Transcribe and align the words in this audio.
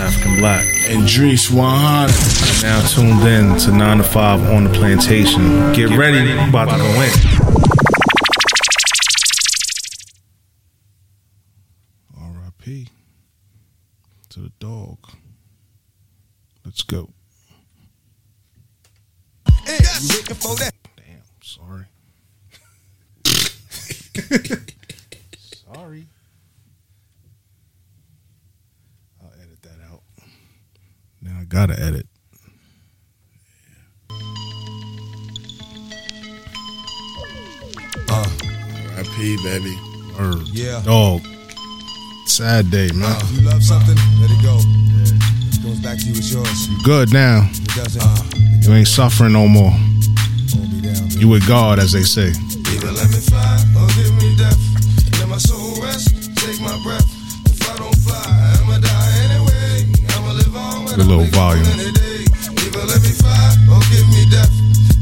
African 0.00 0.38
Black. 0.38 0.66
And 0.88 1.02
Drees 1.02 1.50
100. 1.50 2.62
Now 2.62 2.80
tuned 2.86 3.22
in 3.26 3.58
to 3.60 3.70
9 3.72 3.98
to 3.98 4.02
5 4.02 4.50
on 4.50 4.64
the 4.64 4.70
plantation. 4.70 5.72
Get, 5.72 5.90
ready, 5.90 6.22
we 6.22 6.48
about 6.48 6.70
to 6.70 6.76
go 6.78 7.02
in. 7.02 7.10
R.I.P. 12.18 12.88
to 14.30 14.40
the 14.40 14.52
dog. 14.58 14.98
Let's 16.64 16.82
go. 16.82 17.10
Damn, 20.96 21.22
sorry. 21.42 21.86
sorry. 25.74 26.06
I'll 29.22 29.32
edit 29.40 29.62
that 29.62 29.80
out. 29.90 30.02
Now 31.22 31.38
I 31.39 31.39
gotta 31.50 31.78
edit. 31.78 32.06
Uh, 38.08 38.26
R.I.P. 38.96 39.36
baby. 39.44 39.76
Or 40.18 40.34
Yeah. 40.52 40.82
dog. 40.84 41.20
Sad 42.26 42.70
day, 42.70 42.88
man. 42.94 43.10
Uh, 43.10 43.20
you 43.32 43.40
love 43.42 43.62
something, 43.62 43.96
let 44.20 44.30
it 44.30 44.42
go. 44.42 44.58
It 44.58 45.62
goes 45.62 45.78
back 45.80 45.98
to 45.98 46.04
you, 46.06 46.12
it's 46.16 46.32
yours. 46.32 46.68
You 46.68 46.78
good 46.84 47.12
now. 47.12 47.48
It 47.52 47.74
doesn't. 47.74 48.02
it 48.02 48.66
You 48.66 48.74
ain't 48.74 48.88
suffering 48.88 49.32
no 49.32 49.46
more. 49.48 49.70
down. 50.82 51.10
You 51.10 51.28
with 51.28 51.46
God, 51.46 51.78
as 51.78 51.92
they 51.92 52.02
say. 52.02 52.32
Live 61.04 61.08
on 61.08 61.08
when 61.08 61.08
Good 61.08 61.08
little 61.08 61.20
I 61.20 61.24
wake 61.24 61.34
up 61.34 61.34
volume. 61.34 61.96
Either 62.60 62.84
let 62.86 63.00
me 63.02 63.12
fly 63.16 63.56
or 63.72 63.80
give 63.90 64.06
me 64.10 64.22
death. 64.30 64.52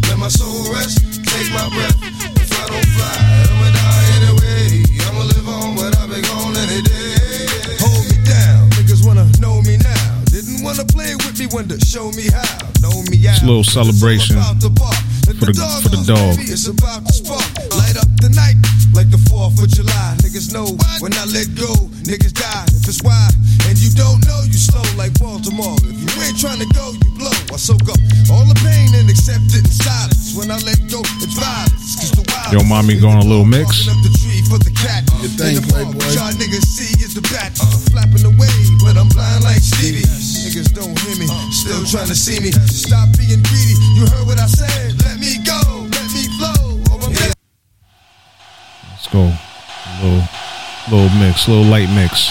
Let 0.08 0.18
my 0.18 0.28
soul 0.28 0.72
rest, 0.72 0.98
take 1.26 1.50
my 1.52 1.68
breath. 1.74 1.96
If 2.38 2.50
I 2.54 2.66
don't 2.68 2.88
fly, 2.94 3.18
I'ma 3.50 3.68
die 3.74 4.06
anyway. 4.18 4.82
I'ma 5.08 5.22
live 5.24 5.48
on 5.48 5.74
when 5.76 5.92
I 5.94 6.06
be 6.06 6.20
gone 6.22 6.56
any 6.56 6.82
day. 6.82 7.76
Hold 7.82 8.04
me 8.10 8.16
down, 8.24 8.70
niggas 8.78 9.04
wanna 9.06 9.26
know 9.40 9.60
me 9.62 9.76
now. 9.78 10.24
Didn't 10.26 10.62
wanna 10.62 10.84
play 10.84 11.14
with 11.16 11.38
me, 11.38 11.46
wanted 11.50 11.80
to 11.80 11.86
show 11.86 12.10
me 12.12 12.28
how. 12.30 12.58
Know 12.80 13.02
me 13.10 13.26
out. 13.26 13.34
It's 13.34 13.42
a 13.42 13.46
little 13.46 13.64
celebration 13.64 14.36
It's 14.38 14.46
all 14.46 14.52
about 14.52 14.62
the 14.62 14.70
bar. 14.70 14.94
Let 15.26 15.36
for 15.36 15.46
the- 15.52 15.80
for 15.82 15.88
the 15.90 16.04
dog. 16.06 16.38
Baby, 19.04 19.14
It's 19.14 19.30
about 19.30 19.50
to 19.50 19.58
spark. 19.58 19.58
Light 19.58 19.58
up 19.58 19.58
the 19.58 19.58
night 19.58 19.58
like 19.58 19.58
the 19.58 19.58
4th 19.58 19.62
of 19.62 19.68
July. 19.68 20.16
Niggas 20.22 20.52
know 20.52 20.66
when 21.00 21.12
I 21.14 21.24
let 21.30 21.48
go, 21.54 21.72
niggas 22.04 22.34
die. 22.34 22.66
If 22.74 22.88
it's 22.88 23.02
why, 23.02 23.28
and 23.68 23.78
you 23.78 23.90
don't 23.94 24.20
know, 24.26 24.40
you 24.46 24.58
slow 24.58 24.84
like 24.96 25.14
Baltimore. 25.18 25.76
If 25.84 25.98
you 25.98 26.22
ain't 26.22 26.38
trying 26.40 26.58
to 26.58 26.68
go, 26.74 26.92
you 26.92 27.10
blow. 27.18 27.34
I 27.52 27.56
soak 27.56 27.82
up 27.88 28.00
all 28.30 28.44
the 28.46 28.58
pain 28.64 28.94
and 28.94 29.10
accept 29.10 29.54
it 29.54 29.64
in 29.64 29.70
silence. 29.70 30.34
When 30.34 30.50
I 30.50 30.58
let 30.64 30.78
go, 30.90 31.00
it's 31.22 31.34
violence. 31.34 31.96
'Cause 31.96 32.12
the 32.12 32.24
wild 32.28 32.52
Yo, 32.52 32.62
mommy 32.64 32.98
going 32.98 33.18
a 33.18 33.24
little 33.24 33.44
mix? 33.44 33.86
Barking 33.86 33.90
up 33.90 34.00
the 34.02 34.12
tree 34.18 34.42
for 34.50 34.58
the 34.58 34.70
cat. 34.70 35.04
Uh-huh. 35.08 35.22
Good 35.22 35.34
thing, 35.38 35.56
And 35.56 35.64
the 35.64 35.72
ball 35.72 35.92
Playboy. 35.92 36.14
Y'all 36.14 36.32
niggas 36.34 36.66
see 36.66 36.92
is 37.02 37.14
the 37.14 37.22
bat. 37.22 37.56
Flapping 37.92 38.24
away, 38.24 38.54
but 38.80 38.96
I'm 38.96 39.08
blind 39.08 39.44
like 39.44 39.62
Stevie. 39.62 40.06
Niggas 40.06 40.72
don't 40.74 40.98
hear 41.00 41.16
me, 41.16 41.26
uh-huh. 41.26 41.50
still 41.52 41.84
trying 41.86 42.08
to 42.08 42.16
see 42.16 42.40
me. 42.40 42.50
Stop 42.68 43.10
being 43.16 43.42
greedy. 43.42 43.76
You 43.96 44.06
heard 44.06 44.26
what 44.26 44.38
I 44.38 44.46
said. 44.46 45.07
Let's 48.98 49.12
go. 49.12 49.32
Little, 50.02 50.24
little 50.90 51.18
mix, 51.20 51.46
little 51.46 51.62
light 51.62 51.88
mix. 51.90 52.26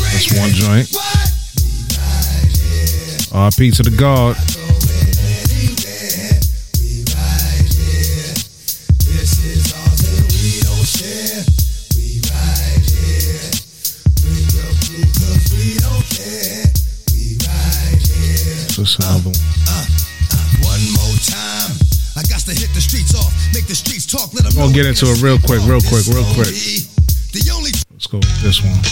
That's 0.00 0.32
one 0.32 0.48
joint. 0.48 0.88
RP 3.34 3.76
to 3.76 3.82
the 3.82 3.94
God. 3.94 4.34
Another. 19.00 19.30
One 19.30 19.53
the 22.74 22.82
streets 22.82 23.14
off, 23.14 23.30
make 23.54 23.66
the 23.66 23.74
streets 23.74 24.04
talk. 24.04 24.34
Let 24.34 24.44
them 24.44 24.52
We'll 24.58 24.74
get 24.74 24.86
into 24.86 25.06
it 25.06 25.22
real 25.22 25.38
quick, 25.38 25.62
real 25.62 25.80
quick, 25.80 26.04
real 26.10 26.26
quick. 26.34 26.50
Let's 27.94 28.10
go 28.10 28.18
with 28.18 28.42
this 28.42 28.60
one. 28.60 28.82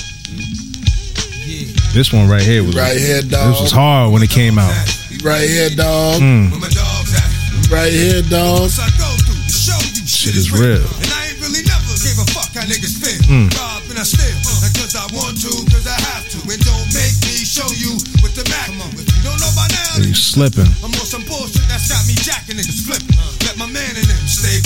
This 1.92 2.12
one 2.14 2.30
right 2.30 2.40
here 2.40 2.64
was 2.64 2.74
Right 2.74 2.96
here, 2.96 3.20
dog. 3.20 3.52
This 3.52 3.60
was 3.60 3.72
hard 3.72 4.12
when 4.12 4.22
it 4.22 4.30
came 4.30 4.58
out. 4.58 4.72
Right 5.22 5.44
here, 5.44 5.68
dog. 5.68 6.22
Mm. 6.22 6.50
where 6.50 6.60
my 6.60 6.72
dogs 6.72 7.12
at. 7.12 7.70
Right 7.70 7.92
here, 7.92 8.22
dog. 8.22 8.70
I 8.78 8.88
go 8.96 9.10
through 9.26 9.42
to 9.42 9.52
show 9.52 9.76
you 9.76 10.06
Shit 10.06 10.36
is 10.36 10.50
real. 10.50 10.80
And 10.80 11.10
I 11.12 11.28
ain't 11.28 11.40
really 11.42 11.66
never 11.66 11.92
gave 12.00 12.16
a 12.16 12.26
fuck 12.32 12.54
how 12.54 12.64
niggas 12.64 12.96
feel. 12.96 13.20
Mm. 13.28 13.50
Rob 13.58 13.82
and 13.90 13.98
I 13.98 14.04
steal. 14.04 14.42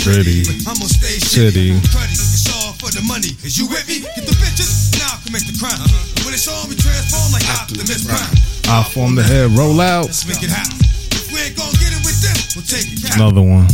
Pretty. 0.06 0.47
pretty. 0.47 0.62
I'ma 0.71 0.87
stay 0.87 1.19
City. 1.19 1.75
shitty. 1.75 1.83
Cruddy. 1.91 2.15
It's 2.15 2.47
all 2.55 2.72
for 2.78 2.94
the 2.94 3.03
money. 3.03 3.34
Is 3.43 3.59
you 3.59 3.67
with 3.67 3.83
me? 3.91 4.06
Get 4.06 4.22
the 4.22 4.39
bitches, 4.39 4.94
now 5.03 5.19
I 5.19 5.19
commit 5.27 5.43
the 5.50 5.59
crime. 5.59 5.83
When 6.22 6.31
it's 6.31 6.47
on, 6.47 6.71
we 6.71 6.78
transform 6.78 7.34
like 7.34 7.43
Optimus 7.50 8.06
Prime. 8.06 8.31
I 8.71 8.87
form 8.95 9.19
the 9.19 9.27
head, 9.27 9.50
roll 9.59 9.81
out. 9.83 10.06
Let's 10.06 10.22
make 10.22 10.43
it 10.47 10.50
happen. 10.55 10.78
If 11.11 11.27
we 11.34 11.43
ain't 11.43 11.59
gonna 11.59 11.75
get 11.83 11.91
it 11.91 12.03
with 12.06 12.19
them, 12.22 12.39
we'll 12.55 12.62
take 12.71 12.87
it. 12.87 13.19
Another 13.19 13.43
one. 13.43 13.66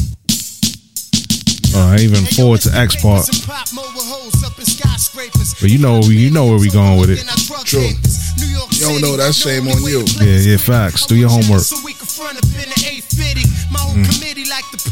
Uh, 1.76 1.92
I 1.92 2.00
even 2.00 2.25
forward 2.32 2.60
to 2.65 2.72
X 2.72 2.97
part. 2.97 3.28
But 5.60 5.71
you 5.71 5.78
know, 5.78 6.00
you 6.00 6.31
know 6.31 6.47
where 6.48 6.59
we 6.59 6.71
going 6.71 6.98
with 6.98 7.10
it. 7.10 7.21
True. 7.69 7.92
You 8.72 8.88
don't 8.88 9.00
know 9.00 9.16
that 9.21 9.34
shame 9.34 9.69
on 9.69 9.81
you. 9.84 10.00
Yeah, 10.19 10.41
yeah, 10.41 10.56
facts. 10.56 11.06
Do 11.06 11.15
your 11.15 11.28
homework. 11.28 11.60
So 11.62 11.76
we 11.84 11.92
can 11.92 12.06
front 12.06 12.37
up 12.37 12.44
in 12.56 12.69
the 12.72 12.81
850. 12.88 13.44
My 13.71 13.78
whole 13.78 13.92
Mm. 13.94 14.09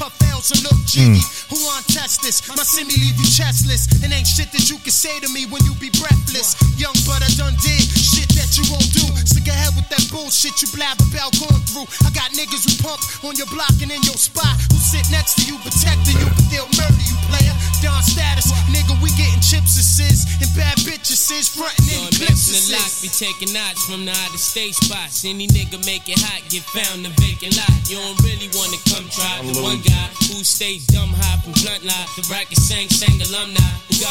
Puff 0.00 0.16
L, 0.32 0.40
so 0.40 0.56
look 0.64 0.80
jiggy. 0.86 1.20
Mm. 1.20 1.39
Who 1.50 1.58
want 1.66 1.82
test 1.90 2.22
this? 2.22 2.46
My 2.46 2.62
semi 2.62 2.94
leave 2.94 3.18
you 3.18 3.26
chestless. 3.26 3.90
And 4.06 4.14
ain't 4.14 4.26
shit 4.26 4.54
that 4.54 4.70
you 4.70 4.78
can 4.78 4.94
say 4.94 5.18
to 5.18 5.28
me 5.34 5.50
when 5.50 5.66
you 5.66 5.74
be 5.82 5.90
breathless. 5.98 6.54
Young 6.78 6.94
but 7.02 7.26
I 7.26 7.30
done 7.34 7.58
did 7.58 7.82
shit 7.90 8.30
that 8.38 8.54
you 8.54 8.62
won't 8.70 8.86
do. 8.94 9.02
Stick 9.26 9.50
ahead 9.50 9.74
with 9.74 9.90
that 9.90 10.06
bullshit 10.14 10.62
you 10.62 10.70
blab 10.70 10.94
about 11.10 11.34
going 11.42 11.58
through. 11.66 11.90
I 12.06 12.14
got 12.14 12.30
niggas 12.38 12.70
who 12.70 12.74
pump 12.86 13.02
on 13.26 13.34
your 13.34 13.50
block 13.50 13.74
and 13.82 13.90
in 13.90 13.98
your 14.06 14.14
spot. 14.14 14.54
Who 14.70 14.78
sit 14.78 15.02
next 15.10 15.42
to 15.42 15.50
you, 15.50 15.58
protecting 15.58 16.22
you, 16.22 16.30
but 16.30 16.46
they'll 16.54 16.70
murder 16.78 17.02
you, 17.02 17.18
player. 17.26 17.54
Don 17.82 17.98
status, 18.06 18.54
nigga, 18.70 18.94
we 19.02 19.10
getting 19.18 19.42
chips 19.42 19.74
assists 19.74 20.30
and 20.38 20.50
bad 20.54 20.78
bitches 20.86 21.18
sis 21.18 21.50
frontin' 21.50 21.90
in 21.90 21.98
Going 21.98 22.14
clips 22.14 22.46
mixing 22.46 22.70
the 22.70 22.78
lock, 22.78 22.92
be 23.02 23.08
taking 23.10 23.50
knots 23.50 23.82
from 23.90 24.06
the 24.06 24.14
out 24.14 24.30
of 24.30 24.38
state 24.38 24.78
spots. 24.78 25.26
Any 25.26 25.50
nigga 25.50 25.82
make 25.82 26.06
it 26.06 26.20
hot, 26.22 26.46
get 26.46 26.62
found 26.70 27.02
in 27.02 27.12
vacant 27.18 27.58
lot. 27.58 27.74
You 27.90 27.98
don't 27.98 28.20
really 28.22 28.52
wanna 28.54 28.78
come 28.86 29.08
try 29.10 29.42
the 29.42 29.58
one 29.58 29.82
guy 29.82 30.08
who 30.30 30.44
stays 30.44 30.86
dumb 30.86 31.10
high 31.10 31.39
from 31.42 31.52
blunt 31.52 31.84
lie. 31.84 32.06
The 32.16 32.26
bracket 32.28 32.58
sang 32.58 32.88
sang 32.88 33.20
alumni. 33.22 33.60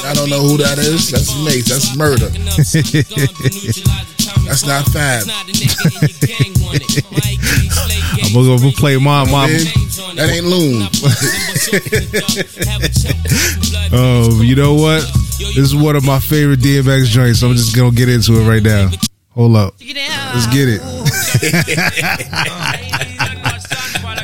I 0.05 0.13
don't 0.13 0.29
know 0.29 0.41
who 0.41 0.57
that 0.57 0.77
is. 0.77 1.09
That's 1.11 1.33
Mase. 1.43 1.65
That's 1.65 1.95
murder. 1.97 2.29
That's 4.45 4.65
not 4.65 4.85
Fab. 4.87 5.23
I'm 8.23 8.33
gonna 8.33 8.59
go 8.59 8.71
play 8.71 8.97
my 8.97 9.25
my. 9.25 9.47
That 10.15 10.29
ain't 10.29 10.45
Loon. 10.45 10.87
Oh, 13.91 14.41
you 14.43 14.55
know 14.55 14.73
what? 14.73 15.03
This 15.37 15.57
is 15.57 15.75
one 15.75 15.95
of 15.95 16.03
my 16.05 16.19
favorite 16.19 16.59
DMX 16.59 17.05
joints. 17.05 17.39
So 17.39 17.47
I'm 17.47 17.55
just 17.55 17.75
gonna 17.75 17.91
get 17.91 18.09
into 18.09 18.33
it 18.33 18.47
right 18.47 18.63
now. 18.63 18.89
Hold 19.31 19.55
up. 19.55 19.75
Let's 19.79 20.47
get 20.47 20.67
it. 20.69 20.81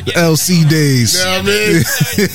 The 0.05 0.11
LC 0.15 0.67
days. 0.69 1.17
You 1.17 1.25
know 1.25 1.31
what 1.31 1.39
I 1.39 1.43
mean? 1.43 1.75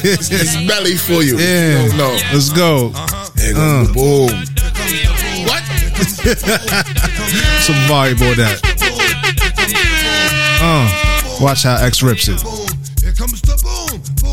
it's, 0.04 0.30
it's 0.30 0.56
belly 0.66 0.96
for 0.96 1.22
you. 1.22 1.38
Yeah. 1.38 1.84
You 1.86 1.92
know. 1.96 2.18
Let's 2.32 2.50
go. 2.50 2.92
And 3.40 3.56
Uh. 3.56 3.92
boom. 3.92 4.30
What? 5.46 5.62
Some 7.62 7.76
volume 7.88 8.22
on 8.22 8.36
that. 8.36 8.60
Uh, 10.62 11.42
watch 11.42 11.62
how 11.62 11.76
X 11.76 12.02
rips 12.02 12.28
it. 12.28 12.42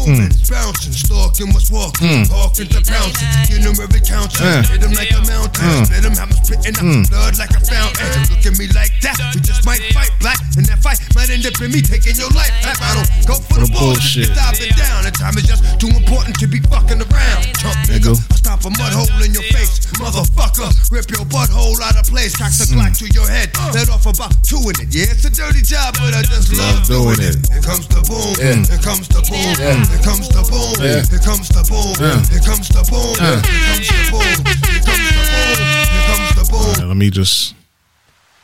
Here 0.08 0.16
comes 0.16 0.40
the 0.40 0.48
boom, 0.48 0.48
boom, 0.48 0.48
Mm. 0.48 0.50
bouncing, 0.50 0.94
stalking 0.94 1.54
what's 1.54 1.70
walking, 1.72 2.08
Mm. 2.08 2.30
talking 2.30 2.68
to 2.68 2.82
pouncing, 2.82 3.28
him 3.62 3.76
every 3.82 4.00
counter, 4.02 4.44
Uh. 4.44 4.64
hit 4.64 4.82
him 4.84 4.94
like 4.94 5.12
a 5.12 5.22
mountain, 5.28 5.68
Mm. 5.68 5.86
spit 5.86 6.04
him, 6.06 6.16
have 6.16 6.30
him 6.32 6.40
spitting 6.44 6.76
up 6.78 6.84
Mm. 6.84 7.10
blood 7.10 7.38
like 7.38 7.52
a 7.52 7.60
fountain. 7.60 8.24
Look 8.32 8.46
at 8.46 8.58
me 8.58 8.68
like 8.72 8.94
that, 9.02 9.18
we 9.36 9.42
just 9.42 9.66
might 9.66 9.82
fight 9.94 10.12
black, 10.20 10.40
and 10.56 10.66
that 10.68 10.82
fight 10.82 11.00
might 11.16 11.30
end 11.30 11.46
up 11.46 11.60
in 11.62 11.72
me 11.72 11.82
taking 11.82 12.16
your 12.16 12.30
life. 12.32 12.52
back. 12.64 12.80
I 12.82 12.94
don't 12.96 13.26
go 13.28 13.36
for 13.50 13.60
the 13.60 13.68
bullshit, 13.68 14.32
stop 14.34 14.56
it 14.56 14.76
down. 14.78 15.04
The 15.04 15.12
time 15.12 15.38
is 15.38 15.44
just 15.44 15.64
too 15.80 15.88
important 15.90 16.40
to 16.40 16.48
be 16.48 16.60
fucking 16.72 17.02
around. 17.02 17.44
Chump 17.60 17.76
nigga, 17.88 18.16
I 18.32 18.36
stop 18.36 18.66
a 18.66 18.70
mud 18.72 18.94
hole 18.94 19.22
in 19.22 19.34
your 19.34 19.44
face, 19.52 19.80
motherfucker. 20.00 20.72
Rip 20.92 21.10
your 21.12 21.26
butthole 21.26 21.80
out 21.82 21.96
of 21.98 22.08
place, 22.08 22.36
cocks 22.36 22.62
a 22.62 22.66
Glock 22.68 22.98
to 23.00 23.08
your 23.14 23.28
head. 23.28 23.52
Let 23.74 23.90
off 23.90 24.06
about 24.06 24.32
two 24.44 24.58
in 24.72 24.76
it. 24.82 24.94
Yeah, 24.96 25.12
it's 25.12 25.26
a 25.26 25.30
dirty 25.30 25.62
job, 25.62 25.96
but 26.00 26.14
I 26.14 26.24
just 26.24 26.52
love 26.54 26.88
doing 26.88 27.20
it. 27.20 27.36
Here 27.52 27.62
comes 27.62 27.88
the 27.88 28.02
boom. 28.08 28.36
Here 28.40 28.78
comes 28.80 29.08
the 29.08 29.22
boom. 29.22 29.97
Here 29.98 30.06
comes 30.06 30.30
the 30.30 30.44
boom. 30.46 30.78
Here 30.78 31.20
comes 31.26 31.50
the 31.50 31.64
boom. 31.66 31.90
Here 32.30 32.40
comes 32.46 32.70
the 32.70 32.84
boom. 32.86 33.18
Here 33.18 33.42
comes 33.66 33.90
the 33.90 34.06
boom. 34.14 34.22
Here 34.62 34.82
comes 34.86 35.10
the 35.10 35.26
boom. 35.26 35.58
Here 35.90 36.06
comes 36.06 36.30
the 36.38 36.46
boom. 36.52 36.62
All 36.62 36.74
right, 36.74 36.88
let 36.88 36.98
me 36.98 37.10
just, 37.10 37.56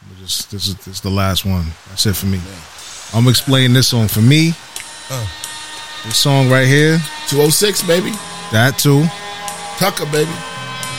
let 0.02 0.12
me 0.18 0.24
just 0.26 0.50
this 0.52 0.68
is 0.68 0.76
this 0.78 0.88
is 0.88 1.02
the 1.02 1.10
last 1.12 1.46
one. 1.46 1.66
That's 1.90 2.06
it 2.06 2.16
for 2.16 2.26
me. 2.26 2.40
I'm 3.14 3.28
explaining 3.28 3.74
this 3.74 3.88
song 3.90 4.08
for 4.08 4.22
me. 4.22 4.54
Uh. 5.10 5.28
This 6.06 6.18
song 6.18 6.50
right 6.50 6.68
here, 6.68 6.98
206, 7.30 7.84
baby. 7.84 8.12
that 8.52 8.76
too. 8.78 9.06
Tucker, 9.78 10.06
baby. 10.12 10.32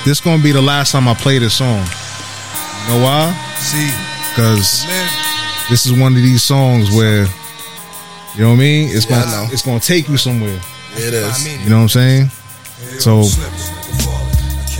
This 0.07 0.21
gonna 0.21 0.43
be 0.43 0.53
the 0.53 0.63
last 0.63 0.93
time 0.93 1.09
I 1.09 1.15
play 1.15 1.39
this 1.39 1.55
song. 1.59 1.85
You 2.87 2.95
know 2.95 3.05
why? 3.05 3.35
See, 3.59 3.91
Because 4.31 4.87
this 5.69 5.85
is 5.85 5.93
one 5.93 6.17
of 6.17 6.23
these 6.23 6.43
songs 6.43 6.91
where, 6.95 7.27
you 8.35 8.43
know 8.43 8.49
what 8.51 8.57
I 8.57 8.59
mean? 8.59 8.89
It's 8.91 9.09
Yeah, 9.09 9.23
gonna 9.25 9.53
it's 9.53 9.63
gonna 9.63 9.81
take 9.81 10.09
you 10.09 10.17
somewhere. 10.17 10.59
It 10.97 11.15
I 11.15 11.29
is. 11.29 11.45
mean 11.45 11.61
You 11.63 11.71
know 11.71 11.77
what 11.77 11.83
I'm 11.83 11.89
saying? 11.89 12.29
So 12.99 13.21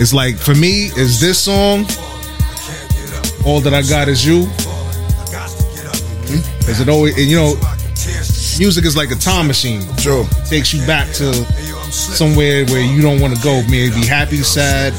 it's 0.01 0.13
like 0.13 0.37
for 0.37 0.55
me, 0.55 0.87
is 0.97 1.21
this 1.21 1.39
song 1.43 1.85
Can't 1.85 2.91
get 2.91 3.13
up. 3.41 3.47
all 3.47 3.61
that 3.61 3.75
I 3.75 3.83
got 3.83 4.09
is 4.09 4.25
you? 4.27 4.43
I 4.43 5.27
got 5.33 5.49
to 5.49 5.65
get 5.75 5.87
up. 5.87 6.69
Is 6.69 6.81
it 6.81 6.89
always? 6.89 7.17
And 7.19 7.27
you 7.31 7.37
know, 7.37 7.55
I 7.63 7.77
can 7.77 7.95
tear 7.95 8.23
music 8.59 8.85
is 8.85 8.97
like 8.97 9.11
a 9.11 9.17
time 9.17 9.47
machine. 9.47 9.83
True. 9.99 10.27
takes 10.47 10.73
you 10.75 10.85
back 10.87 11.13
to 11.15 11.25
Hey, 11.33 11.69
yo, 11.69 11.79
I'm 11.79 11.91
slipping. 11.91 12.17
somewhere 12.17 12.65
where 12.67 12.81
you 12.83 13.01
don't 13.03 13.21
want 13.21 13.37
to 13.37 13.43
go. 13.43 13.63
Maybe 13.69 14.05
happy, 14.07 14.39
sad, 14.43 14.93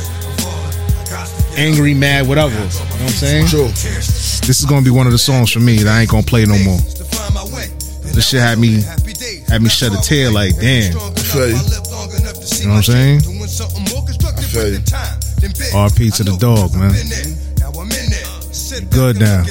angry, 1.57 1.93
mad, 1.93 2.27
whatever. 2.27 2.53
You 2.53 2.59
know 2.59 2.65
what 2.67 3.01
I'm 3.01 3.07
saying? 3.09 3.47
True. 3.47 3.67
This 3.67 4.59
is 4.59 4.65
gonna 4.65 4.81
be 4.83 4.91
one 4.91 5.05
of 5.07 5.11
the 5.13 5.17
songs 5.17 5.51
for 5.51 5.59
me 5.59 5.77
that 5.79 5.87
I 5.87 6.01
ain't 6.01 6.09
gonna 6.09 6.23
play 6.23 6.45
no 6.45 6.57
more. 6.59 6.79
To 8.15 8.21
find 8.21 8.61
my 8.61 8.71
way. 8.71 8.79
This 8.81 8.95
shit 8.95 9.11
had 9.11 9.39
me 9.39 9.43
had 9.47 9.61
me 9.61 9.69
shed 9.69 9.93
a 9.93 10.01
tear 10.01 10.31
like 10.31 10.55
damn. 10.59 10.93
feel 10.93 11.49
you. 11.49 11.55
You 11.55 12.67
know 12.67 12.75
what 12.75 12.77
I'm 12.77 12.83
saying? 12.83 13.19
feel 13.19 14.69
you. 14.71 14.79
RP 15.75 16.15
to 16.15 16.23
the 16.23 16.37
dog, 16.39 16.73
man. 16.75 16.93
Good 18.89 19.19
now. 19.19 19.43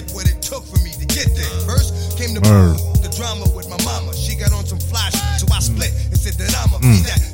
Word. 2.44 2.80
The 3.04 3.12
drama 3.14 3.44
with 3.54 3.68
my 3.68 3.78
mama. 3.84 4.16
She 4.16 4.34
got 4.34 4.52
on 4.52 4.64
some 4.66 4.80
flash, 4.80 5.12
so 5.38 5.46
I 5.52 5.60
split 5.60 5.92
and 6.08 6.18
said 6.18 6.34
that 6.40 6.56
I'ma 6.56 6.80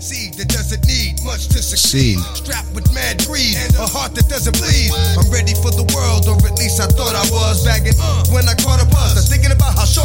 seed 0.03 0.35
that 0.35 0.49
doesn't 0.51 0.85
need 0.85 1.23
much 1.25 1.49
to 1.55 1.63
succeed. 1.63 2.19
Mm. 2.19 2.37
Strapped 2.37 2.75
with 2.75 2.93
mad 2.93 3.23
greed, 3.25 3.55
a 3.79 3.87
heart 3.87 4.19
that 4.19 4.29
doesn't 4.29 4.59
bleed. 4.59 4.91
I'm 5.15 5.31
ready 5.31 5.55
for 5.55 5.71
the 5.71 5.87
world, 5.95 6.27
or 6.27 6.37
at 6.43 6.59
least 6.59 6.83
I 6.83 6.91
thought 6.91 7.15
I 7.15 7.25
was. 7.31 7.65
Bagging 7.65 7.95
when 8.35 8.49
I 8.51 8.55
caught 8.59 8.83
a 8.83 8.89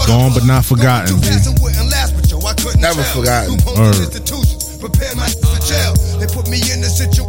Gone 0.08 0.34
but 0.34 0.46
not 0.46 0.64
forgotten. 0.66 1.20
Dude. 1.20 1.32
Never 2.80 3.04
forgotten. 3.04 3.58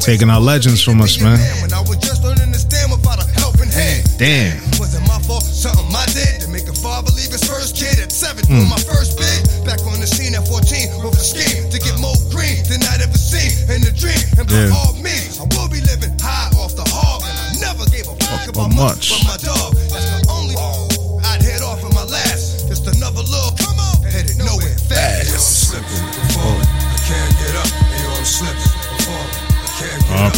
Taking 0.01 0.31
our 0.31 0.41
legends 0.41 0.83
from 0.83 1.01
us, 1.01 1.21
man. 1.21 1.39
Damn. 4.19 4.66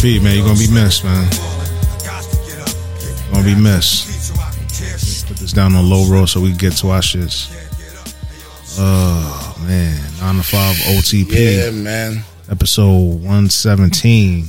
Can't 0.01 0.21
get 0.21 0.21
up. 0.21 0.21
RP, 0.21 0.23
man, 0.23 0.35
You're 0.37 0.45
gonna 0.45 0.59
be 0.59 0.71
missed, 0.71 1.03
man. 1.03 1.27
I 1.27 2.05
got 2.05 2.23
to 2.23 2.37
get 2.47 2.59
up. 2.61 3.31
Gonna 3.33 3.43
be 3.43 3.55
missed. 3.55 4.07
So 4.27 4.33
I 4.39 4.51
can 4.51 4.67
tear 4.67 4.97
shit. 4.97 5.25
Put 5.27 5.37
this 5.37 5.53
down 5.53 5.75
on 5.75 5.89
low 5.89 6.05
roll 6.09 6.27
so 6.27 6.39
we 6.41 6.49
can 6.49 6.57
get 6.57 6.73
to 6.77 6.89
our 6.89 7.01
shits. 7.01 7.55
Oh 8.77 9.55
man, 9.67 9.99
nine 10.21 10.35
to 10.35 10.43
five 10.43 10.75
OTP 10.75 11.31
Yeah, 11.65 11.71
man. 11.71 12.23
episode 12.49 13.21
one 13.23 13.49
seventeen. 13.49 14.45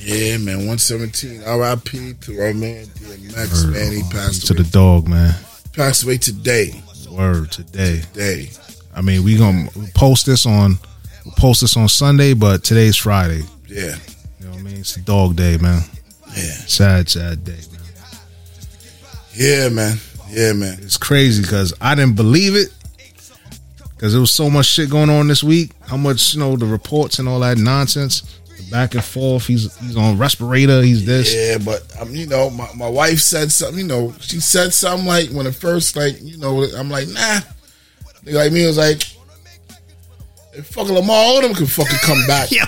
Yeah, 0.00 0.36
man. 0.36 0.66
117 0.66 1.38
RIP 1.40 2.20
to 2.20 2.40
our 2.42 2.52
man 2.52 2.84
DMX, 2.84 3.72
man. 3.72 3.90
He 3.90 4.02
passed 4.12 4.46
to 4.48 4.52
away. 4.52 4.62
the 4.62 4.68
dog, 4.70 5.08
man. 5.08 5.34
passed 5.72 6.04
away 6.04 6.18
today. 6.18 6.82
Word 7.10 7.50
today. 7.50 8.02
Day. 8.12 8.50
I 8.94 9.00
mean, 9.00 9.24
we 9.24 9.38
gonna 9.38 9.70
post 9.94 10.26
this 10.26 10.44
on 10.44 10.76
we'll 11.24 11.32
post 11.38 11.62
this 11.62 11.74
on 11.78 11.88
Sunday, 11.88 12.34
but 12.34 12.62
today's 12.62 12.96
Friday. 12.96 13.44
Yeah. 13.66 13.96
It's 14.84 14.96
dog 14.96 15.34
day, 15.34 15.56
man. 15.56 15.80
Yeah. 16.36 16.42
Sad, 16.66 17.08
sad 17.08 17.42
day, 17.42 17.58
man. 17.72 17.80
Yeah, 19.34 19.70
man. 19.70 19.96
Yeah, 20.28 20.52
man. 20.52 20.76
It's 20.82 20.98
crazy 20.98 21.40
because 21.40 21.72
I 21.80 21.94
didn't 21.94 22.16
believe 22.16 22.54
it 22.54 22.68
because 23.94 24.12
there 24.12 24.20
was 24.20 24.30
so 24.30 24.50
much 24.50 24.66
shit 24.66 24.90
going 24.90 25.08
on 25.08 25.26
this 25.26 25.42
week. 25.42 25.70
How 25.86 25.96
much 25.96 26.34
you 26.34 26.40
know 26.40 26.54
the 26.56 26.66
reports 26.66 27.18
and 27.18 27.26
all 27.26 27.40
that 27.40 27.56
nonsense, 27.56 28.38
the 28.58 28.70
back 28.70 28.94
and 28.94 29.02
forth. 29.02 29.46
He's 29.46 29.74
he's 29.78 29.96
on 29.96 30.18
respirator. 30.18 30.82
He's 30.82 31.06
this. 31.06 31.34
Yeah, 31.34 31.56
but 31.64 31.82
um, 31.98 32.14
you 32.14 32.26
know, 32.26 32.50
my, 32.50 32.68
my 32.76 32.88
wife 32.88 33.20
said 33.20 33.50
something. 33.50 33.78
You 33.78 33.86
know, 33.86 34.12
she 34.20 34.38
said 34.38 34.74
something 34.74 35.06
like 35.06 35.30
when 35.30 35.46
it 35.46 35.54
first, 35.54 35.96
like 35.96 36.20
you 36.20 36.36
know, 36.36 36.62
I'm 36.62 36.90
like, 36.90 37.08
nah. 37.08 37.40
Like 38.26 38.52
me 38.52 38.66
was 38.66 38.76
like, 38.76 39.02
if 40.56 40.66
fucking 40.68 40.94
Lamar 40.94 41.16
Odom 41.42 41.56
can 41.56 41.66
fucking 41.66 41.98
come 42.02 42.26
back. 42.26 42.50
Yo, 42.52 42.64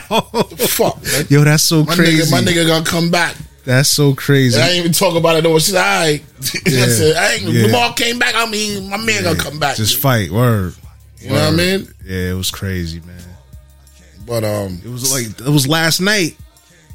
The 0.57 0.69
fuck, 0.69 1.03
man? 1.03 1.27
yo, 1.29 1.45
that's 1.45 1.63
so 1.63 1.85
My 1.85 1.95
crazy. 1.95 2.23
nigga, 2.23 2.31
my 2.31 2.41
nigga 2.41 2.67
gonna 2.67 2.85
come 2.85 3.11
back. 3.11 3.37
That's 3.65 3.89
so 3.89 4.15
crazy. 4.15 4.55
And 4.57 4.65
I 4.65 4.69
ain't 4.71 4.79
even 4.79 4.93
talk 4.93 5.17
about 5.17 5.37
it 5.37 5.43
though. 5.45 5.59
She's 5.59 5.75
like, 5.75 5.85
all 5.85 6.01
right. 6.01 6.23
Yeah. 6.67 6.83
I 6.85 6.87
said, 6.89 7.17
I 7.17 7.33
ain't, 7.35 7.43
Yeah. 7.45 7.67
Lamar 7.67 7.95
came 7.95 8.19
back. 8.19 8.35
I 8.37 8.47
mean, 8.49 8.89
my 8.89 8.97
man 8.97 9.25
gonna 9.25 9.39
come 9.39 9.59
back. 9.59 9.77
Just 9.77 9.97
fight. 9.99 10.31
Word. 10.31 10.75
you 11.21 11.29
know 11.31 11.35
what 11.35 11.43
I 11.45 11.51
mean? 11.51 11.89
Yeah, 12.05 12.31
it 12.31 12.35
was 12.35 12.51
crazy, 12.51 13.01
man. 13.01 13.17
But 14.27 14.45
um, 14.45 14.81
It 14.85 14.89
was 14.91 15.13
like 15.13 15.41
it 15.47 15.53
was 15.53 15.67
last 15.69 16.01
night 16.01 16.37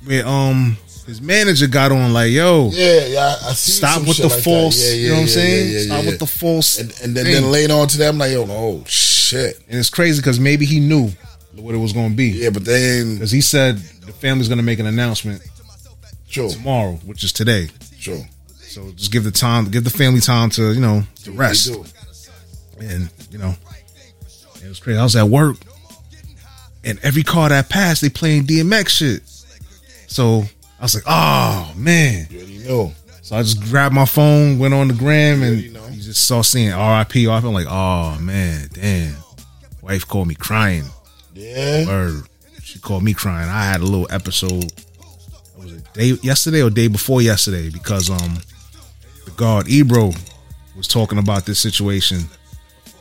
where 0.05 0.25
um 0.27 0.77
his 1.05 1.21
manager 1.21 1.67
got 1.67 1.91
on 1.91 2.13
like, 2.13 2.31
yo, 2.31 2.69
yeah, 2.71 3.05
yeah, 3.07 3.35
I 3.43 3.53
see. 3.53 3.71
stop 3.73 4.05
with 4.07 4.17
the 4.17 4.27
like 4.27 4.43
false. 4.43 4.81
Yeah, 4.81 4.91
yeah, 4.93 4.95
you 4.95 5.07
know 5.09 5.13
what 5.15 5.19
I'm 5.21 5.27
yeah, 5.27 5.33
saying? 5.33 5.67
yeah, 5.71 5.77
yeah, 5.79 5.85
stop 5.85 6.03
yeah. 6.03 6.09
with 6.11 6.19
the 6.19 6.27
false. 6.27 6.79
And, 6.79 7.01
and 7.03 7.17
then, 7.17 7.25
then 7.25 7.51
later 7.51 7.73
on 7.73 7.87
today, 7.87 8.07
I'm 8.07 8.17
like, 8.17 8.31
yo, 8.31 8.45
oh 8.47 8.83
shit. 8.87 9.20
And 9.33 9.79
it's 9.79 9.89
crazy 9.89 10.21
because 10.21 10.39
maybe 10.39 10.65
he 10.65 10.79
knew 10.79 11.09
what 11.55 11.75
it 11.75 11.77
was 11.79 11.93
going 11.93 12.11
to 12.11 12.15
be. 12.15 12.27
Yeah, 12.29 12.49
but 12.49 12.65
then 12.65 13.15
Because 13.15 13.31
he 13.31 13.41
said 13.41 13.77
the 13.77 14.11
family's 14.11 14.47
going 14.47 14.57
to 14.59 14.63
make 14.63 14.79
an 14.79 14.85
announcement 14.87 15.41
true, 16.29 16.49
tomorrow, 16.49 16.93
which 17.05 17.23
is 17.23 17.31
today. 17.33 17.69
true. 17.99 18.21
So 18.47 18.89
just 18.91 19.11
give 19.11 19.23
the 19.25 19.31
time, 19.31 19.65
give 19.69 19.83
the 19.83 19.89
family 19.89 20.21
time 20.21 20.49
to 20.51 20.71
you 20.73 20.79
know 20.79 21.03
to 21.23 21.31
rest. 21.33 21.67
And 22.79 23.09
you 23.31 23.37
know, 23.37 23.53
it 24.63 24.67
was 24.69 24.79
crazy. 24.79 24.97
I 24.97 25.03
was 25.03 25.15
at 25.17 25.27
work, 25.27 25.57
and 26.83 26.97
every 27.03 27.23
car 27.23 27.49
that 27.49 27.69
passed, 27.69 28.01
they 28.01 28.09
playing 28.09 28.43
DMX 28.45 28.87
shit. 28.89 29.23
So 30.07 30.43
I 30.79 30.83
was 30.83 30.95
like, 30.95 31.03
oh 31.05 31.73
man. 31.75 32.27
You 32.29 32.37
already 32.39 32.57
know. 32.59 32.93
So 33.21 33.35
I 33.35 33.43
just 33.43 33.61
grabbed 33.61 33.93
my 33.93 34.05
phone, 34.05 34.57
went 34.57 34.73
on 34.73 34.87
the 34.87 34.93
gram, 34.93 35.43
and 35.43 35.61
you 35.61 35.71
know. 35.73 35.85
you 35.87 36.01
just 36.01 36.25
saw 36.25 36.41
seeing 36.41 36.69
RIP. 36.69 37.13
RIP. 37.13 37.27
I'm 37.27 37.53
like, 37.53 37.67
oh 37.69 38.17
man, 38.21 38.67
damn. 38.73 39.15
Wife 39.91 40.07
called 40.07 40.29
me 40.29 40.35
crying. 40.35 40.85
Yeah. 41.33 41.89
Or 41.89 42.23
she 42.63 42.79
called 42.79 43.03
me 43.03 43.13
crying. 43.13 43.49
I 43.49 43.65
had 43.65 43.81
a 43.81 43.83
little 43.83 44.07
episode. 44.09 44.71
Was 45.57 45.73
it 45.73 45.93
day 45.93 46.13
yesterday 46.23 46.63
or 46.63 46.69
day 46.69 46.87
before 46.87 47.21
yesterday? 47.21 47.69
Because 47.69 48.09
um, 48.09 48.37
the 49.25 49.31
guard 49.31 49.67
Ebro 49.67 50.11
was 50.77 50.87
talking 50.87 51.17
about 51.17 51.45
this 51.45 51.59
situation. 51.59 52.19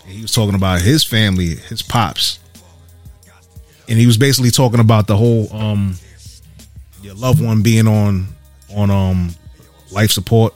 And 0.04 0.12
he 0.12 0.20
was 0.20 0.32
talking 0.32 0.56
about 0.56 0.82
his 0.82 1.04
family, 1.04 1.54
his 1.54 1.80
pops, 1.80 2.40
and 3.88 3.97
he 3.97 4.06
was 4.06 4.18
basically 4.18 4.50
talking 4.50 4.80
about 4.80 5.06
the 5.06 5.16
whole 5.16 5.47
um, 5.54 5.94
your 7.02 7.14
loved 7.14 7.40
one 7.40 7.62
being 7.62 7.87
on 7.87 8.26
on 8.75 8.90
um 8.90 9.30
life 9.92 10.11
support, 10.11 10.54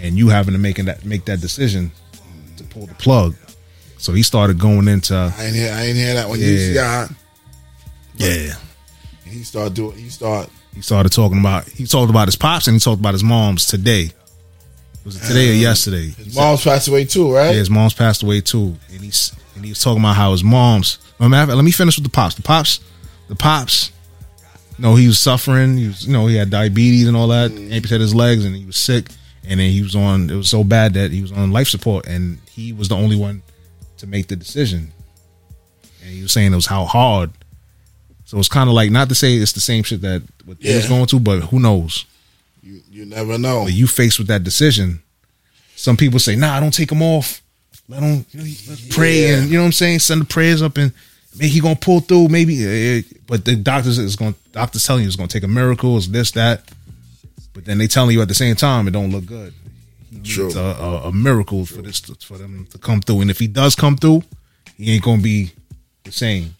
and 0.00 0.18
you 0.18 0.30
having 0.30 0.52
to 0.52 0.58
make 0.58 0.78
that 0.78 1.04
make 1.04 1.26
that 1.26 1.40
decision 1.40 1.92
to 2.56 2.64
pull 2.64 2.86
the 2.86 2.94
plug. 2.94 3.36
So 4.00 4.14
he 4.14 4.22
started 4.22 4.58
going 4.58 4.88
into 4.88 5.14
I 5.14 5.44
ain't 5.44 5.54
hear. 5.54 5.72
I 5.72 5.82
ain't 5.82 5.96
hear 5.96 6.14
that 6.14 6.28
one. 6.28 6.40
Yeah. 6.40 6.46
You 6.46 6.74
got. 6.74 7.10
yeah. 8.16 8.54
He 9.24 9.42
started 9.44 9.74
doing. 9.74 9.98
He 9.98 10.08
started. 10.08 10.50
He 10.74 10.80
started 10.80 11.12
talking 11.12 11.38
about 11.38 11.68
he 11.68 11.86
talked 11.86 12.08
about 12.08 12.26
his 12.26 12.36
pops 12.36 12.66
and 12.66 12.74
he 12.74 12.80
talked 12.80 12.98
about 12.98 13.12
his 13.12 13.22
mom's 13.22 13.66
today. 13.66 14.10
Was 15.04 15.16
it 15.16 15.26
today 15.26 15.50
or 15.50 15.52
uh, 15.52 15.56
yesterday? 15.56 16.08
His 16.10 16.34
mom's 16.34 16.64
passed 16.64 16.88
away 16.88 17.04
too, 17.04 17.34
right? 17.34 17.50
Yeah, 17.50 17.58
his 17.58 17.68
mom's 17.68 17.92
passed 17.92 18.22
away 18.22 18.40
too, 18.40 18.74
and 18.90 19.00
he's 19.00 19.32
and 19.54 19.64
he 19.64 19.70
was 19.70 19.82
talking 19.82 20.00
about 20.00 20.16
how 20.16 20.32
his 20.32 20.42
mom's. 20.42 20.98
Let 21.18 21.62
me 21.62 21.70
finish 21.70 21.98
with 21.98 22.04
the 22.04 22.10
pops. 22.10 22.36
The 22.36 22.42
pops, 22.42 22.80
the 23.28 23.36
pops. 23.36 23.92
No, 24.78 24.94
he 24.94 25.08
was 25.08 25.18
suffering. 25.18 25.76
He 25.76 25.88
was, 25.88 26.06
you 26.06 26.12
know, 26.14 26.26
he 26.26 26.36
had 26.36 26.48
diabetes 26.48 27.06
and 27.06 27.14
all 27.18 27.28
that. 27.28 27.50
Mm-hmm. 27.50 27.72
Amputated 27.72 28.00
his 28.00 28.14
legs, 28.14 28.46
and 28.46 28.56
he 28.56 28.64
was 28.64 28.76
sick. 28.76 29.10
And 29.44 29.60
then 29.60 29.70
he 29.70 29.82
was 29.82 29.94
on. 29.94 30.30
It 30.30 30.36
was 30.36 30.48
so 30.48 30.64
bad 30.64 30.94
that 30.94 31.12
he 31.12 31.20
was 31.20 31.32
on 31.32 31.50
life 31.52 31.68
support, 31.68 32.06
and 32.06 32.38
he 32.50 32.72
was 32.72 32.88
the 32.88 32.96
only 32.96 33.16
one 33.16 33.42
to 34.00 34.06
make 34.06 34.26
the 34.28 34.36
decision. 34.36 34.92
And 36.02 36.10
he 36.10 36.22
was 36.22 36.32
saying 36.32 36.52
it 36.52 36.56
was 36.56 36.66
how 36.66 36.84
hard. 36.84 37.30
So 38.24 38.38
it's 38.38 38.48
kind 38.48 38.68
of 38.68 38.74
like 38.74 38.90
not 38.90 39.08
to 39.08 39.14
say 39.14 39.36
it's 39.36 39.52
the 39.52 39.60
same 39.60 39.82
shit 39.82 40.00
that 40.02 40.22
what 40.44 40.56
he 40.60 40.74
was 40.74 40.88
going 40.88 41.06
to, 41.06 41.20
but 41.20 41.40
who 41.40 41.58
knows? 41.60 42.04
You 42.62 42.80
you 42.90 43.04
never 43.06 43.38
know. 43.38 43.64
But 43.64 43.72
you 43.72 43.86
faced 43.86 44.18
with 44.18 44.28
that 44.28 44.44
decision. 44.44 45.02
Some 45.76 45.96
people 45.96 46.18
say, 46.18 46.36
"Nah, 46.36 46.54
I 46.56 46.60
don't 46.60 46.74
take 46.74 46.92
him 46.92 47.02
off. 47.02 47.40
Let 47.88 48.02
him 48.02 48.24
you 48.30 48.42
let's 48.68 48.86
pray 48.94 49.22
Yeah. 49.22 49.36
and 49.38 49.48
you 49.50 49.54
know 49.56 49.62
what 49.62 49.66
I'm 49.66 49.72
saying. 49.72 49.98
Send 50.00 50.20
the 50.20 50.24
prayers 50.26 50.62
up 50.62 50.76
and 50.76 50.92
maybe 51.36 51.48
he 51.48 51.60
gonna 51.60 51.74
pull 51.76 52.00
through. 52.00 52.28
Maybe, 52.28 53.02
but 53.26 53.44
the 53.44 53.56
doctors 53.56 53.98
is 53.98 54.16
going. 54.16 54.34
Doctors 54.52 54.84
telling 54.84 55.02
you 55.02 55.08
it's 55.08 55.16
gonna 55.16 55.28
take 55.28 55.42
a 55.42 55.48
miracle. 55.48 55.96
It's 55.96 56.06
this 56.06 56.30
that. 56.32 56.68
But 57.52 57.64
then 57.64 57.78
they 57.78 57.88
telling 57.88 58.14
you 58.14 58.22
at 58.22 58.28
the 58.28 58.34
same 58.34 58.54
time 58.54 58.86
it 58.86 58.92
don't 58.92 59.10
look 59.10 59.26
good. 59.26 59.52
True. 60.24 60.46
It's 60.46 60.56
a, 60.56 60.60
a, 60.60 61.08
a 61.08 61.12
miracle 61.12 61.64
for 61.66 61.82
this 61.82 62.00
to, 62.02 62.14
for 62.26 62.36
them 62.38 62.66
to 62.70 62.78
come 62.78 63.00
through. 63.00 63.22
And 63.22 63.30
if 63.30 63.38
he 63.38 63.46
does 63.46 63.74
come 63.74 63.96
through, 63.96 64.22
he 64.76 64.92
ain't 64.94 65.04
gonna 65.04 65.22
be 65.22 65.52
the 66.04 66.12
same. 66.12 66.54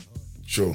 True. 0.46 0.74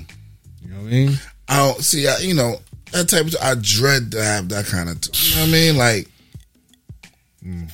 You 0.63 0.69
know 0.71 0.77
what 0.81 0.87
I 0.87 0.89
mean? 0.89 1.19
I 1.47 1.57
don't 1.57 1.81
see. 1.83 2.07
I, 2.07 2.17
you 2.19 2.33
know 2.33 2.55
that 2.91 3.09
type 3.09 3.25
of. 3.27 3.35
I 3.41 3.55
dread 3.59 4.11
to 4.11 4.23
have 4.23 4.49
that 4.49 4.65
kind 4.65 4.89
of. 4.89 4.97
You 5.13 5.35
know 5.35 5.41
what 5.41 5.49
I 5.49 5.51
mean? 5.51 5.77
Like 5.77 6.09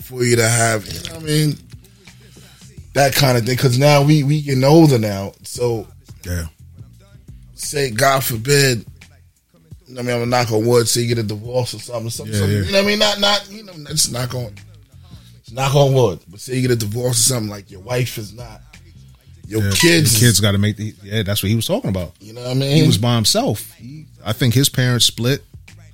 for 0.03 0.23
you 0.23 0.35
to 0.35 0.47
have. 0.47 0.85
You 0.87 1.09
know 1.09 1.15
what 1.15 1.23
I 1.23 1.25
mean? 1.25 1.53
That 2.93 3.13
kind 3.15 3.37
of 3.37 3.45
thing. 3.45 3.55
Because 3.55 3.77
now 3.77 4.01
we 4.03 4.23
we 4.23 4.41
getting 4.41 4.63
older 4.63 4.97
now. 4.99 5.33
So 5.43 5.87
Yeah. 6.25 6.45
say 7.55 7.91
God 7.91 8.23
forbid. 8.23 8.85
I 9.87 9.93
mean, 9.93 9.99
I'm 9.99 10.05
gonna 10.05 10.25
knock 10.25 10.51
on 10.51 10.65
wood. 10.65 10.87
So 10.87 10.99
you 10.99 11.07
get 11.07 11.17
a 11.17 11.23
divorce 11.23 11.73
or 11.73 11.79
something. 11.79 12.09
something, 12.09 12.33
Yeah, 12.33 12.39
something 12.39 12.57
yeah. 12.57 12.63
You 12.63 12.71
know 12.71 12.77
what 12.79 12.83
I 12.85 12.87
mean? 12.87 12.99
Not 12.99 13.19
not. 13.19 13.51
You 13.51 13.63
know, 13.63 13.73
just 13.89 14.11
knock 14.11 14.33
on. 14.35 14.53
Knock 15.51 15.75
on 15.75 15.93
wood. 15.93 16.19
But 16.27 16.39
say 16.39 16.55
you 16.55 16.61
get 16.61 16.71
a 16.71 16.75
divorce 16.75 17.19
or 17.19 17.33
something 17.33 17.49
like 17.49 17.69
your 17.71 17.81
wife 17.81 18.17
is 18.17 18.33
not. 18.33 18.61
Your 19.47 19.63
Yeah, 19.63 19.71
kids. 19.75 20.17
kids 20.17 20.39
got 20.39 20.53
to 20.53 20.57
make 20.57 20.77
the. 20.77 20.93
Yeah, 21.03 21.23
that's 21.23 21.43
what 21.43 21.49
he 21.49 21.55
was 21.55 21.67
talking 21.67 21.89
about. 21.89 22.13
You 22.21 22.33
know 22.33 22.41
what 22.41 22.51
I 22.51 22.53
mean? 22.53 22.75
he 22.77 22.87
was 22.87 22.97
by 22.97 23.15
himself. 23.15 23.73
He, 23.73 24.05
I 24.23 24.31
think 24.33 24.53
his 24.53 24.69
parents 24.69 25.05
split 25.05 25.43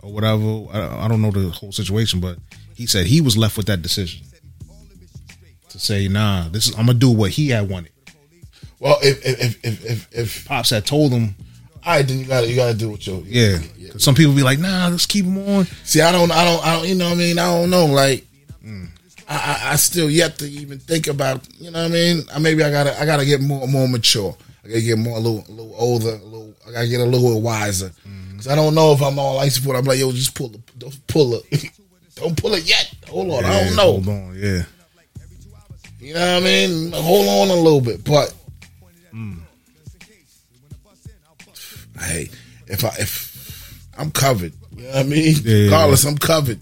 or 0.03 0.11
whatever. 0.13 0.65
I, 0.71 1.05
I 1.05 1.07
don't 1.07 1.21
know 1.23 1.31
the 1.31 1.49
whole 1.49 1.71
situation, 1.71 2.19
but 2.19 2.37
he 2.75 2.85
said 2.85 3.07
he 3.07 3.19
was 3.21 3.35
left 3.35 3.57
with 3.57 3.65
that 3.65 3.81
decision 3.81 4.21
to 5.69 5.79
say, 5.79 6.07
"Nah, 6.07 6.49
this 6.49 6.67
is 6.67 6.75
I'm 6.77 6.85
gonna 6.85 6.99
do 6.99 7.09
what 7.11 7.31
he 7.31 7.49
had 7.49 7.67
wanted." 7.69 7.91
well, 8.79 8.97
if 9.01 9.25
if 9.25 9.39
if 9.41 9.65
if, 9.65 9.85
if, 9.85 10.07
if 10.13 10.45
Pops 10.47 10.69
had 10.69 10.85
told 10.85 11.11
him, 11.11 11.33
all 11.83 11.93
right, 11.95 12.07
then 12.07 12.19
you 12.19 12.25
gotta 12.25 12.47
you 12.47 12.55
gotta 12.55 12.75
do 12.75 12.91
what 12.91 13.07
your 13.07 13.21
yeah. 13.25 13.57
Some 13.97 14.13
people 14.13 14.35
be 14.35 14.43
like, 14.43 14.59
"Nah, 14.59 14.89
let's 14.89 15.07
keep 15.07 15.25
him 15.25 15.37
on." 15.49 15.65
See, 15.83 16.01
I 16.01 16.11
don't, 16.11 16.31
I 16.31 16.45
don't, 16.45 16.63
I 16.63 16.75
don't. 16.75 16.87
You 16.87 16.93
know 16.95 17.05
what 17.05 17.15
I 17.15 17.17
mean? 17.17 17.39
I 17.39 17.45
don't 17.57 17.71
know. 17.71 17.87
Like. 17.87 18.25
I, 19.27 19.35
I, 19.35 19.71
I 19.73 19.75
still 19.75 20.09
yet 20.09 20.37
to 20.39 20.45
even 20.47 20.79
think 20.79 21.07
about. 21.07 21.47
You 21.59 21.71
know 21.71 21.81
what 21.83 21.91
I 21.91 21.93
mean? 21.93 22.23
I, 22.33 22.39
maybe 22.39 22.63
I 22.63 22.71
gotta, 22.71 22.99
I 22.99 23.05
gotta 23.05 23.25
get 23.25 23.41
more, 23.41 23.67
more 23.67 23.87
mature. 23.87 24.35
I 24.63 24.67
gotta 24.69 24.81
get 24.81 24.97
more, 24.97 25.17
a 25.17 25.19
little, 25.19 25.43
a 25.47 25.51
little 25.51 25.75
older. 25.77 26.09
A 26.09 26.23
little, 26.25 26.53
I 26.67 26.71
gotta 26.71 26.87
get 26.87 27.01
a 27.01 27.05
little 27.05 27.41
wiser. 27.41 27.89
Mm-hmm. 27.89 28.31
Because 28.31 28.47
I 28.47 28.55
don't 28.55 28.75
know 28.75 28.91
if 28.93 29.01
I'm 29.01 29.17
on 29.19 29.35
life 29.35 29.53
support. 29.53 29.77
I'm 29.77 29.85
like, 29.85 29.99
yo, 29.99 30.11
just 30.11 30.35
pull 30.35 30.53
it, 30.53 30.79
don't 30.79 31.07
pull 31.07 31.35
it, 31.35 31.71
don't 32.15 32.39
pull 32.39 32.53
it 32.53 32.63
yet. 32.63 32.93
Hold 33.09 33.31
on, 33.31 33.45
I 33.45 33.63
don't 33.63 33.75
know. 33.75 33.91
Hold 33.93 34.07
on, 34.09 34.35
yeah. 34.37 34.63
You 35.99 36.13
know 36.13 36.33
what 36.35 36.43
I 36.43 36.45
mean? 36.45 36.91
Hold 36.93 37.27
on 37.27 37.57
a 37.57 37.59
little 37.59 37.81
bit, 37.81 38.03
but 38.03 38.33
Mm. 39.13 39.39
hey, 41.99 42.29
if 42.67 42.83
I 42.83 42.89
if 42.99 43.87
I'm 43.97 44.11
covered, 44.11 44.53
you 44.75 44.83
know 44.83 44.89
what 44.89 44.97
I 44.97 45.03
mean? 45.03 45.35
Yeah, 45.43 45.69
yeah, 45.69 45.95
I'm 46.07 46.17
covered. 46.17 46.59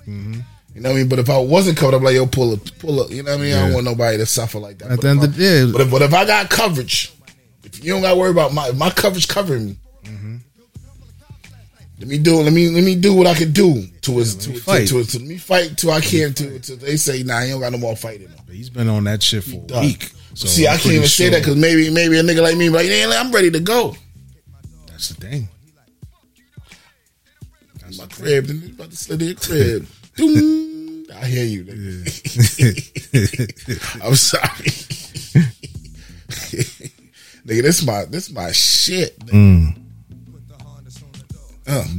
You 0.76 0.82
know 0.82 0.90
what 0.90 0.96
I 0.98 1.00
mean? 1.00 1.08
But 1.10 1.20
if 1.20 1.30
I 1.30 1.38
wasn't 1.38 1.78
covered, 1.78 1.96
I'm 1.96 2.04
like, 2.04 2.16
yo, 2.16 2.26
pull 2.28 2.52
up, 2.54 2.60
pull 2.80 3.00
up. 3.00 3.10
You 3.10 3.24
know 3.24 3.32
what 3.32 3.40
I 3.40 3.44
mean? 3.44 3.56
I 3.56 3.62
don't 3.62 3.74
want 3.74 3.86
nobody 3.86 4.18
to 4.18 4.26
suffer 4.26 4.60
like 4.60 4.78
that. 4.80 4.92
At 4.92 4.98
but 4.98 5.02
the 5.04 5.10
end 5.10 5.24
of 5.24 5.34
the 5.36 5.40
day- 5.66 5.72
but 5.72 5.82
if, 5.82 5.90
but 5.92 6.02
if 6.02 6.14
I 6.14 6.26
got 6.26 6.50
coverage, 6.50 7.14
if 7.64 7.82
you 7.84 7.94
don't 7.94 8.02
got 8.02 8.12
to 8.12 8.20
worry 8.20 8.30
about 8.32 8.54
my 8.54 8.72
my 8.72 8.90
coverage 8.90 9.30
covering 9.30 9.68
me. 9.68 9.78
Mm-hmm. 10.04 10.36
Let 12.00 12.08
me 12.10 12.18
do. 12.18 12.42
Let 12.42 12.52
me 12.52 12.70
let 12.70 12.84
me 12.84 12.96
do 12.96 13.14
what 13.14 13.26
I 13.26 13.36
can 13.36 13.54
do 13.54 13.86
to 14.02 14.18
his 14.18 14.36
to, 14.36 14.52
to, 14.52 14.60
fight. 14.60 14.88
to, 14.90 15.02
to, 15.02 15.18
let 15.20 15.28
me 15.28 15.38
fight 15.38 15.78
till 15.78 15.92
I 15.92 16.02
can 16.02 16.34
to, 16.34 16.60
to 16.60 16.76
they 16.76 16.98
say 16.98 17.24
nah 17.24 17.40
you 17.40 17.52
don't 17.54 17.62
got 17.62 17.72
no 17.72 17.78
more 17.78 17.96
fighting. 17.96 18.28
He's 18.52 18.70
been 18.70 18.90
on 18.90 19.06
that 19.06 19.24
shit 19.24 19.46
for 19.46 19.64
a 19.74 19.80
week. 19.80 20.12
So 20.34 20.48
See, 20.48 20.68
I'm 20.68 20.74
I 20.74 20.78
can't 20.78 20.94
even 20.96 21.08
say 21.08 21.30
that 21.30 21.40
because 21.40 21.56
maybe 21.56 21.90
maybe 21.90 22.20
a 22.20 22.22
nigga 22.24 22.42
like 22.42 22.58
me 22.58 22.68
like 22.70 22.88
"Yeah, 22.88 23.10
I'm 23.16 23.32
ready 23.32 23.50
to 23.52 23.62
go. 23.62 23.96
that's 24.88 25.08
the 25.08 25.16
thing. 25.16 25.48
That's 27.80 27.98
my 27.98 28.08
crib, 28.08 28.46
then 28.48 28.72
about 28.76 28.92
to 28.92 28.98
slid 28.98 29.22
in 29.22 29.28
your 29.30 29.38
crib. 29.38 29.88
Doom. 30.16 31.06
I 31.16 31.26
hear 31.28 31.46
you. 31.46 31.64
Nigga. 31.66 32.06
I'm 34.06 34.16
sorry, 34.16 34.44
nigga. 37.46 37.62
This 37.62 37.86
my 37.86 38.06
this 38.06 38.32
my 38.32 38.52
shit. 38.52 39.18
Nigga. 39.26 39.76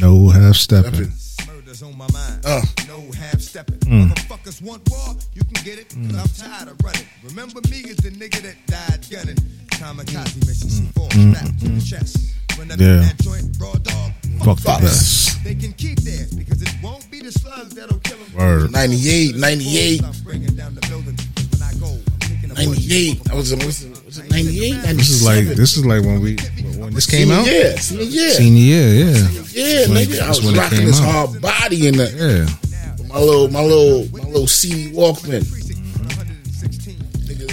No 0.00 0.28
half 0.28 0.56
stepping. 0.56 1.12
Murders 1.46 1.82
on 1.82 1.96
my 1.96 2.06
mind. 2.12 2.40
Uh. 2.44 2.62
No 2.88 3.00
half 3.12 3.40
stepping. 3.40 3.78
Mm. 3.80 4.08
Motherfuckers 4.10 4.62
want 4.62 4.88
war, 4.90 5.14
you 5.34 5.42
can 5.44 5.64
get 5.64 5.78
it. 5.78 5.88
Cause 5.90 6.16
I'm 6.16 6.50
tired 6.50 6.68
of 6.68 6.76
running. 6.84 7.06
Remember 7.24 7.60
me 7.70 7.84
as 7.90 7.96
the 7.96 8.10
nigga 8.10 8.40
that 8.42 8.56
died 8.66 9.06
gunning. 9.10 9.36
Kamikaze 9.76 10.36
mission 10.46 10.68
C4 10.70 11.12
strapped 11.12 11.60
to 11.60 11.68
the 11.68 11.80
chest. 11.82 12.16
When 12.56 12.70
I 12.72 12.76
Mm. 12.76 12.80
Yeah. 12.80 13.00
that 13.00 13.16
joint, 13.22 13.56
raw 13.60 13.72
dog. 13.74 14.12
Fuck 14.44 14.58
the 14.60 14.68
Fucks. 14.70 14.80
best. 14.80 15.44
They 15.44 15.54
can 15.54 15.72
keep 15.74 15.98
theirs 16.00 16.32
because 16.32 16.62
it 16.62 16.72
won't 16.82 17.04
be 17.05 17.05
the 17.26 17.32
slugs 17.32 17.74
that'll 17.74 17.98
kill 18.00 18.18
them. 18.18 18.34
Word. 18.38 18.72
98, 18.72 19.36
98, 19.36 20.02
I'm 20.04 20.12
bringing 20.24 20.54
down 20.54 20.74
the 20.74 20.80
building. 20.88 21.16
'cause 21.16 21.46
When 21.50 21.62
I 21.62 21.72
go, 21.80 21.86
I'm 21.86 22.20
thinking 22.28 22.50
of 22.50 22.56
what 22.56 22.78
you 22.78 23.18
98. 23.18 23.30
I 23.30 23.34
was, 23.34 23.54
was, 23.54 23.86
was 24.04 24.18
it 24.18 24.30
98, 24.30 24.70
97? 24.72 24.96
This 24.96 25.10
is 25.10 25.22
like 25.24 25.44
this 25.56 25.76
is 25.76 25.84
like 25.86 26.02
when 26.02 26.20
we 26.20 26.36
when 26.78 26.94
this 26.94 27.06
came 27.06 27.30
out. 27.30 27.46
Yeah, 27.46 27.74
senior 27.78 28.04
year. 28.04 28.30
Senior 28.30 28.62
year, 28.62 28.88
yeah. 28.88 29.06
Yeah, 29.52 29.88
when- 29.88 30.06
nigga. 30.06 30.20
I 30.22 30.28
was 30.28 30.54
rocking 30.56 30.86
this 30.86 31.00
out. 31.00 31.10
hard 31.28 31.40
body 31.42 31.88
in 31.88 31.96
the 31.96 32.06
Yeah. 32.14 33.06
my 33.08 33.18
little 33.18 33.48
my 33.50 33.60
little 33.62 34.06
my 34.12 34.24
little 34.28 34.46
CD 34.46 34.92
Walkman. 34.92 35.42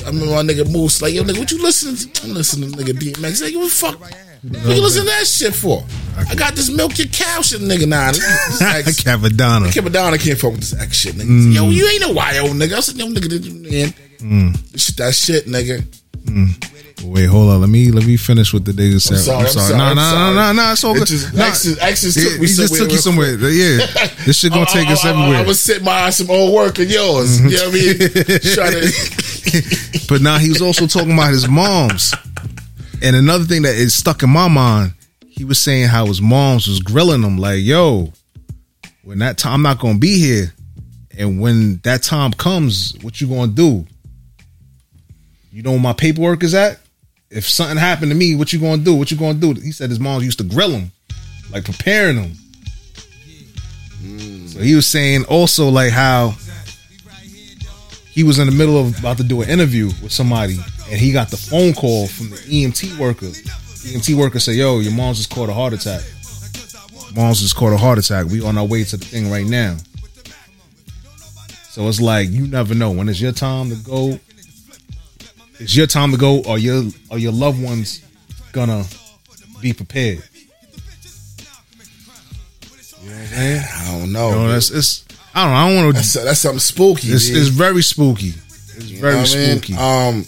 I 0.03 0.07
remember 0.07 0.33
my 0.33 0.41
nigga 0.41 0.69
Moose 0.71 1.01
like, 1.01 1.13
yo, 1.13 1.23
nigga, 1.23 1.39
what 1.39 1.51
you 1.51 1.61
listening 1.61 1.95
to? 1.95 2.23
I'm 2.23 2.33
listening 2.33 2.71
to 2.71 2.77
nigga 2.77 2.93
DMX. 2.93 3.41
Like, 3.41 3.55
what 3.55 3.63
the 3.63 3.69
fuck? 3.69 3.99
What 3.99 4.75
you 4.75 4.81
listen 4.81 5.03
to 5.03 5.07
that 5.07 5.25
shit 5.25 5.55
for? 5.55 5.83
I 6.17 6.35
got 6.35 6.53
this 6.53 6.69
milk 6.69 6.97
your 6.97 7.07
cow 7.07 7.41
shit, 7.41 7.61
nigga. 7.61 7.87
Nah, 7.87 8.11
this, 8.11 8.19
this 8.19 8.61
X, 8.61 9.03
Cavadonna. 9.69 10.13
I 10.13 10.17
can't 10.17 10.37
fuck 10.37 10.51
with 10.51 10.59
this 10.59 10.79
X 10.79 10.95
shit, 10.95 11.15
nigga. 11.15 11.27
Mm. 11.27 11.53
Yo, 11.55 11.69
you 11.69 11.87
ain't 11.87 12.01
no 12.01 12.09
YO, 12.09 12.53
nigga. 12.53 12.73
I 12.73 12.79
said, 12.81 12.97
yo, 12.97 13.05
nigga, 13.07 13.29
this 13.29 13.49
man. 13.49 13.93
Mm. 14.19 14.95
That 14.97 15.13
shit, 15.13 15.45
nigga. 15.45 15.85
Wait, 17.03 17.25
hold 17.25 17.49
on. 17.49 17.59
Let 17.61 17.69
me 17.69 17.91
let 17.91 18.05
me 18.05 18.15
finish 18.17 18.53
with 18.53 18.65
the 18.65 18.71
nigga 18.71 19.01
sorry, 19.01 19.45
I'm 19.45 19.47
sorry, 19.51 19.77
No, 19.77 19.93
no, 19.93 19.95
no, 19.95 20.33
no, 20.33 20.51
no. 20.53 20.71
It's 20.71 20.83
all 20.83 20.93
good. 20.93 21.07
just- 21.07 21.33
Nah, 21.33 21.45
X 21.45 21.65
is- 21.65 21.77
X 21.79 22.03
is 22.03 22.15
took 22.15 22.39
me 22.39 22.47
he 22.47 22.53
just 22.53 22.75
took 22.75 22.91
you 22.91 22.97
somewhere. 22.97 23.31
Yeah, 23.49 23.85
this 24.25 24.37
shit 24.39 24.51
gonna 24.53 24.65
take 24.65 24.87
us 24.89 25.03
everywhere. 25.05 25.37
I 25.39 25.43
was 25.43 25.59
sitting 25.59 25.83
behind 25.83 26.13
some 26.13 26.29
old 26.29 26.53
work 26.53 26.79
of 26.79 26.89
yours. 26.89 27.41
You 27.41 27.49
know 27.57 27.65
what 27.65 27.67
I 27.67 27.71
mean? 27.73 27.97
Trying 28.53 28.71
to. 28.81 30.05
But 30.07 30.21
now 30.21 30.37
he 30.37 30.49
was 30.49 30.61
also 30.61 30.87
talking 30.87 31.13
about 31.13 31.31
his 31.31 31.47
moms. 31.47 32.13
And 33.01 33.15
another 33.15 33.43
thing 33.43 33.63
that 33.63 33.75
is 33.75 33.93
stuck 33.93 34.23
in 34.23 34.29
my 34.29 34.47
mind, 34.47 34.93
he 35.27 35.43
was 35.43 35.59
saying 35.59 35.87
how 35.89 36.05
his 36.05 36.21
moms 36.21 36.67
was 36.67 36.79
grilling 36.79 37.21
him 37.23 37.37
like, 37.37 37.61
"Yo, 37.63 38.13
when 39.03 39.19
that 39.19 39.37
time 39.37 39.55
I'm 39.55 39.61
not 39.61 39.79
gonna 39.79 39.99
be 39.99 40.19
here, 40.19 40.53
and 41.17 41.41
when 41.41 41.81
that 41.83 42.01
time 42.01 42.31
comes, 42.31 42.93
what 43.01 43.19
you 43.19 43.27
gonna 43.27 43.51
do? 43.51 43.85
You 45.51 45.61
know 45.63 45.71
where 45.71 45.79
my 45.79 45.93
paperwork 45.93 46.43
is 46.43 46.53
at? 46.55 46.79
If 47.35 47.49
something 47.49 47.77
happened 47.77 48.11
to 48.11 48.15
me, 48.15 48.35
what 48.35 48.53
you 48.53 48.59
gonna 48.59 48.83
do? 48.83 48.93
What 48.93 49.09
you 49.09 49.17
gonna 49.17 49.33
do?" 49.33 49.53
He 49.53 49.71
said 49.71 49.89
his 49.89 49.99
moms 49.99 50.23
used 50.23 50.37
to 50.37 50.43
grill 50.43 50.71
him, 50.71 50.91
like 51.51 51.65
preparing 51.65 52.17
him. 52.17 52.37
Mm. 54.03 54.53
So 54.53 54.59
he 54.59 54.75
was 54.75 54.85
saying 54.85 55.23
also 55.25 55.69
like 55.69 55.91
how 55.91 56.35
he 58.11 58.21
was 58.21 58.37
in 58.37 58.45
the 58.45 58.51
middle 58.53 58.79
of 58.79 58.99
about 58.99 59.17
to 59.17 59.23
do 59.23 59.41
an 59.41 59.49
interview 59.49 59.87
with 60.03 60.11
somebody, 60.11 60.59
and 60.91 60.99
he 60.99 61.11
got 61.11 61.29
the 61.29 61.37
phone 61.37 61.73
call 61.73 62.07
from 62.07 62.29
the 62.29 62.35
EMT 62.37 62.99
worker. 62.99 63.25
EMT 63.25 64.15
worker 64.15 64.39
said, 64.39 64.55
"Yo, 64.55 64.79
your 64.79 64.93
mom's 64.93 65.17
just 65.17 65.31
caught 65.31 65.49
a 65.49 65.53
heart 65.53 65.73
attack. 65.73 66.03
Mom's 67.15 67.41
just 67.41 67.55
caught 67.55 67.73
a 67.73 67.77
heart 67.77 67.97
attack. 67.97 68.27
We 68.27 68.41
on 68.41 68.57
our 68.59 68.65
way 68.65 68.83
to 68.83 68.97
the 68.97 69.05
thing 69.05 69.31
right 69.31 69.45
now." 69.45 69.77
So 71.71 71.87
it's 71.87 71.99
like 71.99 72.29
you 72.29 72.45
never 72.45 72.75
know 72.75 72.91
when 72.91 73.09
it's 73.09 73.19
your 73.19 73.31
time 73.31 73.71
to 73.71 73.75
go. 73.77 74.19
It's 75.63 75.75
your 75.75 75.87
time 75.87 76.11
to 76.11 76.17
go, 76.17 76.41
or 76.43 76.57
your 76.57 76.83
or 77.09 77.17
your 77.17 77.31
loved 77.31 77.61
ones 77.61 78.01
gonna 78.51 78.85
be 79.61 79.73
prepared. 79.73 80.21
You 83.01 83.09
know 83.09 83.15
I'm 83.17 83.25
saying? 83.27 83.63
I 83.73 83.97
don't 83.99 84.11
know. 84.11 84.29
You 84.29 84.35
know, 84.35 84.47
that's 84.51 84.71
it's. 84.71 85.05
I 85.35 85.43
don't. 85.43 85.51
know. 85.51 85.57
I 85.57 85.67
don't 85.67 85.75
want 85.85 85.87
to. 85.95 86.01
that's, 86.01 86.13
that's 86.13 86.39
something 86.39 86.59
spooky. 86.59 87.07
It's, 87.09 87.29
it's 87.29 87.47
very 87.49 87.81
spooky. 87.81 88.29
It's 88.29 88.85
You 88.85 88.99
very 89.01 89.15
I 89.15 89.17
mean? 89.23 89.25
spooky. 89.59 89.73
Um, 89.75 90.25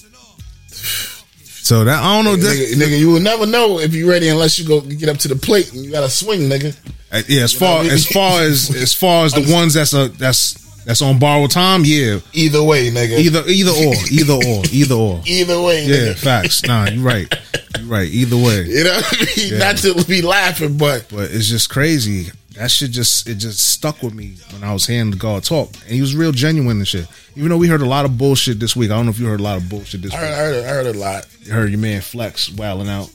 so 0.71 1.83
that 1.83 2.01
I 2.03 2.15
don't 2.21 2.25
know. 2.25 2.35
Nigga, 2.47 2.73
nigga, 2.73 2.99
you 2.99 3.09
will 3.11 3.19
never 3.21 3.45
know 3.45 3.79
if 3.79 3.93
you're 3.93 4.09
ready 4.09 4.29
unless 4.29 4.59
you 4.59 4.67
go 4.67 4.81
get 4.81 5.09
up 5.09 5.17
to 5.19 5.27
the 5.27 5.35
plate 5.35 5.71
and 5.73 5.83
you 5.83 5.91
got 5.91 6.01
to 6.01 6.09
swing, 6.09 6.41
nigga. 6.41 6.77
Uh, 7.11 7.21
yeah, 7.27 7.43
as 7.43 7.53
You 7.53 7.59
far 7.59 7.79
I 7.79 7.83
mean? 7.83 7.91
as 7.91 8.05
far 8.07 8.41
as 8.41 8.75
as 8.75 8.93
far 8.93 9.25
as 9.25 9.33
the 9.33 9.51
ones 9.53 9.73
that's 9.75 9.93
a 9.93 10.09
that's 10.09 10.64
that's 10.85 11.01
on 11.01 11.19
borrowed 11.19 11.51
time, 11.51 11.81
yeah. 11.83 12.19
Either 12.33 12.63
way, 12.63 12.89
nigga. 12.91 13.17
Either 13.19 13.43
either 13.47 13.71
or, 13.71 13.93
either 14.11 14.33
or, 14.33 14.63
either 14.71 14.95
or. 14.95 15.21
Either 15.25 15.61
way, 15.61 15.85
Yeah, 15.85 15.95
nigga. 16.13 16.17
facts. 16.17 16.63
Nah, 16.65 16.85
you're 16.89 17.03
right. 17.03 17.33
You're 17.79 17.87
right. 17.87 18.07
Either 18.07 18.37
way. 18.37 18.63
You 18.65 18.83
know 18.83 18.93
what 18.95 19.13
I 19.19 19.25
mean? 19.37 19.51
Yeah. 19.53 19.57
Not 19.57 19.77
to 19.77 20.05
be 20.05 20.21
laughing, 20.21 20.77
but 20.77 21.07
But 21.09 21.31
it's 21.31 21.47
just 21.47 21.69
crazy. 21.69 22.31
That 22.55 22.71
shit 22.71 22.91
just 22.91 23.27
it 23.27 23.35
just 23.35 23.59
stuck 23.59 24.01
with 24.01 24.13
me 24.13 24.35
when 24.53 24.63
I 24.63 24.71
was 24.71 24.87
hearing 24.87 25.11
the 25.11 25.17
God 25.17 25.43
talk, 25.43 25.73
and 25.83 25.91
he 25.91 25.99
was 25.99 26.15
real 26.15 26.31
genuine 26.31 26.77
and 26.77 26.87
shit. 26.87 27.05
Even 27.35 27.49
though 27.49 27.57
we 27.57 27.67
heard 27.67 27.81
a 27.81 27.85
lot 27.85 28.05
of 28.05 28.17
bullshit 28.17 28.61
this 28.61 28.77
week, 28.77 28.91
I 28.91 28.95
don't 28.95 29.05
know 29.05 29.11
if 29.11 29.19
you 29.19 29.25
heard 29.25 29.41
a 29.41 29.43
lot 29.43 29.57
of 29.57 29.67
bullshit 29.69 30.01
this 30.03 30.13
I 30.13 30.21
week. 30.21 30.29
I 30.31 30.35
heard, 30.35 30.63
I 30.63 30.67
heard 30.69 30.85
a 30.95 30.97
lot. 30.97 31.27
You 31.41 31.51
heard 31.51 31.69
your 31.71 31.79
man 31.79 31.99
Flex 31.99 32.49
wilding 32.51 32.87
out. 32.87 33.09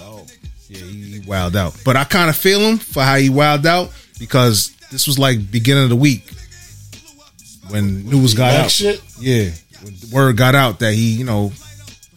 Oh, 0.00 0.26
yeah, 0.68 0.78
he, 0.78 1.02
he 1.02 1.20
wilded 1.20 1.56
out. 1.56 1.80
But 1.84 1.94
I 1.96 2.02
kind 2.02 2.28
of 2.30 2.34
feel 2.36 2.58
him 2.60 2.78
for 2.78 3.02
how 3.04 3.14
he 3.14 3.30
wilded 3.30 3.66
out 3.66 3.92
because 4.18 4.74
this 4.90 5.06
was 5.06 5.20
like 5.20 5.52
beginning 5.52 5.84
of 5.84 5.90
the 5.90 5.94
week 5.96 6.28
when 7.70 8.04
news 8.08 8.34
got 8.34 8.54
out. 8.54 8.70
shit? 8.70 9.02
Yeah, 9.18 9.50
when 9.82 9.94
the 9.94 10.10
word 10.12 10.36
got 10.36 10.54
out 10.54 10.78
that 10.80 10.92
he, 10.94 11.12
you 11.12 11.24
know, 11.24 11.52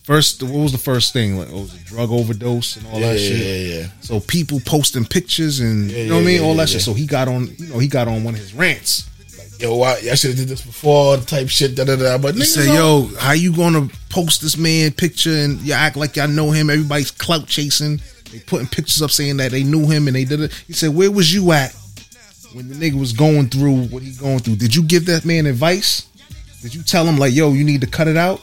first 0.04 0.44
what 0.44 0.52
was 0.54 0.72
the 0.72 0.78
first 0.78 1.14
thing? 1.14 1.38
Like, 1.38 1.50
oh, 1.52 1.62
was 1.62 1.74
a 1.76 1.86
drug 1.86 2.12
overdose 2.12 2.78
and 2.78 2.88
all 2.88 3.00
Yeah, 3.00 3.14
that 3.14 3.20
yeah, 3.20 3.28
shit? 3.28 3.38
yeah, 3.68 3.76
yeah. 3.80 3.88
So 4.02 4.20
people 4.20 4.60
posting 4.66 5.06
pictures 5.06 5.60
and 5.60 5.90
you 5.92 6.08
know 6.08 6.16
what 6.16 6.22
I 6.22 6.26
mean, 6.26 6.42
yeah, 6.42 6.48
all 6.48 6.56
that 6.56 6.62
yeah, 6.70 6.74
shit. 6.74 6.82
So 6.82 6.94
he 6.94 7.06
got 7.06 7.28
on, 7.28 7.48
you 7.58 7.68
know, 7.68 7.80
he 7.80 7.88
got 7.88 8.08
on 8.08 8.24
one 8.24 8.34
of 8.34 8.40
his 8.40 8.54
rants. 8.54 9.10
Yo, 9.60 9.76
why, 9.78 9.94
I 9.94 10.16
should 10.16 10.32
have 10.32 10.40
did 10.40 10.48
this 10.50 10.66
before, 10.66 11.18
type 11.18 11.48
shit, 11.48 11.76
da 11.76 11.86
da 11.86 11.96
da. 11.96 12.18
But 12.18 12.36
He 12.36 12.44
said, 12.44 12.74
"Yo, 12.74 13.08
how 13.20 13.32
you 13.34 13.56
gonna 13.56 13.88
post 14.10 14.42
this 14.42 14.58
man 14.58 14.92
picture 14.92 15.32
and 15.32 15.60
you 15.62 15.74
act 15.74 15.96
like 15.96 16.16
y'all 16.18 16.28
know 16.28 16.52
him? 16.52 16.70
Everybody's 16.70 17.12
clout 17.12 17.48
chasing. 17.48 18.02
They 18.32 18.40
putting 18.40 18.68
pictures 18.68 19.02
up 19.04 19.12
saying 19.12 19.38
that 19.38 19.52
they 19.52 19.64
knew 19.64 19.86
him 19.88 20.08
and 20.08 20.16
they 20.16 20.26
did 20.26 20.42
it." 20.42 20.52
He 20.68 20.74
said, 20.74 20.94
"Where 20.94 21.12
was 21.12 21.34
you 21.34 21.52
at 21.54 21.74
when 22.54 22.70
the 22.70 22.76
nigga 22.76 23.00
was 23.00 23.14
going 23.14 23.50
through 23.50 23.86
what 23.86 24.04
he 24.04 24.12
going 24.12 24.40
through? 24.40 24.56
Did 24.58 24.76
you 24.76 24.84
give 24.84 25.06
that 25.08 25.26
man 25.26 25.46
advice? 25.46 26.08
Did 26.62 26.74
you 26.74 26.84
tell 26.84 27.06
him 27.06 27.18
like, 27.18 27.34
yo, 27.34 27.52
you 27.52 27.64
need 27.64 27.82
to 27.82 27.88
cut 27.88 28.08
it 28.08 28.18
out?" 28.18 28.42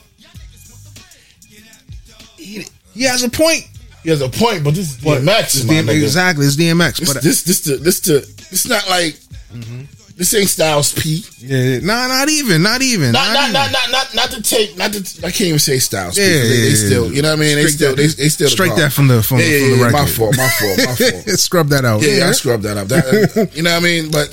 he, 2.36 2.66
He 2.92 3.04
has 3.04 3.22
a 3.22 3.30
point. 3.30 3.66
he 4.02 4.10
has 4.10 4.20
a 4.20 4.28
point, 4.28 4.64
but 4.64 4.74
this 4.74 4.90
is 4.90 5.04
But 5.04 5.22
DMX, 5.22 5.40
it's 5.42 5.64
my 5.64 5.74
DM 5.74 6.02
exactly, 6.02 6.46
it's 6.46 6.56
DMX. 6.56 6.98
This, 6.98 7.14
but 7.14 7.22
this, 7.22 7.42
this, 7.44 7.60
the, 7.62 7.76
this, 7.76 8.00
the, 8.00 8.16
it's 8.50 8.68
not 8.68 8.88
like 8.88 9.14
mm-hmm. 9.52 9.84
This 10.20 10.34
ain't 10.34 10.50
Styles 10.50 10.92
P. 10.92 11.24
yeah, 11.38 11.78
nah, 11.80 12.06
not 12.06 12.28
even, 12.28 12.60
not 12.62 12.82
even, 12.82 13.12
Not, 13.12 13.32
not, 13.32 13.52
not, 13.54 13.72
not, 13.72 13.90
not, 13.90 14.14
not 14.14 14.30
to 14.32 14.42
take, 14.42 14.76
not 14.76 14.92
to. 14.92 15.00
I 15.26 15.30
can't 15.30 15.48
even 15.48 15.58
say 15.58 15.78
Styles. 15.78 16.16
P, 16.16 16.20
Yeah, 16.20 16.28
they, 16.28 16.34
yeah, 16.36 16.44
they 16.44 16.68
yeah, 16.68 16.74
still, 16.74 17.10
you 17.10 17.22
know 17.22 17.30
what 17.30 17.38
I 17.38 17.40
mean. 17.40 17.56
They 17.56 17.66
still, 17.68 17.96
they, 17.96 18.06
they 18.06 18.28
still 18.28 18.48
the 18.48 18.50
straight 18.50 18.68
call. 18.68 18.76
that 18.80 18.92
from 18.92 19.08
the- 19.08 19.22
from- 19.22 19.38
yeah, 19.38 19.46
yeah, 19.46 19.60
from 19.60 19.70
the 19.70 19.76
yeah, 19.78 19.84
record. 19.86 19.96
My 19.96 20.04
fault, 20.06 20.36
my 20.36 20.48
fault, 20.50 20.76
my 20.76 20.94
fault. 21.24 21.38
Scrub 21.40 21.68
that 21.68 21.86
out. 21.86 22.02
Yeah, 22.02 22.16
yeah, 22.18 22.28
I 22.28 22.32
scrubbed 22.32 22.64
that 22.64 22.76
up. 22.76 22.88
That, 22.88 23.48
you 23.54 23.62
know 23.62 23.70
what 23.72 23.80
I 23.80 23.82
mean? 23.82 24.10
But, 24.10 24.28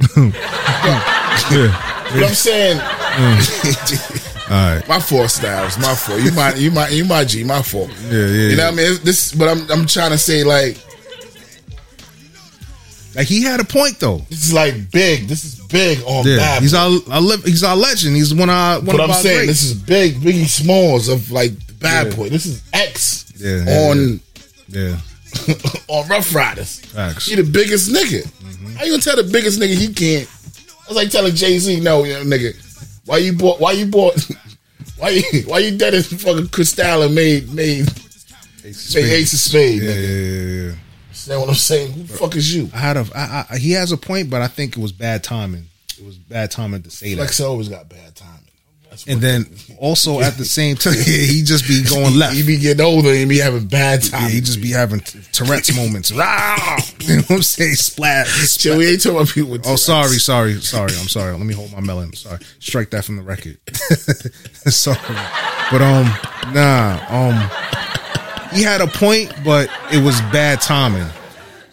but 0.16 0.32
I'm 2.24 2.32
saying, 2.34 2.80
All 2.80 4.56
right. 4.56 4.82
my 4.88 5.00
fault, 5.00 5.30
Styles, 5.30 5.76
my 5.76 5.94
fault. 5.94 6.22
You 6.22 6.32
my, 6.32 6.54
you 6.54 6.70
my, 6.70 6.88
you 6.88 7.04
my 7.04 7.24
G, 7.26 7.44
my 7.44 7.60
fault. 7.60 7.90
Yeah, 8.08 8.12
yeah. 8.12 8.24
You 8.24 8.56
know 8.56 8.62
yeah. 8.62 8.70
what 8.70 8.80
I 8.80 8.88
mean? 8.88 8.98
This, 9.04 9.34
but 9.34 9.48
I'm, 9.50 9.70
I'm 9.70 9.84
trying 9.86 10.12
to 10.12 10.18
say 10.18 10.44
like, 10.44 10.78
Like 13.16 13.26
he 13.26 13.42
had 13.42 13.60
a 13.60 13.64
point 13.64 13.98
though. 13.98 14.18
this 14.28 14.46
is 14.46 14.52
like 14.52 14.90
big. 14.92 15.26
This 15.26 15.44
is 15.44 15.54
big 15.68 16.00
on 16.06 16.26
Yeah, 16.26 16.36
Bad 16.36 16.62
he's 16.62 16.74
our, 16.74 16.90
our 17.10 17.20
li- 17.20 17.40
he's 17.44 17.64
our 17.64 17.76
legend. 17.76 18.14
He's 18.14 18.34
one 18.34 18.50
of 18.50 18.54
our 18.54 18.76
one 18.78 18.84
But 18.96 19.00
of 19.00 19.10
I'm 19.10 19.16
saying 19.16 19.46
greats. 19.46 19.48
this 19.48 19.64
is 19.64 19.74
big, 19.74 20.14
Biggie 20.16 20.46
Smalls 20.46 21.08
of 21.08 21.30
like 21.30 21.52
Bad 21.80 22.08
Yeah. 22.08 22.16
Boy. 22.16 22.28
This 22.28 22.44
is 22.46 22.62
X 22.72 23.32
Yeah, 23.36 23.64
on 23.90 24.20
yeah, 24.68 24.98
on 25.88 26.08
Ruff 26.08 26.34
Ryders. 26.34 26.80
facts. 26.80 27.26
He 27.26 27.36
the 27.36 27.42
biggest 27.42 27.90
nigga. 27.90 28.22
Mm-hmm. 28.22 28.74
How 28.76 28.84
you 28.84 28.92
gonna 28.92 29.02
tell 29.02 29.16
the 29.16 29.24
biggest 29.30 29.58
nigga 29.60 29.74
he 29.74 29.88
can't? 29.94 30.28
I 30.84 30.88
was 30.88 30.96
like 30.96 31.10
telling 31.10 31.34
Jay 31.34 31.58
Z, 31.58 31.80
no, 31.80 32.04
you 32.04 32.12
know, 32.14 32.22
nigga. 32.24 32.54
Why 33.06 33.18
you 33.18 33.32
bought? 33.32 33.60
Why 33.60 33.72
you 33.72 33.86
bought? 33.86 34.14
Why 34.98 35.08
you? 35.10 35.22
Why 35.46 35.58
you 35.60 35.76
dead 35.78 35.94
as 35.94 36.06
fucking 36.12 36.48
Cristal 36.48 37.02
and 37.02 37.14
made 37.14 37.52
made 37.52 37.86
made 38.64 38.74
Ace 39.04 39.32
of 39.32 39.38
Spades? 39.38 39.84
Yeah, 39.84 39.90
nigga? 39.90 40.02
yeah, 40.02 40.42
yeah, 40.62 40.68
yeah. 40.70 40.74
Understand 41.28 41.40
what 41.40 41.48
I'm 41.48 41.54
saying? 41.56 41.92
Who 41.92 42.02
the 42.04 42.12
fuck 42.18 42.36
is 42.36 42.54
you? 42.54 42.70
I 42.72 42.78
had 42.78 42.96
a. 42.96 43.06
I, 43.14 43.46
I, 43.50 43.56
he 43.58 43.72
has 43.72 43.90
a 43.92 43.96
point, 43.96 44.30
but 44.30 44.42
I 44.42 44.48
think 44.48 44.76
it 44.76 44.80
was 44.80 44.92
bad 44.92 45.24
timing. 45.24 45.64
It 45.98 46.04
was 46.04 46.16
bad 46.18 46.50
timing 46.50 46.82
to 46.82 46.90
say 46.90 47.10
that. 47.14 47.16
Flex 47.16 47.40
always 47.40 47.68
got 47.68 47.88
bad 47.88 48.14
timing. 48.14 48.32
That's 48.90 49.04
And 49.06 49.16
what- 49.16 49.22
then 49.22 49.46
also 49.78 50.20
at 50.20 50.36
the 50.38 50.44
same 50.58 50.76
time, 50.76 50.94
he 51.04 51.42
just 51.42 51.66
be 51.66 51.82
going 51.82 52.14
left. 52.16 52.34
He 52.36 52.42
be 52.46 52.58
getting 52.58 52.84
older 52.84 53.10
and 53.10 53.28
be 53.28 53.38
having 53.38 53.66
bad 53.66 54.04
Yeah, 54.04 54.10
timing. 54.10 54.30
he 54.30 54.40
just 54.40 54.62
be 54.62 54.70
having 54.70 55.00
Tourette's 55.32 55.74
moments. 55.74 56.12
Rah! 56.16 56.78
you 57.00 57.16
know 57.16 57.22
what 57.22 57.30
I'm 57.36 57.42
saying? 57.42 57.74
Splat. 57.74 58.26
So 58.28 58.76
we 58.78 58.86
ain't 58.92 59.02
talking 59.02 59.16
about 59.18 59.28
people 59.28 59.50
with 59.50 59.66
Oh, 59.66 59.74
sorry, 59.76 60.18
sorry, 60.18 60.60
sorry. 60.60 60.92
I'm 61.00 61.08
sorry. 61.08 61.32
Let 61.32 61.44
me 61.44 61.54
hold 61.54 61.72
my 61.72 61.80
melon. 61.80 62.12
Sorry. 62.12 62.38
Strike 62.60 62.90
that 62.90 63.04
from 63.04 63.16
the 63.16 63.22
record. 63.22 63.58
sorry. 64.70 64.98
But 65.72 65.82
um, 65.82 66.06
nah, 66.54 67.00
um, 67.08 67.50
he 68.56 68.62
had 68.62 68.80
a 68.80 68.86
point, 68.86 69.32
but 69.44 69.68
it 69.92 70.02
was 70.04 70.20
bad 70.32 70.60
timing. 70.60 71.06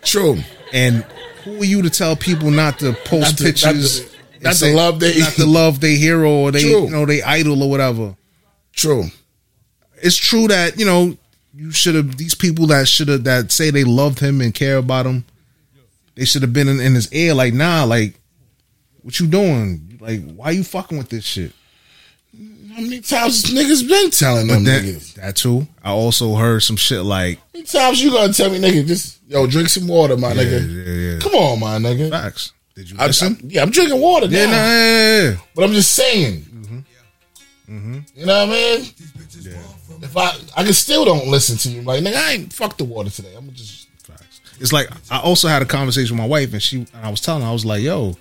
True. 0.03 0.37
And 0.71 1.03
who 1.43 1.61
are 1.61 1.65
you 1.65 1.81
to 1.81 1.89
tell 1.89 2.15
people 2.15 2.51
not 2.51 2.79
to 2.79 2.93
post 2.93 3.21
Not 3.21 3.37
to- 3.37 3.43
pictures? 3.43 4.01
not 4.01 4.07
to- 4.09 4.13
and 4.35 4.43
not 4.43 4.49
to 4.51 4.55
say- 4.57 4.73
love 4.73 4.99
they- 4.99 5.19
not 5.19 5.33
to 5.33 5.45
love 5.61 5.79
their 5.79 5.95
hero 5.97 6.29
or 6.31 6.51
they 6.51 6.61
True. 6.61 6.85
you 6.85 6.89
know 6.89 7.05
they 7.05 7.21
idol 7.23 7.61
or 7.63 7.69
whatever. 7.69 8.15
True. 8.73 9.05
It's 10.01 10.17
true 10.17 10.47
that 10.47 10.77
you 10.79 10.85
know 10.85 11.17
you 11.55 11.71
should 11.71 11.95
have 11.95 12.17
these 12.17 12.33
people 12.35 12.67
that 12.67 12.87
should 12.87 13.07
have 13.07 13.23
that 13.25 13.51
say 13.51 13.69
they 13.69 13.83
loved 13.83 14.19
him 14.19 14.41
and 14.41 14.53
care 14.53 14.77
about 14.77 15.05
him. 15.05 15.23
They 16.15 16.25
should 16.25 16.41
have 16.41 16.53
been 16.53 16.67
in, 16.67 16.79
in 16.79 16.93
his 16.95 17.11
ear 17.13 17.33
like, 17.33 17.53
nah, 17.53 17.83
like, 17.85 18.15
what 19.01 19.19
you 19.19 19.27
doing? 19.27 19.97
Like, 19.99 20.21
why 20.35 20.51
you 20.51 20.63
fucking 20.63 20.97
with 20.97 21.09
this 21.09 21.23
shit? 21.25 21.51
How 22.73 22.81
many 22.81 23.01
times 23.01 23.43
niggas 23.45 23.87
been 23.87 24.09
telling 24.11 24.47
them 24.47 24.63
then, 24.63 24.83
niggas? 24.83 25.13
that 25.15 25.35
too. 25.35 25.67
I 25.83 25.91
also 25.91 26.35
heard 26.35 26.61
some 26.63 26.75
shit 26.75 27.03
like, 27.03 27.37
How 27.37 27.43
many 27.53 27.65
times 27.65 28.03
you 28.03 28.11
gonna 28.11 28.33
tell 28.33 28.49
me, 28.49 28.59
nigga, 28.59 28.85
just 28.87 29.19
yo 29.27 29.45
drink 29.47 29.69
some 29.69 29.87
water, 29.87 30.17
my 30.17 30.29
yeah, 30.33 30.43
nigga? 30.43 30.85
yeah, 30.87 30.93
yeah. 31.13 31.19
Come 31.19 31.35
on, 31.35 31.59
my 31.59 31.77
nigga. 31.77 32.09
Facts. 32.09 32.53
Did 32.75 32.89
you 32.89 32.97
I, 32.99 33.07
listen? 33.07 33.37
I- 33.39 33.45
yeah, 33.47 33.61
I'm 33.61 33.69
drinking 33.69 34.01
water 34.01 34.25
yeah, 34.25 34.45
now, 34.45 34.51
nah, 34.51 34.57
yeah, 34.57 35.21
yeah, 35.21 35.29
yeah. 35.29 35.35
but 35.55 35.63
I'm 35.65 35.73
just 35.73 35.91
saying. 35.91 36.41
Mm-hmm. 36.41 36.79
Mm-hmm. 37.69 37.99
You 38.15 38.25
know 38.25 38.45
what 38.45 38.49
I 38.49 38.51
mean? 38.51 38.85
If 40.01 40.17
I, 40.17 40.35
I 40.57 40.63
can 40.63 40.73
still 40.73 41.05
don't 41.05 41.27
listen 41.27 41.57
to 41.57 41.69
you. 41.69 41.81
Like, 41.83 42.03
nigga, 42.03 42.15
I 42.15 42.31
ain't 42.33 42.51
fuck 42.53 42.77
the 42.77 42.83
water 42.83 43.09
today. 43.09 43.33
I'm 43.37 43.51
just 43.53 43.87
Facts. 44.03 44.41
It's 44.59 44.73
like 44.73 44.89
I 45.09 45.19
also 45.19 45.47
had 45.47 45.61
a 45.61 45.65
conversation 45.65 46.17
with 46.17 46.23
my 46.23 46.27
wife, 46.27 46.51
and 46.53 46.61
she 46.61 46.77
and 46.79 46.89
I 47.03 47.09
was 47.09 47.21
telling 47.21 47.41
her, 47.43 47.47
I 47.47 47.53
was 47.53 47.65
like, 47.65 47.81
"Yo, 47.83 48.17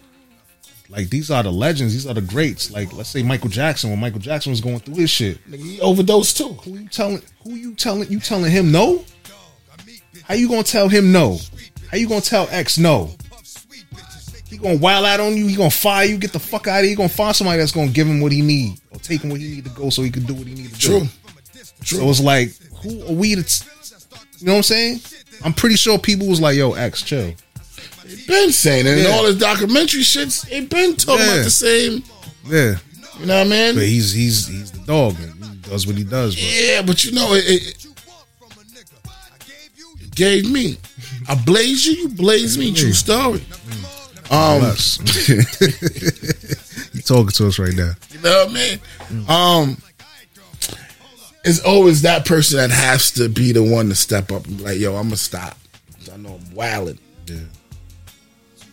like 0.92 1.08
these 1.10 1.30
are 1.30 1.42
the 1.42 1.50
legends, 1.50 1.92
these 1.94 2.06
are 2.06 2.14
the 2.14 2.20
greats. 2.20 2.70
Like, 2.70 2.92
let's 2.92 3.08
say 3.08 3.22
Michael 3.22 3.48
Jackson, 3.48 3.90
when 3.90 3.98
Michael 3.98 4.20
Jackson 4.20 4.50
was 4.50 4.60
going 4.60 4.78
through 4.80 4.94
his 4.96 5.10
shit, 5.10 5.38
nigga, 5.50 5.64
he 5.64 5.80
overdosed 5.80 6.36
too. 6.36 6.48
who 6.64 6.78
you 6.78 6.88
telling? 6.88 7.22
Who 7.44 7.54
you 7.54 7.74
telling? 7.74 8.10
You 8.10 8.20
telling 8.20 8.50
him 8.52 8.70
no? 8.70 9.04
How 10.24 10.34
you 10.34 10.48
gonna 10.48 10.62
tell 10.62 10.88
him 10.88 11.10
no? 11.10 11.38
How 11.90 11.96
you 11.96 12.08
gonna 12.08 12.20
tell 12.20 12.46
X 12.50 12.78
no? 12.78 13.10
He 14.46 14.58
gonna 14.58 14.76
wild 14.78 15.06
out 15.06 15.18
on 15.18 15.34
you. 15.36 15.46
He 15.46 15.56
gonna 15.56 15.70
fire 15.70 16.04
you. 16.04 16.18
Get 16.18 16.32
the 16.32 16.38
fuck 16.38 16.66
out 16.68 16.78
of 16.80 16.82
here. 16.82 16.90
He 16.90 16.94
gonna 16.96 17.08
find 17.08 17.34
somebody 17.34 17.58
that's 17.58 17.72
gonna 17.72 17.90
give 17.90 18.06
him 18.06 18.20
what 18.20 18.32
he 18.32 18.42
need 18.42 18.78
or 18.90 18.98
take 19.00 19.22
him 19.22 19.30
where 19.30 19.38
he 19.40 19.48
need 19.48 19.64
to 19.64 19.70
go 19.70 19.88
so 19.88 20.02
he 20.02 20.10
can 20.10 20.24
do 20.24 20.34
what 20.34 20.46
he 20.46 20.54
need 20.54 20.72
to 20.74 20.78
True. 20.78 21.00
do. 21.00 21.06
So 21.84 22.08
it's 22.10 22.20
like, 22.20 22.50
who 22.82 23.02
are 23.06 23.12
we 23.14 23.34
to? 23.34 23.42
t- 23.42 23.64
You 24.38 24.46
know 24.46 24.52
what 24.52 24.56
I'm 24.58 24.62
saying? 24.64 25.00
I'm 25.42 25.54
pretty 25.54 25.76
sure 25.76 25.98
people 25.98 26.28
was 26.28 26.40
like, 26.40 26.56
"Yo, 26.56 26.72
X, 26.74 27.02
chill." 27.02 27.32
He 28.16 28.26
been 28.26 28.52
saying 28.52 28.86
it, 28.86 28.90
and 28.90 29.02
Yeah. 29.02 29.10
all 29.10 29.24
this 29.24 29.36
documentary 29.36 30.02
shits. 30.02 30.46
He 30.46 30.60
been 30.66 30.96
talking 30.96 31.24
Yeah. 31.26 31.32
about 31.34 31.44
the 31.44 31.50
same. 31.50 32.04
Yeah, 32.48 32.76
You 33.20 33.26
know 33.26 33.38
what 33.38 33.46
I 33.46 33.50
mean? 33.50 33.74
but 33.76 33.84
he's 33.84 34.12
he's 34.12 34.46
he's 34.48 34.70
the 34.70 34.78
dog. 34.80 35.16
and 35.20 35.32
He 35.44 35.70
does 35.70 35.86
what 35.86 35.96
he 35.96 36.04
does. 36.04 36.34
But 36.34 36.44
Yeah, 36.44 36.82
but 36.82 37.04
you 37.04 37.12
know, 37.12 37.34
it, 37.34 37.44
it, 37.46 37.86
it 40.00 40.14
gave 40.14 40.50
me. 40.50 40.78
I 41.28 41.34
blaze 41.36 41.86
you, 41.86 41.92
you 41.94 42.08
blaze 42.08 42.58
me. 42.58 42.72
True 42.74 42.92
story. 42.92 43.42
Um, 44.30 44.62
Us. 44.64 44.98
you 45.28 47.02
talking 47.02 47.28
to 47.28 47.46
us 47.48 47.58
right 47.58 47.74
now? 47.74 47.92
you 48.10 48.18
know 48.20 48.44
what 48.46 48.50
I 48.50 48.52
mean? 48.52 48.80
Um, 49.28 49.76
it's 51.44 51.60
always 51.60 52.02
that 52.02 52.24
person 52.24 52.56
that 52.58 52.70
has 52.70 53.10
to 53.12 53.28
be 53.28 53.52
the 53.52 53.62
one 53.62 53.88
to 53.88 53.94
step 53.94 54.30
up 54.32 54.46
and 54.46 54.58
be 54.58 54.64
like, 54.64 54.78
"Yo, 54.78 54.94
I'm 54.96 55.04
gonna 55.08 55.16
stop." 55.16 55.58
I 56.12 56.16
know 56.16 56.40
I'm 56.48 56.54
wilding. 56.54 56.98
Yeah. 57.26 57.36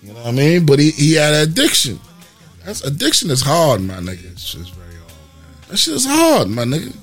You 0.10 0.16
know 0.16 0.22
what 0.22 0.30
I 0.30 0.32
mean? 0.32 0.66
But 0.66 0.80
he, 0.80 0.90
he 0.90 1.14
had 1.14 1.36
addiction. 1.36 2.00
That's 2.66 2.84
addiction 2.84 3.30
is 3.30 3.44
hard, 3.44 3.82
my 3.82 3.98
nigga. 3.98 4.32
It's 4.32 4.54
just 4.54 4.74
very 4.74 4.96
hard, 4.96 5.12
man. 5.12 5.70
That 5.70 5.78
shit 5.78 5.94
is 5.94 6.06
hard, 6.08 6.48
my 6.48 6.64
nigga. 6.64 6.98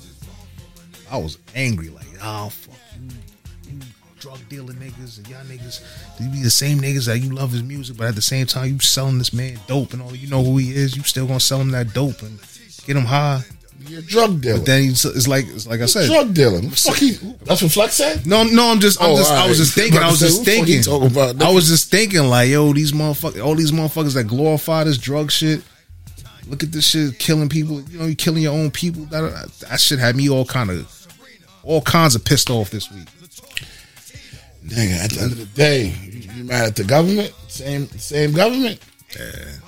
I 1.09 1.17
was 1.17 1.37
angry, 1.55 1.87
like, 1.87 2.05
oh 2.21 2.49
fuck 2.49 2.75
you, 2.99 3.75
you 3.75 3.79
drug 4.19 4.39
dealing 4.49 4.75
niggas 4.75 5.19
and 5.19 5.27
y'all 5.29 5.41
niggas. 5.45 5.81
You 6.19 6.29
be 6.29 6.43
the 6.43 6.49
same 6.49 6.79
niggas 6.79 7.05
that 7.05 7.19
you 7.19 7.33
love 7.33 7.53
his 7.53 7.63
music, 7.63 7.95
but 7.95 8.07
at 8.07 8.15
the 8.15 8.21
same 8.21 8.45
time 8.45 8.73
you 8.73 8.79
selling 8.79 9.19
this 9.19 9.31
man 9.31 9.57
dope 9.67 9.93
and 9.93 10.01
all. 10.01 10.13
You 10.13 10.27
know 10.27 10.43
who 10.43 10.57
he 10.57 10.75
is. 10.75 10.97
You 10.97 11.03
still 11.03 11.27
gonna 11.27 11.39
sell 11.39 11.61
him 11.61 11.71
that 11.71 11.93
dope 11.93 12.21
and 12.23 12.37
get 12.85 12.97
him 12.97 13.05
high. 13.05 13.41
You're 13.87 13.99
a 13.99 14.03
drug 14.03 14.41
dealer. 14.41 14.57
But 14.57 14.65
then 14.65 14.83
he's, 14.83 15.05
it's 15.05 15.27
like 15.27 15.45
it's 15.47 15.67
like 15.67 15.81
I 15.81 15.85
said. 15.85 16.07
drug 16.07 16.33
dealer. 16.33 16.61
Fuck 16.61 16.97
he, 16.97 17.11
that's 17.43 17.61
what 17.61 17.71
Flex 17.71 17.93
said. 17.95 18.25
No, 18.25 18.43
no, 18.43 18.71
I'm 18.71 18.79
just, 18.79 19.01
I'm 19.01 19.11
Oh, 19.11 19.17
just, 19.17 19.31
I 19.31 19.47
was 19.47 19.57
just 19.57 19.73
thinking, 19.75 19.99
I 19.99 20.09
was 20.09 20.19
just 20.19 20.43
say, 20.43 20.59
what 20.59 20.67
the 20.67 20.79
fuck 20.79 20.87
he 20.87 21.09
thinking, 21.13 21.41
I 21.41 21.51
was 21.51 21.67
just 21.67 21.89
thinking, 21.91 22.23
like, 22.25 22.49
yo, 22.49 22.73
these 22.73 22.91
motherfuckers, 22.91 23.43
all 23.43 23.55
these 23.55 23.71
motherfuckers 23.71 24.13
that 24.15 24.25
glorify 24.25 24.83
this 24.83 24.97
drug 24.97 25.31
shit. 25.31 25.61
Look 26.47 26.63
at 26.63 26.71
this 26.71 26.87
shit, 26.87 27.19
killing 27.19 27.49
people. 27.49 27.81
You 27.81 27.99
know, 27.99 28.05
you 28.05 28.15
killing 28.15 28.41
your 28.43 28.53
own 28.53 28.71
people. 28.71 29.03
That 29.05 29.51
that 29.69 29.79
shit 29.81 29.99
had 29.99 30.15
me 30.15 30.29
all 30.29 30.45
kind 30.45 30.69
of, 30.69 31.07
all 31.63 31.81
kinds 31.81 32.15
of 32.15 32.23
pissed 32.23 32.49
off 32.49 32.69
this 32.69 32.89
week. 32.91 33.07
Nigga, 34.65 34.97
at 35.03 35.09
the 35.11 35.21
end 35.21 35.31
of 35.33 35.37
the 35.37 35.45
day, 35.45 35.93
you, 36.35 36.43
mad 36.43 36.67
at 36.67 36.75
the 36.75 36.83
government? 36.83 37.33
Same, 37.47 37.87
same 37.87 38.33
government. 38.33 38.79
The, 39.13 39.59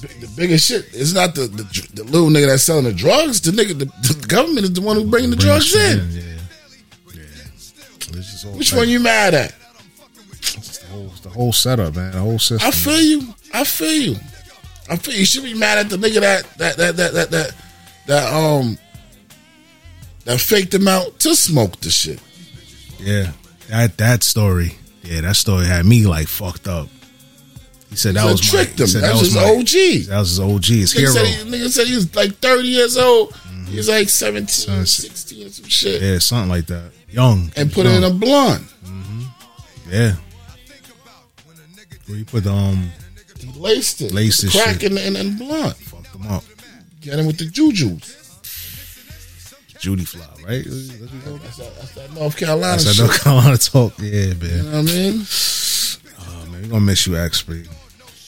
the, 0.00 0.32
biggest 0.36 0.68
shit 0.68 0.92
is 0.94 1.14
not 1.14 1.34
the, 1.34 1.42
the 1.46 1.88
the 1.94 2.04
little 2.04 2.28
nigga 2.28 2.46
that's 2.46 2.62
selling 2.62 2.84
the 2.84 2.92
drugs. 2.92 3.40
The 3.40 3.50
nigga, 3.50 3.78
the, 3.78 3.84
the 3.86 4.26
government 4.28 4.64
is 4.64 4.72
the 4.72 4.80
one 4.80 4.96
who's 4.96 5.08
bringing 5.10 5.30
the 5.30 5.36
Bring 5.36 5.46
drugs 5.48 5.66
shit 5.66 5.98
in. 5.98 6.10
Yeah, 6.10 6.20
yeah. 7.14 7.22
This 8.12 8.34
is 8.34 8.44
all 8.44 8.52
Which 8.52 8.70
type- 8.70 8.78
one 8.80 8.88
you 8.88 9.00
mad 9.00 9.34
at? 9.34 9.54
It's 10.40 10.78
the 10.78 10.86
whole, 10.88 11.06
it's 11.06 11.20
the 11.20 11.28
whole 11.30 11.52
setup, 11.52 11.96
man. 11.96 12.12
The 12.12 12.18
whole 12.20 12.38
system. 12.38 12.66
I 12.66 12.70
feel 12.70 13.00
you. 13.00 13.34
I 13.52 13.64
feel 13.64 14.02
you. 14.12 14.16
I 14.88 14.96
feel 14.96 15.14
you 15.14 15.24
should 15.26 15.42
be 15.44 15.54
mad 15.54 15.78
at 15.78 15.88
the 15.90 15.96
nigga 15.96 16.20
that 16.20 16.44
that 16.58 16.76
that 16.76 16.96
that 16.96 17.12
that 17.14 17.30
that, 17.30 17.54
that 18.06 18.32
um 18.32 18.78
that 20.24 20.40
faked 20.40 20.74
him 20.74 20.86
out 20.88 21.18
to 21.20 21.34
smoke 21.34 21.80
the 21.80 21.90
shit. 21.90 22.20
Yeah, 23.00 23.32
that 23.68 23.96
that 23.98 24.22
story. 24.22 24.76
Yeah, 25.02 25.22
that 25.22 25.36
story 25.36 25.66
had 25.66 25.86
me 25.86 26.06
like 26.06 26.28
fucked 26.28 26.68
up. 26.68 26.88
He 27.90 27.96
said 27.96 28.14
that 28.16 28.22
Said 28.22 28.30
was 28.32 28.42
my, 28.42 28.48
tricked 28.64 28.76
he 28.78 28.82
him. 28.82 28.86
said 28.88 29.02
That 29.02 29.06
that 29.08 29.12
was 29.14 29.32
his 29.32 29.34
my- 29.34 29.42
OG. 29.42 30.06
That 30.10 30.18
was 30.18 30.28
his 30.30 30.40
OG, 30.40 30.64
his 30.64 30.94
Nigga 30.94 30.98
hero. 30.98 31.12
said, 31.12 31.26
he, 31.26 31.50
nigga 31.50 31.68
said 31.70 31.86
he 31.86 31.94
was 31.94 32.14
like 32.16 32.32
30 32.38 32.68
years 32.68 32.96
old. 32.96 33.30
Mm-hmm. 33.32 33.64
He 33.66 33.76
was 33.76 33.88
like 33.88 34.08
17, 34.08 34.48
Son, 34.48 34.86
16, 34.86 35.50
some 35.50 35.64
shit. 35.66 36.02
Yeah, 36.02 36.18
something 36.18 36.48
like 36.50 36.66
that. 36.66 36.90
Young 37.10 37.50
And 37.56 37.72
put 37.72 37.86
it 37.86 37.92
in 37.94 38.04
a 38.04 38.10
blunt. 38.10 38.62
Mm-hmm. 38.84 39.22
yeah. 39.90 40.14
Where 42.06 42.18
you 42.18 42.24
put 42.24 42.44
the 42.44 42.52
um 42.52 42.90
He 43.38 43.46
laced 43.58 44.00
it. 44.02 44.12
Laced 44.12 44.42
his 44.42 44.52
Crack 44.52 44.80
shit. 44.80 44.84
in 44.84 44.94
the, 44.94 45.06
in, 45.06 45.16
in 45.16 45.36
blunt. 45.38 45.76
fucked 45.76 46.12
them 46.12 46.26
up. 46.28 46.44
Get 47.00 47.18
him 47.18 47.26
with 47.26 47.38
the 47.38 47.44
jujus. 47.46 48.22
Judy 49.80 50.04
Fly, 50.04 50.24
right? 50.44 50.64
That's 50.64 50.88
what 51.00 51.12
you 51.12 51.20
call 51.20 51.34
it? 51.36 51.42
That's 51.42 51.56
that, 51.58 51.74
that's 51.76 51.94
that 51.94 52.12
North 52.14 52.36
Carolina 52.36 52.82
That's 52.82 52.96
that. 52.96 53.02
North 53.04 53.22
Carolina 53.22 53.56
talk. 53.58 53.92
Yeah, 53.98 54.34
man. 54.34 54.40
You 54.40 54.62
know 54.62 54.70
what 54.70 54.74
I 54.78 54.82
mean? 54.82 55.22
Oh, 56.18 56.46
man, 56.50 56.62
we 56.62 56.68
gonna 56.68 56.80
miss 56.80 57.06
you, 57.06 57.16
X-Free. 57.16 57.66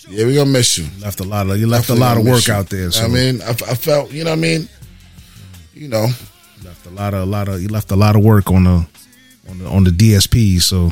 Yeah, 0.09 0.25
we're 0.25 0.37
gonna 0.37 0.51
miss 0.51 0.79
you. 0.79 0.87
Left 1.01 1.21
a 1.21 1.25
lot 1.25 1.49
of 1.51 1.59
you 1.59 1.67
left 1.67 1.89
Definitely 1.89 2.03
a 2.03 2.09
lot 2.09 2.17
of 2.19 2.27
work 2.27 2.47
you. 2.47 2.55
out 2.55 2.69
there. 2.71 2.91
So 2.91 3.05
I 3.05 3.09
mean, 3.09 3.43
I, 3.43 3.51
I 3.51 3.75
felt, 3.75 4.11
you 4.11 4.25
know 4.25 4.31
what 4.31 4.39
I 4.39 4.43
mean? 4.43 4.69
You 5.75 5.89
know, 5.89 6.07
left 6.65 6.87
a 6.87 6.91
lot 6.91 7.15
of 7.15 7.21
a 7.21 7.27
lot 7.27 7.49
of 7.49 7.61
you 7.63 7.69
left 7.69 7.91
a 7.91 7.97
lot 7.97 8.17
of 8.17 8.25
work 8.25 8.51
on 8.51 8.65
the 8.65 8.87
on 9.51 9.59
the 9.59 9.67
on 9.69 9.85
the 9.85 9.91
DSP. 9.91 10.61
So 10.61 10.91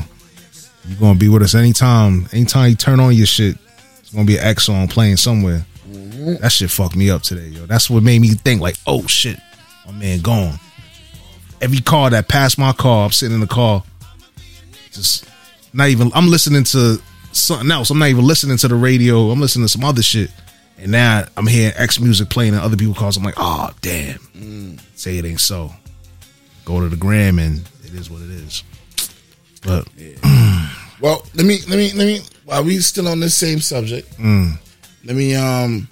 you're 0.87 0.99
gonna 0.99 1.19
be 1.19 1.27
with 1.29 1.41
us 1.41 1.55
anytime. 1.55 2.27
Anytime 2.31 2.69
you 2.69 2.75
turn 2.75 2.99
on 2.99 3.13
your 3.13 3.25
shit, 3.25 3.57
it's 3.99 4.11
gonna 4.11 4.25
be 4.25 4.37
an 4.37 4.43
X 4.43 4.69
on 4.69 4.87
playing 4.87 5.17
somewhere. 5.17 5.65
Mm-hmm. 5.89 6.35
That 6.41 6.51
shit 6.51 6.69
fucked 6.69 6.95
me 6.95 7.09
up 7.09 7.23
today, 7.23 7.47
yo. 7.47 7.65
That's 7.65 7.89
what 7.89 8.03
made 8.03 8.21
me 8.21 8.29
think 8.29 8.61
like, 8.61 8.77
oh 8.85 9.07
shit, 9.07 9.39
my 9.85 9.91
man 9.93 10.21
gone. 10.21 10.59
Every 11.59 11.79
car 11.79 12.11
that 12.11 12.27
passed 12.27 12.57
my 12.59 12.71
car, 12.71 13.05
I'm 13.05 13.11
sitting 13.11 13.33
in 13.33 13.41
the 13.41 13.47
car, 13.47 13.83
just 14.91 15.25
not 15.73 15.89
even. 15.89 16.11
I'm 16.13 16.27
listening 16.29 16.63
to 16.65 17.01
something 17.37 17.69
else. 17.71 17.89
I'm 17.89 17.99
not 17.99 18.09
even 18.09 18.25
listening 18.25 18.57
to 18.57 18.67
the 18.67 18.75
radio. 18.75 19.29
I'm 19.31 19.39
listening 19.41 19.65
to 19.65 19.71
some 19.71 19.83
other 19.83 20.01
shit. 20.01 20.31
And 20.79 20.91
now 20.91 21.25
I'm 21.35 21.47
hearing 21.47 21.73
X 21.77 21.99
music 21.99 22.29
playing 22.29 22.53
and 22.53 22.61
other 22.61 22.77
people 22.77 22.93
cars. 22.93 23.17
I'm 23.17 23.23
like, 23.23 23.33
oh 23.37 23.71
damn. 23.81 24.77
Say 24.95 25.17
it 25.17 25.25
ain't 25.25 25.39
so. 25.39 25.71
Go 26.65 26.79
to 26.81 26.89
the 26.89 26.95
gram 26.97 27.39
and 27.39 27.67
it 27.83 27.93
is 27.93 28.09
what 28.09 28.21
it 28.21 28.29
is. 28.29 28.63
But 29.63 29.87
well, 31.01 31.25
let 31.33 31.45
me, 31.45 31.59
let 31.67 31.77
me, 31.77 31.91
let 31.93 32.05
me, 32.05 32.21
while 32.45 32.63
we 32.63 32.77
still 32.79 33.07
on 33.07 33.19
this 33.19 33.35
same 33.35 33.59
subject, 33.59 34.17
Mm. 34.17 34.57
let 35.05 35.15
me, 35.15 35.33
um, 35.35 35.87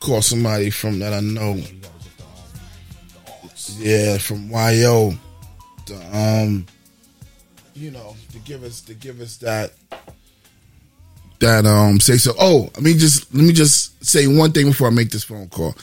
call 0.00 0.22
somebody 0.22 0.70
from 0.70 0.98
that 1.00 1.12
I 1.12 1.20
know. 1.20 1.60
Yeah, 3.78 4.18
from 4.18 4.50
YO. 4.50 5.12
To, 5.86 6.16
um, 6.16 6.66
you 7.74 7.90
know, 7.92 8.15
give 8.46 8.62
us, 8.62 8.80
to 8.82 8.94
give 8.94 9.20
us 9.20 9.36
that, 9.38 9.72
that, 11.40 11.66
um, 11.66 12.00
say 12.00 12.16
so. 12.16 12.32
Oh, 12.38 12.70
let 12.74 12.82
me 12.82 12.94
just, 12.94 13.34
let 13.34 13.44
me 13.44 13.52
just 13.52 14.02
say 14.04 14.26
one 14.26 14.52
thing 14.52 14.66
before 14.68 14.86
I 14.86 14.90
make 14.90 15.10
this 15.10 15.24
phone 15.24 15.48
call. 15.48 15.74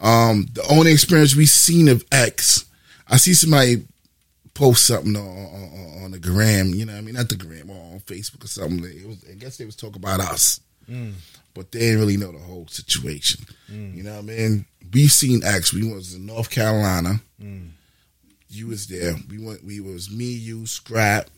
Um, 0.00 0.46
the 0.52 0.64
only 0.70 0.92
experience 0.92 1.34
we 1.34 1.46
seen 1.46 1.88
of 1.88 2.04
X, 2.12 2.66
I 3.08 3.16
see 3.16 3.34
somebody 3.34 3.84
post 4.52 4.86
something 4.86 5.16
on, 5.16 5.26
on, 5.26 6.04
on 6.04 6.10
the 6.12 6.18
gram, 6.18 6.68
you 6.74 6.84
know 6.84 6.92
what 6.92 6.98
I 6.98 7.02
mean? 7.02 7.14
Not 7.14 7.28
the 7.28 7.36
gram, 7.36 7.70
or 7.70 7.94
on 7.94 8.00
Facebook 8.00 8.44
or 8.44 8.48
something. 8.48 8.84
It 8.84 9.06
was, 9.06 9.24
I 9.28 9.34
guess 9.34 9.56
they 9.56 9.64
was 9.64 9.76
talking 9.76 9.96
about 9.96 10.20
us, 10.20 10.60
but 11.54 11.72
they 11.72 11.78
didn't 11.80 11.98
really 12.00 12.16
know 12.18 12.30
the 12.32 12.38
whole 12.38 12.66
situation. 12.68 13.44
You 13.68 14.02
know 14.04 14.12
what 14.12 14.18
I 14.18 14.22
mean? 14.22 14.66
We 14.92 15.08
seen 15.08 15.42
X. 15.42 15.72
We 15.72 15.90
was 15.92 16.14
in 16.14 16.26
North 16.26 16.50
Carolina. 16.50 17.20
You 18.48 18.66
was 18.68 18.86
there. 18.86 19.14
We 19.28 19.44
went. 19.44 19.64
We 19.64 19.80
was 19.80 20.10
me, 20.10 20.26
you, 20.26 20.66
Scrap. 20.66 21.28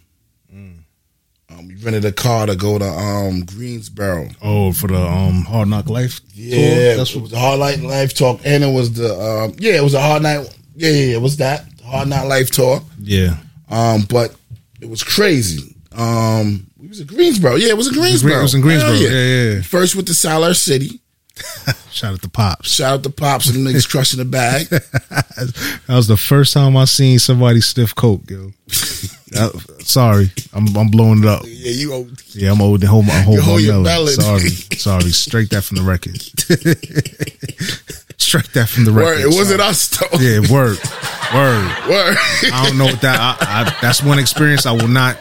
Um, 1.49 1.69
we 1.69 1.77
rented 1.77 2.05
a 2.05 2.11
car 2.12 2.47
to 2.47 2.57
go 2.57 2.77
to 2.79 2.85
um, 2.85 3.45
Greensboro. 3.45 4.29
oh, 4.42 4.73
for 4.73 4.88
the 4.88 4.97
um 5.01 5.45
hard 5.45 5.69
knock 5.69 5.88
life. 5.88 6.21
Yeah, 6.35 6.57
tour? 6.57 6.97
that's 6.97 7.11
it 7.11 7.16
what. 7.16 7.23
was 7.23 7.33
a 7.33 7.38
hard 7.38 7.61
night 7.61 7.81
life 7.81 8.14
talk, 8.14 8.40
and 8.45 8.64
it 8.64 8.73
was 8.73 8.92
the 8.95 9.14
um, 9.14 9.55
yeah, 9.59 9.77
it 9.77 9.83
was 9.85 9.95
a 9.95 10.01
hard 10.01 10.23
night. 10.23 10.47
Yeah, 10.75 10.90
yeah, 10.90 11.05
yeah, 11.11 11.16
it 11.16 11.23
was 11.23 11.37
that 11.38 11.64
hard 11.85 12.09
night 12.09 12.25
life 12.25 12.51
tour. 12.51 12.83
Yeah, 13.01 13.37
Um, 13.71 14.03
but 14.11 14.35
it 14.81 14.88
was 14.88 15.03
crazy. 15.05 15.75
Um, 15.92 16.66
it 16.83 16.88
was 16.88 17.01
in 17.01 17.07
Greensboro. 17.07 17.55
Yeah, 17.55 17.69
it 17.69 17.77
was 17.77 17.87
in 17.88 17.95
Greensboro. 17.95 18.38
it 18.40 18.42
was 18.42 18.55
in 18.55 18.61
Greensboro. 18.61 18.92
Hell 18.95 19.03
Yeah, 19.03 19.55
yeah. 19.55 19.62
First 19.62 19.95
with 19.97 20.07
the 20.07 20.12
Siler 20.12 20.55
City. 20.55 21.01
shout 21.90 22.14
out 22.14 22.23
to 22.23 22.29
pops. 22.29 22.71
Shout 22.71 22.95
out 22.95 23.03
to 23.05 23.11
Pops 23.11 23.49
and 23.49 23.64
the 23.66 23.71
niggas 23.71 23.88
crushing 23.88 24.19
the 24.19 24.25
bag. 24.25 24.66
That 25.87 25.97
was 25.97 26.09
the 26.09 26.16
first 26.16 26.55
time 26.55 26.77
I 26.79 26.87
seen 26.87 27.19
somebody 27.19 27.61
stiff 27.61 27.95
coke, 27.95 28.23
yo. 28.31 28.53
Uh, 29.38 29.51
sorry, 29.81 30.31
I'm 30.53 30.75
I'm 30.77 30.88
blowing 30.88 31.20
it 31.20 31.27
up. 31.27 31.42
yeah, 31.44 31.70
you 31.70 31.92
owe 31.94 32.07
Yeah, 32.33 32.53
I'm 32.53 32.59
holding 32.59 32.88
hold, 32.88 33.09
I'm 33.09 33.25
hold 33.25 33.40
my 33.44 33.59
your 33.59 33.81
melon. 33.83 34.12
Sorry, 34.14 34.49
sorry. 34.77 35.11
Straight 35.11 35.51
that 35.51 35.62
from 35.64 35.77
the 35.79 35.83
record. 35.83 36.20
Straight 38.18 38.53
that 38.55 38.68
from 38.68 38.85
the 38.85 38.92
word. 38.92 39.18
record. 39.18 39.33
It 39.33 39.37
wasn't 39.37 39.61
us 39.61 39.88
though. 39.88 40.18
Yeah, 40.18 40.40
word, 40.53 40.79
word. 41.35 41.72
Word. 41.88 42.16
I 42.53 42.66
don't 42.66 42.79
know 42.79 42.87
what 42.87 43.01
that. 43.03 43.18
I, 43.20 43.61
I, 43.62 43.79
that's 43.81 44.03
one 44.03 44.18
experience 44.18 44.66
I 44.66 44.72
will 44.72 44.88
not 44.88 45.16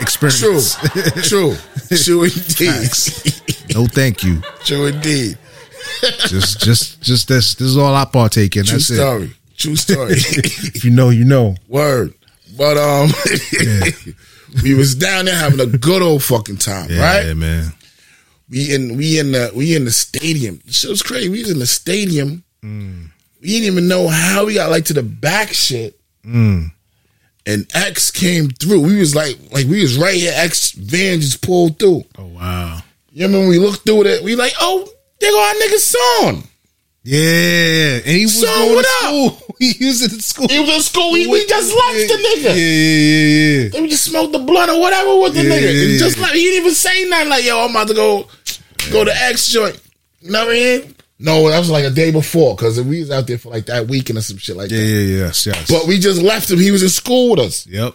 experience. 0.00 0.40
True. 0.40 0.60
True 1.22 1.56
true 1.96 2.24
indeed. 2.24 2.88
No, 3.74 3.86
thank 3.86 4.22
you. 4.24 4.40
True 4.64 4.86
indeed. 4.86 5.38
Just, 6.26 6.60
just, 6.60 7.00
just 7.02 7.28
this. 7.28 7.54
This 7.54 7.68
is 7.68 7.76
all 7.78 7.94
I 7.94 8.04
partake 8.06 8.56
in. 8.56 8.64
True 8.64 8.78
That's 8.78 8.90
it. 8.90 8.96
story. 8.96 9.32
True 9.56 9.76
story. 9.76 10.12
If 10.12 10.84
you 10.84 10.90
know, 10.90 11.10
you 11.10 11.24
know. 11.24 11.54
Word. 11.68 12.14
But 12.56 12.76
um 12.78 13.10
we 14.62 14.74
was 14.74 14.94
down 14.94 15.26
there 15.26 15.36
having 15.36 15.60
a 15.60 15.66
good 15.66 16.02
old 16.02 16.22
fucking 16.22 16.56
time, 16.58 16.88
Yeah, 16.90 17.26
right? 17.28 17.36
man. 17.36 17.72
We 18.48 18.74
in 18.74 18.96
we 18.96 19.18
in 19.18 19.32
the 19.32 19.50
we 19.54 19.74
in 19.74 19.84
the 19.84 19.90
stadium. 19.90 20.60
Shit 20.68 20.90
was 20.90 21.02
crazy. 21.02 21.28
We 21.28 21.40
was 21.40 21.50
in 21.50 21.58
the 21.58 21.66
stadium. 21.66 22.44
Mm. 22.62 23.10
We 23.40 23.48
didn't 23.48 23.66
even 23.66 23.88
know 23.88 24.08
how 24.08 24.46
we 24.46 24.54
got 24.54 24.70
like 24.70 24.84
to 24.86 24.92
the 24.94 25.02
back 25.02 25.52
shit. 25.52 25.98
Mm. 26.24 26.70
And 27.44 27.66
X 27.74 28.10
came 28.10 28.48
through. 28.48 28.80
We 28.82 28.98
was 28.98 29.14
like 29.14 29.36
like 29.50 29.66
we 29.66 29.82
was 29.82 29.98
right 29.98 30.14
here. 30.14 30.32
X 30.34 30.72
van 30.72 31.20
just 31.20 31.42
pulled 31.42 31.78
through. 31.78 32.04
Oh 32.18 32.26
wow. 32.26 32.80
You 33.12 33.22
remember 33.26 33.40
when 33.40 33.48
we 33.48 33.58
looked 33.58 33.84
through 33.84 34.04
it? 34.06 34.22
We 34.22 34.36
like, 34.36 34.52
oh, 34.60 34.88
they 35.20 35.28
go 35.30 35.40
our 35.40 35.54
nigga 35.54 35.78
son. 35.78 36.42
Yeah, 37.08 37.98
and 38.02 38.16
he 38.18 38.24
was 38.24 38.40
Son, 38.40 38.48
going 38.52 38.72
to 38.72 38.78
up? 38.80 38.84
school. 39.36 39.42
He 39.60 39.86
was 39.86 40.02
in 40.02 40.20
school. 40.20 40.48
He 40.48 40.58
was 40.60 40.68
in 40.68 40.80
school. 40.82 41.12
We, 41.12 41.26
we 41.28 41.46
just 41.46 41.72
left 41.72 42.08
the 42.08 42.18
nigga. 42.26 42.44
Yeah, 42.44 42.54
yeah, 42.54 43.68
yeah. 43.72 43.80
We 43.80 43.88
just 43.88 44.04
smoked 44.04 44.32
the 44.32 44.40
blunt 44.40 44.70
or 44.70 44.80
whatever 44.80 45.18
with 45.20 45.34
the 45.34 45.44
Yeah, 45.44 45.50
nigga. 45.50 45.62
yeah, 45.62 45.88
yeah. 45.92 45.98
just 45.98 46.18
like 46.18 46.32
he 46.32 46.40
didn't 46.42 46.60
even 46.62 46.74
say 46.74 47.04
nothing 47.08 47.28
like, 47.30 47.44
yo, 47.44 47.64
I'm 47.64 47.70
about 47.70 47.88
to 47.88 47.94
go 47.94 48.26
go 48.90 49.04
to 49.04 49.12
X 49.14 49.48
joint. 49.48 49.80
You 50.20 50.32
know 50.32 50.40
what 50.44 50.50
I 50.50 50.52
mean? 50.52 50.94
No, 51.18 51.48
that 51.48 51.58
was 51.58 51.70
like 51.70 51.84
a 51.84 51.90
day 51.90 52.10
before 52.10 52.54
because 52.56 52.78
we 52.82 52.98
was 53.00 53.10
out 53.12 53.26
there 53.28 53.38
for 53.38 53.48
like 53.50 53.66
that 53.66 53.86
weekend 53.86 54.18
or 54.18 54.22
some 54.22 54.36
shit 54.36 54.56
like 54.56 54.68
that. 54.68 54.74
yeah, 54.76 54.82
yeah, 54.98 55.24
yes, 55.26 55.46
yes. 55.46 55.70
But 55.70 55.86
we 55.86 55.98
just 56.00 56.20
left 56.20 56.50
him. 56.50 56.58
He 56.58 56.70
was 56.72 56.82
in 56.82 56.88
school 56.90 57.30
with 57.30 57.40
us. 57.40 57.66
yep. 57.68 57.94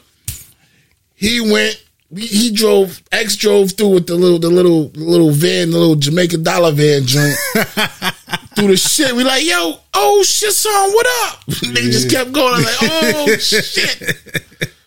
He 1.13 1.41
went. 1.41 1.83
He 2.15 2.51
drove. 2.51 3.01
X 3.11 3.35
drove 3.35 3.73
through 3.73 3.89
with 3.89 4.07
the 4.07 4.15
little, 4.15 4.39
the 4.39 4.49
little, 4.49 4.89
little 4.95 5.31
van, 5.31 5.69
the 5.71 5.77
little 5.77 5.95
Jamaican 5.95 6.41
dollar 6.43 6.71
van 6.71 7.05
joint 7.05 7.35
through 8.55 8.67
the 8.67 8.77
shit. 8.77 9.15
We 9.15 9.23
like, 9.23 9.45
yo, 9.45 9.75
oh 9.93 10.23
shit, 10.23 10.53
son, 10.53 10.91
what 10.93 11.07
up? 11.25 11.45
they 11.45 11.81
just 11.89 12.09
kept 12.09 12.31
going. 12.31 12.53
I'm 12.55 12.63
like, 12.63 12.75
oh 12.81 13.35
shit, 13.39 14.17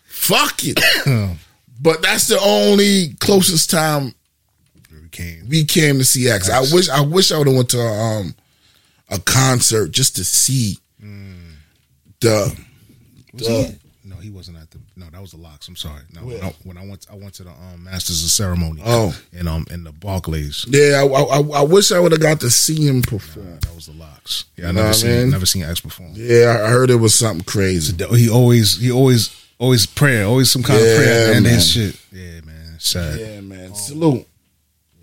fuck 0.05 0.59
it. 0.63 0.79
but 1.81 2.01
that's 2.01 2.27
the 2.27 2.39
only 2.39 3.13
closest 3.19 3.69
time 3.69 4.13
We 4.91 5.09
came. 5.09 5.47
we 5.49 5.65
came 5.65 5.97
to 5.99 6.05
see 6.05 6.29
X. 6.29 6.49
I 6.49 6.61
wish, 6.61 6.89
I 6.89 7.01
wish 7.01 7.31
I 7.31 7.37
would 7.37 7.47
have 7.47 7.55
went 7.55 7.69
to 7.69 7.79
a, 7.79 7.91
um 8.19 8.35
a 9.09 9.19
concert 9.19 9.91
just 9.91 10.15
to 10.15 10.23
see 10.23 10.77
the 12.21 12.55
Was 13.33 13.47
the 13.47 13.63
he? 14.03 14.09
No, 14.09 14.15
he 14.15 14.29
wasn't. 14.31 14.57
No, 14.97 15.05
that 15.11 15.19
was 15.21 15.31
the 15.31 15.37
LOX. 15.37 15.67
I'm 15.67 15.75
sorry. 15.75 16.01
No, 16.13 16.21
when 16.21 16.41
I, 16.41 16.53
when 16.63 16.77
I 16.77 16.87
went, 16.87 17.05
I 17.11 17.15
went 17.15 17.33
to 17.35 17.43
the 17.43 17.49
um, 17.49 17.83
Masters 17.83 18.23
of 18.23 18.29
Ceremony. 18.29 18.81
Oh. 18.85 19.13
in 19.33 19.45
um 19.47 19.65
in 19.69 19.83
the 19.83 19.91
Barclays. 19.91 20.65
yeah. 20.69 21.03
I, 21.03 21.05
I, 21.05 21.41
I 21.59 21.61
wish 21.63 21.91
I 21.91 21.99
would 21.99 22.13
have 22.13 22.21
got 22.21 22.39
to 22.41 22.49
see 22.49 22.87
him 22.87 23.01
perform. 23.01 23.59
That 23.59 23.75
was 23.75 23.87
the 23.87 23.93
LOX. 23.93 24.45
Yeah, 24.55 24.69
I 24.69 24.71
never 24.71 24.93
seen 24.93 25.29
never 25.31 25.45
seen 25.45 25.63
X 25.63 25.81
perform. 25.81 26.11
Yeah, 26.13 26.61
I 26.65 26.69
heard 26.69 26.89
it 26.89 26.95
was 26.95 27.13
something 27.13 27.43
crazy. 27.43 27.93
He 28.15 28.29
always 28.29 28.77
he 28.79 28.89
always 28.91 29.35
always 29.57 29.85
prayer, 29.85 30.25
always 30.25 30.49
some 30.49 30.63
kind 30.63 30.79
of 30.79 30.85
prayer 30.85 30.99
at 30.99 31.25
the 31.27 31.31
Yeah, 31.33 31.37
of 31.39 31.43
man. 31.43 31.53
his 31.53 31.71
shit. 31.71 31.99
Yeah, 32.13 32.41
man, 32.45 32.75
sad. 32.79 33.19
Yeah, 33.19 33.41
man. 33.41 33.75
Salute. 33.75 34.25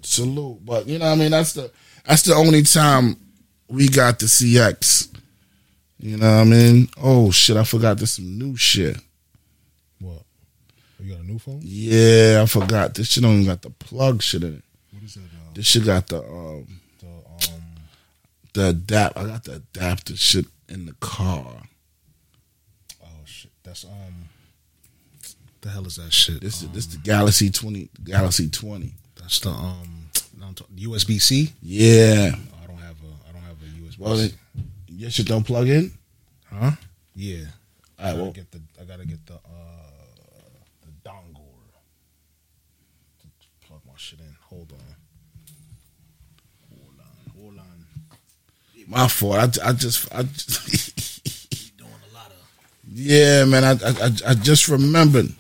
Salute. 0.02 0.64
But 0.64 0.88
you 0.88 0.98
know 0.98 1.06
what 1.06 1.12
I 1.12 1.16
mean? 1.16 1.30
That's 1.32 1.52
the 1.52 1.70
that's 2.06 2.22
the 2.22 2.34
only 2.34 2.62
time 2.62 3.16
we 3.68 3.88
got 3.88 4.18
to 4.20 4.28
see 4.28 4.58
X. 4.58 5.08
You 5.98 6.16
know 6.16 6.26
what 6.36 6.40
I 6.40 6.44
mean? 6.44 6.88
Oh 7.00 7.30
shit, 7.30 7.56
I 7.56 7.64
forgot 7.64 7.98
there's 7.98 8.12
some 8.12 8.38
new 8.38 8.56
shit. 8.56 8.96
You 11.02 11.12
got 11.14 11.20
a 11.20 11.26
new 11.26 11.38
phone? 11.38 11.60
Yeah, 11.62 12.40
I 12.42 12.46
forgot. 12.46 12.94
This 12.94 13.08
shit 13.08 13.22
don't 13.22 13.32
even 13.34 13.46
got 13.46 13.62
the 13.62 13.70
plug 13.70 14.22
shit 14.22 14.42
in 14.44 14.54
it. 14.56 14.64
What 14.92 15.02
is 15.02 15.16
it? 15.16 15.22
Uh, 15.22 15.50
This 15.54 15.66
shit 15.66 15.84
got 15.84 16.06
the 16.06 16.18
um 16.22 16.80
the 17.00 17.06
um 17.06 17.62
the 18.52 18.68
adapt 18.68 19.16
I 19.16 19.24
got 19.26 19.44
the 19.44 19.54
adapter 19.56 20.16
shit 20.16 20.46
in 20.68 20.86
the 20.86 20.92
car. 20.94 21.62
oh 23.02 23.06
shit, 23.24 23.50
that's 23.64 23.84
um. 23.84 24.28
The 25.62 25.70
hell 25.70 25.86
is 25.86 25.96
that 25.96 26.12
shit? 26.12 26.40
This 26.40 26.58
is 26.62 26.64
Um, 26.68 26.72
this 26.74 26.86
the 26.86 26.98
Galaxy 26.98 27.50
twenty 27.50 27.88
Galaxy 28.04 28.48
twenty. 28.48 28.94
That's 29.16 29.40
the 29.40 29.50
um 29.50 30.08
USB 30.76 31.20
C. 31.20 31.52
Yeah. 31.62 32.34
I 32.62 32.66
don't 32.66 32.76
have 32.78 32.96
a 33.02 33.28
I 33.28 33.32
don't 33.32 33.42
have 33.42 33.56
a 33.62 33.66
USB. 33.80 33.98
Well, 33.98 34.28
your 34.88 35.10
shit 35.10 35.26
don't 35.26 35.44
plug 35.44 35.68
in? 35.68 35.92
huh? 36.50 36.72
Yeah. 37.14 37.44
All 37.98 38.06
I 38.06 38.10
gotta 38.10 38.22
well, 38.22 38.32
get 38.32 38.50
the 38.50 38.60
I 38.80 38.84
gotta 38.84 39.06
get 39.06 39.24
the 39.26 39.34
uh 39.34 39.38
the 40.84 41.08
dongle 41.08 41.46
to 43.20 43.26
plug 43.66 43.80
my 43.86 43.92
shit 43.96 44.18
in. 44.18 44.34
Hold 44.48 44.72
on. 44.72 44.96
Hold 46.70 46.98
on. 46.98 47.40
Hold 47.40 47.58
on. 47.58 47.86
My 48.92 49.08
fault. 49.08 49.36
I, 49.36 49.68
I 49.68 49.72
just 49.72 50.12
I 50.14 50.22
just 50.22 50.98
Doing 51.78 51.90
a 52.10 52.14
lot 52.14 52.26
of 52.30 52.36
Yeah, 52.92 53.44
man. 53.44 53.64
I, 53.64 53.72
I 53.72 54.30
I- 54.30 54.34
just 54.34 54.68
remembered. 54.68 55.26
got 55.26 55.34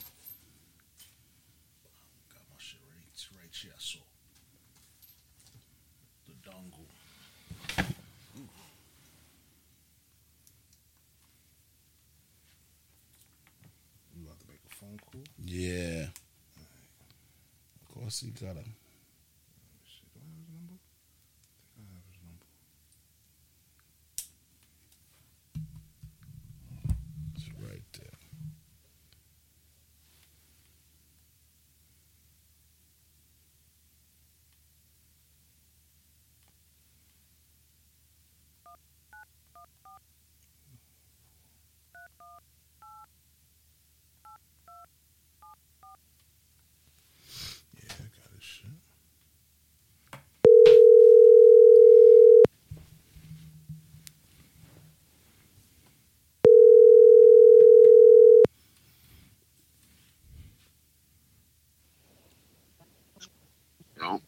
my 2.50 2.58
shit 2.58 2.80
right 2.88 3.04
it's 3.12 3.28
right 3.32 3.54
here. 3.62 3.72
So 3.78 3.98
the 6.26 6.32
dongle. 6.50 6.86
You 14.14 14.24
about 14.26 14.40
to 14.40 14.46
make 14.48 14.60
a 14.70 14.74
phone 14.74 14.98
call? 15.10 15.22
Yeah. 15.44 16.06
Of 17.80 17.94
course, 17.94 18.20
he 18.20 18.30
got 18.30 18.56
a. 18.56 18.64
Shit, 19.84 20.08
do 20.12 20.20
I 20.20 20.26
have 20.28 20.36
his 20.38 20.48
number? 20.52 20.78
I 20.78 21.66
think 21.74 21.88
I 21.88 21.94
have 21.94 22.06
his 22.10 22.18
number. 22.22 22.46
It's 27.36 27.48
right 27.60 27.84
there. 27.98 28.18
Yeah, 47.74 47.92
I 47.98 48.02
got 48.16 48.34
his 48.34 48.42
shit. 48.44 48.70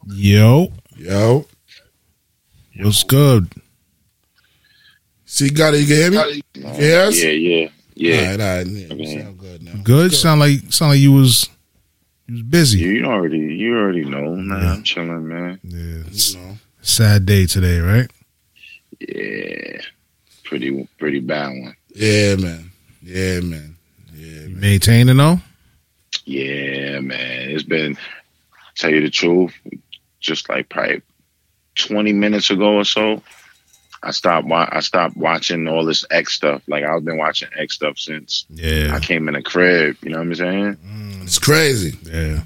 Yo, 0.08 0.72
Yo, 0.96 1.46
what's 2.80 3.02
good? 3.04 3.50
see, 5.24 5.50
got 5.50 5.74
it. 5.74 5.80
You 5.80 5.86
can 5.86 5.96
hear 5.96 6.10
me? 6.10 6.42
You 6.54 6.62
can? 6.62 6.80
Yeah, 6.80 7.08
yeah, 7.10 7.68
yeah. 7.94 8.16
All 8.16 8.24
right, 8.26 8.40
all 8.40 8.56
right. 8.56 8.66
Yeah, 8.66 8.86
you 8.86 8.92
Okay. 8.94 9.20
sound 9.22 9.38
good 9.38 9.62
now. 9.62 9.72
Good. 9.82 10.12
Sound 10.12 10.40
like 10.40 10.72
sound 10.72 10.90
like 10.92 11.00
you 11.00 11.12
was 11.12 11.48
you 12.26 12.34
was 12.34 12.42
busy. 12.42 12.78
You 12.80 13.04
already, 13.06 13.38
you 13.38 13.76
already 13.76 14.04
know, 14.04 14.36
man. 14.36 14.66
I'm 14.66 14.82
chilling, 14.82 15.26
man. 15.28 15.60
Yeah, 15.62 16.02
You 16.10 16.38
know. 16.38 16.58
sad 16.82 17.26
day 17.26 17.46
today, 17.46 17.80
right? 17.80 18.10
Yeah, 19.00 19.80
pretty, 20.44 20.88
pretty 20.98 21.20
bad 21.20 21.48
one. 21.48 21.76
Yeah, 21.94 22.36
man. 22.36 22.70
Yeah, 23.02 23.40
man. 23.40 23.76
Yeah, 24.14 24.40
man. 24.48 24.60
maintaining 24.60 25.16
though? 25.16 25.40
Yeah, 26.24 27.00
man. 27.00 27.50
It's 27.50 27.64
been, 27.64 27.98
tell 28.76 28.90
you 28.90 29.00
the 29.00 29.10
truth, 29.10 29.52
just 30.20 30.48
like 30.48 30.68
probably 30.68 31.02
20 31.76 32.12
minutes 32.12 32.50
ago 32.50 32.76
or 32.76 32.84
so. 32.84 33.22
I 34.02 34.10
stopped. 34.10 34.46
Wa- 34.46 34.68
I 34.70 34.80
stopped 34.80 35.16
watching 35.16 35.66
all 35.66 35.84
this 35.86 36.04
X 36.10 36.34
stuff. 36.34 36.62
Like 36.68 36.84
I've 36.84 37.04
been 37.06 37.16
watching 37.16 37.48
X 37.56 37.74
stuff 37.76 37.98
since 37.98 38.44
Yeah, 38.50 38.90
I 38.94 39.00
came 39.00 39.28
in 39.28 39.34
the 39.34 39.42
crib. 39.42 39.96
You 40.02 40.10
know 40.10 40.18
what 40.18 40.26
I'm 40.26 40.34
saying? 40.34 40.76
Mm, 40.86 41.22
it's 41.22 41.38
crazy. 41.38 41.98
yeah, 42.02 42.42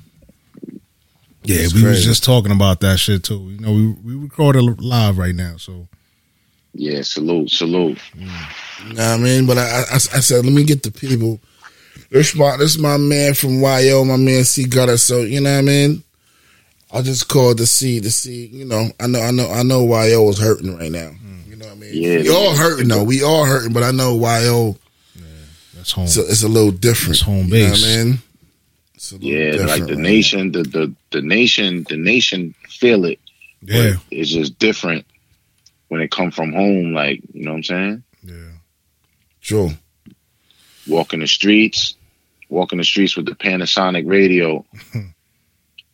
yeah. 1.42 1.56
It's 1.64 1.74
we 1.74 1.82
was 1.82 2.04
just 2.04 2.22
talking 2.22 2.52
about 2.52 2.80
that 2.80 2.98
shit 2.98 3.24
too. 3.24 3.40
You 3.50 3.58
know, 3.58 3.72
we 3.72 3.86
we 3.88 4.14
recorded 4.22 4.80
live 4.80 5.18
right 5.18 5.34
now, 5.34 5.56
so 5.56 5.88
Yeah. 6.74 7.02
Salute, 7.02 7.50
salute. 7.50 7.98
Mm. 8.16 8.88
You 8.88 8.94
know 8.94 9.14
I 9.14 9.16
mean? 9.16 9.46
But 9.46 9.58
I, 9.58 9.80
I, 9.90 9.94
I 9.94 9.98
said, 9.98 10.44
let 10.44 10.54
me 10.54 10.62
get 10.62 10.84
the 10.84 10.92
people. 10.92 11.40
This 12.10 12.36
my 12.36 12.56
this 12.56 12.76
is 12.76 12.80
my 12.80 12.98
man 12.98 13.34
from 13.34 13.60
YO, 13.60 14.04
my 14.04 14.16
man 14.16 14.44
C 14.44 14.64
Gutter. 14.64 14.96
So 14.96 15.22
you 15.22 15.40
know 15.40 15.52
what 15.52 15.58
I 15.58 15.62
mean? 15.62 16.04
I 16.92 17.02
just 17.02 17.28
called 17.28 17.58
to 17.58 17.66
see 17.66 18.00
to 18.00 18.10
see. 18.10 18.46
You 18.46 18.64
know, 18.64 18.88
I 18.98 19.06
know 19.06 19.20
I 19.20 19.30
know 19.30 19.50
I 19.50 19.62
know 19.62 19.84
why 19.84 20.08
YO 20.08 20.28
is 20.30 20.38
hurting 20.38 20.76
right 20.76 20.90
now. 20.90 21.10
Hmm. 21.10 21.50
You 21.50 21.56
know 21.56 21.66
what 21.66 21.74
I 21.74 21.76
mean? 21.78 21.90
Yeah. 21.94 22.18
we 22.20 22.30
all 22.30 22.54
hurting 22.54 22.88
though. 22.88 23.04
We 23.04 23.22
all 23.22 23.44
hurting, 23.44 23.72
but 23.72 23.82
I 23.82 23.90
know 23.90 24.14
YO. 24.18 24.76
that's 25.74 25.92
home. 25.92 26.06
So 26.06 26.22
it's 26.22 26.42
a 26.42 26.48
little 26.48 26.70
different. 26.70 27.16
It's 27.16 27.20
home 27.22 27.48
You 27.48 27.64
know 27.64 27.70
base. 27.70 27.82
what 27.82 27.90
I 28.00 28.04
mean? 28.04 28.18
It's 28.94 29.12
a 29.12 29.16
Yeah, 29.16 29.50
different 29.52 29.68
like 29.70 29.86
the 29.86 29.94
right 29.94 29.98
nation, 30.02 30.52
the, 30.52 30.62
the 30.62 30.94
the 31.10 31.22
nation, 31.22 31.84
the 31.88 31.96
nation 31.96 32.54
feel 32.68 33.04
it. 33.04 33.20
yeah, 33.62 33.92
but 33.94 34.02
it's 34.10 34.30
just 34.30 34.58
different 34.58 35.04
when 35.88 36.00
it 36.00 36.10
come 36.10 36.30
from 36.30 36.52
home. 36.52 36.94
Like 36.94 37.20
you 37.34 37.44
know 37.44 37.50
what 37.52 37.56
I'm 37.58 37.62
saying? 37.64 38.02
yeah. 38.24 38.32
now. 38.34 38.50
True. 39.42 39.70
Walking 40.86 41.20
the 41.20 41.26
streets, 41.26 41.94
walking 42.48 42.78
the 42.78 42.84
streets 42.84 43.14
with 43.16 43.26
the 43.26 43.34
Panasonic 43.34 44.08
radio. 44.08 44.64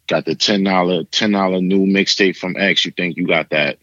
got 0.06 0.24
the 0.24 0.34
ten 0.34 0.64
dollar 0.64 1.04
ten 1.04 1.32
dollar 1.32 1.60
new 1.60 1.86
mixtape 1.86 2.36
from 2.36 2.56
X. 2.56 2.84
You 2.84 2.92
think 2.92 3.16
you 3.16 3.26
got 3.26 3.50
that 3.50 3.78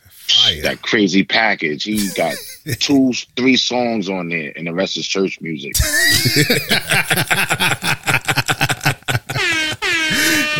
Fire. 0.00 0.62
that 0.62 0.82
crazy 0.82 1.24
package? 1.24 1.84
He 1.84 2.08
got 2.14 2.36
two, 2.78 3.12
three 3.36 3.56
songs 3.56 4.08
on 4.08 4.28
there, 4.28 4.52
and 4.56 4.66
the 4.66 4.74
rest 4.74 4.96
is 4.96 5.06
church 5.06 5.40
music. 5.40 5.74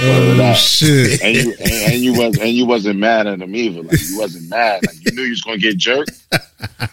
Oh 0.07 0.35
that. 0.35 0.57
shit! 0.57 1.23
And 1.23 1.37
you 1.37 1.55
and, 1.61 1.93
and 1.93 1.95
you 2.03 2.13
was 2.15 2.39
and 2.39 2.51
you 2.51 2.67
wasn't 2.67 2.99
mad 2.99 3.27
at 3.27 3.41
him 3.41 3.55
either. 3.55 3.83
Like 3.83 4.01
you 4.09 4.19
wasn't 4.19 4.49
mad. 4.49 4.87
Like 4.87 5.05
you 5.05 5.13
knew 5.13 5.23
you 5.23 5.31
was 5.31 5.43
gonna 5.43 5.59
get 5.59 5.77
jerked. 5.77 6.13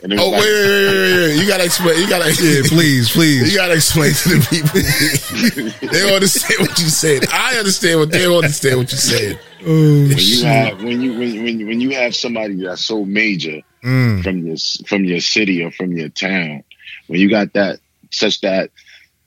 And 0.03 0.13
Oh 0.13 0.31
wait, 0.31 0.39
like, 0.39 0.41
wait, 0.41 0.41
wait, 0.41 0.41
wait, 0.41 1.13
wait, 1.13 1.27
wait! 1.27 1.41
You 1.41 1.47
gotta 1.47 1.65
explain. 1.65 1.99
You 1.99 2.09
gotta. 2.09 2.29
Yeah, 2.29 2.61
please, 2.67 3.11
please. 3.11 3.51
You 3.51 3.57
gotta 3.57 3.75
explain 3.75 4.13
to 4.13 4.29
the 4.29 4.47
people. 4.49 5.89
they 5.91 6.13
understand 6.15 6.67
what 6.67 6.79
you 6.79 6.87
said. 6.87 7.25
I 7.31 7.57
understand 7.57 7.99
what 7.99 8.11
they 8.11 8.23
don't 8.23 8.37
understand 8.37 8.77
what 8.77 8.91
you 8.91 8.97
said. 8.97 9.39
Oh 9.63 10.07
when 10.07 10.17
you 10.17 10.43
have 10.43 10.83
when 10.83 11.01
you 11.01 11.13
when 11.13 11.43
when 11.43 11.67
when 11.67 11.81
you 11.81 11.91
have 11.91 12.15
somebody 12.15 12.55
that's 12.55 12.83
so 12.83 13.05
major 13.05 13.61
Mm, 13.83 14.23
from 14.23 14.45
your 14.45 14.57
from 14.85 15.05
your 15.05 15.19
city 15.19 15.63
or 15.63 15.71
from 15.71 15.93
your 15.93 16.09
town, 16.09 16.63
when 17.07 17.19
you 17.19 17.29
got 17.29 17.53
that 17.53 17.79
such 18.11 18.41
that 18.41 18.69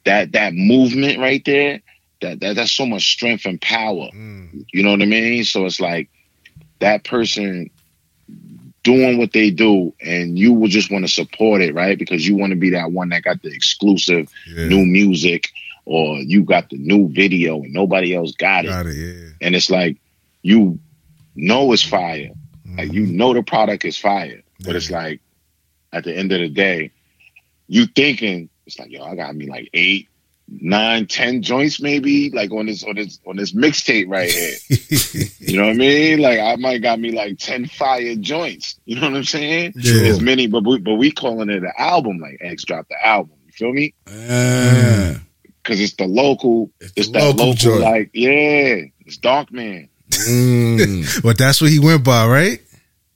that 0.05 0.31
that 0.33 0.55
movement 0.55 1.19
right 1.19 1.45
there, 1.45 1.81
that 2.25 2.41
that 2.41 2.57
that's 2.57 2.73
so 2.73 2.87
much 2.87 3.13
strength 3.13 3.45
and 3.47 3.61
power. 3.61 4.09
mm, 4.15 4.65
You 4.73 4.83
know 4.83 4.91
what 4.91 5.03
I 5.03 5.07
mean? 5.07 5.45
So 5.45 5.67
it's 5.67 5.81
like 5.81 6.09
that 6.81 7.05
person 7.05 7.71
doing 8.83 9.17
what 9.19 9.33
they 9.33 9.51
do, 9.51 9.95
and 10.03 10.39
you 10.39 10.53
will 10.53 10.69
just 10.69 10.91
want 10.91 11.05
to 11.07 11.13
support 11.13 11.63
it, 11.63 11.75
right? 11.75 11.99
Because 11.99 12.27
you 12.27 12.37
want 12.37 12.51
to 12.51 12.57
be 12.59 12.71
that 12.71 12.93
one 12.93 13.09
that 13.11 13.23
got 13.23 13.43
the 13.43 13.49
exclusive 13.55 14.31
yeah. 14.47 14.67
new 14.69 14.85
music, 14.85 15.49
or 15.87 16.19
you 16.19 16.43
got 16.45 16.69
the 16.71 16.77
new 16.79 17.09
video 17.09 17.63
and 17.63 17.73
nobody 17.73 18.15
else 18.15 18.33
got 18.33 18.65
it. 18.65 18.69
Got 18.69 18.87
it. 18.87 18.97
Yeah. 18.97 19.31
and 19.41 19.55
it's 19.55 19.71
like 19.71 19.97
you 20.43 20.79
know 21.35 21.73
it's 21.73 21.83
fire. 21.83 22.31
Like 22.77 22.93
you 22.93 23.07
know 23.07 23.33
the 23.35 23.43
product 23.43 23.85
is 23.85 23.97
fire. 23.97 24.43
But 24.65 24.77
it's 24.77 24.91
like 24.91 25.21
at 25.93 26.05
the 26.05 26.17
end 26.17 26.33
of 26.33 26.41
the 26.41 26.49
day, 26.49 26.91
you 27.69 27.87
thinking 27.87 28.49
it's 28.67 28.79
like, 28.79 28.91
yo, 28.91 29.05
I 29.05 29.15
got 29.15 29.37
me 29.37 29.47
like 29.47 29.69
eight, 29.75 30.09
nine, 30.49 31.07
ten 31.07 31.43
joints 31.43 31.81
maybe, 31.81 32.31
like 32.31 32.51
on 32.53 32.67
this 32.67 32.85
on 32.85 32.95
this 32.97 33.19
on 33.27 33.37
this 33.37 33.53
mixtape 33.53 34.09
right 34.09 34.31
here. 34.31 34.55
you 35.41 35.57
know 35.57 35.65
what 35.67 35.71
I 35.75 35.75
mean? 35.75 36.19
Like 36.21 36.39
I 36.39 36.57
might 36.57 36.83
got 36.83 37.01
me 37.01 37.13
like 37.13 37.39
ten 37.39 37.67
fire 37.67 38.15
joints. 38.17 38.79
You 38.85 38.97
know 39.01 39.09
what 39.09 39.17
I'm 39.17 39.25
saying? 39.25 39.73
Yeah. 39.77 40.03
As 40.09 40.21
many, 40.21 40.47
but 40.47 40.65
we, 40.65 40.79
but 40.79 40.95
we 40.95 41.11
calling 41.11 41.51
it 41.51 41.63
an 41.63 41.73
album. 41.79 42.19
Like 42.19 42.39
X 42.41 42.65
dropped 42.65 42.89
the 42.91 43.07
album. 43.07 43.37
You 43.47 43.53
feel 43.53 43.73
me? 43.73 43.95
Ah. 44.09 45.21
Because 45.63 45.81
it's 45.81 45.95
the 45.95 46.07
local. 46.07 46.71
It's 46.81 46.93
It's, 46.97 47.07
the 47.09 47.13
that 47.21 47.25
local 47.25 47.47
local, 47.47 47.55
joint. 47.55 47.81
like 47.81 48.11
yeah. 48.13 48.83
It's 49.07 49.17
Dark 49.19 49.51
Man. 49.53 49.89
Mm. 50.11 51.23
But 51.23 51.39
that's 51.39 51.61
what 51.61 51.71
he 51.71 51.79
went 51.79 52.05
by, 52.05 52.27
right? 52.27 52.61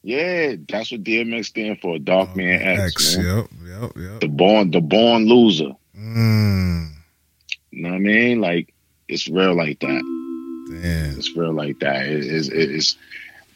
Yeah, 0.03 0.55
that's 0.69 0.91
what 0.93 1.03
DMX 1.03 1.47
stand 1.47 1.81
for. 1.81 1.99
Dark 1.99 2.35
Man 2.37 2.61
X. 2.63 3.17
man. 3.17 3.27
Yep, 3.27 3.47
yep, 3.67 3.93
yep. 3.97 4.21
The 4.21 4.29
born, 4.29 4.71
the 4.71 4.81
born 4.81 5.27
loser. 5.27 5.73
Mm, 5.99 6.93
You 7.79 7.85
know 7.85 7.91
what 7.91 7.97
I 7.97 8.01
mean? 8.01 8.41
Like 8.41 8.75
it's 9.07 9.29
real 9.29 9.55
like 9.55 9.79
that. 9.81 10.03
damn. 10.83 11.17
It's 11.19 11.37
real 11.37 11.53
like 11.53 11.79
that. 11.79 12.05
It- 12.07 12.25
it's, 12.27 12.49
it's 12.49 12.97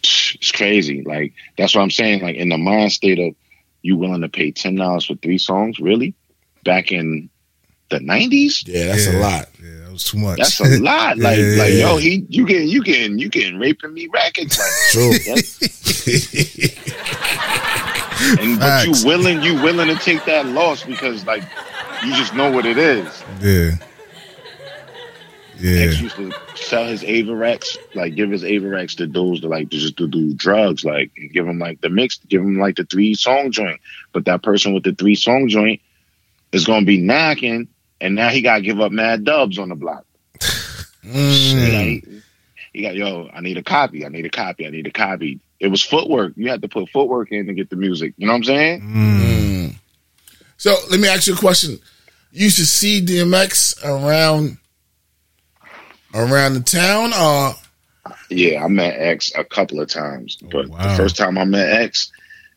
it's 0.05 0.53
crazy. 0.53 1.03
Like 1.03 1.33
that's 1.59 1.75
what 1.75 1.83
I'm 1.83 1.91
saying. 1.91 2.23
Like 2.23 2.37
in 2.37 2.49
the 2.49 2.59
mind 2.59 2.93
state 2.93 3.19
of 3.19 3.35
you 3.83 3.97
willing 3.97 4.21
to 4.23 4.29
pay 4.29 4.53
ten 4.53 4.77
dollars 4.77 5.07
for 5.07 5.17
three 5.17 5.39
songs, 5.39 5.79
really? 5.81 6.15
Back 6.65 6.93
in 6.93 7.29
the 7.91 7.99
nineties? 8.01 8.63
Yeah, 8.67 8.87
that's 8.87 9.07
Yeah. 9.09 9.19
a 9.19 9.21
lot. 9.21 9.49
Yeah, 9.63 9.79
that 9.85 9.93
was 9.93 10.05
too 10.05 10.19
much. 10.19 10.39
That's 10.39 10.61
a 10.61 10.79
lot. 10.81 11.19
Like 11.27 11.39
Yeah. 11.39 11.57
like 11.59 11.73
yo, 11.75 11.97
he 11.97 12.25
you 12.29 12.47
getting 12.47 12.69
you 12.69 12.83
getting 12.85 13.19
you 13.19 13.29
getting 13.29 13.59
raping 13.59 13.93
me 13.93 14.07
records. 14.13 14.57
Like 14.59 14.71
True. 14.93 15.13
and 18.41 18.59
but 18.61 18.87
you 18.87 18.93
willing 19.07 19.43
you 19.43 19.55
willing 19.63 19.89
to 19.89 19.97
take 19.97 20.25
that 20.27 20.47
loss 20.47 20.85
because 20.85 21.27
like 21.27 21.43
you 22.05 22.15
just 22.15 22.35
know 22.35 22.51
what 22.51 22.67
it 22.67 22.79
is. 22.79 23.23
yeah. 23.41 23.73
Yeah. 25.59 25.87
X 25.87 26.01
used 26.01 26.17
to 26.17 26.33
sell 26.55 26.87
his 26.87 27.03
Avarex, 27.03 27.77
like 27.95 28.15
give 28.15 28.31
his 28.31 28.43
Avarex 28.43 28.97
to 28.97 29.07
dudes 29.07 29.41
to 29.43 29.49
like 29.49 29.71
to 29.71 29.79
just 29.79 29.97
to 29.99 30.09
do 30.09 30.35
drugs, 30.35 30.85
like 30.85 31.13
give 31.33 31.47
him 31.47 31.59
like 31.59 31.81
the 31.81 31.91
mix, 31.91 32.19
give 32.19 32.41
him 32.41 32.59
like 32.59 32.77
the 32.77 32.85
three 32.85 33.15
song 33.15 33.51
joint. 33.51 33.81
But 34.13 34.25
that 34.27 34.43
person 34.43 34.75
with 34.75 34.85
the 34.85 34.95
three 34.95 35.15
song 35.15 35.49
joint 35.49 35.81
is 36.53 36.65
gonna 36.65 36.87
be 36.87 36.99
knocking, 37.01 37.69
and 38.01 38.15
now 38.15 38.31
he 38.31 38.43
gotta 38.43 38.63
give 38.63 38.81
up 38.81 38.93
mad 38.93 39.25
dubs 39.25 39.59
on 39.59 39.69
the 39.69 39.75
block. 39.77 40.05
Mm. 41.05 42.05
Like, 42.05 42.23
he 42.73 42.83
got 42.83 42.95
yo, 42.95 43.29
I 43.33 43.41
need 43.41 43.57
a 43.57 43.63
copy, 43.65 44.07
I 44.07 44.09
need 44.09 44.25
a 44.25 44.31
copy, 44.31 44.67
I 44.67 44.71
need 44.71 44.87
a 44.87 44.93
copy. 44.93 45.41
It 45.59 45.69
was 45.69 45.83
footwork. 45.83 46.35
You 46.37 46.49
had 46.49 46.63
to 46.63 46.69
put 46.69 46.89
footwork 46.91 47.33
in 47.33 47.47
to 47.47 47.55
get 47.55 47.71
the 47.71 47.77
music. 47.77 48.15
You 48.17 48.27
know 48.27 48.33
what 48.33 48.39
I'm 48.39 48.45
saying? 48.45 48.81
Mm. 48.81 49.77
So 50.57 50.77
let 50.91 51.01
me 51.01 51.09
ask 51.09 51.27
you 51.27 51.35
a 51.35 51.37
question. 51.37 51.79
You 52.31 52.45
used 52.45 52.57
to 52.57 52.67
see 52.67 53.05
DMX 53.05 53.85
around 53.85 54.59
around 56.15 56.55
the 56.55 56.61
town, 56.61 57.13
or 57.13 57.55
Yeah, 58.31 58.65
I 58.65 58.69
met 58.69 58.95
X 58.99 59.33
a 59.37 59.45
couple 59.45 59.81
of 59.81 59.89
times, 59.89 60.37
but 60.51 60.69
wow. 60.69 60.91
the 60.91 60.97
first 60.97 61.17
time 61.17 61.39
I 61.39 61.45
met 61.45 61.83
X, 61.83 62.11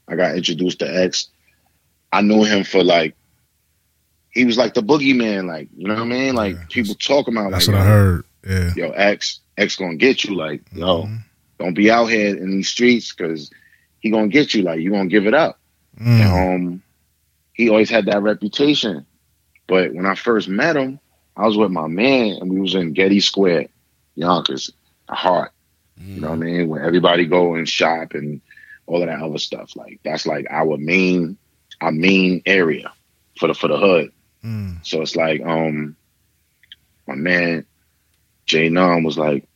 I 0.08 0.16
got 0.16 0.36
introduced 0.36 0.80
to 0.80 1.04
X. 1.04 1.30
I 2.12 2.22
knew 2.22 2.44
him 2.44 2.64
for 2.64 2.84
like 2.84 3.16
he 4.32 4.44
was 4.46 4.58
like 4.58 4.74
the 4.74 4.82
boogeyman, 4.84 5.46
like 5.48 5.70
you 5.76 5.88
know 5.88 5.94
what 5.96 6.04
I 6.04 6.06
mean. 6.06 6.36
Like 6.36 6.56
Yeah. 6.56 6.66
people 6.70 6.96
talk 6.96 7.28
about 7.28 7.52
That's 7.52 7.68
like 7.68 7.78
what 7.78 7.84
I 7.84 7.90
heard. 7.90 8.24
Yeah. 8.48 8.74
yo 8.76 8.90
X 8.92 9.40
X 9.58 9.76
gonna 9.76 9.96
get 9.96 10.24
you, 10.24 10.36
like 10.36 10.62
yo 10.74 11.04
Mhm. 11.04 11.24
don't 11.60 11.74
be 11.74 11.90
out 11.92 12.08
here 12.08 12.36
in 12.36 12.52
these 12.52 12.68
streets 12.70 13.14
because 13.14 13.50
he 14.00 14.10
gonna 14.12 14.28
get 14.28 14.54
you, 14.54 14.62
like 14.64 14.80
you 14.82 14.92
gonna 14.92 15.08
give 15.10 15.26
it 15.28 15.34
up. 15.34 15.60
Mm. 16.00 16.06
And, 16.20 16.56
um, 16.66 16.84
he 17.54 17.70
always 17.70 17.90
had 17.90 18.06
that 18.08 18.22
reputation. 18.22 19.06
But 19.68 19.94
when 19.94 20.06
I 20.06 20.16
first 20.16 20.48
met 20.50 20.76
him, 20.76 21.00
I 21.38 21.46
was 21.46 21.58
with 21.58 21.72
my 21.72 21.88
man 21.88 22.38
and 22.42 22.52
we 22.52 22.60
was 22.60 22.76
in 22.76 22.94
Getty 22.94 23.20
Square, 23.20 23.68
Yonkers, 24.16 24.72
a 25.10 25.16
heart. 25.16 25.52
You 25.98 26.22
know 26.22 26.30
what 26.30 26.36
I 26.36 26.40
mean? 26.40 26.68
Where 26.68 26.84
everybody 26.84 27.26
go 27.26 27.56
and 27.56 27.68
shop 27.68 28.14
and 28.14 28.42
all 28.86 29.02
of 29.02 29.08
that 29.08 29.22
other 29.22 29.38
stuff. 29.38 29.76
Like 29.76 30.00
that's 30.04 30.26
like 30.26 30.46
our 30.50 30.78
main 30.78 31.38
our 31.82 31.92
main 31.92 32.42
area 32.46 32.92
for 33.38 33.48
the 33.48 33.54
for 33.54 33.68
the 33.68 33.78
hood. 33.78 34.12
Mm. 34.44 34.86
So 34.86 35.02
it's 35.02 35.16
like 35.16 35.42
um 35.46 35.96
my 37.08 37.16
man 37.16 37.66
Jay 38.46 38.70
Num 38.70 39.04
was 39.04 39.18
like, 39.18 39.48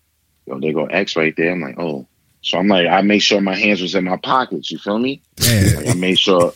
yo, 0.45 0.59
they 0.59 0.73
go 0.73 0.85
X 0.85 1.15
right 1.15 1.33
there. 1.35 1.51
I'm 1.51 1.61
like, 1.61 1.79
oh. 1.79 2.07
So 2.41 2.57
I'm 2.57 2.67
like, 2.67 2.87
I 2.87 3.01
made 3.01 3.19
sure 3.19 3.41
my 3.41 3.55
hands 3.55 3.81
was 3.81 3.95
in 3.95 4.05
my 4.05 4.15
pockets, 4.17 4.71
you 4.71 4.77
feel 4.77 4.97
me? 4.97 5.21
Like 5.39 5.87
I 5.89 5.93
made 5.93 6.17
sure 6.17 6.53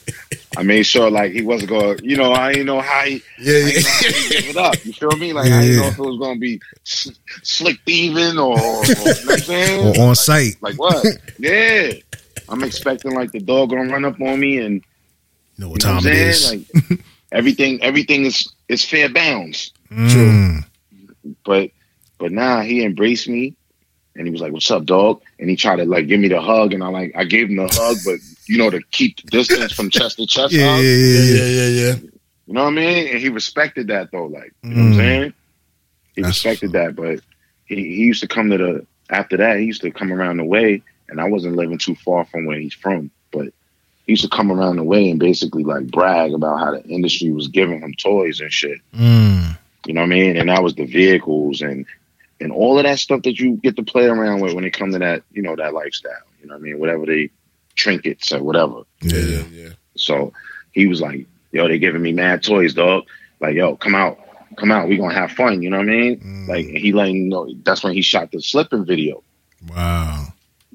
I 0.55 0.63
made 0.63 0.83
sure 0.83 1.09
like 1.11 1.33
he 1.33 1.41
wasn't 1.41 1.69
going 1.71 1.99
you 2.03 2.15
know, 2.15 2.31
I 2.31 2.53
didn't 2.53 2.67
know 2.67 2.79
how 2.79 3.01
he 3.03 3.21
yeah, 3.39 3.57
yeah. 3.57 3.79
Know 3.79 3.89
how 3.89 4.07
he 4.07 4.29
give 4.29 4.49
it 4.49 4.57
up. 4.57 4.85
You 4.85 4.93
feel 4.93 5.11
me? 5.17 5.33
Like 5.33 5.49
yeah, 5.49 5.57
I 5.57 5.61
didn't 5.61 5.75
yeah. 5.75 5.81
know 5.81 5.87
if 5.87 5.99
it 5.99 6.01
was 6.01 6.19
gonna 6.19 6.39
be 6.39 6.61
slick 6.83 7.79
thieving 7.85 8.39
or, 8.39 8.57
or, 8.57 8.85
you 8.85 8.95
know 8.95 9.03
what 9.03 9.49
I'm? 9.49 9.99
Or 10.01 10.07
on 10.09 10.15
site. 10.15 10.55
Like 10.61 10.75
what? 10.75 11.05
Yeah. 11.39 11.93
I'm 12.49 12.63
expecting 12.63 13.13
like 13.13 13.31
the 13.31 13.39
dog 13.39 13.71
gonna 13.71 13.91
run 13.91 14.05
up 14.05 14.19
on 14.21 14.39
me 14.39 14.59
and 14.59 14.75
You 14.75 14.81
know 15.57 15.67
you 15.67 15.71
what 15.71 15.83
know 15.83 15.87
time 15.89 15.95
what 15.97 16.05
I'm 16.05 16.13
it 16.13 16.33
saying? 16.33 16.65
is. 16.71 16.89
Like 16.91 16.99
everything 17.31 17.81
everything 17.83 18.25
is 18.25 18.47
is 18.69 18.85
fair 18.85 19.09
bounds. 19.09 19.73
Mm. 19.91 20.63
But 21.43 21.71
but 22.19 22.31
now 22.31 22.61
he 22.61 22.83
embraced 22.85 23.27
me 23.27 23.55
and 24.15 24.27
he 24.27 24.31
was 24.31 24.41
like, 24.41 24.51
What's 24.53 24.69
up, 24.71 24.85
dog? 24.85 25.21
And 25.39 25.49
he 25.49 25.55
tried 25.55 25.77
to 25.77 25.85
like 25.85 26.07
give 26.07 26.19
me 26.19 26.27
the 26.27 26.41
hug 26.41 26.73
and 26.73 26.83
I 26.83 26.87
like 26.87 27.13
I 27.15 27.23
gave 27.25 27.49
him 27.49 27.55
the 27.57 27.67
hug, 27.67 28.03
but 28.03 28.19
you 28.47 28.57
know, 28.57 28.69
to 28.69 28.81
keep 28.91 29.17
the 29.21 29.27
distance 29.29 29.71
from 29.73 29.89
chest 29.89 30.17
to 30.17 30.27
chest 30.27 30.53
Yeah, 30.57 30.75
hug. 30.75 30.83
yeah, 30.83 31.23
yeah, 31.23 31.45
yeah, 31.45 31.67
yeah. 31.67 31.95
You 32.45 32.53
know 32.53 32.63
what 32.63 32.69
I 32.73 32.75
mean? 32.75 33.07
And 33.07 33.19
he 33.19 33.29
respected 33.29 33.87
that 33.87 34.11
though, 34.11 34.25
like 34.25 34.53
you 34.63 34.71
know 34.71 34.83
what 34.83 34.87
I'm 34.87 34.93
Mm. 34.93 34.97
saying? 34.97 35.33
He 36.15 36.21
That's 36.21 36.35
respected 36.45 36.73
that, 36.73 36.95
but 36.95 37.21
he, 37.65 37.75
he 37.75 38.03
used 38.03 38.21
to 38.21 38.27
come 38.27 38.49
to 38.49 38.57
the 38.57 38.87
after 39.09 39.37
that, 39.37 39.59
he 39.59 39.65
used 39.65 39.81
to 39.81 39.91
come 39.91 40.11
around 40.13 40.37
the 40.37 40.43
way 40.45 40.81
and 41.09 41.19
I 41.19 41.25
wasn't 41.29 41.55
living 41.55 41.77
too 41.77 41.95
far 41.95 42.25
from 42.25 42.45
where 42.45 42.59
he's 42.59 42.73
from, 42.73 43.11
but 43.31 43.47
he 44.05 44.13
used 44.13 44.23
to 44.23 44.29
come 44.29 44.51
around 44.51 44.75
the 44.77 44.83
way 44.83 45.09
and 45.09 45.19
basically 45.19 45.63
like 45.63 45.87
brag 45.91 46.33
about 46.33 46.59
how 46.59 46.71
the 46.71 46.83
industry 46.85 47.31
was 47.31 47.47
giving 47.47 47.79
him 47.81 47.93
toys 47.93 48.41
and 48.41 48.51
shit. 48.51 48.79
Mm. 48.93 49.57
You 49.85 49.93
know 49.93 50.01
what 50.01 50.07
I 50.07 50.09
mean? 50.09 50.37
And 50.37 50.49
that 50.49 50.63
was 50.63 50.75
the 50.75 50.85
vehicles 50.85 51.61
and 51.61 51.85
and 52.43 52.51
all 52.51 52.77
of 52.77 52.83
that 52.83 52.99
stuff 52.99 53.21
that 53.23 53.39
you 53.39 53.55
get 53.57 53.75
to 53.77 53.83
play 53.83 54.05
around 54.05 54.41
with 54.41 54.53
when 54.53 54.63
it 54.65 54.71
comes 54.73 54.93
to 54.95 54.99
that, 54.99 55.23
you 55.31 55.41
know, 55.41 55.55
that 55.55 55.73
lifestyle. 55.73 56.11
You 56.41 56.47
know 56.47 56.55
what 56.55 56.59
I 56.59 56.63
mean? 56.63 56.79
Whatever 56.79 57.05
they 57.05 57.29
trinkets 57.75 58.31
or 58.31 58.43
whatever. 58.43 58.81
Yeah, 59.01 59.17
Yeah. 59.17 59.37
yeah, 59.37 59.43
yeah. 59.51 59.69
So 59.95 60.33
he 60.71 60.87
was 60.87 61.01
like, 61.01 61.25
"Yo, 61.51 61.67
they 61.67 61.77
giving 61.79 62.01
me 62.01 62.11
mad 62.13 62.43
toys, 62.43 62.73
dog. 62.73 63.03
Like, 63.39 63.55
yo, 63.55 63.75
come 63.75 63.95
out, 63.95 64.17
come 64.57 64.71
out. 64.71 64.87
We 64.89 64.97
gonna 64.97 65.13
have 65.13 65.31
fun. 65.31 65.61
You 65.61 65.69
know 65.69 65.77
what 65.77 65.87
I 65.87 65.91
mean? 65.91 66.19
Mm. 66.19 66.47
Like, 66.47 66.65
he 66.67 66.91
letting 66.93 67.15
you 67.17 67.29
know. 67.29 67.47
That's 67.63 67.83
when 67.83 67.93
he 67.93 68.01
shot 68.01 68.31
the 68.31 68.41
slipping 68.41 68.85
video. 68.85 69.23
Wow. 69.69 70.27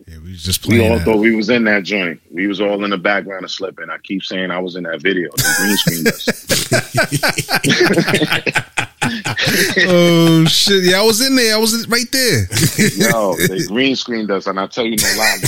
Yeah, 0.06 0.18
we 0.24 0.30
was 0.30 0.42
just 0.42 0.66
We 0.66 0.76
playing. 0.78 0.90
all 0.92 0.98
that. 0.98 1.04
thought 1.04 1.18
we 1.18 1.34
was 1.36 1.50
in 1.50 1.64
that 1.64 1.82
joint. 1.84 2.20
We 2.30 2.46
was 2.46 2.60
all 2.62 2.82
in 2.84 2.90
the 2.90 2.96
background 2.96 3.44
of 3.44 3.50
slipping. 3.50 3.90
I 3.90 3.98
keep 3.98 4.22
saying 4.24 4.50
I 4.50 4.58
was 4.58 4.74
in 4.76 4.84
that 4.84 5.02
video. 5.02 5.28
The 5.36 5.54
green 5.58 5.76
screen 5.76 6.06
us. 8.78 8.88
oh 9.86 10.44
shit! 10.46 10.84
Yeah, 10.84 11.00
I 11.00 11.02
was 11.04 11.24
in 11.24 11.36
there. 11.36 11.54
I 11.54 11.58
was 11.58 11.86
right 11.88 12.10
there. 12.10 12.46
Yo, 12.96 13.34
they 13.36 13.64
green 13.66 13.94
screened 13.94 14.30
us, 14.30 14.46
and 14.46 14.58
I 14.58 14.66
tell 14.66 14.84
you 14.84 14.96
no 14.96 15.14
lie. 15.16 15.38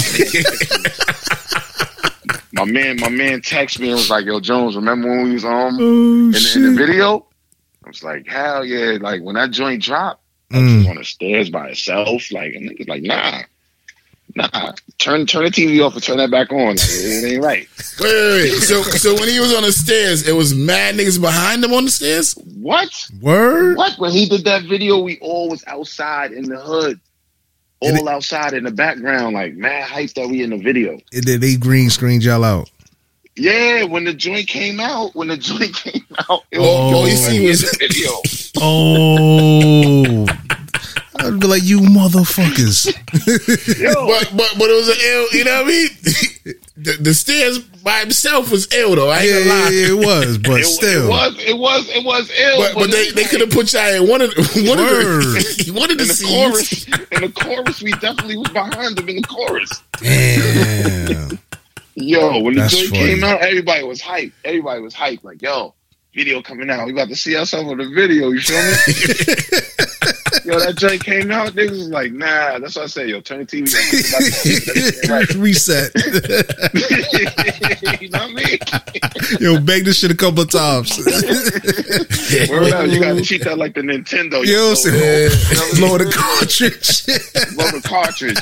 My 2.53 2.65
man, 2.65 2.97
my 3.01 3.09
man 3.09 3.41
texted 3.41 3.81
me 3.81 3.89
and 3.89 3.97
was 3.97 4.11
like, 4.11 4.27
"Yo, 4.27 4.41
Jones, 4.41 4.77
remember 4.77 5.09
when 5.09 5.25
we 5.25 5.33
was 5.33 5.45
on 5.45 5.75
oh 5.81 6.25
in, 6.27 6.31
the, 6.33 6.53
in 6.57 6.63
the 6.63 6.75
video?" 6.87 7.27
I 7.85 7.89
was 7.89 8.03
like, 8.03 8.27
"Hell 8.27 8.65
yeah!" 8.65 8.99
Like 9.01 9.23
when 9.23 9.35
that 9.37 9.51
joint 9.51 9.83
dropped, 9.83 10.23
I 10.53 10.57
Mm. 10.57 10.79
was 10.79 10.87
on 10.89 10.97
the 10.97 11.05
stairs 11.05 11.49
by 11.49 11.69
itself. 11.69 12.31
Like, 12.33 12.55
and 12.55 12.69
niggas 12.71 12.89
like, 12.89 13.03
"Nah, 13.03 13.43
nah, 14.37 14.73
turn 14.99 15.27
turn 15.27 15.45
the 15.45 15.51
TV 15.51 15.85
off 15.85 15.95
and 15.95 16.03
turn 16.03 16.17
that 16.19 16.31
back 16.31 16.53
on. 16.53 16.69
Like, 16.71 16.79
it 16.81 17.33
ain't 17.33 17.43
right." 17.43 17.69
Wait, 18.01 18.13
wait, 18.13 18.51
wait. 18.53 18.63
So, 18.63 18.83
so 18.83 19.15
when 19.15 19.29
he 19.29 19.41
was 19.41 19.53
on 19.55 19.63
the 19.63 19.73
stairs, 19.73 20.27
it 20.29 20.33
was 20.33 20.55
mad 20.55 20.95
niggas 20.97 21.21
behind 21.21 21.65
him 21.65 21.73
on 21.73 21.85
the 21.85 21.91
stairs. 21.91 22.35
What? 22.61 23.09
Word. 23.21 23.77
What? 23.77 23.99
When 23.99 24.13
he 24.13 24.29
did 24.29 24.45
that 24.45 24.63
video, 24.65 24.99
we 25.01 25.19
all 25.21 25.49
was 25.49 25.65
outside 25.67 26.33
in 26.33 26.45
the 26.49 26.59
hood, 26.61 27.01
all 27.81 28.09
outside 28.09 28.53
in 28.53 28.65
the 28.65 28.71
background, 28.71 29.35
like 29.35 29.55
mad 29.55 29.85
hype 29.85 30.13
that 30.15 30.29
we 30.29 30.43
in 30.43 30.51
the 30.51 30.59
video. 30.59 30.99
And 31.13 31.25
then 31.25 31.41
they 31.41 31.57
green 31.57 31.91
screened 31.91 32.25
y'all 32.25 32.45
out. 32.45 32.71
Yeah, 33.37 33.85
when 33.85 34.05
the 34.05 34.13
joint 34.13 34.49
came 34.49 34.81
out, 34.81 35.15
when 35.15 35.29
the 35.29 35.37
joint 35.39 35.75
came 35.75 36.05
out, 36.29 36.43
it 36.51 36.59
Oh, 36.59 36.91
was 36.91 36.91
you 36.91 36.97
all 36.97 37.07
see 37.31 37.37
in 37.39 37.45
was- 37.49 37.61
the 37.63 37.77
video. 37.79 38.11
Oh. 38.63 40.27
I'd 41.21 41.41
be 41.41 41.47
like, 41.47 41.63
you 41.63 41.81
motherfuckers. 41.81 42.91
But, 44.11 44.31
but, 44.37 44.55
but 44.59 44.71
it 44.71 44.75
was 44.75 44.89
an 44.89 44.97
ill. 44.99 45.27
You 45.33 45.45
know 45.45 45.63
what 45.63 45.65
I 45.65 45.69
mean? 45.69 45.89
the, 46.77 46.97
the 47.01 47.15
stairs 47.15 47.59
by 47.59 48.01
himself 48.01 48.51
was 48.51 48.73
ill 48.73 48.95
though. 48.95 49.09
I 49.09 49.19
ain't 49.21 49.27
yeah, 49.27 49.39
gonna 49.39 49.47
yeah, 49.47 49.53
lie. 49.53 49.71
yeah, 49.71 49.89
it 49.89 50.07
was, 50.07 50.39
but 50.39 50.61
it, 50.61 50.65
still. 50.65 51.07
it 51.07 51.09
was, 51.09 51.37
it 51.39 51.59
was, 51.59 51.89
it 51.89 52.05
was 52.05 52.31
ill. 52.31 52.59
But, 52.59 52.75
but 52.75 52.91
they, 52.91 53.11
they 53.11 53.23
like, 53.23 53.31
could 53.31 53.41
have 53.41 53.51
put 53.51 53.73
y'all 53.73 53.95
in 53.95 54.09
one 54.09 54.21
of 54.21 54.31
the, 54.31 54.43
one 54.69 54.79
of 54.79 54.87
the 54.87 55.73
one 55.73 55.91
of 55.91 55.99
the 55.99 56.03
in 56.03 56.09
the 56.09 56.25
chorus. 56.27 56.87
In 57.13 57.23
the 57.23 57.33
chorus, 57.33 57.83
we 57.83 57.93
definitely 57.93 58.37
was 58.39 58.49
behind 58.49 58.97
them 58.97 59.09
in 59.09 59.17
the 59.17 59.23
chorus. 59.23 59.83
Damn. 59.99 61.39
Yo, 61.95 62.43
when 62.43 62.55
the 62.55 62.61
That's 62.63 62.77
joint 62.77 62.93
came 62.93 63.25
out, 63.25 63.41
everybody 63.41 63.85
was 63.85 64.01
hyped. 64.01 64.33
Everybody 64.45 64.81
was 64.81 64.95
hyped. 64.95 65.25
Like, 65.25 65.43
yo, 65.43 65.75
video 66.15 66.41
coming 66.43 66.71
out. 66.71 66.87
We 66.87 66.93
about 66.93 67.09
to 67.09 67.17
see 67.17 67.37
ourselves 67.37 67.71
on 67.71 67.79
the 67.79 67.89
video. 67.89 68.31
You 68.31 68.41
feel 68.41 68.57
me? 68.57 69.90
Yo, 70.51 70.59
that 70.59 70.77
joint 70.77 71.03
came 71.05 71.31
out. 71.31 71.53
Niggas 71.53 71.71
was 71.71 71.89
like, 71.89 72.13
nah. 72.13 72.59
That's 72.59 72.77
what 72.77 72.85
I 72.85 72.87
say. 72.87 73.07
Yo, 73.09 73.21
turn 73.21 73.41
the 73.41 73.47
TV. 73.47 75.09
Right. 75.09 75.29
Reset. 75.41 75.91
you 78.01 78.09
know 78.09 78.19
what 78.19 78.31
I 78.31 78.35
mean? 78.35 78.59
Yo, 79.41 79.61
bang 79.61 79.85
this 79.85 79.99
shit 79.99 80.11
a 80.11 80.15
couple 80.17 80.43
of 80.43 80.51
times. 80.51 80.97
Word 80.99 81.07
you 82.91 83.01
gotta 83.01 83.23
cheat 83.23 83.45
that 83.45 83.59
like 83.59 83.75
the 83.75 83.81
Nintendo. 83.81 84.45
Yo, 84.45 84.45
Yo, 84.45 84.75
know, 85.55 85.71
blow 85.77 85.99
the 85.99 86.11
cartridge. 86.11 87.05
blow 87.55 87.71
the 87.71 87.81
cartridge. 87.87 88.41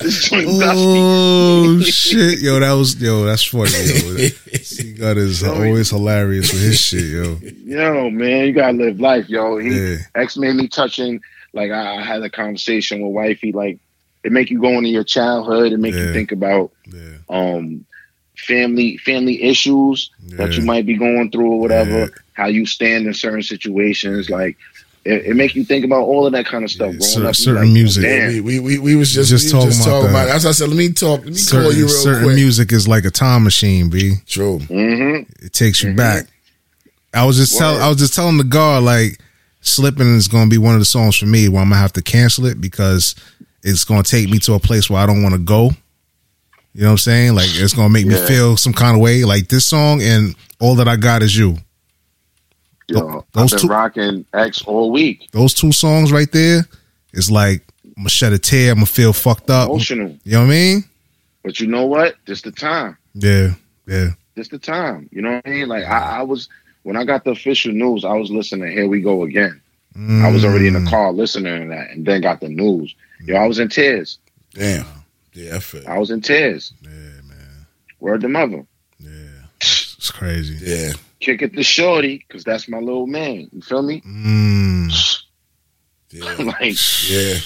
this 0.00 0.24
joint 0.28 0.46
dusty. 0.60 0.78
oh 0.78 1.80
shit, 1.80 2.40
yo, 2.40 2.58
that 2.60 2.72
was 2.72 3.00
yo, 3.00 3.24
that's 3.24 3.44
funny. 3.44 3.70
Yo. 3.70 4.28
C 4.62 4.92
God 4.94 5.16
is 5.16 5.42
always 5.42 5.90
hilarious 5.90 6.52
with 6.52 6.62
his 6.62 6.80
shit, 6.80 7.04
yo. 7.04 7.36
Yo, 7.64 8.10
man, 8.10 8.46
you 8.46 8.52
gotta 8.52 8.76
live 8.76 9.00
life, 9.00 9.28
yo. 9.28 9.58
He 9.58 9.70
Yeah. 9.70 9.96
X 10.32 10.36
made 10.38 10.54
me 10.56 10.68
touching. 10.68 11.20
Like 11.52 11.70
I, 11.70 11.96
I 11.98 12.02
had 12.02 12.22
a 12.22 12.30
conversation 12.30 13.02
with 13.02 13.12
wifey. 13.14 13.52
Like 13.52 13.78
it 14.24 14.32
make 14.32 14.50
you 14.50 14.60
go 14.60 14.70
into 14.70 14.88
your 14.88 15.04
childhood. 15.04 15.72
It 15.72 15.78
make 15.78 15.94
Yeah. 15.94 16.06
you 16.06 16.12
think 16.12 16.32
about 16.32 16.70
Yeah, 16.86 17.16
um 17.28 17.84
family 18.36 18.96
family 18.98 19.42
issues 19.42 20.10
that 20.36 20.52
you 20.56 20.62
might 20.64 20.86
be 20.86 20.96
going 20.96 21.30
through 21.30 21.52
or 21.52 21.60
whatever. 21.60 21.98
Yeah. 21.98 22.06
How 22.34 22.46
you 22.46 22.64
stand 22.66 23.06
in 23.06 23.14
certain 23.14 23.42
situations. 23.42 24.30
Like 24.30 24.56
it, 25.04 25.26
it 25.26 25.34
make 25.36 25.54
you 25.54 25.64
think 25.64 25.84
about 25.84 26.02
all 26.04 26.26
of 26.26 26.32
that 26.32 26.46
kind 26.46 26.64
of 26.64 26.70
stuff. 26.70 26.92
Yeah, 26.92 26.98
Growing 26.98 27.10
cer- 27.10 27.26
up, 27.26 27.34
certain 27.36 27.64
like, 27.64 27.72
music. 27.72 28.04
Damn. 28.04 28.28
We, 28.28 28.40
we, 28.40 28.58
we, 28.60 28.78
we 28.78 28.96
was 28.96 29.12
just, 29.12 29.28
Just 29.30 29.46
we 29.46 29.50
talking 29.50 29.66
was 29.66 29.76
just 29.76 29.88
about 29.88 30.00
talking 30.00 30.12
that. 30.14 30.22
about. 30.22 30.32
That's 30.32 30.44
why 30.44 30.50
I 30.50 30.52
said, 30.52 30.68
let 30.68 30.76
me 30.78 30.92
talk. 30.92 31.24
Let 31.24 31.34
me 31.34 31.40
call 31.50 31.72
you 31.72 31.78
real 31.86 31.88
certain 31.88 32.22
quick. 32.24 32.36
music 32.36 32.72
is 32.72 32.86
like 32.88 33.04
a 33.04 33.10
time 33.10 33.42
machine, 33.44 33.90
b. 33.90 34.14
True. 34.26 34.60
hmm 34.60 35.16
It 35.44 35.52
takes 35.52 35.82
you 35.82 35.90
Mhm. 35.90 35.96
back. 35.96 36.26
I 37.12 37.26
was 37.26 37.36
just 37.36 37.58
tell, 37.58 37.74
Word. 37.74 37.82
I 37.82 37.88
was 37.88 37.98
just 37.98 38.14
telling 38.14 38.38
the 38.38 38.44
guard 38.44 38.84
like, 38.84 39.18
"Slipping" 39.62 40.14
is 40.16 40.28
going 40.28 40.44
to 40.44 40.50
be 40.50 40.58
one 40.58 40.74
of 40.74 40.80
the 40.80 40.84
songs 40.84 41.16
for 41.16 41.26
me 41.26 41.48
where 41.48 41.62
I'm 41.62 41.70
gonna 41.70 41.80
have 41.80 41.94
to 41.94 42.02
cancel 42.02 42.44
it 42.46 42.60
because 42.60 43.14
it's 43.62 43.84
going 43.84 44.02
to 44.02 44.10
take 44.10 44.28
me 44.28 44.38
to 44.40 44.54
a 44.54 44.58
place 44.60 44.90
where 44.90 45.00
I 45.00 45.06
don't 45.06 45.22
want 45.22 45.34
to 45.34 45.40
go. 45.40 45.70
You 46.74 46.82
know 46.82 46.88
what 46.88 46.92
I'm 46.92 46.98
saying? 46.98 47.34
Like 47.34 47.48
it's 47.50 47.72
going 47.74 47.88
to 47.88 47.92
make 47.92 48.06
me 48.06 48.14
feel 48.26 48.56
some 48.56 48.72
kind 48.72 48.94
of 48.96 49.02
way. 49.02 49.24
Like 49.24 49.48
this 49.48 49.64
song 49.66 50.02
and 50.02 50.34
"All 50.60 50.74
That 50.76 50.88
I 50.88 50.96
Got 50.96 51.22
Is 51.22 51.36
You." 51.36 51.56
Yo, 52.88 53.24
Those 53.32 53.52
I've 53.54 53.58
been 53.58 53.58
two- 53.60 53.68
rocking 53.68 54.26
X 54.34 54.62
all 54.62 54.90
week. 54.90 55.28
Those 55.32 55.54
two 55.54 55.72
songs 55.72 56.12
right 56.12 56.30
there 56.32 56.66
is 57.12 57.30
like 57.30 57.62
I'm 57.84 58.02
gonna 58.02 58.08
shed 58.10 58.32
a 58.32 58.38
tear. 58.38 58.70
I'm 58.72 58.76
gonna 58.76 58.86
feel 58.86 59.12
fucked 59.12 59.50
up. 59.50 59.68
Emotional. 59.68 60.16
You 60.24 60.32
know 60.32 60.38
what 60.40 60.46
I 60.46 60.50
mean? 60.50 60.84
But 61.44 61.60
you 61.60 61.66
know 61.66 61.86
what? 61.86 62.16
This 62.26 62.42
the 62.42 62.52
time. 62.52 62.96
Yeah, 63.14 63.54
yeah. 63.86 64.10
This 64.34 64.48
the 64.48 64.58
time. 64.58 65.08
You 65.12 65.22
know 65.22 65.32
what 65.34 65.46
I 65.46 65.50
mean? 65.50 65.68
Like 65.68 65.84
I, 65.84 66.18
I 66.18 66.22
was 66.22 66.48
when 66.82 66.96
I 66.96 67.04
got 67.04 67.24
the 67.24 67.30
official 67.30 67.72
news, 67.72 68.04
I 68.04 68.14
was 68.14 68.30
listening 68.30 68.72
Here 68.72 68.88
We 68.88 69.00
Go 69.00 69.22
Again. 69.24 69.60
I 69.94 70.30
was 70.30 70.42
already 70.44 70.66
in 70.68 70.72
the 70.74 70.80
Mm. 70.80 70.88
car 70.88 71.12
listening 71.12 71.62
to 71.62 71.68
that 71.68 71.90
and 71.90 72.06
then 72.06 72.22
got 72.22 72.40
the 72.40 72.48
news. 72.48 72.94
Yo, 73.26 73.36
I 73.36 73.46
was 73.46 73.58
in 73.58 73.68
tears. 73.68 74.18
Damn. 74.54 74.86
Yeah, 75.34 75.56
I 75.56 75.58
feel. 75.60 75.86
I 75.86 75.98
was 75.98 76.10
in 76.10 76.22
tears. 76.22 76.72
Yeah, 76.82 76.88
man. 76.90 77.66
Word 78.00 78.22
to 78.22 78.28
mother. 78.28 78.64
Yeah, 78.98 79.10
it's 79.60 80.10
crazy. 80.10 80.56
Yeah. 80.64 80.92
Kick 81.20 81.42
it 81.42 81.52
to 81.54 81.62
Shorty, 81.62 82.24
because 82.26 82.42
that's 82.42 82.68
my 82.68 82.78
little 82.78 83.06
man. 83.06 83.48
You 83.52 83.60
feel 83.62 83.82
me? 83.82 84.00
Mm. 84.00 84.90
Yeah. 86.10 86.34
like, 86.38 86.76
Yeah. 87.08 87.36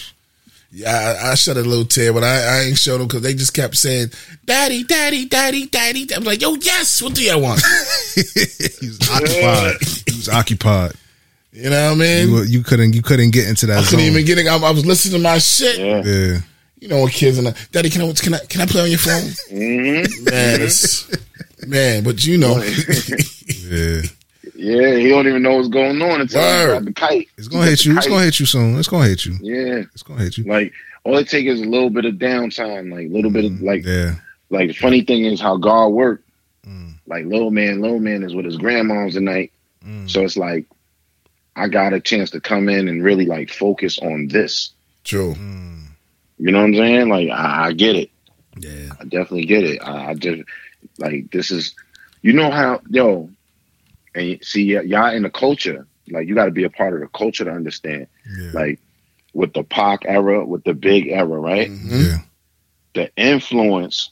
Yeah, 0.78 1.16
I, 1.22 1.30
I 1.30 1.34
shed 1.36 1.56
a 1.56 1.62
little 1.62 1.86
tear, 1.86 2.12
but 2.12 2.22
I, 2.22 2.36
I 2.58 2.60
ain't 2.64 2.76
showed 2.76 2.98
them 2.98 3.06
because 3.06 3.22
they 3.22 3.32
just 3.32 3.54
kept 3.54 3.78
saying, 3.78 4.08
Daddy, 4.44 4.84
Daddy, 4.84 5.24
Daddy, 5.24 5.64
Daddy. 5.68 6.06
I'm 6.14 6.22
like, 6.22 6.42
yo, 6.42 6.52
yes, 6.56 7.00
what 7.00 7.14
do 7.14 7.22
you 7.24 7.38
want? 7.38 7.62
he 8.14 8.86
was 8.86 9.08
occupied. 9.10 9.76
He 10.06 10.16
was 10.16 10.28
occupied. 10.28 10.92
You 11.50 11.70
know 11.70 11.86
what 11.86 11.92
I 11.92 11.98
mean? 11.98 12.28
You, 12.28 12.42
you 12.42 12.62
couldn't 12.62 12.92
you 12.94 13.00
couldn't 13.00 13.30
get 13.30 13.48
into 13.48 13.64
that 13.66 13.78
I 13.78 13.82
couldn't 13.84 14.00
zone. 14.00 14.08
even 14.10 14.26
get 14.26 14.36
it. 14.36 14.46
I, 14.46 14.56
I 14.58 14.70
was 14.70 14.84
listening 14.84 15.14
to 15.14 15.22
my 15.22 15.38
shit. 15.38 15.78
yeah. 15.78 16.02
yeah. 16.04 16.38
You 16.78 16.88
know, 16.88 16.98
when 17.00 17.08
kids 17.08 17.38
and 17.38 17.56
Daddy, 17.72 17.88
can 17.88 18.02
I, 18.02 18.12
can 18.12 18.34
I 18.34 18.38
can 18.40 18.60
I 18.60 18.66
play 18.66 18.82
on 18.82 18.90
your 18.90 18.98
phone? 18.98 19.22
hmm 19.48 20.24
Man, 20.24 20.60
it's 20.60 21.10
man, 21.66 22.04
but 22.04 22.22
you 22.26 22.36
know, 22.36 22.62
Yeah. 23.48 24.02
Yeah, 24.56 24.96
he 24.96 25.08
don't 25.08 25.26
even 25.28 25.42
know 25.42 25.56
what's 25.56 25.68
going 25.68 26.00
on 26.02 26.20
until 26.20 26.40
he 26.40 26.46
Word. 26.46 26.74
got 26.74 26.84
the 26.86 26.92
kite. 26.92 27.28
It's 27.36 27.48
gonna 27.48 27.66
hit 27.66 27.84
you. 27.84 27.96
It's 27.96 28.06
gonna 28.06 28.24
hit 28.24 28.40
you 28.40 28.46
soon. 28.46 28.78
It's 28.78 28.88
gonna 28.88 29.06
hit 29.08 29.24
you. 29.26 29.36
Yeah. 29.42 29.82
It's 29.94 30.02
gonna 30.02 30.22
hit 30.22 30.38
you. 30.38 30.44
Like 30.44 30.72
all 31.04 31.16
it 31.18 31.28
takes 31.28 31.50
is 31.50 31.60
a 31.60 31.64
little 31.68 31.90
bit 31.90 32.04
of 32.04 32.14
downtime, 32.14 32.90
like 32.92 33.06
a 33.06 33.12
little 33.12 33.30
bit 33.30 33.44
of 33.44 33.60
like 33.60 33.84
Yeah. 33.84 34.14
like 34.50 34.68
the 34.68 34.74
funny 34.74 35.02
thing 35.02 35.24
is 35.24 35.40
how 35.40 35.56
God 35.56 35.88
worked. 35.88 36.28
Mm. 36.66 36.94
Like 37.06 37.24
little 37.26 37.50
man, 37.50 37.80
little 37.80 38.00
man 38.00 38.22
is 38.24 38.34
with 38.34 38.44
his 38.44 38.56
grandmoms 38.58 39.12
tonight. 39.12 39.52
Mm. 39.86 40.08
So 40.10 40.22
it's 40.22 40.36
like 40.36 40.66
I 41.54 41.68
got 41.68 41.92
a 41.92 42.00
chance 42.00 42.30
to 42.30 42.40
come 42.40 42.68
in 42.68 42.88
and 42.88 43.02
really 43.04 43.26
like 43.26 43.50
focus 43.50 43.98
on 43.98 44.28
this. 44.28 44.70
true. 45.04 45.34
Mm. 45.34 45.84
You 46.38 46.50
know 46.52 46.58
what 46.58 46.64
I'm 46.66 46.74
saying? 46.74 47.08
Like 47.08 47.28
I, 47.30 47.66
I 47.68 47.72
get 47.72 47.96
it. 47.96 48.10
Yeah. 48.58 48.90
I 49.00 49.04
definitely 49.04 49.46
get 49.46 49.64
it. 49.64 49.80
I, 49.82 50.10
I 50.10 50.14
just 50.14 50.42
like 50.98 51.30
this 51.30 51.50
is, 51.50 51.74
you 52.22 52.32
know 52.32 52.50
how 52.50 52.80
yo, 52.90 53.30
and 54.16 54.44
see 54.44 54.74
y- 54.76 54.82
y'all 54.82 55.14
in 55.14 55.22
the 55.22 55.30
culture. 55.30 55.86
Like 56.10 56.26
you 56.28 56.34
got 56.34 56.46
to 56.46 56.50
be 56.50 56.64
a 56.64 56.70
part 56.70 56.94
of 56.94 57.00
the 57.00 57.08
culture 57.08 57.44
to 57.44 57.50
understand. 57.50 58.06
Yeah. 58.38 58.50
Like 58.52 58.80
with 59.34 59.52
the 59.52 59.62
Pac 59.64 60.00
era, 60.06 60.44
with 60.44 60.64
the 60.64 60.74
Big 60.74 61.08
era, 61.08 61.26
right? 61.26 61.68
Mhm. 61.70 62.06
yeah. 62.06 62.18
The 62.94 63.10
influence 63.16 64.10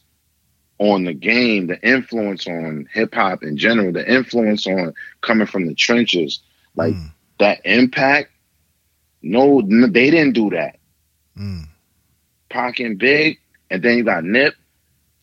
on 0.78 1.04
the 1.04 1.14
game, 1.14 1.68
the 1.68 1.80
influence 1.88 2.46
on 2.46 2.86
hip 2.92 3.14
hop 3.14 3.42
in 3.42 3.56
general, 3.56 3.92
the 3.92 4.06
influence 4.12 4.66
on 4.66 4.92
coming 5.22 5.46
from 5.46 5.66
the 5.66 5.74
trenches, 5.74 6.40
like 6.76 6.94
Mm. 6.94 7.10
that 7.38 7.60
impact. 7.64 8.30
No, 9.22 9.60
n- 9.60 9.92
they 9.92 10.10
didn't 10.10 10.34
do 10.34 10.50
that. 10.50 10.78
Mm. 11.38 11.64
Pac 12.50 12.80
and 12.80 12.98
Big, 12.98 13.38
and 13.70 13.82
then 13.82 13.96
you 13.98 14.04
got 14.04 14.24
Nip. 14.24 14.54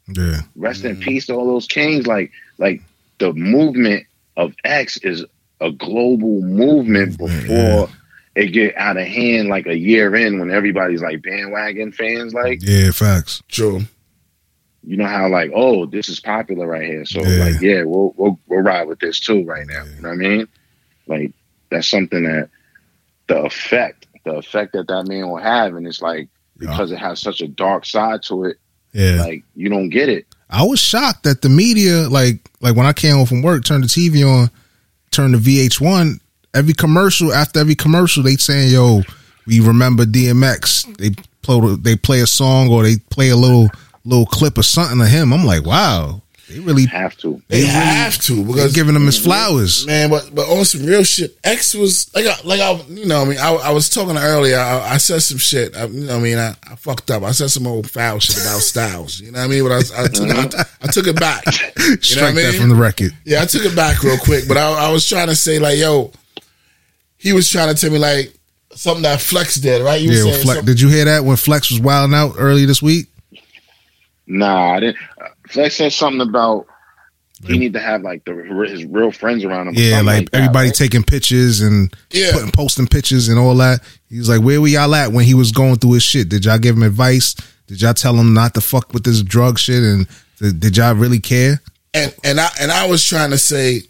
Yeah. 0.07 0.41
Rest 0.55 0.83
in 0.85 0.97
peace 0.97 1.27
to 1.27 1.33
all 1.35 1.45
those 1.45 1.67
kings. 1.67 2.07
Like, 2.07 2.31
like 2.57 2.81
the 3.19 3.31
movement 3.33 4.05
of 4.37 4.53
X 4.63 4.97
is 4.97 5.25
a 5.59 5.71
global 5.71 6.41
movement 6.41 7.19
Movement, 7.19 7.41
before 7.47 7.89
it 8.35 8.47
get 8.47 8.75
out 8.77 8.97
of 8.97 9.05
hand. 9.05 9.49
Like 9.49 9.67
a 9.67 9.77
year 9.77 10.15
in, 10.15 10.39
when 10.39 10.51
everybody's 10.51 11.01
like 11.01 11.21
bandwagon 11.21 11.91
fans, 11.91 12.33
like 12.33 12.59
Yeah. 12.61 12.91
Facts. 12.91 13.43
True. 13.47 13.81
you 14.83 14.97
know 14.97 15.05
how 15.05 15.27
like, 15.29 15.51
oh, 15.53 15.85
this 15.85 16.09
is 16.09 16.19
popular 16.19 16.65
right 16.67 16.85
here. 16.87 17.05
So 17.05 17.21
Yeah. 17.23 17.43
like, 17.45 17.61
yeah, 17.61 17.83
we'll 17.83 18.13
we'll 18.17 18.39
we'll 18.47 18.61
ride 18.61 18.87
with 18.87 18.99
this 18.99 19.19
too 19.19 19.43
right 19.45 19.67
now. 19.67 19.83
You 19.83 20.01
know 20.01 20.09
what 20.09 20.15
I 20.15 20.17
mean? 20.17 20.47
Like 21.07 21.33
that's 21.69 21.89
something 21.89 22.23
that 22.23 22.49
the 23.27 23.37
effect, 23.43 24.07
the 24.25 24.33
effect 24.35 24.73
that 24.73 24.87
that 24.87 25.07
man 25.07 25.29
will 25.29 25.37
have, 25.37 25.75
and 25.75 25.85
it's 25.85 26.01
like 26.01 26.29
because 26.57 26.91
it 26.91 26.97
has 26.97 27.19
such 27.19 27.41
a 27.41 27.47
dark 27.47 27.85
side 27.85 28.23
to 28.23 28.45
it, 28.45 28.57
Yeah. 28.93 29.21
like 29.23 29.43
you 29.55 29.69
don't 29.69 29.89
get 29.89 30.09
it. 30.09 30.25
I 30.51 30.63
was 30.63 30.79
shocked 30.79 31.23
that 31.23 31.41
the 31.41 31.49
media, 31.49 32.09
like, 32.09 32.39
like 32.59 32.75
when 32.75 32.85
I 32.85 32.93
came 32.93 33.15
home 33.15 33.25
from 33.25 33.41
work, 33.41 33.63
turned 33.63 33.83
the 33.83 33.87
TV 33.87 34.27
on, 34.27 34.49
turned 35.11 35.33
the 35.33 35.37
VH1. 35.37 36.19
Every 36.53 36.73
commercial 36.73 37.33
after 37.33 37.59
every 37.59 37.75
commercial, 37.75 38.23
they 38.23 38.35
saying, 38.35 38.71
"Yo, 38.71 39.03
we 39.47 39.61
remember 39.61 40.05
DMX." 40.05 40.85
They 40.97 41.11
play, 41.41 41.75
they 41.81 41.95
play 41.95 42.19
a 42.19 42.27
song 42.27 42.69
or 42.69 42.83
they 42.83 42.97
play 43.09 43.29
a 43.29 43.37
little 43.37 43.69
little 44.03 44.25
clip 44.25 44.57
or 44.57 44.63
something 44.63 44.99
of 44.99 45.07
him. 45.07 45.31
I'm 45.33 45.45
like, 45.45 45.65
wow, 45.65 46.21
they 46.51 46.59
really 46.59 46.85
Have 46.85 47.15
to. 47.17 47.41
They 47.47 47.61
have 47.65 48.17
to 48.23 48.35
they 48.35 48.43
because 48.43 48.73
giving 48.73 48.95
him 48.95 49.05
his 49.05 49.17
flowers. 49.17 49.85
man, 49.85 50.09
but 50.09 50.29
but 50.33 50.47
on 50.49 50.65
some 50.65 50.85
real 50.85 51.03
shit, 51.03 51.37
X 51.43 51.73
was 51.73 52.13
like 52.13 52.25
I, 52.25 52.35
like 52.43 52.59
I 52.59 52.73
you 52.89 53.05
know 53.05 53.21
I 53.21 53.25
mean 53.25 53.37
I, 53.37 53.53
I 53.53 53.71
was 53.71 53.89
talking 53.89 54.17
earlier. 54.17 54.57
I, 54.57 54.93
I 54.93 54.97
said 54.97 55.21
some 55.21 55.37
shit. 55.37 55.75
I, 55.75 55.85
you 55.85 56.01
know 56.01 56.13
what 56.13 56.19
I 56.19 56.23
mean 56.23 56.37
I, 56.37 56.55
I 56.69 56.75
fucked 56.75 57.09
up. 57.11 57.23
I 57.23 57.31
said 57.31 57.49
some 57.51 57.65
old 57.67 57.89
foul 57.89 58.19
shit 58.19 58.37
about 58.37 58.59
Styles. 58.61 59.19
You 59.19 59.31
know 59.31 59.39
what 59.39 59.45
I 59.45 59.47
mean? 59.47 59.63
But 59.63 59.71
I, 59.71 60.03
I 60.03 60.07
took 60.07 60.29
I, 60.29 60.39
uh-huh. 60.43 60.63
I 60.83 60.87
took 60.87 61.07
it 61.07 61.19
back. 61.19 61.43
You 61.81 61.87
know 61.87 61.91
what 61.91 61.97
I 61.97 62.01
Strike 62.01 62.35
that 62.35 62.51
mean? 62.51 62.61
from 62.61 62.69
the 62.69 62.75
record. 62.75 63.11
Yeah, 63.25 63.41
I 63.41 63.45
took 63.45 63.65
it 63.65 63.75
back 63.75 64.01
real 64.03 64.17
quick, 64.17 64.47
but 64.47 64.57
I, 64.57 64.87
I 64.87 64.91
was 64.91 65.07
trying 65.07 65.27
to 65.27 65.35
say 65.35 65.59
like, 65.59 65.77
yo, 65.77 66.11
he 67.17 67.33
was 67.33 67.49
trying 67.49 67.73
to 67.73 67.79
tell 67.79 67.91
me 67.91 67.97
like 67.99 68.33
something 68.75 69.03
that 69.03 69.19
Flex 69.21 69.55
did, 69.55 69.81
right? 69.83 69.99
You 70.01 70.11
Yeah, 70.11 70.25
were 70.25 70.31
saying 70.31 70.43
Flex, 70.43 70.61
did 70.63 70.81
you 70.81 70.89
hear 70.89 71.05
that 71.05 71.23
when 71.23 71.37
Flex 71.37 71.69
was 71.71 71.79
wilding 71.79 72.15
out 72.15 72.35
early 72.37 72.65
this 72.65 72.81
week? 72.81 73.07
Nah, 74.27 74.75
I 74.75 74.79
didn't. 74.79 74.97
Flex 75.51 75.75
said 75.75 75.93
something 75.93 76.21
about 76.21 76.67
he 77.45 77.57
need 77.57 77.73
to 77.73 77.79
have 77.79 78.03
like 78.03 78.23
the 78.25 78.33
his 78.69 78.85
real 78.85 79.11
friends 79.11 79.43
around 79.43 79.69
him. 79.69 79.73
Yeah, 79.75 79.97
something 79.97 80.05
like, 80.05 80.31
that, 80.31 80.37
everybody 80.37 80.67
right? 80.67 80.75
taking 80.75 81.03
pictures 81.03 81.61
and 81.61 81.95
Yeah. 82.11 82.33
putting 82.33 82.51
posting 82.51 82.87
pictures 82.87 83.29
and 83.29 83.39
all 83.39 83.55
that. 83.55 83.81
He 84.09 84.19
was 84.19 84.29
like, 84.29 84.41
"Where 84.41 84.61
were 84.61 84.67
y'all 84.67 84.93
at 84.93 85.11
when 85.11 85.25
he 85.25 85.33
was 85.33 85.51
going 85.51 85.77
through 85.77 85.93
his 85.93 86.03
shit? 86.03 86.29
Did 86.29 86.45
y'all 86.45 86.59
give 86.59 86.75
him 86.75 86.83
advice? 86.83 87.35
Did 87.67 87.81
y'all 87.81 87.93
tell 87.93 88.15
him 88.15 88.33
not 88.33 88.53
to 88.53 88.61
fuck 88.61 88.93
with 88.93 89.03
this 89.03 89.23
drug 89.23 89.57
shit? 89.57 89.81
And 89.81 90.07
did, 90.39 90.59
did 90.59 90.77
y'all 90.77 90.93
really 90.93 91.19
care?" 91.19 91.61
and 91.93 92.13
and 92.23 92.39
I 92.39 92.49
and 92.59 92.71
I 92.71 92.87
was 92.87 93.03
trying 93.03 93.31
to 93.31 93.37
say, 93.37 93.81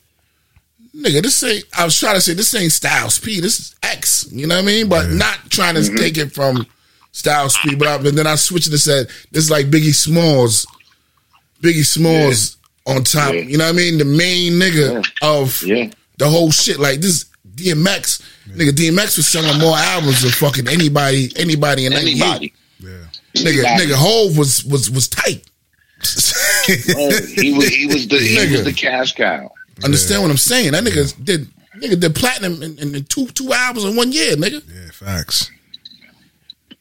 nigga, 0.95 1.22
this 1.22 1.43
ain't. 1.43 1.66
I 1.78 1.86
was 1.86 1.99
trying 1.99 2.16
to 2.16 2.22
say 2.22 2.34
this 2.34 2.53
ain't 2.55 2.72
Styles 2.72 3.20
P. 3.20 3.39
This 3.39 3.59
is 3.59 3.76
X. 3.84 4.28
You 4.32 4.47
know 4.47 4.55
what 4.55 4.64
I 4.64 4.68
mean? 4.68 4.89
But 4.89 5.09
not 5.09 5.38
trying 5.49 5.76
to 5.76 5.82
mm-hmm. 5.82 5.97
take 5.97 6.18
it 6.18 6.34
from 6.34 6.66
Styles 7.12 7.57
P. 7.57 7.76
But, 7.76 7.88
I, 7.88 7.97
but 7.97 8.16
then 8.16 8.28
I 8.28 8.36
switched 8.36 8.68
it 8.68 8.74
and 8.74 8.80
said 8.80 9.07
this 9.32 9.43
is 9.45 9.51
like 9.51 9.68
Biggie 9.68 9.93
Smalls 9.93 10.66
Biggie 11.62 11.86
Smalls 11.86 12.57
on 12.86 13.03
top. 13.03 13.34
Yeah. 13.34 13.41
You 13.41 13.57
know 13.57 13.66
what 13.66 13.74
I 13.74 13.78
mean? 13.78 13.97
The 13.97 14.05
main 14.05 14.53
nigga 14.53 15.05
of 15.22 15.62
Yeah. 15.64 15.89
the 16.18 16.28
whole 16.30 16.51
shit. 16.51 16.80
Like 16.80 17.01
this 17.01 17.26
DMX, 17.55 18.22
nigga. 18.49 18.72
DMX 18.72 19.18
was 19.18 19.28
selling 19.28 19.59
more 19.59 19.78
albums 19.78 20.22
than 20.22 20.32
fucking 20.32 20.68
anybody, 20.68 21.32
anybody 21.36 21.86
in 21.86 21.93
Anybody. 21.93 22.22
anybody. 22.22 22.53
Nigga, 23.36 23.64
Anybody. 23.64 23.91
nigga, 23.91 23.95
Hove 23.95 24.38
was 24.38 24.64
was 24.66 24.89
was 24.91 25.07
tight. 25.07 25.43
Oh, 26.95 27.12
he 27.36 27.53
was 27.53 27.68
he 27.68 27.86
was 27.88 28.07
the 28.07 28.18
he 28.18 28.36
Nigga. 28.38 28.51
was 28.53 28.64
the 28.66 28.74
cash 28.74 29.14
cow. 29.14 29.51
Understand 29.84 30.22
what 30.24 30.32
I'm 30.32 30.38
saying? 30.38 30.72
That 30.72 30.84
nigga 30.84 31.14
did 31.24 31.47
nigga 31.78 31.99
did 31.99 32.16
platinum 32.16 32.62
in, 32.64 32.78
in, 32.80 32.95
in 32.95 33.03
two 33.05 33.28
two 33.28 33.53
albums 33.53 33.86
in 33.86 33.95
one 33.95 34.12
year, 34.12 34.36
nigga. 34.36 34.62
Yeah, 34.68 34.91
facts. 34.91 35.49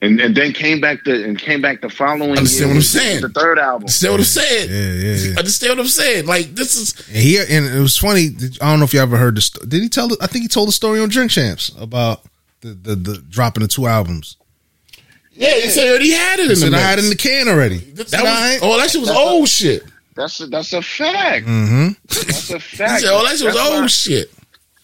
And 0.03 0.19
and 0.19 0.35
then 0.35 0.53
came 0.55 0.81
back 0.81 1.05
to 1.05 1.25
and 1.25 1.39
came 1.39 1.61
back 1.61 1.83
the 1.83 1.91
following 1.91 2.31
Understand 2.39 2.59
year 2.61 2.69
what 2.69 2.77
I'm 2.77 2.83
saying? 2.83 3.21
The 3.21 3.29
third 3.29 3.59
album. 3.59 3.83
Understand 3.83 4.13
what 4.13 4.21
I'm 4.21 4.25
saying? 4.25 4.71
Yeah, 4.71 4.93
yeah, 5.11 5.17
yeah. 5.33 5.39
Understand 5.39 5.71
what 5.73 5.79
I'm 5.81 5.87
saying? 5.89 6.27
Like 6.27 6.55
this 6.55 6.75
is 6.77 7.09
And 7.09 7.17
he 7.19 7.39
and 7.39 7.67
it 7.67 7.81
was 7.81 7.99
funny. 7.99 8.31
I 8.63 8.71
don't 8.71 8.79
know 8.79 8.87
if 8.87 8.95
you 8.95 9.01
ever 9.01 9.19
heard 9.19 9.35
the. 9.37 9.43
sto- 9.43 9.65
Did 9.67 9.83
he 9.83 9.89
tell? 9.91 10.09
the- 10.09 10.17
I 10.23 10.27
think 10.27 10.43
he 10.43 10.49
told 10.49 10.69
the 10.69 10.73
story 10.73 11.01
on 11.01 11.11
Drink 11.11 11.31
Champs 11.31 11.71
about 11.79 12.23
the 12.63 12.69
the, 12.69 12.95
the 12.97 13.19
dropping 13.29 13.61
the 13.63 13.69
two 13.69 13.87
albums. 13.87 14.39
yeah. 15.33 15.55
He 15.57 15.69
said 15.69 15.83
he 15.85 15.91
already 15.91 16.11
had 16.13 16.39
it 16.41 16.43
in 16.45 16.49
He 16.49 16.55
the 16.55 16.61
said 16.61 16.75
I 16.75 16.79
had 16.81 16.99
it 16.99 17.05
in 17.05 17.11
the 17.11 17.17
can 17.17 17.49
already. 17.49 17.79
That 17.79 18.09
Said, 18.09 18.21
"All 18.21 18.25
was, 18.27 18.59
oh, 18.63 18.79
that 18.79 18.91
shit 18.91 19.01
was 19.03 19.09
That's 19.11 19.21
old 19.21 19.49
shit. 19.51 19.85
That's 20.17 20.41
a, 20.41 20.47
that's 20.47 20.73
a 20.73 20.81
fact. 20.83 21.47
Mm-hmm. 21.47 21.89
That's 22.09 22.51
a 22.51 22.55
He 22.59 22.59
fact. 22.59 23.03
said, 23.03 23.11
oh, 23.13 23.23
that 23.25 23.37
shit 23.37 23.47
was 23.47 23.55
That's 23.55 23.69
old 23.71 23.81
why- 23.83 23.87
shit. 23.87 24.31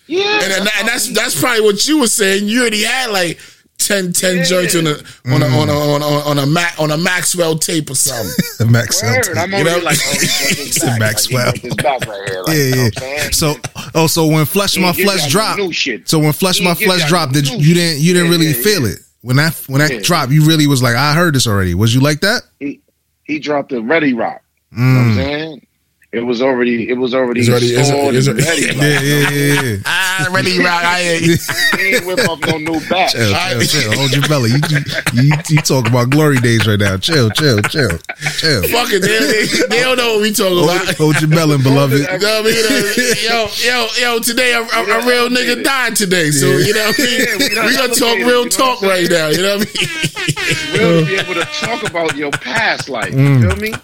Yeah, 0.09 0.41
And, 0.45 0.53
and, 0.53 0.69
and 0.79 0.89
that's 0.89 1.09
that's 1.09 1.41
probably 1.41 1.63
what 1.63 1.89
you 1.89 1.99
were 2.01 2.07
saying. 2.07 2.47
You 2.49 2.61
already 2.61 2.83
had 2.85 3.11
like 3.11 3.41
10, 3.79 4.13
10 4.13 4.45
joints 4.45 4.75
on 4.75 4.87
a 4.87 4.91
on 5.27 5.43
a, 5.43 5.47
on 5.47 5.69
a 5.69 5.73
mm. 5.73 5.95
on 5.95 6.03
a 6.03 6.07
on 6.07 6.39
a 6.39 6.47
Mac 6.47 6.79
on 6.81 6.91
a 6.91 6.97
Maxwell 6.97 7.57
tape 7.59 7.91
or 7.91 7.95
something. 7.95 8.33
The 8.59 8.65
Max 8.65 9.03
Word, 9.03 9.37
I'm 9.37 9.53
You 9.53 9.65
know? 9.65 9.79
like, 9.85 9.99
oh, 10.03 10.13
this 10.19 10.59
It's 10.59 10.79
back. 10.83 10.99
Maxwell. 10.99 11.47
Like, 11.47 11.61
he 11.61 11.69
got 11.69 11.77
this 11.77 12.01
back 12.01 12.07
right 12.09 12.29
here. 12.31 12.43
Like, 12.43 12.57
yeah, 12.57 12.65
you 12.65 12.71
know 12.71 12.77
yeah. 12.77 12.83
what 12.85 12.97
I'm 12.97 13.03
saying? 13.03 13.33
So, 13.33 13.55
oh, 13.95 14.07
so 14.07 14.27
when 14.27 14.47
Flesh 14.47 14.75
He 14.77 14.81
My 14.81 14.89
ain't 14.89 14.97
Flesh 14.97 15.31
dropped, 15.31 15.59
no 15.59 15.67
new 15.67 15.73
shit. 15.73 16.09
so 16.09 16.19
when 16.19 16.33
Flesh 16.33 16.59
He 16.59 16.65
My 16.65 16.71
ain't 16.71 16.79
Flesh 16.81 17.07
dropped, 17.09 17.35
did 17.35 17.45
new 17.51 17.59
you 17.59 17.75
didn't 17.75 18.01
you 18.01 18.15
didn't 18.15 18.27
Yeah, 18.27 18.33
really 18.33 18.47
yeah, 18.47 18.63
feel 18.63 18.87
yeah. 18.87 18.95
it 18.95 18.99
when 19.21 19.37
that 19.37 19.55
when 19.69 19.81
that 19.81 19.93
Yeah. 19.93 20.01
dropped? 20.01 20.33
You 20.33 20.45
really 20.47 20.67
was 20.67 20.83
like, 20.83 20.97
I 20.97 21.13
heard 21.13 21.35
this 21.35 21.47
already. 21.47 21.75
Was 21.75 21.95
you 21.95 22.01
like 22.01 22.21
that? 22.21 22.43
he 22.61 22.81
he 23.25 23.39
dropped 23.39 23.71
the 23.71 23.83
Ready 23.83 24.15
Rock. 24.15 24.41
You 24.73 24.79
know 24.79 24.95
what 24.95 25.01
I'm 25.01 25.11
mm. 25.11 25.15
saying? 25.17 25.56
It 26.17 26.25
was 26.25 26.41
already 26.41 26.89
it 26.89 26.97
was 26.97 27.13
already, 27.15 27.41
It's 27.41 27.49
already- 27.51 27.73
it's- 27.73 27.89
stored 27.89 28.15
it's 28.15 28.27
and 28.27 28.41
already- 28.41 28.67
ready. 28.67 28.77
Yeah, 28.77 28.97
Like, 28.97 29.03
yeah, 29.05 29.31
yeah. 29.31 29.63
yeah. 29.63 29.77
ah, 29.85 30.29
ready 30.33 30.59
rock. 30.59 30.83
I 30.85 31.01
ain't. 31.01 31.41
Ain't 31.79 32.07
whip 32.07 32.19
up 32.29 32.41
no 32.47 32.57
new 32.59 32.81
batch. 32.89 33.13
Chill, 33.13 33.35
chill, 33.35 33.61
chill. 33.69 33.93
Hold 34.01 34.13
your 34.17 34.27
belly. 34.29 34.51
You, 34.51 34.61
you, 34.71 34.81
you, 35.23 35.33
you 35.51 35.57
talking 35.59 35.91
about 35.93 36.09
glory 36.11 36.39
days 36.39 36.67
right 36.67 36.81
now. 36.81 36.97
Chill, 36.97 37.29
chill, 37.31 37.61
chill, 37.69 37.91
chill. 38.41 38.63
Fuck 38.73 38.91
it, 38.97 39.03
they, 39.05 39.19
they, 39.21 39.69
they 39.69 39.83
don't 39.83 39.99
know 39.99 40.15
what 40.15 40.23
we 40.23 40.33
talking 40.33 40.57
Hold, 40.57 40.71
about. 40.83 40.95
hold 40.97 41.21
your 41.21 41.29
belly, 41.31 41.59
beloved. 41.63 42.01
You 42.17 42.19
know 42.19 42.43
what 42.43 42.47
I 42.47 42.97
mean? 42.97 43.15
Yo, 43.23 43.47
yo, 43.61 43.87
yo, 44.01 44.19
today 44.21 44.53
a, 44.55 44.61
a, 44.61 44.81
a 44.99 45.07
real 45.07 45.29
nigga 45.29 45.63
died 45.63 45.95
today. 45.97 46.31
So, 46.31 46.47
you 46.57 46.73
know 46.73 46.87
what 46.87 46.99
I 46.99 47.03
mean? 47.05 47.21
Yeah, 47.21 47.37
we 47.39 47.55
done 47.55 47.67
we 47.67 47.77
gonna 47.77 47.95
talk 47.95 48.17
real 48.19 48.29
you 48.29 48.45
know 48.45 48.49
talk 48.49 48.81
right 48.83 49.09
now. 49.11 49.29
You 49.29 49.43
know 49.43 49.59
what 49.59 49.69
I 49.69 50.73
mean? 50.73 50.81
Really 50.81 51.05
be 51.05 51.15
able 51.21 51.35
to 51.35 51.45
talk 51.61 51.89
about 51.89 52.17
your 52.17 52.31
past 52.31 52.89
life. 52.89 53.13
Mm. 53.13 53.43
You 53.43 53.49
feel 53.51 53.57
me? 53.59 53.75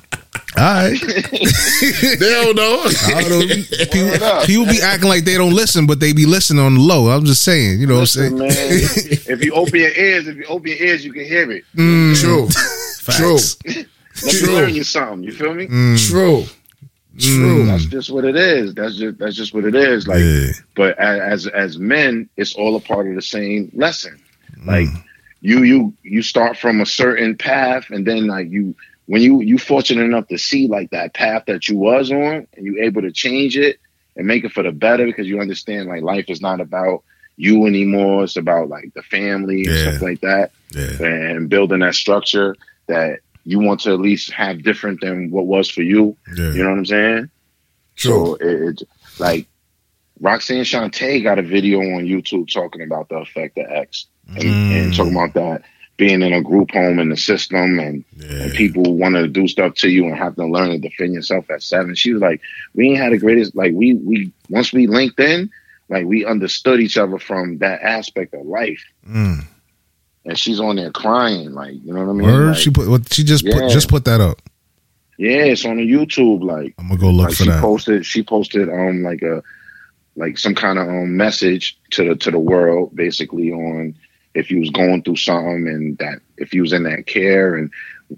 All 0.57 0.63
right. 0.65 0.99
They 1.03 2.29
don't 2.31 2.55
know. 2.57 2.83
I 2.85 3.25
don't 3.29 3.49
People, 3.93 4.25
up. 4.25 4.47
people 4.47 4.67
be 4.67 4.81
acting 4.83 5.09
like 5.09 5.25
they 5.25 5.37
don't 5.37 5.55
listen, 5.55 5.87
but 5.87 5.99
they 6.01 6.13
be 6.13 6.27
listening 6.27 6.63
on 6.65 6.75
the 6.75 6.81
low. 6.81 7.09
I'm 7.09 7.25
just 7.25 7.43
saying, 7.43 7.81
you 7.81 7.87
know 7.87 7.95
what 7.95 8.01
I'm 8.01 8.07
saying? 8.07 8.39
man. 8.39 8.49
if 8.51 9.45
you 9.45 9.53
open 9.55 9.77
your 9.81 9.93
ears, 9.93 10.29
if 10.29 10.37
you 10.37 10.45
open 10.45 10.69
your 10.69 10.79
ears, 10.79 11.05
you 11.05 11.13
can 11.13 11.25
hear 11.25 11.51
it. 11.51 11.65
Mm, 11.75 12.21
True. 12.21 12.49
True. 13.15 13.39
facts. 13.39 13.57
Let 14.25 14.35
True. 14.35 14.49
me 14.49 14.55
learn 14.55 14.75
you 14.75 14.85
something. 14.85 15.23
You 15.25 15.33
feel 15.33 15.55
me? 15.55 15.67
Mm. 15.67 16.09
True. 16.11 16.45
True. 17.19 17.67
That's 17.67 17.87
just 17.87 18.11
what 18.11 18.25
it 18.25 18.37
is. 18.37 18.75
That's 18.75 18.97
just 18.97 19.19
that's 19.19 19.35
just 19.37 19.55
what 19.55 19.65
it 19.65 19.75
is. 19.75 20.07
Like, 20.07 20.21
Yeah. 20.21 20.49
but 20.77 20.99
as 20.99 21.47
as 21.47 21.79
men, 21.79 22.29
it's 22.37 22.55
all 22.55 22.77
a 22.77 22.81
part 22.81 23.09
of 23.09 23.15
the 23.15 23.23
same 23.23 23.71
lesson. 23.75 24.21
Mm. 24.59 24.67
Like 24.67 24.89
you 25.41 25.63
you 25.63 25.95
you 26.03 26.23
start 26.23 26.57
from 26.57 26.81
a 26.81 26.87
certain 26.87 27.37
path, 27.37 27.91
and 27.91 28.07
then 28.07 28.27
like 28.29 28.51
you 28.51 28.75
when 29.13 29.21
you 29.21 29.43
you 29.43 29.59
fortunate 29.59 30.05
enough 30.05 30.27
to 30.29 30.39
see 30.39 30.69
like 30.69 30.89
that 30.93 31.13
path 31.13 31.45
that 31.47 31.69
you 31.69 31.77
was 31.77 32.11
on, 32.11 32.47
and 32.57 32.65
you 32.65 32.83
able 32.83 33.03
to 33.03 33.13
change 33.13 33.59
it 33.59 33.79
and 34.17 34.27
make 34.27 34.43
it 34.43 34.53
for 34.53 34.63
the 34.63 34.73
better 34.73 35.05
because 35.05 35.27
you 35.27 35.39
understand 35.39 35.87
like 35.87 36.01
life 36.01 36.25
is 36.29 36.41
not 36.41 36.63
about 36.63 37.05
you 37.37 37.67
anymore. 37.67 38.25
It's 38.25 38.39
about 38.39 38.71
like 38.71 38.95
the 38.95 39.03
family 39.03 39.67
and 39.67 39.75
Yeah. 39.75 39.83
stuff 39.83 40.01
like 40.01 40.23
that, 40.23 40.53
Yeah. 40.75 41.05
and 41.07 41.51
building 41.51 41.81
that 41.81 41.95
structure 41.95 42.57
that 42.87 43.21
you 43.45 43.59
want 43.59 43.81
to 43.81 43.93
at 43.93 44.01
least 44.01 44.33
have 44.33 44.63
different 44.63 45.03
than 45.03 45.31
what 45.31 45.45
was 45.45 45.69
for 45.69 45.83
you. 45.83 46.17
Yeah. 46.35 46.55
You 46.55 46.63
know 46.63 46.71
what 46.71 46.79
I'm 46.79 46.87
saying? 46.87 47.31
So 47.97 48.37
it, 48.37 48.81
it 48.81 48.83
like 49.19 49.47
Roxanne 50.21 50.65
Shante 50.65 51.23
got 51.23 51.39
a 51.39 51.43
video 51.43 51.81
on 51.81 52.07
YouTube 52.07 52.51
talking 52.51 52.81
about 52.81 53.11
the 53.11 53.17
effect 53.17 53.59
of 53.59 53.67
X 53.71 54.07
and, 54.29 54.43
and 54.43 54.91
mm. 54.91 54.97
talking 54.97 55.13
about 55.13 55.35
that 55.35 55.65
being 56.03 56.21
in 56.21 56.33
a 56.33 56.43
group 56.43 56.73
home 56.73 56.99
in 56.99 57.11
the 57.11 57.17
system 57.17 57.79
and, 57.79 58.05
and 58.29 58.53
people 58.55 58.97
want 58.97 59.15
to 59.15 59.29
do 59.29 59.47
stuff 59.47 59.73
to 59.73 59.89
you 59.89 60.05
and 60.05 60.17
have 60.17 60.35
to 60.35 60.45
learn 60.45 60.71
to 60.71 60.79
defend 60.79 61.15
yourself 61.15 61.49
at 61.49 61.63
seven. 61.63 61.95
She 61.95 62.13
was 62.13 62.21
like, 62.21 62.41
we 62.75 62.89
ain't 62.89 62.99
had 62.99 63.13
the 63.13 63.19
greatest 63.19 63.55
like 63.55 63.73
we 63.73 63.95
we 63.95 64.33
once 64.51 64.73
we 64.73 64.89
linked 64.89 65.21
in, 65.21 65.49
like 65.89 66.05
we 66.05 66.27
understood 66.27 66.81
each 66.81 66.99
other 66.99 67.21
from 67.21 67.59
that 67.59 67.83
aspect 67.83 68.35
of 68.35 68.45
life. 68.45 68.83
Mm. 69.09 69.45
And 70.25 70.37
she's 70.37 70.59
on 70.59 70.75
there 70.75 70.91
crying, 70.91 71.53
like 71.53 71.75
you 71.85 71.95
know 71.95 72.05
what 72.05 72.11
I 72.11 72.15
mean? 72.15 72.27
Word. 72.27 72.49
Like, 72.49 72.57
she 72.57 72.71
put. 72.71 72.89
What 72.89 73.15
she 73.15 73.23
just 73.23 73.45
put. 73.45 73.71
Just 73.71 73.89
put 73.89 74.05
that 74.07 74.21
up. 74.21 74.43
yeah, 75.19 75.45
it's 75.45 75.65
on 75.65 75.77
the 75.77 75.89
YouTube. 75.89 76.43
Like 76.43 76.75
I'm 76.79 76.89
gonna 76.89 76.99
go 76.99 77.11
look 77.11 77.29
like 77.29 77.37
for 77.37 77.45
she 77.45 77.51
that. 77.51 77.61
posted 77.61 78.05
she 78.05 78.25
posted 78.25 78.69
um 78.69 79.05
like 79.05 79.23
a 79.23 79.41
like 80.17 80.37
some 80.37 80.57
kind 80.57 80.81
of 80.81 80.89
um 80.89 81.17
message 81.17 81.79
to 81.91 82.09
the 82.09 82.17
to 82.17 82.33
the 82.33 82.41
world 82.41 82.91
basically 82.97 83.53
on 83.53 83.95
if 84.35 84.51
you 84.51 84.61
was 84.61 84.71
going 84.71 85.03
through 85.03 85.17
something 85.17 85.69
and 85.69 85.99
that 85.99 86.21
if 86.39 86.53
you 86.55 86.63
was 86.63 86.73
in 86.73 86.85
that 86.85 87.07
care 87.07 87.55
and 87.55 87.71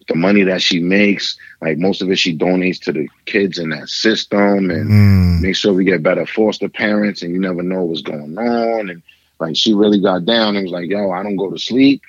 the 0.08 0.14
money 0.14 0.42
that 0.42 0.60
she 0.62 0.80
makes 0.80 1.36
like 1.60 1.78
most 1.78 2.02
of 2.02 2.10
it 2.10 2.16
she 2.18 2.36
donates 2.36 2.80
to 2.80 2.92
the 2.92 3.08
kids 3.26 3.58
in 3.58 3.68
that 3.70 3.88
system 3.88 4.70
and 4.70 4.90
Mm. 4.90 5.40
make 5.40 5.56
sure 5.56 5.72
we 5.72 5.84
get 5.84 6.02
better 6.02 6.26
foster 6.26 6.68
parents 6.68 7.22
and 7.22 7.32
you 7.32 7.40
never 7.40 7.62
know 7.62 7.84
what's 7.84 8.02
going 8.02 8.36
on 8.38 8.90
and 8.90 9.02
like 9.40 9.56
she 9.56 9.72
really 9.72 10.00
got 10.00 10.24
down 10.24 10.56
and 10.56 10.64
was 10.64 10.72
like 10.72 10.88
yo 10.90 11.10
i 11.10 11.22
don't 11.22 11.36
go 11.36 11.50
to 11.50 11.58
sleep 11.58 12.02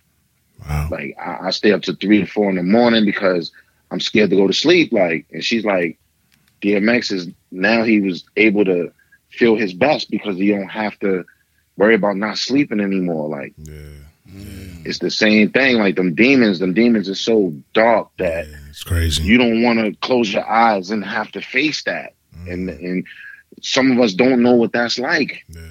Wow. 0.68 0.88
like 0.90 1.16
I, 1.20 1.48
I 1.48 1.50
stay 1.52 1.72
up 1.74 1.82
to 1.84 1.94
three 1.96 2.20
to 2.22 2.26
four 2.26 2.50
in 2.50 2.56
the 2.56 2.64
morning 2.64 3.06
because 3.06 3.52
I'm 3.92 4.00
scared 4.00 4.32
to 4.32 4.36
go 4.36 4.48
to 4.48 4.54
sleep. 4.54 4.92
Like, 4.92 5.28
and 5.32 5.44
she's 5.44 5.64
like, 5.64 6.00
DMX 6.64 7.12
is 7.12 7.28
now 7.52 7.84
he 7.84 8.02
was 8.02 8.24
able 8.36 8.66
to 8.66 8.92
feel 9.30 9.56
his 9.56 9.74
best 9.74 10.10
because 10.10 10.38
he 10.38 10.50
don't 10.50 10.70
have 10.70 10.98
to 11.00 11.24
worry 11.78 11.96
about 11.96 12.18
not 12.18 12.38
sleeping 12.38 12.80
anymore. 12.80 13.30
Like, 13.30 13.54
yeah 13.58 13.90
it's 14.88 15.00
the 15.00 15.10
same 15.10 15.50
thing. 15.50 15.78
Like 15.78 15.96
them 15.96 16.14
demons, 16.14 16.60
them 16.60 16.74
demons 16.74 17.08
are 17.10 17.16
so 17.16 17.54
dark 17.74 18.10
that 18.18 18.46
It's 18.70 18.84
crazy. 18.84 19.24
you 19.24 19.38
don't 19.38 19.62
want 19.64 19.80
to 19.80 19.96
close 20.02 20.32
your 20.34 20.46
eyes 20.48 20.92
and 20.92 21.04
have 21.06 21.32
to 21.34 21.42
face 21.42 21.84
that. 21.84 22.14
And 22.48 22.70
and 22.70 23.06
some 23.62 23.92
of 23.92 24.00
us 24.00 24.14
don't 24.14 24.44
know 24.44 24.54
what 24.56 24.74
that's 24.74 25.00
like. 25.00 25.44
yeah. 25.50 25.62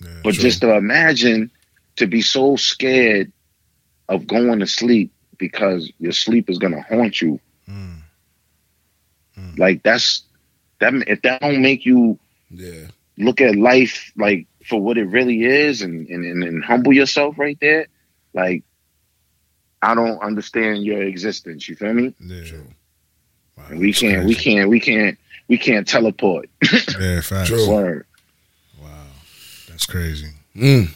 Yeah. 0.00 0.20
But 0.24 0.34
true. 0.34 0.42
just 0.42 0.60
to 0.62 0.74
imagine 0.76 1.50
to 1.96 2.06
be 2.06 2.22
so 2.22 2.56
scared 2.56 3.32
of 4.08 4.26
going 4.26 4.60
to 4.60 4.66
sleep 4.66 5.12
because 5.36 5.90
your 5.98 6.12
sleep 6.12 6.48
is 6.48 6.58
gonna 6.58 6.82
haunt 6.82 7.20
you. 7.20 7.40
Mm. 7.68 7.96
Like 9.58 9.82
that's 9.82 10.22
that 10.80 10.94
if 11.06 11.22
that 11.22 11.40
don't 11.40 11.62
make 11.62 11.84
you 11.84 12.18
Yeah. 12.50 12.86
look 13.18 13.40
at 13.40 13.56
life 13.56 14.12
like 14.16 14.46
for 14.64 14.80
what 14.80 14.98
it 14.98 15.06
really 15.06 15.44
is 15.44 15.82
and, 15.82 16.08
and, 16.08 16.24
and, 16.24 16.44
and 16.44 16.64
humble 16.64 16.92
yourself 16.92 17.38
right 17.38 17.58
there, 17.60 17.86
like 18.34 18.62
I 19.82 19.94
don't 19.94 20.18
understand 20.22 20.84
your 20.84 21.02
existence. 21.02 21.68
You 21.68 21.76
feel 21.76 21.94
me? 21.94 22.14
Yeah. 22.20 22.58
Wow, 23.56 23.64
we 23.76 23.92
can't 23.92 24.26
we 24.26 24.34
can't 24.34 24.68
we 24.68 24.80
can't 24.80 25.18
we 25.48 25.58
can't 25.58 25.86
teleport. 25.86 26.48
Yeah, 27.00 27.20
facts. 27.22 27.48
True. 27.48 27.70
Word. 27.70 28.06
Wow, 28.80 28.88
that's 29.68 29.86
crazy. 29.86 30.28
Mm. 30.54 30.90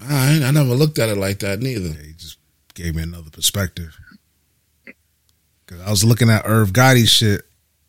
I, 0.00 0.42
I 0.42 0.50
never 0.50 0.74
looked 0.74 0.98
at 0.98 1.10
it 1.10 1.18
like 1.18 1.40
that 1.40 1.60
neither. 1.60 1.88
Yeah, 1.88 2.02
he 2.02 2.12
just 2.14 2.38
gave 2.74 2.94
me 2.96 3.02
another 3.02 3.30
perspective. 3.30 3.98
Cause 5.66 5.80
I 5.80 5.90
was 5.90 6.04
looking 6.04 6.30
at 6.30 6.42
Irv 6.46 6.72
Gotti's 6.72 7.10
shit, 7.10 7.42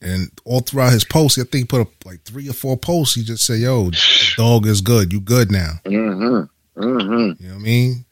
and 0.04 0.30
all 0.46 0.60
throughout 0.60 0.92
his 0.94 1.04
posts, 1.04 1.38
I 1.38 1.44
think 1.44 1.54
he 1.54 1.64
put 1.66 1.82
up 1.82 1.88
like 2.06 2.22
three 2.24 2.50
or 2.50 2.54
four 2.54 2.78
posts. 2.78 3.16
He 3.16 3.24
just 3.24 3.46
said, 3.46 3.60
"Yo, 3.60 3.90
the 3.90 4.34
dog 4.38 4.66
is 4.68 4.82
good. 4.82 5.12
You 5.14 5.20
good 5.22 5.52
now." 5.52 5.74
Mm-hmm. 5.86 6.82
Mm-hmm. 6.82 7.44
You 7.44 7.50
know 7.50 7.54
what 7.56 7.60
I 7.62 7.64
mean? 7.64 8.06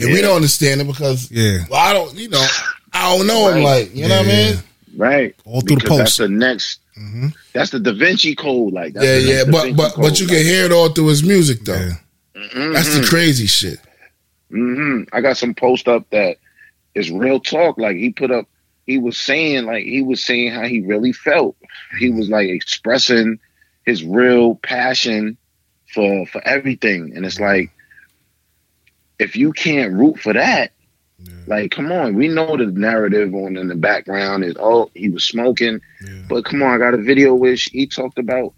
And 0.00 0.12
we 0.12 0.20
don't 0.20 0.36
understand 0.36 0.80
it 0.80 0.86
because 0.86 1.30
Yeah. 1.30 1.58
well, 1.70 1.80
I 1.80 1.92
don't, 1.92 2.14
you 2.16 2.28
know, 2.28 2.44
I 2.92 3.16
don't 3.16 3.26
know 3.26 3.52
him 3.52 3.62
like, 3.62 3.94
you 3.94 4.08
know 4.08 4.16
what 4.18 4.26
I 4.26 4.28
mean? 4.28 4.56
Right. 4.96 5.36
All 5.44 5.60
through 5.60 5.76
the 5.76 5.82
Because 5.82 5.98
That's 5.98 6.16
the 6.16 6.28
next 6.28 6.80
hmm 6.96 7.28
that's 7.54 7.70
the 7.70 7.78
Da 7.80 7.92
Vinci 7.92 8.34
Code. 8.34 8.72
Like 8.72 8.94
that's 8.94 9.06
Yeah, 9.06 9.16
yeah, 9.18 9.44
Da 9.44 9.50
but 9.52 9.62
Vinci 9.62 9.76
but 9.76 9.92
Code. 9.92 10.02
but 10.04 10.20
you 10.20 10.26
can 10.26 10.44
hear 10.44 10.64
it 10.64 10.72
all 10.72 10.88
through 10.88 11.06
his 11.08 11.22
music 11.22 11.64
though. 11.64 11.74
Yeah. 11.74 11.92
Mhm. 12.36 12.72
That's 12.74 12.98
the 12.98 13.06
crazy 13.06 13.46
shit. 13.46 13.78
hmm 14.50 15.02
I 15.12 15.20
got 15.20 15.36
some 15.36 15.54
post 15.54 15.86
up 15.86 16.08
that 16.10 16.36
is 16.94 17.10
real 17.10 17.38
talk. 17.40 17.78
Like 17.78 17.96
he 17.96 18.10
put 18.10 18.30
up, 18.30 18.46
he 18.90 18.98
was 18.98 19.16
saying 19.16 19.66
like 19.66 19.84
he 19.84 20.02
was 20.02 20.24
saying 20.24 20.50
how 20.52 20.66
he 20.66 20.80
really 20.80 21.12
felt. 21.12 21.56
He 21.98 22.10
was 22.10 22.28
like 22.28 22.48
expressing 22.48 23.38
his 23.84 24.02
real 24.02 24.56
passion 24.56 25.36
for 25.94 26.26
for 26.26 26.42
everything, 26.44 27.12
and 27.14 27.24
it's 27.24 27.38
like 27.38 27.70
if 29.20 29.36
you 29.36 29.52
can't 29.52 29.92
root 29.94 30.18
for 30.18 30.32
that, 30.32 30.72
like 31.46 31.70
come 31.70 31.92
on, 31.92 32.16
we 32.16 32.26
know 32.26 32.56
the 32.56 32.66
narrative 32.66 33.32
on 33.34 33.56
in 33.56 33.68
the 33.68 33.76
background 33.76 34.42
is 34.44 34.56
oh 34.58 34.90
he 34.94 35.08
was 35.08 35.24
smoking, 35.24 35.80
but 36.28 36.44
come 36.44 36.62
on, 36.62 36.74
I 36.74 36.78
got 36.78 36.94
a 36.94 37.02
video 37.02 37.34
where 37.34 37.54
he 37.54 37.86
talked 37.86 38.18
about 38.18 38.54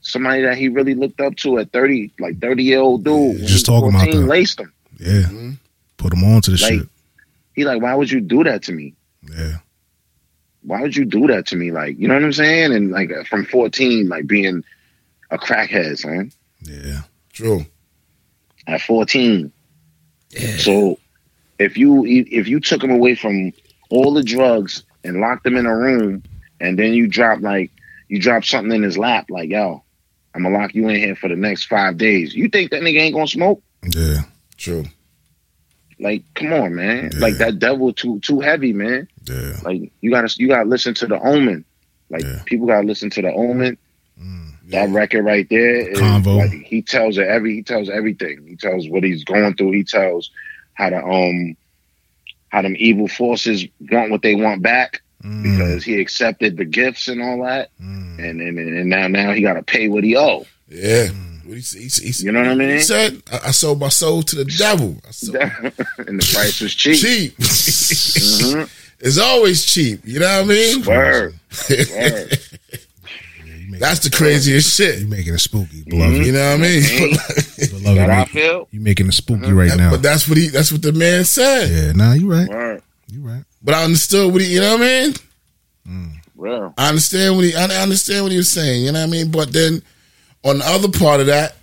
somebody 0.00 0.42
that 0.42 0.56
he 0.56 0.68
really 0.68 0.94
looked 0.94 1.20
up 1.20 1.34
to 1.38 1.58
at 1.58 1.72
thirty, 1.72 2.12
like 2.20 2.40
thirty 2.40 2.62
year 2.62 2.80
old 2.80 3.02
dude. 3.04 3.14
when 3.14 3.32
he 3.32 3.40
just 3.42 3.52
was 3.54 3.62
talking 3.64 3.88
about 3.88 4.04
14, 4.04 4.20
that. 4.20 4.26
laced 4.28 4.60
him. 4.60 4.72
Yeah. 5.00 5.22
Mm-hmm. 5.22 5.50
Put 5.96 6.10
them 6.10 6.24
on 6.24 6.40
to 6.42 6.50
the 6.52 6.62
Like, 6.62 6.72
shit. 6.72 6.88
He 7.54 7.64
like, 7.64 7.82
why 7.82 7.94
would 7.94 8.10
you 8.10 8.20
do 8.20 8.44
that 8.44 8.62
to 8.64 8.72
me? 8.72 8.94
Yeah. 9.30 9.58
Why 10.64 10.80
would 10.82 10.96
you 10.96 11.04
do 11.04 11.26
that 11.28 11.46
to 11.46 11.56
me? 11.56 11.72
Like, 11.72 11.98
you 11.98 12.08
know 12.08 12.14
what 12.14 12.22
I'm 12.22 12.32
saying? 12.32 12.72
And 12.72 12.90
like 12.90 13.10
uh, 13.10 13.24
from 13.24 13.44
14, 13.44 14.08
like 14.08 14.26
being 14.26 14.64
a 15.30 15.38
crackhead, 15.38 15.98
son. 15.98 16.32
Yeah. 16.60 17.02
True. 17.32 17.66
At 18.66 18.82
14. 18.82 19.52
Yeah. 20.30 20.56
So 20.58 20.98
if 21.58 21.76
you 21.76 22.04
if 22.06 22.48
you 22.48 22.60
took 22.60 22.82
him 22.82 22.90
away 22.90 23.14
from 23.14 23.52
all 23.90 24.14
the 24.14 24.22
drugs 24.22 24.84
and 25.04 25.20
locked 25.20 25.46
him 25.46 25.56
in 25.56 25.66
a 25.66 25.76
room, 25.76 26.22
and 26.60 26.78
then 26.78 26.94
you 26.94 27.08
drop 27.08 27.40
like 27.40 27.70
you 28.08 28.20
drop 28.20 28.44
something 28.44 28.72
in 28.72 28.82
his 28.82 28.96
lap, 28.96 29.26
like 29.30 29.50
yo, 29.50 29.82
I'm 30.34 30.42
gonna 30.42 30.56
lock 30.56 30.74
you 30.74 30.88
in 30.88 30.96
here 30.96 31.16
for 31.16 31.28
the 31.28 31.36
next 31.36 31.64
five 31.64 31.96
days. 31.96 32.34
You 32.34 32.48
think 32.48 32.70
that 32.70 32.82
nigga 32.82 33.00
ain't 33.00 33.14
gonna 33.14 33.26
smoke? 33.26 33.62
Yeah. 33.94 34.22
True. 34.56 34.84
Like, 36.02 36.24
come 36.34 36.52
on, 36.52 36.74
man. 36.74 37.12
Like 37.18 37.38
that 37.38 37.60
devil 37.60 37.92
too 37.92 38.18
too 38.20 38.40
heavy, 38.40 38.72
man. 38.72 39.08
Yeah. 39.24 39.56
Like 39.62 39.92
you 40.00 40.10
gotta 40.10 40.34
you 40.36 40.48
gotta 40.48 40.68
listen 40.68 40.94
to 40.94 41.06
the 41.06 41.20
omen. 41.20 41.64
Like 42.10 42.44
people 42.44 42.66
gotta 42.66 42.86
listen 42.86 43.08
to 43.10 43.22
the 43.22 43.32
omen. 43.32 43.78
Mm, 44.20 44.70
that 44.70 44.90
record 44.90 45.24
right 45.24 45.48
there 45.48 45.88
is 45.88 45.98
Convo. 45.98 46.38
like 46.38 46.50
he 46.50 46.82
tells 46.82 47.18
it 47.18 47.26
every 47.26 47.54
he 47.54 47.62
tells 47.62 47.88
everything. 47.88 48.46
He 48.46 48.56
tells 48.56 48.88
what 48.88 49.04
he's 49.04 49.22
going 49.22 49.54
through. 49.54 49.70
He 49.72 49.84
tells 49.84 50.30
how 50.74 50.90
to 50.90 50.96
um 50.96 51.56
how 52.48 52.62
them 52.62 52.74
evil 52.78 53.06
forces 53.06 53.64
want 53.80 54.10
what 54.10 54.22
they 54.22 54.34
want 54.34 54.60
back 54.60 55.02
mm. 55.22 55.42
because 55.42 55.84
he 55.84 56.00
accepted 56.00 56.56
the 56.56 56.64
gifts 56.64 57.06
and 57.06 57.22
all 57.22 57.44
that. 57.44 57.70
Mm. 57.80 58.18
And, 58.18 58.40
and 58.40 58.58
and 58.58 58.90
now 58.90 59.06
now 59.06 59.32
he 59.32 59.40
gotta 59.40 59.62
pay 59.62 59.86
what 59.86 60.02
he 60.02 60.16
owe. 60.16 60.46
Yeah. 60.68 61.10
What 61.44 61.56
he, 61.58 61.78
he, 61.78 61.88
he, 61.88 62.24
You 62.24 62.32
know 62.32 62.40
what 62.42 62.50
I 62.50 62.54
mean? 62.54 62.70
He 62.70 62.80
said, 62.80 63.22
I, 63.32 63.48
I 63.48 63.50
sold 63.50 63.80
my 63.80 63.88
soul 63.88 64.22
to 64.22 64.36
the 64.36 64.44
devil. 64.44 64.96
I 65.06 65.10
sold 65.12 65.36
and 65.36 66.20
the 66.20 66.30
price 66.34 66.60
was 66.60 66.74
cheap. 66.74 66.96
cheap. 66.98 67.36
Mhm. 67.42 68.68
It's 69.04 69.18
always 69.18 69.64
cheap. 69.64 70.00
You 70.04 70.20
know 70.20 70.26
what 70.26 70.44
I 70.44 70.48
mean? 70.48 70.84
Word. 70.84 71.34
Word. 71.68 72.38
That's 73.80 74.00
the 74.00 74.10
craziest 74.10 74.76
shit. 74.76 75.00
You 75.00 75.08
making 75.08 75.34
it 75.34 75.38
spooky, 75.38 75.82
beloved. 75.88 76.24
You 76.24 76.32
know 76.32 76.50
what 76.50 76.60
I 76.60 76.62
mean? 76.62 76.82
Beloved, 77.70 77.98
That 77.98 78.10
I 78.10 78.24
feel. 78.26 78.68
you 78.70 78.80
making 78.80 79.08
it 79.08 79.12
spooky 79.12 79.52
right 79.52 79.76
now. 79.76 79.90
But 79.90 80.02
that's 80.02 80.28
what 80.28 80.38
he. 80.38 80.48
That's 80.48 80.70
what 80.70 80.82
the 80.82 80.92
man 80.92 81.24
said. 81.24 81.70
Yeah, 81.70 81.92
nah, 81.92 82.12
you 82.12 82.30
right. 82.30 82.48
Word. 82.48 82.82
You 83.10 83.22
right. 83.22 83.42
But 83.62 83.74
I 83.74 83.82
understood 83.84 84.30
what 84.32 84.40
he. 84.42 84.52
You 84.54 84.60
know 84.60 84.76
what 84.76 84.82
I 84.82 85.06
mean? 85.86 86.12
Real. 86.36 86.74
I 86.78 86.88
understand 86.90 87.34
what 87.36 87.44
he. 87.44 87.54
I 87.56 87.64
understand 87.82 88.22
what 88.24 88.30
he 88.32 88.38
was 88.38 88.50
saying. 88.50 88.84
You 88.84 88.92
know 88.92 89.00
what 89.00 89.08
I 89.08 89.10
mean? 89.10 89.30
But 89.32 89.52
then 89.52 89.82
on 90.44 90.58
the 90.58 90.66
other 90.66 90.88
part 90.88 91.20
of 91.20 91.26
that, 91.26 91.56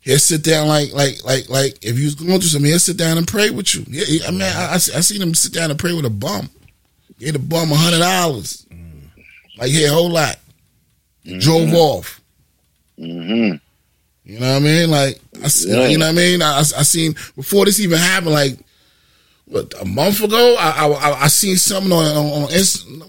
he'll 0.00 0.18
sit 0.18 0.42
down 0.42 0.68
like 0.68 0.92
like 0.92 1.24
like 1.24 1.48
like 1.48 1.78
if 1.84 1.98
you 1.98 2.04
was 2.06 2.14
going 2.14 2.30
through 2.40 2.48
something, 2.48 2.70
he'll 2.70 2.78
sit 2.78 2.96
down 2.96 3.18
and 3.18 3.26
pray 3.28 3.50
with 3.50 3.74
you. 3.74 3.84
Yeah, 3.88 4.04
he- 4.04 4.24
I 4.24 4.30
mean, 4.30 4.42
I, 4.42 4.72
I, 4.72 4.74
I 4.74 4.78
seen 4.78 5.20
him 5.22 5.34
sit 5.34 5.52
down 5.52 5.70
and 5.70 5.78
pray 5.78 5.92
with 5.92 6.04
a 6.04 6.10
bum. 6.10 6.48
Gave 7.18 7.34
the 7.34 7.38
bum 7.38 7.70
a 7.70 7.74
hundred 7.76 7.98
dollars. 8.00 8.66
Like 9.58 9.70
here, 9.70 9.88
a 9.90 9.92
whole 9.92 10.10
lot. 10.10 10.38
Drove 11.38 11.72
off. 11.74 12.20
Mm-hmm. 12.98 13.56
You 14.24 14.38
know 14.40 14.50
what 14.52 14.56
I 14.56 14.58
mean? 14.60 14.90
Like, 14.90 15.20
I, 15.42 15.48
Yeah. 15.66 15.86
you 15.88 15.98
know 15.98 16.06
what 16.06 16.12
I 16.12 16.16
mean? 16.16 16.42
I, 16.42 16.58
I 16.58 16.62
seen 16.62 17.14
before 17.36 17.64
this 17.64 17.80
even 17.80 17.98
happened, 17.98 18.32
like 18.32 18.58
what 19.46 19.72
a 19.80 19.84
month 19.84 20.22
ago. 20.22 20.56
I 20.58 20.86
I, 20.88 21.24
I 21.24 21.28
seen 21.28 21.56
something 21.56 21.92
on 21.92 22.06
on, 22.06 22.26
on 22.26 22.42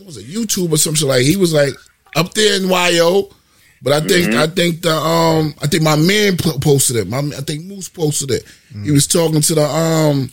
was 0.06 0.18
it 0.18 0.28
YouTube 0.28 0.72
or 0.72 0.78
some 0.78 0.94
shit. 0.96 1.08
Like 1.08 1.24
he 1.24 1.36
was 1.38 1.54
like 1.54 1.74
up 2.16 2.34
there 2.34 2.56
in 2.58 2.68
YO, 2.68 3.30
but 3.84 3.94
I 3.94 4.00
think 4.00 4.30
Mm-hmm. 4.32 4.40
I 4.40 4.48
think 4.48 4.82
the 4.82 4.96
um 4.96 5.54
I 5.62 5.68
think 5.68 5.84
my 5.84 5.96
man 5.98 6.38
posted 6.38 6.96
it. 6.96 7.08
My 7.08 7.20
I 7.20 7.42
think 7.42 7.66
Moose 7.66 7.90
posted 7.90 8.32
it. 8.32 8.44
He 8.84 8.92
was 8.92 9.06
talking 9.06 9.42
to 9.42 9.56
the 9.56 9.66
um 9.66 10.32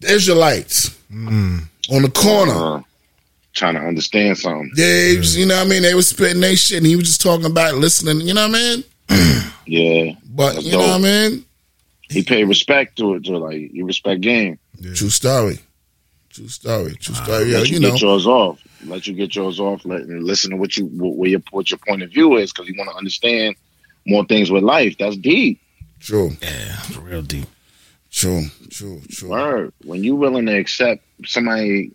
the 0.00 0.10
Israelites 0.12 0.96
on 1.10 2.02
the 2.02 2.10
corner. 2.10 2.76
Uh, 2.76 2.82
trying 3.54 3.74
to 3.74 3.80
understand 3.80 4.38
something. 4.38 4.70
Yeah, 4.76 5.08
he 5.08 5.16
was, 5.18 5.36
you 5.36 5.46
know 5.46 5.56
what 5.56 5.66
I 5.66 5.70
mean. 5.70 5.82
They 5.82 5.94
was 5.94 6.08
spitting 6.08 6.40
their 6.40 6.54
shit, 6.56 6.78
and 6.78 6.86
he 6.86 6.96
was 6.96 7.06
just 7.06 7.20
talking 7.20 7.46
about 7.46 7.74
listening. 7.74 8.20
You 8.20 8.34
know 8.34 8.48
what 8.48 8.56
I 8.56 8.60
mean? 8.60 8.84
Yeah. 9.70 10.12
But 10.24 10.62
you 10.62 10.72
know 10.72 10.78
what 10.78 10.90
I 10.90 10.98
mean? 10.98 11.44
He 12.08 12.22
paid 12.22 12.44
respect 12.44 12.96
to 12.96 13.16
it, 13.16 13.24
to 13.26 13.34
it, 13.34 13.38
like 13.38 13.70
you 13.74 13.84
respect 13.84 14.22
game. 14.22 14.58
True 14.94 15.10
story. 15.10 15.58
True 16.30 16.48
story. 16.48 16.94
True 16.94 17.14
story. 17.14 17.52
Yeah, 17.52 17.58
you 17.58 17.74
you, 17.74 17.80
know. 17.80 17.94
yours 17.94 18.26
off. 18.26 18.58
Let 18.84 19.06
you 19.06 19.14
get 19.14 19.34
yours 19.34 19.58
off. 19.60 19.84
Let 19.84 20.02
and 20.02 20.24
listen 20.24 20.50
to 20.52 20.56
what 20.56 20.76
you 20.76 20.86
what, 20.86 21.16
where 21.16 21.28
your 21.30 21.40
what 21.50 21.70
your 21.70 21.78
point 21.78 22.02
of 22.02 22.10
view 22.10 22.36
is 22.36 22.52
because 22.52 22.68
you 22.68 22.74
want 22.78 22.90
to 22.90 22.96
understand 22.96 23.56
more 24.06 24.24
things 24.24 24.50
with 24.50 24.62
life. 24.62 24.96
That's 24.98 25.16
deep. 25.16 25.60
True. 26.00 26.30
Yeah, 26.40 26.76
real 27.00 27.22
deep. 27.22 27.48
True. 28.10 28.44
True. 28.70 29.00
True. 29.10 29.28
Word. 29.30 29.72
When 29.84 30.02
you 30.04 30.14
willing 30.16 30.46
to 30.46 30.56
accept 30.56 31.02
somebody 31.26 31.92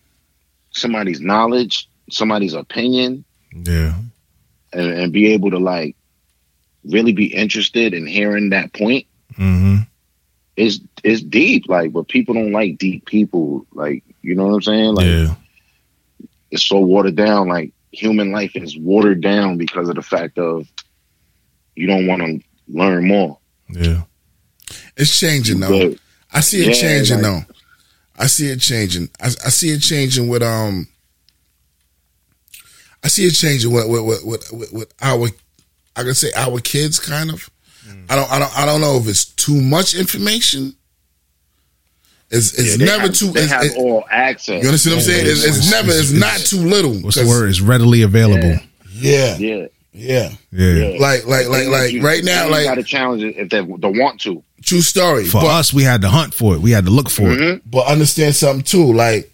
somebody's 0.72 1.22
knowledge, 1.22 1.88
somebody's 2.10 2.54
opinion, 2.54 3.24
Yeah. 3.56 3.94
and, 4.74 4.88
and 4.92 5.14
be 5.14 5.34
able 5.34 5.52
to 5.52 5.60
like 5.60 5.96
really 6.84 7.14
be 7.14 7.34
interested 7.34 7.94
in 7.94 8.06
hearing 8.06 8.50
that 8.50 8.74
point 8.74 9.06
Mm-hmm. 9.40 9.78
is 10.58 10.82
is 11.04 11.24
deep. 11.24 11.68
Like, 11.68 11.92
but 11.94 12.08
people 12.08 12.36
don't 12.36 12.52
like 12.52 12.78
deep 12.78 13.06
people. 13.06 13.66
Like, 13.72 14.04
you 14.22 14.36
know 14.36 14.46
what 14.48 14.54
I'm 14.56 14.62
saying? 14.62 14.94
Like, 14.96 15.06
yeah. 15.08 15.36
It's 16.54 16.64
so 16.66 16.80
watered 16.80 17.16
down. 17.16 17.48
Like, 17.50 17.74
human 17.92 18.32
life 18.32 18.56
is 18.56 18.78
watered 18.78 19.22
down 19.22 19.58
because 19.58 19.90
of 19.90 19.96
the 19.96 20.02
fact 20.04 20.38
of 20.38 20.68
you 21.76 21.88
don't 21.88 22.06
want 22.08 22.22
to 22.22 22.40
learn 22.68 23.08
more. 23.08 23.38
Yeah. 23.70 24.04
It's 24.96 25.20
changing 25.20 25.60
though. 25.60 25.90
But 25.90 26.00
I 26.32 26.40
see 26.42 26.62
it 26.62 26.68
Yeah, 26.68 26.74
changing 26.82 27.22
like- 27.22 27.48
though. 27.48 27.54
I 28.18 28.28
see 28.28 28.48
it 28.50 28.60
changing. 28.62 29.10
I, 29.20 29.26
I 29.26 29.50
see 29.50 29.70
it 29.70 29.80
changing 29.80 30.28
with 30.30 30.44
um. 30.44 30.88
I 33.04 33.08
see 33.08 33.26
it 33.26 33.32
changing 33.32 33.72
with 33.74 33.88
with 33.90 34.04
with, 34.06 34.24
with, 34.24 34.52
with, 34.54 34.72
with 34.74 34.94
our, 35.02 35.28
I 35.96 36.04
can 36.04 36.14
say 36.14 36.32
our 36.36 36.60
kids 36.60 37.00
kind 37.00 37.32
of. 37.32 37.50
Mm. 37.88 38.06
I 38.12 38.16
don't 38.16 38.32
I 38.32 38.40
don't 38.40 38.60
I 38.60 38.66
don't 38.68 38.82
know 38.82 38.98
if 38.98 39.08
it's 39.08 39.26
too 39.26 39.60
much 39.60 39.96
information. 39.96 40.76
It's 42.34 42.54
it's 42.58 42.78
yeah, 42.78 42.86
never 42.86 43.02
have, 43.04 43.14
too. 43.14 43.32
They 43.32 43.42
It's, 43.44 43.52
have 43.52 43.64
it- 43.64 43.78
all 43.78 44.04
access. 44.10 44.62
you 44.64 44.68
understand 44.70 44.96
what 44.96 45.04
I'm 45.04 45.10
saying? 45.12 45.26
It's, 45.28 45.46
it's 45.46 45.58
it's- 45.58 45.72
never. 45.72 45.90
It's, 45.92 46.12
it's- 46.12 46.20
not 46.20 46.40
too 46.40 46.68
little. 46.68 46.96
What's 46.96 47.18
the 47.22 47.28
word? 47.28 47.50
It's 47.50 47.62
readily 47.62 48.02
available. 48.02 48.58
Yeah, 48.92 49.38
Yeah, 49.38 49.68
yeah. 49.92 50.30
Yeah. 50.52 50.74
yeah. 50.92 50.98
Like 51.00 51.26
like 51.28 51.48
like 51.48 51.68
like 51.68 51.92
You- 51.92 52.02
right 52.02 52.24
now 52.24 52.46
you 52.46 52.52
like 52.52 52.66
got 52.66 52.76
to 52.76 52.84
challenge 52.84 53.24
it 53.24 53.38
if 53.38 53.50
they 53.50 53.58
don't 53.64 53.98
want 53.98 54.20
to. 54.22 54.44
true 54.64 54.82
story. 54.82 55.26
For 55.26 55.42
but 55.42 55.48
us, 55.48 55.74
we 55.74 55.84
had 55.84 56.02
to 56.02 56.10
hunt 56.10 56.34
for 56.34 56.56
it. 56.56 56.62
We 56.62 56.72
had 56.72 56.86
to 56.86 56.92
look 56.92 57.10
for 57.10 57.32
it. 57.32 57.40
Mm-hmm. 57.40 57.70
but 57.70 57.86
understand 57.88 58.36
something 58.36 58.64
too. 58.64 58.92
Like 58.94 59.32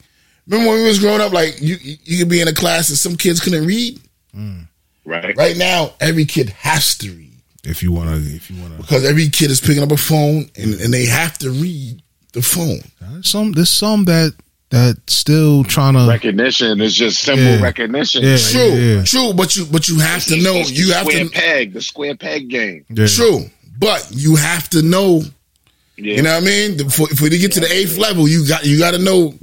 remember 0.47 0.71
when 0.71 0.81
we 0.81 0.87
was 0.87 0.99
growing 0.99 1.21
up? 1.21 1.31
Like 1.31 1.61
you 1.61 1.75
you 1.81 1.97
you 2.03 2.17
could 2.19 2.29
be 2.29 2.41
in 2.41 2.47
a 2.47 2.53
class 2.53 2.89
and 2.89 2.97
some 2.97 3.15
kids 3.15 3.39
couldn't 3.39 3.65
read. 3.65 3.99
Mm. 4.35 4.67
Right. 5.05 5.35
Right 5.37 5.57
now, 5.57 5.93
every 5.99 6.25
kid 6.25 6.49
has 6.49 6.97
to 6.99 7.09
read 7.11 7.33
If 7.63 7.81
you 7.81 7.91
wanna, 7.91 8.17
if 8.17 8.49
you 8.51 8.61
wanna. 8.61 8.75
because 8.77 9.05
every 9.05 9.29
kid 9.29 9.49
is 9.51 9.59
picking 9.61 9.81
up 9.81 9.91
a 9.91 9.97
phone 9.97 10.49
and, 10.55 10.73
and 10.75 10.93
they 10.93 11.05
have 11.05 11.37
to 11.39 11.49
read 11.51 12.01
the 12.33 12.41
phone. 12.41 12.79
There's 13.01 13.27
some, 13.29 13.51
there's 13.53 13.69
some 13.69 14.05
that 14.05 14.33
that 14.69 14.97
still 15.07 15.63
trying 15.63 15.95
to. 15.95 16.07
Recognition 16.07 16.79
is 16.79 16.93
just 16.95 17.23
simple 17.23 17.43
Yeah. 17.43 17.61
recognition. 17.61 18.23
Yeah. 18.23 18.37
True, 18.37 18.73
yeah. 18.73 19.03
true. 19.03 19.33
But 19.33 19.55
you 19.55 19.65
but 19.65 19.87
you 19.87 19.99
have 19.99 20.23
to 20.25 20.41
know. 20.41 20.53
You 20.67 20.93
have 20.93 21.07
square 21.07 21.23
to 21.25 21.29
peg, 21.31 21.73
the 21.73 21.81
square 21.81 22.15
peg 22.15 22.49
game. 22.49 22.85
Yeah. 22.89 23.07
true. 23.07 23.45
But 23.79 24.07
you 24.11 24.35
have 24.35 24.69
to 24.69 24.81
know. 24.81 25.23
Yeah. 25.97 26.15
You 26.17 26.21
know 26.21 26.33
what 26.35 26.43
I 26.43 26.45
mean? 26.45 26.89
For, 26.89 27.07
for 27.07 27.23
you 27.25 27.29
to 27.31 27.37
get 27.39 27.51
to 27.53 27.59
the 27.59 27.71
eighth 27.71 27.97
level, 27.97 28.27
you 28.27 28.47
got 28.47 28.63
you 28.65 28.77
got 28.77 28.91
to 28.91 28.99
know 28.99 29.33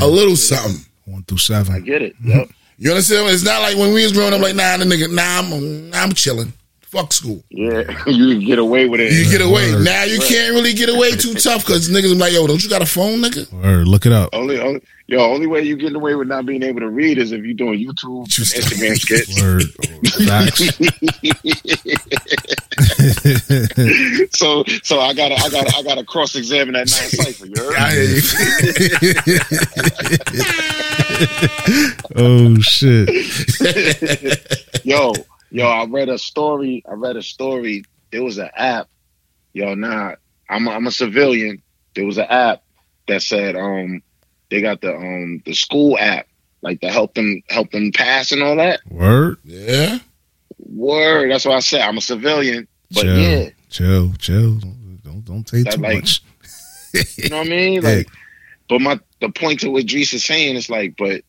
a 0.00 0.06
little 0.06 0.36
something. 0.36 0.84
One 1.04 1.22
through 1.22 1.38
seven. 1.38 1.72
I 1.74 1.80
get 1.80 2.02
it. 2.02 2.14
Yep. 2.24 2.48
You 2.78 2.90
understand? 2.90 3.28
It's 3.30 3.44
not 3.44 3.62
like 3.62 3.76
when 3.76 3.94
we 3.94 4.02
was 4.02 4.12
growing 4.12 4.34
up. 4.34 4.40
Like 4.40 4.56
nah, 4.56 4.76
the 4.76 4.84
nigga, 4.84 5.10
nah, 5.14 5.22
I'm 5.38 5.94
I'm 5.94 6.12
chilling. 6.12 6.52
Fuck 6.96 7.12
school. 7.12 7.44
Yeah, 7.50 7.80
you 8.06 8.28
can 8.30 8.40
get 8.40 8.58
away 8.58 8.88
with 8.88 9.00
it. 9.00 9.12
You 9.12 9.30
get 9.30 9.42
away. 9.42 9.70
Word. 9.70 9.84
Now 9.84 10.04
you 10.04 10.18
can't 10.18 10.54
really 10.54 10.72
get 10.72 10.88
away 10.88 11.10
too 11.10 11.34
tough 11.46 11.66
because 11.66 11.90
niggas 11.90 12.12
be 12.12 12.14
like, 12.14 12.32
yo, 12.32 12.46
don't 12.46 12.62
you 12.64 12.70
got 12.70 12.80
a 12.80 12.86
phone, 12.86 13.20
nigga? 13.20 13.52
Or 13.62 13.84
look 13.84 14.06
it 14.06 14.12
up. 14.12 14.30
Only, 14.32 14.58
only, 14.58 14.80
yo, 15.06 15.20
only 15.20 15.46
way 15.46 15.60
you 15.60 15.76
getting 15.76 15.96
away 15.96 16.14
with 16.14 16.26
not 16.26 16.46
being 16.46 16.62
able 16.62 16.80
to 16.80 16.88
read 16.88 17.18
is 17.18 17.32
if 17.32 17.44
you're 17.44 17.52
doing 17.52 17.78
YouTube, 17.86 18.28
Just- 18.28 18.56
Instagram 18.56 18.96
skits. 18.96 19.42
Word. 19.42 19.64
Facts. 20.26 20.62
so 24.38 24.64
so 24.82 25.00
I 25.00 25.12
gotta 25.12 25.34
I 25.34 25.48
gotta 25.50 25.76
I 25.76 25.82
gotta 25.82 26.04
cross 26.04 26.34
examine 26.34 26.72
that 26.74 26.88
nine 26.90 27.10
cipher. 27.10 27.46
You 27.46 27.54
heard? 27.56 27.76
I 27.76 27.90
hear 27.92 28.04
you. 31.76 32.56
oh 32.56 32.58
shit. 32.60 33.08
yo, 34.84 35.12
yo, 35.56 35.66
I 35.66 35.86
read 35.86 36.10
a 36.10 36.18
story. 36.18 36.84
I 36.86 36.92
read 36.92 37.16
a 37.16 37.22
story. 37.22 37.84
There 38.12 38.22
was 38.22 38.36
an 38.36 38.50
app. 38.54 38.88
Yo, 39.54 39.74
nah, 39.74 40.12
I'm 40.50 40.68
a, 40.68 40.70
I'm 40.70 40.86
a 40.86 40.90
civilian. 40.90 41.62
There 41.94 42.04
was 42.04 42.18
an 42.18 42.26
app 42.28 42.62
that 43.08 43.22
said 43.22 43.56
um 43.56 44.02
they 44.50 44.60
got 44.60 44.82
the 44.82 44.94
um 44.94 45.42
the 45.46 45.54
school 45.54 45.96
app 45.98 46.26
like 46.60 46.80
to 46.82 46.90
help 46.90 47.14
them 47.14 47.42
help 47.48 47.70
them 47.70 47.90
pass 47.92 48.32
and 48.32 48.42
all 48.42 48.56
that. 48.56 48.80
Word. 48.90 49.38
Yeah. 49.44 49.98
Word. 50.58 51.30
That's 51.30 51.46
what 51.46 51.56
I 51.56 51.60
said. 51.60 51.80
I'm 51.80 51.96
a 51.96 52.02
civilian, 52.02 52.68
but 52.90 53.02
chill, 53.02 53.18
yeah, 53.18 53.48
chill, 53.70 54.12
chill. 54.18 54.54
Don't 54.56 55.00
don't, 55.02 55.24
don't 55.24 55.46
take 55.46 55.64
That, 55.64 55.74
too 55.76 55.80
like, 55.80 56.02
much. 56.02 56.22
you 57.16 57.30
know 57.30 57.38
what 57.38 57.46
I 57.46 57.50
mean. 57.50 57.82
Yeah. 57.82 57.88
Like, 57.88 58.08
but 58.68 58.80
my 58.82 59.00
the 59.20 59.30
point 59.30 59.60
to 59.60 59.70
what 59.70 59.86
Drees 59.86 60.12
is 60.12 60.24
saying 60.24 60.56
is 60.56 60.68
like, 60.68 60.96
but 60.98 61.22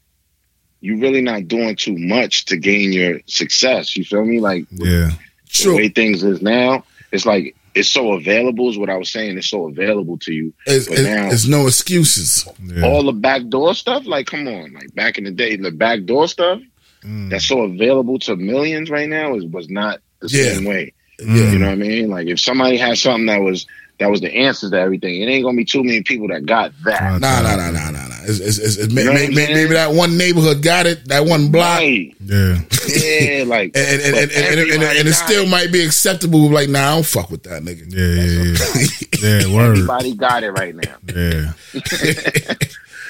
you 0.82 0.98
really 0.98 1.22
not 1.22 1.48
doing 1.48 1.76
too 1.76 1.98
much 1.98 2.46
to 2.46 2.58
gain 2.58 2.92
your 2.94 3.20
success. 3.26 3.96
You 3.98 4.04
feel 4.04 4.26
me? 4.26 4.40
Like 4.40 4.66
Yeah. 4.72 5.10
the 5.10 5.18
True. 5.50 5.76
way 5.78 5.90
things 5.90 6.24
is 6.24 6.42
now, 6.42 6.84
it's 7.12 7.26
like 7.26 7.56
it's 7.74 7.90
so 7.90 8.14
available. 8.14 8.70
Is 8.70 8.78
what 8.78 8.90
I 8.90 8.98
was 8.98 9.10
saying. 9.12 9.38
It's 9.38 9.50
so 9.50 9.68
available 9.68 10.18
to 10.20 10.34
you. 10.34 10.54
It's, 10.66 10.88
But 10.88 10.98
it's, 11.00 11.08
now- 11.08 11.30
it's 11.30 11.48
no 11.48 11.68
excuses. 11.68 12.48
Yeah. 12.64 12.86
All 12.86 13.04
the 13.04 13.12
backdoor 13.14 13.76
stuff, 13.76 14.06
like 14.08 14.28
come 14.28 14.48
on, 14.48 14.74
like 14.74 14.94
back 14.96 15.18
in 15.18 15.24
the 15.26 15.32
day, 15.32 15.56
the 15.56 15.72
backdoor 15.72 16.28
stuff 16.28 16.62
Mm. 17.06 17.30
that's 17.30 17.46
so 17.46 17.62
available 17.62 18.18
to 18.20 18.36
millions 18.36 18.90
right 18.90 19.08
now 19.08 19.36
is 19.36 19.46
was 19.46 19.70
not 19.70 20.00
the 20.20 20.30
Yeah. 20.30 20.54
same 20.54 20.66
way. 20.66 20.94
Mm. 21.22 21.54
You 21.54 21.60
know 21.60 21.66
what 21.68 21.72
I 21.74 21.76
mean? 21.76 22.10
Like 22.10 22.28
if 22.28 22.40
somebody 22.40 22.78
had 22.78 22.98
something 22.98 23.28
that 23.28 23.42
was 23.42 23.68
that 24.00 24.10
was 24.12 24.22
the 24.22 24.34
answer 24.34 24.70
to 24.70 24.80
everything, 24.80 25.22
it 25.22 25.26
ain't 25.26 25.44
gonna 25.44 25.58
be 25.58 25.66
too 25.66 25.84
many 25.84 26.04
people 26.04 26.28
that 26.28 26.46
got 26.46 26.72
that. 26.84 27.02
Right. 27.02 27.22
Nah, 27.22 27.42
nah, 27.42 27.56
nah, 27.56 27.72
nah, 27.72 27.92
nah, 27.92 28.08
nah. 28.08 28.16
It's, 28.30 28.94
may- 28.94 29.06
may- 29.06 29.30
maybe 29.30 29.74
that 29.74 29.94
one 29.94 30.18
neighborhood 30.18 30.62
got 30.62 30.86
it, 30.86 31.08
that 31.08 31.26
one 31.26 31.50
block, 31.50 31.80
Right. 31.80 32.14
Yeah. 32.20 32.60
Yeah, 32.88 33.44
like 33.48 33.72
and 33.76 34.02
and, 34.02 34.02
and, 34.02 34.14
but 34.14 34.22
and, 34.22 34.32
and, 34.32 34.32
and, 34.32 34.60
everybody 34.60 35.00
and 35.00 35.08
it 35.08 35.12
got 35.12 35.30
still 35.30 35.48
might 35.48 35.72
be 35.72 35.84
acceptable. 35.84 36.50
Like, 36.50 36.70
nah, 36.70 36.80
I 36.80 36.96
don't 36.96 37.06
fuck 37.06 37.32
with 37.32 37.44
that 37.44 37.64
nigga. 37.64 37.92
Yeah, 37.92 38.14
yeah, 38.22 38.82
yeah. 38.82 38.88
Yeah, 39.48 39.52
word. 39.56 39.78
Everybody 39.78 40.14
got 40.14 40.44
it 40.44 40.52
right 40.52 40.76
now. 40.76 40.96
Yeah. 41.14 41.54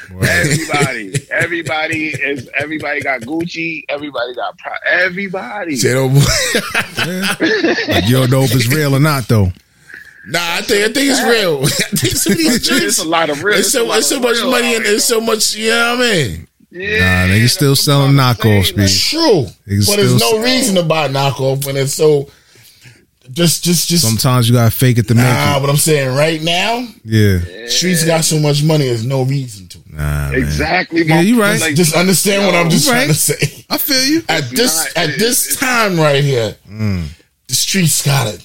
Everybody, 0.09 1.13
everybody 1.31 2.07
is. 2.07 2.49
Everybody 2.57 3.01
got 3.01 3.21
Gucci. 3.21 3.83
Everybody 3.89 4.33
got. 4.35 4.57
Pro- 4.57 4.71
everybody. 4.85 5.75
Say 5.75 5.93
no 5.93 6.07
more. 6.07 6.23
Like, 6.23 8.07
you 8.07 8.15
don't 8.15 8.31
know 8.31 8.43
if 8.43 8.55
it's 8.55 8.73
real 8.73 8.95
or 8.95 9.01
not, 9.01 9.27
though. 9.27 9.51
Nah, 10.29 10.39
I 10.41 10.61
think 10.61 10.83
I 10.89 10.93
think 10.93 11.09
it's 11.11 11.23
real. 11.23 11.63
I 11.63 11.95
think 11.95 12.13
some 12.15 12.33
of 12.33 12.37
these 12.37 12.67
There's 12.67 12.77
streets. 12.95 12.99
a 12.99 13.07
lot 13.07 13.29
of 13.29 13.43
real. 13.43 13.53
There's 13.55 13.71
so, 13.71 13.83
a 13.83 13.85
lot 13.85 13.93
there's 13.93 14.07
so 14.07 14.19
much 14.19 14.35
real 14.37 14.51
money 14.51 14.67
out 14.67 14.75
and 14.75 14.83
here. 14.83 14.91
there's 14.91 15.03
so 15.05 15.21
much. 15.21 15.55
You 15.55 15.69
know 15.69 15.95
what 15.95 16.05
I 16.05 16.11
mean? 16.11 16.47
Yeah, 16.69 17.25
Nah, 17.27 17.33
niggas 17.33 17.49
still 17.51 17.75
selling 17.77 18.11
knockoffs, 18.11 18.75
like, 18.75 18.75
B. 18.75 18.87
True, 18.87 19.45
Niggas 19.65 19.87
but 19.87 19.95
there's 19.95 20.15
still- 20.17 20.37
no 20.39 20.43
reason 20.43 20.75
to 20.75 20.83
buy 20.83 21.07
knockoff 21.07 21.65
when 21.65 21.77
it's 21.77 21.93
so. 21.93 22.29
Just, 23.31 23.63
just, 23.63 23.87
just. 23.89 24.03
Sometimes 24.05 24.47
you 24.49 24.55
gotta 24.55 24.71
fake 24.71 24.97
it 24.97 25.07
to 25.09 25.15
make 25.15 25.23
Nah, 25.23 25.57
it. 25.57 25.59
but 25.61 25.69
I'm 25.69 25.75
saying 25.77 26.15
right 26.15 26.41
now, 26.41 26.85
Yeah. 27.05 27.39
streets 27.67 28.03
got 28.05 28.23
so 28.25 28.39
much 28.39 28.63
money. 28.63 28.85
There's 28.85 29.05
no 29.05 29.23
reason 29.23 29.67
to. 29.69 29.77
Nah, 29.89 30.29
man. 30.31 30.35
Exactly. 30.35 31.03
Yeah, 31.03 31.15
my- 31.15 31.21
you 31.21 31.39
right. 31.41 31.59
Like, 31.59 31.75
Just 31.75 31.95
understand 31.95 32.45
what 32.45 32.55
I'm 32.55 32.69
just 32.69 32.85
You 32.85 32.91
trying 32.91 33.07
to 33.09 33.13
say. 33.13 33.65
I 33.69 33.77
feel 33.77 34.03
you. 34.03 34.23
At 34.29 34.49
this, 34.49 34.77
not- 34.77 34.97
at 35.09 35.19
this 35.19 35.45
it's- 35.53 35.59
time 35.59 35.97
right 35.99 36.23
here, 36.23 36.55
Mm. 36.69 37.05
the 37.47 37.55
streets 37.55 38.01
got 38.05 38.27
it. 38.33 38.41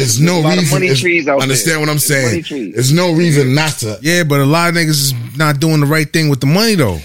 There's 0.00 0.20
no 0.20 0.38
a 0.38 0.40
lot 0.40 0.52
of 0.54 0.58
reason. 0.60 0.80
money 0.80 0.94
trees 0.94 1.28
out 1.28 1.40
understand 1.42 1.70
there. 1.72 1.80
what 1.80 1.88
I'm 1.88 1.96
There's 1.96 2.04
saying? 2.06 2.44
money. 2.60 2.72
There's 2.72 2.92
no 2.92 3.12
reason 3.12 3.54
not 3.54 3.72
to. 3.78 3.98
Yeah, 4.02 4.24
but 4.24 4.40
a 4.40 4.44
lot 4.44 4.68
of 4.70 4.74
niggas 4.74 4.88
is 4.88 5.14
not 5.36 5.60
doing 5.60 5.80
the 5.80 5.86
right 5.86 6.10
thing 6.12 6.28
with 6.28 6.40
the 6.40 6.46
money 6.46 6.74
though. 6.74 6.98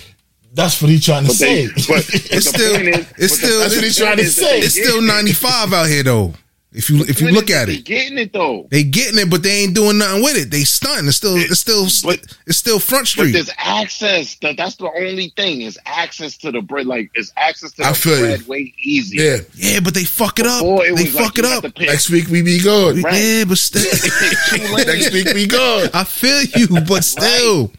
That's 0.53 0.81
what 0.81 0.89
he's 0.89 1.03
trying 1.05 1.23
to 1.23 1.27
but 1.29 1.37
they, 1.39 1.67
say. 1.67 1.73
but, 1.87 2.05
but 2.07 2.15
It's 2.31 2.47
still- 2.47 2.75
is, 2.75 2.95
it's 2.97 3.09
but 3.17 3.29
still- 3.29 3.59
That's 3.59 3.75
what 3.75 3.83
he's 3.83 3.97
trying 3.97 4.17
to 4.17 4.25
say. 4.29 4.59
It's 4.59 4.73
still 4.73 5.01
95 5.01 5.73
out 5.73 5.87
here 5.89 6.03
though. 6.03 6.33
If 6.77 6.89
you 6.89 7.03
if 7.05 7.21
you 7.21 7.31
look 7.31 7.49
at 7.49 7.67
they 7.67 7.75
it, 7.75 7.85
getting 7.85 8.17
it 8.17 8.33
though. 8.33 8.67
they 8.69 8.83
getting 8.83 9.17
it, 9.19 9.29
but 9.29 9.41
they 9.43 9.63
ain't 9.63 9.73
doing 9.73 9.97
nothing 9.97 10.21
with 10.21 10.35
it. 10.35 10.51
They 10.51 10.61
stunting. 10.65 11.07
It's 11.07 11.15
still 11.17 11.37
it's 11.37 11.59
still 11.59 11.85
But- 12.03 12.19
it's 12.45 12.57
still 12.57 12.79
front 12.79 13.03
But 13.03 13.07
street. 13.07 13.31
there's 13.31 13.49
access. 13.57 14.35
That 14.41 14.57
that's 14.57 14.75
the 14.75 14.89
only 14.91 15.29
thing 15.37 15.61
is 15.61 15.79
access 15.85 16.35
to 16.39 16.51
the 16.51 16.61
bread. 16.61 16.85
Like 16.85 17.11
it's 17.15 17.31
access 17.37 17.71
to 17.73 17.83
I 17.85 17.89
the 17.89 17.95
feel 17.95 18.17
you. 18.19 18.25
bread 18.25 18.47
way 18.47 18.73
easier. 18.83 19.35
yeah. 19.35 19.37
Yeah, 19.75 19.79
but 19.79 19.93
they 19.93 20.03
fuck 20.03 20.37
it 20.39 20.45
up. 20.45 20.59
Before, 20.61 20.85
it 20.85 20.95
They 20.95 21.03
was 21.03 21.15
like 21.15 21.23
fuck 21.23 21.37
it 21.39 21.45
up. 21.45 21.63
Next 21.79 22.09
week 22.09 22.27
we 22.27 22.41
be 22.41 22.59
good. 22.59 23.01
Right. 23.03 23.13
Yeah, 23.23 23.45
but 23.45 23.57
still, 23.57 23.81
Next 24.85 25.13
week 25.13 25.27
we 25.33 25.47
good. 25.47 25.91
I 25.93 26.03
feel 26.03 26.43
you, 26.55 26.67
but 26.81 27.03
still, 27.03 27.71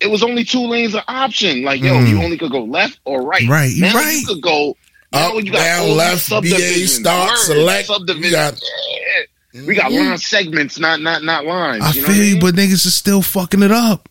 it 0.00 0.06
was 0.08 0.22
only 0.22 0.44
two 0.44 0.60
lanes 0.66 0.94
of 0.94 1.02
option. 1.08 1.62
Like, 1.64 1.80
yo, 1.80 1.94
Mm. 1.94 2.08
you 2.10 2.22
only 2.22 2.36
could 2.38 2.52
go 2.52 2.64
left 2.64 3.00
or 3.04 3.22
right. 3.22 3.48
Right, 3.48 3.72
now 3.76 3.94
right. 3.94 4.18
you 4.20 4.26
could 4.26 4.42
go 4.42 4.76
now 5.12 5.28
Up, 5.36 5.44
you 5.44 5.52
got 5.52 5.58
down, 5.58 5.96
left, 5.96 6.28
BA, 6.28 6.34
subdivisions, 6.34 6.94
start, 6.96 7.30
Word, 7.30 7.38
select. 7.38 7.86
subdivisions. 7.88 8.24
You 8.24 8.30
got- 8.32 8.60
Yeah. 9.54 9.62
We 9.66 9.74
got 9.74 9.90
mm-hmm. 9.90 10.08
line 10.10 10.18
segments, 10.18 10.78
not 10.78 11.00
not 11.00 11.22
not 11.24 11.46
lines. 11.46 11.82
I 11.82 11.92
you 11.92 12.02
know 12.02 12.08
feel 12.08 12.14
what 12.16 12.20
I 12.20 12.24
you, 12.24 12.32
mean? 12.34 12.40
but 12.42 12.54
niggas 12.56 12.84
is 12.84 12.94
still 12.94 13.22
fucking 13.22 13.62
it 13.62 13.70
up. 13.72 14.06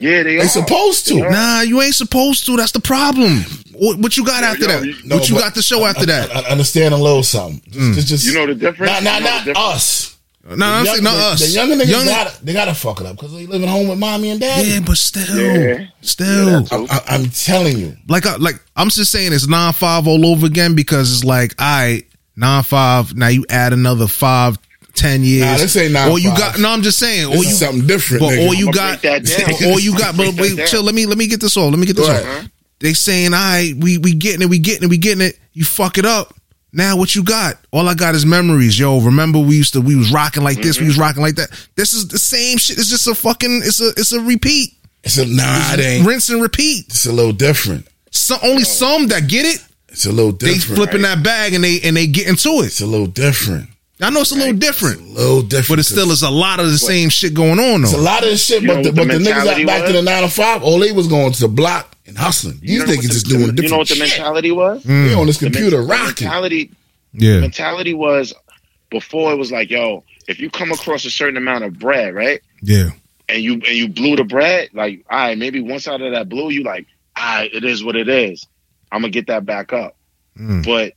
yeah, 0.00 0.24
they, 0.24 0.34
They 0.36 0.40
are. 0.40 0.48
supposed 0.48 1.06
to. 1.08 1.20
Nah, 1.30 1.60
you 1.60 1.80
ain't 1.80 1.94
supposed 1.94 2.44
to. 2.46 2.56
That's 2.56 2.72
the 2.72 2.80
problem. 2.80 3.44
What, 3.72 3.98
what 3.98 4.16
you 4.16 4.24
got 4.24 4.42
after 4.42 4.62
yo, 4.62 4.66
that? 4.68 4.84
you- 4.84 4.96
No, 5.04 5.16
what 5.18 5.28
you 5.28 5.36
got 5.38 5.54
to 5.54 5.62
show 5.62 5.84
after 5.86 6.06
that? 6.06 6.34
I, 6.34 6.40
I 6.40 6.48
understand 6.50 6.92
a 6.92 6.96
little 6.96 7.22
something. 7.22 7.60
Just, 7.70 7.78
mm. 7.78 7.94
just, 7.94 8.08
just 8.08 8.26
You 8.26 8.34
know 8.34 8.46
the 8.46 8.54
difference? 8.56 8.90
Not, 8.92 9.02
not, 9.04 9.18
You 9.20 9.24
know 9.26 9.30
not 9.30 9.44
the 9.44 9.50
difference? 9.52 9.74
us. 9.74 10.16
No, 10.48 10.54
no, 10.56 10.66
I'm 10.66 10.84
The 10.84 10.90
saying 10.92 11.04
not 11.04 11.12
young- 11.16 11.32
us. 11.32 11.40
The 11.40 11.48
younger 11.48 11.76
niggas 11.76 11.88
Young- 11.88 12.06
gotta, 12.06 12.44
they 12.44 12.52
gotta 12.54 12.74
fuck 12.74 13.00
it 13.00 13.06
up 13.06 13.16
because 13.16 13.32
they 13.32 13.46
living 13.46 13.68
home 13.68 13.88
with 13.88 13.98
mommy 13.98 14.30
and 14.30 14.40
daddy. 14.40 14.68
yeah, 14.68 14.80
but 14.80 14.96
still, 14.96 15.36
Yeah. 15.36 15.84
still, 16.00 16.62
Yeah, 16.62 16.66
I, 16.70 17.00
I, 17.08 17.14
am 17.16 17.28
telling 17.30 17.78
you. 17.78 17.96
like, 18.08 18.24
I, 18.26 18.36
like 18.36 18.56
I'm 18.74 18.88
just 18.88 19.12
saying 19.12 19.32
it's 19.34 19.46
nine 19.46 19.72
five 19.74 20.08
all 20.08 20.24
over 20.26 20.46
again 20.46 20.74
because 20.74 21.12
it's 21.12 21.24
like, 21.24 21.54
I 21.58 22.04
nine 22.36 22.62
five. 22.62 23.14
Now 23.14 23.28
you 23.28 23.44
add 23.50 23.74
another 23.74 24.06
five, 24.06 24.56
ten 24.94 25.22
years. 25.22 25.44
Nah, 25.44 25.58
this 25.58 25.76
ain't 25.76 25.92
nine 25.92 26.10
Or 26.10 26.18
you 26.18 26.30
five. 26.30 26.38
got 26.38 26.58
no. 26.58 26.70
I'm 26.70 26.82
just 26.82 26.98
saying. 26.98 27.26
Or 27.26 27.36
you 27.36 27.42
is 27.42 27.58
something 27.58 27.86
different. 27.86 28.22
But 28.22 28.30
nigga. 28.30 28.46
all 28.46 28.54
you 28.54 28.64
I'ma 28.68 28.72
got, 28.72 29.02
break 29.02 29.24
that 29.24 29.60
down. 29.60 29.70
all 29.72 29.78
you 29.78 29.98
got, 29.98 30.16
but 30.16 30.34
wait, 30.34 30.56
down. 30.56 30.66
chill. 30.66 30.82
Let 30.82 30.94
me 30.94 31.04
let 31.04 31.18
me 31.18 31.26
get 31.26 31.40
this 31.42 31.56
off. 31.58 31.70
Let 31.70 31.78
me 31.78 31.86
get 31.86 31.96
this 31.96 32.06
Go 32.06 32.12
off. 32.14 32.22
ahead. 32.22 32.50
They 32.80 32.94
saying, 32.94 33.32
I 33.34 33.74
we 33.78 33.98
we 33.98 34.14
getting 34.14 34.40
it, 34.40 34.48
we 34.48 34.58
getting 34.58 34.84
it, 34.84 34.88
we 34.88 34.96
getting 34.96 35.20
it. 35.26 35.38
You 35.52 35.64
fuck 35.66 35.98
it 35.98 36.06
up. 36.06 36.34
Now 36.72 36.96
what 36.96 37.14
you 37.14 37.24
got? 37.24 37.56
All 37.72 37.88
I 37.88 37.94
got 37.94 38.14
is 38.14 38.24
memories, 38.24 38.78
yo. 38.78 39.00
Remember 39.00 39.38
we 39.38 39.56
used 39.56 39.72
to 39.72 39.80
we 39.80 39.96
was 39.96 40.12
rocking 40.12 40.42
like 40.44 40.62
this, 40.62 40.78
we 40.78 40.86
was 40.86 40.94
mm-hmm. 40.94 41.02
rocking 41.02 41.22
like 41.22 41.34
that. 41.36 41.50
This 41.76 41.92
is 41.94 42.08
the 42.08 42.18
same 42.18 42.58
shit. 42.58 42.78
It's 42.78 42.88
just 42.88 43.06
a 43.08 43.14
fucking 43.14 43.62
it's 43.64 43.80
a 43.80 43.88
it's 43.96 44.12
a 44.12 44.20
repeat. 44.20 44.74
It's 45.02 45.18
a 45.18 45.26
nah, 45.26 45.74
it 45.74 45.80
ain't. 45.80 46.06
Rinse 46.06 46.28
and 46.30 46.42
repeat. 46.42 46.86
It's 46.88 47.06
a 47.06 47.12
little 47.12 47.32
different. 47.32 47.88
So 48.10 48.36
only 48.42 48.64
some 48.64 49.08
that 49.08 49.28
get 49.28 49.46
it, 49.46 49.64
It's 49.88 50.06
a 50.06 50.12
little 50.12 50.32
different. 50.32 50.40
they 50.40 50.58
different. 50.60 50.76
flipping 50.76 51.02
that 51.02 51.22
bag 51.24 51.54
and 51.54 51.64
they 51.64 51.80
and 51.80 51.96
they 51.96 52.06
get 52.06 52.28
into 52.28 52.60
it. 52.62 52.66
It's 52.66 52.80
a 52.80 52.86
little 52.86 53.06
different. 53.06 53.68
I 54.02 54.08
know 54.08 54.20
it's 54.22 54.32
a 54.32 54.34
little 54.34 54.56
different, 54.56 55.00
A 55.00 55.04
little 55.12 55.42
different. 55.42 55.68
but 55.68 55.78
it 55.78 55.84
still 55.84 56.10
is 56.10 56.22
a 56.22 56.30
lot 56.30 56.58
of 56.58 56.70
the 56.70 56.78
same 56.78 57.10
shit 57.10 57.34
going 57.34 57.60
on 57.60 57.82
though. 57.82 57.88
It's 57.88 57.92
a 57.92 57.98
lot 57.98 58.22
of 58.22 58.30
the 58.30 58.36
shit, 58.38 58.62
You 58.62 58.68
but 58.68 58.82
the, 58.82 58.92
but 58.92 59.08
the 59.08 59.14
niggas 59.14 59.24
mentality 59.24 59.62
out 59.62 59.66
back 59.66 59.82
was? 59.82 59.90
to 59.90 59.96
the 59.98 60.02
nine 60.02 60.22
to 60.22 60.28
five, 60.30 60.62
all 60.62 60.78
they 60.78 60.92
was 60.92 61.06
going 61.06 61.32
to 61.32 61.40
the 61.40 61.48
block 61.48 61.94
and 62.10 62.18
hustling. 62.18 62.58
These 62.60 62.70
You 62.70 62.78
know 62.80 62.84
what 62.86 62.98
niggas 62.98 63.02
the- 63.02 63.08
just 63.08 63.26
doing 63.26 63.40
different 63.40 63.62
You 63.62 63.68
know 63.70 63.78
what 63.78 63.88
the 63.88 63.94
shit. 63.94 64.18
mentality 64.18 64.50
was? 64.50 64.82
They 64.82 65.14
on 65.14 65.26
this 65.26 65.38
The 65.38 65.46
computer 65.46 65.78
men- 65.78 65.86
the 65.86 65.92
rocking. 65.94 66.26
mentality 66.26 66.70
Yeah, 67.14 67.40
mentality 67.40 67.94
was 67.94 68.34
before 68.90 69.32
it 69.32 69.36
was 69.36 69.50
like, 69.50 69.70
yo, 69.70 70.04
if 70.28 70.38
you 70.40 70.50
come 70.50 70.70
across 70.72 71.04
a 71.04 71.10
certain 71.10 71.36
amount 71.36 71.64
of 71.64 71.78
bread, 71.78 72.14
right? 72.14 72.40
yeah, 72.62 72.90
and 73.28 73.42
you 73.42 73.54
and 73.54 73.68
you 73.68 73.88
blew 73.88 74.16
the 74.16 74.24
bread, 74.24 74.68
like, 74.74 75.04
all 75.10 75.18
right, 75.18 75.38
maybe 75.38 75.60
one 75.60 75.80
side 75.80 76.00
of 76.02 76.12
that 76.12 76.28
blew, 76.28 76.50
you 76.50 76.62
like, 76.62 76.86
all 77.16 77.24
right, 77.24 77.50
it 77.54 77.64
is 77.64 77.82
what 77.82 77.96
it 77.96 78.08
is. 78.08 78.46
I'm 78.92 79.00
gonna 79.02 79.10
get 79.12 79.28
that 79.28 79.46
back 79.46 79.72
up. 79.72 79.96
Mm. 80.38 80.64
But 80.64 80.94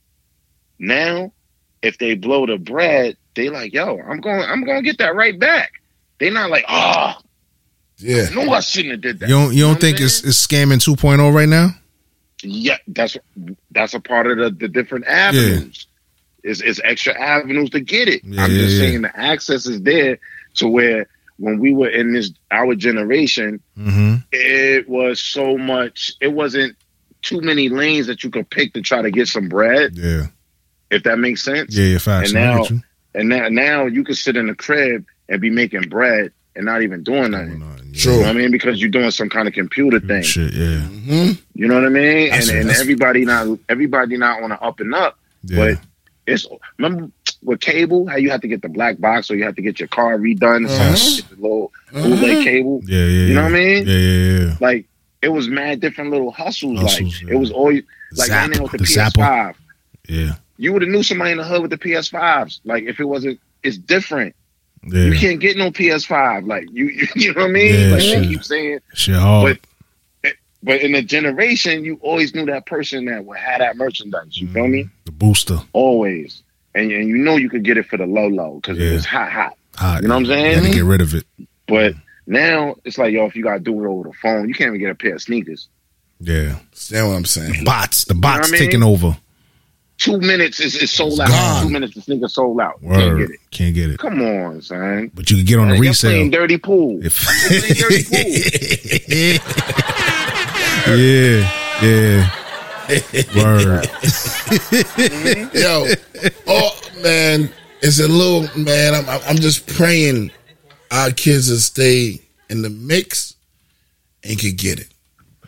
now, 0.78 1.32
if 1.82 1.98
they 1.98 2.14
blow 2.14 2.46
the 2.46 2.58
bread, 2.58 3.16
they 3.34 3.48
like, 3.48 3.72
yo, 3.72 3.98
I'm 4.00 4.20
going, 4.20 4.40
I'm 4.42 4.64
gonna 4.64 4.82
get 4.82 4.98
that 4.98 5.14
right 5.14 5.38
back. 5.38 5.72
They 6.18 6.30
not 6.30 6.50
like, 6.50 6.64
oh, 6.68 7.14
Yeah. 7.98 8.26
I 8.30 8.34
no, 8.34 8.52
I 8.52 8.60
shouldn't 8.60 8.92
have 8.92 9.00
did 9.00 9.18
that. 9.20 9.28
You 9.28 9.34
don't 9.36 9.54
you 9.54 9.62
don't 9.64 9.80
think 9.80 10.00
it's 10.00 10.24
it's 10.24 10.46
scamming 10.46 10.78
2.0 10.84 11.32
right 11.34 11.48
now? 11.48 11.70
yeah, 12.42 12.76
that's 12.88 13.16
that's 13.70 13.94
a 13.94 14.00
part 14.00 14.26
of 14.26 14.36
the, 14.38 14.50
the 14.50 14.68
different 14.68 15.06
avenues. 15.06 15.86
It's, 16.42 16.60
it's 16.60 16.78
extra 16.84 17.18
avenues 17.18 17.70
to 17.70 17.80
get 17.80 18.06
it. 18.08 18.22
Yeah, 18.22 18.44
I'm 18.44 18.50
just 18.50 18.74
yeah. 18.74 18.78
saying 18.80 19.02
the 19.02 19.18
access 19.18 19.66
is 19.66 19.80
there 19.80 20.18
to 20.56 20.68
where 20.68 21.06
when 21.38 21.58
we 21.58 21.72
were 21.72 21.88
in 21.88 22.12
this 22.12 22.32
our 22.50 22.74
generation, 22.74 23.60
Mm-hmm. 23.78 24.16
it 24.32 24.88
was 24.88 25.20
so 25.20 25.56
much 25.56 26.12
it 26.20 26.28
wasn't 26.32 26.76
too 27.22 27.40
many 27.40 27.70
lanes 27.70 28.08
that 28.08 28.22
you 28.24 28.30
could 28.30 28.50
pick 28.50 28.74
to 28.74 28.82
try 28.82 29.00
to 29.00 29.10
get 29.10 29.26
some 29.28 29.48
bread 29.48 29.96
Yeah, 29.96 30.26
if 30.90 31.04
that 31.04 31.18
makes 31.18 31.42
sense 31.42 31.74
yeah, 31.74 31.86
yeah. 31.86 31.98
Facts. 31.98 32.32
And 32.32 32.40
now- 32.44 32.64
and 33.14 33.28
now 33.30 33.48
now 33.48 33.86
you 33.86 34.04
can 34.04 34.14
sit 34.16 34.36
in 34.36 34.48
the 34.48 34.54
crib 34.54 35.06
and 35.28 35.40
be 35.40 35.48
making 35.48 35.88
bread 35.88 36.32
and 36.56 36.64
not 36.64 36.82
even 36.82 37.02
doing 37.02 37.30
nothing 37.32 37.62
you 37.86 38.00
True. 38.00 38.12
know 38.12 38.18
what 38.20 38.28
i 38.28 38.32
mean 38.32 38.50
because 38.50 38.80
you're 38.80 38.90
doing 38.90 39.10
some 39.10 39.28
kind 39.28 39.46
of 39.48 39.54
computer 39.54 40.00
thing 40.00 40.22
Shit, 40.22 40.52
yeah, 40.52 40.80
hmm 40.80 41.30
you 41.54 41.68
know 41.68 41.74
what 41.74 41.84
i 41.84 41.88
mean 41.88 42.30
That's- 42.30 42.48
and 42.48 42.58
and 42.60 42.70
everybody 42.70 43.24
not 43.24 43.58
everybody 43.68 44.16
not 44.16 44.42
on 44.42 44.50
the 44.50 44.60
up 44.60 44.80
and 44.80 44.94
up 44.94 45.18
yeah. 45.44 45.56
but 45.74 45.80
it's 46.26 46.46
remember 46.78 47.10
with 47.42 47.60
cable 47.60 48.06
how 48.06 48.16
you 48.16 48.30
have 48.30 48.40
to 48.40 48.48
get 48.48 48.62
the 48.62 48.68
black 48.68 48.98
box 48.98 49.30
or 49.30 49.36
you 49.36 49.44
have 49.44 49.54
to 49.56 49.60
get 49.62 49.78
your 49.78 49.88
car 49.88 50.16
redone. 50.16 50.66
So 50.66 50.74
Yes. 50.74 51.20
get 51.20 51.28
the 51.30 51.42
little 51.42 51.72
bootleg 51.92 52.42
cable. 52.44 52.80
Yeah, 52.86 52.98
yeah. 53.04 53.26
You 53.26 53.34
know 53.34 53.42
what 53.42 53.52
I 53.52 53.54
mean? 53.54 53.86
Yeah, 53.86 53.94
yeah, 53.96 54.38
yeah. 54.46 54.56
Like 54.60 54.86
it 55.20 55.28
was 55.28 55.48
mad 55.48 55.80
different 55.80 56.10
little 56.10 56.30
hustles. 56.30 56.80
Hustles, 56.80 57.22
like 57.22 57.28
yeah. 57.28 57.34
it 57.34 57.38
was 57.38 57.50
always 57.50 57.82
like 58.16 58.28
Zap, 58.28 58.48
right 58.48 58.62
with 58.62 58.72
the, 58.72 58.78
the 58.78 58.84
PS5. 58.84 59.12
Zapper. 59.12 59.54
Yeah, 60.08 60.32
You 60.56 60.72
would 60.72 60.80
have 60.80 60.90
knew 60.90 61.02
somebody 61.02 61.32
in 61.32 61.36
the 61.36 61.44
hood 61.44 61.60
with 61.60 61.70
the 61.70 61.76
PS5s. 61.78 62.60
Like 62.64 62.84
if 62.84 63.00
it 63.00 63.04
wasn't, 63.04 63.38
it's 63.62 63.76
different. 63.76 64.34
Yeah. 64.86 65.04
You 65.04 65.18
can't 65.18 65.40
get 65.40 65.56
no 65.56 65.70
PS5. 65.70 66.46
Like 66.46 66.68
you, 66.72 66.86
you, 66.88 67.06
you 67.16 67.34
know 67.34 67.42
what 67.42 67.50
I 67.50 67.52
mean? 67.52 67.74
Yeah, 67.74 67.92
like 67.94 68.00
sure. 68.02 68.20
they 68.20 68.26
keep 68.26 68.44
saying, 68.44 68.78
Shit 68.94 69.16
hard. 69.16 69.58
but 70.62 70.80
in 70.80 70.92
the 70.92 71.02
generation, 71.02 71.84
you 71.84 71.98
always 72.02 72.34
knew 72.34 72.46
that 72.46 72.66
person 72.66 73.04
that 73.06 73.24
would 73.24 73.38
have 73.38 73.58
that 73.60 73.76
merchandise. 73.76 74.36
You 74.38 74.48
feel 74.48 74.66
me? 74.68 74.84
Mm-hmm. 74.84 74.94
the 75.04 75.12
booster. 75.12 75.58
Always, 75.72 76.42
and, 76.74 76.90
and 76.90 77.08
you 77.08 77.18
know 77.18 77.36
you 77.36 77.50
could 77.50 77.64
get 77.64 77.76
it 77.76 77.86
for 77.86 77.96
the 77.96 78.06
low 78.06 78.28
low 78.28 78.54
because 78.56 78.78
Yeah. 78.78 78.90
it 78.90 78.94
was 78.94 79.04
hot 79.06 79.30
hot. 79.30 79.56
Hot. 79.76 80.02
You 80.02 80.08
know 80.08 80.14
what 80.14 80.20
I'm 80.20 80.26
saying? 80.26 80.50
You 80.50 80.62
had 80.62 80.70
to 80.70 80.74
get 80.78 80.84
rid 80.84 81.00
of 81.00 81.14
it. 81.14 81.24
But 81.66 81.94
now 82.26 82.76
it's 82.84 82.96
like 82.98 83.12
yo, 83.12 83.26
if 83.26 83.36
you 83.36 83.42
gotta 83.42 83.60
do 83.60 83.84
it 83.84 83.86
over 83.88 84.08
the 84.08 84.14
phone, 84.14 84.48
you 84.48 84.54
can't 84.54 84.68
even 84.68 84.80
get 84.80 84.90
a 84.90 84.94
pair 84.94 85.14
of 85.14 85.22
sneakers. 85.22 85.68
Yeah. 86.20 86.56
Understand 86.60 87.08
what 87.08 87.14
I'm 87.16 87.24
saying? 87.24 87.64
Bots. 87.64 88.04
The 88.04 88.14
bots 88.14 88.38
what 88.38 88.48
I 88.48 88.52
mean? 88.52 88.60
taking 88.60 88.82
over. 88.82 89.16
Two 89.98 90.18
minutes 90.18 90.58
is, 90.60 90.74
is 90.76 90.90
sold 90.90 91.12
It's 91.12 91.20
out. 91.20 91.28
gone. 91.28 91.62
Two 91.64 91.70
minutes 91.70 91.94
the 91.94 92.00
sneaker 92.02 92.28
sold 92.28 92.60
out. 92.60 92.80
Can't 92.82 93.18
get 93.18 93.30
it. 93.30 93.40
Can't 93.50 93.74
get 93.74 93.90
it. 93.90 93.98
Come 93.98 94.20
on, 94.22 94.60
son. 94.60 95.10
But 95.14 95.30
you 95.30 95.36
can 95.38 95.46
get 95.46 95.58
on 95.60 95.68
the 95.68 95.74
Y'all 95.74 95.82
resale. 95.82 96.10
playing 96.10 96.30
dirty 96.30 96.58
pool. 96.58 97.00
If 97.04 97.24
You're 97.50 97.88
playing 97.88 98.08
dirty 98.08 99.38
pool. 99.38 99.54
yeah, 100.96 101.50
yeah. 101.82 102.30
Word. 103.36 103.84
Mm-hmm. 103.84 105.56
Yo, 105.56 105.86
oh 106.46 106.80
man, 107.02 107.48
it's 107.80 108.00
a 108.00 108.08
little 108.08 108.42
man. 108.60 108.94
I'm 108.94 109.08
I'm 109.26 109.36
just 109.36 109.66
praying 109.66 110.30
our 110.90 111.10
kids 111.10 111.48
will 111.50 111.56
stay 111.58 112.20
in 112.50 112.62
the 112.62 112.68
mix 112.70 113.34
and 114.22 114.38
could 114.38 114.56
get 114.58 114.80
it. 114.80 114.88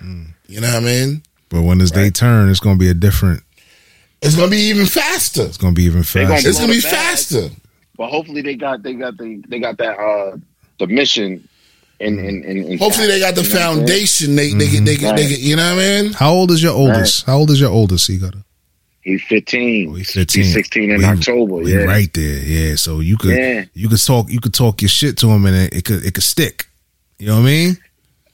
Mm. 0.03 0.28
You 0.47 0.61
know 0.61 0.68
what 0.68 0.76
I 0.82 0.86
mean? 0.86 1.22
But 1.51 1.62
when 1.62 1.80
it's 1.80 1.90
they 1.90 2.11
turn, 2.11 2.49
it's 2.49 2.61
gonna 2.61 2.78
be 2.78 2.88
a 2.88 2.94
different. 2.94 3.42
It's 4.26 4.36
gonna 4.36 4.50
be 4.50 4.58
even 4.70 4.86
faster. 4.86 5.42
It's 5.44 5.56
gonna 5.56 5.72
be 5.72 5.84
even 5.84 6.02
gonna 6.02 6.26
faster. 6.28 6.48
It's 6.48 6.58
gonna 6.60 6.72
be 6.72 6.80
Blow 6.80 6.90
faster. 6.90 7.48
But 7.96 8.10
hopefully 8.10 8.42
they 8.42 8.56
got 8.56 8.82
they 8.82 8.94
got 8.94 9.16
the 9.16 9.42
they 9.48 9.58
got 9.60 9.78
that 9.78 9.98
uh 9.98 10.36
the 10.78 10.86
mission 10.86 11.48
in 12.00 12.18
in, 12.18 12.44
in, 12.44 12.64
in 12.64 12.78
Hopefully 12.78 13.06
they 13.06 13.20
got 13.20 13.34
the 13.34 13.42
You 13.42 13.48
know 13.48 13.54
what 13.54 13.62
I'm 13.62 13.74
saying? 13.74 13.86
foundation. 13.86 14.36
They 14.36 14.52
they 14.52 14.68
get 14.68 14.84
they 14.84 14.96
get 14.96 15.16
they. 15.16 15.26
You 15.28 15.56
know 15.56 15.74
what 15.74 15.82
I 15.84 16.02
mean? 16.02 16.12
How 16.12 16.32
old 16.32 16.50
is 16.50 16.62
your 16.62 16.74
oldest? 16.74 17.24
How 17.24 17.36
old 17.38 17.50
is 17.50 17.60
your 17.60 17.70
oldest? 17.70 18.06
He 18.08 18.18
got 18.18 18.34
a. 18.34 18.44
He's 19.00 19.22
15. 19.22 19.88
Oh, 19.88 19.94
he's 19.94 20.10
fifteen. 20.12 20.42
He's 20.42 20.52
16 20.52 20.90
in 20.90 21.00
Well, 21.00 21.12
he- 21.12 21.18
October. 21.18 21.62
he 21.62 21.70
Yeah. 21.72 21.84
right 21.84 22.12
there. 22.12 22.38
Yeah, 22.42 22.74
so 22.74 22.98
you 22.98 23.16
could 23.16 23.36
Yeah. 23.38 23.64
you 23.72 23.88
could 23.88 24.04
talk 24.04 24.28
you 24.30 24.40
could 24.40 24.52
talk 24.52 24.82
your 24.82 24.88
shit 24.88 25.16
to 25.18 25.28
him 25.28 25.46
and 25.46 25.54
it, 25.56 25.74
it 25.74 25.84
could 25.84 26.04
it 26.04 26.12
could 26.12 26.24
stick. 26.24 26.66
You 27.20 27.28
know 27.28 27.34
what 27.36 27.42
I 27.42 27.44
mean? 27.44 27.78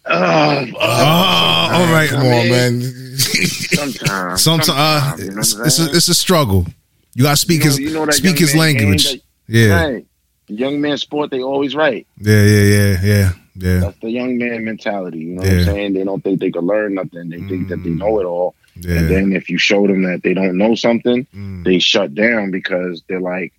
Oh, 0.07 0.14
oh, 0.14 0.66
Oh, 0.80 1.68
all 1.74 1.93
right. 1.93 2.09
Come 2.09 2.20
on, 2.26 2.49
man. 2.49 2.80
Sometimes. 3.19 4.43
Sometimes 4.43 4.69
uh, 4.71 5.17
you 5.19 5.31
know 5.33 5.39
it's, 5.41 5.55
it's 5.55 5.79
a 5.81 5.91
it's 5.97 6.09
a 6.09 6.15
struggle. 6.15 6.67
You 7.15 7.25
gotta 7.25 7.37
speak 7.37 7.61
You 7.61 7.65
know- 7.65 7.71
his 7.71 7.79
you 7.81 7.93
know 7.93 8.11
speak 8.11 8.39
his 8.39 8.55
language. 8.57 9.05
that- 9.13 9.21
Yeah, 9.49 9.85
Right. 9.85 10.07
Young 10.49 10.81
man 10.81 10.99
sport, 10.99 11.31
they 11.31 11.41
always 11.43 11.75
right. 11.75 12.07
yeah, 12.19 12.43
yeah, 12.43 12.63
yeah, 12.63 12.97
yeah, 13.03 13.31
yeah. 13.57 13.81
That's 13.81 13.99
the 14.01 14.11
young 14.11 14.39
man 14.39 14.65
mentality. 14.65 15.19
You 15.21 15.35
know 15.37 15.43
Yeah. 15.45 15.51
what 15.51 15.59
I'm 15.61 15.65
saying? 15.75 15.93
They 15.95 16.05
don't 16.05 16.23
think 16.23 16.41
they 16.41 16.51
can 16.51 16.67
learn 16.67 16.95
nothing. 16.95 17.29
They 17.31 17.41
think 17.41 17.69
that 17.69 17.83
they 17.83 17.91
know 17.91 18.21
it 18.21 18.25
all. 18.25 18.55
Yeah. 18.77 18.97
And 18.99 19.11
then 19.11 19.33
if 19.35 19.49
you 19.51 19.59
show 19.59 19.87
them 19.87 20.03
that 20.05 20.23
they 20.23 20.35
don't 20.35 20.57
know 20.59 20.75
something, 20.75 21.27
Mm. 21.35 21.65
they 21.65 21.79
shut 21.79 22.15
down 22.15 22.51
because 22.51 23.03
they're 23.09 23.21
like, 23.21 23.53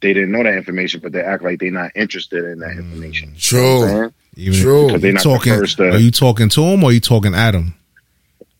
they 0.00 0.12
didn't 0.12 0.32
know 0.32 0.42
that 0.42 0.54
information, 0.54 1.00
but 1.00 1.12
they 1.12 1.20
act 1.22 1.42
like 1.42 1.58
they're 1.60 1.70
not 1.70 1.90
interested 1.94 2.44
in 2.44 2.58
that 2.60 2.72
Mm. 2.76 2.78
information. 2.78 3.34
True. 3.38 3.86
Man. 3.86 4.12
Even 4.36 4.60
True. 4.60 4.86
Because 4.86 5.00
they're 5.02 5.10
you 5.10 5.14
not 5.14 5.22
the 5.22 5.28
talking. 5.30 5.54
first 5.54 5.76
to- 5.78 5.90
Are 5.92 5.98
you 5.98 6.10
talking 6.10 6.48
to 6.50 6.62
him 6.62 6.84
or 6.84 6.90
are 6.90 6.92
you 6.92 7.00
talking 7.00 7.34
at 7.34 7.54
him? 7.54 7.74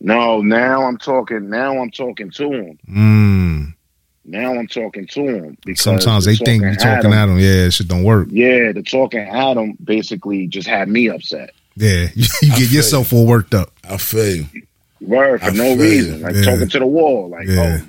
No, 0.04 0.42
now 0.42 0.82
I'm 0.84 0.98
talking. 0.98 1.48
Now 1.48 1.78
I'm 1.80 1.90
talking 1.90 2.30
to 2.32 2.52
him. 2.52 2.78
Mm. 2.90 3.74
Now 4.26 4.54
I'm 4.54 4.66
talking 4.66 5.06
to 5.06 5.20
him 5.22 5.56
because 5.64 5.80
Sometimes 5.82 6.26
the 6.26 6.32
they 6.32 6.36
think 6.44 6.62
you're 6.62 6.74
talking 6.74 7.12
at 7.14 7.26
him. 7.28 7.38
Yeah, 7.38 7.70
shit 7.70 7.88
don't 7.88 8.04
work. 8.04 8.28
Yeah, 8.30 8.72
the 8.72 8.82
talking 8.82 9.20
at 9.20 9.56
him 9.56 9.78
basically 9.82 10.46
just 10.46 10.68
had 10.68 10.88
me 10.90 11.08
upset. 11.08 11.50
Yeah, 11.76 12.08
you, 12.14 12.26
you 12.42 12.48
get 12.50 12.58
feel 12.58 12.72
yourself 12.72 13.12
all 13.14 13.26
worked 13.26 13.54
up. 13.54 13.70
I 13.88 13.96
feel 13.96 14.36
you. 14.36 14.46
Word 15.00 15.40
for 15.40 15.46
I 15.46 15.50
no 15.50 15.74
reason, 15.74 16.18
you. 16.18 16.24
like 16.24 16.34
Yeah. 16.36 16.42
talking 16.44 16.68
to 16.68 16.78
the 16.78 16.86
wall. 16.86 17.30
Like, 17.30 17.48
Yeah. 17.48 17.80
oh, 17.82 17.88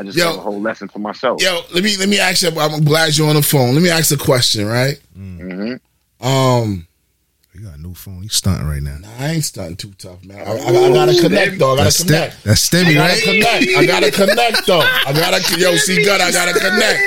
I 0.00 0.02
just 0.04 0.16
Yo. 0.16 0.30
a 0.30 0.32
whole 0.40 0.60
lesson 0.62 0.88
for 0.88 0.98
myself. 0.98 1.42
Yo, 1.42 1.60
let 1.74 1.84
me 1.84 1.94
let 1.98 2.08
me 2.08 2.18
ask 2.18 2.42
you. 2.42 2.58
I'm 2.58 2.84
glad 2.84 3.16
you're 3.18 3.28
on 3.28 3.36
the 3.36 3.42
phone. 3.42 3.74
Let 3.74 3.82
me 3.82 3.90
ask 3.90 4.10
a 4.14 4.16
question, 4.16 4.66
right? 4.66 4.98
Mm-hmm. 5.18 6.26
Um, 6.26 6.86
You 7.58 7.64
got 7.64 7.76
a 7.76 7.82
new 7.82 7.92
phone. 7.94 8.22
You 8.22 8.28
stunting 8.28 8.68
right 8.68 8.80
now. 8.80 8.98
nah, 8.98 9.08
I 9.18 9.30
ain't 9.30 9.44
stunting 9.44 9.74
too 9.74 9.92
tough, 9.98 10.24
man. 10.24 10.38
I, 10.46 10.52
I, 10.52 10.90
I 10.90 10.92
gotta 10.92 11.20
connect, 11.20 11.58
though. 11.58 11.72
I 11.72 11.76
gotta 11.76 11.84
That's 11.84 12.04
connect. 12.04 12.34
stem, 12.34 12.44
that's 12.44 12.72
I 12.72 12.94
gotta 12.94 13.00
right? 13.00 13.22
connect. 13.24 13.78
I 13.78 13.86
gotta 13.86 14.10
connect 14.12 14.66
though. 14.68 14.80
I 14.80 15.12
gotta 15.12 15.58
yo 15.58 15.74
see 15.74 16.04
gut. 16.04 16.20
I 16.20 16.30
gotta 16.30 16.52
connect. 16.52 17.00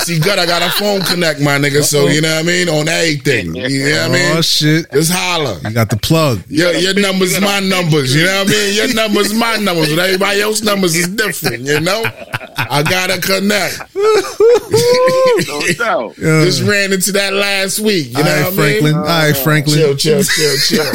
See 0.00 0.18
gut. 0.18 0.38
I 0.38 0.44
got 0.44 0.60
a 0.60 0.70
phone 0.72 1.00
connect, 1.00 1.40
my 1.40 1.56
nigga. 1.56 1.82
So 1.82 2.06
you 2.06 2.20
know 2.20 2.34
what 2.34 2.44
I 2.44 2.46
mean 2.46 2.68
on 2.68 2.86
everything. 2.86 3.54
You 3.54 3.62
know 3.62 3.62
what 3.62 4.00
I 4.02 4.04
oh, 4.04 4.12
mean? 4.12 4.36
Oh 4.36 4.42
shit! 4.42 4.92
Just 4.92 5.10
holler. 5.10 5.58
You 5.66 5.70
got 5.70 5.88
the 5.88 5.96
plug. 5.96 6.42
Your 6.48 6.74
your 6.74 6.92
numbers, 6.92 7.40
my 7.40 7.60
numbers. 7.60 8.14
You 8.14 8.26
know 8.26 8.44
what 8.44 8.48
I 8.48 8.50
mean? 8.50 8.74
Your 8.74 8.94
numbers, 9.08 9.32
my 9.32 9.56
numbers. 9.56 9.88
But 9.88 10.00
everybody 10.00 10.42
else 10.42 10.60
numbers 10.62 10.96
is 10.96 11.08
different. 11.08 11.62
You 11.62 11.80
know. 11.80 12.04
I 12.58 12.82
gotta 12.82 13.20
connect. 13.20 13.94
no 15.48 15.60
doubt. 15.78 16.18
Yeah. 16.18 16.44
Just 16.44 16.62
ran 16.62 16.92
into 16.92 17.12
that 17.12 17.32
last 17.32 17.78
week. 17.78 18.08
You 18.08 18.14
know 18.14 18.20
right, 18.22 18.50
what 18.50 18.58
I 18.58 18.76
All 18.76 18.82
mean? 18.82 18.94
right, 18.94 19.36
Franklin. 19.36 19.77
Chill, 19.78 19.94
chill, 19.94 20.24
chill, 20.24 20.56
chill. 20.58 20.84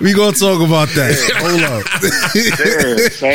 We 0.00 0.14
gonna 0.14 0.32
talk 0.34 0.62
about 0.62 0.88
that. 0.96 1.12
Hold 1.36 1.62
up. 1.62 1.84
Yeah, 2.34 3.08
son. 3.10 3.34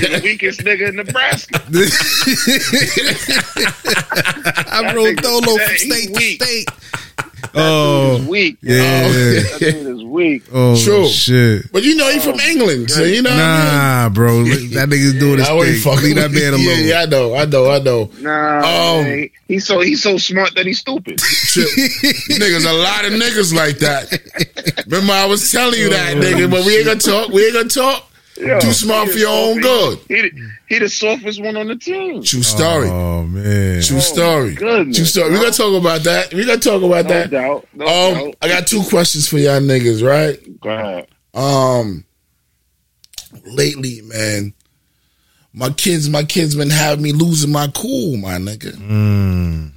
the 0.00 0.20
weakest 0.24 0.60
nigga 0.60 0.88
in 0.88 0.96
Nebraska. 0.96 1.60
I 4.72 4.94
rode 4.94 5.16
nigga 5.16 5.18
Dolo 5.18 5.58
from 5.58 5.76
state 5.76 6.06
to 6.06 6.12
weak. 6.14 6.42
State. 7.52 8.18
He's 8.18 8.26
Oh, 8.26 8.30
weak. 8.30 8.56
yeah. 8.62 9.08
That 9.52 9.58
dude 9.60 9.96
is 9.98 10.04
weak. 10.04 10.42
oh 10.52 10.82
True. 10.82 11.06
shit. 11.08 11.70
But 11.72 11.82
you 11.82 11.94
know 11.96 12.10
he 12.10 12.18
from 12.20 12.34
oh, 12.40 12.48
England, 12.50 12.90
so 12.90 13.02
you 13.04 13.22
know. 13.22 13.30
what 13.30 13.38
I 13.38 13.64
mean? 13.64 13.74
Nah, 13.74 14.08
bro. 14.10 14.44
That 14.44 14.88
nigga's 14.90 15.18
doing 15.18 15.38
his 15.38 15.48
I 15.48 15.60
thing. 15.60 15.80
fuck 15.80 16.02
Leave 16.02 16.16
that 16.16 16.30
man 16.32 16.48
alone. 16.54 16.60
Yeah, 16.64 16.74
yeah, 16.76 17.00
I 17.02 17.06
know, 17.06 17.34
I 17.34 17.44
know, 17.44 17.70
I 17.70 17.78
know. 17.78 18.10
Nah, 18.20 18.62
Oh. 18.64 19.02
man, 19.02 19.30
he's 19.48 19.66
so 19.66 19.80
he's 19.80 20.02
so 20.02 20.16
smart 20.18 20.54
that 20.54 20.66
he's 20.66 20.80
stupid. 20.80 21.18
Niggas, 21.18 22.66
a 22.68 22.72
lot 22.72 23.04
of 23.04 23.12
niggas 23.12 23.54
like 23.54 23.78
that. 23.78 24.84
Remember, 24.86 25.12
I 25.12 25.26
was 25.26 25.50
telling 25.50 25.78
you 25.78 25.86
Oh, 25.86 25.90
that, 25.90 26.16
nigga. 26.16 26.50
But 26.50 26.64
we 26.66 26.76
ain't 26.76 26.86
gonna 26.86 27.00
talk. 27.00 27.28
We 27.30 27.44
ain't 27.46 27.54
gonna 27.54 27.68
talk. 27.68 28.08
Yo, 28.38 28.58
Too 28.60 28.72
smart 28.72 29.10
for 29.10 29.18
your 29.18 29.28
own 29.28 29.62
softest- 29.62 30.08
good. 30.08 30.16
He, 30.24 30.28
the- 30.30 30.50
he 30.72 30.78
the 30.80 30.88
softest 30.88 31.42
one 31.42 31.56
on 31.56 31.68
the 31.68 31.76
team. 31.76 32.22
True 32.22 32.42
story. 32.42 32.88
Oh 32.88 33.24
man. 33.24 33.82
True 33.82 34.00
story. 34.00 34.54
goodness, 34.54 34.96
True 34.96 35.04
story. 35.06 35.30
We 35.30 35.36
bro. 35.36 35.42
gonna 35.44 35.52
talk 35.54 35.80
about 35.80 36.02
that. 36.02 36.32
We 36.34 36.44
gonna 36.44 36.58
talk 36.60 36.82
about 36.82 37.04
No 37.04 37.10
that. 37.10 37.30
doubt. 37.30 37.68
No 37.74 37.86
Um, 37.86 38.14
doubt. 38.14 38.34
I 38.42 38.48
got 38.48 38.66
two 38.66 38.82
questions 38.88 39.28
for 39.28 39.38
y'all 39.38 39.60
niggas, 39.60 40.06
right? 40.06 40.60
Go 40.60 40.70
ahead. 40.70 41.06
Um, 41.34 42.04
lately, 43.46 44.00
man, 44.02 44.54
my 45.52 45.70
kids, 45.70 46.08
my 46.08 46.22
kids 46.24 46.54
been 46.54 46.70
having 46.70 47.02
me 47.02 47.12
losing 47.12 47.50
my 47.52 47.68
cool, 47.74 48.16
my 48.16 48.34
nigga, 48.36 48.72
Mm. 48.76 49.70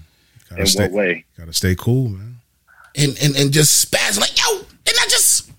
Gotta 0.49 0.61
In 0.61 0.67
stay, 0.67 0.83
what 0.83 0.91
way? 0.91 1.25
gotta 1.37 1.53
stay 1.53 1.75
cool, 1.75 2.09
man. 2.09 2.37
and 2.95 3.17
and 3.21 3.35
and 3.35 3.51
just 3.51 3.89
spaz 3.91 4.19
like, 4.19 4.37
yo, 4.37 4.57
and 4.57 4.95
I 5.01 5.05
just, 5.09 5.49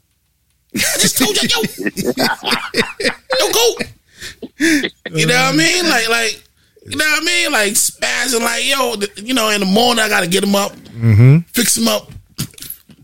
I 0.74 0.78
just 1.00 1.18
told 1.18 1.36
you, 1.42 1.48
yo, 1.48 1.62
yo, 3.40 3.52
go. 3.52 3.76
You 4.58 5.26
know 5.26 5.34
what 5.34 5.54
I 5.54 5.56
mean? 5.56 5.84
Like, 5.88 6.08
like, 6.08 6.42
you 6.86 6.96
know 6.96 7.04
what 7.04 7.22
I 7.22 7.24
mean? 7.24 7.52
Like 7.52 7.72
spazzing, 7.72 8.40
like, 8.40 8.64
yo, 8.68 8.94
you 9.24 9.34
know, 9.34 9.50
in 9.50 9.60
the 9.60 9.66
morning 9.66 10.02
I 10.04 10.08
gotta 10.08 10.26
get 10.28 10.40
them 10.42 10.54
up, 10.54 10.72
Mm-hmm. 10.72 11.38
fix 11.52 11.74
them 11.74 11.88
up, 11.88 12.10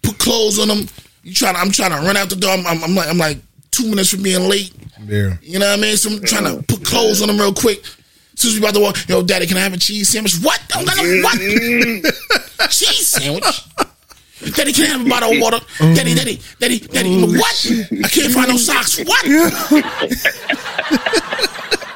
put 0.02 0.18
clothes 0.18 0.58
on 0.58 0.68
them. 0.68 0.86
You 1.24 1.34
trying? 1.34 1.54
to 1.54 1.60
I'm 1.60 1.70
trying 1.70 1.90
to 1.90 1.96
run 1.98 2.16
out 2.16 2.30
the 2.30 2.36
door. 2.36 2.50
I'm, 2.52 2.66
I'm, 2.66 2.82
I'm 2.82 2.94
like, 2.94 3.08
I'm 3.08 3.18
like 3.18 3.38
two 3.70 3.88
minutes 3.88 4.10
from 4.10 4.22
being 4.22 4.48
late. 4.48 4.72
There. 5.00 5.38
You 5.42 5.58
know 5.58 5.68
what 5.70 5.78
I 5.78 5.82
mean? 5.82 5.96
So 5.96 6.10
I'm 6.10 6.20
trying 6.24 6.44
to 6.44 6.62
put 6.62 6.84
clothes 6.84 7.20
on 7.22 7.28
them 7.28 7.38
real 7.38 7.52
quick. 7.52 7.80
As 7.84 8.40
soon 8.40 8.48
as 8.50 8.54
we 8.54 8.60
about 8.60 8.74
to 8.74 8.80
walk, 8.80 9.08
yo, 9.08 9.22
daddy, 9.22 9.46
can 9.46 9.56
I 9.56 9.60
have 9.60 9.74
a 9.74 9.76
cheese 9.78 10.08
sandwich? 10.08 10.36
What? 10.42 10.60
No 10.74 10.82
what? 11.22 11.38
cheese 12.70 13.06
sandwich? 13.08 13.44
Daddy, 14.56 14.72
can 14.72 14.84
I 14.84 14.88
have 14.98 15.06
a 15.06 15.08
bottle 15.08 15.32
of 15.32 15.40
water? 15.40 15.58
Daddy, 15.78 16.14
daddy, 16.14 16.40
daddy, 16.58 16.78
daddy, 16.80 17.20
what? 17.24 17.66
I 18.04 18.08
can't 18.08 18.32
find 18.32 18.48
no 18.48 18.56
socks. 18.56 18.98
What? 19.04 19.24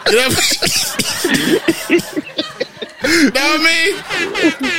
You 0.08 0.16
know 0.16 0.28
what 0.28 0.38
I 0.38 1.90
mean? 1.90 2.00
know 3.06 3.30
what 3.30 3.60
I 3.60 3.62
mean? 3.62 3.94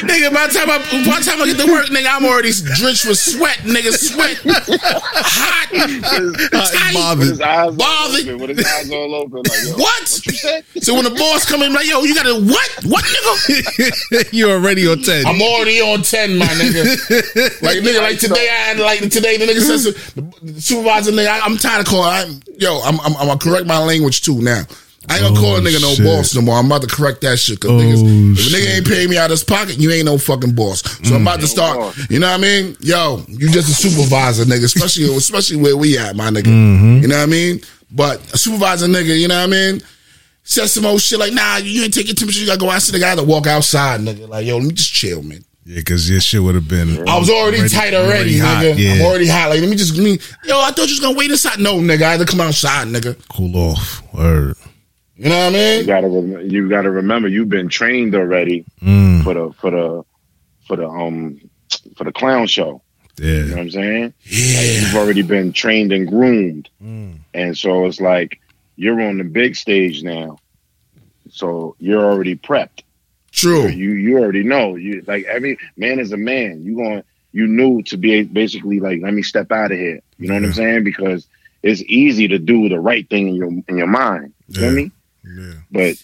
Nigga, 0.07 0.33
by 0.33 0.47
the 0.47 0.53
time 0.53 0.69
I 0.69 0.77
by 1.05 1.19
the 1.19 1.25
time 1.25 1.41
I 1.41 1.45
get 1.45 1.59
to 1.65 1.71
work, 1.71 1.87
nigga, 1.87 2.07
I'm 2.09 2.25
already 2.25 2.51
drenched 2.51 3.05
with 3.07 3.17
sweat, 3.17 3.57
nigga, 3.59 3.91
sweat, 3.93 4.37
hot, 4.43 5.69
tight, 5.71 6.93
bothered. 6.93 7.19
With 7.19 7.29
his 7.29 7.41
eyes 7.41 7.65
all 7.67 7.71
Bothered. 7.73 8.27
open. 8.27 8.37
With 8.39 8.57
his 8.57 8.65
eyes 8.65 8.91
all 8.91 9.15
open. 9.15 9.37
Like, 9.37 9.77
What? 9.77 10.21
What? 10.43 10.83
So 10.83 10.93
when 10.93 11.03
the 11.05 11.11
boss 11.11 11.45
come 11.45 11.61
in, 11.61 11.73
like, 11.73 11.87
yo, 11.87 12.01
you 12.03 12.15
gotta 12.15 12.35
what? 12.35 12.69
What 12.85 13.03
nigga? 13.05 14.33
You're 14.33 14.51
already 14.51 14.87
on 14.87 15.01
10. 15.01 15.25
I'm 15.25 15.41
already 15.41 15.79
on 15.81 16.01
ten, 16.01 16.37
my 16.37 16.45
nigga. 16.47 17.61
Like 17.61 17.77
nigga, 17.79 18.01
like 18.01 18.19
today 18.19 18.49
I 18.49 18.53
had 18.55 18.79
like 18.79 19.01
today 19.09 19.37
the 19.37 19.45
nigga 19.45 19.61
says 19.61 19.83
the 19.85 20.61
supervisor 20.61 21.11
nigga, 21.11 21.27
I, 21.29 21.39
I'm 21.41 21.57
tired 21.57 21.81
of 21.81 21.85
calling. 21.87 22.09
I'm, 22.11 22.41
yo, 22.57 22.79
I'm, 22.83 22.99
I'm 23.01 23.15
I'm 23.17 23.27
gonna 23.27 23.39
correct 23.39 23.67
my 23.67 23.79
language 23.79 24.21
too 24.21 24.41
now. 24.41 24.63
I 25.09 25.15
ain't 25.19 25.23
gonna 25.23 25.39
call 25.39 25.55
a 25.55 25.59
Oh, 25.59 25.61
nigga 25.61 25.81
no 25.81 26.03
boss 26.05 26.35
no 26.35 26.41
more. 26.41 26.55
I'm 26.57 26.65
about 26.65 26.81
to 26.81 26.87
correct 26.87 27.21
that 27.21 27.39
shit. 27.39 27.59
Cause 27.61 27.71
Oh, 27.71 27.75
niggas, 27.75 28.33
if 28.33 28.37
a 28.39 28.41
shit. 28.41 28.53
nigga 28.61 28.75
ain't 28.77 28.87
paying 28.87 29.09
me 29.09 29.17
out 29.17 29.25
of 29.25 29.31
his 29.31 29.43
pocket, 29.43 29.77
you 29.79 29.89
ain't 29.91 30.05
no 30.05 30.17
fucking 30.17 30.53
boss. 30.53 30.81
So 31.07 31.15
I'm 31.15 31.21
about 31.21 31.39
to 31.39 31.47
start. 31.47 31.95
You 32.09 32.19
know 32.19 32.29
what 32.29 32.39
I 32.39 32.41
mean? 32.41 32.75
Yo, 32.81 33.23
you 33.27 33.49
just 33.49 33.69
a 33.69 33.89
supervisor, 33.89 34.43
nigga. 34.45 34.65
Especially 34.65 35.05
especially 35.15 35.57
where 35.57 35.77
we 35.77 35.97
at, 35.97 36.15
my 36.15 36.29
nigga. 36.29 36.43
Mm-hmm. 36.43 37.01
You 37.03 37.07
know 37.07 37.17
what 37.17 37.23
I 37.23 37.25
mean? 37.27 37.61
But 37.89 38.33
a 38.33 38.37
supervisor, 38.37 38.87
nigga. 38.87 39.17
You 39.17 39.27
know 39.29 39.37
what 39.39 39.43
I 39.43 39.71
mean? 39.71 39.81
Says 40.43 40.71
some 40.73 40.85
old 40.85 41.01
shit 41.01 41.19
like, 41.19 41.33
nah, 41.33 41.57
you 41.57 41.83
ain't 41.83 41.93
taking 41.93 42.15
temperature. 42.15 42.39
You 42.39 42.45
gotta 42.47 42.59
go 42.59 42.69
outside. 42.69 42.93
The 42.95 42.99
guy 42.99 43.15
to 43.15 43.23
walk 43.23 43.47
outside, 43.47 43.99
nigga. 44.01 44.27
Like, 44.29 44.45
yo, 44.45 44.57
let 44.57 44.67
me 44.67 44.73
just 44.73 44.93
chill, 44.93 45.21
man. 45.23 45.43
Yeah, 45.65 45.79
because 45.79 46.09
your 46.09 46.21
shit 46.21 46.41
would 46.41 46.55
have 46.55 46.69
been. 46.69 47.05
I 47.09 47.17
was 47.19 47.29
already, 47.29 47.67
tight 47.67 47.93
already, 47.93 48.37
hot, 48.39 48.63
nigga. 48.63 48.75
yeah. 48.77 48.93
I'm 48.93 49.01
already 49.01 49.27
hot. 49.27 49.49
Like, 49.49 49.59
let 49.59 49.69
me 49.69 49.75
just, 49.75 49.93
let 49.95 50.03
me, 50.05 50.11
yo, 50.45 50.61
I 50.61 50.71
thought 50.71 50.87
you 50.87 50.93
was 50.93 51.01
gonna 51.01 51.17
wait 51.17 51.29
inside. 51.29 51.59
No, 51.59 51.75
nigga, 51.79 52.03
I 52.03 52.11
had 52.11 52.19
to 52.21 52.25
come 52.25 52.39
outside, 52.39 52.87
nigga. 52.87 53.17
Cool 53.27 53.53
off. 53.57 54.01
Word. 54.13 54.55
You 55.17 55.29
know 55.29 55.37
what 55.37 55.47
I 55.47 55.49
mean? 55.51 55.79
You 55.81 55.85
gotta 55.87 56.07
rem- 56.07 56.49
you 56.49 56.69
gotta 56.69 56.91
remember 56.91 57.27
you've 57.27 57.49
been 57.49 57.69
trained 57.69 58.13
already 58.15 58.65
Mm, 58.81 59.23
for 59.23 59.33
the 59.33 59.51
for 59.53 59.71
the 59.71 60.03
for 60.67 60.75
the 60.77 60.87
um 60.87 61.39
for 61.95 62.03
the 62.03 62.11
clown 62.11 62.47
show. 62.47 62.81
You 63.19 63.45
know 63.45 63.51
what 63.55 63.59
I'm 63.61 63.71
saying? 63.71 64.13
Yeah. 64.25 64.57
Like 64.59 64.79
you've 64.81 64.95
already 64.95 65.21
been 65.23 65.51
trained 65.53 65.91
and 65.91 66.07
groomed. 66.07 66.69
Mm. 66.83 67.17
And 67.33 67.57
so 67.57 67.85
it's 67.87 67.99
like 67.99 68.39
you're 68.75 69.01
on 69.01 69.17
the 69.17 69.23
big 69.23 69.55
stage 69.55 70.03
now. 70.03 70.37
So 71.29 71.75
you're 71.79 72.03
already 72.03 72.35
prepped. 72.35 72.83
True. 73.31 73.67
You 73.67 73.93
you 73.93 74.17
already 74.19 74.43
know. 74.43 74.75
You 74.75 75.03
like 75.07 75.25
every 75.25 75.57
man 75.77 75.99
is 75.99 76.11
a 76.11 76.17
man. 76.17 76.63
You 76.63 76.75
going 76.75 77.03
you 77.33 77.47
knew 77.47 77.81
to 77.83 77.97
be 77.97 78.23
basically 78.23 78.79
like 78.79 79.01
let 79.01 79.13
me 79.13 79.23
step 79.23 79.51
out 79.51 79.71
of 79.71 79.77
here. 79.79 79.99
You 80.19 80.27
know 80.27 80.35
what 80.35 80.43
I'm 80.43 80.53
saying? 80.53 80.83
Because 80.83 81.27
it's 81.63 81.81
easy 81.83 82.27
to 82.29 82.37
do 82.39 82.69
the 82.69 82.79
right 82.79 83.07
thing 83.09 83.27
in 83.29 83.35
your 83.35 83.49
in 83.67 83.77
your 83.77 83.87
mind. 83.87 84.33
You 84.47 84.61
Yeah. 84.61 84.67
feel 84.67 84.75
me? 84.75 84.91
Yeah. 85.35 85.53
But 85.71 85.95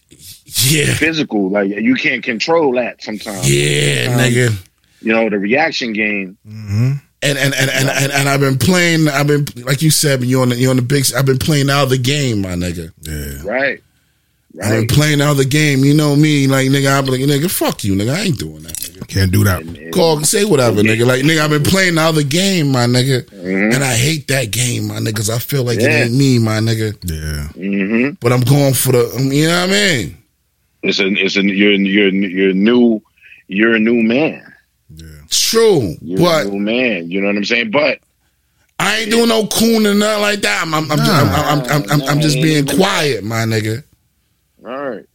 Yeah. 0.69 0.93
physical, 0.95 1.49
like 1.49 1.69
you 1.69 1.95
can't 1.95 2.23
control 2.23 2.73
that 2.73 3.01
sometimes. 3.03 3.49
Yeah, 3.49 4.07
Um, 4.11 4.19
nigga. 4.19 4.67
You 5.01 5.11
know, 5.13 5.29
the 5.29 5.37
reaction 5.39 5.93
game. 5.93 6.37
Mm-hmm. 6.47 6.91
And 7.21 7.37
and, 7.37 7.53
and, 7.53 7.69
and, 7.69 7.89
and 7.89 8.11
and 8.11 8.29
I've 8.29 8.39
been 8.41 8.57
playing. 8.57 9.07
I've 9.07 9.27
been 9.27 9.45
like 9.63 9.81
you 9.81 9.91
said, 9.91 10.23
you 10.23 10.41
on 10.41 10.49
the 10.49 10.55
you 10.55 10.69
on 10.69 10.75
the 10.75 10.81
big. 10.81 11.05
I've 11.15 11.25
been 11.25 11.37
playing 11.39 11.69
out 11.69 11.83
of 11.83 11.89
the 11.89 11.97
game, 11.97 12.41
my 12.41 12.49
nigga. 12.55 12.91
Yeah. 13.01 13.49
Right. 13.49 13.81
I've 14.61 14.71
been 14.71 14.87
playing 14.87 15.21
out 15.21 15.31
of 15.31 15.37
the 15.37 15.45
game. 15.45 15.83
You 15.83 15.93
know 15.95 16.15
me, 16.15 16.47
like 16.47 16.67
nigga. 16.67 16.99
I'm 16.99 17.05
like 17.05 17.21
nigga, 17.21 17.49
fuck 17.49 17.83
you, 17.83 17.95
nigga. 17.95 18.13
I 18.13 18.21
ain't 18.21 18.37
doing 18.39 18.63
that. 18.63 18.75
Nigga. 18.75 18.92
Can't 19.07 19.31
do 19.31 19.43
that. 19.43 19.61
And- 19.61 19.77
and- 19.77 19.93
Call, 19.93 20.23
say 20.23 20.43
whatever, 20.45 20.81
nigga. 20.81 21.05
Like 21.05 21.21
nigga, 21.23 21.39
I've 21.41 21.49
been 21.51 21.63
playing 21.63 21.97
out 21.97 22.09
of 22.09 22.15
the 22.15 22.23
game, 22.23 22.71
my 22.71 22.85
nigga. 22.85 23.23
Mhm. 23.25 23.75
And 23.75 23.83
I 23.83 23.93
hate 23.95 24.27
that 24.29 24.51
game, 24.51 24.87
my 24.87 24.97
niggas. 24.99 25.29
I 25.29 25.37
feel 25.39 25.63
like 25.63 25.79
it 25.79 25.83
ain't 25.89 26.13
me, 26.13 26.39
my 26.39 26.59
nigga. 26.59 26.95
Yeah. 27.03 27.49
Mhm. 27.61 28.17
But 28.19 28.33
I'm 28.33 28.41
going 28.41 28.73
for 28.73 28.91
the. 28.93 29.29
You 29.31 29.47
know 29.47 29.61
what 29.61 29.69
I 29.69 29.71
mean? 29.71 30.17
It's 30.83 30.99
a 30.99 31.07
it's 31.07 31.37
a 31.37 31.43
you're 31.43 31.73
you're 31.73 32.13
you're 32.13 32.53
new 32.53 33.01
you're 33.47 33.75
a 33.75 33.79
new 33.79 34.01
man. 34.03 34.41
Yeah. 34.95 35.05
True, 35.29 35.95
You're 36.01 36.17
but 36.19 36.45
a 36.47 36.49
new 36.49 36.59
man. 36.59 37.09
You 37.11 37.21
know 37.21 37.27
what 37.27 37.37
I'm 37.37 37.45
saying? 37.45 37.71
But 37.71 37.99
I 38.79 38.99
ain't 38.99 39.11
doing 39.11 39.29
no 39.29 39.47
coon 39.47 39.85
and 39.85 39.99
nothing 39.99 40.21
like 40.21 40.41
that. 40.41 40.61
I'm 40.63 40.73
I'm 40.73 40.91
I'm, 40.91 40.99
I'm, 40.99 41.29
I'm, 41.29 41.71
I'm, 41.71 41.91
I'm, 41.91 42.01
I'm 42.09 42.21
just 42.21 42.35
being 42.41 42.65
quiet, 42.65 43.23
my 43.23 43.45
nigga. 43.45 43.83
all 44.65 44.89
right. 44.89 45.05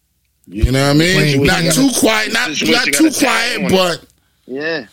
You 0.51 0.73
know 0.73 0.83
what 0.83 0.97
I 0.97 0.99
mean? 0.99 1.43
Not 1.45 1.73
too 1.75 1.91
quiet, 1.99 2.33
not 2.33 2.49
this 2.49 2.63
is 2.63 2.69
what 2.71 2.87
not 2.87 2.95
too 2.95 3.11
quiet, 3.11 3.71
but 3.71 4.05
Yeah. 4.47 4.87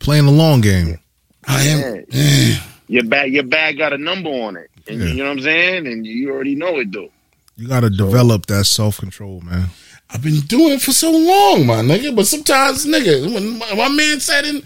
Playing 0.00 0.26
the 0.26 0.32
long 0.32 0.60
game. 0.60 0.98
I 1.46 1.62
am. 1.64 2.58
Your 2.88 3.04
bag 3.04 3.32
your 3.32 3.42
bag 3.42 3.76
got 3.78 3.92
a 3.92 3.98
number 3.98 4.30
on 4.30 4.56
it. 4.56 4.70
And 4.86 5.00
Yeah. 5.00 5.06
you 5.08 5.14
know 5.16 5.24
what 5.24 5.38
I'm 5.38 5.40
saying? 5.42 5.86
And 5.86 6.06
you 6.06 6.30
already 6.30 6.54
know 6.54 6.78
it 6.78 6.90
though. 6.92 7.10
You 7.56 7.68
got 7.68 7.80
to 7.80 7.90
develop 7.90 8.46
that 8.46 8.64
self 8.64 8.98
control, 8.98 9.40
man. 9.42 9.66
I've 10.10 10.22
been 10.22 10.40
doing 10.40 10.74
it 10.74 10.80
for 10.82 10.92
so 10.92 11.10
long, 11.10 11.66
my 11.66 11.82
nigga. 11.82 12.14
But 12.16 12.26
sometimes, 12.26 12.86
nigga, 12.86 13.32
when 13.34 13.58
my, 13.58 13.74
my 13.74 13.88
man 13.88 14.20
said 14.20 14.46
in, 14.46 14.62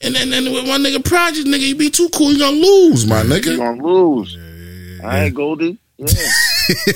and 0.00 0.14
then 0.14 0.32
and, 0.32 0.54
with 0.54 0.66
my 0.66 0.78
nigga 0.78 1.04
project, 1.04 1.46
nigga, 1.46 1.60
you 1.68 1.74
be 1.74 1.90
too 1.90 2.08
cool, 2.14 2.32
you 2.32 2.38
gonna 2.38 2.56
lose, 2.56 3.06
my 3.06 3.22
nigga. 3.22 3.46
You're 3.46 3.56
gonna 3.58 3.86
lose. 3.86 4.38
All 5.02 5.06
right, 5.08 5.34
Goldie. 5.34 5.76
Yeah. 5.98 6.06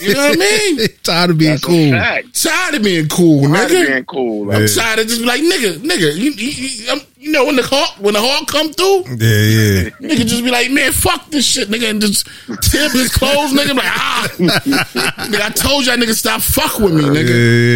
You 0.01 0.15
know 0.15 0.29
what 0.29 0.37
I 0.37 0.37
mean? 0.37 0.89
Tired 1.03 1.31
of 1.31 1.39
being 1.39 1.51
That's 1.53 1.65
cool. 1.65 1.91
Tired 2.33 2.75
of 2.75 2.83
being 2.83 3.09
cool, 3.09 3.43
Tired 3.49 3.71
of 3.71 3.77
nigga. 3.77 3.87
being 3.89 4.05
cool. 4.05 4.53
I'm 4.53 4.67
tired 4.67 4.99
of 5.01 5.07
just 5.09 5.21
be 5.21 5.27
like, 5.27 5.41
nigga, 5.43 5.77
nigga, 5.79 6.15
you, 6.17 6.31
you, 6.33 6.49
you, 6.49 7.01
you 7.19 7.33
know 7.33 7.45
when 7.47 7.57
the 7.57 7.63
hawk 7.63 7.97
when 8.01 8.15
the 8.15 8.21
hawk 8.21 8.47
come 8.49 8.73
through, 8.73 9.05
Yeah, 9.17 9.29
yeah. 9.29 9.91
nigga 10.01 10.27
just 10.27 10.43
be 10.45 10.51
like, 10.51 10.71
man, 10.71 10.93
fuck 10.93 11.31
this 11.31 11.47
shit, 11.47 11.69
nigga, 11.69 11.91
and 11.91 12.01
just 12.01 12.27
tip 12.71 12.93
his 12.93 13.11
clothes, 13.13 13.53
nigga. 13.53 13.71
I'm 13.71 13.77
like, 13.77 13.87
ah, 13.87 14.29
nigga, 14.39 15.41
I 15.41 15.51
told 15.51 15.87
y'all, 15.87 15.97
nigga, 15.97 16.15
stop 16.15 16.41
fuck 16.43 16.79
with 16.79 16.95
me, 16.95 17.03
Yeah, 17.05 17.11
nigga. 17.11 17.35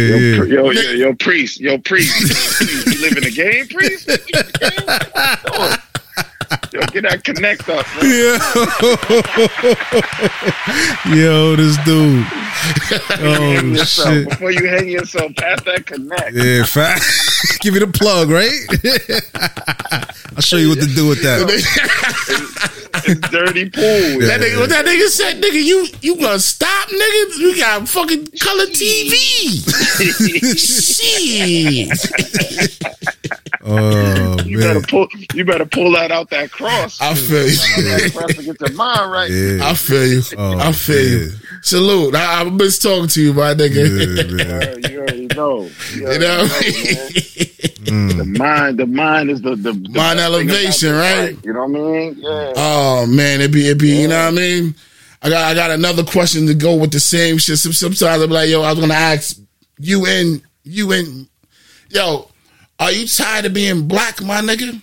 yeah, 0.09 0.15
yeah. 0.15 0.61
Yo, 0.63 0.71
yo, 0.71 0.91
yo, 0.91 1.13
priest, 1.15 1.59
yo, 1.59 1.77
priest, 1.77 2.15
priest, 2.15 2.87
you 2.87 3.01
live 3.01 3.17
in 3.17 3.23
the 3.23 3.31
game, 3.31 3.67
priest? 3.75 4.07
You 4.07 4.15
live 4.15 4.47
in 4.47 4.53
the 4.53 5.77
game? 5.77 6.58
Yo, 6.71 6.81
get 6.91 7.01
that 7.03 7.23
connect 7.23 7.67
up, 7.69 7.85
man. 8.01 8.39
Yo, 11.17 11.55
this 11.55 11.77
dude. 11.85 12.25
Oh 13.21 13.51
yourself. 13.61 14.13
shit. 14.13 14.29
Before 14.29 14.51
you 14.51 14.67
hang 14.67 14.89
yourself, 14.89 15.33
pass 15.37 15.61
that 15.63 15.85
connect. 15.85 16.33
Yeah, 16.33 16.63
fat. 16.65 17.01
Give 17.61 17.73
you 17.73 17.79
the 17.85 17.87
plug, 17.87 18.29
right? 18.29 18.51
I'll 20.35 20.41
show 20.41 20.57
you 20.57 20.67
what 20.69 20.79
to 20.79 20.87
do 20.87 21.07
with 21.07 21.21
that. 21.23 21.47
It's 23.05 23.29
dirty 23.29 23.69
pool. 23.69 24.19
That 24.27 24.41
nigga, 24.41 24.59
what 24.59 24.69
that 24.69 24.85
nigga 24.85 25.07
said, 25.07 25.41
nigga, 25.41 25.63
you 25.63 25.87
you 26.01 26.17
gonna 26.19 26.37
stop, 26.39 26.89
nigga? 26.89 27.37
You 27.37 27.55
got 27.57 27.87
fucking 27.87 28.27
color 28.41 28.65
TV. 28.65 29.15
Shit. 30.59 31.87
Oh 33.65 34.37
You 34.45 34.59
better 34.59 34.81
pull. 34.81 35.07
You 35.33 35.45
better 35.45 35.65
pull 35.65 35.91
that 35.93 36.11
out 36.11 36.29
that 36.29 36.51
cross. 36.51 36.99
I 37.01 37.13
feel 37.13 37.45
that 37.45 38.01
you. 38.05 38.11
cross 38.17 38.35
to 38.35 38.43
get 38.43 38.59
your 38.61 38.73
mind 38.73 39.11
right. 39.11 39.29
Yeah. 39.29 39.67
I 39.67 39.73
feel 39.73 40.07
you. 40.07 40.21
Oh, 40.37 40.57
I 40.59 40.71
feel 40.71 41.09
you. 41.19 41.31
Salute. 41.61 42.15
I, 42.15 42.41
I 42.41 42.49
miss 42.49 42.79
talking 42.79 43.07
to 43.09 43.21
you, 43.21 43.33
my 43.33 43.53
nigga. 43.53 44.37
Yeah, 44.39 44.45
man. 44.83 44.91
You 44.91 44.99
already 44.99 45.27
know. 45.27 45.61
You, 45.63 45.71
You 45.95 46.05
already 46.05 46.19
know 46.25 46.37
know, 46.37 46.43
what 46.43 46.65
I 46.65 46.69
man. 46.69 48.09
mean? 48.09 48.17
The 48.17 48.25
mind, 48.37 48.77
the 48.79 48.85
mind 48.85 49.29
is 49.31 49.41
the 49.41 49.55
the, 49.55 49.71
the 49.73 49.89
Mind 49.89 49.93
best 49.93 49.95
thing 49.95 49.99
about 49.99 50.17
elevation, 50.19 50.91
right? 50.93 51.35
fight, 51.35 51.45
You 51.45 51.53
know 51.53 51.65
what 51.65 51.79
I 51.79 51.83
mean? 51.83 52.15
Yeah. 52.19 52.53
Oh 52.55 53.05
man, 53.07 53.41
it 53.41 53.51
be 53.51 53.67
it 53.67 53.79
be. 53.79 54.01
You 54.01 54.07
know 54.09 54.25
what 54.25 54.33
I 54.33 54.35
mean? 54.37 54.75
I 55.21 55.29
got 55.29 55.43
I 55.51 55.53
got 55.55 55.71
another 55.71 56.03
question 56.03 56.45
to 56.47 56.53
go 56.53 56.75
with 56.75 56.91
the 56.91 56.99
same 56.99 57.37
shit. 57.39 57.57
Sometimes 57.57 58.03
I'm 58.03 58.29
like, 58.29 58.49
yo, 58.49 58.61
I 58.61 58.71
was 58.71 58.79
gonna 58.79 58.93
ask 58.93 59.37
you 59.79 60.05
and 60.05 60.41
you 60.63 60.91
and 60.91 61.27
yo, 61.89 62.29
are 62.79 62.91
you 62.91 63.07
tired 63.07 63.45
of 63.45 63.53
being 63.53 63.87
black, 63.87 64.21
my 64.21 64.41
nigga? 64.41 64.81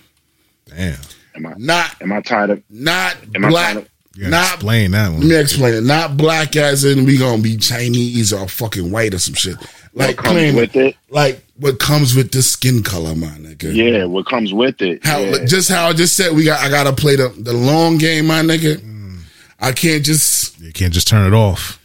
Damn. 0.67 0.97
am 1.35 1.45
I 1.47 1.53
Not 1.57 2.01
am 2.01 2.11
I 2.11 2.21
tired 2.21 2.49
of? 2.51 2.63
not 2.69 3.15
Am 3.35 3.45
I 3.45 3.49
black. 3.49 3.73
tired 3.73 3.77
of- 3.85 3.89
Not 4.29 4.53
explain 4.55 4.91
that 4.91 5.09
one. 5.11 5.19
Let 5.21 5.29
me 5.29 5.35
explain 5.35 5.73
it. 5.75 5.83
Not 5.83 6.17
black 6.17 6.55
as 6.55 6.83
in 6.83 7.05
we 7.05 7.17
gonna 7.17 7.41
be 7.41 7.55
Chinese 7.57 8.33
or 8.33 8.47
fucking 8.47 8.91
white 8.91 9.13
or 9.13 9.19
some 9.19 9.35
shit. 9.35 9.55
What 9.93 10.07
Like 10.07 10.17
comes 10.17 10.29
plain- 10.31 10.55
with 10.55 10.75
it? 10.75 10.95
like 11.09 11.43
what 11.57 11.79
comes 11.79 12.13
with 12.15 12.31
the 12.31 12.41
skin 12.43 12.83
color, 12.83 13.15
my 13.15 13.27
nigga. 13.27 13.73
Yeah, 13.73 14.05
what 14.05 14.25
comes 14.27 14.53
with 14.53 14.81
it? 14.81 15.03
How 15.05 15.19
yeah. 15.19 15.45
just 15.45 15.69
how 15.69 15.87
I 15.89 15.93
just 15.93 16.15
said 16.15 16.35
we 16.35 16.43
got 16.43 16.59
I 16.63 16.69
gotta 16.69 16.93
play 16.93 17.15
the, 17.15 17.29
the 17.29 17.53
long 17.53 17.97
game, 17.97 18.27
my 18.27 18.41
nigga. 18.41 18.75
Mm. 18.77 19.19
I 19.59 19.71
can't 19.71 20.03
just 20.03 20.59
You 20.59 20.71
can't 20.73 20.93
just 20.93 21.07
turn 21.07 21.25
it 21.31 21.35
off. 21.35 21.79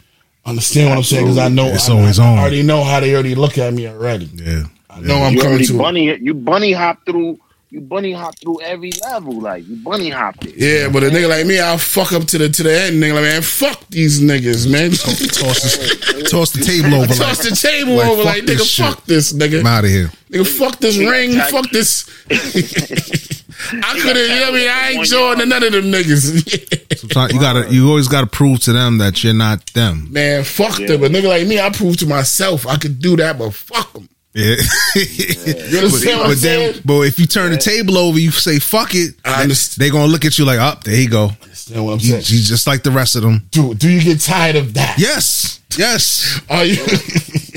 understand 0.45 0.89
what 0.91 0.99
I'm 0.99 1.05
saying 1.05 1.25
because 1.25 1.39
I 1.39 1.49
know 1.49 1.67
It's 1.69 1.89
I, 1.89 1.93
always 1.93 2.19
I, 2.19 2.27
on. 2.27 2.39
I 2.39 2.41
already 2.43 2.63
know 2.63 2.83
how 2.85 3.01
they 3.01 3.15
already 3.15 3.35
look 3.35 3.57
at 3.59 3.73
me 3.73 3.87
already. 3.89 4.27
Yeah. 4.35 4.65
I 4.93 5.01
know 5.01 5.23
I'm 5.23 5.35
you 5.35 5.43
coming 5.43 5.65
to 5.65 5.79
bunny 5.79 6.19
you 6.19 6.35
bunny 6.35 6.73
hop 6.73 7.05
through 7.07 7.39
you 7.71 7.81
bunny 7.81 8.13
hop 8.13 8.39
through 8.39 8.61
every 8.61 8.93
level 9.03 9.41
like 9.41 9.67
you 9.67 9.77
bunny 9.77 10.11
hopped 10.11 10.45
it. 10.45 10.55
Yeah, 10.57 10.91
but 10.91 11.03
a 11.03 11.07
nigga 11.07 11.29
like 11.29 11.47
me, 11.47 11.59
I'll 11.59 11.79
fuck 11.79 12.13
up 12.13 12.25
to 12.25 12.39
the 12.39 12.51
to 12.51 12.63
the 12.63 12.81
end. 12.83 13.03
Nigga 13.03 13.15
like 13.15 13.23
man, 13.23 13.43
fuck 13.43 13.89
these 13.89 14.21
niggas, 14.21 14.71
man. 14.71 14.91
Toss, 14.91 15.63
this, 15.63 16.31
toss 16.31 16.53
the 16.53 16.63
table 16.63 16.95
over. 16.97 17.15
Toss 17.15 17.39
Like, 17.43 17.51
the 17.51 17.57
table 17.57 17.95
like, 17.97 18.09
over 18.09 18.23
like 18.25 18.43
nigga, 18.45 18.69
shit. 18.69 18.87
fuck 18.87 19.05
this 19.07 19.33
nigga. 19.33 19.61
I'm 19.61 19.67
out 19.67 19.85
of 19.85 19.91
here. 19.91 20.11
Nigga, 20.31 20.47
fuck 20.47 20.77
this 20.79 20.99
ring, 20.99 21.35
got 21.35 21.51
fuck 21.51 21.71
this. 21.71 22.05
I 23.73 23.99
could 24.01 24.17
have, 24.17 24.29
you 24.29 24.41
know 24.41 24.49
I 24.49 24.51
mean? 24.51 24.69
I 24.69 24.91
ain't 24.91 25.07
joining 25.07 25.49
none 25.49 25.63
of 25.63 25.73
them 25.73 25.85
niggas. 25.85 26.97
Sometimes 26.99 27.33
you 27.33 27.41
gotta, 27.41 27.73
you 27.73 27.89
always 27.89 28.09
gotta 28.09 28.27
prove 28.27 28.61
to 28.61 28.73
them 28.73 28.99
that 28.99 29.23
you're 29.23 29.35
not 29.35 29.65
them. 29.73 30.13
Man, 30.13 30.45
fuck 30.45 30.77
them. 30.77 31.03
A 31.05 31.09
nigga 31.09 31.29
like 31.29 31.47
me, 31.47 31.61
I 31.61 31.71
prove 31.71 31.97
to 31.99 32.07
myself 32.07 32.67
I 32.67 32.77
could 32.77 32.99
do 32.99 33.17
that, 33.17 33.39
but 33.39 33.53
fuck 33.55 33.93
them. 33.93 34.09
Yeah. 34.35 34.57
You 34.95 35.79
understand 35.79 36.19
what 36.19 36.27
I'm 36.27 36.31
but 36.33 36.41
then, 36.41 36.73
saying? 36.73 36.83
but 36.85 37.01
if 37.03 37.19
you 37.19 37.27
turn 37.27 37.53
the 37.53 37.59
table 37.59 37.99
over, 37.99 38.19
you 38.19 38.31
say 38.31 38.59
fuck 38.59 38.95
it. 38.95 39.15
I 39.25 39.43
understand. 39.43 39.85
They 39.85 39.91
gonna 39.91 40.11
look 40.11 40.25
at 40.25 40.39
you 40.39 40.45
like, 40.47 40.59
up 40.59 40.85
there 40.85 40.95
you 40.97 41.09
go. 41.11 41.31
Understand 41.43 41.85
what 41.85 41.93
I'm 41.93 41.99
He- 41.99 42.07
saying? 42.09 42.23
He's 42.23 42.49
just 42.49 42.67
like 42.67 42.83
the 42.83 42.91
rest 42.91 43.15
of 43.17 43.23
them. 43.23 43.43
Do 43.51 43.75
do 43.75 43.91
you 43.91 44.01
get 44.01 44.21
tired 44.21 44.57
of 44.57 44.73
that? 44.75 44.99
Yes, 44.99 45.61
yes, 45.77 46.41
Are 46.49 46.65
you? 46.65 46.77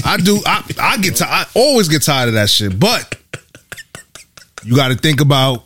I 0.03 0.17
do. 0.17 0.41
I 0.45 0.63
I 0.79 0.97
get. 0.97 1.15
ti- 1.15 1.25
I 1.25 1.45
always 1.53 1.87
get 1.87 2.01
tired 2.03 2.27
of 2.29 2.33
that 2.35 2.49
shit. 2.49 2.77
But 2.79 3.15
you 4.65 4.75
got 4.75 4.89
to 4.89 4.95
think 4.95 5.21
about. 5.21 5.63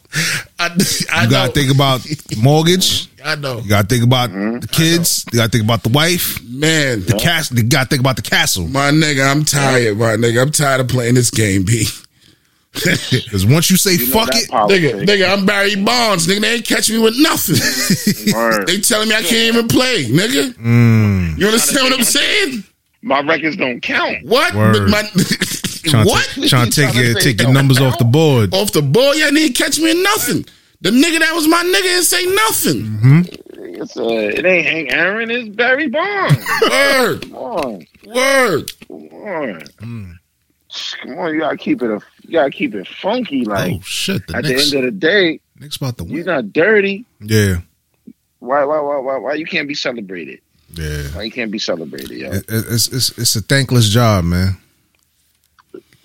I, 0.60 0.70
I 1.12 1.24
You 1.24 1.30
got 1.30 1.48
to 1.48 1.52
think 1.54 1.74
about 1.74 2.06
mortgage. 2.38 3.08
I 3.24 3.36
know, 3.36 3.60
You 3.60 3.70
got 3.70 3.82
to 3.84 3.88
think 3.88 4.04
about 4.04 4.30
Mm-hmm. 4.30 4.60
the 4.60 4.68
kids. 4.68 5.26
You 5.32 5.40
got 5.40 5.46
to 5.46 5.52
think 5.52 5.64
about 5.64 5.84
the 5.84 5.90
wife. 5.90 6.42
man. 6.44 7.02
The 7.06 7.14
castle. 7.20 7.58
You 7.58 7.64
got 7.64 7.84
to 7.84 7.90
think 7.90 8.00
about 8.02 8.16
the 8.16 8.22
castle. 8.22 8.68
My 8.68 8.92
nigga, 8.92 9.30
I'm 9.30 9.44
tired. 9.46 9.98
My 9.98 10.16
nigga, 10.16 10.42
I'm 10.42 10.52
tired 10.52 10.82
of 10.82 10.88
playing 10.88 11.16
this 11.16 11.32
game, 11.32 11.64
B. 11.64 11.86
Because 12.72 13.48
once 13.48 13.72
you 13.72 13.78
say 13.78 13.94
You 13.94 14.06
fuck 14.06 14.30
it. 14.32 14.48
Nigga, 14.52 15.04
nigga, 15.04 15.28
I'm 15.36 15.44
Barry 15.46 15.76
Bonds. 15.76 16.28
Nigga, 16.28 16.42
they 16.42 16.54
ain't 16.54 16.66
catch 16.68 16.90
me 16.92 17.00
with 17.00 17.16
nothing. 17.18 17.56
They 18.68 18.80
telling 18.80 19.10
me 19.10 19.16
I 19.16 19.22
can't 19.24 19.56
even 19.56 19.68
play, 19.68 20.06
nigga. 20.06 20.54
Mm. 20.54 21.38
You 21.40 21.48
understand 21.48 21.86
what 21.90 21.98
I'm 22.00 22.06
saying? 22.06 22.64
My 23.02 23.22
records 23.22 23.56
don't 23.58 23.82
count. 23.82 24.18
What? 24.24 24.54
Word. 24.54 24.88
My, 24.90 25.02
trying 25.84 26.06
what? 26.06 26.26
to 26.36 26.48
trying 26.48 26.70
to 26.70 26.82
take 26.82 26.92
Trying 26.94 27.06
your 27.06 27.14
say 27.16 27.34
take 27.34 27.42
your 27.42 27.52
numbers 27.54 27.80
off 27.82 27.98
the 27.98 28.06
board. 28.06 28.54
Off 28.54 28.72
the 28.72 28.82
ball, 28.82 29.16
yeah, 29.16 29.30
didn't 29.30 29.56
catch 29.56 29.80
me 29.80 29.92
in 29.92 30.04
nothing. 30.04 30.46
The 30.82 30.92
nigga 30.92 31.20
that 31.20 31.34
was 31.36 31.48
my 31.48 31.62
nigga 31.64 31.98
and 31.98 32.06
say 32.06 32.26
nothing. 32.26 32.82
Mm-hmm. 32.84 33.82
It's, 33.82 33.98
uh, 33.98 34.04
it 34.08 34.46
ain't 34.46 34.66
Hank 34.66 34.94
Aaron. 34.94 35.30
It's 35.32 35.50
Barry 35.56 35.88
Bonds. 35.88 36.38
Word, 36.70 37.22
Come 37.24 37.36
on, 37.36 37.86
word. 38.06 38.72
come 38.88 38.98
on. 39.12 39.62
Mm. 39.82 40.14
Come 41.02 41.18
on, 41.20 41.34
you 41.34 41.40
gotta 41.40 41.58
keep 41.58 41.82
it. 41.82 41.90
A, 41.90 42.00
you 42.24 42.32
gotta 42.34 42.52
keep 42.52 42.76
it 42.76 42.88
funky. 42.88 43.44
Like 43.46 43.74
oh 43.74 43.80
shit! 43.82 44.26
The 44.28 44.38
at 44.38 44.44
Knicks, 44.46 44.70
the 44.72 44.78
end 44.78 44.88
of 44.88 44.94
the 44.94 45.00
day, 45.00 45.40
Knicks 45.60 45.78
about 45.78 45.98
to 45.98 46.06
you're 46.06 46.24
not 46.26 46.54
dirty. 46.54 47.06
Yeah, 47.22 47.58
Why, 48.40 48.64
why, 48.66 48.80
why, 48.80 48.98
why, 49.00 49.18
why 49.18 49.34
you 49.34 49.46
can't 49.46 49.68
be 49.68 49.74
celebrated? 49.76 50.40
yeah. 50.74 51.04
Why 51.16 51.24
you 51.24 51.32
can't 51.32 51.52
be 51.52 51.60
celebrated, 51.60 52.12
yo? 52.12 52.32
It- 52.32 52.46
It's 52.48 52.88
it's 52.90 53.18
it's 53.18 53.36
a 53.36 53.42
thankless 53.42 53.90
job, 53.90 54.26
man. 54.26 54.58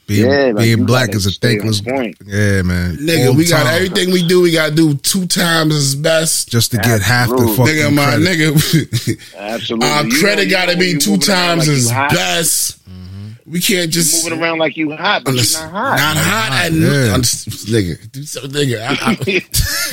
Being, 0.07 0.31
Yeah, 0.31 0.45
like, 0.47 0.57
being 0.57 0.85
black 0.85 1.15
is 1.15 1.25
a 1.27 1.31
thankless. 1.31 1.81
point. 1.81 2.17
Yeah, 2.27 2.61
man. 2.63 2.97
Nigga, 2.99 3.29
All 3.29 3.35
we 3.37 3.45
the 3.45 3.51
got 3.51 3.67
everything 3.73 4.11
we 4.13 4.27
do, 4.29 4.43
we 4.43 4.53
gotta 4.53 4.75
do 4.75 4.95
two 4.95 5.27
times 5.27 5.75
as 5.75 5.95
best. 5.95 6.51
just 6.51 6.73
to 6.73 6.77
get 6.77 7.01
half 7.01 7.29
the 7.31 7.35
Absolutely. 7.37 7.57
fucking 7.57 7.75
Nigga, 7.75 7.95
my 7.95 8.05
credit. 8.17 8.55
nigga. 8.55 9.37
Absolutely. 9.39 9.89
Our 9.89 10.05
You 10.05 10.21
credit 10.21 10.51
gotta 10.51 10.77
be 10.77 10.99
two 10.99 11.17
times 11.17 11.67
like 11.67 11.77
as 11.77 11.87
you 11.89 11.95
hot. 11.95 12.11
best. 12.11 12.85
Mm-hmm. 12.87 13.51
We 13.51 13.61
can't 13.61 13.91
just 13.91 14.25
Moving 14.25 14.43
around 14.43 14.59
like 14.59 14.77
you 14.77 14.93
hot, 14.93 15.25
but 15.25 15.35
you're 15.35 15.43
not 15.63 15.71
hot. 15.73 15.97
Not 15.99 16.17
hot 16.19 16.67
and 16.67 16.77
Yeah. 16.83 17.15
I'm 17.15 17.23
just- 17.23 17.49
nigga. 17.69 18.13
Do 18.13 18.23
something, 18.25 18.51
nigga. 18.53 18.81
I, 18.87 18.93
I, 19.11 19.15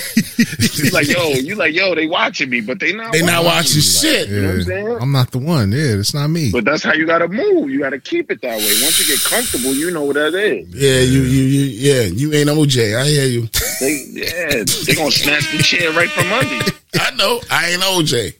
you 0.73 0.89
like 0.91 1.07
yo, 1.07 1.29
you 1.33 1.55
like 1.55 1.73
yo. 1.73 1.95
They 1.95 2.07
watching 2.07 2.49
me, 2.49 2.61
but 2.61 2.79
they 2.79 2.93
not. 2.93 3.11
they 3.13 3.21
not 3.21 3.43
watching 3.43 3.75
you. 3.75 3.81
shit. 3.81 4.29
You 4.29 4.41
know 4.41 4.47
what 4.47 4.55
I'm 4.55 4.63
saying? 4.63 4.97
I'm 5.01 5.11
not 5.11 5.31
the 5.31 5.39
one. 5.39 5.71
Yeah, 5.71 5.99
it's 5.99 6.13
not 6.13 6.27
me. 6.27 6.51
But 6.51 6.65
that's 6.65 6.83
how 6.83 6.93
you 6.93 7.05
gotta 7.05 7.27
move. 7.27 7.69
You 7.69 7.79
gotta 7.79 7.99
keep 7.99 8.31
it 8.31 8.41
that 8.41 8.57
way. 8.57 8.81
Once 8.81 8.99
you 8.99 9.15
get 9.15 9.23
comfortable, 9.23 9.73
you 9.73 9.91
know 9.91 10.03
what 10.03 10.15
that 10.15 10.33
is. 10.33 10.67
Yeah, 10.69 10.99
you, 11.01 11.21
you, 11.21 11.43
you, 11.43 11.65
yeah, 11.65 12.01
you 12.03 12.33
ain't 12.33 12.49
OJ. 12.49 12.97
I 12.97 13.05
hear 13.05 13.27
you. 13.27 13.47
They, 13.79 14.05
yeah, 14.09 14.63
they 14.85 14.95
gonna 14.95 15.11
snatch 15.11 15.51
the 15.51 15.63
chair 15.63 15.91
right 15.91 16.09
from 16.09 16.31
under 16.31 16.55
you. 16.55 16.61
I 16.99 17.11
know. 17.11 17.41
I 17.49 17.71
ain't 17.71 17.81
OJ. 17.81 18.35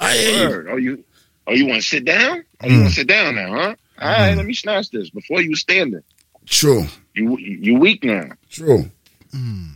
I 0.00 0.16
hear 0.16 0.42
you. 0.42 0.48
Word. 0.48 0.68
Oh, 0.70 0.76
you, 0.76 1.04
oh, 1.46 1.52
you 1.52 1.66
want 1.66 1.80
to 1.80 1.86
sit 1.86 2.04
down? 2.04 2.44
Oh, 2.62 2.66
you 2.66 2.72
mm. 2.72 2.80
want 2.80 2.88
to 2.90 2.94
sit 2.94 3.06
down 3.06 3.34
now, 3.36 3.52
huh? 3.52 3.74
All 4.00 4.08
right, 4.08 4.28
mm-hmm. 4.28 4.38
let 4.38 4.46
me 4.46 4.54
snatch 4.54 4.90
this. 4.90 5.10
Before 5.10 5.40
you 5.40 5.50
was 5.50 5.60
standing, 5.60 6.02
True. 6.46 6.84
you 7.14 7.36
you 7.38 7.78
weak 7.78 8.02
now. 8.02 8.30
True. 8.50 8.90
Mm. 9.32 9.70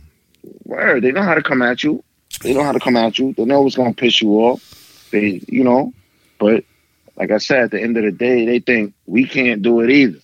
Word. 0.69 1.03
They 1.03 1.11
know 1.11 1.23
how 1.23 1.33
to 1.35 1.41
come 1.43 1.61
at 1.61 1.83
you. 1.83 2.03
They 2.43 2.53
know 2.53 2.63
how 2.63 2.71
to 2.71 2.79
come 2.79 2.95
at 2.95 3.17
you. 3.19 3.33
They 3.33 3.45
know 3.45 3.61
what's 3.61 3.75
gonna 3.75 3.93
piss 3.93 4.21
you 4.21 4.29
off. 4.35 5.07
They, 5.11 5.41
you 5.47 5.63
know, 5.63 5.93
but 6.39 6.63
like 7.17 7.31
I 7.31 7.37
said, 7.39 7.63
at 7.63 7.71
the 7.71 7.81
end 7.81 7.97
of 7.97 8.03
the 8.03 8.11
day, 8.11 8.45
they 8.45 8.59
think 8.59 8.93
we 9.07 9.25
can't 9.25 9.61
do 9.61 9.81
it 9.81 9.89
either. 9.89 10.19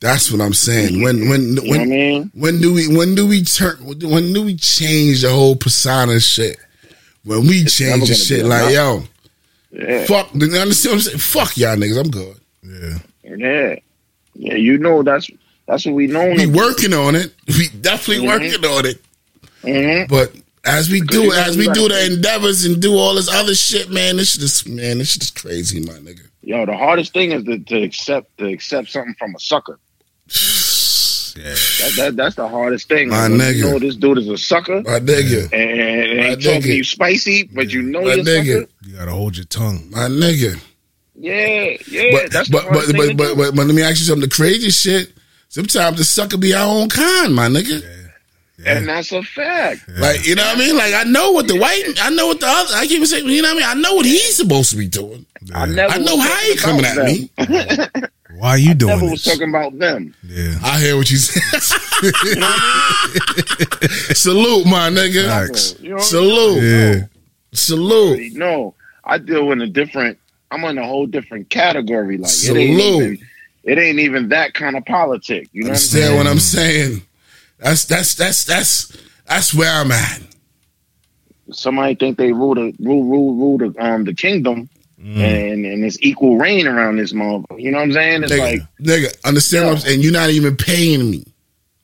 That's 0.00 0.30
what 0.30 0.40
I'm 0.40 0.52
saying. 0.54 1.02
When, 1.02 1.28
when, 1.28 1.42
You 1.42 1.54
know 1.54 1.62
what 1.62 1.76
I 1.76 1.80
when, 1.80 1.88
mean? 1.88 2.30
when 2.34 2.60
do 2.60 2.72
we, 2.74 2.94
when 2.94 3.14
do 3.14 3.26
we 3.26 3.42
turn, 3.42 3.76
when 3.82 4.32
do 4.32 4.42
we 4.44 4.56
change 4.56 5.22
the 5.22 5.30
whole 5.30 5.56
persona 5.56 6.20
shit? 6.20 6.58
When 7.24 7.40
we 7.46 7.58
never 7.60 7.68
change 7.70 8.08
the 8.08 8.14
shit, 8.14 8.44
like, 8.44 8.72
yo, 8.74 8.96
enough. 8.96 9.08
Yeah. 9.72 10.04
fuck, 10.04 10.34
you 10.34 10.42
understand 10.60 10.92
what 10.92 10.96
I'm 10.96 11.00
saying? 11.00 11.18
Fuck 11.18 11.56
y'all 11.56 11.76
niggas. 11.76 11.98
I'm 12.04 12.10
good. 12.10 12.36
yeah. 12.62 12.98
Yeah, 13.36 13.74
yeah. 14.34 14.54
You 14.54 14.78
know 14.78 15.02
that's 15.02 15.28
that's 15.66 15.84
what 15.86 15.94
we 15.96 16.06
know. 16.06 16.28
We 16.30 16.46
working 16.46 16.92
on 16.94 17.16
it. 17.16 17.34
We 17.48 17.68
definitely 17.68 18.24
Mhm. 18.24 18.28
working 18.28 18.64
on 18.70 18.86
it. 18.86 19.02
Hmm 19.62 20.04
But 20.08 20.32
as 20.64 20.90
we 20.90 21.00
do, 21.00 21.32
as 21.32 21.56
we 21.56 21.68
do 21.68 21.88
the 21.88 22.06
endeavors 22.12 22.64
and 22.64 22.80
do 22.82 22.96
all 22.96 23.14
this 23.14 23.28
other 23.28 23.54
shit, 23.54 23.90
man, 23.90 24.16
this 24.16 24.32
shit 24.32 24.42
is 24.42 24.66
man, 24.66 24.98
this 24.98 25.12
shit 25.12 25.22
is 25.22 25.30
crazy, 25.30 25.80
my 25.80 25.94
nigga. 25.94 26.26
Yo, 26.42 26.64
the 26.66 26.76
hardest 26.76 27.12
thing 27.12 27.32
is 27.32 27.44
to, 27.44 27.58
to 27.58 27.82
accept 27.82 28.36
to 28.38 28.46
accept 28.46 28.88
something 28.90 29.14
from 29.18 29.34
a 29.34 29.38
sucker. 29.40 29.78
Yeah. 31.36 31.50
That, 31.50 31.92
that 31.96 32.16
that's 32.16 32.34
the 32.36 32.48
hardest 32.48 32.88
thing. 32.88 33.10
My 33.10 33.28
nigga. 33.28 33.56
You 33.56 33.70
know 33.70 33.78
this 33.78 33.94
dude 33.96 34.16
is 34.16 34.28
a 34.28 34.38
sucker, 34.38 34.76
My 34.76 35.00
nigga, 35.00 35.42
and 35.52 35.52
it 35.52 36.18
ain't 36.18 36.42
talking 36.42 36.62
to 36.62 36.74
you 36.76 36.82
spicy, 36.82 37.42
but 37.42 37.70
you 37.70 37.82
know 37.82 38.00
My 38.00 38.14
you're 38.14 38.24
nigga. 38.24 38.60
sucker. 38.62 38.72
You 38.86 38.96
gotta 38.96 39.10
hold 39.10 39.36
your 39.36 39.44
tongue. 39.44 39.90
my 39.90 40.08
nigga. 40.08 40.58
Yeah, 41.14 41.76
yeah. 41.88 42.10
But 42.12 42.32
that's 42.32 42.48
but 42.48 42.62
hardest 42.64 42.86
but 42.92 42.92
thing 42.92 42.96
but, 42.96 43.08
to 43.08 43.14
but, 43.16 43.28
do. 43.28 43.36
but 43.36 43.54
but 43.54 43.66
let 43.66 43.74
me 43.74 43.82
ask 43.82 43.98
you 43.98 44.06
something. 44.06 44.26
The 44.26 44.34
crazy 44.34 44.70
shit. 44.70 45.12
Sometimes 45.48 45.98
the 45.98 46.04
sucker 46.04 46.38
be 46.38 46.54
our 46.54 46.66
own 46.66 46.88
kind, 46.88 47.34
my 47.34 47.48
nigga. 47.48 47.82
And 48.64 48.88
that's 48.88 49.12
a 49.12 49.22
fact. 49.22 49.86
Like 49.88 50.26
you 50.26 50.34
know 50.34 50.44
what 50.44 50.56
I 50.56 50.60
mean? 50.60 50.76
Like 50.76 50.94
I 50.94 51.04
know 51.04 51.32
what 51.32 51.46
the 51.48 51.58
white, 51.58 51.84
I 52.00 52.10
know 52.10 52.28
what 52.28 52.40
the 52.40 52.46
other. 52.46 52.74
I 52.74 52.86
keep 52.86 53.04
saying, 53.06 53.28
you 53.28 53.42
know 53.42 53.54
what 53.54 53.64
I 53.64 53.74
mean? 53.74 53.78
I 53.78 53.80
know 53.88 53.94
what 53.96 54.06
he's 54.06 54.36
supposed 54.36 54.70
to 54.70 54.76
be 54.76 54.88
doing. 54.88 55.26
I 55.54 55.66
never. 55.66 55.92
I 55.92 55.98
know 55.98 56.18
how 56.18 56.34
he 56.36 56.56
talking 56.56 56.82
coming 56.82 56.84
at 56.86 56.96
them. 56.96 57.06
me. 57.06 57.30
Why 58.38 58.50
are 58.50 58.58
you 58.58 58.74
doing 58.74 58.98
Never 58.98 59.10
was 59.10 59.24
talking 59.24 59.48
about 59.48 59.78
them. 59.78 60.14
Yeah. 60.24 60.54
I 60.62 60.78
hear 60.80 60.96
what 60.96 61.10
you 61.10 61.16
say. 61.16 61.40
Salute, 64.14 64.66
my 64.66 64.90
nigga. 64.90 65.26
Facts. 65.26 65.76
You 65.80 65.90
know, 65.90 65.98
Salute. 65.98 66.62
Yeah. 66.62 67.00
Salute. 67.52 68.32
No, 68.34 68.74
I 69.04 69.18
deal 69.18 69.50
in 69.52 69.60
a 69.62 69.66
different. 69.66 70.18
I'm 70.50 70.64
in 70.64 70.78
a 70.78 70.86
whole 70.86 71.06
different 71.06 71.50
category. 71.50 72.18
Like 72.18 72.30
it 72.30 72.56
ain't 72.56 72.80
Salute. 72.80 73.02
even. 73.02 73.18
It 73.64 73.78
ain't 73.78 73.98
even 73.98 74.28
that 74.28 74.54
kind 74.54 74.76
of 74.76 74.84
politic. 74.84 75.48
You 75.52 75.64
know 75.64 75.70
what 75.70 75.70
I'm 75.70 75.72
Understand 75.72 76.04
saying? 76.04 76.16
what 76.18 76.26
I'm 76.28 76.38
saying? 76.38 77.02
That's 77.58 77.84
that's 77.86 78.14
that's 78.14 78.44
that's 78.44 78.96
that's 79.26 79.54
where 79.54 79.70
I'm 79.72 79.90
at. 79.92 80.20
Somebody 81.52 81.94
think 81.94 82.18
they 82.18 82.32
rule 82.32 82.54
the 82.54 82.74
rule 82.80 83.04
rule 83.04 83.34
rule 83.34 83.58
the 83.58 83.74
um 83.84 84.04
the 84.04 84.14
kingdom, 84.14 84.68
Mm. 85.00 85.16
and 85.18 85.66
and 85.66 85.84
it's 85.84 85.98
equal 86.00 86.38
reign 86.38 86.66
around 86.66 86.96
this 86.96 87.12
motherfucker. 87.12 87.60
You 87.60 87.70
know 87.70 87.78
what 87.78 87.84
I'm 87.84 87.92
saying? 87.92 88.22
It's 88.24 88.32
Nigga, 88.32 88.38
like, 88.38 88.60
nigga, 88.80 89.16
understand 89.26 89.66
what 89.66 89.72
I'm 89.74 89.78
saying? 89.80 90.00
You're 90.00 90.12
not 90.12 90.30
even 90.30 90.56
paying 90.56 91.10
me. 91.10 91.24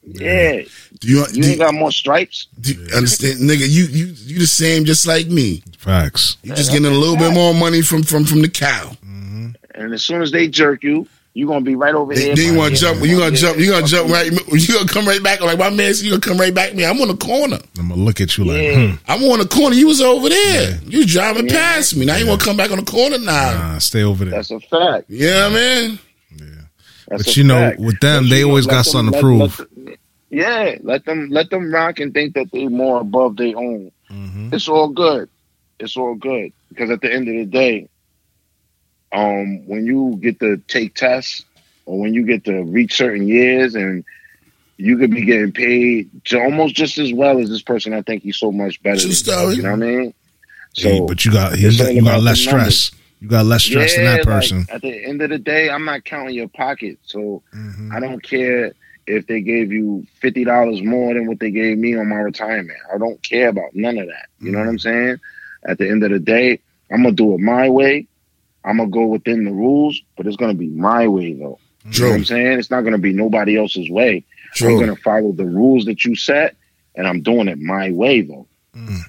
yeah, 0.03 0.63
Do 0.99 1.09
you, 1.09 1.27
you 1.33 1.43
do, 1.43 1.49
ain't 1.51 1.59
got 1.61 1.75
more 1.75 1.93
stripes. 1.93 2.49
do 2.59 2.73
you 2.73 2.81
understand, 2.97 3.39
nigga? 3.41 3.69
You 3.69 3.85
you 3.85 4.07
you 4.17 4.39
the 4.41 4.47
same, 4.47 4.85
just 4.87 5.07
like 5.07 5.27
me. 5.29 5.63
Facts. 5.79 6.39
You 6.43 6.55
just 6.55 6.71
getting 6.73 6.87
a 6.87 6.91
little 6.91 7.17
bit 7.19 7.35
more 7.35 7.53
money 7.55 7.83
from 7.83 8.03
from 8.03 8.25
from 8.25 8.41
the 8.41 8.49
cow. 8.49 8.93
And 9.03 9.93
as 9.93 10.03
soon 10.05 10.23
as 10.23 10.33
they 10.33 10.49
jerk 10.49 10.83
you, 10.83 11.07
you 11.35 11.47
gonna 11.47 11.65
be 11.65 11.75
right 11.77 11.95
over 11.95 12.15
there. 12.15 12.35
then 12.37 12.53
you 12.53 12.59
want 12.59 12.75
to 12.75 12.81
jump? 12.81 13.01
You 13.03 13.19
gonna 13.19 13.35
jump? 13.37 13.59
You 13.59 13.71
gonna 13.71 13.87
jump 13.87 14.11
right? 14.11 14.31
You 14.31 14.75
gonna 14.75 14.89
come 14.89 15.07
right 15.07 15.23
back? 15.23 15.41
Like 15.41 15.59
my 15.59 15.71
man 15.71 15.95
said, 15.95 16.05
you 16.05 16.11
gonna 16.11 16.21
come 16.21 16.39
right 16.39 16.55
back? 16.55 16.75
Me, 16.75 16.85
I'm 16.85 17.01
on 17.01 17.09
the 17.09 17.17
corner. 17.17 17.59
I'm 17.79 17.89
gonna 17.89 18.01
look 18.03 18.21
at 18.21 18.37
you 18.37 18.45
like, 18.45 18.61
Yeah. 18.63 18.89
hmm. 18.89 18.95
I'm 19.07 19.23
on 19.25 19.39
the 19.39 19.47
corner. 19.49 19.75
You 19.75 19.87
was 19.89 20.01
over 20.03 20.29
there. 20.29 20.79
You 20.87 20.99
was 20.99 21.07
driving 21.07 21.49
past 21.49 21.97
me. 21.97 22.05
Now 22.07 22.17
you 22.17 22.27
want 22.27 22.41
to 22.41 22.47
come 22.47 22.57
back 22.57 22.71
on 22.71 22.79
the 22.79 22.85
corner 22.85 23.19
now? 23.19 23.53
Nah, 23.73 23.79
stay 23.79 24.03
over 24.03 24.25
there. 24.25 24.35
That's 24.35 24.51
a 24.51 24.61
fact. 24.61 25.09
You 25.09 25.27
know 25.31 25.49
what 25.51 25.53
I 25.53 25.55
mean? 25.89 25.99
That's 27.09 27.25
But 27.25 27.37
a 27.37 27.41
you 27.41 27.45
know, 27.45 27.55
fact. 27.55 27.81
with 27.81 28.01
them, 28.01 28.25
But 28.25 28.31
they 28.31 28.45
always 28.45 28.67
got 28.67 28.85
them- 28.85 28.93
something 28.93 29.15
to 29.15 29.21
prove. 29.21 29.41
let 29.41 29.57
them- 29.75 29.97
yeah, 30.31 30.77
let 30.83 31.05
them 31.05 31.29
let 31.31 31.51
them 31.51 31.73
rock 31.73 31.99
and 32.01 32.15
think 32.15 32.35
that 32.35 32.51
they 32.53 32.67
more 32.69 33.01
above 33.01 33.37
their 33.37 33.57
own. 33.57 33.91
Mm-hmm. 34.11 34.55
It's 34.55 34.67
all 34.69 34.89
good. 34.89 35.29
It's 35.79 35.97
all 35.97 36.15
good 36.15 36.53
because 36.71 36.91
at 36.91 37.01
the 37.03 37.13
end 37.13 37.29
of 37.29 37.35
the 37.35 37.45
day, 37.45 37.89
um, 39.13 39.67
when 39.67 39.87
you 39.87 40.19
get 40.21 40.41
to 40.41 40.57
take 40.69 40.95
tests 40.95 41.45
or 41.87 41.99
when 41.99 42.15
you 42.15 42.25
get 42.25 42.45
to 42.45 42.63
reach 42.65 42.97
certain 42.97 43.27
years 43.27 43.75
and 43.75 44.05
you 44.79 44.97
could 44.97 45.11
be 45.11 45.25
getting 45.25 45.53
paid 45.53 46.11
almost 46.35 46.75
just 46.75 46.99
as 46.99 47.13
well 47.13 47.39
as 47.39 47.49
this 47.49 47.63
person. 47.63 47.93
I 47.93 48.03
think 48.03 48.23
he's 48.23 48.39
so 48.39 48.51
much 48.51 48.83
better. 48.83 48.97
True 49.01 49.09
than 49.09 49.15
story. 49.15 49.51
You, 49.51 49.57
you 49.57 49.63
know 49.63 49.71
what 49.71 49.83
I 49.83 49.87
mean? 49.87 50.15
So, 50.75 50.89
Hey, 50.89 51.01
but 51.07 51.25
you 51.25 51.33
got 51.33 51.59
you 51.59 51.77
got, 51.79 51.95
you 51.95 52.03
got 52.03 52.23
less 52.23 52.45
the 52.45 52.51
numbers. 52.53 52.85
stress. 52.85 53.03
You 53.21 53.29
got 53.29 53.47
less 53.47 53.63
stress 53.63 53.95
than 53.95 54.05
that 54.05 54.17
like, 54.17 54.25
person. 54.25 54.67
at 54.69 54.83
the 54.83 55.05
end 55.05 55.23
of 55.23 55.31
the 55.31 55.39
day, 55.39 55.71
I'm 55.71 55.85
not 55.85 56.05
counting 56.05 56.35
your 56.35 56.49
pocket, 56.49 56.99
so 57.05 57.43
Mhm. 57.55 57.93
I 57.93 58.01
don't 58.01 58.21
care 58.21 58.73
if 59.07 59.27
they 59.27 59.41
gave 59.43 59.71
you 59.71 60.07
fifty 60.21 60.45
dollars 60.45 60.83
more 60.83 61.15
than 61.15 61.27
what 61.27 61.39
they 61.39 61.51
gave 61.51 61.79
me 61.79 61.95
on 61.95 62.09
my 62.09 62.17
retirement. 62.17 62.79
I 62.93 62.99
don't 62.99 63.23
care 63.23 63.49
about 63.49 63.75
none 63.75 63.99
of 63.99 64.07
that. 64.09 64.27
You 64.41 64.51
know 64.51 64.59
what 64.59 64.69
I'm 64.69 64.79
saying? 64.79 65.19
At 65.65 65.79
the 65.79 65.89
end 65.89 66.03
of 66.03 66.11
the 66.11 66.19
day, 66.19 66.59
I'm 66.91 67.03
gonna 67.03 67.15
do 67.15 67.35
it 67.35 67.39
my 67.41 67.69
way. 67.69 68.09
I'm 68.65 68.79
gonna 68.79 68.91
go 68.91 69.07
within 69.07 69.45
the 69.45 69.53
rules, 69.53 70.01
but 70.17 70.27
it's 70.27 70.37
gonna 70.37 70.55
be 70.55 70.69
my 70.69 71.09
way 71.09 71.35
though. 71.35 71.59
You 71.91 72.01
know 72.01 72.11
what 72.11 72.17
I'm 72.17 72.25
saying? 72.25 72.59
It's 72.59 72.71
not 72.71 72.83
gonna 72.83 72.99
be 72.99 73.13
nobody 73.13 73.59
else's 73.59 73.91
way. 73.91 74.25
True. 74.55 74.75
I'm 74.75 74.81
gonna 74.81 74.97
follow 74.97 75.33
the 75.33 75.47
rules 75.47 75.85
that 75.87 76.05
you 76.05 76.15
set, 76.15 76.57
and 76.95 77.07
I'm 77.07 77.23
doing 77.23 77.49
it 77.49 77.59
my 77.59 77.91
way 77.91 78.23
though. 78.23 78.47
Mm. 78.77 79.01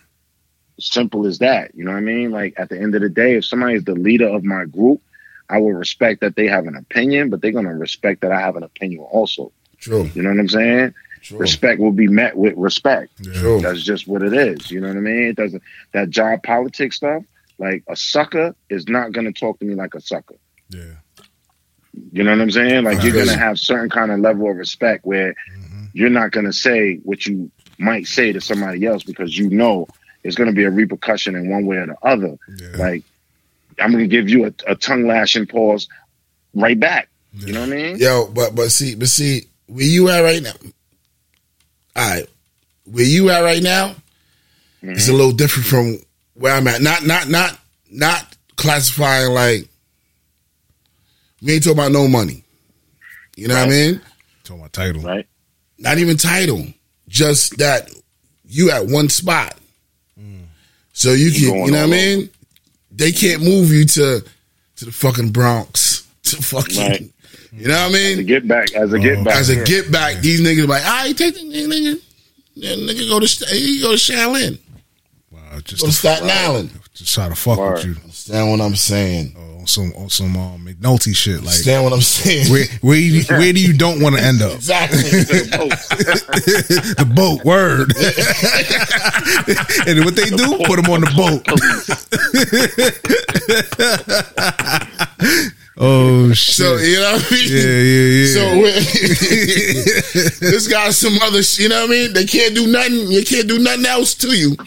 Simple 0.80 1.28
as 1.28 1.40
that. 1.40 1.76
You 1.76 1.86
know 1.86 1.92
what 1.92 1.98
I 1.98 2.02
mean? 2.02 2.32
Like 2.32 2.56
at 2.58 2.70
the 2.70 2.80
end 2.80 2.96
of 2.96 3.02
the 3.02 3.10
day, 3.10 3.36
if 3.36 3.46
somebody 3.46 3.76
is 3.76 3.84
the 3.84 3.94
leader 3.94 4.28
of 4.28 4.44
my 4.44 4.66
group, 4.66 5.02
I 5.50 5.60
will 5.60 5.74
respect 5.74 6.22
that 6.22 6.36
they 6.36 6.48
have 6.48 6.66
an 6.66 6.76
opinion, 6.76 7.30
but 7.30 7.42
they're 7.42 7.52
gonna 7.52 7.76
respect 7.76 8.22
that 8.22 8.32
I 8.32 8.40
have 8.40 8.56
an 8.56 8.64
opinion 8.64 9.02
also. 9.02 9.52
True. 9.78 10.10
You 10.16 10.24
know 10.24 10.30
what 10.30 10.40
I'm 10.40 10.50
saying? 10.50 10.94
True. 11.22 11.38
Respect 11.38 11.80
will 11.80 11.92
be 11.92 12.08
met 12.08 12.36
with 12.36 12.54
respect. 12.58 13.24
True. 13.24 13.62
That's 13.62 13.84
just 13.84 14.08
what 14.08 14.24
it 14.24 14.34
is. 14.34 14.72
You 14.72 14.82
know 14.82 14.88
what 14.88 14.98
I 14.98 15.02
mean? 15.02 15.24
It 15.24 15.36
doesn't 15.36 15.62
that 15.94 16.10
job 16.10 16.44
politics 16.44 16.98
stuff. 16.98 17.24
Like 17.60 17.84
a 17.88 17.96
sucker 17.96 18.56
is 18.70 18.88
not 18.88 19.12
gonna 19.12 19.32
talk 19.34 19.60
to 19.60 19.66
me 19.66 19.76
like 19.76 19.94
a 19.96 20.02
sucker. 20.02 20.36
Yeah. 20.70 20.96
You 22.12 22.24
know 22.24 22.32
what 22.32 22.42
I'm 22.42 22.52
saying? 22.52 22.84
Like 22.86 23.04
you're 23.04 23.14
gonna 23.14 23.38
have 23.38 23.60
certain 23.60 23.90
kind 23.90 24.12
of 24.12 24.20
level 24.20 24.50
of 24.50 24.58
respect 24.58 25.06
where 25.06 25.36
Mm-hmm. 25.58 25.86
you're 25.94 26.10
not 26.10 26.32
gonna 26.32 26.54
say 26.54 26.96
what 27.04 27.26
you 27.26 27.52
might 27.78 28.08
say 28.08 28.32
to 28.32 28.42
somebody 28.42 28.86
else 28.86 29.04
because 29.04 29.38
you 29.38 29.50
know 29.50 29.88
it's 30.24 30.36
gonna 30.36 30.52
be 30.54 30.64
a 30.64 30.72
repercussion 30.72 31.36
in 31.36 31.50
one 31.50 31.66
way 31.66 31.78
or 31.78 31.86
the 31.88 31.98
other. 32.04 32.36
Yeah. 32.58 32.78
Like 32.78 33.04
I'm 33.80 33.92
gonna 33.92 34.08
give 34.08 34.30
you 34.30 34.46
a, 34.48 34.54
a 34.68 34.76
tongue 34.76 35.08
lashing 35.08 35.46
pause 35.48 35.88
right 36.54 36.80
back. 36.80 37.10
You 37.36 37.54
know 37.54 37.62
what 37.62 37.70
I 37.70 37.76
mean? 37.76 37.98
Yo, 37.98 38.28
but 38.28 38.54
but 38.56 38.72
see, 38.72 38.94
but 38.96 39.08
see, 39.08 39.48
where 39.68 39.86
you 39.86 40.10
at 40.10 40.22
right 40.22 40.42
now? 40.42 40.54
All 41.96 42.10
right, 42.10 42.28
where 42.86 43.06
you 43.06 43.30
at 43.30 43.42
right 43.42 43.62
now? 43.64 43.96
It's 44.84 45.08
a 45.10 45.14
little 45.14 45.32
different 45.32 45.66
from 45.68 45.98
where 46.34 46.53
I'm 46.53 46.68
at. 46.68 46.81
Not 46.81 47.05
not 47.05 47.30
not 47.30 47.60
not 47.91 48.35
classifying 48.55 49.31
like 49.31 49.68
we 51.41 51.53
ain't 51.53 51.64
talking 51.64 51.77
about 51.77 51.91
no 51.91 52.07
money. 52.07 52.43
You 53.35 53.47
know 53.47 53.55
what 53.55 53.68
I 53.68 53.69
mean? 53.69 54.01
Talking 54.43 54.61
about 54.61 54.73
title. 54.73 55.01
Right? 55.01 55.27
Not 55.77 55.97
even 55.97 56.18
title. 56.18 56.65
Just 57.07 57.57
that 57.57 57.89
you 58.45 58.72
at 58.72 58.85
one 58.88 59.10
spot. 59.10 59.55
Mm. 60.19 60.45
So 60.93 61.11
you 61.14 61.26
You 61.26 61.31
can, 61.31 61.49
going 61.49 61.65
you 61.65 61.72
know 61.72 61.88
what 61.88 61.88
I 61.88 61.97
mean? 61.97 62.30
They 62.91 63.11
can't 63.11 63.41
move 63.43 63.72
you 63.72 63.85
to 63.85 64.23
to 64.77 64.85
the 64.85 64.91
fucking 64.91 65.31
Bronx. 65.31 66.01
To 66.23 66.41
fucking 66.41 66.80
Right. 66.80 67.11
you 67.51 67.68
know 67.68 67.73
what 67.73 67.89
I 67.89 67.93
mean? 67.93 68.18
To 68.18 68.23
get 68.23 68.47
back 68.47 68.73
as 68.73 68.93
a 68.93 68.97
get 68.97 69.23
back. 69.26 69.35
As 69.35 69.49
a 69.49 69.61
get 69.65 69.88
oh, 69.89 69.91
back, 69.91 70.22
these 70.22 70.39
niggas 70.39 70.68
like, 70.69 70.85
all 70.85 71.03
right, 71.03 71.15
take 71.18 71.35
the 71.35 71.41
nigga, 71.41 71.99
nigga, 72.57 72.88
nigga 72.88 73.10
go 73.10 73.19
to 73.19 73.27
St- 73.27 73.51
you 73.61 73.81
go 73.81 73.91
to 73.91 73.97
Shaolin, 73.97 74.57
Wow, 75.54 75.60
just 75.64 75.82
go 75.84 75.90
to 75.90 76.02
to, 76.26 76.34
Island. 76.34 76.72
just 76.96 77.14
try 77.14 77.30
to 77.30 77.36
fuck 77.36 77.60
Word. 77.60 77.74
with 77.76 77.86
you 77.86 77.92
Understand 78.02 78.50
what 78.50 78.60
I'm 78.62 78.76
saying? 78.76 79.36
oh, 79.38 79.60
on 79.60 79.68
some 79.68 79.94
on 79.96 80.10
some 80.10 80.36
um, 80.36 80.66
McNulty 80.66 81.16
shit. 81.16 81.36
Like 81.36 81.42
Understand 81.44 81.84
what 81.84 81.94
I'm 81.94 82.02
saying? 82.02 82.52
where 82.52 82.66
where 82.82 82.98
you, 82.98 83.22
where 83.26 83.54
do 83.54 83.62
you 83.62 83.74
don't 83.74 84.02
want 84.02 84.16
to 84.16 84.24
end 84.24 84.42
up? 84.42 84.54
exactly. 84.54 84.98
the 86.98 87.06
boat. 87.16 87.44
Word. 87.46 87.94
and 89.88 90.04
what 90.06 90.16
they 90.16 90.26
do? 90.26 90.58
Put 90.66 90.82
them 90.82 90.90
on 90.92 91.02
the 91.02 91.12
boat. 91.16 91.46
oh 95.78 96.34
shit. 96.34 96.56
so 96.56 96.78
you 96.78 97.00
know 97.00 97.14
what 97.14 97.28
I 97.30 97.36
mean? 97.36 97.48
yeah, 97.52 97.80
yeah, 97.80 98.08
yeah. 98.18 98.34
So 98.34 98.44
this 100.40 100.68
guy's 100.68 100.98
some 100.98 101.18
other, 101.22 101.44
sh- 101.44 101.60
you 101.60 101.70
know 101.70 101.82
what 101.82 101.90
I 101.92 101.94
mean? 101.94 102.14
They 102.14 102.26
can't 102.26 102.56
do 102.56 102.66
nothing. 102.68 103.12
You 103.12 103.24
can't 103.24 103.48
do 103.48 103.60
nothing 103.60 103.86
else 103.86 104.16
to 104.16 104.36
you. 104.36 104.58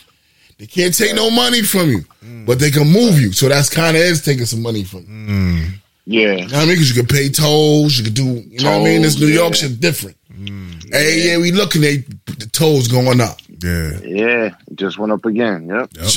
They 0.58 0.66
can't 0.66 0.96
take 0.96 1.14
no 1.14 1.30
money 1.30 1.62
from 1.62 1.90
you, 1.90 2.04
but 2.46 2.58
they 2.58 2.70
can 2.70 2.90
move 2.90 3.20
you. 3.20 3.32
So 3.32 3.48
that's 3.48 3.68
kind 3.68 3.96
of 3.96 4.02
is 4.02 4.24
taking 4.24 4.46
some 4.46 4.62
money 4.62 4.84
from 4.84 5.00
you. 5.00 5.66
yeah. 6.06 6.32
You 6.32 6.36
know 6.36 6.44
what 6.44 6.54
I 6.54 6.58
mean? 6.60 6.68
Because 6.68 6.88
you 6.96 7.02
can 7.02 7.06
pay 7.14 7.28
tolls, 7.28 7.98
you 7.98 8.04
can 8.04 8.14
do, 8.14 8.24
you 8.24 8.60
know 8.64 8.78
what 8.78 8.80
I 8.80 8.84
mean? 8.84 9.02
This 9.02 9.16
New 9.20 9.26
Tolls, 9.26 9.34
York 9.34 9.52
yeah. 9.54 9.68
shit 9.68 9.80
different. 9.80 10.16
Mm. 10.32 10.92
Hey, 10.92 11.28
yeah, 11.30 11.38
we 11.38 11.50
looking 11.52 11.84
at 11.84 12.06
the 12.38 12.46
tolls 12.52 12.88
going 12.88 13.20
up. 13.20 13.38
yeah, 13.62 13.98
Yeah. 14.02 14.50
Just 14.74 14.98
went 14.98 15.12
up 15.12 15.24
again. 15.26 15.66
Yep. 15.68 15.90
Yep. 15.94 16.10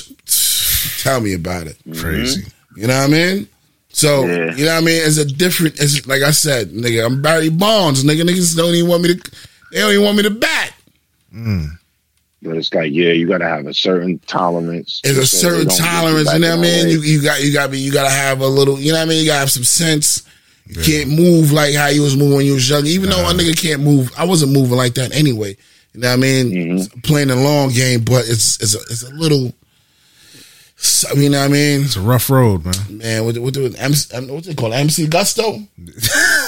Tell 1.00 1.20
me 1.22 1.34
about 1.34 1.68
it. 1.68 1.78
Mm-hmm. 1.88 2.00
crazy. 2.02 2.44
You 2.76 2.88
know 2.88 2.98
what 3.00 3.10
I 3.10 3.12
mean? 3.12 3.48
So 3.90 4.26
Yeah. 4.26 4.56
you 4.56 4.66
know 4.66 4.76
what 4.76 4.84
I 4.84 4.86
mean? 4.86 5.02
It's 5.06 5.18
a 5.18 5.26
different. 5.26 5.80
It's 5.82 6.06
like 6.08 6.22
I 6.22 6.32
said, 6.32 6.70
nigga. 6.72 7.06
I'm 7.06 7.22
Barry 7.22 7.50
Bonds, 7.50 8.04
nigga. 8.04 8.22
Niggas 8.22 8.56
don't 8.56 8.74
even 8.76 8.90
want 8.90 9.04
me 9.04 9.16
to. 9.16 9.32
They 9.72 9.80
don't 9.80 9.92
even 9.92 10.04
want 10.06 10.18
me 10.18 10.24
to 10.24 10.30
bat. 10.30 10.74
Mm. 11.34 11.68
But 12.42 12.56
it's 12.56 12.74
like, 12.74 12.92
yeah, 12.94 13.12
you 13.12 13.28
gotta 13.28 13.48
have 13.48 13.68
a 13.68 13.74
certain 13.74 14.20
tolerance. 14.20 15.02
It's 15.04 15.18
a 15.18 15.26
so 15.28 15.50
certain 15.50 15.68
tolerance. 15.68 16.32
You 16.34 16.40
know 16.40 16.52
what 16.56 16.60
I 16.60 16.62
mean? 16.62 16.88
You 16.90 17.02
you 17.02 17.22
got 17.22 17.44
you 17.44 17.52
got 17.52 17.66
to 17.66 17.72
be 17.72 17.80
you 17.80 17.92
got 17.92 18.04
to 18.06 18.10
have 18.16 18.40
a 18.40 18.48
little. 18.48 18.80
You 18.80 18.94
know 18.94 19.00
what 19.00 19.08
I 19.08 19.10
mean? 19.10 19.22
You 19.24 19.28
got 19.30 19.34
to 19.36 19.40
have 19.42 19.52
some 19.52 19.66
sense. 19.66 20.24
You 20.66 20.82
can't 20.84 21.10
move 21.10 21.52
like 21.52 21.74
how 21.76 21.88
you 21.88 22.02
was 22.04 22.16
moving 22.16 22.38
when 22.38 22.46
you 22.46 22.54
was 22.54 22.70
young. 22.70 22.86
Even 22.86 23.10
though 23.10 23.28
a 23.30 23.34
nigga 23.34 23.60
can't 23.60 23.82
move, 23.82 24.12
I 24.18 24.24
wasn't 24.26 24.54
moving 24.54 24.78
like 24.78 24.94
that 24.94 25.14
anyway. 25.16 25.58
You 25.94 26.02
know 26.02 26.08
what 26.10 26.14
I 26.14 26.18
mean? 26.18 26.52
Mm-hmm. 26.52 27.00
Playing 27.02 27.32
a 27.32 27.36
long 27.36 27.70
game, 27.72 28.02
but 28.06 28.30
it's 28.30 28.62
it's 28.62 28.76
a, 28.76 28.80
it's 28.90 29.04
a 29.04 29.10
little. 29.16 29.52
so- 30.78 31.14
You 31.16 31.30
know 31.30 31.40
what 31.40 31.46
I 31.50 31.52
mean? 31.52 31.82
It's 31.82 31.96
a 31.98 32.02
rough 32.02 32.30
road, 32.30 32.64
man. 32.64 32.74
Man, 33.00 33.26
what 33.26 33.38
what 33.40 33.54
do 33.54 33.66
MC, 33.78 34.16
what's 34.32 34.48
it 34.48 34.56
called? 34.56 34.74
MC 34.74 35.08
Gusto. 35.08 35.60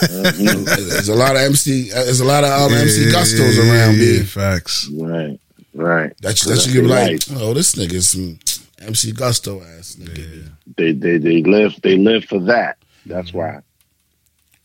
There's 0.02 1.10
a 1.10 1.16
lot 1.16 1.36
of 1.36 1.42
MC. 1.42 1.92
uh, 1.92 2.04
There's 2.06 2.20
a 2.22 2.26
lot 2.26 2.44
of 2.44 2.52
um, 2.52 2.72
Yeah, 2.72 2.80
MC 2.80 3.06
yeah, 3.06 3.12
Gustos 3.12 3.58
yeah, 3.58 3.72
around, 3.72 3.96
yeah, 3.98 4.20
B. 4.20 4.24
Facts. 4.24 4.88
Right. 4.94 5.40
Right. 5.74 6.14
That's 6.22 6.46
you, 6.46 6.52
That's 6.52 6.68
you 6.68 6.74
give 6.74 6.90
their 6.90 7.00
like, 7.00 7.28
life. 7.30 7.38
oh, 7.42 7.54
this 7.54 7.76
nigga's 7.76 8.10
some 8.10 8.40
MC 8.80 9.12
Gusto 9.12 9.62
ass 9.62 9.96
nigga. 10.00 10.52
They 10.78 10.92
they 10.92 11.18
they 11.18 11.44
live 11.44 11.80
they 11.82 11.98
live 11.98 12.26
for 12.26 12.40
that. 12.42 12.78
That's 13.06 13.30
mm-hmm. 13.30 13.38
why. 13.38 13.62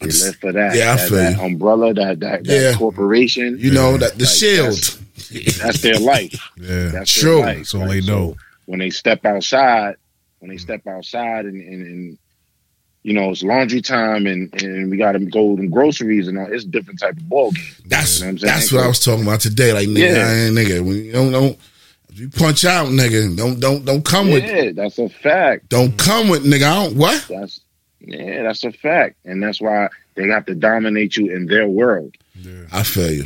They 0.01 0.09
It's- 0.09 0.25
live 0.25 0.37
for 0.37 0.53
that. 0.53 0.75
yeah, 0.75 0.93
I 0.93 0.97
that, 0.97 1.09
feel 1.09 1.19
that 1.19 1.37
you. 1.37 1.43
umbrella, 1.43 1.95
that 1.95 2.21
that, 2.21 2.45
that 2.45 2.61
Yeah. 2.61 2.75
corporation. 2.75 3.57
You 3.59 3.71
know 3.71 3.97
that 3.97 4.19
the 4.19 4.25
Like, 4.25 4.35
shield. 4.35 4.99
That's 5.59 5.81
their 5.83 5.99
life. 5.99 6.51
Yeah. 6.61 6.89
That's 6.89 7.13
True. 7.13 7.37
their 7.37 7.47
life. 7.47 7.57
That's 7.59 7.75
all 7.75 7.89
they 7.89 8.01
know. 8.01 8.33
So 8.33 8.37
when 8.67 8.81
they 8.81 8.91
step 8.91 9.25
outside, 9.25 9.97
when 10.41 10.51
they 10.51 10.57
mm. 10.57 10.61
step 10.61 10.87
outside 10.87 11.47
and, 11.47 11.61
and, 11.61 11.87
and 11.87 12.19
you 13.07 13.13
know, 13.13 13.31
it's 13.31 13.45
laundry 13.45 13.81
time 13.81 14.27
and, 14.27 14.53
and 14.65 14.91
we 14.91 14.97
got 14.97 15.13
to 15.13 15.21
go 15.21 15.55
to 15.55 15.69
groceries 15.69 16.27
and 16.27 16.37
all. 16.37 16.53
It's 16.53 16.65
a 16.65 16.67
different 16.67 16.99
type 16.99 17.17
of 17.17 17.29
ball 17.29 17.53
game. 17.53 17.65
That's 17.87 18.19
You 18.19 18.27
know 18.27 18.33
what 18.33 18.41
that's 18.41 18.73
what 18.73 18.83
I 18.83 18.89
was 18.89 18.99
talking 18.99 19.23
about 19.23 19.41
today. 19.41 19.73
Like 19.73 19.87
nigga, 19.87 20.15
Yeah. 20.17 20.27
I 20.27 20.35
ain't 20.35 20.57
nigga. 20.57 20.81
When 20.85 21.05
you 21.05 21.13
don't 21.13 21.31
don't 21.31 21.57
you 22.15 22.29
punch 22.29 22.65
out, 22.65 22.89
nigga, 22.89 23.37
don't 23.37 23.61
don't 23.61 23.85
don't 23.85 24.05
come 24.05 24.33
with 24.33 24.43
Yeah, 24.43 24.73
that's 24.73 24.99
a 24.99 25.09
fact. 25.09 25.69
don't 25.69 25.97
come 25.97 26.29
with 26.29 26.45
nigga. 26.45 26.65
I 26.65 26.75
don't 26.85 26.97
what? 26.97 27.25
That's 27.29 27.61
yeah, 28.01 28.43
that's 28.43 28.65
a 28.65 28.73
fact, 28.73 29.17
and 29.25 29.41
that's 29.41 29.61
why 29.61 29.89
they 30.17 30.27
have 30.27 30.47
to 30.47 30.57
dominate 30.57 31.17
you 31.17 31.33
in 31.33 31.47
their 31.47 31.69
world. 31.69 32.13
I 32.73 32.83
feel 32.83 33.13
you. 33.13 33.25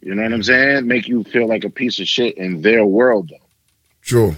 You 0.00 0.14
know 0.14 0.22
what 0.22 0.32
I'm 0.32 0.42
saying? 0.42 0.86
Make 0.86 1.06
you 1.06 1.22
feel 1.24 1.46
like 1.46 1.64
a 1.64 1.70
piece 1.70 2.00
of 2.00 2.08
shit 2.08 2.38
in 2.38 2.62
their 2.62 2.84
world, 2.86 3.28
though. 3.28 3.46
True. 4.00 4.34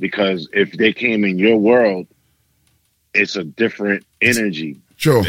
Because 0.00 0.48
if 0.52 0.72
they 0.72 0.92
came 0.92 1.24
in 1.24 1.38
your 1.38 1.56
world, 1.58 2.06
it's 3.14 3.36
a 3.36 3.44
different 3.44 4.05
energy. 4.26 4.76
True. 4.98 5.22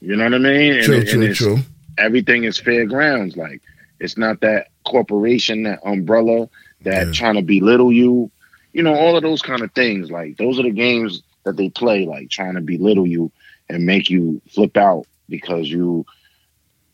You 0.00 0.16
know 0.16 0.24
what 0.24 0.34
I 0.34 0.38
mean? 0.38 0.74
And, 0.74 0.84
True. 0.84 0.96
and 0.96 1.08
True. 1.08 1.22
it's- 1.22 1.36
True. 1.38 1.58
everything 1.96 2.44
is 2.44 2.58
fair 2.58 2.86
grounds. 2.86 3.36
Like 3.36 3.60
it's 4.00 4.16
not 4.16 4.40
that 4.40 4.68
corporation, 4.84 5.64
that 5.64 5.80
umbrella, 5.84 6.48
that 6.82 7.06
Yeah. 7.08 7.12
trying 7.12 7.34
to 7.34 7.42
belittle 7.42 7.92
you. 7.92 8.30
You 8.72 8.82
know, 8.82 8.94
all 8.94 9.16
of 9.16 9.22
those 9.22 9.42
kind 9.42 9.62
of 9.62 9.72
things. 9.72 10.10
Like 10.10 10.36
those 10.36 10.58
are 10.58 10.62
the 10.62 10.70
games 10.70 11.22
that 11.44 11.56
they 11.56 11.68
play, 11.70 12.06
like 12.06 12.30
trying 12.30 12.54
to 12.54 12.60
belittle 12.60 13.06
you 13.06 13.30
and 13.68 13.84
make 13.84 14.08
you 14.10 14.40
flip 14.50 14.76
out 14.76 15.06
because 15.28 15.68
you 15.68 16.06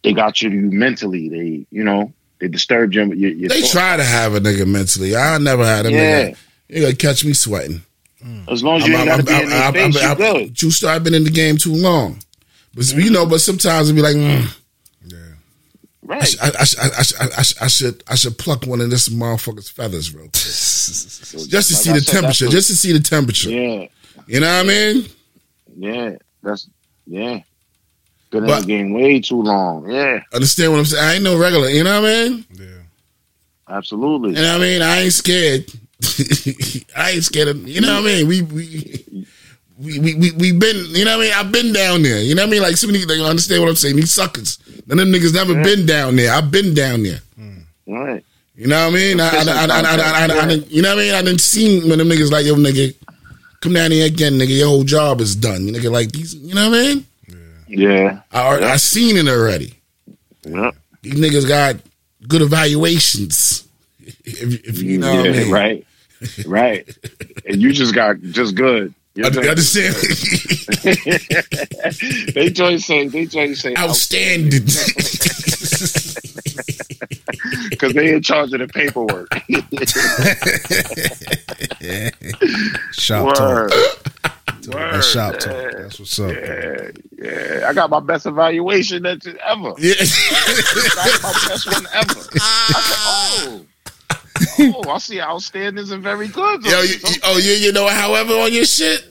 they 0.02 0.12
got 0.12 0.40
you 0.42 0.50
you 0.50 0.70
mentally. 0.70 1.28
They, 1.28 1.66
you 1.70 1.84
know, 1.84 2.12
they 2.40 2.48
disturbed 2.48 2.94
you. 2.94 3.06
They 3.48 3.60
thoughts. 3.60 3.72
try 3.72 3.96
to 3.96 4.04
have 4.04 4.34
a 4.34 4.40
nigga 4.40 4.66
mentally. 4.66 5.14
I 5.16 5.38
never 5.38 5.64
had 5.64 5.86
a 5.86 5.90
Yeah. 5.92 6.28
nigga. 6.30 6.36
You 6.68 6.80
gonna 6.82 6.94
catch 6.94 7.24
me 7.24 7.32
sweating. 7.34 7.82
As 8.48 8.62
long 8.64 8.80
as 8.80 8.86
you 8.86 8.96
ain't 8.96 9.06
got 9.06 9.16
to 9.18 9.22
be 9.22 9.32
in 9.42 9.50
their 9.50 9.72
face, 9.72 10.02
you 10.02 10.14
good. 10.14 10.56
True 10.56 10.70
story. 10.70 10.94
I've 10.94 11.04
been 11.04 11.14
in 11.14 11.24
the 11.24 11.30
game 11.30 11.56
too 11.56 11.74
long, 11.74 12.18
but 12.74 12.90
you 12.92 13.10
know. 13.10 13.26
But 13.26 13.40
sometimes 13.40 13.88
it'd 13.88 13.96
be 13.96 14.02
like, 14.02 14.16
mm, 14.16 14.46
I, 14.46 14.50
Right. 16.06 16.36
I, 16.42 16.48
I, 16.48 16.64
I, 17.20 17.44
I, 17.62 17.66
should 17.66 18.04
I 18.06 18.14
should 18.14 18.36
pluck 18.36 18.66
one 18.66 18.82
of 18.82 18.90
this 18.90 19.08
motherfucker's 19.08 19.70
feathers 19.70 20.14
real 20.14 20.24
quick, 20.24 20.32
just 20.42 21.30
to 21.30 21.36
Like 21.38 21.62
see 21.64 21.90
I 21.90 21.94
the 21.94 22.00
said, 22.00 22.12
temperature. 22.12 22.48
Just 22.48 22.68
to 22.68 22.76
see 22.76 22.92
the 22.92 23.00
temperature. 23.00 23.50
Yeah. 23.50 23.86
You 24.26 24.40
know 24.40 24.54
what 24.54 24.64
I 24.66 24.68
mean? 24.68 25.06
Yeah. 25.76 26.16
That's 26.42 26.68
yeah. 27.06 27.40
Been 28.30 28.44
in 28.44 28.50
the 28.50 28.66
game 28.66 28.92
way 28.92 29.20
too 29.20 29.42
long. 29.42 29.90
Yeah. 29.90 30.20
Understand 30.32 30.72
what 30.72 30.78
I'm 30.80 30.84
saying? 30.84 31.04
I 31.04 31.14
ain't 31.14 31.24
no 31.24 31.38
regular. 31.38 31.68
You 31.70 31.84
know 31.84 32.02
what 32.02 32.10
I 32.10 32.28
mean? 32.28 32.44
Yeah. 32.52 32.66
Absolutely. 33.68 34.30
You 34.30 34.42
know 34.42 34.52
what 34.52 34.60
I 34.60 34.64
mean? 34.64 34.82
I 34.82 35.00
ain't 35.02 35.12
scared. 35.12 35.72
I 36.96 37.10
ain't 37.12 37.24
scared 37.24 37.48
of 37.48 37.68
you 37.68 37.80
know 37.80 38.00
what 38.00 38.02
I 38.02 38.06
mean. 38.06 38.28
We 38.28 38.42
we. 38.42 39.26
We, 39.76 39.98
we, 39.98 40.14
we, 40.14 40.30
we 40.30 40.52
been, 40.52 40.86
you 40.90 41.04
know 41.04 41.18
what 41.18 41.26
I 41.26 41.28
mean? 41.28 41.32
I've 41.34 41.50
been 41.50 41.72
down 41.72 42.02
there. 42.02 42.22
You 42.22 42.36
know 42.36 42.42
what 42.42 42.48
I 42.48 42.50
mean? 42.52 42.62
Like, 42.62 42.76
some 42.76 42.90
of 42.90 42.94
these, 42.94 43.08
they 43.08 43.20
understand 43.20 43.60
what 43.60 43.68
I'm 43.68 43.74
saying. 43.74 43.96
These 43.96 44.12
suckers. 44.12 44.60
None 44.86 45.00
of 45.00 45.04
them 45.04 45.12
niggas 45.12 45.34
never 45.34 45.52
been 45.64 45.84
down 45.84 46.14
there. 46.14 46.32
I've 46.32 46.52
been 46.52 46.74
down 46.74 47.02
there. 47.02 47.18
Hmm. 47.36 47.58
Right. 47.88 48.24
You 48.54 48.68
know 48.68 48.86
what 48.86 48.94
I 48.94 48.96
mean? 48.96 49.20
I, 49.20 49.28
I, 49.30 49.30
I, 49.30 49.64
I, 49.64 49.80
I, 49.80 50.36
I, 50.36 50.42
I, 50.44 50.46
didn't, 50.46 50.70
you 50.70 50.80
know 50.80 50.90
what 50.90 50.98
I 50.98 51.02
mean? 51.02 51.14
I 51.14 51.22
didn't 51.22 51.40
see 51.40 51.80
when 51.88 51.98
them 51.98 52.08
niggas 52.08 52.30
like, 52.30 52.46
yo, 52.46 52.54
nigga, 52.54 52.94
come 53.60 53.72
down 53.72 53.90
here 53.90 54.06
again, 54.06 54.34
nigga. 54.34 54.56
Your 54.56 54.68
whole 54.68 54.84
job 54.84 55.20
is 55.20 55.34
done. 55.34 55.66
You 55.66 55.72
nigga, 55.72 55.90
like 55.90 56.12
these, 56.12 56.36
you 56.36 56.54
know 56.54 56.70
what 56.70 56.78
I 56.78 56.82
mean? 56.82 57.06
Yeah. 57.66 57.88
yeah. 57.88 58.20
I, 58.30 58.72
I 58.72 58.76
seen 58.76 59.16
it 59.16 59.26
already. 59.26 59.74
Yeah. 60.44 60.70
These 61.02 61.14
niggas 61.14 61.48
got 61.48 61.76
good 62.28 62.42
evaluations. 62.42 63.62
If, 64.26 64.66
if 64.66 64.82
you 64.82 64.98
know 64.98 65.12
yeah, 65.12 65.30
I 65.30 65.32
mean. 65.32 65.50
Right. 65.50 65.86
Right. 66.46 66.88
and 67.46 67.60
you 67.60 67.72
just 67.72 67.94
got 67.94 68.20
just 68.20 68.54
good. 68.54 68.94
You 69.14 69.24
understand. 69.26 69.94
they 72.34 72.50
just 72.50 72.86
say 72.86 73.06
they 73.06 73.26
just 73.26 73.60
say 73.62 73.74
Outstanding. 73.76 74.64
because 77.70 77.92
they 77.92 78.12
in 78.12 78.22
charge 78.22 78.52
of 78.52 78.58
the 78.60 78.68
paperwork. 78.68 79.28
Shop 82.92 83.26
Word. 83.26 83.34
talk. 83.36 83.70
Word. 83.70 84.92
That's 84.94 85.06
shop 85.10 85.38
talk. 85.38 85.72
That's 85.72 85.98
what's 86.00 86.18
up. 86.18 86.32
Yeah, 86.32 86.90
yeah. 87.18 87.66
I 87.68 87.72
got 87.74 87.90
my 87.90 88.00
best 88.00 88.24
evaluation 88.26 89.02
that's 89.02 89.26
ever. 89.26 89.74
yeah. 89.78 89.94
My 91.22 91.32
best 91.48 91.66
one 91.66 91.86
ever. 91.92 92.20
I 92.40 92.80
said, 92.80 93.60
oh. 93.60 93.66
Oh, 94.58 94.88
I 94.90 94.98
see 94.98 95.16
outstandings 95.18 95.90
and 95.92 96.02
very 96.02 96.28
good. 96.28 96.64
Yo, 96.64 96.80
you, 96.82 96.94
you- 96.94 97.20
oh, 97.24 97.38
you, 97.38 97.52
you 97.52 97.72
know, 97.72 97.88
however, 97.88 98.34
on 98.34 98.52
your 98.52 98.64
shit? 98.64 99.04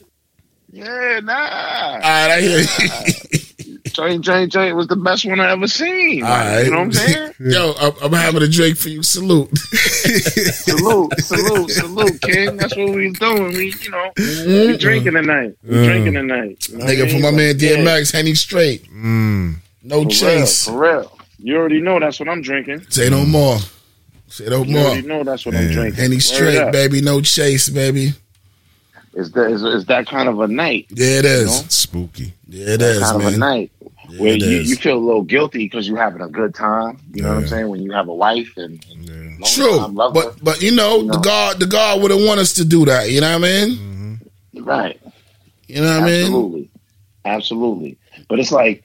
yeah, 0.70 1.20
nah. 1.22 1.32
All 1.34 2.00
right, 2.00 2.30
I 2.30 2.40
hear 2.40 2.58
you. 2.60 3.78
Joint, 3.92 4.24
joint, 4.24 4.50
joint 4.50 4.74
was 4.74 4.88
the 4.88 4.96
best 4.96 5.24
one 5.24 5.38
I 5.38 5.52
ever 5.52 5.68
seen. 5.68 6.24
All 6.24 6.30
Like, 6.30 6.40
right. 6.46 6.64
You 6.64 6.70
know 6.72 6.78
what 6.78 6.84
I'm 6.86 6.92
saying? 6.92 7.32
Yo, 7.40 7.74
I'm, 7.78 7.92
I'm 8.02 8.12
having 8.12 8.42
a 8.42 8.48
drink 8.48 8.76
for 8.76 8.88
you. 8.88 9.04
Salute. 9.04 9.56
salute, 9.58 11.12
salute, 11.20 11.70
salute, 11.70 12.20
King. 12.22 12.56
That's 12.56 12.76
what 12.76 12.90
we 12.90 13.08
was 13.10 13.18
doing. 13.20 13.48
We, 13.52 13.72
you 13.82 13.90
know, 13.90 14.10
Mm-hmm. 14.16 14.70
we 14.72 14.76
drinking 14.78 15.12
tonight. 15.12 15.54
We 15.62 15.84
drinking 15.84 16.14
tonight. 16.14 16.68
You 16.68 16.78
know 16.78 16.84
Nigga, 16.86 17.12
for 17.12 17.20
my 17.20 17.30
man 17.30 17.54
Yeah, 17.58 17.76
DMX, 17.76 18.12
Henny 18.12 18.34
Straight. 18.34 18.84
Mm. 18.90 19.56
No 19.84 20.02
for 20.04 20.10
chase. 20.10 20.66
Real, 20.68 20.76
for 20.76 20.82
real. 20.82 21.18
You 21.38 21.56
already 21.56 21.80
know 21.80 22.00
that's 22.00 22.18
what 22.18 22.28
I'm 22.28 22.42
drinking. 22.42 22.86
Say 22.90 23.10
no 23.10 23.24
more. 23.24 23.58
Say 24.34 24.46
no 24.46 24.64
You 24.64 24.72
more. 24.74 24.82
already 24.86 25.06
know 25.06 25.22
that's 25.22 25.46
what 25.46 25.54
I'm 25.54 25.70
drinking. 25.70 25.94
Henny 25.94 26.16
Word 26.16 26.22
Straight, 26.22 26.72
baby. 26.72 27.00
No 27.00 27.20
chase, 27.20 27.68
baby. 27.68 28.10
It's 29.16 29.30
that, 29.30 29.52
it's, 29.52 29.62
it's 29.62 29.84
that 29.84 30.08
kind 30.08 30.28
of 30.28 30.40
a 30.40 30.48
night. 30.48 30.86
Yeah, 30.90 31.18
it 31.20 31.24
is. 31.24 31.46
know? 31.62 31.66
Spooky. 31.68 32.32
Yeah, 32.48 32.70
it 32.74 32.78
That 32.80 32.96
is, 32.96 33.02
kind 33.02 33.22
of 33.22 33.32
a 33.32 33.36
night 33.38 33.70
Yeah, 34.08 34.20
where 34.20 34.34
you, 34.34 34.58
is. 34.60 34.68
you 34.70 34.74
feel 34.74 34.98
a 34.98 34.98
little 34.98 35.22
guilty 35.22 35.58
because 35.58 35.86
you're 35.86 36.02
having 36.02 36.20
a 36.20 36.26
good 36.28 36.52
time. 36.52 36.98
You 37.12 37.22
know 37.22 37.28
what 37.28 37.38
I'm 37.42 37.46
saying? 37.46 37.68
When 37.68 37.80
you 37.80 37.92
have 37.92 38.08
a 38.08 38.14
wife 38.14 38.50
and, 38.56 38.84
and 38.90 39.08
Yeah. 39.08 39.14
long 39.38 39.40
True, 39.44 39.78
time 39.78 39.94
lover. 39.94 40.14
but 40.14 40.42
but 40.42 40.62
you 40.62 40.74
know, 40.74 40.96
You 41.02 41.12
the. 41.12 41.18
God 41.18 41.60
the 41.60 41.66
God 41.66 42.02
wouldn't 42.02 42.26
want 42.26 42.40
us 42.40 42.54
to 42.54 42.64
do 42.64 42.84
that. 42.86 43.08
You 43.08 43.20
know 43.20 43.38
what 43.38 43.48
I 43.48 43.66
mean? 43.66 43.76
Mm-hmm. 44.52 44.64
right. 44.64 45.00
You 45.68 45.80
know 45.80 46.00
what 46.00 46.02
I 46.02 46.06
mean? 46.06 46.22
Absolutely. 46.24 46.70
Absolutely. 47.24 47.98
But 48.28 48.40
it's 48.40 48.50
like 48.52 48.82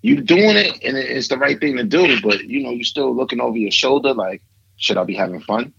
you 0.00 0.22
doing 0.22 0.56
it 0.56 0.82
and 0.82 0.96
it's 0.96 1.28
the 1.28 1.36
right 1.36 1.60
thing 1.60 1.76
to 1.76 1.84
do, 1.84 2.20
but 2.22 2.42
you 2.44 2.62
know, 2.62 2.70
you're 2.70 2.84
still 2.84 3.14
looking 3.14 3.40
over 3.40 3.56
your 3.58 3.70
shoulder 3.70 4.14
like, 4.14 4.40
should 4.82 4.98
I 4.98 5.04
be 5.04 5.14
having 5.14 5.40
fun? 5.40 5.72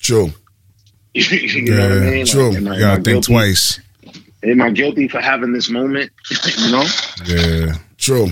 True. 0.00 0.30
you 1.14 1.62
know 1.62 1.82
what 1.82 1.92
I 1.92 1.94
Yeah, 2.04 2.10
mean? 2.10 2.26
true. 2.26 2.50
Like, 2.50 2.66
I- 2.72 2.74
You 2.74 2.80
gotta 2.80 2.94
think 2.96 3.04
guilty? 3.04 3.32
twice. 3.32 3.80
Am 4.42 4.60
I 4.60 4.70
guilty 4.70 5.08
for 5.08 5.20
having 5.20 5.52
this 5.52 5.70
moment? 5.70 6.10
you 6.58 6.70
know? 6.72 6.84
Yeah. 7.24 7.74
True. 7.96 8.28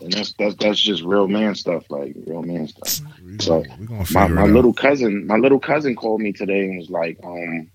And 0.00 0.12
that's 0.12 0.34
that's 0.38 0.54
that's 0.56 0.80
just 0.80 1.02
real 1.02 1.28
man 1.28 1.54
stuff, 1.54 1.84
like 1.88 2.14
real 2.26 2.42
man 2.42 2.66
stuff. 2.68 3.00
We 3.24 3.38
So, 3.38 3.62
gonna, 3.62 3.86
gonna 3.86 4.04
My 4.12 4.28
my 4.28 4.44
little 4.46 4.74
cousin, 4.74 5.26
my 5.26 5.36
little 5.36 5.60
cousin 5.60 5.94
called 5.96 6.20
me 6.20 6.32
today 6.32 6.64
and 6.64 6.78
was 6.78 6.90
like, 6.90 7.18
um, 7.24 7.70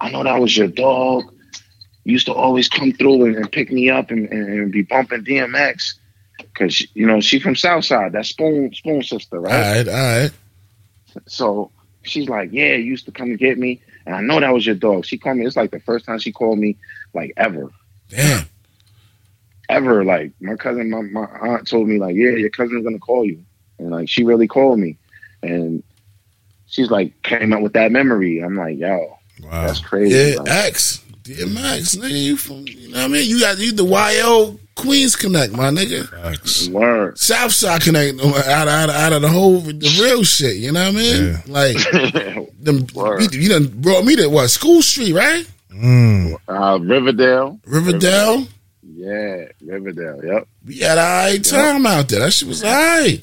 I 0.00 0.10
know 0.10 0.24
that 0.24 0.38
was 0.40 0.54
your 0.56 0.66
dog. 0.68 1.24
You 2.04 2.12
used 2.12 2.26
to 2.26 2.34
always 2.34 2.68
come 2.68 2.92
through 2.92 3.24
and, 3.26 3.36
and 3.36 3.50
pick 3.50 3.70
me 3.72 3.88
up 3.88 4.10
and, 4.10 4.28
and, 4.28 4.48
and 4.48 4.72
be 4.72 4.82
bumping 4.82 5.24
DMX. 5.24 5.94
Cause 6.54 6.86
you 6.94 7.06
know, 7.06 7.20
she 7.20 7.38
from 7.38 7.56
Southside, 7.56 8.12
that 8.12 8.26
spoon 8.26 8.72
spoon 8.74 9.02
sister, 9.02 9.36
All 9.38 9.42
right? 9.44 9.86
right, 9.86 9.88
all 9.88 9.94
right. 10.22 10.30
So 11.26 11.70
she's 12.02 12.28
like, 12.28 12.50
Yeah, 12.52 12.74
you 12.74 12.84
used 12.84 13.06
to 13.06 13.12
come 13.12 13.28
and 13.30 13.38
get 13.38 13.58
me. 13.58 13.80
And 14.06 14.14
I 14.14 14.20
know 14.20 14.38
that 14.40 14.52
was 14.52 14.66
your 14.66 14.74
dog. 14.74 15.04
She 15.06 15.16
called 15.18 15.36
me, 15.38 15.46
it's 15.46 15.56
like 15.56 15.70
the 15.70 15.80
first 15.80 16.04
time 16.06 16.18
she 16.18 16.32
called 16.32 16.58
me 16.58 16.76
like 17.14 17.32
ever. 17.36 17.70
Damn. 18.08 18.46
Ever. 19.68 20.04
Like 20.04 20.32
my 20.40 20.56
cousin, 20.56 20.90
my, 20.90 21.02
my 21.02 21.24
aunt 21.24 21.66
told 21.68 21.88
me, 21.88 21.98
like, 21.98 22.14
yeah, 22.16 22.30
your 22.30 22.50
cousin's 22.50 22.84
gonna 22.84 22.98
call 22.98 23.24
you. 23.24 23.42
And 23.78 23.90
like 23.90 24.08
she 24.08 24.24
really 24.24 24.46
called 24.48 24.78
me. 24.78 24.96
And 25.42 25.82
she's 26.66 26.90
like 26.90 27.20
came 27.22 27.52
up 27.52 27.62
with 27.62 27.72
that 27.74 27.92
memory. 27.92 28.40
I'm 28.40 28.56
like, 28.56 28.78
yo, 28.78 29.18
Wow. 29.42 29.66
that's 29.66 29.80
crazy. 29.80 30.14
Yeah, 30.34 30.40
Like, 30.40 30.48
X. 30.50 31.00
DMX, 31.22 31.96
nigga, 31.96 32.22
you 32.22 32.36
from 32.36 32.66
you 32.68 32.90
know 32.90 32.98
what 32.98 33.04
I 33.04 33.08
mean? 33.08 33.28
You 33.30 33.40
got 33.40 33.56
you 33.58 33.72
the 33.72 33.84
YO 33.84 34.58
Queens 34.76 35.14
Connect, 35.16 35.52
my 35.52 35.70
nigga. 35.70 36.08
Facts. 36.08 36.68
word. 36.68 37.16
Southside 37.18 37.82
Connect 37.82 38.18
out 38.20 38.26
of, 38.26 38.46
out 38.48 38.88
of, 38.90 38.94
out 38.96 39.12
of 39.12 39.22
the 39.22 39.28
whole 39.28 39.60
the 39.60 39.98
real 40.02 40.24
shit, 40.24 40.56
you 40.56 40.72
know 40.72 40.84
what 40.84 40.94
I 40.94 40.96
mean? 40.96 41.24
Yeah. 41.24 41.40
Like 41.46 42.50
them 42.60 42.86
Word. 42.94 43.32
you, 43.34 43.40
you 43.42 43.48
done 43.48 43.68
brought 43.80 44.04
me 44.04 44.16
to 44.16 44.26
what, 44.28 44.48
School 44.48 44.82
Street, 44.82 45.12
right? 45.12 45.46
Mm. 45.72 46.36
uh, 46.48 46.78
Riverdale. 46.80 47.58
Riverdale. 47.66 48.46
Yeah, 48.82 49.44
Riverdale. 49.62 50.20
Yep. 50.24 50.48
We 50.66 50.78
had 50.78 50.98
a 50.98 51.02
high 51.02 51.38
time 51.38 51.84
out 51.86 52.08
there. 52.08 52.20
That 52.20 52.32
shit 52.32 52.48
was 52.48 52.62
high. 52.62 53.18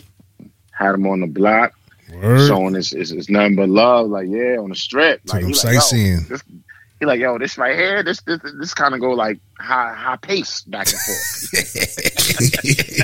Had 0.71 0.95
him 0.95 1.07
on 1.07 1.21
the 1.21 1.27
block, 1.27 1.73
Word. 2.13 2.47
showing 2.47 2.75
it's, 2.75 2.91
it's, 2.93 3.11
it's 3.11 3.29
nothing 3.29 3.55
but 3.55 3.69
love. 3.69 4.09
Like, 4.09 4.27
yeah, 4.29 4.57
on 4.57 4.69
the 4.69 4.75
strip. 4.75 5.21
Took 5.23 5.33
Like, 5.33 5.41
him 5.43 5.47
he 5.49 5.53
like, 5.53 5.61
sightseeing. 5.61 6.25
this, 6.29 6.43
he 6.99 7.05
like, 7.05 7.19
yo, 7.19 7.37
this 7.37 7.57
right 7.57 7.75
here, 7.75 8.03
this 8.03 8.21
this 8.21 8.39
this 8.59 8.73
kind 8.73 8.93
of 8.93 8.99
go 9.01 9.11
like 9.11 9.39
high 9.61 9.93
high 9.93 10.17
pace 10.17 10.61
back 10.63 10.87
and 10.87 10.99
forth. 10.99 11.51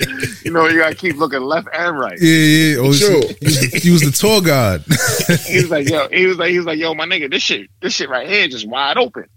you 0.44 0.50
know, 0.50 0.66
you 0.66 0.78
gotta 0.78 0.94
keep 0.94 1.16
looking 1.16 1.42
left 1.42 1.68
and 1.72 1.98
right. 1.98 2.18
Yeah, 2.20 2.34
yeah. 2.34 2.76
Oh, 2.78 2.92
True. 2.92 3.20
he, 3.20 3.44
was 3.44 3.60
the, 3.60 3.80
he 3.82 3.90
was 3.90 4.02
the 4.02 4.10
tour 4.12 4.40
guide. 4.40 4.82
He 5.46 5.56
was 5.56 5.70
like, 5.70 5.88
yo, 5.88 6.08
he 6.08 6.26
was 6.26 6.38
like, 6.38 6.50
he 6.50 6.58
was 6.58 6.66
like, 6.66 6.78
yo, 6.78 6.94
my 6.94 7.06
nigga, 7.06 7.30
this 7.30 7.42
shit, 7.42 7.68
this 7.80 7.94
shit 7.94 8.08
right 8.08 8.28
here 8.28 8.48
just 8.48 8.68
wide 8.68 8.96
open. 8.96 9.26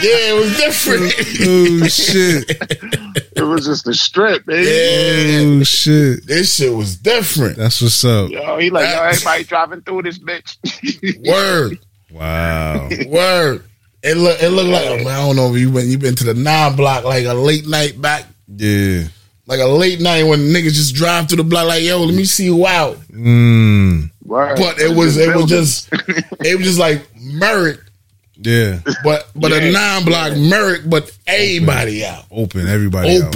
Yeah, 0.00 0.30
it 0.30 0.38
was 0.38 0.56
different. 0.56 1.12
oh, 1.42 1.80
oh 1.82 1.88
shit. 1.88 2.48
it 3.36 3.42
was 3.42 3.66
just 3.66 3.88
a 3.88 3.94
strip, 3.94 4.46
baby. 4.46 4.68
yeah. 4.68 5.40
Oh 5.42 5.64
shit. 5.64 6.24
This 6.24 6.54
shit 6.54 6.72
was 6.72 6.96
different. 6.96 7.56
That's 7.56 7.82
what's 7.82 8.04
up. 8.04 8.30
Yo, 8.30 8.58
he 8.58 8.70
like, 8.70 8.88
yo, 8.88 9.02
everybody 9.02 9.42
driving 9.42 9.80
through 9.80 10.02
this 10.02 10.20
bitch. 10.20 10.56
Word. 11.26 11.80
Wow. 12.10 12.88
Word. 13.08 13.64
It 14.02 14.16
look 14.16 14.40
it 14.42 14.48
looked 14.50 14.68
like 14.70 15.06
I 15.06 15.26
don't 15.26 15.36
know 15.36 15.52
if 15.52 15.60
you 15.60 15.70
been 15.70 15.88
you 15.88 15.98
been 15.98 16.14
to 16.16 16.24
the 16.24 16.34
nine 16.34 16.76
block 16.76 17.04
like 17.04 17.24
a 17.26 17.34
late 17.34 17.66
night 17.66 18.00
back 18.00 18.24
Yeah. 18.46 19.04
like 19.46 19.58
a 19.60 19.66
late 19.66 20.00
night 20.00 20.22
when 20.22 20.38
niggas 20.52 20.72
just 20.74 20.94
drive 20.94 21.28
through 21.28 21.38
the 21.38 21.44
block 21.44 21.66
like 21.66 21.82
yo 21.82 22.04
let 22.04 22.14
me 22.14 22.24
see 22.24 22.44
you 22.44 22.64
out. 22.66 22.96
Mm. 23.10 24.10
Word. 24.24 24.56
But 24.56 24.78
it 24.78 24.94
was 24.94 25.16
it 25.16 25.34
was 25.34 25.46
just 25.46 25.88
it 25.92 26.56
was 26.56 26.64
just 26.66 26.78
like 26.78 27.06
Merrick, 27.20 27.80
Yeah. 28.36 28.80
but 29.02 29.28
but 29.34 29.50
a 29.52 29.64
Yeah. 29.64 29.70
nine 29.72 30.04
block 30.04 30.36
Merrick, 30.36 30.82
but 30.88 31.10
everybody 31.26 32.04
out. 32.04 32.24
Open. 32.30 32.68
Everybody 32.68 33.20
out. 33.20 33.34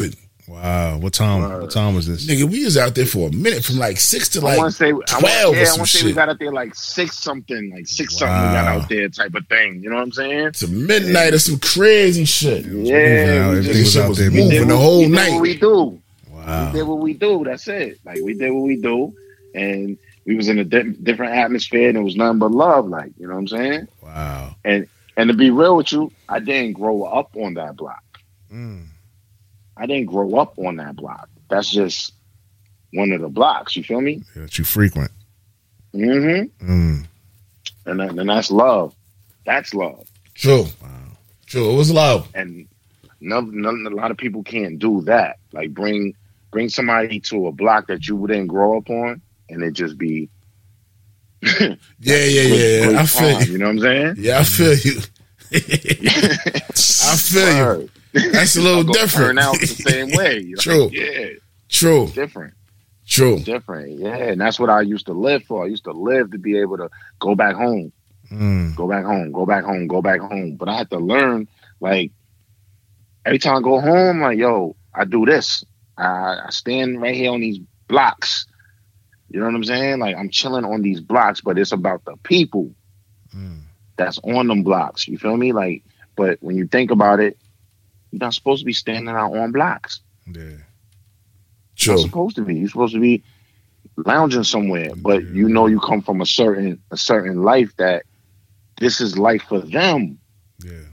Open. 0.53 0.63
Wow. 0.63 0.99
What 0.99 1.13
time? 1.13 1.43
What 1.61 1.71
time 1.71 1.95
was 1.95 2.07
this? 2.07 2.27
Nigga, 2.27 2.45
we 2.51 2.65
was 2.65 2.77
out 2.77 2.95
there 2.95 3.07
for 3.07 3.29
a 3.29 3.33
minute 3.33 3.65
from 3.65 3.77
like 3.79 3.99
six 3.99 4.29
to 4.31 4.41
I 4.41 4.43
like 4.43 4.59
want 4.59 4.71
to 4.73 4.77
say, 4.77 4.89
I 4.89 4.91
twelve 4.91 5.23
want, 5.55 5.57
yeah, 5.57 5.63
or 5.63 5.67
I 5.67 5.77
want 5.77 5.81
to 5.81 5.87
say 5.99 6.05
we 6.07 6.13
got 6.13 6.29
out 6.29 6.39
there 6.39 6.53
like 6.53 6.75
six 6.75 7.19
something, 7.19 7.71
like 7.75 7.87
six 7.87 8.17
something. 8.19 8.37
We 8.37 8.55
got 8.55 8.67
out 8.67 8.89
there, 8.89 9.09
type 9.09 9.35
of 9.35 9.47
thing. 9.49 9.83
You 9.83 9.91
know 9.91 9.97
what 9.97 10.03
I'm 10.03 10.13
saying? 10.13 10.53
to 10.53 10.69
midnight 10.69 11.35
or 11.35 11.39
some 11.39 11.59
crazy 11.59 12.25
shit. 12.25 12.65
Yeah, 12.67 12.95
out. 13.47 13.51
we 13.53 13.59
Everything 13.59 13.73
just- 13.73 13.97
was 13.97 13.99
out 13.99 14.17
there 14.17 14.31
moving 14.31 14.49
moving. 14.51 14.69
the 14.69 14.77
whole 14.77 14.99
we 15.01 15.05
did 15.07 15.13
night. 15.15 15.33
What 15.33 15.41
we 15.43 15.57
do, 15.59 16.03
Wow. 16.31 16.67
we 16.73 16.79
did 16.79 16.83
what 16.87 16.99
we 16.99 17.15
do. 17.15 17.45
That's 17.45 17.69
it. 17.69 17.99
Like 18.05 18.19
we 18.23 18.35
did 18.35 18.51
what 18.51 18.63
we 18.65 18.77
do, 18.77 19.15
and 19.55 19.97
we 20.27 20.37
was 20.37 20.49
in 20.49 20.59
a 20.59 20.65
di- 20.65 20.91
different 21.03 21.35
atmosphere, 21.35 21.89
and 21.89 21.99
it 21.99 22.03
was 22.03 22.17
nothing 22.17 22.39
but 22.39 22.51
love. 22.51 22.87
Like 22.89 23.13
you 23.19 23.27
know 23.27 23.35
what 23.35 23.41
I'm 23.41 23.49
saying? 23.49 23.89
Wow. 24.03 24.57
And 24.65 25.29
to 25.29 25.35
be 25.35 25.51
real 25.51 25.77
with 25.77 25.93
you, 25.93 26.11
I 26.29 26.41
didn't 26.41 26.73
grow 26.73 27.03
up 27.05 27.37
on 27.37 27.55
that 27.55 27.77
block. 27.77 28.03
Mm. 28.53 28.87
I 29.77 29.87
didn't 29.87 30.07
grow 30.07 30.37
up 30.37 30.59
on 30.59 30.77
that 30.77 30.97
block. 30.97 31.29
That's 31.49 31.71
just 31.71 32.13
one 32.93 33.13
of 33.13 33.21
the 33.21 33.29
blocks. 33.29 33.77
You 33.77 33.83
feel 33.83 34.01
me? 34.01 34.23
That 34.37 34.59
you 34.59 34.65
frequent. 34.65 35.11
Mm-hmm. 35.95 36.71
Mm. 36.71 37.07
And 37.87 38.01
that, 38.01 38.11
and 38.11 38.29
that's 38.29 38.51
love. 38.51 38.95
That's 39.45 39.75
love. 39.75 40.07
True. 40.35 40.67
Wow. 40.81 40.89
True. 41.47 41.73
It 41.73 41.77
was 41.77 41.91
love. 41.91 42.29
and 42.35 42.67
none, 43.21 43.61
none, 43.61 43.87
a 43.87 43.95
lot 43.95 44.11
of 44.11 44.17
people 44.17 44.43
can't 44.43 44.79
do 44.79 45.03
that. 45.03 45.39
Like 45.53 45.73
bring 45.75 46.15
bring 46.51 46.69
somebody 46.69 47.21
to 47.21 47.47
a 47.47 47.53
block 47.53 47.87
that 47.89 48.07
you 48.07 48.27
didn't 48.27 48.49
grow 48.49 48.79
up 48.79 48.91
on, 48.91 49.23
and 49.49 49.63
it 49.63 49.73
just 49.73 49.99
be 49.99 50.29
Yeah, 51.43 51.77
yeah, 51.99 52.17
yeah. 52.25 52.55
yeah. 52.55 52.87
great 52.87 52.97
I 52.97 53.07
feel 53.07 53.33
time, 53.33 53.47
you. 53.47 53.53
You 53.53 53.59
know 53.59 53.67
what 53.67 53.71
I'm 53.73 53.81
saying? 53.81 54.15
Yeah, 54.19 54.39
I 54.39 54.45
feel 54.45 54.75
you. 54.75 55.01
I 55.53 57.17
feel 57.17 57.81
you. 57.81 57.91
That's 58.13 58.57
a 58.57 58.61
little 58.61 58.85
different. 58.85 59.29
Turn 59.29 59.39
out 59.39 59.59
the 59.61 59.67
same 59.67 60.11
way. 60.17 60.45
Like, 60.53 60.59
True. 60.59 60.91
Yeah, 60.93 61.29
True. 61.69 62.09
different, 62.09 62.55
True. 63.07 63.39
different. 63.41 63.99
Yeah, 63.99 64.17
and 64.17 64.41
that's 64.41 64.61
what 64.61 64.69
I 64.71 64.83
used 64.83 65.07
to 65.07 65.13
live 65.13 65.45
for. 65.45 65.65
I 65.65 65.69
used 65.69 65.85
to 65.85 65.93
live 65.93 66.31
to 66.33 66.39
be 66.39 66.59
able 66.59 66.77
to 66.79 66.91
go 67.19 67.35
back 67.35 67.55
home, 67.57 67.93
Mm. 68.31 68.75
go 68.77 68.89
back 68.89 69.05
home, 69.05 69.31
go 69.33 69.45
back 69.47 69.65
home, 69.65 69.87
go 69.87 70.01
back 70.03 70.21
home. 70.21 70.57
But 70.57 70.69
I 70.69 70.77
had 70.79 70.91
to 70.91 70.99
learn 70.99 71.49
Like 71.81 72.13
every 73.27 73.39
time 73.39 73.57
I 73.57 73.61
go 73.61 73.81
home, 73.81 74.21
like 74.21 74.39
yo, 74.39 74.77
I 74.95 75.05
do 75.05 75.25
this. 75.27 75.65
I, 75.99 76.39
I 76.47 76.51
stand 76.51 77.01
right 77.03 77.15
here 77.15 77.31
on 77.33 77.41
these 77.41 77.59
blocks. 77.89 78.47
You 79.31 79.41
know 79.41 79.47
what 79.47 79.55
I'm 79.55 79.65
saying? 79.65 79.99
Like 79.99 80.17
I'm 80.17 80.29
chilling 80.31 80.65
on 80.65 80.83
these 80.83 81.01
blocks, 81.01 81.41
but 81.41 81.59
it's 81.59 81.73
about 81.73 82.05
the 82.05 82.17
people 82.23 82.71
that's 83.97 84.19
on 84.25 84.47
them 84.49 84.63
blocks. 84.63 85.09
You 85.09 85.19
feel 85.19 85.37
me? 85.37 85.53
Like, 85.53 85.83
but 86.17 86.39
when 86.43 86.57
you 86.57 86.67
think 86.67 86.91
about 86.91 87.21
it, 87.21 87.37
you're 88.13 88.21
not 88.21 88.35
supposed 88.35 88.61
to 88.61 88.67
be 88.67 88.73
standing 88.73 89.15
out 89.15 89.35
on 89.35 89.53
blocks. 89.53 90.01
Yeah. 90.27 90.59
You're 91.77 91.97
not 91.97 92.03
supposed 92.03 92.37
to 92.37 92.43
be. 92.43 92.57
You're 92.57 92.69
supposed 92.69 92.95
to 92.95 93.01
be 93.01 93.25
lounging 93.97 94.45
somewhere. 94.45 94.91
But 94.95 95.25
you 95.25 95.49
know 95.49 95.67
you 95.67 95.81
come 95.81 96.03
from 96.03 96.21
a 96.21 96.27
certain 96.27 96.81
a 96.91 96.97
certain 96.97 97.43
life 97.43 97.75
that 97.79 98.05
this 98.79 99.01
is 99.01 99.19
life 99.19 99.43
for 99.49 99.61
them. 99.61 100.19
Yeah. 100.63 100.85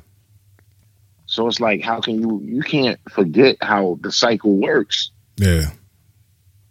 So 1.26 1.48
it's 1.48 1.60
like, 1.60 1.82
how 1.82 2.00
can 2.00 2.20
you 2.22 2.42
you 2.44 2.62
can't 2.62 3.00
forget 3.12 3.58
how 3.62 4.00
the 4.02 4.12
cycle 4.12 4.56
works. 4.56 5.12
Yeah. 5.38 5.72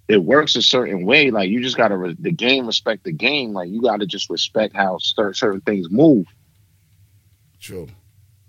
It 0.09 0.25
works 0.25 0.57
a 0.57 0.62
certain 0.62 1.05
way. 1.05 1.31
Like 1.31 1.51
you 1.51 1.62
just 1.62 1.77
gotta 1.77 1.97
re- 1.97 2.16
the 2.19 2.33
game 2.33 2.66
respect 2.66 3.05
the 3.05 3.12
game. 3.12 3.53
Like 3.53 3.69
you 3.69 3.83
gotta 3.83 4.07
just 4.07 4.31
respect 4.31 4.75
how 4.75 4.99
cer- 4.99 5.35
certain 5.35 5.61
things 5.61 5.91
move. 5.91 6.27
True. 7.61 7.89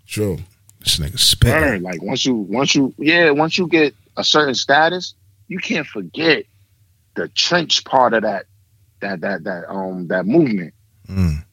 True. 0.08 0.38
This 0.80 0.98
nigga 0.98 1.20
spit. 1.20 1.52
Burn. 1.52 1.84
Like 1.84 2.02
once 2.02 2.26
you 2.26 2.36
once 2.36 2.74
you 2.76 2.94
yeah 2.98 3.32
once 3.32 3.58
you 3.58 3.68
get 3.68 3.94
a 4.18 4.24
certain 4.24 4.56
status, 4.56 5.14
you 5.48 5.60
can't 5.60 5.86
forget 5.86 6.46
the 7.16 7.28
trench 7.30 7.84
part 7.84 8.14
of 8.14 8.24
that 8.24 8.46
that 9.02 9.22
that 9.22 9.44
that 9.44 9.70
um 9.70 10.08
that 10.08 10.26
movement. 10.26 10.74
Mm. 11.10 11.44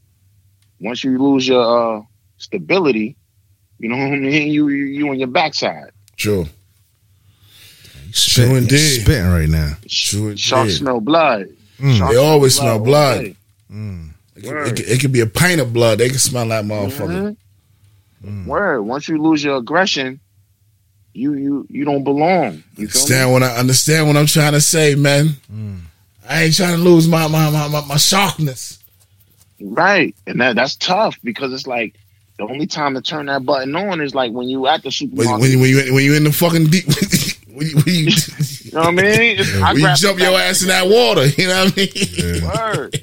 Once 0.81 1.03
you 1.03 1.19
lose 1.19 1.49
your 1.49 1.99
uh, 1.99 2.03
stability, 2.37 3.17
you 3.79 3.89
know 3.89 3.97
what 3.97 4.13
I 4.13 4.17
mean. 4.17 4.49
You 4.53 4.69
you, 4.69 4.85
you 4.85 5.09
on 5.09 5.19
your 5.19 5.29
backside. 5.29 5.91
True. 6.17 6.47
He 8.07 8.13
spitting, 8.13 8.51
True 8.51 8.55
he 8.55 8.63
indeed. 8.63 9.01
spitting 9.03 9.27
right 9.27 9.49
now. 9.49 9.73
True. 9.89 10.37
Sharks 10.37 10.63
indeed. 10.69 10.79
smell 10.79 11.01
blood. 11.01 11.49
Mm. 11.79 11.99
Sharks 11.99 12.15
They 12.15 12.21
always 12.21 12.55
smell 12.57 12.79
all 12.79 12.85
blood. 12.85 13.37
Mm. 13.71 14.11
It 14.37 14.43
could, 14.43 14.67
it, 14.67 14.77
could, 14.77 14.89
it 14.89 15.01
could 15.01 15.13
be 15.13 15.21
a 15.21 15.27
pint 15.27 15.61
of 15.61 15.73
blood. 15.73 15.99
They 15.99 16.09
can 16.11 16.19
smell 16.19 16.47
that 16.49 16.65
motherfucker. 16.65 17.37
Mhm. 18.25 18.47
Word. 18.47 18.83
Once 18.83 19.09
you 19.09 19.21
lose 19.23 19.43
your 19.45 19.57
aggression, 19.57 20.21
you 21.13 21.35
you 21.35 21.67
you 21.71 21.85
don't 21.85 22.05
belong. 22.05 22.63
You? 22.77 22.85
Understand 22.87 23.33
what 23.33 23.43
I 23.43 23.57
understand 23.57 24.07
what 24.07 24.17
I'm 24.17 24.27
trying 24.27 24.53
to 24.53 24.61
say, 24.61 24.95
man. 24.95 25.37
I 26.29 26.43
ain't 26.45 26.57
trying 26.57 26.77
to 26.77 26.83
lose 26.83 27.07
my 27.09 27.27
my 27.29 27.51
my 27.51 27.69
my, 27.69 27.85
my 27.87 27.97
sharpness. 27.97 28.79
Right. 29.61 30.15
And 30.27 30.41
that 30.41 30.57
that's 30.57 30.77
tough 30.77 31.17
because 31.25 31.53
it's 31.53 31.67
like 31.67 31.95
the 32.39 32.45
only 32.45 32.67
time 32.67 32.95
to 32.95 33.01
turn 33.01 33.27
that 33.27 33.47
button 33.47 33.75
on 33.77 34.01
is 34.03 34.15
like 34.15 34.33
when 34.33 34.49
you 34.49 34.67
at 34.67 34.83
the 34.83 34.89
When, 34.89 34.93
supermarket. 34.93 35.41
when, 35.41 35.51
you- 35.51 35.59
when 35.61 35.71
you 35.87 35.95
when 35.95 36.05
you 36.05 36.15
in 36.15 36.25
the 36.25 36.33
fucking 36.33 36.67
deep, 36.67 36.85
when 37.49 37.67
you, 37.69 37.77
when 37.77 37.85
you, 37.87 37.95
you 38.65 38.73
know 38.73 38.81
what 38.81 38.89
I 38.89 38.91
mean? 38.91 39.39
It's- 39.39 39.63
I 39.63 39.73
when 39.73 39.83
you 39.83 39.95
jump 39.97 40.19
your 40.19 40.39
ass 40.39 40.61
in 40.63 40.69
that 40.69 40.87
water, 40.87 41.27
you 41.39 41.47
know 41.49 41.65
what 41.65 41.73
I 41.77 42.81
mean? 42.83 42.85
Word. 42.85 43.01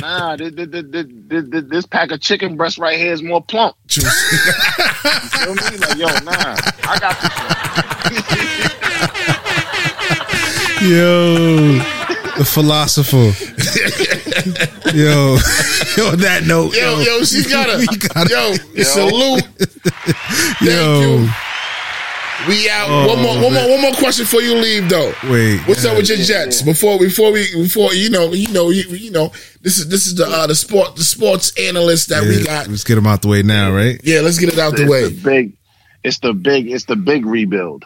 Nah, 0.00 0.36
this, 0.36 0.52
this, 0.54 0.68
this, 0.68 0.84
this, 1.08 1.44
this, 1.48 1.64
this 1.68 1.86
pack 1.86 2.10
of 2.10 2.20
chicken 2.20 2.56
breast 2.56 2.78
right 2.78 2.98
here 2.98 3.12
is 3.12 3.22
more 3.22 3.42
plump. 3.42 3.76
True. 3.88 4.02
You 4.04 4.10
feel 4.10 5.54
me? 5.54 5.76
Like, 5.78 5.96
yo, 5.96 6.06
nah, 6.24 6.56
I 6.84 6.98
got 6.98 7.20
this 7.20 7.30
one. 7.38 8.74
Yo, 10.84 11.78
the 12.36 12.44
philosopher. 12.44 13.32
yo, 14.92 15.38
yo, 15.96 16.10
on 16.10 16.18
that 16.18 16.42
note, 16.44 16.74
Yo, 16.74 17.00
yo, 17.00 17.24
she 17.24 17.48
got 17.48 17.70
a 17.70 17.78
we 17.90 17.96
got 17.96 18.28
yo, 18.28 18.52
salute. 18.82 19.44
yo. 20.60 21.26
You. 22.46 22.48
We 22.48 22.70
out. 22.70 22.88
Oh, 22.88 23.08
one 23.08 23.22
more, 23.22 23.34
one 23.42 23.52
more, 23.54 23.70
one 23.70 23.80
more 23.82 23.92
question 23.92 24.24
before 24.24 24.42
you 24.42 24.54
leave, 24.54 24.88
though. 24.88 25.12
Wait, 25.30 25.60
What's 25.66 25.84
up 25.84 25.96
with 25.96 26.08
your 26.08 26.18
yeah, 26.18 26.24
Jets? 26.24 26.60
yeah. 26.60 26.72
Before, 26.72 26.98
before 26.98 27.32
we, 27.32 27.46
before 27.54 27.94
you 27.94 28.10
know, 28.10 28.32
you 28.32 28.52
know, 28.52 28.70
you, 28.70 28.82
you 28.84 29.10
know, 29.10 29.32
this 29.60 29.78
is 29.78 29.88
this 29.88 30.06
is 30.06 30.14
the 30.16 30.26
uh, 30.26 30.46
the 30.46 30.54
sport 30.54 30.96
the 30.96 31.04
sports 31.04 31.52
analyst 31.58 32.08
that 32.10 32.22
we 32.22 32.44
got. 32.44 32.68
let's 32.68 32.84
get 32.84 32.98
him 32.98 33.06
out 33.06 33.22
the 33.22 33.28
way 33.28 33.42
now, 33.42 33.72
right? 33.72 34.00
Yeah, 34.04 34.20
let's 34.20 34.38
get 34.38 34.52
it 34.52 34.58
out 34.58 34.76
the 34.76 34.86
way. 34.86 35.08
the 35.08 35.22
big, 35.22 35.56
it's 36.02 36.18
the 36.18 36.34
big, 36.34 36.70
it's 36.70 36.84
the 36.84 36.96
big 36.96 37.24
rebuild. 37.26 37.84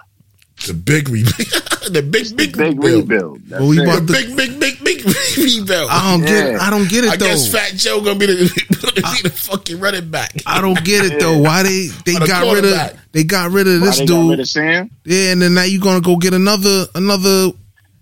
The 0.67 0.75
big 0.75 1.09
re- 1.09 1.23
the 1.91 2.03
big 2.03 2.37
big, 2.37 2.57
Big 2.57 2.83
rebuild. 2.83 3.09
rebuild. 3.09 3.41
That's 3.47 3.61
Well, 3.61 3.69
we 3.71 3.79
it. 3.81 3.85
about 3.85 4.07
The 4.07 4.13
big 4.13 4.37
big 4.37 4.59
big 4.61 4.83
big 4.85 5.05
rebuild. 5.39 5.89
I 5.91 6.11
don't 6.11 6.21
get. 6.27 6.53
Yeah. 6.53 6.59
I 6.61 6.71
don't 6.71 6.89
get 6.89 7.05
it 7.05 7.11
I 7.13 7.17
though. 7.17 7.27
guess 7.27 7.51
Fat 7.53 7.75
Joe 7.77 8.01
gonna 8.03 8.19
be 8.19 8.27
the, 8.27 8.35
be 9.23 9.29
the 9.29 9.31
fucking 9.35 9.79
running 9.79 10.11
back. 10.11 10.35
I 10.47 10.61
don't 10.61 10.83
get 10.85 11.05
it 11.05 11.21
though. 11.21 11.39
Why 11.39 11.63
they 11.63 11.87
they 12.05 12.17
Or 12.17 12.27
got 12.27 12.53
rid 12.55 12.65
of 12.65 12.99
they 13.13 13.23
got 13.25 13.51
rid 13.53 13.69
of 13.69 13.81
Why 13.81 13.87
this 13.87 13.99
they 13.99 14.07
got 14.07 14.21
rid 14.21 14.29
dude? 14.31 14.41
of 14.41 14.49
Sam? 14.49 14.91
Yeah, 15.05 15.33
and 15.33 15.41
then 15.43 15.55
now 15.55 15.63
you 15.63 15.81
gonna 15.81 16.01
go 16.01 16.17
get 16.17 16.35
another 16.35 16.87
another. 16.95 17.29
You 17.29 17.55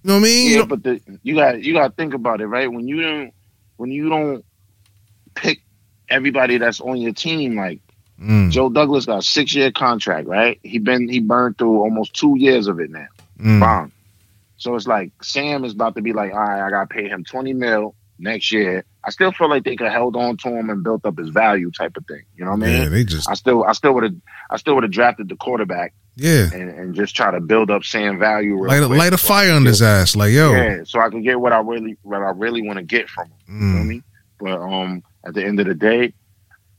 know 0.05 0.15
what 0.15 0.21
I 0.21 0.23
mean? 0.23 0.51
Yeah, 0.53 0.57
don't- 0.59 0.69
but 0.69 0.83
the, 0.83 1.01
you 1.23 1.35
got 1.35 1.63
you 1.63 1.73
got 1.75 1.89
to 1.89 1.95
think 1.95 2.15
about 2.15 2.41
it, 2.41 2.47
right? 2.47 2.71
When 2.73 2.87
you 2.89 3.03
don't 3.03 3.33
when 3.77 3.91
you 3.91 4.09
don't 4.09 4.45
pick 5.35 5.61
everybody 6.09 6.57
that's 6.59 6.81
on 6.81 6.97
your 6.99 7.13
team, 7.13 7.57
like 7.57 7.81
Mm, 8.21 8.51
Joe 8.51 8.71
Douglas 8.71 9.07
got 9.07 9.19
a 9.19 9.23
six 9.23 9.55
year 9.55 9.71
contract, 9.71 10.27
right? 10.27 10.59
He 10.63 10.79
been 10.79 11.09
he 11.09 11.21
burned 11.21 11.59
through 11.59 11.81
almost 11.81 12.15
two 12.15 12.37
years 12.39 12.67
of 12.67 12.81
it 12.81 12.91
now. 12.91 13.07
mm, 13.39 13.61
Bomb. 13.61 13.93
So 14.57 14.75
it's 14.75 14.87
like 14.87 15.13
Sam 15.23 15.65
is 15.65 15.73
about 15.73 15.97
to 15.97 16.03
be 16.03 16.13
like, 16.15 16.33
all 16.33 16.39
right, 16.39 16.67
I 16.67 16.71
gotta 16.71 16.87
pay 16.87 17.09
him 17.09 17.25
twenty 17.25 17.53
mil 17.53 17.95
next 18.19 18.51
year. 18.53 18.85
I 19.05 19.11
still 19.11 19.31
feel 19.33 19.49
like 19.51 19.65
they 19.65 19.77
could 19.77 19.93
held 19.93 20.17
on 20.17 20.37
to 20.39 20.49
him 20.49 20.71
and 20.71 20.83
built 20.83 21.05
up 21.05 21.19
his 21.19 21.29
value, 21.29 21.71
type 21.71 21.97
of 21.97 22.07
thing. 22.07 22.23
You 22.35 22.45
know 22.47 22.53
what 22.53 22.63
I 22.63 22.67
mean? 22.67 22.83
yeah, 22.85 22.89
they 22.89 23.05
just 23.05 23.29
I 23.29 23.35
still 23.35 23.65
I 23.65 23.73
still 23.73 23.93
would 23.95 24.05
have 24.05 24.15
I 24.51 24.57
still 24.57 24.75
would 24.75 24.85
have 24.85 24.91
drafted 24.93 25.29
the 25.29 25.37
quarterback 25.37 25.93
yeah. 26.17 26.49
and, 26.53 26.71
and 26.71 26.95
just 26.95 27.15
try 27.15 27.31
to 27.31 27.41
build 27.41 27.71
up 27.71 27.85
Sam 27.85 28.19
value. 28.19 28.67
Light 28.67 28.83
a, 28.83 28.87
quick 28.87 28.99
light 28.99 29.13
a 29.13 29.19
so 29.19 29.29
fire 29.29 29.53
on 29.53 29.67
his 29.67 29.83
ass, 29.83 30.17
like 30.17 30.33
yo. 30.33 30.53
Yeah, 30.53 30.85
so 30.85 31.01
I 31.01 31.11
can 31.11 31.23
get 31.23 31.39
what 31.39 31.53
I 31.53 31.61
really 31.61 31.99
what 32.03 32.23
I 32.23 32.31
really 32.31 32.63
want 32.63 32.79
to 32.79 32.83
get 32.83 33.11
from 33.11 33.27
him. 33.27 33.33
You 33.47 33.73
feel 33.73 33.85
Mm, 33.85 33.87
me? 33.89 34.03
But 34.41 34.59
um, 34.61 35.03
at 35.25 35.35
the 35.35 35.45
end 35.45 35.61
of 35.61 35.67
the 35.67 35.75
day, 35.75 36.15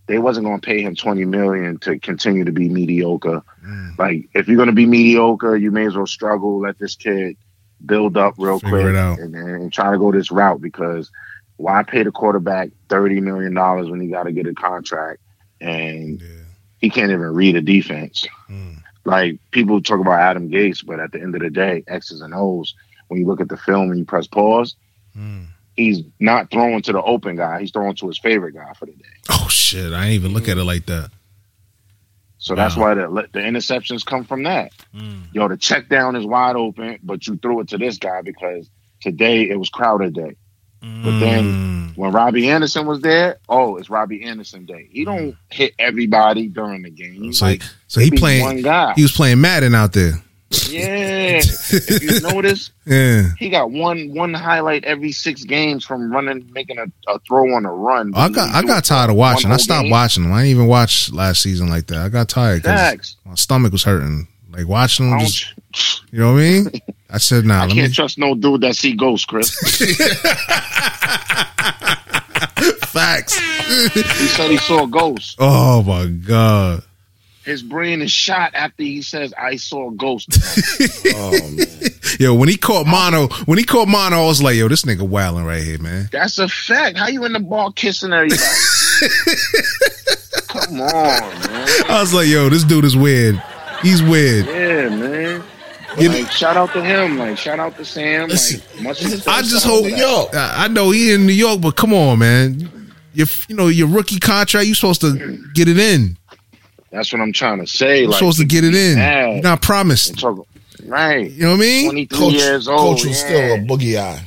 they 0.07 0.19
wasn't 0.19 0.45
going 0.45 0.59
to 0.59 0.65
pay 0.65 0.81
him 0.81 0.95
twenty 0.95 1.25
million 1.25 1.77
to 1.79 1.99
continue 1.99 2.43
to 2.45 2.51
be 2.51 2.69
mediocre. 2.69 3.41
mm. 3.65 3.97
Like, 3.97 4.29
if 4.33 4.47
you're 4.47 4.57
going 4.57 4.67
to 4.69 4.73
be 4.73 4.85
mediocre, 4.85 5.55
you 5.55 5.71
may 5.71 5.85
as 5.87 5.95
well 5.95 6.07
struggle. 6.07 6.59
Let 6.59 6.79
this 6.79 6.95
kid 6.95 7.37
build 7.85 8.17
up 8.17 8.33
real 8.37 8.59
Figure 8.59 8.81
quick 8.81 8.95
and, 9.19 9.35
and 9.35 9.71
try 9.73 9.91
to 9.91 9.97
go 9.99 10.11
this 10.11 10.31
route 10.31 10.61
because 10.61 11.11
why 11.57 11.83
pay 11.83 12.03
the 12.03 12.11
quarterback 12.11 12.69
thirty 12.89 13.19
million 13.19 13.53
dollars 13.53 13.89
when 13.89 13.99
he 14.01 14.07
got 14.07 14.23
to 14.23 14.31
get 14.31 14.47
a 14.47 14.53
contract 14.53 15.19
and 15.61 16.21
Yeah. 16.21 16.27
he 16.79 16.89
can't 16.89 17.11
even 17.11 17.33
read 17.33 17.55
a 17.55 17.61
defense? 17.61 18.25
Mm. 18.49 18.81
Like 19.05 19.39
people 19.51 19.81
talk 19.81 19.99
about 19.99 20.19
Adam 20.19 20.49
Gase, 20.49 20.85
but 20.85 20.99
at 20.99 21.11
the 21.11 21.21
end 21.21 21.35
of 21.35 21.41
the 21.41 21.49
day, 21.49 21.83
X's 21.87 22.21
and 22.21 22.33
O's. 22.33 22.73
When 23.07 23.19
you 23.19 23.25
look 23.25 23.39
at 23.41 23.47
the 23.47 23.55
film 23.57 23.89
and 23.89 23.99
you 23.99 24.05
press 24.05 24.27
pause, 24.27 24.75
Mm. 25.17 25.47
He's 25.77 26.01
not 26.19 26.51
throwing 26.51 26.81
to 26.81 26.91
the 26.91 27.01
open 27.01 27.35
guy. 27.37 27.61
He's 27.61 27.71
throwing 27.71 27.95
to 27.95 28.07
his 28.07 28.17
favorite 28.19 28.55
guy 28.55 28.73
for 28.73 28.85
the 28.87 28.91
day. 28.93 29.05
Oh 29.29 29.47
shit! 29.49 29.93
I 29.93 30.05
ain't 30.05 30.13
even 30.15 30.33
look 30.33 30.49
at 30.49 30.57
it 30.57 30.63
like 30.65 30.85
that. 30.87 31.11
So 32.39 32.55
that's 32.55 32.75
why 32.77 32.93
the 32.93 33.07
the 33.33 33.39
interceptions 33.39 34.05
come 34.05 34.23
from 34.23 34.43
that. 34.43 34.71
Mm. 34.95 35.23
Yo, 35.33 35.47
the 35.47 35.57
check 35.57 35.89
down 35.89 36.15
is 36.15 36.25
wide 36.25 36.55
open, 36.55 36.99
but 37.03 37.25
you 37.27 37.35
threw 37.37 37.61
it 37.61 37.69
to 37.69 37.77
this 37.77 37.97
guy 37.97 38.21
because 38.21 38.69
today 39.01 39.49
it 39.49 39.57
was 39.59 39.69
Crowder 39.69 40.09
day. 40.09 40.35
But 40.79 41.19
then 41.19 41.43
Mm. 41.45 41.97
when 41.97 42.11
Robbie 42.11 42.49
Anderson 42.49 42.85
was 42.85 43.01
there, 43.01 43.39
oh, 43.49 43.77
it's 43.77 43.89
Robbie 43.89 44.23
Anderson 44.23 44.65
day. 44.65 44.87
He 44.91 45.03
don't 45.05 45.35
hit 45.49 45.73
everybody 45.79 46.47
during 46.47 46.83
the 46.83 46.91
game. 46.91 47.33
so, 47.33 47.45
like 47.45 47.63
so 47.87 47.99
he 47.99 48.11
playing. 48.11 48.43
one 48.43 48.61
guy. 48.61 48.93
He 48.95 49.01
was 49.01 49.11
playing 49.11 49.41
Madden 49.41 49.73
out 49.73 49.93
there. 49.93 50.13
Yeah. 50.69 51.39
if 51.41 52.01
you 52.01 52.19
notice, 52.33 52.71
Yeah. 52.85 53.29
he 53.37 53.49
got 53.49 53.69
one 53.71 54.13
one 54.13 54.33
highlight 54.33 54.83
every 54.85 55.11
six 55.11 55.43
games 55.43 55.83
from 55.85 56.11
running, 56.11 56.49
making 56.53 56.77
a, 56.79 56.85
a 57.11 57.19
throw 57.27 57.53
on 57.55 57.65
a 57.65 57.71
run. 57.71 58.11
Oh, 58.15 58.19
I 58.21 58.29
got 58.29 58.55
I 58.55 58.61
got 58.63 58.83
tired 58.85 59.09
of 59.09 59.15
watching. 59.17 59.51
I 59.51 59.57
stopped 59.57 59.89
watching 59.89 60.23
them. 60.23 60.33
I 60.33 60.37
didn't 60.43 60.51
even 60.51 60.67
watch 60.67 61.11
last 61.11 61.41
season 61.41 61.69
like 61.69 61.87
that. 61.87 61.97
I 61.99 62.09
got 62.09 62.29
tired 62.29 62.63
because 62.63 63.15
my 63.25 63.35
stomach 63.35 63.71
was 63.71 63.83
hurting. 63.83 64.27
Like 64.49 64.67
watching 64.67 65.09
them, 65.09 65.19
just 65.19 65.53
you 66.11 66.19
know 66.19 66.33
what 66.33 66.39
I 66.39 66.43
mean. 66.43 66.71
I 67.09 67.17
said, 67.19 67.45
"Nah, 67.45 67.63
I 67.63 67.67
can't 67.67 67.89
me." 67.89 67.93
trust 67.93 68.17
no 68.17 68.33
dude 68.33 68.61
that 68.61 68.75
see 68.75 68.93
ghosts, 68.95 69.25
Chris. 69.25 69.53
Facts. 72.87 73.37
he 73.93 74.01
said 74.27 74.49
he 74.49 74.57
saw 74.57 74.85
ghosts. 74.85 75.35
Oh 75.39 75.83
my 75.83 76.05
god. 76.07 76.83
His 77.47 77.63
brain 77.63 78.01
is 78.01 78.11
shot 78.11 78.51
after 78.53 78.83
he 78.83 79.01
says, 79.01 79.33
"I 79.37 79.55
saw 79.55 79.89
a 79.89 79.93
ghost." 79.95 80.27
Oh 81.15 81.31
man, 81.31 81.65
Yo, 82.19 82.33
when 82.35 82.49
he 82.49 82.57
caught 82.57 82.85
mono, 82.87 83.27
when 83.45 83.57
he 83.57 83.63
caught 83.63 83.87
mono, 83.87 84.23
I 84.23 84.27
was 84.27 84.41
like, 84.41 84.55
"Yo, 84.57 84.67
this 84.67 84.81
nigga 84.83 85.07
wilding 85.07 85.45
right 85.45 85.63
here, 85.63 85.77
man." 85.79 86.09
That's 86.11 86.37
a 86.39 86.47
fact. 86.49 86.97
How 86.97 87.07
you 87.07 87.23
in 87.25 87.31
the 87.33 87.39
bar 87.39 87.71
kissing 87.73 88.11
everybody? 88.13 88.41
Come 90.47 90.81
on, 90.81 90.81
man. 90.81 91.67
I 91.89 91.97
was 92.01 92.13
like, 92.13 92.27
"Yo, 92.27 92.49
this 92.49 92.63
dude 92.63 92.85
is 92.85 92.97
weird. 92.97 93.41
He's 93.81 94.01
weird." 94.03 94.45
Yeah, 94.47 94.89
man. 94.89 95.43
You- 95.99 96.09
Like, 96.09 96.31
shout 96.31 96.57
out 96.57 96.73
to 96.73 96.83
him. 96.83 97.17
Like, 97.17 97.37
shout 97.37 97.59
out 97.59 97.75
to 97.77 97.85
Sam. 97.85 98.29
Like, 98.29 98.81
much 98.81 99.03
as 99.03 99.25
I 99.27 99.41
just 99.41 99.65
New 99.65 99.71
hope. 99.71 99.97
York. 99.97 100.35
I 100.35 100.65
I 100.65 100.67
know 100.67 100.91
he 100.91 101.13
in 101.13 101.25
New 101.25 101.33
York, 101.33 101.61
but 101.61 101.75
come 101.75 101.93
on, 101.93 102.19
man. 102.19 102.69
You 103.13 103.25
you 103.47 103.55
know 103.55 103.67
your 103.67 103.87
rookie 103.87 104.19
contract. 104.19 104.67
You 104.67 104.75
supposed 104.75 105.01
to 105.01 105.43
get 105.53 105.67
it 105.67 105.79
in. 105.79 106.17
That's 106.91 107.11
what 107.11 107.21
I'm 107.21 107.33
trying 107.33 107.59
to 107.59 107.67
say. 107.67 108.01
You're 108.01 108.09
like, 108.09 108.19
supposed 108.19 108.39
to 108.39 108.45
get 108.45 108.63
it 108.63 108.73
in. 108.75 108.95
mad. 108.95 109.33
You're 109.33 109.43
not 109.43 109.61
promised. 109.61 110.17
talk, 110.19 110.47
right. 110.85 111.29
You 111.29 111.43
know 111.43 111.49
what 111.51 111.57
I 111.57 111.59
mean? 111.59 111.85
23 111.89 112.17
Coach, 112.17 112.33
years 112.33 112.67
old. 112.67 112.79
coach 112.97 113.05
was 113.05 113.21
yeah. 113.21 113.27
still 113.27 113.53
a 113.55 113.57
boogie 113.59 113.99
eye. 113.99 114.23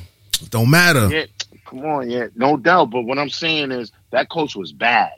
Don't 0.49 0.69
matter. 0.69 1.07
Yeah, 1.09 1.25
come 1.65 1.85
on, 1.85 2.09
yeah, 2.09 2.27
no 2.35 2.57
doubt. 2.57 2.91
But 2.91 3.01
what 3.03 3.17
I'm 3.17 3.29
saying 3.29 3.71
is 3.71 3.91
that 4.11 4.29
coach 4.29 4.55
was 4.55 4.71
bad. 4.71 5.11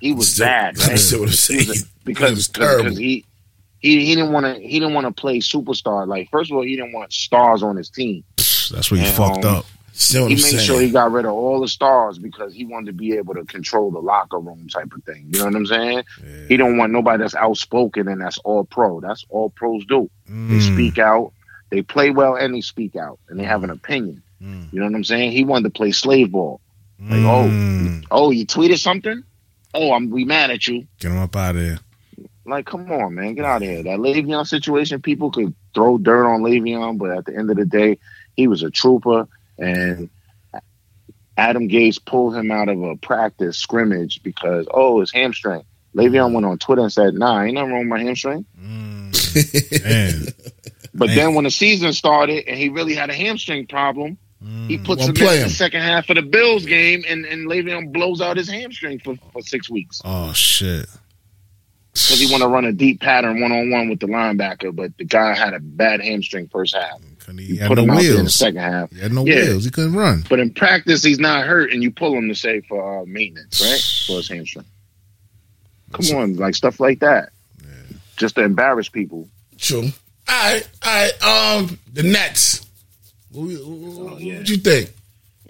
He 0.00 0.12
was 0.12 0.34
Still- 0.34 0.46
bad, 0.46 0.78
right? 0.78 0.88
That's 0.88 1.12
what 1.12 1.22
I'm 1.28 1.28
saying. 1.34 1.70
a- 1.70 1.74
because 2.04 2.30
He 2.30 2.34
was 2.34 2.48
terrible. 2.50 2.82
because 2.84 2.98
he 2.98 3.24
he 3.78 4.04
he 4.04 4.14
didn't 4.14 4.32
want 4.32 4.46
to 4.46 4.54
he 4.60 4.78
didn't 4.80 4.94
want 4.94 5.06
to 5.06 5.12
play 5.12 5.38
superstar. 5.38 6.06
Like 6.06 6.28
first 6.30 6.50
of 6.50 6.56
all, 6.56 6.62
he 6.64 6.74
didn't 6.76 6.92
want 6.92 7.12
stars 7.12 7.62
on 7.62 7.76
his 7.76 7.88
team. 7.88 8.24
That's 8.36 8.90
where 8.90 9.00
you 9.00 9.06
And, 9.06 9.14
fucked 9.16 9.44
um, 9.44 9.56
up. 9.56 9.66
What 9.94 10.28
He 10.30 10.34
made 10.36 10.40
saying. 10.40 10.58
sure 10.64 10.80
he 10.80 10.90
got 10.90 11.12
rid 11.12 11.26
of 11.26 11.32
all 11.32 11.60
the 11.60 11.68
stars 11.68 12.18
because 12.18 12.54
he 12.54 12.64
wanted 12.64 12.86
to 12.86 12.92
be 12.94 13.12
able 13.16 13.34
to 13.34 13.44
control 13.44 13.90
the 13.90 13.98
locker 14.00 14.38
room 14.38 14.66
type 14.68 14.90
of 14.96 15.04
thing. 15.04 15.26
You 15.30 15.38
know 15.40 15.44
what 15.46 15.54
I'm 15.54 15.66
saying? 15.66 16.04
He 16.48 16.56
don't 16.56 16.78
want 16.78 16.92
nobody 16.92 17.22
that's 17.22 17.34
outspoken 17.34 18.08
and 18.08 18.20
that's 18.20 18.38
all 18.38 18.64
pro. 18.64 19.00
That's 19.00 19.24
all 19.28 19.50
pros 19.50 19.84
do. 19.84 20.08
They 20.26 20.32
Mm. 20.32 20.72
speak 20.74 20.98
out. 20.98 21.32
They 21.70 21.82
play 21.82 22.10
well 22.10 22.36
and 22.36 22.54
they 22.54 22.62
speak 22.62 22.96
out 22.96 23.18
and 23.28 23.38
they 23.38 23.44
have 23.44 23.64
an 23.64 23.70
opinion. 23.70 24.22
Mm. 24.42 24.72
You 24.72 24.80
know 24.80 24.86
what 24.86 24.94
I'm 24.94 25.04
saying? 25.04 25.32
He 25.32 25.44
wanted 25.44 25.64
to 25.64 25.70
play 25.70 25.92
slave 25.92 26.32
ball. 26.32 26.60
Like, 27.00 27.20
Mm. 27.20 28.04
oh, 28.10 28.26
oh, 28.26 28.30
you 28.30 28.46
tweeted 28.46 28.78
something? 28.78 29.22
Oh, 29.74 29.92
I'm 29.92 30.10
we 30.10 30.24
mad 30.24 30.50
at 30.50 30.66
you. 30.66 30.86
Get 31.00 31.10
him 31.12 31.18
up 31.18 31.34
out 31.36 31.54
of 31.56 31.62
there. 31.62 31.78
Like, 32.44 32.66
come 32.66 32.90
on, 32.90 33.14
man, 33.14 33.34
get 33.34 33.44
out 33.44 33.62
of 33.62 33.68
here. 33.68 33.82
That 33.82 33.98
Le'Veon 34.00 34.46
situation, 34.46 35.00
people 35.00 35.30
could 35.30 35.54
throw 35.74 35.96
dirt 35.98 36.26
on 36.26 36.42
Le'Veon, 36.42 36.98
but 36.98 37.10
at 37.10 37.24
the 37.24 37.36
end 37.36 37.50
of 37.50 37.56
the 37.56 37.64
day, 37.64 37.98
he 38.36 38.48
was 38.48 38.62
a 38.62 38.70
trooper, 38.70 39.28
and 39.58 40.10
Adam 41.36 41.68
Gase 41.68 42.04
pulled 42.04 42.34
him 42.36 42.50
out 42.50 42.68
of 42.68 42.82
a 42.82 42.96
practice 42.96 43.58
scrimmage 43.58 44.22
because 44.22 44.66
oh, 44.70 45.00
his 45.00 45.12
hamstring. 45.12 45.64
Le'Veon 45.94 46.32
went 46.32 46.46
on 46.46 46.58
Twitter 46.58 46.82
and 46.82 46.92
said, 46.92 47.14
"Nah, 47.14 47.42
ain't 47.42 47.54
nothing 47.54 47.70
wrong 47.70 47.80
with 47.80 47.88
my 47.88 48.02
hamstring." 48.02 48.46
Mm. 48.58 49.84
Man. 49.84 50.52
But 50.94 51.08
Man. 51.08 51.16
then 51.16 51.34
when 51.34 51.44
the 51.44 51.50
season 51.50 51.92
started 51.92 52.44
and 52.46 52.58
he 52.58 52.68
really 52.68 52.94
had 52.94 53.10
a 53.10 53.14
hamstring 53.14 53.66
problem, 53.66 54.18
he 54.40 54.78
mm. 54.78 54.84
puts 54.84 55.00
Won't 55.00 55.18
him 55.18 55.26
play 55.26 55.36
in 55.36 55.42
him. 55.42 55.48
the 55.48 55.54
second 55.54 55.82
half 55.82 56.08
of 56.10 56.16
the 56.16 56.22
Bills 56.22 56.64
game, 56.66 57.04
and 57.08 57.24
and 57.26 57.46
Le'Veon 57.48 57.92
blows 57.92 58.20
out 58.20 58.36
his 58.36 58.48
hamstring 58.48 58.98
for, 59.00 59.16
for 59.32 59.42
six 59.42 59.70
weeks 59.70 60.00
Oh 60.04 60.32
shit. 60.32 60.86
because 61.92 62.20
he 62.20 62.30
want 62.30 62.42
to 62.42 62.48
run 62.48 62.64
a 62.64 62.72
deep 62.72 63.00
pattern 63.00 63.40
one 63.40 63.52
on 63.52 63.70
one 63.70 63.88
with 63.88 64.00
the 64.00 64.06
linebacker, 64.06 64.74
but 64.74 64.96
the 64.98 65.04
guy 65.04 65.34
had 65.34 65.54
a 65.54 65.60
bad 65.60 66.00
hamstring 66.00 66.48
first 66.48 66.74
half. 66.74 67.00
Couldn't- 67.24 67.38
He 67.38 67.54
You 67.54 67.58
had 67.60 67.68
put 67.68 67.76
no 67.76 67.84
him 67.84 67.90
out 67.90 68.00
there 68.00 68.10
in 68.10 68.16
the 68.16 68.22
wheels. 68.22 68.34
second 68.34 68.60
half. 68.60 68.90
He 68.90 69.00
had 69.00 69.12
no 69.12 69.24
Yeah. 69.26 69.34
wheels. 69.44 69.64
He 69.64 69.70
couldn't 69.70 69.94
run. 69.94 70.24
But 70.28 70.40
in 70.40 70.52
practice, 70.52 71.02
he's 71.02 71.18
not 71.20 71.46
hurt, 71.46 71.72
and 71.72 71.82
you 71.82 71.90
pull 71.90 72.16
him 72.16 72.28
to 72.28 72.34
say 72.34 72.60
for 72.62 73.02
uh, 73.02 73.04
maintenance, 73.06 73.60
right? 73.60 74.04
For 74.06 74.16
his 74.18 74.28
hamstring. 74.28 74.64
Come 75.92 76.16
on, 76.16 76.36
like 76.36 76.54
stuff 76.54 76.80
like 76.80 77.00
that, 77.00 77.30
just 78.16 78.34
to 78.36 78.42
embarrass 78.44 78.88
people. 78.88 79.28
True. 79.58 79.82
All 80.28 80.52
right, 80.52 80.68
all 80.82 80.90
right. 80.92 81.22
Um, 81.62 81.78
the 81.92 82.02
Nets. 82.02 82.64
What, 83.30 83.44
what, 83.46 83.52
Oh, 84.14 84.18
yeah. 84.18 84.38
what 84.38 84.48
you 84.48 84.56
think? 84.56 84.90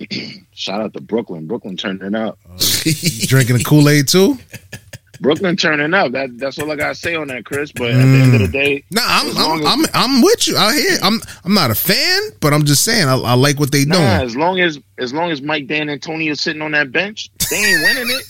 Shout 0.55 0.81
out 0.81 0.93
to 0.95 1.01
Brooklyn. 1.01 1.47
Brooklyn 1.47 1.77
turning 1.77 2.15
up. 2.15 2.39
You 2.85 3.27
drinking 3.29 3.59
the 3.59 3.65
Kool 3.65 3.89
Aid 3.89 4.09
too? 4.09 4.37
Brooklyn 5.23 5.57
turning 5.57 5.95
up. 5.95 6.13
That 6.13 6.37
that's 6.39 6.59
all 6.59 6.71
I 6.71 6.77
gotta 6.77 6.95
say 6.95 7.15
on 7.15 7.29
that, 7.29 7.45
Chris. 7.47 7.73
But 7.73 7.93
at 7.93 7.97
the 7.97 8.21
end 8.21 8.35
of 8.35 8.41
the 8.41 8.49
day, 8.49 8.85
Nah, 8.91 9.01
I'm 9.05 9.37
I'm, 9.39 9.67
I'm 9.67 9.87
I'm 9.95 10.23
with 10.23 10.47
you. 10.49 10.57
I 10.57 10.75
hear. 10.75 10.99
I'm 11.03 11.21
I'm 11.45 11.55
not 11.55 11.71
a 11.71 11.75
fan, 11.75 12.21
but 12.41 12.53
I'm 12.53 12.65
just 12.65 12.85
saying 12.85 13.09
I, 13.09 13.15
I 13.15 13.35
like 13.35 13.59
what 13.59 13.73
they 13.73 13.85
nah, 13.85 13.95
doing. 13.95 14.07
as 14.27 14.37
long 14.37 14.61
as 14.61 14.79
as 14.99 15.15
long 15.15 15.31
as 15.31 15.41
Mike 15.41 15.67
Dan 15.69 15.89
Antonio 15.89 16.33
is 16.33 16.41
sitting 16.43 16.61
on 16.61 16.73
that 16.73 16.93
bench, 16.93 17.31
they 17.51 17.57
ain't 17.57 17.83
winning 17.83 18.17
it. 18.19 18.27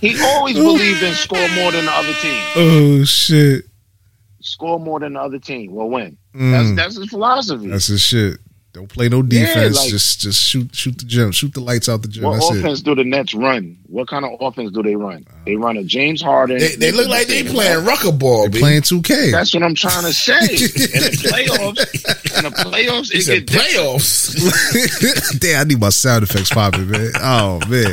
he 0.00 0.20
always 0.22 0.54
believed 0.58 1.02
in 1.02 1.12
score 1.14 1.48
more 1.50 1.72
than 1.72 1.84
the 1.84 1.92
other 1.92 2.14
team. 2.14 2.42
Oh 2.56 3.04
shit. 3.04 3.64
Score 4.40 4.80
more 4.80 5.00
than 5.00 5.12
the 5.14 5.20
other 5.20 5.38
team 5.38 5.72
will 5.72 5.90
win. 5.90 6.16
Mm. 6.34 6.50
That's 6.52 6.76
that's 6.76 6.96
his 6.96 7.08
philosophy. 7.10 7.68
That's 7.68 7.86
his 7.88 8.00
shit. 8.00 8.38
Don't 8.72 8.88
play 8.88 9.10
no 9.10 9.20
defense. 9.22 9.76
like- 9.76 9.90
just 9.90 10.20
just 10.20 10.40
shoot 10.42 10.74
shoot 10.74 10.96
the 10.96 11.04
gym. 11.04 11.30
Shoot 11.30 11.52
the 11.52 11.60
lights 11.60 11.90
out 11.90 12.00
the 12.00 12.08
gym. 12.08 12.24
what 12.24 12.36
That's 12.40 12.50
offense 12.58 12.80
do 12.80 12.94
the 12.94 13.04
Nets 13.04 13.34
run? 13.34 13.76
What 13.86 14.08
kind 14.08 14.24
of 14.24 14.30
offense 14.40 14.70
do 14.72 14.82
they 14.82 14.96
run? 14.96 15.26
They 15.44 15.56
run 15.56 15.76
a 15.76 15.84
James 15.84 16.22
Harden. 16.22 16.58
They, 16.58 16.76
they 16.76 16.90
look 16.92 17.06
like 17.08 17.26
they 17.26 17.42
playing 17.44 17.84
Rucker 17.84 18.12
ball. 18.12 18.46
it. 18.46 18.52
B. 18.52 18.60
Playing 18.60 18.80
2K. 18.80 19.30
That's 19.30 19.52
what 19.52 19.62
I'm 19.62 19.74
trying 19.74 20.04
to 20.04 20.12
say. 20.14 20.32
In 20.40 20.46
the 20.48 21.18
playoffs, 21.28 22.38
in 22.38 22.44
the 22.44 22.50
playoffs, 22.50 23.12
He 23.12 23.18
it 23.18 23.22
said 23.22 23.46
get 23.46 23.48
different. 23.48 23.74
playoffs. 23.76 25.38
Damn, 25.40 25.60
I 25.60 25.64
need 25.64 25.78
my 25.78 25.90
sound 25.90 26.22
effects 26.24 26.48
popping, 26.50 26.90
man. 26.90 27.10
Oh 27.20 27.58
man. 27.68 27.92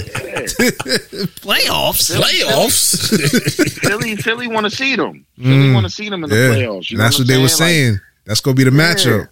Playoffs. 1.44 2.16
playoffs. 2.16 3.80
Philly, 3.82 4.16
Philly 4.16 4.48
want 4.48 4.66
to 4.66 4.70
see 4.70 4.96
them. 4.96 5.26
Philly 5.38 5.74
want 5.74 5.86
to 5.86 5.90
see 5.90 6.10
them 6.10 6.24
in 6.24 6.30
the 6.30 6.36
Mm. 6.36 6.50
Yeah. 6.52 6.56
playoffs. 6.56 6.90
You 6.92 6.98
That's 6.98 7.18
what 7.18 7.24
I'm 7.24 7.28
they 7.28 7.38
were 7.38 7.44
Like, 7.44 7.52
saying. 7.52 8.00
That's 8.26 8.42
gonna 8.42 8.56
be 8.56 8.64
the 8.64 8.70
matchup 8.70 9.28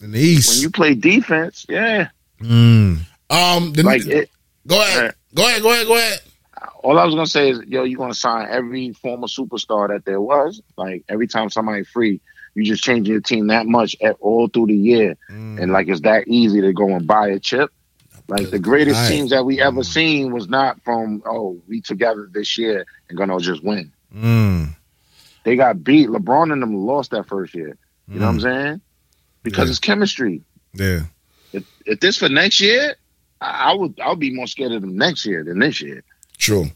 in 0.00 0.12
the 0.12 0.18
East. 0.20 0.56
when 0.56 0.62
you 0.62 0.70
play 0.70 0.94
defense, 0.94 1.66
yeah. 1.68 2.08
Mm. 2.40 3.00
um, 3.30 3.72
the, 3.72 3.82
Like 3.82 4.06
it, 4.06 4.30
go 4.66 4.80
ahead, 4.80 5.14
go 5.34 5.46
ahead, 5.46 5.62
go 5.62 5.70
ahead, 5.72 5.86
go 5.86 5.96
ahead. 5.96 6.20
all 6.82 6.98
I 6.98 7.04
was 7.04 7.14
gonna 7.14 7.26
say 7.26 7.50
is, 7.50 7.60
yo, 7.66 7.84
you're 7.84 7.98
gonna 7.98 8.14
sign 8.14 8.48
every 8.50 8.92
former 8.92 9.26
superstar 9.26 9.88
that 9.88 10.04
there 10.04 10.20
was. 10.20 10.62
Like 10.76 11.04
every 11.08 11.26
time 11.26 11.50
somebody 11.50 11.84
free, 11.84 12.20
you 12.54 12.64
just 12.64 12.82
change 12.82 13.08
your 13.08 13.20
team 13.20 13.48
that 13.48 13.66
much 13.66 13.96
at 14.00 14.16
all 14.20 14.48
through 14.48 14.66
the 14.66 14.76
year, 14.76 15.16
Mm. 15.30 15.60
and 15.62 15.72
like 15.72 15.88
it's 15.88 16.02
that 16.02 16.28
easy 16.28 16.60
to 16.60 16.72
go 16.72 16.88
and 16.94 17.06
buy 17.06 17.28
a 17.28 17.38
chip. 17.40 17.70
Like 18.28 18.50
the 18.50 18.58
greatest 18.58 19.00
Right. 19.00 19.08
teams 19.08 19.30
that 19.30 19.44
we 19.46 19.60
ever 19.60 19.82
seen 19.82 20.32
was 20.32 20.48
not 20.48 20.80
from 20.84 21.22
oh 21.26 21.60
we 21.66 21.80
together 21.80 22.28
this 22.32 22.56
year 22.58 22.84
and 23.08 23.16
gonna 23.18 23.38
just 23.40 23.64
win. 23.64 23.90
Mm. 24.14 24.74
They 25.44 25.56
got 25.56 25.82
beat. 25.82 26.08
LeBron 26.08 26.52
and 26.52 26.60
them 26.62 26.76
lost 26.76 27.10
that 27.12 27.26
first 27.26 27.54
year. 27.54 27.76
You 28.06 28.18
know 28.20 28.26
what 28.26 28.32
I'm 28.32 28.40
saying? 28.40 28.80
Because 29.42 29.68
Yeah. 29.68 29.70
it's 29.70 29.78
chemistry. 29.78 30.42
Yeah. 30.74 31.00
If, 31.52 31.64
if 31.86 32.00
this 32.00 32.18
for 32.18 32.28
next 32.28 32.60
year, 32.60 32.94
I, 33.40 33.70
I 33.70 33.74
would 33.74 33.98
I 34.00 34.10
would 34.10 34.18
be 34.20 34.34
more 34.34 34.46
scared 34.46 34.72
of 34.72 34.80
them 34.82 34.96
next 34.96 35.24
year 35.24 35.42
than 35.44 35.58
this 35.60 35.80
year. 35.80 36.02
True, 36.36 36.66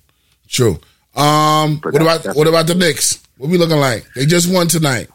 true. 0.48 0.78
Um, 1.14 1.76
But 1.82 1.92
what 1.92 2.02
about 2.02 2.26
what 2.36 2.46
about 2.46 2.66
the 2.66 2.74
Knicks? 2.74 3.22
What 3.36 3.50
we 3.50 3.58
looking 3.58 3.76
like? 3.78 4.06
They 4.14 4.24
just 4.26 4.50
won 4.52 4.68
tonight. 4.68 5.08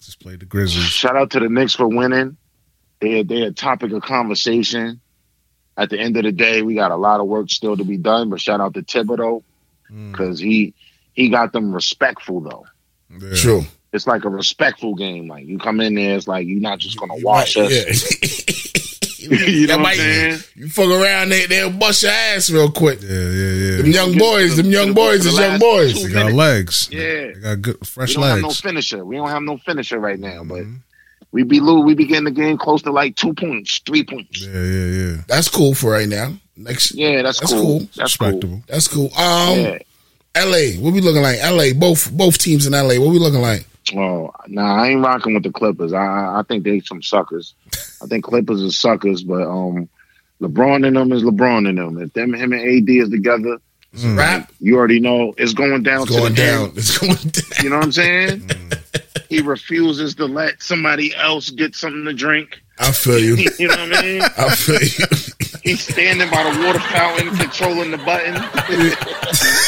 Just 0.00 0.20
played 0.20 0.40
the 0.40 0.46
Grizzlies. 0.46 0.84
Shout 0.84 1.16
out 1.16 1.30
to 1.32 1.40
the 1.40 1.48
Knicks 1.48 1.74
for 1.74 1.86
winning. 1.88 2.36
They 3.00 3.22
they 3.22 3.42
a 3.42 3.52
topic 3.52 3.92
of 3.92 4.02
conversation. 4.02 5.00
At 5.76 5.90
the 5.90 5.98
end 6.00 6.16
of 6.16 6.22
the 6.22 6.32
day, 6.32 6.62
we 6.62 6.74
got 6.74 6.90
a 6.90 6.96
lot 6.96 7.20
of 7.20 7.26
work 7.26 7.50
still 7.50 7.76
to 7.76 7.84
be 7.84 7.98
done. 7.98 8.30
But 8.30 8.40
shout 8.40 8.60
out 8.62 8.74
to 8.74 8.82
Thibodeau 8.82 9.42
Mm. 9.92 10.10
because 10.10 10.40
he 10.40 10.74
he 11.12 11.28
got 11.28 11.52
them 11.52 11.72
respectful 11.72 12.40
though. 12.40 12.66
Yeah. 13.10 13.34
True. 13.36 13.64
It's 13.92 14.06
like 14.06 14.24
a 14.24 14.28
respectful 14.28 14.94
game. 14.94 15.28
Like 15.28 15.46
you 15.46 15.58
come 15.58 15.80
in 15.80 15.94
there, 15.94 16.16
it's 16.16 16.28
like 16.28 16.46
you're 16.46 16.60
not 16.60 16.78
just 16.78 16.98
gonna 16.98 17.16
You 17.16 17.24
wash 17.24 17.56
might- 17.56 17.64
us. 17.66 18.30
Yeah. 18.30 18.66
you 19.46 19.66
know 19.66 19.76
That 19.76 19.80
what 19.80 19.88
I'm 19.88 19.96
saying? 19.96 20.40
You 20.54 20.68
fuck 20.68 20.88
around, 20.90 21.30
they 21.30 21.46
they'll 21.46 21.70
bust 21.72 22.02
your 22.02 22.12
ass 22.12 22.50
real 22.50 22.70
quick. 22.70 23.00
Yeah, 23.02 23.08
yeah, 23.10 23.50
yeah. 23.52 23.76
Them 23.78 23.86
young 23.86 24.18
boys, 24.18 24.56
them 24.56 24.66
young 24.70 24.92
boys 24.92 25.24
The 25.24 25.30
is 25.30 25.38
young 25.38 25.58
boys. 25.58 25.94
two 26.02 26.08
They 26.08 26.14
got 26.14 26.32
legs. 26.32 26.88
Yeah. 26.92 27.00
They 27.32 27.40
got 27.42 27.62
good 27.62 27.86
fresh 27.86 28.16
legs. 28.16 28.16
We 28.16 28.22
fresh 28.22 28.22
don't 28.22 28.22
have 28.30 28.42
no 28.42 28.50
finisher. 28.50 29.04
We 29.04 29.16
don't 29.16 29.28
have 29.28 29.42
no 29.42 29.56
finisher 29.58 29.98
right 29.98 30.18
now. 30.18 30.44
But 30.44 30.58
Mhm. 30.64 30.76
we 31.32 31.42
be 31.42 31.58
lo- 31.60 31.80
we 31.80 31.94
be 31.94 32.04
getting 32.06 32.24
the 32.24 32.30
game 32.30 32.56
close 32.58 32.82
to 32.82 32.92
like 32.92 33.16
two 33.16 33.32
points, 33.34 33.80
three 33.86 34.04
points. 34.04 34.42
Yeah, 34.42 34.62
yeah, 34.62 34.86
yeah. 34.86 35.16
That's 35.26 35.48
cool 35.48 35.74
for 35.74 35.90
right 35.90 36.08
now. 36.08 36.34
Next, 36.56 36.92
Yeah, 36.94 37.22
that's, 37.22 37.40
That's 37.40 37.52
cool. 37.52 37.62
cool. 37.62 37.78
That's 37.96 38.16
cool. 38.16 38.26
Respectable. 38.28 38.62
that's 38.68 38.88
cool. 38.88 39.10
Um, 39.16 39.58
Yeah. 39.58 39.78
L.A. 40.36 40.76
What 40.76 40.92
we 40.92 41.00
looking 41.00 41.22
like? 41.22 41.38
L.A. 41.40 41.72
Both 41.72 42.12
both 42.12 42.38
teams 42.38 42.66
in 42.66 42.74
L.A. 42.74 42.98
What 42.98 43.10
we 43.10 43.18
looking 43.18 43.40
like? 43.40 43.66
Oh, 43.94 44.32
nah, 44.48 44.82
I 44.82 44.88
ain't 44.88 45.04
rocking 45.04 45.34
with 45.34 45.42
the 45.44 45.52
Clippers. 45.52 45.92
I 45.92 46.04
I 46.04 46.40
I 46.40 46.42
think 46.42 46.64
they 46.64 46.80
some 46.80 47.02
suckers. 47.02 47.54
I 48.02 48.06
think 48.06 48.24
Clippers 48.24 48.62
are 48.62 48.70
suckers, 48.72 49.22
but 49.22 49.42
um, 49.46 49.88
LeBron 50.40 50.86
and 50.86 50.96
them 50.96 51.12
is 51.12 51.22
LeBron 51.22 51.68
and 51.68 51.78
them. 51.78 51.98
If 52.02 52.12
them 52.12 52.34
him 52.34 52.52
and 52.52 52.62
AD 52.62 52.88
is 52.88 53.10
together, 53.10 53.58
Mm. 53.94 54.18
Rap 54.18 54.52
you 54.60 54.76
already 54.76 55.00
know 55.00 55.32
it's 55.38 55.54
going 55.54 55.82
down 55.82 56.02
it's 56.02 56.12
to 56.12 56.18
going 56.18 56.34
the 56.34 56.42
down. 56.42 56.64
end. 56.68 56.76
It's 56.76 56.98
going 56.98 57.14
down. 57.14 57.64
You 57.64 57.70
know 57.70 57.76
what 57.76 57.84
I'm 57.86 57.92
saying? 57.92 58.50
he 59.30 59.40
refuses 59.40 60.14
to 60.16 60.26
let 60.26 60.60
somebody 60.60 61.14
else 61.14 61.48
get 61.48 61.74
something 61.74 62.04
to 62.04 62.12
drink. 62.12 62.60
I 62.78 62.90
feel 62.92 63.18
you. 63.18 63.36
You 63.58 63.68
know 63.68 63.76
what 63.88 63.96
I 63.96 64.02
mean? 64.02 64.22
I 64.22 64.54
feel 64.54 64.82
you. 64.82 65.06
He's 65.62 65.80
standing 65.88 66.28
by 66.30 66.42
the 66.42 66.66
water 66.66 66.80
fountain, 66.80 67.34
controlling 67.36 67.90
the 67.90 67.96
button. 67.98 68.34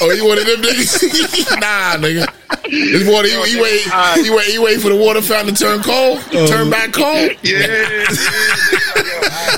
Oh, 0.00 0.10
you 0.10 0.26
one 0.26 0.38
of 0.38 0.46
them 0.46 0.60
niggas? 0.62 1.50
nah, 1.60 1.96
nigga. 1.96 2.26
This 2.70 3.08
water, 3.08 3.28
he, 3.28 3.34
he 3.52 3.60
wait, 3.60 3.80
he 4.24 4.30
wait, 4.30 4.46
he 4.46 4.58
wait 4.58 4.80
for 4.80 4.88
the 4.88 4.96
water 4.96 5.22
fountain 5.22 5.54
to 5.54 5.64
turn 5.64 5.82
cold, 5.82 6.22
oh, 6.32 6.46
turn 6.46 6.70
back 6.70 6.92
cold. 6.92 7.32
Yeah, 7.42 8.06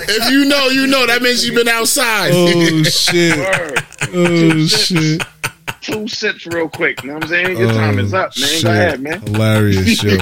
If 0.08 0.30
you 0.30 0.44
know, 0.44 0.68
you 0.68 0.86
know. 0.86 1.06
That 1.06 1.22
means 1.22 1.46
you've 1.46 1.54
been 1.54 1.68
outside. 1.68 2.30
Oh 2.32 2.82
shit! 2.84 3.38
word. 3.38 3.78
Oh 4.12 4.66
shit! 4.66 5.22
Two 5.80 6.08
sips 6.08 6.46
real 6.46 6.68
quick. 6.68 7.02
You 7.02 7.10
know 7.10 7.14
what 7.14 7.24
I'm 7.24 7.28
saying? 7.28 7.58
Your 7.58 7.72
time 7.72 7.98
is 7.98 8.12
oh, 8.12 8.18
up, 8.18 8.36
man. 8.36 8.44
Oh, 8.44 8.50
Shit. 8.50 8.64
Go 8.64 8.70
ahead, 8.70 9.00
man. 9.00 9.20
Hilarious, 9.20 10.02
yo. 10.02 10.18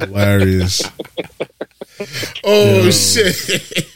Hilarious. 0.06 0.82
Oh 2.44 2.90
shit! 2.90 3.34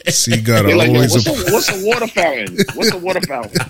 See, 0.09 0.41
got 0.41 0.65
They're 0.65 0.75
like, 0.75 0.89
always 0.89 1.11
what's, 1.11 1.27
a. 1.27 1.31
a, 1.31 1.53
what's 1.53 1.69
a 1.69 1.85
water 1.85 2.07
fountain? 2.07 2.57
What's 2.75 2.91
a 2.91 2.97
water 2.97 3.21
fountain? 3.21 3.61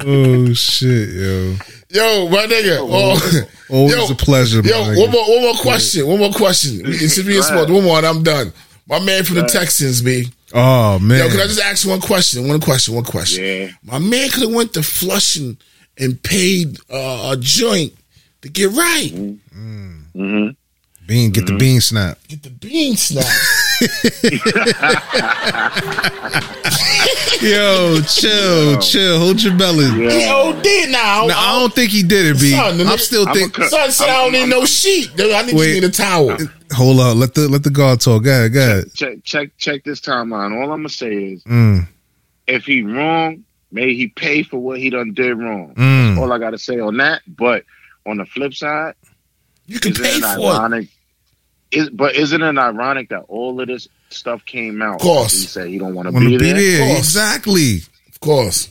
Oh 0.00 0.52
shit, 0.54 1.08
yo! 1.10 1.56
Yo, 1.90 2.28
my 2.28 2.46
nigga. 2.46 2.78
Oh, 2.80 3.46
Always 3.70 3.94
Yo, 3.94 4.06
a 4.08 4.14
pleasure, 4.14 4.62
my 4.62 4.68
yo, 4.70 4.76
nigga. 4.76 4.98
one 5.00 5.10
more, 5.10 5.28
one 5.28 5.42
more 5.42 5.54
question. 5.54 6.06
One 6.06 6.18
more 6.18 6.32
question. 6.32 6.80
It 6.84 7.08
should 7.10 7.26
be 7.26 7.36
a 7.36 7.42
small. 7.42 7.66
One 7.72 7.84
more, 7.84 7.98
and 7.98 8.06
I'm 8.06 8.22
done. 8.22 8.52
My 8.88 8.98
man 9.00 9.24
from 9.24 9.36
the 9.36 9.44
Texans, 9.44 10.00
B. 10.02 10.26
Oh 10.54 10.98
man, 10.98 11.18
Yo, 11.18 11.28
can 11.28 11.40
I 11.40 11.44
just 11.44 11.60
ask 11.60 11.86
one 11.86 12.00
question? 12.00 12.48
One 12.48 12.60
question. 12.60 12.94
One 12.94 13.04
question. 13.04 13.44
Yeah. 13.44 13.68
My 13.82 13.98
man 13.98 14.30
could 14.30 14.44
have 14.44 14.54
went 14.54 14.72
to 14.74 14.82
Flushing 14.82 15.58
and 15.98 16.22
paid 16.22 16.78
uh, 16.90 17.30
a 17.32 17.36
joint 17.38 17.92
to 18.42 18.48
get 18.48 18.70
right. 18.70 19.10
Mm-hmm. 19.12 20.48
Bean, 21.08 21.30
get 21.32 21.46
the 21.46 21.56
bean 21.56 21.80
snap. 21.80 22.18
Get 22.28 22.42
the 22.42 22.50
bean 22.50 22.96
snap. 22.96 23.24
Yo, 27.40 28.00
chill, 28.02 28.78
chill, 28.80 29.18
hold 29.18 29.42
your 29.42 29.56
belly. 29.56 29.88
He 29.90 30.26
OD 30.26 30.90
now. 30.90 31.26
No, 31.26 31.34
I 31.36 31.58
don't 31.60 31.72
think 31.74 31.90
he 31.92 32.02
did 32.02 32.26
it, 32.26 32.40
B. 32.40 32.50
Son, 32.50 32.80
I'm 32.80 32.86
nigga- 32.86 32.98
still 32.98 33.28
I'm 33.28 33.34
think. 33.34 33.56
a 33.56 33.60
cut. 33.62 33.70
Son 33.70 33.90
said 33.92 34.08
I 34.08 34.24
don't 34.24 34.32
need 34.32 34.48
no 34.48 34.64
sheet. 34.64 35.10
I 35.18 35.42
need, 35.42 35.54
Wait. 35.54 35.74
need 35.74 35.84
a 35.84 35.90
towel. 35.90 36.36
Hold 36.72 37.00
up, 37.00 37.16
let 37.16 37.34
the 37.34 37.48
let 37.48 37.62
the 37.62 37.70
guard 37.70 38.00
talk. 38.00 38.24
Go 38.24 38.30
ahead, 38.30 38.52
go 38.52 38.60
ahead. 38.60 38.92
Check, 38.94 39.24
check, 39.24 39.50
check 39.56 39.84
this 39.84 40.00
timeline. 40.00 40.52
All 40.60 40.70
I'm 40.72 40.80
gonna 40.80 40.88
say 40.88 41.14
is, 41.14 41.44
Mm, 41.44 41.86
if 42.46 42.64
he 42.64 42.82
wrong, 42.82 43.44
may 43.72 43.94
he 43.94 44.08
pay 44.08 44.42
for 44.42 44.58
what 44.58 44.78
he 44.78 44.90
done 44.90 45.14
did 45.14 45.38
wrong. 45.38 45.74
mm. 45.76 46.18
All 46.18 46.32
I 46.32 46.38
gotta 46.38 46.58
say 46.58 46.78
on 46.80 46.96
that. 46.98 47.22
But 47.26 47.64
on 48.04 48.18
the 48.18 48.26
flip 48.26 48.52
side, 48.54 48.94
You 49.66 49.80
can 49.80 49.92
isn't 49.92 50.04
pay 50.04 50.16
it 50.16 50.36
for 50.36 50.74
it. 50.74 50.88
Is, 51.70 51.90
but 51.90 52.14
isn't 52.14 52.42
it 52.42 52.58
ironic 52.58 53.10
that 53.10 53.24
all 53.28 53.60
of 53.60 53.68
this 53.68 53.88
stuff 54.08 54.44
came 54.44 54.80
out? 54.80 54.96
Of 54.96 55.00
course. 55.00 55.40
He 55.40 55.46
said 55.46 55.68
he 55.68 55.78
don't 55.78 55.94
want 55.94 56.08
to 56.08 56.18
be, 56.18 56.36
there. 56.36 56.54
there? 56.54 56.86
course. 56.86 56.98
Exactly. 56.98 57.76
Of 58.08 58.20
course. 58.20 58.70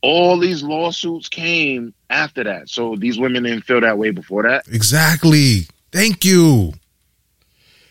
All 0.00 0.38
these 0.38 0.62
lawsuits 0.62 1.28
came 1.28 1.94
after 2.10 2.44
that. 2.44 2.68
So 2.68 2.96
these 2.96 3.18
women 3.18 3.44
didn't 3.44 3.62
feel 3.62 3.80
that 3.82 3.98
way 3.98 4.10
before 4.10 4.42
that. 4.44 4.66
Exactly. 4.68 5.66
Thank 5.92 6.24
you. 6.24 6.72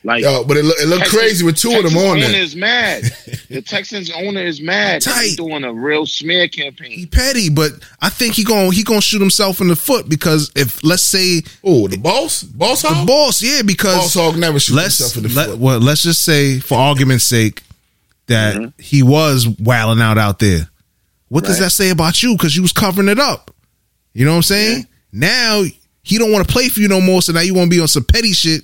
Like 0.04 0.24
Yo, 0.24 0.44
but 0.44 0.58
it 0.58 0.66
looked 0.66 0.82
it 0.82 0.88
look 0.88 1.04
crazy 1.04 1.46
with 1.46 1.58
two 1.58 1.70
of 1.78 1.84
them 1.84 1.92
Texans 1.94 2.04
on 2.04 2.18
owner 2.18 2.28
there. 2.28 2.42
is 2.42 2.56
mad. 2.56 3.04
the 3.50 3.62
Texans 3.62 4.10
owner 4.10 4.42
is 4.42 4.60
mad. 4.60 5.04
that 5.04 5.22
He's 5.22 5.36
Tight. 5.36 5.38
doing 5.38 5.64
a 5.64 5.72
real 5.72 6.08
smear 6.08 6.44
He 6.44 6.48
campaign. 6.50 7.08
petty, 7.08 7.50
but 7.52 7.72
I 8.02 8.10
think 8.10 8.34
he 8.34 8.44
going 8.44 8.72
he 8.72 8.84
gonna 8.84 9.00
shoot 9.02 9.20
himself 9.22 9.62
in 9.62 9.68
the 9.68 9.76
foot 9.76 10.10
because 10.10 10.52
if 10.56 10.84
let's 10.84 11.04
say 11.04 11.44
Oh, 11.64 11.88
the 11.88 11.98
boss? 11.98 12.42
Boss 12.42 12.82
hog? 12.82 13.06
the 13.06 13.06
boss, 13.06 13.44
yeah, 13.44 13.62
because 13.62 13.96
Boss 13.98 14.14
hog 14.16 14.38
never 14.40 14.60
shoots 14.60 14.76
let's 14.76 14.98
himself 14.98 15.18
in 15.24 15.30
the 15.30 15.36
let, 15.36 15.50
foot. 15.52 15.60
well, 15.60 15.80
let's 15.80 16.02
just 16.02 16.24
say 16.24 16.60
for 16.60 16.80
argument's 16.80 17.26
sake 17.26 17.62
that 18.26 18.56
Mm-hmm. 18.56 18.82
he 18.82 19.04
was 19.04 19.48
wilding 19.60 20.02
out 20.02 20.18
out 20.18 20.40
there. 20.40 20.68
What 21.30 21.44
does 21.44 21.60
that 21.60 21.70
say 21.70 21.92
about 21.92 22.24
you? 22.24 22.34
Because 22.34 22.56
you 22.56 22.62
was 22.64 22.72
covering 22.74 23.08
it 23.08 23.20
up. 23.20 23.52
You 24.14 24.26
know 24.26 24.32
what 24.32 24.38
I'm 24.38 24.44
saying? 24.44 24.88
Now 25.14 25.64
he 26.02 26.18
don't 26.18 26.32
want 26.32 26.48
to 26.48 26.52
play 26.52 26.70
for 26.70 26.80
you 26.80 26.88
no 26.88 27.00
more, 27.02 27.22
so 27.22 27.34
now 27.34 27.42
you 27.42 27.54
want 27.54 27.70
to 27.70 27.76
be 27.78 27.82
on 27.82 27.88
some 27.88 28.04
petty 28.04 28.34
shit 28.34 28.64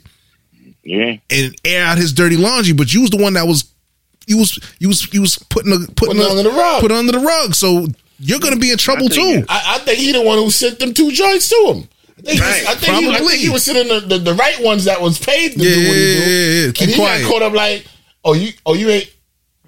Yeah. 0.88 1.18
and 1.30 1.55
air 1.65 1.84
out 1.85 1.97
his 1.97 2.14
dirty 2.14 2.38
laundry. 2.38 2.73
But 2.73 2.93
you 2.93 3.01
was 3.01 3.09
the 3.09 3.18
one 3.18 3.34
that 3.34 3.45
was 3.45 3.65
you 4.26 4.38
was 4.38 4.57
you 4.80 4.88
was 4.88 5.14
you 5.14 5.22
was 5.22 5.38
putting 5.49 5.72
the 5.72 5.80
putting 5.95 6.15
Putting 6.18 6.22
it 6.22 6.30
under 6.30 6.43
the 6.43 6.49
rug. 6.51 6.81
put 6.81 6.91
it 6.91 6.97
under 6.97 7.11
the 7.11 7.19
rug. 7.19 7.53
So 7.55 7.88
you're 8.19 8.39
gonna 8.39 8.55
be 8.55 8.72
in 8.72 8.77
trouble 8.77 9.05
I 9.05 9.09
too. 9.09 9.45
I, 9.49 9.76
I 9.76 9.77
think 9.80 9.99
he 9.99 10.11
the 10.14 10.22
one 10.22 10.38
who 10.38 10.49
sent 10.49 10.80
them 10.80 10.93
two 10.93 11.11
joints 11.11 11.49
to 11.49 11.55
him. 11.73 11.89
I 12.18 12.22
think, 12.22 12.30
he 12.30 12.39
was, 12.39 12.41
Right. 12.41 12.68
I, 12.68 12.76
think 12.76 12.97
he, 12.99 13.09
I 13.11 13.18
think 13.19 13.31
he 13.41 13.49
was 13.49 13.64
sending 13.64 13.88
the, 13.89 13.99
the, 13.99 14.18
the 14.18 14.34
right 14.34 14.59
ones 14.64 14.85
that 14.85 14.99
was 15.01 15.19
paid 15.19 15.51
to 15.53 15.59
Yeah, 15.59 15.76
do 15.76 15.88
what 15.88 15.95
he 15.97 16.01
do. 16.01 16.19
yeah, 16.19 16.26
yeah, 16.26 16.65
yeah. 16.65 16.72
Keep 16.72 16.81
and 16.81 16.89
he 16.89 16.95
quiet. 16.95 17.22
got 17.22 17.31
caught 17.31 17.41
up 17.43 17.53
like, 17.53 17.85
oh 18.26 18.34
you 18.34 18.53
oh 18.65 18.73
you 18.73 18.89
ain't 18.89 19.14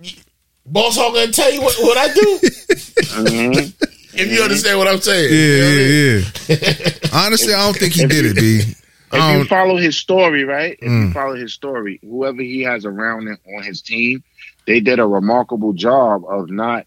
you- 0.02 0.18
boss 0.66 0.96
hog 0.98 1.14
gonna 1.14 1.32
tell 1.32 1.52
you 1.54 1.62
what, 1.62 1.76
what 1.80 1.98
I 1.98 2.14
do. 2.14 2.40
Mhm. 2.42 3.74
if 4.14 4.32
you 4.32 4.42
understand 4.42 4.78
what 4.80 4.88
I'm 4.88 5.00
saying. 5.00 5.30
Yeah, 5.32 5.40
You 5.40 5.60
know 5.60 5.66
what 5.68 5.74
I 5.74 5.78
mean? 5.78 6.26
yeah, 6.50 6.90
yeah. 7.04 7.10
Honestly, 7.26 7.54
I 7.54 7.66
don't 7.66 7.78
think 7.78 7.94
he 7.94 8.06
did 8.08 8.26
it, 8.26 8.36
B. 8.36 8.74
If 9.12 9.38
you 9.38 9.46
follow 9.46 9.78
his 9.78 9.98
story, 9.98 10.44
right? 10.44 10.78
If 10.82 10.90
Mm. 10.90 11.08
you 11.08 11.14
follow 11.14 11.36
his 11.36 11.54
story, 11.54 12.00
whoever 12.04 12.42
he 12.42 12.62
has 12.62 12.86
around 12.86 13.28
him 13.28 13.38
on 13.58 13.64
his 13.64 13.82
team, 13.82 14.24
they 14.68 14.80
did 14.80 15.00
a 15.00 15.06
remarkable 15.08 15.74
job 15.74 16.24
of 16.28 16.50
not 16.50 16.86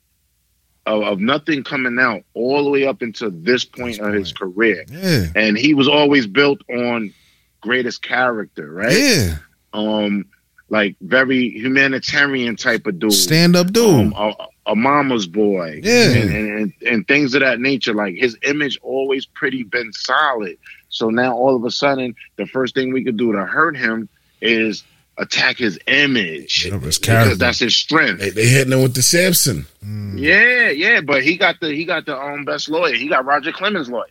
of, 0.85 1.03
of 1.05 1.21
nothing 1.21 1.63
coming 1.63 1.97
out 2.01 2.25
all 2.35 2.65
the 2.65 2.71
way 2.71 2.87
up 2.87 3.03
until 3.03 3.31
this 3.31 3.65
point 3.65 4.01
of 4.01 4.13
his 4.15 4.33
career. 4.33 4.85
Yeah, 4.91 5.27
And 5.37 5.57
he 5.57 5.75
was 5.75 5.87
always 5.87 6.27
built 6.27 6.61
on 6.69 7.13
greatest 7.61 8.03
character, 8.03 8.69
right? 8.73 8.93
yeah. 8.99 9.37
Um 9.73 10.25
like 10.69 10.97
very 11.03 11.51
humanitarian 11.51 12.57
type 12.57 12.87
of 12.87 12.99
dude. 12.99 13.13
Stand 13.13 13.55
up, 13.57 13.73
dude. 13.73 13.85
um, 13.85 14.13
a, 14.17 14.35
a 14.67 14.75
mama's 14.77 15.27
boy, 15.27 15.81
Yeah. 15.85 16.11
and, 16.13 16.31
and, 16.59 16.73
and 16.87 17.07
things 17.09 17.35
of 17.35 17.41
that 17.43 17.61
nature. 17.61 17.93
Like 17.95 18.15
his 18.17 18.37
image 18.43 18.79
always 18.83 19.27
pretty 19.27 19.63
been 19.65 19.93
solid. 19.93 20.57
So 20.93 21.11
now 21.11 21.35
all 21.37 21.57
of 21.57 21.65
a 21.65 21.71
sudden, 21.71 22.15
the 22.37 22.47
first 22.47 22.75
thing 22.75 22.93
we 22.93 23.03
could 23.03 23.17
do 23.17 23.33
to 23.33 23.45
hurt 23.45 23.77
him 23.77 24.09
is 24.41 24.85
attack 25.19 25.57
his 25.59 25.79
image 25.87 26.67
Yeah, 26.67 26.79
his 26.79 26.99
because 26.99 27.37
that's 27.39 27.59
his 27.59 27.75
strength. 27.75 28.21
They, 28.21 28.31
they 28.31 28.47
hitting 28.47 28.73
him 28.73 28.83
with 28.83 28.95
the 28.95 29.03
Samson. 29.03 29.67
Yeah, 30.15 30.69
yeah, 30.71 31.01
but 31.01 31.23
he 31.25 31.37
got 31.37 31.61
the 31.61 31.69
he 31.75 31.85
got 31.85 32.07
the 32.07 32.17
um 32.17 32.45
best 32.45 32.69
lawyer. 32.69 32.95
He 32.95 33.09
got 33.09 33.25
Roger 33.25 33.53
Clemens' 33.53 33.89
lawyer, 33.91 34.07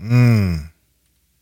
Mm. 0.00 0.68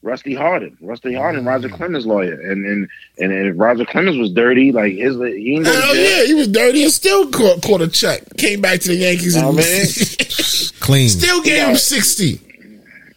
Rusty 0.03 0.35
Hardin. 0.35 0.77
Rusty 0.81 1.15
Hardin, 1.15 1.45
Roger 1.45 1.69
Clemens' 1.69 2.07
lawyer, 2.07 2.35
and 2.41 2.65
and 2.65 2.89
and 3.19 3.33
if 3.33 3.55
Roger 3.59 3.85
Clemens 3.85 4.17
was 4.19 4.31
dirty, 4.33 4.71
like 4.73 4.93
his 4.95 5.17
he 5.17 5.57
ain't 5.57 5.67
Hell 5.67 5.95
jail. 5.95 6.21
yeah, 6.21 6.25
he 6.27 6.35
was 6.35 6.49
dirty 6.49 6.85
and 6.85 6.93
still 6.93 7.29
caught, 7.31 7.61
caught 7.63 7.81
a 7.81 7.89
check. 7.89 8.23
Came 8.39 8.61
back 8.61 8.81
to 8.81 8.89
the 8.89 8.95
Yankees 8.97 9.35
Know 9.37 9.49
and 9.49 9.57
what 9.57 9.65
I? 9.65 10.79
Clean. 10.81 11.09
still 11.09 11.43
gave 11.43 11.57
Yeah. 11.57 11.71
him 11.71 11.77
60. 11.77 12.41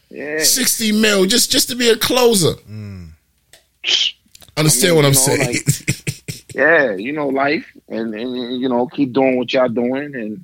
Yeah. 0.09 0.41
60 0.43 0.91
mil 0.93 1.25
just 1.25 1.51
just 1.51 1.69
to 1.69 1.75
be 1.75 1.89
a 1.89 1.95
closer. 1.97 2.53
Mm. 2.69 3.09
Understand 4.57 4.91
I 4.91 4.95
mean, 4.95 4.95
what 4.95 5.05
I'm 5.05 5.11
know, 5.13 5.19
saying? 5.19 5.53
like- 5.53 6.45
yeah, 6.55 6.95
you 6.95 7.11
know, 7.13 7.27
life, 7.29 7.65
and, 7.87 8.13
and 8.13 8.59
you 8.61 8.67
know, 8.67 8.87
keep 8.87 9.13
doing 9.13 9.37
what 9.37 9.53
y'all 9.53 9.69
doing, 9.69 10.13
and 10.15 10.43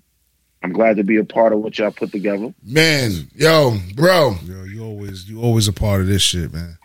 I'm 0.64 0.72
glad 0.72 0.98
to 0.98 1.04
be 1.04 1.18
a 1.18 1.24
part 1.26 1.52
of 1.52 1.60
what 1.60 1.78
y'all 1.78 1.92
put 1.92 2.12
together. 2.12 2.54
Man, 2.64 3.28
yo, 3.36 3.78
bro, 3.96 4.36
Yo, 4.46 4.64
you 4.64 4.84
always 4.84 5.28
you 5.30 5.42
always 5.42 5.68
a 5.68 5.74
part 5.74 6.02
of 6.02 6.08
this 6.08 6.22
shit, 6.22 6.54
man. 6.54 6.78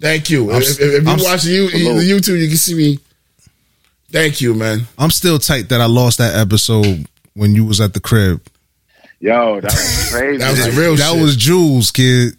thank 0.00 0.30
you. 0.30 0.50
I'm 0.52 0.62
If, 0.62 0.70
if, 0.70 0.80
if 0.80 1.02
you 1.04 1.10
I'm 1.10 1.18
watch 1.22 1.44
you, 1.44 1.68
Salute. 1.70 1.94
the 2.00 2.10
YouTube, 2.10 2.40
you 2.40 2.48
can 2.48 2.56
see 2.56 2.74
me. 2.74 2.98
Thank 4.10 4.40
you, 4.40 4.54
man. 4.54 4.82
I'm 4.96 5.10
still 5.10 5.38
tight 5.38 5.68
that 5.70 5.80
I 5.80 5.86
lost 5.86 6.18
that 6.18 6.34
episode 6.36 7.06
when 7.34 7.54
you 7.54 7.64
was 7.64 7.80
at 7.80 7.92
the 7.94 8.00
crib. 8.00 8.40
Yo, 9.20 9.60
that 9.60 9.72
was 9.72 10.10
crazy. 10.12 10.38
That 10.38 10.50
was 10.50 10.66
Like, 10.68 10.76
real 10.76 10.96
that 10.96 11.12
shit. 11.12 11.22
was 11.22 11.36
Jules, 11.36 11.90
kid. 11.90 12.34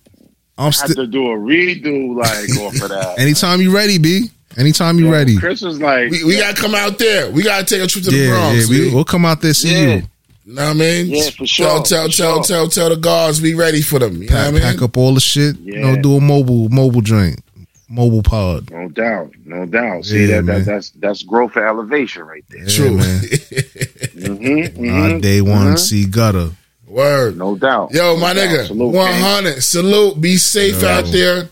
I'm 0.57 0.73
I 0.73 0.87
had 0.87 0.95
to 0.95 1.07
do 1.07 1.27
a 1.31 1.37
redo, 1.37 2.15
like 2.15 2.49
off 2.61 2.81
of 2.81 2.89
that. 2.89 3.15
Anytime 3.19 3.61
you 3.61 3.73
ready, 3.73 3.97
B. 3.97 4.29
Anytime 4.57 4.97
you 4.99 5.05
Yo, 5.05 5.11
ready. 5.11 5.37
Chris 5.37 5.61
was 5.61 5.79
like, 5.79 6.09
we, 6.09 6.23
we 6.25 6.37
gotta 6.37 6.59
come 6.59 6.75
out 6.75 6.97
there. 6.97 7.31
We 7.31 7.43
gotta 7.43 7.65
take 7.65 7.81
a 7.81 7.87
trip 7.87 8.03
to 8.05 8.11
the 8.11 8.27
Bronx. 8.29 8.69
yeah. 8.69 8.79
we, 8.87 8.93
we'll 8.93 9.05
come 9.05 9.23
out 9.25 9.41
there 9.41 9.53
see 9.53 9.71
Yeah. 9.71 9.95
you. 9.95 10.01
know 10.45 10.63
what 10.63 10.69
I 10.71 10.73
mean? 10.73 11.07
Yeah, 11.07 11.29
for 11.29 11.45
sure, 11.47 11.65
Tell, 11.67 11.83
tell, 11.83 12.09
tell, 12.09 12.09
sure. 12.09 12.43
tell, 12.43 12.67
tell 12.67 12.89
the 12.89 12.97
guards 12.97 13.39
be 13.39 13.53
ready 13.53 13.81
for 13.81 13.99
them. 13.99 14.21
You 14.21 14.29
know 14.29 14.35
what 14.35 14.47
I 14.47 14.51
mean? 14.51 14.61
pack 14.63 14.81
up 14.81 14.97
all 14.97 15.13
the 15.13 15.19
shit. 15.21 15.57
You 15.59 15.79
know, 15.79 15.93
Yeah. 15.93 16.01
do 16.01 16.17
a 16.17 16.21
mobile 16.21 16.67
mobile 16.69 17.01
drink, 17.01 17.39
mobile 17.87 18.23
pod. 18.23 18.69
no 18.71 18.89
doubt, 18.89 19.31
no 19.45 19.65
doubt. 19.65 20.05
See 20.05 20.25
Yeah, 20.25 20.41
that, 20.41 20.45
that 20.47 20.65
that's 20.65 20.89
that's 20.91 21.23
growth 21.23 21.53
for 21.53 21.65
elevation 21.65 22.23
right 22.23 22.43
there. 22.49 22.63
Yeah, 22.63 22.69
True. 22.69 22.97
man. 22.97 23.21
hmm 24.75 24.89
Our 24.89 25.19
day 25.19 25.41
one, 25.41 25.77
see 25.77 26.05
gutter. 26.05 26.49
Word. 26.99 27.37
No 27.37 27.55
doubt. 27.55 27.91
Yo, 27.93 28.15
No 28.15 28.17
my 28.19 28.33
doubt. 28.33 28.47
nigga, 28.49 28.67
Salute, 28.67 28.93
one 28.93 29.11
King. 29.11 29.21
hundred. 29.21 29.63
Salute. 29.63 30.19
Be 30.21 30.37
safe 30.37 30.83
out 30.83 31.05
there. 31.05 31.49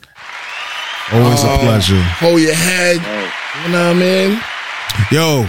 Always 1.13 1.43
a 1.43 1.47
Uh, 1.47 1.59
pleasure. 1.59 2.01
Hold 2.01 2.41
your 2.41 2.53
head. 2.53 2.97
Hey, 2.99 3.31
You 3.65 3.71
know 3.71 3.87
what 3.87 3.95
I 3.95 3.99
mean? 3.99 4.41
Yo, 5.11 5.47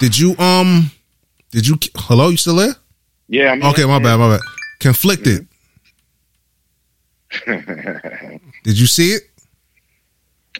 did 0.00 0.18
you 0.18 0.36
um, 0.38 0.90
did 1.52 1.66
you? 1.66 1.76
Hello, 1.96 2.28
you 2.30 2.36
still 2.36 2.56
there? 2.56 2.74
Yeah. 3.28 3.52
I 3.52 3.54
mean, 3.54 3.64
Okay, 3.66 3.84
my 3.84 3.98
bad, 4.00 4.16
my 4.18 4.30
bad. 4.30 4.40
Conflicted. 4.80 5.46
Did 8.64 8.78
you 8.78 8.86
see 8.86 9.12
it? 9.12 9.22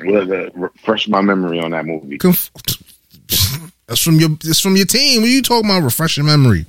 Well, 0.05 0.31
uh, 0.33 0.51
refresh 0.55 1.07
my 1.09 1.21
memory 1.21 1.61
on 1.61 1.71
that 1.71 1.87
movie. 1.87 2.19
Conf- 2.19 2.51
That's 3.87 4.01
from 4.03 4.17
your. 4.17 4.31
It's 4.45 4.61
from 4.61 4.77
your 4.77 4.87
team. 4.87 5.21
What 5.23 5.29
are 5.29 5.31
you 5.31 5.43
talking 5.43 5.71
about? 5.71 5.83
Refreshing 5.83 6.25
memory 6.25 6.67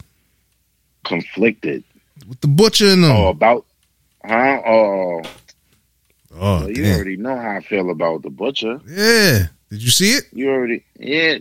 Conflicted. 1.06 1.84
with 2.28 2.42
the 2.42 2.48
butcher 2.48 2.88
and 2.90 3.04
them. 3.04 3.12
Oh, 3.12 3.28
about 3.30 3.66
huh? 4.26 4.62
Oh, 4.66 5.22
Oh, 6.38 6.60
well, 6.66 6.70
you 6.70 6.86
already 6.94 7.16
know 7.16 7.36
how 7.38 7.52
I 7.58 7.62
feel 7.62 7.90
about 7.92 8.22
the 8.24 8.30
butcher. 8.30 8.82
Yeah. 8.88 9.48
Did 9.70 9.82
you 9.84 9.90
see 9.90 10.12
it? 10.12 10.26
You 10.34 10.50
already, 10.52 10.84
yeah. 11.00 11.38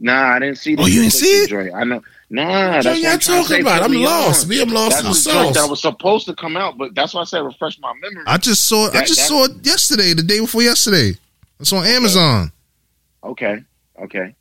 Nah, 0.00 0.34
I 0.34 0.38
didn't 0.40 0.58
see. 0.58 0.74
The 0.74 0.82
Oh, 0.82 0.86
you 0.86 1.02
didn't 1.02 1.12
see 1.12 1.26
it? 1.44 1.48
Joint. 1.50 1.72
I 1.72 1.84
know. 1.84 2.02
Nah, 2.28 2.80
that's 2.82 2.86
What 2.86 2.92
what 2.94 3.00
y'all 3.02 3.12
I'm 3.12 3.18
trying 3.20 3.42
to 3.42 3.48
say. 3.48 3.54
talking 3.60 3.60
about? 3.62 3.82
I'm 3.84 3.92
lost. 3.92 4.42
on. 4.44 4.48
Me, 4.48 4.60
I'm 4.62 4.68
lost 4.70 4.96
That's 5.04 5.26
in 5.26 5.32
the 5.32 5.38
joint 5.44 5.54
that 5.54 5.68
was 5.70 5.80
supposed 5.82 6.26
to 6.26 6.34
come 6.34 6.56
out, 6.56 6.76
but 6.76 6.92
that's 6.94 7.14
why 7.14 7.20
I 7.20 7.24
said 7.24 7.40
refresh 7.44 7.78
my 7.78 7.92
memory. 8.02 8.24
I 8.26 8.36
just 8.38 8.66
saw. 8.66 8.86
it. 8.88 8.94
I 8.96 9.04
just 9.04 9.20
that- 9.20 9.28
saw 9.28 9.44
it 9.44 9.52
yesterday. 9.64 10.12
The 10.14 10.22
day 10.24 10.40
before 10.40 10.62
yesterday. 10.62 11.16
It's 11.60 11.72
on 11.72 11.84
Amazon. 11.86 12.50
okay, 13.22 13.62
okay. 14.02 14.34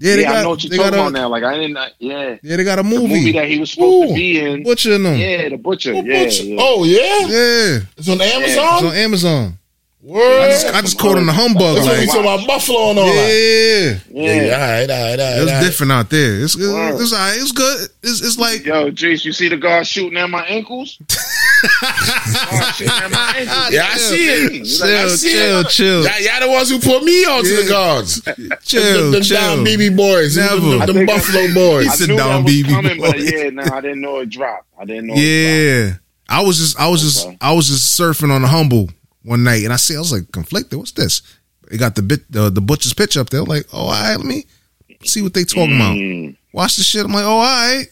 Yeah, 0.00 0.16
they 0.16 0.22
yeah, 0.22 0.32
I 0.32 0.42
know 0.42 0.50
what 0.50 0.62
you're 0.62 0.70
they 0.70 0.76
talking 0.76 0.92
got 0.92 0.98
about 0.98 1.08
a 1.08 1.12
now. 1.12 1.28
Like 1.28 1.42
I 1.44 1.54
didn't. 1.56 1.76
uh, 1.76 1.88
Yeah, 1.98 2.36
yeah 2.42 2.56
they 2.56 2.64
got 2.64 2.78
a 2.78 2.82
movie. 2.82 2.96
the 2.96 3.02
movie. 3.08 3.14
movie 3.20 3.32
that 3.32 3.48
he 3.48 3.58
was 3.58 3.70
supposed 3.72 4.04
Ooh, 4.04 4.08
to 4.08 4.14
be 4.14 4.40
in. 4.40 4.62
Butcher 4.62 4.94
and 4.94 5.04
them. 5.06 5.16
Yeah, 5.16 5.48
the 5.48 5.56
butcher. 5.56 5.94
What 5.94 6.04
Yeah, 6.06 6.24
butcher? 6.24 6.44
yeah. 6.44 6.56
Oh 6.60 6.84
yeah, 6.84 7.18
Yeah, 7.26 7.80
it's 7.96 8.08
on 8.08 8.20
Amazon? 8.20 8.74
it's 8.74 8.84
on 8.84 8.94
Amazon. 8.94 9.58
Word. 10.00 10.40
I 10.42 10.48
just, 10.50 10.66
I 10.74 10.80
just 10.80 10.98
called 10.98 11.18
him 11.18 11.26
the 11.26 11.32
humbug. 11.32 11.74
That's 11.74 11.86
what 11.86 11.94
we 11.98 12.06
Like, 12.06 12.08
talking 12.08 12.20
about 12.22 12.46
Buffalo 12.46 12.90
and 12.90 12.98
all 13.00 13.06
that. 13.06 13.98
yeah, 14.10 14.22
yeah. 14.22 14.42
Yeah, 14.46 14.54
all 14.54 14.60
right, 14.60 14.90
all 14.90 15.04
right, 15.04 15.20
all 15.20 15.26
right. 15.26 15.36
it 15.38 15.40
was 15.42 15.50
all 15.50 15.58
right. 15.58 15.64
different 15.64 15.92
out 15.92 16.10
there. 16.10 16.34
It's 16.40 16.54
it's, 16.54 16.64
it's, 16.64 17.12
all 17.12 17.18
right. 17.18 17.36
it's 17.36 17.52
good. 17.52 17.88
It's, 18.04 18.20
it's 18.22 18.38
like 18.38 18.64
Yo, 18.64 18.90
Jace, 18.92 19.24
you 19.24 19.32
see 19.32 19.48
the 19.48 19.56
guy 19.56 19.82
shooting 19.82 20.16
at 20.16 20.30
my 20.30 20.44
ankles? 20.46 20.98
Guy 21.62 22.70
shooting 22.72 22.92
at 22.92 23.10
my 23.10 23.34
ankles. 23.38 23.70
Yeah, 23.72 23.88
I 23.92 23.96
see 23.96 24.28
it. 24.28 24.52
He's 24.52 24.80
Like, 24.80 24.90
I 24.90 25.02
chill, 25.02 25.08
see 25.16 25.30
chill, 25.32 25.60
it. 25.60 25.68
chill, 25.68 26.02
Y'all, 26.04 26.20
y'all 26.20 26.40
the 26.40 26.48
ones 26.52 26.70
who 26.70 26.78
put 26.78 27.02
me 27.04 27.24
on 27.24 27.42
to 27.44 27.48
Yeah. 27.50 27.62
the 27.62 27.68
guards. 27.68 28.20
chill, 28.64 28.82
them, 29.02 29.12
them 29.12 29.22
chill. 29.22 29.36
down 29.38 29.64
BB 29.64 29.96
boys, 29.96 30.34
them, 30.34 30.46
Never. 30.46 30.60
them, 30.70 30.82
I 30.82 30.86
them 30.86 30.94
think 30.96 31.10
I- 31.10 31.14
Buffalo 31.16 31.54
boys. 31.54 31.88
I 31.88 31.94
Sit 31.94 32.16
down, 32.16 32.44
BB 32.44 32.68
coming, 32.70 33.00
but 33.00 33.18
yeah, 33.18 33.50
no, 33.50 33.62
I 33.62 33.80
didn't 33.80 34.00
know 34.00 34.18
it 34.18 34.30
dropped. 34.30 34.66
I 34.78 34.84
didn't 34.84 35.06
know. 35.08 35.14
It. 35.16 35.20
Yeah, 35.88 35.94
I 36.28 36.42
was 36.42 36.58
just 36.58 36.78
I 36.78 36.88
was 36.88 37.02
just 37.02 37.26
Okay. 37.26 37.36
I 37.40 37.52
was 37.52 37.68
just 37.68 37.98
surfing 37.98 38.30
on 38.32 38.42
the 38.42 38.48
humble 38.48 38.88
one 39.22 39.44
night, 39.44 39.64
and 39.64 39.72
I 39.72 39.76
see 39.76 39.96
I 39.96 39.98
was 39.98 40.12
like 40.12 40.30
conflicted. 40.32 40.78
What's 40.78 40.92
this? 40.92 41.22
It 41.70 41.78
got 41.78 41.94
the 41.96 42.02
bit 42.02 42.30
the, 42.30 42.48
the 42.50 42.60
butcher's 42.60 42.94
pitch 42.94 43.16
up 43.16 43.30
there. 43.30 43.42
Like, 43.42 43.66
oh, 43.72 43.78
all 43.86 43.90
right, 43.90 44.16
let 44.16 44.24
me 44.24 44.46
see 45.04 45.20
what 45.22 45.34
they 45.34 45.44
talking 45.44 45.76
about. 45.76 45.96
Mm. 45.96 46.36
Watch 46.52 46.76
the 46.76 46.82
shit. 46.82 47.04
I'm 47.04 47.12
like, 47.12 47.24
oh, 47.24 47.28
all 47.28 47.40
right. 47.42 47.86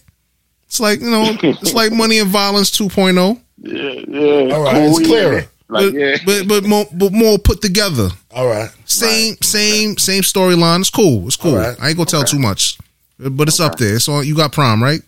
It's 0.64 0.80
like 0.80 1.01
you 1.01 1.10
know, 1.10 1.36
it's 1.43 1.74
like 1.74 1.93
Money 1.93 2.18
and 2.18 2.28
Violence 2.30 2.70
2.0, 2.76 3.40
Yeah, 3.59 3.93
yeah. 4.07 4.55
All 4.55 4.62
right, 4.62 4.74
cool, 4.74 4.91
it's 4.91 5.01
yeah. 5.01 5.07
clearer. 5.07 5.45
Like, 5.69 5.93
but, 5.93 5.95
yeah. 5.95 6.16
but 6.24 6.49
but 6.49 6.65
more 6.65 6.85
but 6.93 7.12
more 7.12 7.39
put 7.39 7.61
together. 7.61 8.09
All 8.31 8.47
right. 8.47 8.70
Same 8.85 9.35
same 9.43 9.97
same 9.99 10.23
storyline. 10.23 10.81
It's 10.81 10.91
cool. 10.91 11.27
It's 11.27 11.37
cool. 11.37 11.57
All 11.57 11.61
right. 11.61 11.77
I 11.81 11.89
ain't 11.89 11.97
gonna 11.97 12.07
tell 12.07 12.20
Okay. 12.20 12.31
too 12.33 12.39
much, 12.39 12.78
but 13.19 13.49
it's 13.49 13.59
up 13.59 13.77
there. 13.77 13.97
It's 13.97 14.09
on. 14.09 14.24
You 14.27 14.37
got 14.37 14.53
Prime, 14.53 14.81
right? 14.83 15.01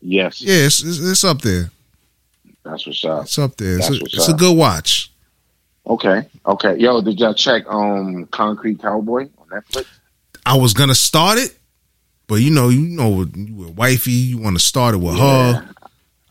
yes, 0.00 0.40
Yeah, 0.42 0.66
it's, 0.66 0.82
it's, 0.82 0.98
it's 0.98 1.24
up 1.24 1.40
there. 1.42 1.70
that's 2.64 2.86
what's 2.86 3.04
up. 3.04 3.24
It's 3.24 3.38
up 3.38 3.56
there. 3.56 3.78
It's, 3.78 3.88
a, 3.88 3.92
what's 3.92 4.14
it's 4.14 4.28
a 4.28 4.34
good 4.34 4.56
watch. 4.56 5.10
Okay, 5.86 6.28
okay. 6.44 6.76
Yo, 6.78 7.00
did 7.00 7.20
y'all 7.20 7.34
check 7.34 7.62
um 7.68 8.26
Concrete 8.32 8.80
Cowboy 8.80 9.28
on 9.38 9.48
Netflix? 9.48 9.86
I 10.44 10.56
was 10.56 10.74
gonna 10.74 10.94
start 10.96 11.38
it, 11.38 11.56
but 12.26 12.36
you 12.36 12.50
know, 12.50 12.70
you 12.70 12.80
know, 12.80 13.08
with, 13.10 13.36
with 13.36 13.76
wifey, 13.76 14.10
you 14.10 14.38
want 14.38 14.56
to 14.56 14.64
start 14.64 14.94
it 14.96 14.98
with 14.98 15.16
her. 15.16 15.68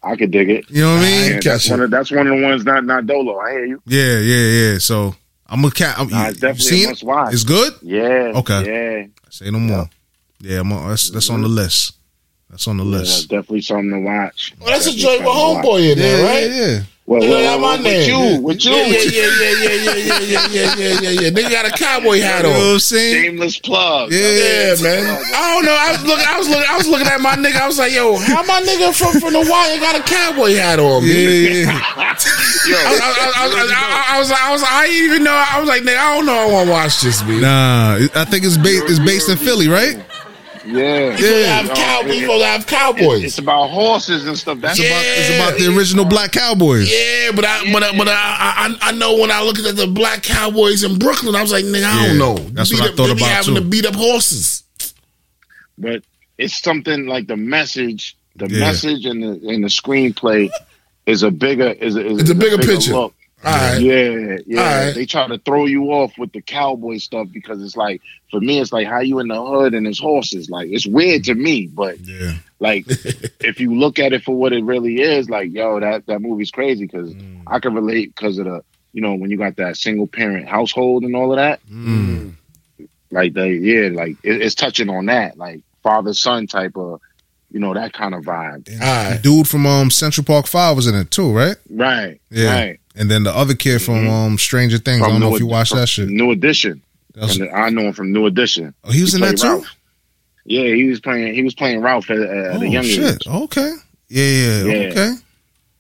I 0.06 0.16
could 0.16 0.32
dig 0.32 0.50
it. 0.50 0.70
You 0.70 0.84
know 0.84 0.94
what 0.96 1.02
I 1.02 1.06
mean? 1.06 1.32
Yeah, 1.34 1.40
that's 1.44 1.70
one 1.70 1.82
of 1.82 1.90
that's 1.92 2.12
one 2.12 2.28
of 2.28 2.38
the 2.38 2.44
ones 2.44 2.64
not 2.66 2.86
not 2.86 3.06
Dolo. 3.08 3.40
I 3.40 3.52
hear 3.52 3.66
you. 3.66 3.82
Yeah, 3.86 4.20
yeah, 4.20 4.72
yeah. 4.74 4.78
So 4.78 5.16
I'm 5.48 5.64
a 5.66 5.72
cat. 5.72 5.96
I'm, 5.98 6.08
Nah, 6.10 6.28
it's 6.28 6.36
you 6.36 6.42
definitely 6.42 6.64
seen 6.66 6.84
it? 6.86 6.90
must 6.90 7.04
watch. 7.04 7.34
It's 7.34 7.44
good. 7.44 7.74
Yeah. 7.82 8.32
Okay. 8.36 8.66
Yeah. 9.02 9.08
Say 9.30 9.50
no 9.52 9.60
more. 9.60 9.90
Yeah, 10.40 10.60
I'm 10.62 10.72
on, 10.72 10.90
that's 10.90 11.10
that's 11.10 11.30
on 11.30 11.42
the 11.42 11.48
mm-hmm. 11.48 11.56
list. 11.58 11.96
That's 12.50 12.68
on 12.68 12.78
the 12.78 12.84
Yeah, 12.86 12.98
that's 13.00 13.10
list. 13.10 13.30
definitely 13.30 13.62
something 13.62 13.92
to 13.92 14.00
watch. 14.00 14.54
Well, 14.60 14.70
that's 14.70 14.86
a 14.86 14.90
Definitely 14.92 15.02
joint 15.02 15.20
with 15.26 15.28
something 15.28 15.52
to 15.52 15.56
watch. 15.56 15.66
homeboy 15.66 15.92
in 15.92 15.98
Yeah, 15.98 16.04
there, 16.04 16.26
right? 16.26 16.52
yeah, 16.52 16.84
yeah. 17.08 17.14
Well, 17.14 17.22
Nigga 17.22 17.30
well, 17.30 17.60
my 17.60 17.66
well, 17.68 17.82
name. 17.84 17.94
with 17.94 18.08
you, 18.08 18.42
with 18.42 18.66
you, 18.66 18.72
Yeah, 18.72 18.86
yeah, 18.88 19.04
yeah, 19.06 19.54
yeah, 19.62 19.70
yeah, 19.70 19.74
yeah, 19.76 19.96
yeah, 19.96 20.20
yeah, 20.26 20.48
yeah, 20.50 20.76
yeah, 20.76 21.00
yeah, 21.02 21.22
yeah. 21.22 21.30
Nigga 21.30 21.52
got 21.52 21.66
a 21.68 21.72
cowboy 21.72 22.20
hat 22.20 22.44
You 22.46 22.50
know 22.50 22.58
what 22.58 22.66
on. 22.66 22.74
I'm 22.74 22.80
saying? 22.80 23.24
Shameless 23.24 23.60
plug. 23.60 24.12
Yeah. 24.12 24.20
Yeah, 24.20 24.76
man. 24.82 25.24
I 25.36 25.54
don't 25.54 25.66
know. 25.66 25.78
I 25.78 25.92
was 25.92 26.04
looking. 26.04 26.26
I 26.28 26.38
was 26.38 26.50
looking. 26.50 26.66
I 26.68 26.78
was 26.78 26.88
looking 26.88 27.08
at 27.08 27.22
my 27.22 27.36
nigga. 27.36 27.62
I 27.62 27.68
was 27.68 27.78
like, 27.78 27.94
"Yo, 27.94 28.18
how 28.18 28.42
my 28.44 28.60
nigga 28.62 28.90
from 28.98 29.20
from 29.22 29.34
the 29.34 29.46
wire 29.48 29.80
got 29.80 29.96
a 29.96 30.02
cowboy 30.02 30.56
hat 30.56 30.80
on?" 30.80 31.04
Yeah, 31.06 31.14
man? 31.14 31.68
yeah. 31.68 32.16
Yo, 32.66 32.74
I, 32.74 32.98
I, 32.98 33.32
I, 33.38 33.46
I, 33.46 34.06
I, 34.10 34.16
I 34.16 34.20
was, 34.20 34.32
I 34.32 34.52
was, 34.52 34.64
I 34.66 34.88
didn't 34.88 35.06
even 35.12 35.24
know. 35.24 35.34
I 35.36 35.60
was 35.60 35.70
like, 35.70 35.84
nigga, 35.84 35.98
I 35.98 36.16
don't 36.18 36.26
know. 36.26 36.34
I 36.34 36.52
want 36.52 36.66
to 36.66 36.72
watch 36.72 37.02
this, 37.02 37.22
man. 37.24 37.42
Nah, 37.42 38.00
I 38.16 38.26
think 38.26 38.44
it's 38.46 38.58
based 38.58 38.86
it's 38.88 39.00
based 39.00 39.30
in 39.30 39.38
Philly, 39.38 39.68
right? 39.68 39.96
Yeah, 40.66 41.18
You 41.18 41.26
Yeah. 41.28 41.46
have 41.62 41.70
oh, 41.72 41.74
cow, 41.76 42.02
It- 42.02 42.16
you 42.16 42.22
supposed 42.22 42.42
to 42.42 42.48
have 42.48 42.68
cowboys. 42.68 43.24
It's 43.24 43.38
about 43.38 43.70
horses 43.70 44.28
and 44.28 44.38
stuff. 44.38 44.60
That's 44.62 44.80
It's 44.80 44.88
about 44.88 45.02
about 45.02 45.18
it's 45.18 45.30
about 45.40 45.58
the 45.60 45.78
original 45.78 46.06
Black 46.06 46.32
Cowboys. 46.32 46.92
Yeah, 46.92 47.32
but 47.36 47.46
I, 47.46 47.72
but 47.72 47.84
I, 47.84 47.98
but 47.98 48.08
I, 48.08 48.14
I, 48.14 48.78
I 48.82 48.92
know 48.94 49.18
when 49.18 49.32
I 49.32 49.42
looked 49.44 49.60
at 49.60 49.76
the 49.76 49.88
black 49.88 50.24
cowboys 50.24 50.84
in 50.84 50.98
Brooklyn, 51.00 51.36
I 51.36 51.42
was 51.42 51.52
like, 51.52 51.66
nigga, 51.66 51.86
I 51.86 52.02
Yeah, 52.02 52.08
don't 52.08 52.18
know. 52.18 52.36
that's 52.54 52.70
Beat 52.72 52.80
what 52.82 52.92
I 52.92 52.96
thought 52.96 53.08
they 53.08 53.14
be 53.14 53.20
about, 53.22 53.30
having 53.30 53.56
too. 53.56 53.62
to 53.62 53.68
beat 53.68 53.86
up 53.86 53.96
horses. 53.96 54.64
but 55.78 56.04
it's 56.38 56.62
something 56.62 57.06
like 57.08 57.28
the 57.28 57.38
message, 57.38 58.18
the 58.36 58.48
Yeah. 58.50 58.60
message 58.60 59.06
and 59.06 59.24
the 59.24 59.48
and 59.50 59.64
the 59.64 59.68
screenplay 59.70 60.50
is 61.06 61.24
a 61.24 61.32
bigger 61.32 61.70
is 61.72 61.96
a, 61.96 62.06
is 62.06 62.22
It's 62.22 62.30
a 62.30 62.36
bigger 62.36 62.58
picture. 62.58 62.94
look. 62.94 63.14
Right. 63.46 63.78
Yeah, 63.80 64.38
yeah. 64.48 64.86
Right. 64.88 64.96
They 64.96 65.06
try 65.06 65.28
to 65.28 65.38
throw 65.38 65.66
you 65.66 65.84
off 65.92 66.18
with 66.18 66.32
the 66.32 66.42
cowboy 66.42 66.98
stuff 66.98 67.28
because 67.32 67.62
it's 67.64 67.78
like 67.78 68.02
for 68.32 68.40
me, 68.40 68.60
it's 68.60 68.74
like 68.74 68.88
how 68.88 69.00
you 69.02 69.20
in 69.20 69.28
the 69.28 69.42
hood 69.42 69.74
and 69.74 69.86
it's 69.88 70.00
horses. 70.00 70.50
Like 70.50 70.70
it's 70.72 70.88
weird 70.88 71.24
to 71.26 71.36
me, 71.36 71.68
but 71.68 72.00
Yeah. 72.00 72.34
like 72.60 72.86
if 73.40 73.60
you 73.60 73.76
look 73.76 74.00
at 74.00 74.14
it 74.14 74.24
for 74.24 74.36
what 74.36 74.52
it 74.54 74.64
really 74.64 75.02
is, 75.02 75.30
like 75.30 75.54
yo, 75.54 75.80
that 75.80 76.06
that 76.08 76.22
movie's 76.22 76.52
crazy 76.52 76.86
because 76.86 77.14
Mm. 77.14 77.44
I 77.48 77.60
can 77.60 77.74
relate 77.76 78.16
because 78.16 78.38
of 78.40 78.46
the 78.46 78.64
you 78.94 79.02
know 79.02 79.14
when 79.14 79.30
you 79.30 79.38
got 79.38 79.58
that 79.58 79.78
single 79.78 80.08
parent 80.08 80.48
household 80.48 81.04
and 81.04 81.16
all 81.16 81.32
of 81.32 81.38
that. 81.38 81.60
Mm. 81.72 82.34
Like 83.12 83.34
they 83.34 83.54
yeah, 83.54 83.90
like 83.94 84.18
it, 84.24 84.42
it's 84.42 84.56
touching 84.56 84.90
on 84.90 85.06
that 85.06 85.38
like 85.38 85.62
father 85.84 86.14
son 86.14 86.48
type 86.48 86.76
of 86.76 87.00
you 87.52 87.60
know 87.60 87.74
that 87.76 87.94
kind 87.94 88.14
of 88.16 88.24
vibe. 88.24 88.68
Right. 88.80 89.14
the 89.14 89.20
dude 89.22 89.48
from 89.48 89.66
um 89.68 89.92
Central 89.92 90.24
Park 90.26 90.48
Five 90.48 90.76
was 90.76 90.88
in 90.88 90.96
it 90.96 91.12
too, 91.12 91.32
right? 91.32 91.56
Right. 91.70 92.20
Yeah. 92.32 92.54
Right. 92.54 92.80
And 92.96 93.12
then 93.12 93.24
the 93.24 93.36
other 93.36 93.56
kid 93.56 93.82
from 93.82 94.08
um 94.08 94.38
Stranger 94.38 94.78
Things. 94.78 95.04
I 95.04 95.10
don't 95.10 95.20
know 95.20 95.30
New 95.30 95.36
if 95.36 95.42
you 95.42 95.48
Ed- 95.48 95.52
watched 95.52 95.76
that 95.76 95.88
shit. 95.88 96.08
New 96.10 96.32
Edition. 96.32 96.82
That's- 97.14 97.40
I 97.54 97.70
know 97.70 97.82
him 97.84 97.94
from 97.94 98.12
New 98.14 98.26
Edition. 98.26 98.74
oh, 98.84 98.92
he 98.92 99.02
was 99.02 99.14
in 99.14 99.22
that 99.22 99.38
too. 99.38 99.48
Ralph. 99.48 99.76
Yeah, 100.46 100.74
he 100.76 100.86
was 100.86 101.00
playing. 101.00 101.34
He 101.34 101.44
was 101.44 101.56
playing 101.56 101.82
Ralph 101.82 102.10
at, 102.12 102.20
at 102.20 102.56
oh 102.56 102.60
the 102.60 102.70
young 102.70 102.84
shit! 102.84 103.16
age. 103.16 103.28
Okay. 103.28 103.74
Yeah, 104.10 104.24
yeah, 104.24 104.64
Yeah. 104.64 104.90
Okay. 104.90 105.14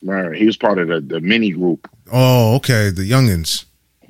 Right. 0.04 0.36
He 0.36 0.46
was 0.46 0.58
part 0.58 0.80
of 0.80 0.88
the, 0.88 1.02
the 1.02 1.20
mini 1.22 1.52
group. 1.52 1.88
Oh, 2.12 2.56
okay. 2.56 2.90
The 2.90 3.10
youngins. 3.10 3.66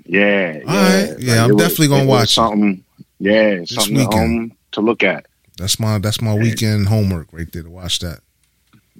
Yeah. 0.06 0.60
All 0.68 0.74
yeah. 0.74 1.06
right. 1.10 1.20
Yeah, 1.20 1.44
I'm 1.46 1.58
definitely 1.58 1.88
gonna 1.90 2.04
it 2.04 2.08
was 2.08 2.10
watch 2.20 2.24
it. 2.24 2.34
something. 2.34 2.84
Yeah, 3.20 3.64
something 3.66 3.96
weekend. 3.96 4.52
um, 4.52 4.58
to 4.74 4.82
look 4.82 5.04
at. 5.04 5.26
That's 5.58 5.80
my 5.80 5.98
that's 6.00 6.22
my 6.22 6.34
weekend 6.34 6.88
homework 6.88 7.28
right 7.32 7.50
there 7.52 7.64
to 7.64 7.70
watch 7.70 8.00
that. 8.00 8.20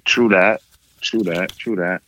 True 0.04 0.28
that. 0.30 0.62
True 1.00 1.22
that. 1.24 1.56
True 1.56 1.76
that. 1.76 2.02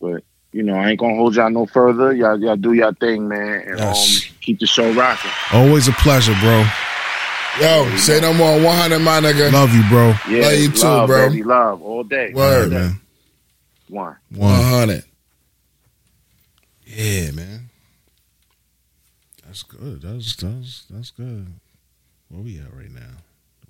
But 0.00 0.24
you 0.52 0.62
know, 0.62 0.74
I 0.74 0.90
ain't 0.90 1.00
gonna 1.00 1.14
hold 1.16 1.34
y'all 1.34 1.50
no 1.50 1.66
further. 1.66 2.12
Y'all, 2.12 2.38
y'all 2.40 2.56
do 2.56 2.72
y'all 2.72 2.92
thing, 2.92 3.28
man, 3.28 3.60
and 3.68 3.78
Yes. 3.78 4.26
um, 4.28 4.34
keep 4.40 4.58
the 4.60 4.66
show 4.66 4.90
rocking. 4.92 5.30
Always 5.52 5.88
a 5.88 5.92
pleasure, 5.92 6.34
bro. 6.40 6.64
Yo, 7.60 7.96
say 7.96 8.20
no 8.20 8.32
more. 8.32 8.60
100, 8.62 8.98
my 9.00 9.20
nigga. 9.20 9.52
Love 9.52 9.74
you, 9.74 9.82
bro. 9.90 10.14
Yeah, 10.28 10.42
Love 10.46 10.58
you 10.58 10.70
too, 10.70 10.86
love, 10.86 11.06
bro. 11.08 11.28
baby, 11.28 11.42
love 11.42 11.82
all 11.82 12.02
day. 12.04 12.32
Word. 12.32 12.54
All 12.54 12.60
right, 12.60 12.70
man. 12.70 13.00
One. 13.88 14.16
One. 14.30 14.50
100. 14.88 15.04
Yeah, 16.86 17.30
man. 17.32 17.68
That's 19.44 19.62
good. 19.64 20.00
That's 20.00 20.34
that's 20.36 20.84
that's 20.88 21.10
good. 21.10 21.46
Where 22.30 22.40
we 22.42 22.58
at 22.58 22.72
right 22.74 22.90
now? 22.90 23.18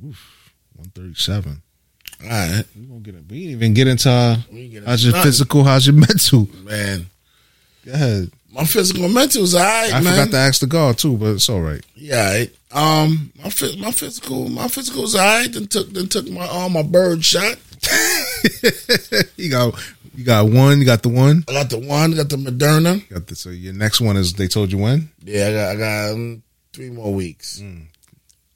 Oof, 0.08 0.52
one 0.76 0.90
thirty 0.94 1.14
seven. 1.14 1.62
All 2.22 2.28
right. 2.28 2.64
We 2.76 2.86
gonna 2.86 3.00
get 3.00 3.14
it. 3.14 3.22
We 3.28 3.38
didn't 3.40 3.52
even 3.52 3.74
get 3.74 3.88
into 3.88 4.10
uh, 4.10 4.36
ain't 4.52 4.70
get 4.72 4.84
how's 4.84 5.04
your 5.04 5.12
nothing. 5.12 5.28
physical, 5.30 5.64
how's 5.64 5.86
your 5.86 5.96
mental. 5.96 6.48
Man, 6.64 7.06
Go 7.84 7.92
ahead. 7.92 8.30
my 8.52 8.64
physical 8.64 9.08
mental 9.08 9.42
is 9.42 9.54
all 9.54 9.60
right, 9.62 9.92
I 9.92 10.00
man. 10.00 10.12
forgot 10.12 10.30
to 10.32 10.36
ask 10.38 10.60
the 10.60 10.66
guard 10.66 10.98
too, 10.98 11.16
but 11.16 11.34
it's 11.34 11.48
all 11.48 11.60
right. 11.60 11.84
Yeah, 11.94 12.16
all 12.24 12.32
right. 12.32 12.50
Um, 13.02 13.32
my 13.36 13.50
my 13.78 13.90
physical, 13.90 14.48
my 14.48 14.68
physical 14.68 15.04
is 15.04 15.14
all 15.14 15.20
right. 15.22 15.52
Then 15.52 15.66
took 15.66 15.90
then 15.92 16.08
took 16.08 16.28
my 16.30 16.46
all 16.46 16.68
my 16.70 16.82
bird 16.82 17.24
shot. 17.24 17.56
you 19.36 19.50
got 19.50 19.74
you 20.14 20.24
got 20.24 20.48
one. 20.48 20.78
You 20.78 20.84
got 20.84 21.02
the 21.02 21.08
one. 21.08 21.44
I 21.48 21.52
got 21.52 21.70
the 21.70 21.78
one, 21.78 22.12
got 22.12 22.28
the 22.28 22.36
Moderna. 22.36 23.08
Got 23.08 23.26
the, 23.26 23.34
so 23.36 23.50
your 23.50 23.72
next 23.72 24.00
one 24.00 24.16
is 24.16 24.34
they 24.34 24.46
told 24.48 24.70
you 24.72 24.78
when. 24.78 25.10
Yeah, 25.24 25.48
I 25.48 25.52
got 25.52 25.68
I 25.70 25.76
got 25.76 26.12
um, 26.12 26.42
three 26.72 26.90
more 26.90 27.12
weeks. 27.12 27.60
Mm. 27.60 27.86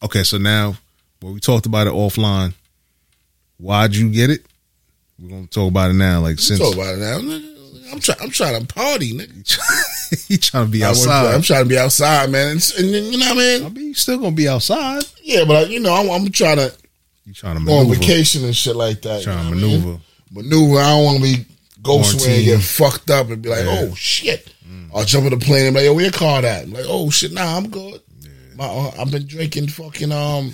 Okay, 0.03 0.23
so 0.23 0.39
now, 0.39 0.77
well, 1.23 1.33
we 1.33 1.41
talked 1.41 1.67
about 1.67 1.87
it 1.87 1.93
offline. 1.93 2.55
Why'd 3.59 3.95
you 3.95 4.11
get 4.11 4.31
it? 4.31 4.45
We're 5.19 5.31
gonna 5.31 5.47
talk 5.47 5.70
about 5.70 5.91
it 5.91 5.95
now. 5.95 6.20
Like 6.20 6.39
since 6.39 6.61
Talk 6.61 6.74
about 6.74 6.95
it 6.95 6.99
now. 6.99 7.19
nigga. 7.19 7.53
I'm 7.93 8.01
trying. 8.01 8.19
I'm 8.20 8.31
trying 8.31 8.61
to 8.66 8.74
party, 8.74 9.12
nigga. 9.16 10.27
he 10.28 10.37
trying 10.37 10.66
to 10.66 10.70
be 10.73 10.85
outside. 10.85 11.35
I'm 11.35 11.43
trying 11.43 11.65
to 11.65 11.69
be 11.69 11.78
outside, 11.78 12.31
man. 12.31 12.51
And, 12.53 12.73
and 12.78 12.89
you 12.91 13.19
know 13.19 13.27
what 13.35 13.39
I 13.39 13.57
I 13.57 13.59
mean? 13.61 13.74
mean, 13.74 13.87
you 13.89 13.95
still 13.95 14.19
gonna 14.19 14.33
be 14.37 14.49
outside. 14.49 15.03
Yeah, 15.23 15.45
but 15.47 15.57
I, 15.57 15.69
you 15.70 15.81
know, 15.81 15.95
I'm, 15.95 16.11
I'm 16.11 16.31
trying 16.31 16.57
to 16.57 16.73
You 17.24 17.33
trying 17.33 17.59
to 17.59 17.65
go 17.65 17.78
on 17.78 17.89
vacation 17.95 18.45
and 18.45 18.55
shit 18.55 18.77
like 18.77 19.03
that. 19.03 19.23
Trying 19.23 19.49
you 19.49 19.55
to 19.55 19.61
know 19.61 19.66
what 19.69 19.74
I 19.74 19.78
mean? 19.78 20.01
maneuver. 20.33 20.62
maneuver. 20.66 20.78
I 20.81 20.89
don't 20.91 21.05
want 21.05 21.16
to 21.19 21.23
be 21.23 21.45
go 21.83 22.03
somewhere 22.03 22.37
and 22.37 22.45
get 22.45 22.61
fucked 22.62 23.11
up 23.11 23.31
and 23.31 23.41
be 23.41 23.49
like, 23.49 23.65
Yeah. 23.65 23.87
oh 23.91 23.95
shit. 23.95 24.53
I'll 24.95 25.05
jump 25.05 25.24
on 25.27 25.31
the 25.39 25.45
plane 25.45 25.66
and 25.66 25.74
be 25.74 25.81
like, 25.81 25.85
yo, 25.87 25.95
where 25.95 26.05
your 26.05 26.12
car 26.12 26.45
at? 26.45 26.65
I'm 26.65 26.73
like, 26.73 26.85
oh 26.89 27.11
shit, 27.11 27.33
nah, 27.33 27.57
I'm 27.57 27.69
good. 27.69 28.01
My, 28.57 28.65
uh, 28.66 28.93
I've 28.99 29.11
been 29.11 29.27
drinking 29.27 29.69
fucking 29.69 30.11
um 30.11 30.53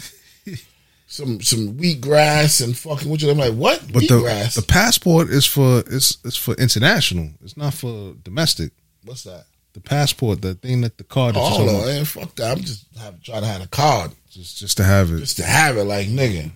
some 1.13 1.41
some 1.41 1.75
wheatgrass 1.75 2.65
and 2.65 2.77
fucking 2.77 3.09
what 3.09 3.21
you. 3.23 3.31
I'm 3.31 3.39
like, 3.39 3.55
what? 3.55 3.81
But 3.93 4.09
the 4.09 4.15
wheatgrass? 4.21 4.57
the 4.57 4.63
passport 4.63 5.29
is 5.29 5.47
for 5.47 5.83
it's 5.87 6.19
it's 6.25 6.37
for 6.37 6.55
international. 6.55 7.31
It's 7.43 7.57
not 7.57 7.75
for 7.75 8.15
domestic. 8.23 8.73
What's 9.05 9.25
that? 9.25 9.45
the 9.73 9.81
passport, 9.81 10.43
the 10.43 10.55
thing 10.55 10.83
that 10.83 10.99
the 10.99 11.05
card. 11.05 11.37
Oh, 11.37 11.41
you're 11.41 11.49
hold 11.49 11.61
talking 11.61 11.75
on, 11.75 11.83
about. 11.83 11.95
man. 11.95 12.05
Fuck 12.05 12.35
that. 12.37 12.57
I'm 12.57 12.63
just 12.63 12.87
have, 12.99 13.23
trying 13.23 13.43
to 13.43 13.47
have 13.47 13.63
a 13.63 13.67
card 13.69 14.13
Just 14.31 14.59
just 14.59 14.77
to 14.79 14.85
have 14.85 15.11
it. 15.11 15.19
just 15.19 15.39
to 15.39 15.45
have 15.45 15.77
it. 15.77 15.85
Like 15.85 16.09
nigga, 16.09 16.51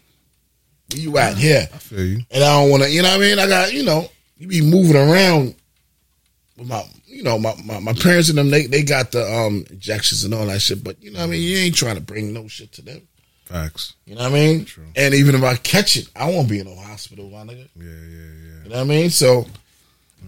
where 0.93 1.01
you 1.01 1.17
at 1.19 1.37
here? 1.37 1.69
I 1.73 1.79
feel 1.79 2.05
you. 2.05 2.21
And 2.31 2.45
I 2.45 2.61
don't 2.61 2.71
want 2.71 2.83
to. 2.83 2.91
You 2.91 3.03
know 3.03 3.09
what 3.09 3.19
I 3.19 3.21
mean? 3.21 3.39
I 3.39 3.47
got 3.47 3.73
you 3.73 3.85
know 3.85 4.11
you 4.37 4.49
be 4.49 4.61
moving 4.61 4.97
around 4.97 5.55
with 6.57 6.69
my 6.69 6.85
you 7.07 7.23
know 7.23 7.39
my, 7.39 7.55
my, 7.65 7.81
my 7.81 7.93
parents 7.95 8.29
and 8.29 8.39
them. 8.39 8.51
They 8.51 8.67
they 8.67 8.83
got 8.83 9.13
the 9.13 9.25
um 9.25 9.65
injections 9.71 10.25
and 10.25 10.35
all 10.35 10.47
that 10.47 10.61
shit. 10.61 10.85
But 10.85 11.03
you 11.03 11.11
know 11.13 11.21
what 11.21 11.27
I 11.27 11.31
mean? 11.31 11.43
You 11.43 11.57
ain't 11.59 11.75
trying 11.75 11.97
to 11.97 12.03
bring 12.03 12.33
no 12.33 12.49
shit 12.49 12.73
to 12.73 12.83
them. 12.83 13.09
Facts. 13.47 13.95
You 14.07 14.15
know 14.17 14.23
what 14.23 14.33
I 14.33 14.35
mean? 14.35 14.65
True. 14.65 14.85
And 14.97 15.15
even 15.15 15.35
if 15.35 15.43
I 15.43 15.57
catch 15.57 15.97
it, 15.97 16.09
I 16.15 16.29
won't 16.31 16.49
be 16.49 16.59
in 16.61 16.67
no 16.67 16.75
hospital, 16.77 17.31
my 17.31 17.43
nigga. 17.45 17.69
Yeah, 17.77 17.85
yeah, 17.85 17.89
yeah. 17.89 18.63
You 18.65 18.71
know 18.71 18.77
what 18.77 18.81
I 18.81 18.85
mean? 18.85 19.11
So 19.11 19.47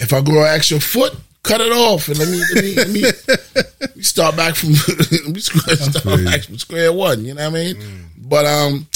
if 0.00 0.12
I 0.12 0.20
grow 0.20 0.42
an 0.44 0.54
extra 0.54 0.78
foot, 0.80 1.14
cut 1.42 1.60
it 1.60 1.72
off 1.72 2.08
and 2.08 2.18
let 2.18 2.28
me 2.28 2.40
let 2.54 2.64
me, 2.64 2.74
let 2.76 2.88
me, 2.88 3.02
let 3.80 3.96
me 3.96 4.02
start 4.02 4.36
back 4.36 4.54
from 4.54 4.70
let 5.24 5.28
me 5.34 5.40
square, 5.40 5.76
start 5.76 6.24
back 6.24 6.42
from 6.44 6.58
square 6.58 6.92
one. 6.92 7.24
You 7.24 7.34
know 7.34 7.50
what 7.50 7.58
I 7.58 7.62
mean? 7.72 8.04
But 8.16 8.46
um, 8.46 8.86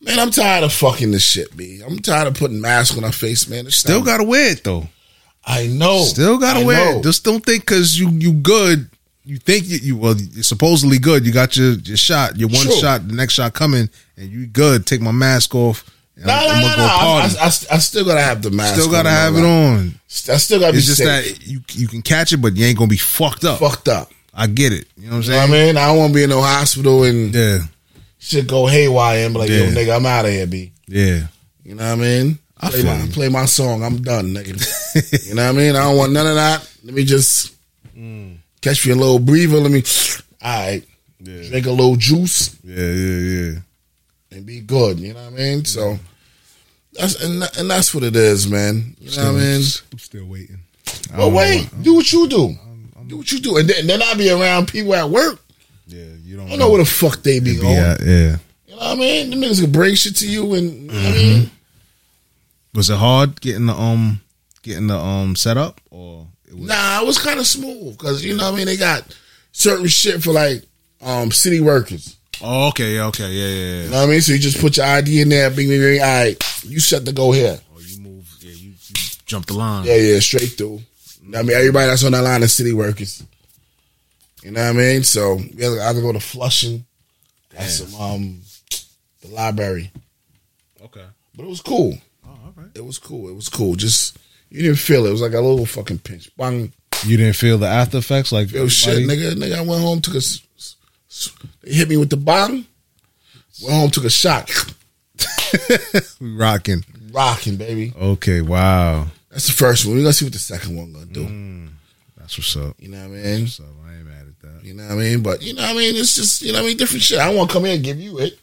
man, 0.00 0.18
I'm 0.20 0.30
tired 0.30 0.62
of 0.64 0.72
fucking 0.72 1.10
this 1.10 1.24
shit, 1.24 1.56
b. 1.56 1.80
I'm 1.84 1.98
tired 1.98 2.28
of 2.28 2.34
putting 2.34 2.60
masks 2.60 2.96
on 2.96 3.02
our 3.04 3.12
face, 3.12 3.48
man. 3.48 3.66
It's 3.66 3.76
Still 3.76 3.98
time- 3.98 4.06
gotta 4.06 4.24
wear 4.24 4.52
it 4.52 4.62
though. 4.62 4.86
I 5.44 5.66
know. 5.66 6.02
Still 6.02 6.38
gotta 6.38 6.60
I 6.60 6.64
wear 6.64 6.92
know. 6.92 6.98
it. 7.00 7.02
Just 7.02 7.24
don't 7.24 7.44
think 7.44 7.62
because 7.62 7.98
you 7.98 8.10
you 8.10 8.34
good. 8.34 8.88
You 9.28 9.36
think 9.36 9.68
you, 9.68 9.76
you 9.78 9.96
well 9.96 10.16
you're 10.16 10.42
supposedly 10.42 10.98
good. 10.98 11.26
You 11.26 11.32
got 11.32 11.56
your 11.56 11.72
your 11.72 11.96
shot. 11.98 12.36
Your 12.38 12.48
one 12.48 12.62
True. 12.64 12.72
shot. 12.72 13.06
The 13.06 13.14
next 13.14 13.34
shot 13.34 13.52
coming, 13.52 13.90
and 14.16 14.30
you 14.30 14.46
good. 14.46 14.86
Take 14.86 15.00
my 15.02 15.12
mask 15.12 15.54
off. 15.54 15.84
No, 16.16 16.32
I'm, 16.32 16.46
no, 16.46 16.50
I'm 16.54 16.60
no, 16.62 16.66
gonna 16.68 16.76
no. 16.76 16.76
go 16.76 16.84
I, 16.84 16.98
party. 16.98 17.36
I, 17.38 17.42
I, 17.44 17.46
I 17.46 17.78
still 17.78 18.04
gotta 18.06 18.20
have 18.22 18.40
the 18.42 18.50
mask. 18.50 18.74
Still 18.80 18.90
gotta 18.90 19.10
on, 19.10 19.14
have 19.14 19.36
it 19.36 19.44
on. 19.44 19.94
I 20.34 20.36
still 20.38 20.60
gotta 20.60 20.72
be 20.72 20.78
It's 20.78 20.86
just 20.86 20.98
safe. 20.98 21.38
that 21.38 21.46
you 21.46 21.60
you 21.72 21.88
can 21.88 22.00
catch 22.02 22.32
it, 22.32 22.38
but 22.38 22.56
you 22.56 22.64
ain't 22.64 22.78
gonna 22.78 22.88
be 22.88 22.96
fucked 22.96 23.44
up. 23.44 23.58
fucked 23.60 23.88
up. 23.88 24.10
I 24.32 24.46
get 24.46 24.72
it. 24.72 24.86
You 24.96 25.10
know 25.10 25.16
what 25.16 25.16
I'm 25.16 25.22
You 25.24 25.30
know 25.32 25.36
what 25.40 25.48
saying? 25.50 25.62
I 25.62 25.66
mean? 25.66 25.76
I 25.76 25.86
don't 25.88 25.98
want 25.98 26.12
to 26.12 26.14
be 26.16 26.22
in 26.24 26.30
no 26.30 26.40
hospital 26.40 27.04
and 27.04 27.34
Yeah, 27.34 27.58
shit 28.18 28.46
go 28.48 28.66
haywire 28.66 29.26
and 29.26 29.34
be 29.34 29.40
like, 29.40 29.50
yo, 29.50 29.66
nigga, 29.66 29.94
I'm 29.96 30.06
out 30.06 30.24
of 30.24 30.30
here, 30.30 30.46
b. 30.46 30.72
yeah. 30.86 31.26
You 31.64 31.74
know 31.74 31.84
what 31.84 31.92
I 31.92 31.96
mean? 31.96 32.38
I 32.60 32.70
Play 32.70 32.82
feel 32.82 32.96
my, 32.96 33.06
play 33.12 33.28
my 33.28 33.44
song. 33.44 33.84
I'm 33.84 34.00
done, 34.00 34.32
nigga. 34.34 35.26
you 35.28 35.34
know 35.34 35.44
what 35.44 35.54
I 35.54 35.58
mean? 35.58 35.76
I 35.76 35.82
don't 35.84 35.96
want 35.98 36.12
none 36.12 36.26
of 36.26 36.34
that. 36.36 36.66
Let 36.82 36.94
me 36.94 37.04
just 37.04 37.52
Mm. 37.96 38.37
Catch 38.60 38.86
me 38.86 38.92
a 38.92 38.96
little 38.96 39.18
breather. 39.18 39.56
Let 39.58 39.70
me, 39.72 39.82
all 40.42 40.66
right, 40.66 40.84
Yeah, 41.20 41.48
drink 41.48 41.66
a 41.66 41.70
little 41.70 41.96
juice 41.96 42.56
yeah, 42.64 42.76
yeah, 42.76 43.52
yeah. 43.52 43.58
and 44.32 44.46
be 44.46 44.60
good. 44.60 44.98
You 45.00 45.14
know 45.14 45.24
what 45.24 45.32
I 45.32 45.36
mean? 45.36 45.64
So 45.64 45.98
that's 46.92 47.22
and, 47.22 47.42
and 47.58 47.70
that's 47.70 47.94
what 47.94 48.04
it 48.04 48.16
is, 48.16 48.48
man. 48.50 48.96
You 49.00 49.10
know 49.16 49.32
what 49.32 49.40
I 49.40 49.44
mean? 49.44 49.62
I'm 49.92 49.98
still 49.98 50.26
waiting. 50.26 50.58
But 51.10 51.18
know 51.18 51.28
wait, 51.28 51.64
what- 51.72 51.82
do 51.82 51.94
what 51.94 52.12
you 52.12 52.28
do. 52.28 52.54
Do 53.06 53.16
what 53.18 53.32
you 53.32 53.40
do, 53.40 53.56
and 53.56 53.68
then, 53.70 53.86
then 53.86 54.02
I 54.02 54.12
be 54.14 54.30
around 54.30 54.68
people 54.68 54.94
at 54.94 55.08
work. 55.08 55.40
yeah, 55.86 56.04
you 56.24 56.36
don't 56.36 56.46
I 56.46 56.50
don't 56.50 56.58
know 56.58 56.68
where 56.70 56.80
the 56.84 56.84
fuck 56.84 57.22
they 57.22 57.40
be 57.40 57.54
be 57.54 57.60
going. 57.60 57.74
yeah. 57.76 57.96
You 58.66 58.74
know 58.74 58.76
what 58.76 58.82
I 58.82 58.94
mean? 58.96 59.30
The 59.30 59.36
niggas 59.36 59.62
can 59.62 59.72
bring 59.72 59.94
shit 59.94 60.14
to 60.16 60.28
you, 60.28 60.52
and 60.54 60.86
know 60.88 60.92
what 60.94 61.02
I 61.02 61.08
Mm-hmm. 61.08 61.38
mean, 61.40 61.50
Was 62.74 62.90
it 62.90 62.98
hard 62.98 63.40
getting 63.40 63.64
the 63.64 63.72
um 63.72 64.20
getting 64.62 64.88
the 64.88 64.98
um 64.98 65.36
setup 65.36 65.80
or 65.90 66.26
it 66.50 66.54
was 66.58 66.68
Nah, 66.68 67.00
it 67.02 67.06
was 67.06 67.18
kind 67.18 67.38
of 67.38 67.46
smooth 67.46 67.96
because 67.98 68.24
you 68.24 68.36
know 68.36 68.44
what 68.44 68.54
I 68.54 68.56
mean. 68.56 68.66
They 68.66 68.76
got 68.76 69.04
certain 69.52 69.86
shit 69.86 70.22
for 70.22 70.32
like 70.32 70.62
um 71.02 71.30
city 71.30 71.60
workers. 71.60 72.16
Oh, 72.40 72.68
okay, 72.68 73.00
okay, 73.00 73.30
yeah, 73.30 73.46
yeah, 73.48 73.48
You 73.48 73.82
yeah. 73.84 73.90
know 73.90 73.96
what 73.98 74.08
I 74.08 74.12
mean? 74.12 74.20
So 74.20 74.32
you 74.32 74.38
just 74.38 74.60
put 74.60 74.76
your 74.76 74.86
ID 74.86 75.22
in 75.22 75.28
there, 75.28 75.50
bing, 75.50 75.68
bing, 75.68 75.80
bing. 75.80 76.00
All 76.00 76.06
right, 76.06 76.62
you 76.64 76.78
set 76.80 77.04
to 77.04 77.12
go 77.12 77.32
here. 77.32 77.58
Oh, 77.74 77.80
you 77.80 78.00
move, 78.00 78.28
yeah, 78.40 78.52
you, 78.52 78.68
you 78.70 78.94
jump 79.26 79.46
the 79.46 79.54
line. 79.54 79.84
Yeah, 79.86 79.96
yeah, 79.96 80.20
straight 80.20 80.50
through. 80.56 80.80
I 81.34 81.42
mean, 81.42 81.50
everybody 81.56 81.88
that's 81.88 82.04
on 82.04 82.12
that 82.12 82.22
line 82.22 82.42
is 82.44 82.54
city 82.54 82.72
workers. 82.72 83.24
You 84.44 84.52
know 84.52 84.62
what 84.62 84.70
I 84.70 84.72
mean? 84.78 85.02
So 85.02 85.34
we 85.34 85.42
had 85.62 85.74
to 85.74 85.82
either 85.82 86.00
go 86.00 86.12
to 86.12 86.20
Flushing, 86.20 86.86
that's 87.50 87.78
some 87.84 88.00
um 88.00 88.40
the 89.20 89.28
library, 89.34 89.90
Okay. 90.84 91.04
but 91.34 91.42
it 91.42 91.48
was 91.48 91.60
cool. 91.60 91.98
Oh, 92.24 92.28
all 92.30 92.52
right. 92.56 92.68
It 92.74 92.84
was 92.84 92.98
cool. 92.98 93.28
It 93.28 93.34
was 93.34 93.48
cool. 93.48 93.74
Just 93.74 94.16
you 94.50 94.62
didn't 94.62 94.78
feel 94.78 95.04
it. 95.06 95.08
It 95.08 95.12
was 95.12 95.22
like 95.22 95.32
a 95.34 95.40
little 95.40 95.66
fucking 95.66 95.98
pinch. 95.98 96.30
Bang. 96.36 96.72
You 97.04 97.16
didn't 97.16 97.36
feel 97.36 97.58
the 97.58 97.66
after 97.68 97.98
effects 97.98 98.32
like 98.32 98.48
Feel 98.48 98.68
shit, 98.68 99.06
nigga. 99.06 99.34
Nigga, 99.34 99.56
I 99.58 99.60
went 99.60 99.82
home, 99.82 100.00
took 100.00 100.14
a. 100.14 100.18
s- 100.18 100.42
s- 101.08 101.30
They 101.62 101.72
hit 101.74 101.88
me 101.88 101.96
with 101.96 102.10
the 102.10 102.16
bong. 102.16 102.66
Went 103.62 103.74
home, 103.74 103.90
took 103.90 104.04
a 104.04 104.10
shot. 104.10 104.50
We 106.20 106.34
rocking. 106.36 106.84
Rocking, 107.12 107.56
baby. 107.56 107.92
Okay, 107.98 108.40
wow. 108.42 109.06
That's 109.30 109.46
the 109.46 109.52
first 109.52 109.86
one. 109.86 109.96
We're 109.96 110.02
gonna 110.02 110.12
see 110.12 110.26
what 110.26 110.32
the 110.32 110.38
second 110.38 110.76
one 110.76 110.92
gonna 110.92 111.06
do. 111.06 111.24
Mm. 111.26 111.68
That's 112.16 112.36
what's 112.36 112.56
up. 112.56 112.76
You 112.78 112.88
know 112.90 112.98
what 113.08 113.18
I 113.18 113.22
mean? 113.22 113.46
So 113.46 113.64
I 113.86 113.94
ain't 113.94 114.06
mad 114.06 114.26
at 114.28 114.40
that. 114.42 114.64
You 114.64 114.74
know 114.74 114.82
what 114.84 114.92
I 114.92 114.96
mean? 114.96 115.22
But 115.22 115.42
you 115.42 115.54
know 115.54 115.62
what 115.62 115.70
I 115.70 115.74
mean? 115.74 115.96
It's 115.96 116.14
just 116.16 116.42
you 116.42 116.52
know 116.52 116.58
what 116.60 116.66
I 116.66 116.68
mean, 116.68 116.76
different 116.76 117.02
shit. 117.02 117.18
I 117.18 117.26
don't 117.26 117.36
wanna 117.36 117.50
come 117.52 117.64
here 117.64 117.74
and 117.74 117.84
give 117.84 117.98
you 117.98 118.18
it. 118.18 118.38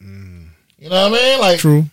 You 0.00 0.90
know 0.90 1.08
what 1.10 1.18
I 1.18 1.22
mean? 1.22 1.40
Like 1.40 1.58
Mm. 1.58 1.60
True. 1.60 1.84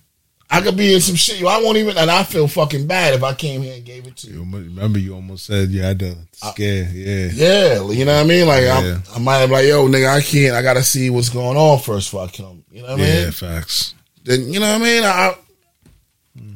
I 0.54 0.60
could 0.60 0.76
be 0.76 0.94
in 0.94 1.00
some 1.00 1.16
shit. 1.16 1.42
I 1.46 1.62
won't 1.62 1.78
even 1.78 1.98
and 1.98 2.12
I 2.12 2.24
feel 2.24 2.46
fucking 2.48 2.86
bad 2.86 3.14
if 3.14 3.24
I 3.24 3.34
came 3.34 3.62
here 3.62 3.74
and 3.76 3.86
gave 3.86 4.06
it 4.06 4.18
to 4.18 4.28
You 4.28 4.44
you. 4.44 4.52
remember 4.60 5.00
you 5.00 5.14
almost 5.16 5.46
said 5.46 5.70
you 5.70 5.82
had 5.82 6.00
to 6.00 6.16
scare. 6.34 6.84
Yeah. 6.92 7.30
Yeah, 7.34 7.90
you 7.90 8.04
know 8.04 8.16
what 8.18 8.26
I 8.26 8.28
mean? 8.28 8.48
Like 8.48 8.64
Yeah. 8.64 9.00
I, 9.12 9.16
I 9.16 9.20
might 9.20 9.38
have 9.38 9.50
like, 9.50 9.66
yo, 9.66 9.88
nigga, 9.88 10.10
I 10.14 10.22
can't. 10.22 10.54
I 10.54 10.62
gotta 10.62 10.84
see 10.84 11.10
what's 11.10 11.30
going 11.30 11.56
on 11.58 11.80
first 11.80 12.12
before 12.12 12.26
I 12.26 12.28
come. 12.28 12.64
You 12.70 12.82
know 12.84 12.90
what 12.92 13.00
I 13.00 13.04
Yeah, 13.04 13.14
mean? 13.16 13.24
Yeah, 13.26 13.32
facts. 13.32 13.96
Then 14.24 14.52
you 14.52 14.60
know 14.60 14.68
what 14.74 14.82
I 14.82 14.84
mean? 14.84 15.04
I, 15.04 15.36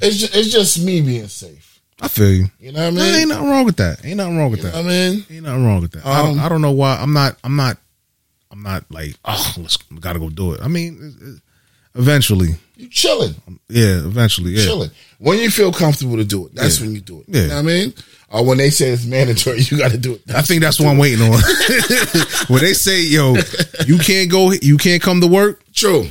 it's 0.02 0.18
just, 0.18 0.36
it's 0.36 0.52
just 0.52 0.84
me 0.84 1.02
being 1.02 1.28
safe. 1.28 1.80
I 2.02 2.10
feel 2.10 2.30
you. 2.32 2.46
You 2.60 2.74
know 2.74 2.82
what 2.82 2.88
I 2.88 2.92
mean? 2.92 3.16
ain't 3.16 3.30
nothing 3.30 3.50
wrong 3.50 3.66
with 3.66 3.78
that. 3.78 4.04
Ain't 4.06 4.18
nothing 4.18 4.38
wrong 4.38 4.52
with 4.52 4.60
You 4.64 4.72
that. 4.72 4.76
I 4.76 4.82
mean? 4.84 5.26
Ain't 5.32 5.44
nothing 5.46 5.66
wrong 5.66 5.82
with 5.82 5.92
that. 5.92 6.06
I, 6.06 6.22
don't, 6.22 6.38
Um, 6.38 6.46
I 6.46 6.50
don't 6.50 6.62
know 6.62 6.72
why. 6.74 6.98
I'm 6.98 7.14
not. 7.14 7.38
I'm 7.44 7.56
not. 7.56 7.78
I'm 8.52 8.62
not 8.62 8.84
like. 8.92 9.16
Oh, 9.24 9.54
let's 9.58 9.78
gotta 9.78 10.20
go 10.20 10.30
do 10.30 10.52
it. 10.54 10.62
I 10.62 10.68
mean, 10.68 11.40
eventually. 11.96 12.56
You 12.78 12.90
chilling, 12.90 13.36
Yeah, 13.70 14.00
eventually. 14.06 14.52
Yeah. 14.52 14.66
chilling. 14.66 14.92
When 15.18 15.38
you 15.40 15.50
feel 15.50 15.72
comfortable 15.72 16.18
to 16.18 16.26
do 16.26 16.46
it, 16.48 16.56
that's 16.56 16.80
Yeah. 16.80 16.86
when 16.86 16.96
you 16.96 17.02
do 17.02 17.20
it. 17.22 17.26
Yeah. 17.30 17.42
You 17.42 17.48
know 17.48 17.54
what 17.56 17.60
I 17.60 17.64
mean? 17.64 17.94
Or 18.32 18.44
when 18.46 18.58
they 18.58 18.70
say 18.70 18.90
it's 18.90 19.06
mandatory, 19.06 19.60
you 19.70 19.78
got 19.78 19.92
to 19.92 19.98
do 19.98 20.14
it. 20.16 20.22
I 20.34 20.42
think 20.42 20.62
that's 20.62 20.80
what 20.80 20.90
I'm 20.90 20.98
waiting 20.98 21.22
on. 21.22 21.32
when 22.48 22.62
they 22.62 22.74
say, 22.74 23.02
"Yo, 23.04 23.36
you 23.88 23.98
can't 23.98 24.30
go. 24.30 24.52
You 24.52 24.78
can't 24.78 25.02
come 25.02 25.22
to 25.22 25.28
work. 25.28 25.62
true. 25.74 26.08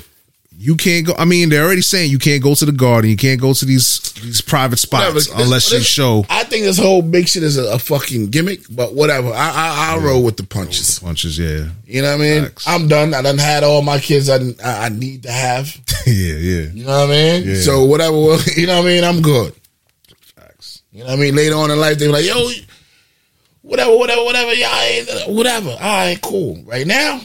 You 0.65 0.77
can't 0.77 1.07
go." 1.07 1.15
I 1.19 1.24
mean, 1.27 1.49
they're 1.51 1.62
already 1.65 1.82
saying 1.82 2.11
you 2.11 2.19
can't 2.19 2.43
go 2.43 2.55
to 2.55 2.65
the 2.65 2.73
garden. 2.73 3.11
You 3.11 3.16
can't 3.16 3.41
go 3.41 3.53
to 3.53 3.65
these 3.65 4.01
these 4.23 4.41
private 4.41 4.78
spots 4.78 5.28
Whatever. 5.28 5.43
unless 5.45 5.70
you 5.73 5.81
show 5.81 6.24
I 6.31 6.45
think 6.45 6.65
this 6.65 6.78
whole 6.78 7.03
big 7.03 7.28
shit 7.28 7.43
is 7.43 7.59
a, 7.59 7.74
a 7.74 7.78
fucking 7.78 8.31
gimmick, 8.31 8.61
but 8.70 8.95
whatever. 8.95 9.28
I 9.28 9.51
I 9.51 9.91
I'll 9.93 10.01
roll 10.01 10.24
with 10.24 10.36
the 10.39 10.45
punches. 10.45 10.99
punches. 11.01 11.39
Yeah, 11.39 11.69
You 11.86 12.03
know 12.03 12.12
what 12.16 12.24
I 12.24 12.24
mean? 12.24 12.43
Facts. 12.45 12.66
I'm 12.66 12.89
done. 12.89 13.12
I 13.15 13.20
done 13.23 13.36
had 13.39 13.62
all 13.62 13.82
my 13.82 13.99
kids 13.99 14.31
I, 14.31 14.36
I 14.65 14.86
I 14.86 14.89
need 14.89 15.24
to 15.24 15.31
have. 15.32 15.69
yeah, 16.07 16.12
yeah. 16.12 16.62
You 16.73 16.85
know 16.85 17.01
what 17.01 17.11
I 17.11 17.12
mean? 17.12 17.49
Yeah. 17.49 17.55
So 17.61 17.85
whatever. 17.85 18.15
You 18.57 18.66
know 18.66 18.77
what 18.78 18.86
I 18.86 18.89
mean? 18.89 19.05
I'm 19.05 19.20
good. 19.20 19.53
Facts. 20.36 20.82
You 20.93 21.01
know 21.01 21.07
what 21.11 21.19
I 21.19 21.20
mean? 21.20 21.35
Later 21.36 21.57
on 21.57 21.70
in 21.70 21.78
life, 21.78 21.99
they 21.99 22.07
be 22.07 22.12
like, 22.12 22.24
yo, 22.24 22.49
whatever, 23.62 23.97
whatever, 23.97 24.24
whatever, 24.24 24.53
yeah, 24.55 24.69
I 24.70 24.85
ain't- 24.85 25.31
whatever. 25.36 25.70
All 25.70 25.77
right, 25.78 26.19
cool. 26.23 26.62
Right 26.65 26.86
now. 26.86 27.20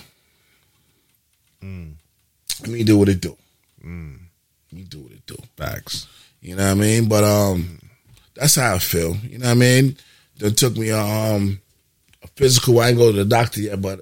Let 2.61 2.69
me 2.69 2.83
do 2.83 2.97
what 2.97 3.09
it 3.09 3.21
do. 3.21 3.35
Let 3.83 3.87
me 4.73 4.83
do 4.87 4.99
what 4.99 5.11
it 5.11 5.25
do. 5.25 5.35
Facts. 5.57 6.07
You 6.41 6.55
know 6.55 6.63
what 6.65 6.71
I 6.71 6.73
mean? 6.75 7.07
But 7.09 7.23
um, 7.23 7.79
that's 8.35 8.55
how 8.55 8.75
I 8.75 8.79
feel. 8.79 9.15
You 9.17 9.39
know 9.39 9.45
what 9.47 9.51
I 9.51 9.55
mean? 9.55 9.97
Then 10.37 10.53
took 10.55 10.75
me 10.77 10.91
um 10.91 11.59
a 12.23 12.27
physical. 12.35 12.79
I 12.79 12.89
ain't 12.89 12.97
go 12.97 13.11
to 13.11 13.17
the 13.17 13.25
doctor 13.25 13.61
yet, 13.61 13.81
but 13.81 14.01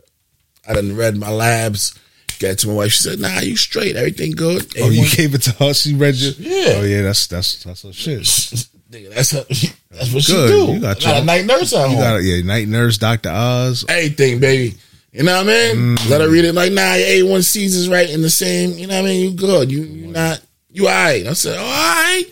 I 0.68 0.74
done 0.74 0.96
read 0.96 1.16
my 1.18 1.32
labs. 1.32 1.98
Got 2.40 2.60
to 2.60 2.68
my 2.68 2.74
wife. 2.74 2.92
She 2.92 3.02
said, 3.02 3.20
"Nah, 3.20 3.40
you 3.40 3.56
straight. 3.58 3.96
Everything 3.96 4.32
good." 4.32 4.72
Oh, 4.80 4.90
you 4.92 5.10
gave 5.16 5.34
it 5.34 5.42
to 5.44 5.52
her. 5.54 5.74
She 5.74 5.96
read 5.96 6.14
you. 6.16 6.32
Yeah. 6.38 6.74
Oh, 6.78 6.84
yeah. 6.84 7.02
That's 7.02 7.26
that's 7.26 7.64
that's 7.64 7.82
her 7.82 7.94
shit. 7.94 8.20
Nigga, 8.92 9.14
that's 9.16 9.32
her, 9.32 9.44
that's 9.92 10.14
what 10.14 10.24
she 10.24 10.32
Good. 10.32 10.50
do. 10.50 10.74
You 10.74 10.80
got 10.80 10.98
I 10.98 11.00
got 11.00 11.04
your- 11.14 11.22
a 11.24 11.26
night 11.26 11.46
nurse 11.46 11.74
at 11.74 11.82
You 11.90 11.96
home. 11.96 11.98
got 11.98 12.20
it. 12.20 12.24
Yeah, 12.24 12.42
night 12.44 12.68
nurse, 12.70 12.98
Doctor 12.98 13.30
Oz. 13.32 13.84
everything, 13.90 14.40
baby. 14.40 14.78
You 15.12 15.24
know 15.24 15.38
what 15.38 15.48
I 15.48 15.74
mean? 15.74 15.96
Mm. 15.98 16.10
Let 16.10 16.22
her 16.22 16.30
read 16.30 16.46
it 16.46 16.54
like, 16.54 16.72
nah, 16.72 16.94
your 16.94 17.26
A1C's 17.26 17.76
is 17.76 17.90
right 17.90 18.10
in 18.10 18.22
the 18.22 18.30
same. 18.30 18.72
You 18.78 18.88
know 18.88 18.96
what 19.02 19.06
I 19.06 19.10
mean? 19.10 19.24
You 19.32 19.38
good. 19.38 19.72
You 19.72 19.82
you 19.84 20.08
not 20.08 20.42
you 20.70 20.88
all 20.88 20.94
right. 20.94 21.26
I 21.26 21.34
said, 21.34 21.58
all 21.58 21.64
right, 21.66 22.26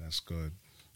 That's 0.00 0.20
good. 0.20 0.50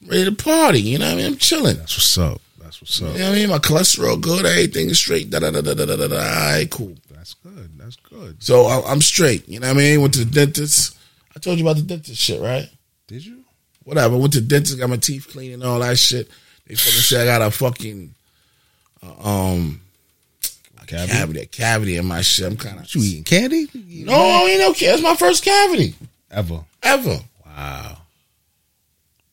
ready 0.07 0.25
to 0.25 0.33
party. 0.33 0.81
You 0.81 0.99
know 0.99 1.07
what 1.07 1.15
I 1.15 1.17
mean? 1.17 1.27
I'm 1.27 1.37
chilling. 1.37 1.77
That's 1.77 1.97
what's 1.97 2.19
up. 2.19 2.41
That's 2.59 2.81
what's 2.81 3.01
up. 3.01 3.13
You 3.13 3.19
know 3.19 3.29
what 3.31 3.33
I 3.33 3.39
mean? 3.39 3.51
My 3.51 3.59
cholesterol 3.59 4.21
good. 4.21 4.47
Everything 4.47 4.89
is 4.91 4.99
straight. 4.99 5.31
Da 5.31 5.39
da 5.39 5.51
da 5.51 5.61
da 5.61 5.75
da 5.75 5.85
da 5.85 5.97
da. 5.97 6.09
da. 6.09 6.17
All 6.17 6.53
right, 6.53 6.69
cool. 6.71 6.95
That's 7.11 7.35
good. 7.35 7.71
That's 7.79 7.97
good. 7.97 8.43
So 8.43 8.67
I, 8.67 8.91
I'm 8.91 9.01
straight. 9.01 9.49
You 9.49 9.61
know 9.61 9.69
what 9.69 9.77
I 9.77 9.79
mean? 9.81 10.01
Went 10.01 10.15
to 10.15 10.25
the 10.25 10.31
dentist. 10.31 10.97
I 11.37 11.39
told 11.39 11.59
you 11.59 11.65
about 11.65 11.77
the 11.77 11.83
dentist 11.83 12.21
shit, 12.21 12.41
right? 12.41 12.69
Did 13.07 13.25
you? 13.25 13.45
Whatever. 13.85 14.17
Went 14.17 14.33
to 14.33 14.41
the 14.41 14.47
dentist, 14.47 14.79
got 14.79 14.91
my 14.91 14.97
teeth 14.97 15.29
cleaned 15.31 15.55
and 15.55 15.63
all 15.65 15.79
that 15.81 15.99
shit. 15.99 16.29
They 16.67 16.75
fucking 16.75 17.01
said 17.01 17.29
I 17.29 17.39
got 17.39 17.47
a 17.47 17.51
fucking 17.51 18.15
uh, 19.03 19.29
um 19.29 19.81
Cavity? 20.89 21.13
cavity, 21.13 21.41
a 21.41 21.47
cavity 21.47 21.97
in 21.97 22.07
my 22.07 22.23
shit. 22.23 22.47
I'm 22.47 22.57
kind 22.57 22.81
of 22.81 22.93
You 22.95 23.03
eating 23.03 23.25
candy? 23.25 23.69
no, 23.75 24.47
ain't 24.47 24.61
no. 24.61 24.73
Candy. 24.73 24.87
That's 24.87 25.03
my 25.03 25.15
first 25.15 25.45
cavity 25.45 25.95
Ever? 26.31 26.65
ever. 26.83 27.19
Wow. 27.47 27.99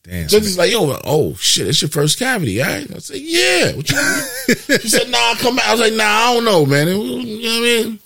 Damn. 0.04 0.28
Judge's 0.28 0.56
like, 0.56 0.70
yo, 0.70 0.96
oh 1.04 1.34
shit, 1.34 1.66
it's 1.66 1.82
your 1.82 1.88
first 1.88 2.18
cavity, 2.18 2.62
all 2.62 2.68
right? 2.68 2.88
I 2.94 2.98
said, 2.98 3.16
yeah. 3.18 3.72
What 3.74 3.90
you 3.90 3.96
mean? 3.96 4.78
she 4.80 4.88
said, 4.88 5.10
nah, 5.10 5.34
come 5.36 5.56
back. 5.56 5.66
I 5.68 5.72
was 5.72 5.80
like, 5.80 5.94
nah, 5.94 6.04
I 6.04 6.34
don't 6.34 6.44
know, 6.44 6.64
man. 6.64 6.86
It- 6.86 6.96
you 6.96 7.42
know 7.42 7.50
what 7.50 7.58
I 7.58 7.84
mean? 7.88 7.98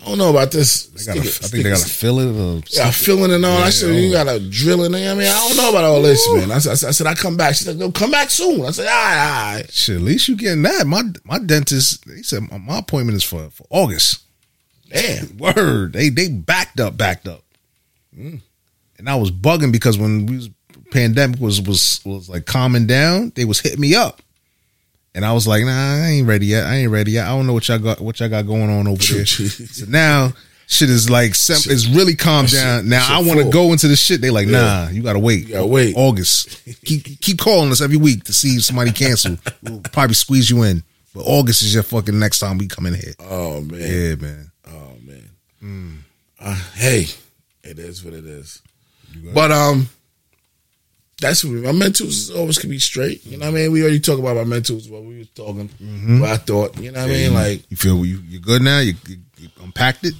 I 0.00 0.04
don't 0.04 0.18
know 0.18 0.30
about 0.30 0.52
this. 0.52 0.86
They 0.86 1.04
gotta, 1.04 1.20
I 1.20 1.22
think 1.24 1.64
they 1.64 1.70
gotta 1.70 1.84
fill 1.84 2.20
it. 2.20 2.28
Uh, 2.28 2.58
or 2.58 2.62
Yeah, 2.68 2.90
filling 2.90 3.32
and 3.32 3.44
all. 3.44 3.58
I 3.58 3.64
Yeah, 3.64 3.70
said, 3.70 3.96
you 3.96 4.12
got 4.12 4.24
to 4.24 4.38
drilling. 4.48 4.94
I 4.94 5.14
mean, 5.14 5.26
I 5.26 5.48
don't 5.48 5.56
know 5.56 5.70
about 5.70 5.84
all 5.84 6.00
this, 6.02 6.26
man. 6.34 6.50
I 6.52 6.58
said, 6.58 6.88
I 6.88 6.92
said, 6.92 7.06
I 7.06 7.14
come 7.14 7.36
back. 7.36 7.56
She 7.56 7.64
said, 7.64 7.76
no, 7.78 7.90
come 7.90 8.10
back 8.10 8.30
soon. 8.30 8.64
I 8.64 8.70
said, 8.70 8.86
all 8.86 8.92
right, 8.94 9.18
all 9.18 9.54
right. 9.56 9.72
Shit, 9.72 9.96
at 9.96 10.02
least 10.02 10.28
you 10.28 10.36
getting 10.36 10.62
that. 10.62 10.86
My 10.86 11.02
my 11.24 11.38
dentist, 11.38 12.04
he 12.04 12.22
said 12.22 12.48
my, 12.50 12.58
my 12.58 12.78
appointment 12.78 13.16
is 13.16 13.24
for, 13.24 13.50
for 13.50 13.66
August. 13.70 14.22
Damn. 14.90 15.36
Word, 15.38 15.92
they 15.92 16.08
they 16.08 16.28
backed 16.28 16.80
up, 16.80 16.96
backed 16.96 17.28
up, 17.28 17.42
mm. 18.16 18.40
and 18.98 19.08
I 19.10 19.16
was 19.16 19.30
bugging 19.30 19.72
because 19.72 19.98
when 19.98 20.26
we 20.26 20.36
was 20.36 20.50
pandemic 20.90 21.40
was 21.40 21.60
was 21.60 22.00
was 22.04 22.28
like 22.28 22.46
calming 22.46 22.86
down, 22.86 23.32
they 23.34 23.44
was 23.44 23.60
hitting 23.60 23.80
me 23.80 23.94
up, 23.94 24.22
and 25.14 25.24
I 25.24 25.32
was 25.32 25.46
like, 25.46 25.64
nah, 25.64 25.70
I 25.70 26.08
ain't 26.08 26.26
ready 26.26 26.46
yet. 26.46 26.66
I 26.66 26.76
ain't 26.76 26.90
ready 26.90 27.12
yet. 27.12 27.26
I 27.26 27.30
don't 27.30 27.46
know 27.46 27.52
what 27.52 27.68
y'all 27.68 27.78
got 27.78 28.00
what 28.00 28.20
y'all 28.20 28.28
got 28.28 28.46
going 28.46 28.70
on 28.70 28.86
over 28.86 29.02
there. 29.02 29.26
so 29.26 29.86
now 29.86 30.32
shit 30.66 30.90
is 30.90 31.08
like 31.08 31.34
sem- 31.34 31.72
it's 31.72 31.86
really 31.86 32.14
calmed 32.14 32.50
down. 32.50 32.88
Now 32.88 33.00
shit 33.00 33.16
I 33.16 33.28
want 33.28 33.40
to 33.40 33.50
go 33.50 33.72
into 33.72 33.88
the 33.88 33.96
shit. 33.96 34.20
They 34.20 34.30
like, 34.30 34.48
nah, 34.48 34.88
you 34.90 35.02
gotta 35.02 35.18
wait. 35.18 35.48
Wait. 35.50 35.94
August. 35.96 36.62
keep 36.84 37.20
keep 37.20 37.38
calling 37.38 37.70
us 37.70 37.80
every 37.80 37.96
week 37.96 38.24
to 38.24 38.32
see 38.32 38.56
if 38.56 38.64
somebody 38.64 38.92
cancel. 38.92 39.36
We'll 39.62 39.80
probably 39.80 40.14
squeeze 40.14 40.48
you 40.48 40.62
in. 40.62 40.82
But 41.14 41.22
August 41.22 41.62
is 41.62 41.74
your 41.74 41.82
fucking 41.82 42.18
next 42.18 42.38
time 42.38 42.58
we 42.58 42.68
come 42.68 42.86
in 42.86 42.94
here. 42.94 43.14
Oh, 43.18 43.60
man. 43.62 43.80
Yeah, 43.80 44.14
man. 44.14 44.50
Oh, 44.66 44.92
man. 45.02 46.04
Uh, 46.40 46.54
hey, 46.74 47.06
it 47.64 47.78
is 47.78 48.04
what 48.04 48.14
it 48.14 48.24
is. 48.24 48.62
But, 49.34 49.50
um, 49.50 49.88
that's 51.20 51.44
my 51.44 51.72
mentals 51.72 52.34
always 52.36 52.58
can 52.58 52.70
be 52.70 52.78
straight. 52.78 53.24
You 53.26 53.38
know 53.38 53.46
what 53.46 53.52
I 53.58 53.58
mean? 53.62 53.72
We 53.72 53.82
already 53.82 54.00
talked 54.00 54.20
about 54.20 54.36
my 54.36 54.44
mentals 54.56 54.88
while 54.90 55.02
we 55.02 55.18
was 55.18 55.28
talking. 55.30 55.68
What 56.20 56.30
I 56.30 56.36
thought, 56.36 56.76
you 56.78 56.92
know 56.92 57.00
what 57.00 57.10
I 57.10 57.12
mean? 57.12 57.34
Like, 57.34 57.62
You 57.70 57.76
feel 57.76 58.04
you 58.04 58.18
you 58.28 58.38
good 58.40 58.62
now? 58.62 58.78
You, 58.80 58.94
you, 59.08 59.16
you 59.38 59.48
unpacked 59.62 60.04
it. 60.04 60.14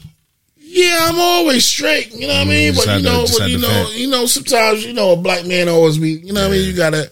Yeah, 0.60 0.98
I'm 1.08 1.18
always 1.18 1.64
straight. 1.64 2.12
You 2.12 2.26
know 2.26 2.34
what 2.34 2.40
I 2.40 2.44
Mm, 2.44 2.48
mean? 2.48 2.74
But 2.74 2.86
you 2.98 3.02
know, 3.02 3.26
but 3.38 3.48
you 3.50 3.58
know, 3.58 3.90
you 3.94 4.06
know, 4.10 4.26
sometimes 4.26 4.84
you 4.84 4.92
know 4.92 5.12
a 5.12 5.16
black 5.16 5.46
man 5.46 5.68
always 5.68 5.96
be. 5.98 6.10
You 6.10 6.32
know 6.32 6.42
what 6.42 6.48
I 6.48 6.52
mean? 6.56 6.66
You 6.68 6.76
gotta 6.76 7.10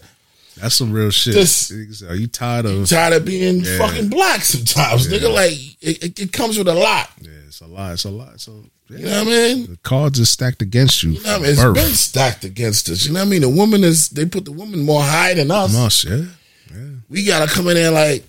That's 0.57 0.75
some 0.75 0.91
real 0.91 1.09
shit. 1.09 1.33
Just- 1.33 1.71
Are 2.03 2.15
you 2.15 2.27
tired 2.27 2.65
of? 2.65 2.87
tired 2.89 3.13
of 3.13 3.25
being 3.25 3.61
Yeah. 3.61 3.77
fucking 3.79 4.09
black 4.09 4.41
sometimes, 4.43 5.07
nigga. 5.07 5.33
Like 5.33 5.53
it, 5.81 6.03
it, 6.03 6.19
it 6.19 6.31
comes 6.33 6.57
with 6.57 6.67
a 6.67 6.73
lot. 6.75 7.09
Yeah, 7.21 7.31
it's 7.47 7.61
a 7.61 7.67
lot. 7.67 7.93
It's 7.93 8.03
a 8.05 8.09
lot. 8.11 8.39
So 8.39 8.63
yeah. 8.63 8.69
You 8.89 9.05
know 9.05 9.23
what 9.23 9.27
I 9.27 9.29
mean? 9.29 9.65
the 9.71 9.77
cards 9.77 10.19
are 10.19 10.25
stacked 10.25 10.61
against 10.61 11.03
you. 11.03 11.11
You 11.11 11.23
know 11.23 11.31
what 11.31 11.39
I 11.39 11.41
mean? 11.41 11.51
It's 11.51 11.61
birth. 11.61 11.75
been 11.75 11.93
stacked 11.93 12.43
against 12.45 12.89
us. 12.89 13.05
You 13.05 13.13
know 13.13 13.19
what 13.19 13.27
I 13.27 13.29
mean? 13.29 13.41
The 13.41 13.49
woman 13.49 13.83
is 13.83 14.09
they 14.09 14.25
put 14.25 14.45
the 14.45 14.51
woman 14.51 14.85
more 14.85 15.01
high 15.01 15.33
than 15.33 15.51
us. 15.51 15.75
Us, 15.75 16.05
yeah. 16.05 16.23
We 17.09 17.25
gotta 17.25 17.51
come 17.51 17.67
in 17.67 17.75
there 17.75 17.91
like 17.91 18.23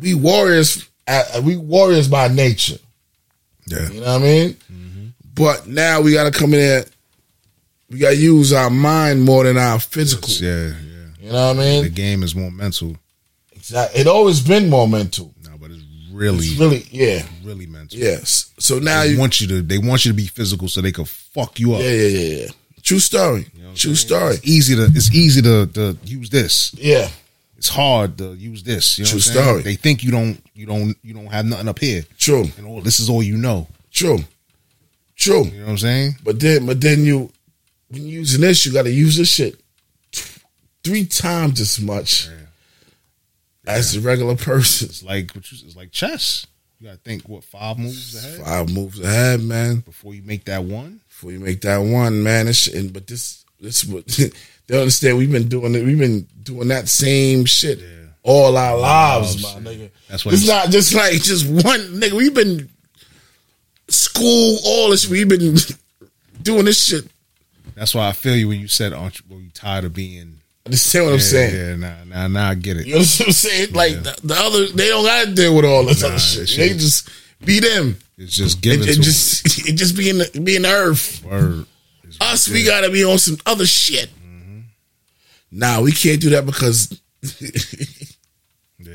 we 0.00 0.14
warriors. 0.14 0.88
Uh, 1.06 1.40
we 1.44 1.56
warriors 1.56 2.08
by 2.08 2.28
nature. 2.28 2.78
Yeah. 3.66 3.88
You 3.88 4.00
know 4.00 4.06
what 4.06 4.08
I 4.08 4.18
mean? 4.18 4.50
Mm-hmm. 4.72 5.06
But 5.34 5.66
now 5.66 6.00
we 6.00 6.12
gotta 6.12 6.30
come 6.30 6.54
in 6.54 6.60
there. 6.60 6.84
We 7.90 7.98
gotta 7.98 8.16
use 8.16 8.52
our 8.52 8.70
mind 8.70 9.24
more 9.24 9.44
than 9.44 9.56
our 9.56 9.78
physical. 9.78 10.28
Yeah, 10.30 10.66
yeah. 10.66 10.72
You 11.20 11.32
know 11.32 11.48
what 11.48 11.56
I 11.56 11.60
mean? 11.60 11.82
The 11.84 11.90
game 11.90 12.22
is 12.22 12.34
more 12.34 12.50
mental 12.50 12.96
Exactly. 13.66 14.00
It 14.00 14.06
always 14.06 14.40
been 14.40 14.70
more 14.70 14.86
mental. 14.86 15.34
Now, 16.24 16.32
but 16.32 16.40
it's 16.44 16.56
really, 16.58 16.76
It's 16.78 16.90
really, 16.92 17.10
yeah, 17.14 17.22
really 17.44 17.66
mental. 17.66 17.98
yes. 17.98 18.52
So 18.58 18.78
now 18.78 19.02
They 19.02 19.10
you, 19.12 19.18
want 19.18 19.40
you 19.40 19.46
to. 19.48 19.62
They 19.62 19.78
want 19.78 20.04
you 20.04 20.12
to 20.12 20.16
be 20.16 20.26
physical 20.26 20.68
so 20.68 20.80
they 20.80 20.92
can 20.92 21.04
fuck 21.04 21.58
you 21.60 21.74
up. 21.74 21.80
yeah, 21.82 21.90
yeah, 21.90 22.08
yeah, 22.08 22.36
yeah. 22.44 22.46
True 22.82 22.98
story. 23.00 23.46
True 23.74 23.94
story. 23.94 24.34
It's 24.36 24.46
easy 24.46 24.76
to. 24.76 24.84
It's 24.94 25.14
easy 25.14 25.42
to, 25.42 25.66
to 25.66 25.98
use 26.04 26.30
this. 26.30 26.72
Yeah, 26.78 27.08
It's 27.58 27.68
hard 27.68 28.16
to 28.18 28.34
use 28.34 28.62
this. 28.62 28.98
You 28.98 29.04
know 29.04 29.10
True 29.10 29.20
story. 29.20 29.62
They 29.62 29.74
think 29.74 30.02
you 30.04 30.10
don't. 30.12 30.40
You 30.54 30.66
don't. 30.66 30.96
You 31.02 31.12
don't 31.14 31.26
have 31.26 31.44
nothing 31.46 31.68
up 31.68 31.78
here. 31.78 32.04
true, 32.16 32.46
And 32.56 32.66
all 32.66 32.80
this 32.80 32.98
is 33.00 33.10
all 33.10 33.22
you 33.22 33.36
know. 33.36 33.66
true, 33.90 34.18
true. 35.16 35.44
You 35.44 35.50
know 35.58 35.64
what 35.64 35.70
I'm 35.72 35.78
saying? 35.78 36.16
But 36.24 36.38
then, 36.40 36.64
but 36.66 36.80
then 36.80 37.04
you, 37.04 37.30
when 37.88 38.02
you're 38.02 38.20
using 38.20 38.40
this, 38.40 38.64
you 38.64 38.72
got 38.72 38.84
to 38.84 38.90
use 38.92 39.16
this 39.16 39.30
shit 39.30 39.60
three 40.84 41.04
times 41.06 41.60
as 41.60 41.80
much 41.80 42.28
as 43.66 43.98
regular 43.98 44.36
person. 44.36 44.88
It's 44.88 45.02
like 45.02 45.32
what 45.34 45.50
you- 45.50 45.58
it's 45.66 45.76
like 45.76 45.90
chess. 45.92 46.46
You 46.80 46.88
gotta 46.88 46.98
think 46.98 47.26
what 47.28 47.42
five 47.42 47.78
moves 47.78 48.14
ahead 48.14 48.44
Five 48.44 48.70
moves 48.70 49.00
ahead, 49.00 49.40
man. 49.40 49.76
before 49.80 50.14
you 50.14 50.22
make 50.22 50.44
that 50.44 50.62
one. 50.64 51.00
Before 51.08 51.32
you 51.32 51.40
make 51.40 51.62
that 51.62 51.78
one, 51.78 52.22
man. 52.22 52.52
Shit, 52.52 52.74
and, 52.74 52.92
but 52.92 53.06
this, 53.06 53.44
this 53.60 53.82
what 53.84 54.06
they 54.66 54.78
understand. 54.78 55.16
We've 55.16 55.32
been 55.32 55.48
doing 55.48 55.74
it. 55.74 55.84
We've 55.84 55.98
been 55.98 56.26
doing 56.42 56.68
that 56.68 56.88
same 56.88 57.44
shit 57.46 57.80
all 58.22 58.56
our 58.58 58.76
lives, 58.76 59.42
my 59.42 59.48
nigga. 59.60 59.88
That's 60.08 60.24
what 60.26 60.34
it's 60.34 60.46
not 60.46 60.68
just 60.70 60.92
like 60.94 61.12
just 61.22 61.46
one 61.48 61.80
nigga. 62.00 62.12
We've 62.12 62.34
been 62.34 62.68
school 63.88 64.58
all 64.64 64.90
this. 64.90 65.08
We've 65.08 65.28
been 65.28 65.56
doing 66.42 66.64
this 66.66 66.84
shit. 66.84 67.06
That's 67.74 67.94
why 67.94 68.08
I 68.08 68.12
feel 68.12 68.36
you 68.36 68.48
when 68.48 68.60
you 68.60 68.68
said, 68.68 68.92
"Aren't 68.92 69.18
you, 69.20 69.24
well, 69.28 69.40
you 69.40 69.50
tired 69.50 69.84
of 69.84 69.94
being?" 69.94 70.40
Understand 70.66 71.04
what 71.06 71.14
I'm 71.14 71.20
saying? 71.20 71.54
Yeah, 71.54 71.76
now, 71.76 71.96
now, 72.06 72.28
now 72.28 72.50
I 72.50 72.54
get 72.54 72.76
it. 72.76 72.86
You 72.86 72.94
know 72.94 72.98
what 72.98 73.22
I'm 73.26 73.32
saying? 73.32 73.72
Like 73.72 74.02
the, 74.02 74.16
the 74.24 74.34
other, 74.34 74.66
they 74.66 74.88
don't 74.88 75.04
gotta 75.04 75.32
deal 75.32 75.54
with 75.56 75.64
all 75.64 75.84
this 75.84 76.02
Nah, 76.02 76.08
other 76.08 76.18
shit. 76.18 76.48
They 76.56 76.68
just 76.70 77.08
be 77.44 77.60
them. 77.60 77.96
It's 78.18 78.34
just 78.36 78.58
It, 78.58 78.62
given 78.62 78.88
it 78.88 78.94
to 78.94 79.00
just, 79.00 79.46
it 79.68 79.72
just 79.74 79.96
being 79.96 80.18
the, 80.18 80.40
being 80.42 80.66
earth. 80.66 81.24
Word. 81.24 81.66
It's- 82.02 82.16
Us, 82.20 82.48
we 82.48 82.64
gotta 82.64 82.90
be 82.90 83.04
on 83.04 83.18
some 83.18 83.36
other 83.46 83.64
shit. 83.66 84.10
Mm-hmm. 84.20 84.60
Nah, 85.52 85.80
we 85.80 85.92
can't 85.92 86.20
do 86.20 86.30
that 86.30 86.44
because 86.46 87.00
Yeah. 88.78 88.94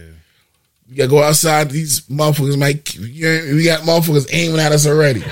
we 0.89 0.95
gotta 0.95 1.09
go 1.09 1.23
outside. 1.23 1.71
These 1.71 2.01
motherfuckers 2.01 2.57
might. 2.57 2.97
We 2.99 3.63
got 3.63 3.81
motherfuckers 3.81 4.27
aiming 4.33 4.59
at 4.59 4.71
us 4.71 4.85
already. 4.87 5.23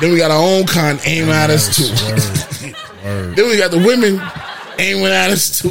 Then 0.00 0.10
we 0.12 0.18
got 0.18 0.30
our 0.32 0.42
own 0.42 0.66
kind 0.66 1.00
aiming 1.04 1.30
at 1.30 1.50
us 1.50 1.76
too. 1.76 1.84
Word. 2.06 2.76
Word. 3.04 3.36
then 3.36 3.48
we 3.48 3.56
got 3.56 3.70
the 3.72 3.78
women 3.78 4.20
aiming 4.82 5.06
at 5.06 5.30
us 5.30 5.60
too. 5.60 5.70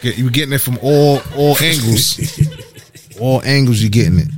Get, 0.00 0.18
you're 0.18 0.30
getting 0.30 0.52
it 0.52 0.60
from 0.60 0.78
all 0.82 1.20
all 1.36 1.56
angles. 1.62 2.18
all 3.20 3.42
angles, 3.42 3.80
you're 3.80 3.90
getting 3.90 4.18
it. 4.18 4.28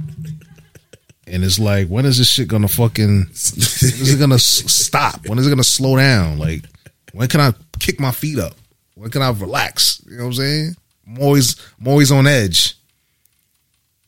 And 1.28 1.42
it's 1.42 1.58
like, 1.58 1.88
when 1.88 2.06
is 2.06 2.18
this 2.18 2.28
shit 2.30 2.46
gonna 2.48 2.68
fucking? 2.68 3.08
When 3.18 3.28
is 3.28 4.14
it 4.14 4.20
gonna 4.20 4.38
stop? 4.38 5.26
When 5.26 5.38
is 5.38 5.46
it 5.46 5.50
gonna 5.50 5.64
slow 5.64 5.96
down? 5.96 6.38
Like, 6.38 6.64
when 7.12 7.28
can 7.28 7.40
I 7.40 7.52
kick 7.80 7.98
my 7.98 8.12
feet 8.12 8.38
up? 8.38 8.52
When 8.94 9.10
can 9.10 9.22
I 9.22 9.30
relax? 9.30 10.02
You 10.08 10.18
know 10.18 10.24
what 10.24 10.28
I'm 10.28 10.34
saying? 10.34 10.76
I'm 11.06 11.18
always, 11.22 11.56
I'm 11.80 11.88
always 11.88 12.12
on 12.12 12.26
edge. 12.26 12.74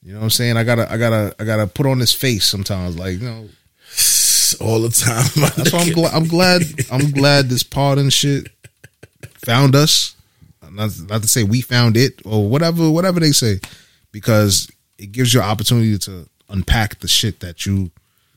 You 0.03 0.13
know 0.13 0.21
what 0.21 0.25
I'm 0.25 0.31
saying? 0.31 0.57
I 0.57 0.65
gotta, 0.65 0.91
I 0.91 0.97
gotta, 0.97 1.35
I 1.39 1.45
gotta 1.45 1.67
put 1.67 1.87
on 1.87 1.99
this 1.99 2.13
face 2.13 2.45
sometimes. 2.47 2.99
Like, 2.99 3.19
you 3.19 3.25
know, 3.29 3.49
All 4.61 4.81
the 4.81 4.89
time. 4.91 5.27
that's 5.57 5.73
why 5.73 5.81
I'm 5.81 5.93
glad. 5.93 6.15
I'm 6.15 6.29
glad. 6.29 6.63
I'm 6.91 7.11
glad 7.11 7.49
this 7.49 7.63
part 7.63 7.99
and 7.99 8.13
shit 8.13 8.49
found 9.49 9.75
us. 9.75 10.15
Not, 10.71 10.91
not 11.09 11.23
to 11.23 11.29
say 11.29 11.45
we 11.45 11.63
found 11.63 11.97
it 11.97 12.21
or 12.27 12.47
whatever. 12.49 12.91
Whatever 12.91 13.21
they 13.21 13.33
say, 13.33 13.59
because 14.13 14.71
it 14.99 15.13
gives 15.13 15.33
you 15.33 15.41
an 15.41 15.47
opportunity 15.49 15.97
to 15.99 16.29
unpack 16.51 16.99
the 17.01 17.09
shit 17.09 17.41
that 17.41 17.65
you. 17.65 17.91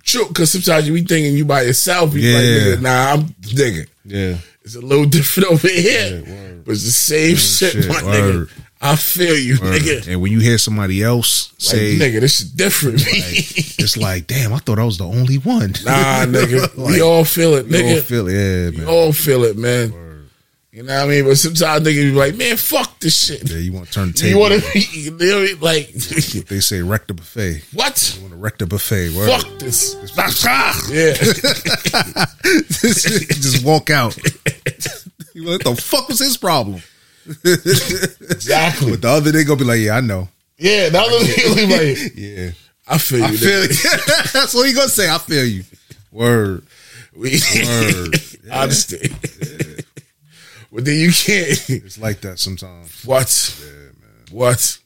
True, 0.03 0.27
because 0.29 0.51
sometimes 0.51 0.87
you 0.87 0.93
be 0.93 1.01
thinking 1.03 1.35
you 1.35 1.45
by 1.45 1.63
yourself. 1.63 2.13
You 2.15 2.21
like, 2.33 2.43
Yeah. 2.43 2.57
nigga, 2.57 2.81
nah, 2.81 3.11
I'm 3.13 3.23
nigga. 3.41 3.87
Yeah. 4.05 4.37
It's 4.63 4.75
a 4.75 4.81
little 4.81 5.05
different 5.17 5.51
over 5.51 5.67
here, 5.67 6.23
Yeah, 6.25 6.51
but 6.65 6.71
it's 6.71 6.85
the 6.85 6.91
same 6.91 7.35
shit, 7.35 7.73
shit, 7.73 7.87
my 7.89 8.01
word. 8.03 8.47
nigga. 8.47 8.61
I 8.83 8.95
feel 8.95 9.37
you, 9.37 9.55
nigga. 9.57 10.07
And 10.07 10.21
when 10.21 10.31
you 10.31 10.39
hear 10.39 10.57
somebody 10.57 11.03
else 11.03 11.51
Like, 11.51 11.59
say, 11.59 11.97
nigga, 11.99 12.19
this 12.21 12.41
is 12.41 12.49
different. 12.51 13.03
it's 13.05 13.95
like, 13.97 14.25
damn, 14.25 14.53
I 14.53 14.57
thought 14.57 14.79
I 14.79 14.83
was 14.85 14.97
the 14.97 15.05
only 15.05 15.35
one. 15.37 15.71
nah, 15.83 16.25
nigga, 16.25 16.75
we 16.77 17.01
all 17.01 17.25
feel 17.25 17.53
it, 17.55 17.67
nigga. 17.67 17.97
all 17.97 18.01
feel 18.01 18.27
it. 18.27 18.33
Yeah, 18.33 18.69
we 18.71 18.77
man. 18.77 18.87
all 18.87 19.13
feel 19.13 19.43
it, 19.43 19.57
man. 19.57 19.93
You 20.71 20.83
know 20.83 20.95
what 20.95 21.03
I 21.03 21.07
mean? 21.09 21.25
But 21.25 21.37
sometimes 21.37 21.85
niggas 21.85 21.95
be 21.95 22.11
like, 22.11 22.35
man, 22.35 22.55
fuck 22.55 22.97
this 23.01 23.25
shit. 23.25 23.49
Yeah, 23.49 23.57
you 23.57 23.73
want 23.73 23.87
to 23.87 23.91
turn 23.91 24.13
the 24.13 24.29
You 24.29 24.39
want 24.39 24.53
to 24.53 24.79
you 24.97 25.11
know, 25.11 25.45
like, 25.59 25.89
they 25.89 26.61
say 26.61 26.81
wreck 26.81 27.07
the 27.07 27.13
buffet. 27.13 27.61
what? 27.73 28.15
You 28.15 28.21
want 28.21 28.33
to 28.33 28.37
wreck 28.37 28.57
the 28.57 28.67
buffet. 28.67 29.09
Word. 29.13 29.29
Fuck 29.29 29.59
this. 29.59 29.97
Ah! 30.17 30.81
Yeah. 30.89 31.13
just 32.71 33.65
walk 33.65 33.89
out. 33.89 34.15
You 35.33 35.43
what 35.47 35.61
the 35.61 35.75
fuck 35.75 36.07
was 36.07 36.19
his 36.19 36.37
problem? 36.37 36.81
exactly. 37.43 38.91
But 38.91 39.01
the 39.01 39.09
other 39.09 39.33
day 39.33 39.43
gonna 39.43 39.59
be 39.59 39.65
like, 39.65 39.81
yeah, 39.81 39.97
I 39.97 40.01
know. 40.01 40.29
Yeah, 40.57 40.87
that 40.87 41.05
was 41.05 41.27
be 41.53 41.65
like, 41.65 42.13
Yeah, 42.15 42.51
I 42.87 42.97
feel 42.97 43.19
you. 43.19 43.25
I 43.25 43.35
feel. 43.35 43.67
That's 44.31 44.53
what 44.53 44.67
he 44.67 44.73
gonna 44.73 44.87
say. 44.87 45.13
I 45.13 45.17
feel 45.17 45.43
you. 45.45 45.65
Word. 46.13 46.65
We, 47.13 47.41
Word. 47.65 48.15
I 48.49 48.63
understand. 48.63 49.80
But 50.71 50.85
then 50.85 50.99
you 50.99 51.11
can't. 51.11 51.69
It's 51.69 51.97
like 51.97 52.21
that 52.21 52.39
sometimes. 52.39 53.03
What? 53.05 53.59
man 53.61 53.93
What? 54.31 54.77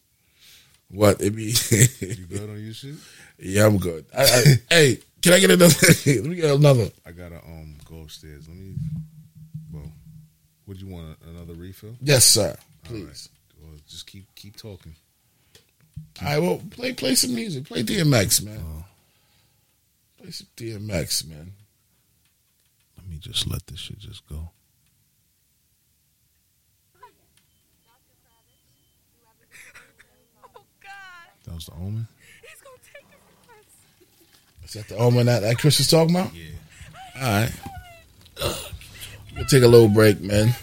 What? 0.90 1.22
It 1.22 1.36
be. 1.36 1.53
You 2.02 2.26
good 2.26 2.49
on 2.49 2.64
your 2.64 2.74
shit? 2.74 2.95
yeah, 3.38 3.66
I'm 3.66 3.78
good. 3.78 4.06
I, 4.18 4.24
I, 4.24 4.44
hey, 4.70 4.98
can 5.22 5.34
I 5.34 5.40
get 5.40 5.52
another? 5.52 5.76
Let 6.06 6.26
me 6.26 6.36
get 6.36 6.56
another. 6.56 6.90
I 7.06 7.12
gotta 7.12 7.38
um 7.45 7.76
go 7.86 8.02
upstairs. 8.02 8.48
Let 8.48 8.57
me. 8.57 8.76
Well, 9.72 9.91
Would 10.68 10.82
you 10.82 10.88
want 10.88 11.18
another 11.28 11.53
refill? 11.53 11.95
Yes, 12.02 12.26
sir. 12.26 12.56
Please. 12.84 13.30
Or 13.64 13.70
just 13.88 14.07
keep 14.07 14.26
keep 14.36 14.56
talking. 14.56 14.95
All 16.22 16.28
right, 16.28 16.40
well, 16.40 16.62
play 16.72 16.94
play 16.94 17.16
some 17.16 17.36
music. 17.36 17.66
Play 17.66 17.84
DMX, 17.84 18.44
man. 18.44 18.86
Play 20.18 20.32
some 20.32 20.48
DMX, 20.57 21.28
man. 21.28 21.52
Let 22.98 23.07
me 23.07 23.18
just 23.20 23.48
let 23.48 23.68
this 23.68 23.80
shit 23.80 23.99
just 23.99 24.28
go. 24.28 24.49
That 31.45 31.53
was 31.55 31.65
the 31.67 31.73
omen. 31.73 32.07
he's 32.41 32.61
gonna 32.61 32.77
take 32.93 33.03
it 33.11 33.19
from 33.43 33.55
us. 33.55 34.65
Is 34.65 34.73
that 34.73 34.88
the 34.88 34.97
omen 35.01 35.26
that, 35.27 35.41
that 35.41 35.57
Chris 35.59 35.77
was 35.77 35.88
talking 35.89 36.15
about? 36.15 36.31
Yeah. 36.34 36.43
All 37.15 37.22
right. 37.22 37.51
We'll 39.35 39.45
take 39.45 39.63
a 39.63 39.67
little 39.67 39.89
break, 39.89 40.22
man. 40.22 40.55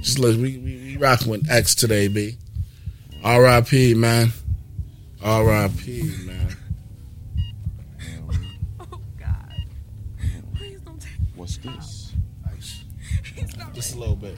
Just 0.00 0.18
let 0.18 0.36
we 0.36 0.58
we, 0.58 0.76
we 0.76 0.96
rocking 0.96 1.30
with 1.30 1.50
X 1.50 1.74
today, 1.74 2.08
B. 2.08 2.36
R.I.P. 3.22 3.94
man. 3.94 4.32
R.I.P. 5.22 6.02
man. 6.26 6.48
Oh 8.80 9.00
God, 9.18 9.54
please 10.56 10.80
don't 10.80 11.00
take. 11.00 11.12
What's 11.34 11.56
this? 11.58 12.12
He's 13.34 13.56
not 13.56 13.72
Just 13.74 13.94
a 13.94 13.98
little 13.98 14.16
bit. 14.16 14.36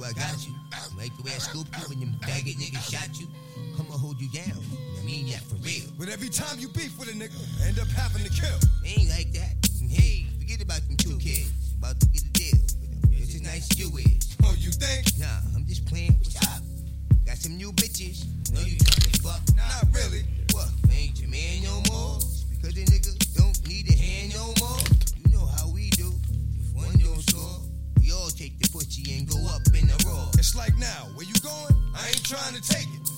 You 0.00 0.06
I 0.06 0.12
got 0.12 0.46
you. 0.46 0.54
Like 0.96 1.14
the 1.16 1.22
way 1.22 1.32
I 1.34 1.38
scooped 1.38 1.76
you 1.76 1.84
when 1.88 2.00
them 2.00 2.16
faggot 2.22 2.56
niggas 2.56 2.90
shot 2.90 3.20
you. 3.20 3.26
Come 3.76 3.86
on, 3.92 3.98
hold 3.98 4.20
you 4.20 4.28
down. 4.30 4.56
I 4.98 5.04
mean 5.04 5.28
that 5.28 5.42
for 5.42 5.56
real. 5.56 5.88
But 5.98 6.08
every 6.08 6.28
time 6.28 6.58
you 6.58 6.68
beef 6.68 6.98
with 6.98 7.08
a 7.08 7.12
nigga, 7.12 7.36
end 7.66 7.78
up 7.78 7.88
having 7.88 8.24
to 8.24 8.30
kill. 8.30 8.58
Ain't 8.84 9.10
like 9.10 9.32
that. 9.32 9.60
Hey, 9.88 10.26
forget 10.38 10.62
about 10.62 10.80
them 10.88 10.96
two 10.96 11.18
kids. 11.18 11.52
About 11.78 12.00
to 12.00 12.06
get 12.08 12.22
a 12.22 12.32
deal. 12.32 12.58
Just 13.12 13.34
as 13.34 13.42
nice 13.42 13.70
as 13.70 13.78
you 13.78 13.88
is. 13.98 14.36
Oh, 14.44 14.54
you 14.58 14.70
think? 14.70 15.18
Nah, 15.18 15.26
I'm 15.54 15.66
just 15.66 15.84
playing. 15.86 16.14
What's 16.18 16.36
up? 16.48 16.62
Got 17.26 17.36
some 17.36 17.56
new 17.56 17.72
bitches. 17.72 18.24
Know 18.52 18.60
you 18.60 18.78
trying 18.78 19.12
to 19.12 19.20
fuck. 19.20 19.40
Not 19.56 19.84
really. 19.92 20.24
What? 20.52 20.68
Ain't 20.92 21.20
your 21.20 21.30
man 21.30 21.62
no 21.62 21.82
more? 21.92 22.18
Because 22.48 22.76
a 22.76 22.84
nigga 22.88 23.12
don't 23.36 23.56
need 23.68 23.88
a 23.90 23.96
hand 23.96 24.32
no 24.32 24.54
more? 24.64 24.80
You 25.16 25.36
know 25.36 25.46
how 25.46 25.68
we 25.68 25.90
do. 25.90 26.12
If 26.56 26.74
one 26.74 26.96
don't 26.98 27.20
we 28.10 28.16
all 28.16 28.30
take 28.30 28.58
the 28.58 28.68
pussy 28.70 29.18
and 29.18 29.28
go 29.28 29.38
up 29.54 29.62
in 29.78 29.86
the 29.86 29.94
raw. 30.06 30.26
It's 30.34 30.56
like 30.56 30.76
now, 30.78 31.06
where 31.14 31.26
you 31.26 31.34
going? 31.42 31.74
I 31.94 32.08
ain't 32.08 32.24
trying 32.24 32.54
to 32.54 32.62
take 32.62 32.88
it. 32.90 33.10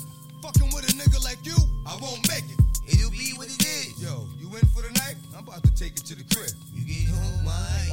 Fucking 0.43 0.69
with 0.75 0.85
a 0.85 0.93
nigga 0.93 1.23
like 1.25 1.41
you, 1.45 1.57
I 1.87 1.97
won't 1.97 2.21
make 2.29 2.45
it. 2.45 2.61
It'll 2.87 3.11
be 3.11 3.33
what 3.37 3.47
it 3.47 3.63
is. 3.65 4.03
Yo, 4.03 4.29
you 4.39 4.49
in 4.53 4.67
for 4.75 4.83
the 4.83 4.93
night? 5.01 5.17
I'm 5.37 5.49
about 5.49 5.63
to 5.65 5.75
take 5.75 5.93
it 5.93 6.05
to 6.07 6.15
the 6.15 6.25
crib. 6.35 6.53
You 6.75 6.85
get 6.85 7.09
home, 7.09 7.49
I 7.49 7.93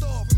nigga 0.00 0.31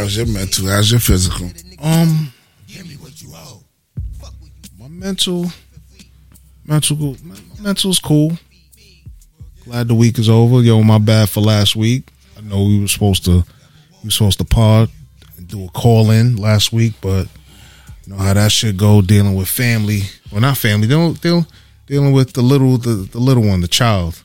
how's 0.00 0.16
your 0.16 0.26
mental, 0.26 0.66
how's 0.66 0.90
your 0.90 1.00
physical. 1.00 1.50
Um, 1.82 2.32
Give 2.66 2.88
me 2.88 2.94
what 2.94 3.20
you 3.20 3.28
owe. 3.34 3.62
Fuck 4.18 4.32
with 4.40 4.50
you. 4.62 4.82
my 4.82 4.88
mental, 4.88 5.52
mental, 6.64 7.16
mental's 7.60 7.98
cool. 7.98 8.32
Glad 9.64 9.88
the 9.88 9.94
week 9.94 10.18
is 10.18 10.28
over. 10.30 10.62
Yo, 10.62 10.82
my 10.82 10.98
bad 10.98 11.28
for 11.28 11.40
last 11.42 11.76
week. 11.76 12.08
I 12.36 12.40
know 12.40 12.64
we 12.64 12.80
were 12.80 12.88
supposed 12.88 13.26
to, 13.26 13.44
we 14.02 14.04
were 14.04 14.10
supposed 14.10 14.38
to 14.38 14.44
pod 14.44 14.88
and 15.36 15.46
do 15.46 15.66
a 15.66 15.68
call 15.68 16.10
in 16.10 16.36
last 16.36 16.72
week, 16.72 16.94
but 17.02 17.28
you 18.06 18.14
know 18.14 18.16
how 18.16 18.32
that 18.32 18.50
should 18.52 18.78
go 18.78 19.02
dealing 19.02 19.34
with 19.34 19.48
family. 19.48 20.02
Well, 20.32 20.40
not 20.40 20.56
family. 20.56 20.88
Dealing, 20.88 21.12
dealing, 21.14 21.46
dealing 21.86 22.12
with 22.12 22.32
the 22.32 22.42
little, 22.42 22.78
the, 22.78 23.06
the 23.12 23.18
little 23.18 23.46
one, 23.46 23.60
the 23.60 23.68
child. 23.68 24.22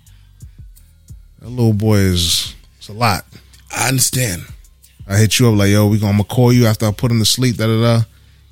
That 1.41 1.49
little 1.49 1.73
boy 1.73 1.97
is, 1.97 2.55
it's 2.77 2.87
a 2.87 2.93
lot. 2.93 3.25
I 3.75 3.89
understand. 3.89 4.43
I 5.07 5.17
hit 5.17 5.39
you 5.39 5.49
up 5.49 5.55
like, 5.57 5.69
yo, 5.69 5.87
we 5.87 5.99
gonna, 5.99 6.23
call 6.23 6.51
you 6.51 6.65
after 6.65 6.85
I 6.87 6.91
put 6.91 7.11
him 7.11 7.19
to 7.19 7.25
sleep. 7.25 7.57
Da 7.57 7.67
da 7.67 7.81
da. 7.81 8.03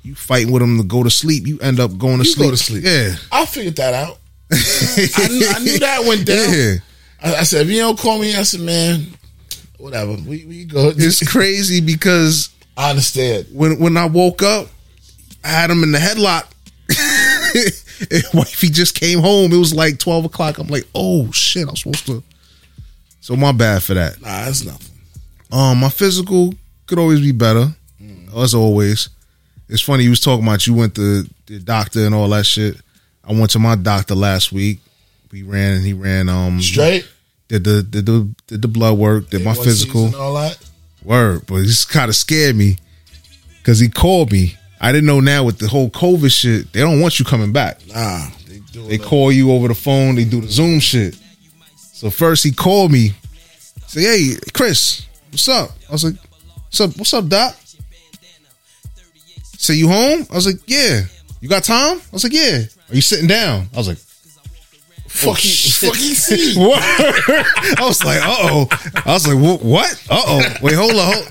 You 0.02 0.14
fighting 0.14 0.52
with 0.52 0.62
him 0.62 0.76
to 0.78 0.84
go 0.84 1.02
to 1.02 1.10
sleep. 1.10 1.46
You 1.46 1.58
end 1.60 1.80
up 1.80 1.96
going 1.96 2.18
to 2.18 2.24
You 2.24 2.30
sleep. 2.30 2.46
go 2.46 2.50
to 2.50 2.56
sleep. 2.56 2.84
Yeah. 2.84 3.16
I 3.32 3.46
figured 3.46 3.76
that 3.76 3.94
out. 3.94 4.18
I, 4.52 5.28
knew, 5.28 5.48
I 5.48 5.58
knew 5.60 5.78
that 5.78 6.04
went 6.06 6.26
down. 6.26 6.52
Yeah. 6.52 6.74
I, 7.22 7.36
I 7.36 7.42
said, 7.44 7.62
if 7.62 7.72
you 7.72 7.78
don't 7.78 7.98
call 7.98 8.18
me, 8.18 8.36
I 8.36 8.42
said, 8.42 8.60
man, 8.60 9.06
whatever. 9.78 10.12
We 10.12 10.44
we 10.44 10.64
go. 10.64 10.92
It's 10.94 11.26
crazy 11.26 11.80
because 11.80 12.50
I 12.76 12.90
understand. 12.90 13.46
when 13.52 13.78
when 13.78 13.96
I 13.96 14.06
woke 14.06 14.42
up, 14.42 14.68
I 15.42 15.48
had 15.48 15.70
him 15.70 15.82
in 15.82 15.92
the 15.92 15.98
headlock. 15.98 16.46
wifey 18.34 18.68
just 18.68 18.98
came 18.98 19.20
home. 19.20 19.52
It 19.52 19.56
was 19.56 19.74
like 19.74 19.98
twelve 19.98 20.24
o'clock. 20.24 20.58
I'm 20.58 20.66
like, 20.68 20.86
oh 20.94 21.30
shit, 21.32 21.68
I'm 21.68 21.76
supposed 21.76 22.06
to. 22.06 22.22
So 23.20 23.36
my 23.36 23.52
bad 23.52 23.82
for 23.82 23.94
that. 23.94 24.20
Nah, 24.20 24.44
that's 24.44 24.64
nothing. 24.64 24.93
Um, 25.54 25.78
my 25.78 25.88
physical 25.88 26.52
could 26.86 26.98
always 26.98 27.20
be 27.20 27.30
better, 27.32 27.68
as 28.36 28.54
always. 28.54 29.08
It's 29.68 29.80
funny 29.82 30.02
you 30.04 30.10
was 30.10 30.20
talking 30.20 30.44
about 30.44 30.66
you 30.66 30.74
went 30.74 30.96
to 30.96 31.24
the 31.46 31.60
doctor 31.60 32.04
and 32.04 32.14
all 32.14 32.28
that 32.30 32.44
shit. 32.44 32.76
I 33.22 33.32
went 33.32 33.50
to 33.52 33.58
my 33.60 33.76
doctor 33.76 34.14
last 34.16 34.52
week. 34.52 34.80
We 35.30 35.42
ran. 35.44 35.74
And 35.76 35.84
he 35.84 35.92
ran. 35.92 36.28
Um, 36.28 36.60
Straight. 36.60 37.08
Did 37.48 37.64
the 37.64 37.82
did 37.82 38.06
the 38.06 38.28
did 38.48 38.62
the 38.62 38.68
blood 38.68 38.98
work? 38.98 39.30
Did 39.30 39.44
my 39.44 39.54
physical. 39.54 40.06
and 40.06 40.14
all 40.16 40.34
that. 40.34 40.58
Word, 41.04 41.46
but 41.46 41.56
he's 41.56 41.84
kind 41.84 42.08
of 42.08 42.16
scared 42.16 42.56
me 42.56 42.78
because 43.58 43.78
he 43.78 43.88
called 43.88 44.32
me. 44.32 44.56
I 44.80 44.90
didn't 44.90 45.06
know 45.06 45.20
now 45.20 45.44
with 45.44 45.58
the 45.58 45.68
whole 45.68 45.90
COVID 45.90 46.32
shit, 46.32 46.72
they 46.72 46.80
don't 46.80 47.00
want 47.00 47.18
you 47.18 47.24
coming 47.24 47.52
back. 47.52 47.78
Nah, 47.86 48.26
they 48.48 48.58
do 48.72 48.86
They 48.88 48.98
call 48.98 49.30
you 49.30 49.52
over 49.52 49.68
the 49.68 49.74
phone. 49.74 50.14
They 50.16 50.24
do 50.24 50.40
the 50.40 50.48
Zoom 50.48 50.80
shit. 50.80 51.16
So 51.76 52.10
first 52.10 52.42
he 52.42 52.52
called 52.52 52.90
me. 52.90 53.12
Say, 53.86 54.02
hey, 54.02 54.34
Chris, 54.54 55.06
what's 55.34 55.48
up? 55.48 55.70
I 55.88 55.92
was 55.92 56.04
like, 56.04 56.14
what's 56.14 56.80
up? 56.80 56.96
What's 56.96 57.12
up, 57.12 57.26
Doc? 57.26 57.56
Say 59.58 59.74
you 59.74 59.88
home? 59.88 60.24
I 60.30 60.34
was 60.34 60.46
like, 60.46 60.62
yeah. 60.66 61.02
You 61.40 61.48
got 61.48 61.64
time? 61.64 61.98
I 61.98 62.12
was 62.12 62.22
like, 62.22 62.32
yeah. 62.32 62.62
Are 62.88 62.94
you 62.94 63.00
sitting 63.00 63.26
down? 63.26 63.68
I 63.74 63.76
was 63.76 63.88
like, 63.88 63.98
Fuck 65.08 65.44
you, 65.44 65.50
fuck 65.50 65.94
you, 65.94 66.14
see. 66.14 66.58
what? 66.58 66.82
I 66.82 67.78
was 67.82 68.02
like, 68.04 68.20
uh 68.20 68.36
oh. 68.50 68.68
I 69.06 69.12
was 69.12 69.26
like, 69.28 69.62
what? 69.62 70.06
Uh 70.10 70.22
oh. 70.26 70.56
Wait, 70.60 70.74
hold 70.74 70.90
on. 70.92 71.12
Hold. 71.12 71.30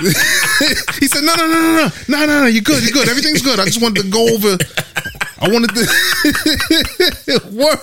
he 0.98 1.06
said, 1.06 1.22
no, 1.22 1.34
no, 1.36 1.46
no, 1.46 1.60
no, 1.60 1.76
no, 1.76 1.90
no, 2.08 2.26
no, 2.26 2.40
no. 2.40 2.46
You're 2.46 2.62
good. 2.62 2.82
You're 2.82 2.92
good. 2.92 3.08
Everything's 3.08 3.42
good. 3.42 3.60
I 3.60 3.66
just 3.66 3.82
wanted 3.82 4.04
to 4.04 4.10
go 4.10 4.26
over. 4.34 4.56
I 5.42 5.48
wanted 5.48 5.74
to 5.74 5.80
word. 7.52 7.78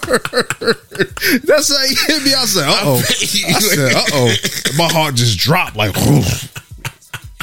That's 1.43 1.75
how 1.75 1.83
he 1.87 1.95
hit 2.05 2.23
me. 2.23 2.35
I 2.35 2.45
said, 2.45 2.69
uh 2.69 2.81
oh. 2.83 2.97
I 2.97 3.01
said, 3.01 3.95
uh 3.95 4.03
oh. 4.13 4.31
My 4.77 4.87
heart 4.87 5.15
just 5.15 5.39
dropped 5.39 5.75
like, 5.75 5.95
like, 6.05 6.05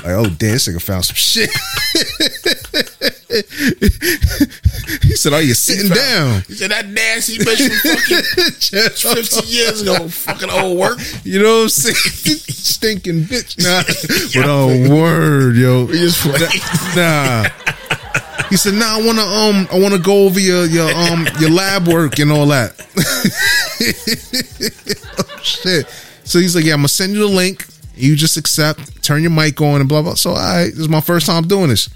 oh 0.05 0.27
damn, 0.27 0.36
this 0.36 0.69
nigga 0.69 0.81
found 0.81 1.05
some 1.05 1.16
shit. 1.16 1.51
he 5.03 5.16
said, 5.16 5.32
"Are 5.32 5.43
you 5.43 5.55
sitting 5.55 5.91
down?" 5.91 6.43
He 6.47 6.55
said 6.55 6.70
that 6.70 6.86
nasty 6.86 7.39
bitch 7.39 7.66
from 7.66 7.97
fucking 9.03 9.24
50 9.24 9.49
years 9.49 9.82
ago, 9.82 10.07
fucking 10.09 10.51
old 10.51 10.78
work. 10.78 11.01
You 11.24 11.43
know 11.43 11.57
what 11.57 11.62
I'm 11.65 11.69
saying? 11.70 11.97
Stinking 11.97 13.24
bitch. 13.24 13.59
Nah. 13.59 13.82
But 14.41 14.49
oh 14.49 14.69
word, 14.95 15.57
yo. 15.57 15.86
We 15.86 15.99
just 15.99 16.20
played. 16.20 16.62
Nah. 16.95 17.49
He 18.55 18.59
said, 18.59 18.74
nah, 18.74 18.98
I 18.98 19.02
wanna 19.05 19.22
um 19.22 19.66
I 19.72 19.81
wanna 19.81 19.98
go 19.98 20.26
over 20.26 20.39
your 20.39 20.64
your 20.66 20.89
um 20.89 21.26
your 21.40 21.51
lab 21.51 21.89
work 21.89 22.20
and 22.20 22.31
all 22.31 22.47
that. 22.47 22.81
oh, 25.18 25.40
shit. 25.43 25.89
So 26.22 26.39
he's 26.39 26.55
like, 26.55 26.64
Yeah, 26.64 26.74
I'm 26.74 26.78
gonna 26.78 26.86
send 26.86 27.14
you 27.14 27.18
the 27.18 27.35
link. 27.35 27.66
You 27.97 28.14
just 28.14 28.36
accept, 28.36 29.02
turn 29.02 29.22
your 29.22 29.32
mic 29.32 29.60
on 29.60 29.81
and 29.81 29.89
blah 29.89 30.02
blah. 30.02 30.14
So 30.14 30.35
I 30.35 30.66
this 30.66 30.78
is 30.78 30.89
my 30.89 31.01
first 31.01 31.26
time 31.26 31.48
doing 31.48 31.68
this. 31.68 31.89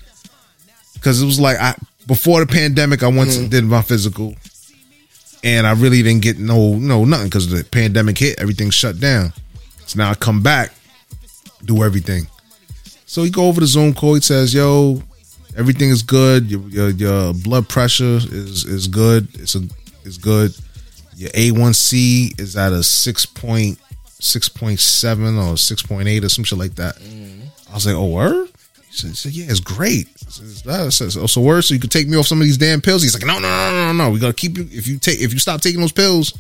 Cause 1.01 1.23
it 1.23 1.27
was 1.27 1.39
like 1.39 1.59
I 1.59 1.77
before 2.09 2.45
the 2.45 2.53
pandemic, 2.53 3.05
I 3.05 3.07
went 3.07 3.37
and 3.37 3.49
did 3.49 3.63
my 3.63 3.83
physical. 3.83 4.35
And 5.45 5.65
I 5.65 5.75
really 5.75 6.03
didn't 6.03 6.23
get 6.23 6.41
no 6.41 6.75
no 6.75 7.05
nothing 7.05 7.29
because 7.29 7.49
the 7.49 7.63
pandemic 7.63 8.19
hit, 8.19 8.41
everything 8.41 8.71
shut 8.71 8.99
down. 8.99 9.33
So 9.87 10.01
now 10.01 10.11
I 10.11 10.17
come 10.17 10.43
back, 10.43 10.75
do 11.65 11.85
everything. 11.85 12.27
So 13.07 13.23
he 13.23 13.31
go 13.31 13.47
over 13.47 13.61
the 13.61 13.67
Zoom 13.69 13.95
call. 13.95 14.15
He 14.15 14.23
says, 14.23 14.53
"Yo, 14.53 15.05
everything 15.59 15.91
is 15.91 16.03
good. 16.03 16.51
Your 16.51 16.61
your, 16.69 16.91
your 16.91 17.35
blood 17.35 17.69
pressure 17.69 18.17
is 18.17 18.65
is 18.65 18.87
good. 18.87 19.29
It's 19.35 19.55
a 19.55 19.63
is 20.05 20.17
good. 20.17 20.55
Your 21.17 21.31
A1C 21.31 22.41
is 22.41 22.57
at 22.57 22.73
a 22.73 22.83
six 22.83 23.27
point 23.27 23.79
six 24.21 24.49
point 24.49 24.81
seven 24.81 25.37
or 25.37 25.57
six 25.57 25.83
point 25.83 26.09
eight 26.09 26.25
or 26.25 26.29
some 26.29 26.45
shit 26.45 26.59
like 26.59 26.77
that." 26.77 26.97
Mm-hmm. 26.97 27.71
I 27.71 27.75
was 27.75 27.87
like, 27.87 27.97
"Oh, 27.97 28.07
word." 28.07 28.49
He 28.91 28.97
said, 28.97 29.11
he 29.11 29.17
said, 29.17 29.33
"Yeah, 29.33 29.47
it's 29.51 29.61
great." 29.61 30.09
I 30.27 30.31
says, 30.31 30.63
"That-" 30.63 30.81
I 30.81 30.89
says, 30.91 31.17
"Oh, 31.17 31.27
so 31.27 31.41
word, 31.41 31.63
so 31.63 31.75
you 31.75 31.81
could 31.81 31.91
take 31.91 32.09
me 32.09 32.17
off 32.17 32.27
some 32.27 32.41
of 32.41 32.45
these 32.45 32.57
damn 32.57 32.81
pills." 32.81 33.03
He's 33.03 33.15
like, 33.15 33.27
"No, 33.27 33.39
no, 33.39 33.49
no, 33.49 33.93
no, 33.93 34.05
no. 34.05 34.11
We 34.11 34.21
gotta 34.21 34.33
keep 34.33 34.57
you. 34.57 34.67
If 34.71 34.87
you 34.87 34.99
take, 34.99 35.21
if 35.21 35.33
you 35.33 35.39
stop 35.39 35.61
taking 35.61 35.81
those 35.81 35.93
pills, 35.93 36.39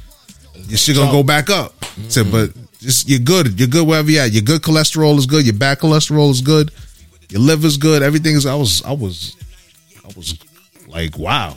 your 0.68 0.78
shit 0.78 0.96
gonna 0.96 1.10
go 1.10 1.22
back 1.22 1.50
up." 1.50 1.74
I 1.82 2.08
said, 2.08 2.26
mm-hmm. 2.26 2.52
"But 2.52 2.78
just 2.78 3.08
you're 3.08 3.18
good. 3.18 3.58
You're 3.58 3.68
good 3.68 3.86
wherever 3.86 4.10
you're 4.10 4.22
at. 4.22 4.32
Your 4.32 4.42
good 4.42 4.62
cholesterol 4.62 5.18
is 5.18 5.26
good. 5.26 5.44
Your 5.44 5.54
bad 5.54 5.80
cholesterol 5.80 6.30
is 6.30 6.40
good. 6.40 6.70
Your 7.30 7.40
liver's 7.40 7.76
good. 7.76 8.02
Everything's. 8.02 8.46
I 8.46 8.54
was, 8.54 8.82
I 8.84 8.92
was, 8.92 9.36
I 10.04 10.08
was 10.16 10.38
like, 10.86 11.18
wow, 11.18 11.56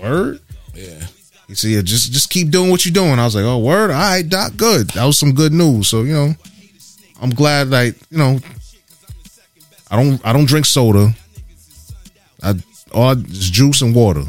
word." 0.00 0.40
Yeah. 0.74 1.06
He 1.48 1.56
said, 1.56 1.70
yeah, 1.70 1.82
just 1.82 2.12
just 2.12 2.30
keep 2.30 2.48
doing 2.48 2.70
what 2.70 2.86
you're 2.86 2.94
doing. 2.94 3.18
I 3.18 3.24
was 3.24 3.34
like, 3.34 3.44
oh, 3.44 3.58
word, 3.58 3.90
all 3.90 3.96
right, 3.96 4.26
doc, 4.26 4.56
good. 4.56 4.88
That 4.90 5.04
was 5.04 5.18
some 5.18 5.34
good 5.34 5.52
news. 5.52 5.88
So 5.88 6.02
you 6.02 6.14
know, 6.14 6.34
I'm 7.20 7.28
glad 7.30 7.68
that 7.70 7.94
you 8.10 8.16
know, 8.16 8.38
I 9.90 10.02
don't 10.02 10.26
I 10.26 10.32
don't 10.32 10.46
drink 10.46 10.64
soda. 10.64 11.14
I 12.42 12.54
all 12.92 13.14
just 13.14 13.52
juice 13.52 13.82
and 13.82 13.94
water. 13.94 14.24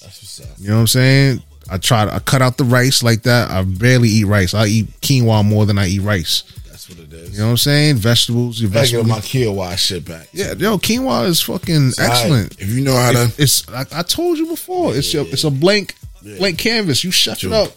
That's 0.00 0.02
what's 0.02 0.40
up. 0.40 0.58
You 0.58 0.68
know 0.68 0.76
what 0.76 0.80
I'm 0.80 0.86
saying? 0.86 1.42
I 1.70 1.76
try 1.76 2.06
to 2.06 2.14
I 2.14 2.20
cut 2.20 2.40
out 2.40 2.56
the 2.56 2.64
rice 2.64 3.02
like 3.02 3.24
that. 3.24 3.50
I 3.50 3.62
barely 3.62 4.08
eat 4.08 4.24
rice. 4.24 4.54
I 4.54 4.66
eat 4.66 4.86
quinoa 5.02 5.44
more 5.44 5.66
than 5.66 5.78
I 5.78 5.88
eat 5.88 6.00
rice. 6.00 6.42
That's 6.88 6.98
what 6.98 6.98
it 7.08 7.12
is. 7.12 7.32
You 7.32 7.38
know 7.40 7.44
what 7.46 7.50
I'm 7.52 7.56
saying? 7.58 7.96
Vegetables, 7.96 8.60
your 8.60 8.70
vegetables. 8.70 9.10
I 9.10 9.14
vegetables. 9.16 9.56
my 9.56 9.72
quinoa 9.72 9.78
shit 9.78 10.04
back. 10.06 10.28
yeah, 10.32 10.52
yo, 10.56 10.78
quinoa 10.78 11.26
is 11.26 11.40
fucking 11.42 11.86
right. 11.98 11.98
excellent. 11.98 12.60
If 12.60 12.68
you 12.70 12.82
know 12.84 12.94
how 12.96 13.12
to. 13.12 13.24
It- 13.24 13.38
it's 13.40 13.68
I, 13.68 13.84
I 13.92 14.02
told 14.02 14.38
you 14.38 14.46
before. 14.46 14.94
It's 14.94 15.12
your, 15.12 15.24
it's 15.26 15.44
a 15.44 15.50
blank 15.50 15.94
blank 16.38 16.58
canvas. 16.58 17.02
You 17.04 17.10
shut 17.10 17.38
True. 17.38 17.50
it 17.50 17.54
up, 17.54 17.72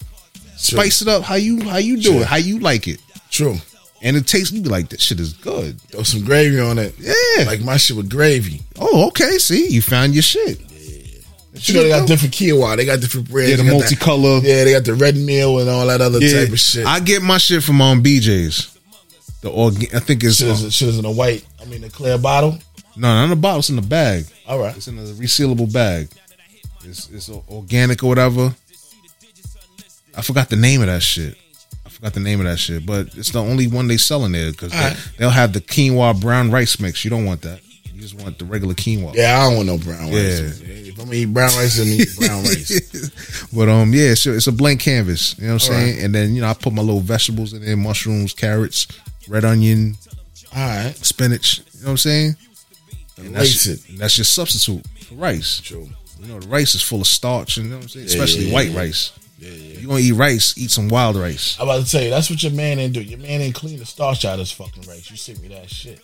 spice 0.57 1.01
it 1.01 1.07
up. 1.07 1.23
How 1.23 1.35
you 1.35 1.61
how 1.63 1.77
you 1.77 1.97
do 1.97 2.11
True. 2.11 2.19
it? 2.21 2.27
How 2.27 2.37
you 2.37 2.59
like 2.59 2.87
it? 2.87 2.99
True. 3.31 3.55
And 4.01 4.15
it 4.15 4.27
tastes. 4.27 4.51
You 4.53 4.61
be 4.61 4.69
like, 4.69 4.87
this 4.89 5.01
shit 5.01 5.19
is 5.19 5.33
good. 5.33 5.81
Throw 5.81 6.03
some 6.03 6.23
gravy 6.23 6.59
on 6.59 6.77
it. 6.79 6.95
Yeah. 6.97 7.43
Like 7.45 7.59
my 7.61 7.75
shit 7.77 7.97
with 7.97 8.09
gravy. 8.09 8.61
Oh, 8.79 9.07
okay. 9.07 9.37
See, 9.39 9.67
you 9.69 9.81
found 9.81 10.13
your 10.13 10.23
shit. 10.23 10.61
You 11.53 11.73
know 11.73 11.83
they 11.83 11.89
got 11.89 12.07
different 12.07 12.33
quinoa. 12.33 12.77
They 12.77 12.85
got 12.85 13.01
different 13.01 13.29
breads. 13.29 13.49
Yeah, 13.51 13.57
the 13.57 13.63
that- 13.63 13.73
multicolor. 13.73 14.41
Yeah, 14.41 14.63
they 14.63 14.71
got 14.71 14.85
the 14.85 14.93
red 14.93 15.17
meal 15.17 15.59
and 15.59 15.69
all 15.69 15.85
that 15.87 15.99
other 15.99 16.19
Yeah, 16.19 16.45
type 16.45 16.53
of 16.53 16.59
shit. 16.59 16.85
I 16.85 17.01
get 17.01 17.21
my 17.21 17.37
shit 17.37 17.61
from 17.63 17.81
um 17.81 18.01
BJ's. 18.01 18.77
The 19.41 19.49
organ. 19.49 19.83
I 19.93 19.99
think 19.99 20.23
it's 20.23 20.37
shit, 20.37 20.47
is, 20.49 20.73
shit 20.73 20.89
is 20.89 20.99
in 20.99 21.05
a 21.05 21.11
white. 21.11 21.45
I 21.61 21.65
mean, 21.65 21.83
a 21.83 21.89
clear 21.89 22.17
bottle. 22.17 22.57
no, 22.97 23.07
not 23.07 23.23
in 23.25 23.29
the 23.29 23.35
bottle. 23.35 23.59
It's 23.59 23.69
in 23.69 23.77
the 23.77 23.81
bag. 23.81 24.25
All 24.47 24.59
right. 24.59 24.75
It's 24.75 24.87
in 24.87 24.97
a 24.97 25.03
resealable 25.03 25.71
bag. 25.71 26.09
It's 26.83 27.09
it's 27.09 27.29
organic 27.29 28.03
or 28.03 28.07
whatever. 28.07 28.53
I 30.15 30.21
forgot 30.21 30.49
the 30.49 30.55
name 30.55 30.81
of 30.81 30.87
that 30.87 31.01
shit. 31.01 31.37
I 31.85 31.89
forgot 31.89 32.13
the 32.13 32.19
name 32.19 32.39
of 32.39 32.45
that 32.45 32.57
shit, 32.57 32.85
but 32.85 33.15
it's 33.15 33.31
the 33.31 33.41
only 33.41 33.67
one 33.67 33.87
they 33.87 33.97
sell 33.97 34.25
in 34.25 34.31
there 34.31 34.51
because 34.51 34.73
Alright. 34.73 34.97
they, 35.17 35.25
will 35.25 35.31
have 35.31 35.53
the 35.53 35.61
quinoa 35.61 36.19
brown 36.19 36.51
rice 36.51 36.79
mix. 36.79 37.03
You 37.03 37.09
don't 37.09 37.25
want 37.25 37.41
that. 37.43 37.61
You 37.93 38.01
just 38.01 38.15
want 38.15 38.39
the 38.39 38.45
regular 38.45 38.73
quinoa. 38.73 39.13
Yeah, 39.13 39.39
I 39.39 39.47
don't 39.47 39.55
want 39.57 39.67
no 39.67 39.77
brown 39.77 40.11
rice. 40.11 40.61
Yeah. 40.61 40.67
If 40.67 40.99
I'm 40.99 41.05
gonna 41.05 41.17
eat 41.17 41.33
brown 41.33 41.51
rice, 41.55 41.79
I'm 41.79 41.85
gonna 41.85 42.01
eat 42.01 42.17
brown 42.17 42.43
rice. 42.43 43.47
But 43.53 43.69
um, 43.69 43.93
yeah, 43.93 44.11
it's, 44.11 44.25
it's 44.27 44.47
a 44.47 44.51
blank 44.51 44.81
canvas. 44.81 45.37
You 45.37 45.47
know 45.47 45.53
what 45.53 45.69
I'm 45.69 45.73
saying? 45.73 46.03
And 46.03 46.13
then 46.13 46.35
you 46.35 46.41
know 46.41 46.47
I 46.47 46.53
put 46.53 46.73
my 46.73 46.81
little 46.81 47.01
vegetables 47.01 47.53
in 47.53 47.63
there: 47.63 47.75
mushrooms, 47.75 48.33
carrots, 48.33 48.87
red 49.29 49.45
onion, 49.45 49.95
All 50.55 50.67
right. 50.67 50.95
spinach. 50.97 51.59
You 51.73 51.81
know 51.81 51.85
what 51.85 51.91
I'm 51.91 51.97
saying? 51.97 52.35
And 53.17 53.35
that's, 53.35 53.65
it. 53.67 53.89
and 53.89 53.97
that's 53.97 54.17
your 54.17 54.25
substitute 54.25 54.85
for 55.05 55.15
rice. 55.15 55.59
True. 55.61 55.87
You 56.21 56.27
know, 56.27 56.39
the 56.39 56.47
rice 56.47 56.75
is 56.75 56.81
full 56.81 57.01
of 57.01 57.07
starch, 57.07 57.57
and 57.57 57.65
you 57.65 57.71
know 57.71 57.77
what 57.77 57.83
I'm 57.83 57.89
saying? 57.89 58.07
Yeah, 58.07 58.13
Especially 58.13 58.45
yeah, 58.45 58.53
white 58.53 58.69
yeah. 58.69 58.79
rice. 58.79 59.11
If 59.41 59.81
you 59.81 59.87
gonna 59.87 59.99
eat 60.01 60.11
rice, 60.11 60.57
eat 60.57 60.69
some 60.69 60.89
wild 60.89 61.15
rice. 61.15 61.57
I'm 61.59 61.67
about 61.69 61.85
to 61.85 61.89
tell 61.89 62.03
you, 62.03 62.09
that's 62.09 62.29
what 62.29 62.43
your 62.43 62.51
man 62.51 62.77
ain't 62.79 62.93
do. 62.93 63.01
Your 63.01 63.19
man 63.19 63.39
ain't 63.39 63.55
clean 63.55 63.79
the 63.79 63.85
starch 63.85 64.25
out 64.25 64.33
of 64.33 64.39
his 64.39 64.51
fucking 64.51 64.83
rice. 64.83 65.09
You 65.09 65.15
sent 65.15 65.41
me 65.41 65.47
that 65.49 65.69
shit. 65.69 66.01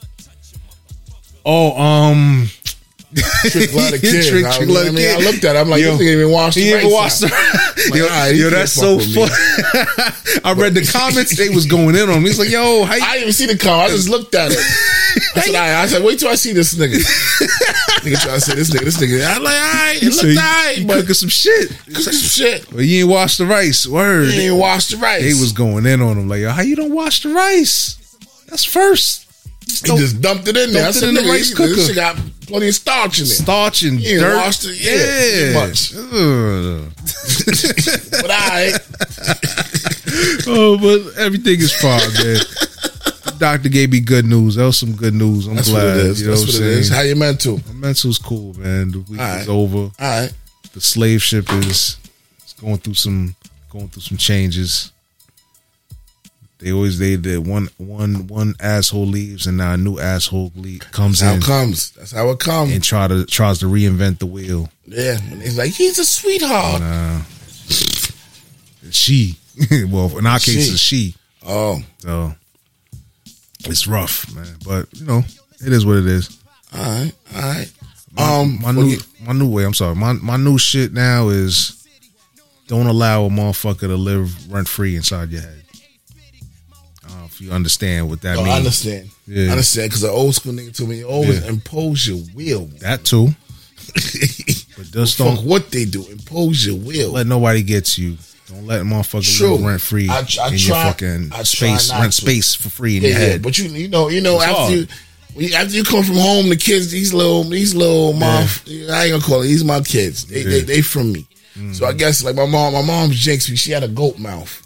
Oh, 1.45 1.77
um, 1.79 2.47
Trick 3.15 3.71
a 3.73 3.75
lot. 3.75 3.89
Trick- 3.93 4.03
I, 4.45 4.57
trick 4.57 4.69
a 4.69 4.79
I, 4.87 4.91
mean, 4.91 5.07
I 5.09 5.17
looked 5.23 5.43
at 5.45 5.55
it. 5.55 5.59
I'm 5.59 5.69
like, 5.69 5.81
Yo, 5.81 5.95
this 5.95 6.01
nigga 6.01 6.13
even 6.13 6.31
washed 6.31 6.57
he 6.57 6.71
even 6.73 6.91
washed 6.91 7.21
the- 7.21 7.27
Like, 7.89 7.99
yo, 7.99 8.07
right, 8.07 8.35
yo, 8.35 8.49
that's 8.49 8.71
so 8.73 8.99
funny. 8.99 9.31
I 10.43 10.53
read 10.53 10.73
the 10.73 10.83
comments; 10.91 11.35
they 11.37 11.49
was 11.49 11.65
going 11.65 11.95
in 11.95 12.09
on 12.09 12.21
me. 12.21 12.29
He's 12.29 12.39
like, 12.39 12.49
"Yo, 12.49 12.83
how 12.83 12.95
you, 12.95 13.03
I 13.03 13.13
didn't 13.13 13.21
even 13.23 13.33
see 13.33 13.45
the 13.45 13.57
car. 13.57 13.85
I 13.85 13.87
just 13.89 14.09
looked 14.09 14.33
at 14.35 14.51
it. 14.51 14.57
I 14.57 15.41
said, 15.41 15.53
right. 15.53 15.75
I 15.83 15.87
said, 15.87 16.03
wait 16.03 16.19
till 16.19 16.29
I 16.29 16.35
see 16.35 16.51
this 16.53 16.73
nigga. 16.75 16.95
nigga 18.03 18.21
trying 18.21 18.35
to 18.35 18.41
say 18.41 18.55
this 18.55 18.69
nigga, 18.69 18.83
this 18.85 18.97
nigga. 19.01 19.25
I'm 19.25 19.43
like, 19.43 19.53
all 19.53 19.59
right, 19.73 19.97
it 20.01 20.09
looked 20.09 20.23
you- 20.23 20.29
all 20.39 20.43
right, 20.65 20.77
you 20.77 20.87
but 20.87 20.95
cooking 21.01 21.13
some 21.13 21.29
shit? 21.29 21.69
cooking 21.85 21.95
some 22.01 22.13
shit. 22.13 22.71
Well, 22.73 22.81
you 22.83 23.01
ain't 23.01 23.09
wash 23.09 23.37
the 23.37 23.45
rice. 23.45 23.87
Word. 23.87 24.29
He 24.29 24.47
ain't 24.47 24.57
washed 24.57 24.91
the 24.91 24.97
rice. 24.97 25.21
They 25.21 25.33
was 25.39 25.51
going 25.53 25.85
in 25.85 26.01
on 26.01 26.17
him 26.17 26.27
like, 26.27 26.41
"Yo, 26.41 26.49
how 26.49 26.61
you 26.63 26.75
don't 26.75 26.93
wash 26.93 27.21
the 27.23 27.29
rice? 27.29 27.97
That's 28.47 28.65
first. 28.65 29.24
He 29.67 29.97
just 29.97 30.21
dumped 30.21 30.47
it 30.47 30.55
in 30.57 30.71
there. 30.71 30.87
I 30.87 30.91
said, 30.91 31.09
in 31.09 31.15
the 31.15 31.21
rice 31.21 31.49
this 31.49 31.53
cooker. 31.57 31.81
shit 31.81 31.95
got 31.95 32.15
plenty 32.47 32.69
of 32.69 32.75
starch 32.75 33.19
in 33.19 33.25
it. 33.25 33.29
starch 33.29 33.83
and 33.83 33.99
He 33.99 34.15
dirt. 34.15 34.35
washed 34.37 34.65
it. 34.65 34.77
Yeah, 34.79 35.53
much. 35.59 35.91
But 38.11 38.31
I, 38.31 38.73
oh, 40.47 40.77
but 40.79 41.17
everything 41.19 41.59
is 41.59 41.73
fine, 41.73 41.99
man. 42.13 42.37
The 43.25 43.35
doctor 43.39 43.69
gave 43.69 43.91
me 43.91 43.99
good 43.99 44.25
news. 44.25 44.55
That 44.55 44.63
was 44.65 44.77
some 44.77 44.95
good 44.95 45.13
news. 45.13 45.47
I'm 45.47 45.55
that's 45.55 45.69
what 45.69 45.81
glad. 45.81 45.97
it 45.97 46.05
is. 46.05 46.21
You 46.21 46.27
know 46.27 46.35
That's 46.35 46.41
what, 46.45 46.53
what 46.53 46.55
I'm 46.55 46.61
saying? 46.69 46.79
is. 46.79 46.89
How 46.89 47.01
you 47.01 47.15
mental? 47.15 47.59
My 47.67 47.73
mental's 47.73 48.17
cool, 48.17 48.53
man. 48.53 48.91
The 48.91 48.99
week 48.99 49.19
All 49.19 49.35
is 49.37 49.49
over. 49.49 49.77
All 49.77 49.91
right. 49.99 50.33
The 50.73 50.81
slave 50.81 51.21
ship 51.21 51.51
is 51.53 51.97
is 52.45 52.53
going 52.59 52.77
through 52.77 52.93
some 52.95 53.35
going 53.69 53.89
through 53.89 54.03
some 54.03 54.17
changes. 54.17 54.91
They 56.59 56.71
always 56.71 56.99
they 56.99 57.17
did 57.17 57.45
one 57.45 57.69
one 57.77 58.27
one 58.27 58.55
asshole 58.61 59.05
leaves 59.07 59.45
and 59.45 59.57
now 59.57 59.73
a 59.73 59.77
new 59.77 59.99
asshole 59.99 60.53
le 60.55 60.77
comes 60.79 61.19
That's 61.19 61.21
how 61.21 61.33
in 61.33 61.37
it 61.39 61.43
comes. 61.43 61.91
That's 61.91 62.11
how 62.13 62.29
it 62.29 62.39
comes. 62.39 62.71
and 62.73 62.83
try 62.83 63.07
to 63.09 63.25
tries 63.25 63.59
to 63.59 63.65
reinvent 63.65 64.19
the 64.19 64.25
wheel. 64.25 64.69
Yeah. 64.87 65.17
And 65.31 65.41
he's 65.41 65.57
like, 65.57 65.73
he's 65.73 65.99
a 65.99 66.05
sweetheart. 66.05 66.81
Uh, 66.81 67.21
she, 68.91 69.35
well, 69.89 70.17
in 70.17 70.25
our 70.25 70.39
case, 70.39 70.65
She. 70.67 70.71
it's 70.71 70.79
she. 70.79 71.15
Oh, 71.45 71.79
So 71.99 72.33
It's 73.65 73.87
rough, 73.87 74.33
man. 74.33 74.55
But 74.65 74.87
you 74.93 75.05
know, 75.05 75.23
it 75.65 75.73
is 75.73 75.85
what 75.85 75.97
it 75.97 76.05
is. 76.07 76.37
All 76.73 76.81
right, 76.83 77.11
all 77.35 77.41
right. 77.41 77.71
My, 78.13 78.39
Um, 78.39 78.59
my 78.61 78.71
new 78.71 78.97
my 79.25 79.33
new 79.33 79.49
way. 79.49 79.65
I'm 79.65 79.73
sorry. 79.73 79.95
My 79.95 80.13
my 80.13 80.37
new 80.37 80.57
shit 80.57 80.93
now 80.93 81.29
is 81.29 81.85
don't 82.67 82.87
allow 82.87 83.25
a 83.25 83.29
motherfucker 83.29 83.79
to 83.81 83.95
live 83.95 84.51
rent 84.51 84.67
free 84.67 84.95
inside 84.95 85.29
your 85.31 85.41
head. 85.41 85.63
I 87.35 87.43
don't 87.43 87.47
know 87.47 87.47
if 87.47 87.51
you 87.51 87.51
understand 87.55 88.09
what 88.09 88.21
that 88.21 88.35
No, 88.35 88.43
means. 88.43 88.53
I 88.53 88.57
understand. 88.57 89.09
Yeah. 89.27 89.47
I 89.47 89.51
understand 89.51 89.89
because 89.89 90.01
the 90.01 90.09
old 90.09 90.35
school 90.35 90.53
nigga 90.53 90.75
told 90.75 90.89
me 90.89 90.97
you 90.99 91.07
always 91.07 91.41
Yeah. 91.41 91.49
impose 91.49 92.07
your 92.07 92.21
will. 92.33 92.65
That 92.81 93.03
too. 93.03 93.29
But 94.77 94.91
just 94.91 95.17
don't 95.17 95.37
Fuck 95.37 95.45
what 95.45 95.71
they 95.71 95.85
do. 95.85 96.05
Impose 96.11 96.65
your 96.65 96.75
will. 96.75 97.11
let 97.13 97.27
nobody 97.27 97.63
get 97.63 97.97
you. 97.97 98.17
Don't 98.49 98.67
let 98.67 98.81
a 98.81 98.83
motherfucker 98.83 99.37
True. 99.37 99.55
live 99.55 99.63
rent 99.65 99.81
free 99.81 100.09
I- 100.09 100.17
I 100.17 100.19
in 100.19 100.25
try- 100.27 100.49
your 100.49 100.75
fucking 100.75 101.29
I 101.33 101.43
space. 101.43 101.91
Rent 101.91 102.11
to. 102.13 102.21
space 102.21 102.53
for 102.55 102.69
free 102.69 102.97
in 102.97 103.03
yeah, 103.03 103.09
your 103.09 103.19
yeah. 103.19 103.25
head. 103.25 103.41
But 103.41 103.57
you, 103.57 103.69
you 103.69 103.87
know, 103.87 104.09
you 104.09 104.21
know, 104.21 104.35
It's 104.35 104.43
after 104.43 104.55
hard. 104.61 104.87
you, 105.37 105.55
after 105.55 105.75
you 105.75 105.83
come 105.83 106.03
from 106.03 106.15
home, 106.17 106.49
the 106.49 106.55
kids, 106.57 106.91
these 106.91 107.13
little, 107.13 107.43
these 107.45 107.73
little 107.73 108.13
mouth, 108.13 108.63
I 108.67 109.05
ain't 109.05 109.11
gonna 109.11 109.19
call 109.23 109.41
it. 109.41 109.47
These 109.47 109.63
my 109.63 109.79
kids. 109.81 110.25
They, 110.25 110.43
they, 110.43 110.57
Yeah. 110.59 110.63
they 110.65 110.81
from 110.81 111.11
me. 111.13 111.25
So 111.73 111.85
I 111.85 111.93
Mm. 111.93 111.97
guess 111.97 112.21
like 112.23 112.35
my 112.35 112.45
mom, 112.45 112.73
my 112.73 112.81
mom 112.81 113.11
jinxed 113.11 113.49
me. 113.49 113.55
She 113.55 113.71
had 113.71 113.83
a 113.83 113.87
goat 113.87 114.19
mouth. 114.19 114.61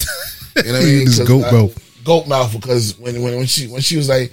You 0.58 0.64
know 0.64 0.72
what 0.74 0.82
I 0.82 0.86
mean? 0.86 1.06
This 1.06 1.20
goat 1.20 1.52
mouth. 1.52 1.78
Goat 2.04 2.28
mouth 2.28 2.52
because 2.54 2.98
when 3.00 3.22
when 3.22 3.36
when 3.38 3.46
she 3.46 3.68
when 3.68 3.82
she 3.82 3.98
was 3.98 4.08
like, 4.10 4.32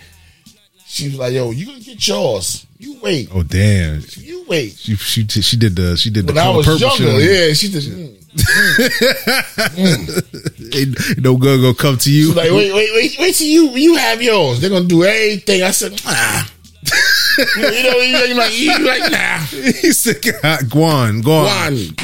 she 0.87 1.09
was 1.09 1.19
like, 1.19 1.33
"Yo, 1.33 1.51
you 1.51 1.67
gonna 1.67 1.81
get 1.81 2.07
yours? 2.07 2.67
You 2.79 2.99
wait, 3.03 3.29
oh 3.35 3.43
damn. 3.43 4.03
you 4.17 4.45
wait." 4.49 4.75
She 4.77 4.95
she 4.97 5.23
did- 5.25 5.45
she 5.45 5.57
did 5.57 5.77
the 5.77 5.97
she 5.97 6.11
did 6.11 6.27
the 6.27 6.33
When 6.33 6.43
I 6.45 6.51
was 6.51 6.67
purple 6.67 6.89
younger, 6.89 7.11
on 7.17 7.21
yeah, 7.21 7.53
she 7.53 7.69
just. 7.69 7.91
mm. 7.91 8.13
Ain't 10.75 11.19
no 11.23 11.37
girl 11.37 11.61
gonna 11.61 11.75
come 11.75 11.97
to 11.99 12.11
you. 12.11 12.27
She's 12.27 12.37
like, 12.37 12.51
wait, 12.51 12.73
wait, 12.73 12.91
wait, 12.95 13.17
wait 13.19 13.35
till 13.35 13.47
you 13.47 13.69
you 13.71 13.97
have 13.97 14.21
yours. 14.23 14.61
They're 14.61 14.71
gonna 14.71 14.85
do 14.87 15.05
everything. 15.05 15.63
I 15.63 15.71
said, 15.71 16.01
ah. 16.07 16.51
you 17.57 17.63
know, 17.63 17.71
you 17.99 18.13
know, 18.13 18.25
you're 18.25 18.37
like, 18.37 18.59
you 18.59 18.79
like, 18.87 19.11
nah. 19.11 19.39
he 19.39 19.93
said, 19.93 20.17
Guan, 20.23 21.23
Guan. 21.23 21.23
Guan, 21.23 21.95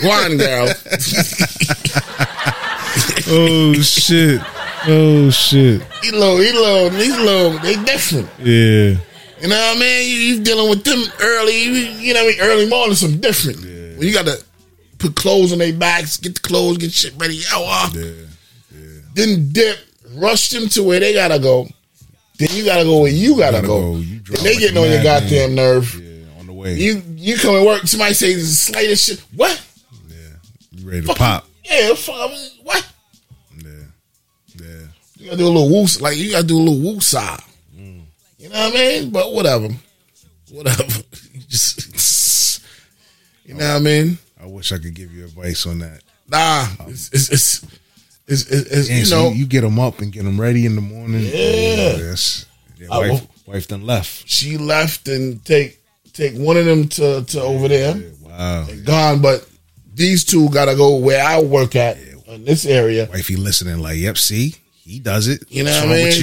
Guan, 0.00 0.38
girl. 0.38 0.68
Oh 3.26 3.72
shit. 3.74 4.40
Oh 4.86 5.30
shit. 5.30 5.82
He 6.02 6.10
little, 6.10 6.38
he 6.38 6.52
little. 6.52 7.58
They 7.60 7.76
different. 7.84 8.28
Yeah. 8.38 8.96
You 9.40 9.48
know 9.48 9.56
what 9.56 9.76
I 9.76 9.80
mean? 9.80 10.08
You, 10.08 10.16
you 10.16 10.42
dealing 10.42 10.70
with 10.70 10.84
them 10.84 11.02
early. 11.20 11.62
You, 11.62 11.72
you 11.72 12.14
know 12.14 12.24
what 12.24 12.34
I 12.34 12.38
mean? 12.38 12.40
Early 12.50 12.68
morning, 12.68 12.94
some 12.94 13.18
different. 13.20 13.60
When 13.62 14.06
you 14.08 14.12
got 14.12 14.26
to 14.26 14.42
put 14.98 15.14
clothes 15.16 15.52
on 15.52 15.58
their 15.58 15.72
backs, 15.72 16.16
get 16.16 16.34
the 16.34 16.40
clothes, 16.40 16.78
get 16.78 16.92
shit 16.92 17.14
ready. 17.18 17.34
Yo, 17.36 17.64
uh, 17.66 17.90
Then 19.14 19.50
dip, 19.52 19.78
rush 20.14 20.50
them 20.50 20.68
to 20.70 20.82
where 20.82 21.00
they 21.00 21.12
gotta 21.14 21.38
go. 21.38 21.66
Then 22.38 22.48
you 22.52 22.64
gotta 22.64 22.84
go 22.84 23.00
where 23.02 23.12
you 23.12 23.36
gotta, 23.36 23.58
Gotta 23.58 23.66
go. 23.66 23.92
go. 23.92 23.96
You 23.98 24.16
And 24.16 24.36
they 24.38 24.50
like 24.52 24.58
getting 24.60 24.78
on 24.78 24.90
your 24.90 25.02
goddamn 25.02 25.54
nerve. 25.54 25.94
Yeah, 25.94 26.40
on 26.40 26.46
the 26.46 26.52
way. 26.52 26.74
You 26.74 27.02
you 27.16 27.36
come 27.36 27.54
and 27.54 27.64
work. 27.66 27.86
Somebody 27.86 28.14
say 28.14 28.34
the 28.34 28.40
slightest 28.40 29.06
shit. 29.06 29.20
What? 29.36 29.64
Yeah. 30.08 30.16
You 30.72 30.88
ready 30.88 31.00
to 31.02 31.06
Fuck 31.08 31.16
pop. 31.18 31.46
Yeah, 31.64 31.94
fuck. 31.94 32.30
What? 32.62 32.92
Yeah. 35.24 35.30
Yeah. 35.30 35.30
You 35.30 35.30
gotta 35.30 35.36
do 35.38 35.46
a 35.46 35.54
little 35.54 35.68
woo. 35.70 35.86
Like 36.00 36.16
you 36.16 36.30
gotta 36.30 36.46
do 36.46 36.56
a 36.58 36.60
little 36.60 36.80
woo 36.94 37.00
side. 37.00 37.40
Mm. 37.76 38.02
You 38.38 38.48
know 38.50 38.58
what 38.68 38.74
I 38.74 38.76
mean? 38.76 39.10
But 39.10 39.32
whatever, 39.32 39.68
whatever. 40.50 40.84
You 41.34 41.40
Just 41.48 42.62
you 43.44 43.54
know 43.54 43.66
what 43.68 43.76
I 43.76 43.78
mean? 43.80 44.18
I 44.40 44.46
wish 44.46 44.72
I 44.72 44.78
could 44.78 44.94
give 44.94 45.12
you 45.12 45.24
advice 45.24 45.66
on 45.66 45.80
that. 45.80 46.00
Nah, 46.28 46.66
it's 46.88 47.10
it's 47.12 47.30
it's, 47.30 47.62
it's, 48.26 48.50
it's, 48.50 48.70
it's 48.70 48.90
you 48.90 49.04
so 49.04 49.24
know. 49.24 49.28
you, 49.30 49.34
you 49.40 49.46
get 49.46 49.60
them 49.62 49.78
up 49.78 50.00
and 50.00 50.12
get 50.12 50.24
them 50.24 50.40
ready 50.40 50.64
in 50.66 50.74
the 50.76 50.80
morning. 50.80 51.20
Yeah. 51.22 51.96
Yes. 51.96 52.46
Yeah, 52.78 52.88
wife, 52.88 53.10
will- 53.10 53.52
wife 53.54 53.68
done 53.68 53.84
left. 53.84 54.28
she 54.28 54.56
left 54.58 55.08
and 55.08 55.44
take 55.44 55.80
take 56.12 56.34
one 56.36 56.56
of 56.56 56.64
them 56.64 56.88
to 56.88 57.24
to 57.24 57.40
over 57.42 57.68
there. 57.68 57.94
Wow. 58.22 58.66
and 58.68 58.84
gone, 58.84 59.20
but 59.22 59.46
these 59.94 60.24
two 60.24 60.48
gotta 60.50 60.74
go 60.76 60.96
where 60.96 61.22
I 61.24 61.40
work 61.40 61.76
at 61.76 61.98
in 62.26 62.44
this 62.44 62.64
area. 62.66 63.08
Wifey 63.12 63.36
listening, 63.36 63.78
like, 63.80 63.98
yep, 63.98 64.18
see, 64.18 64.54
he 64.84 65.00
does 65.00 65.28
it. 65.28 65.42
You 65.48 65.64
know 65.64 65.70
What's 65.70 65.80
what 65.86 65.90
I 65.90 65.94
wrong 65.96 66.04
with 66.04 66.14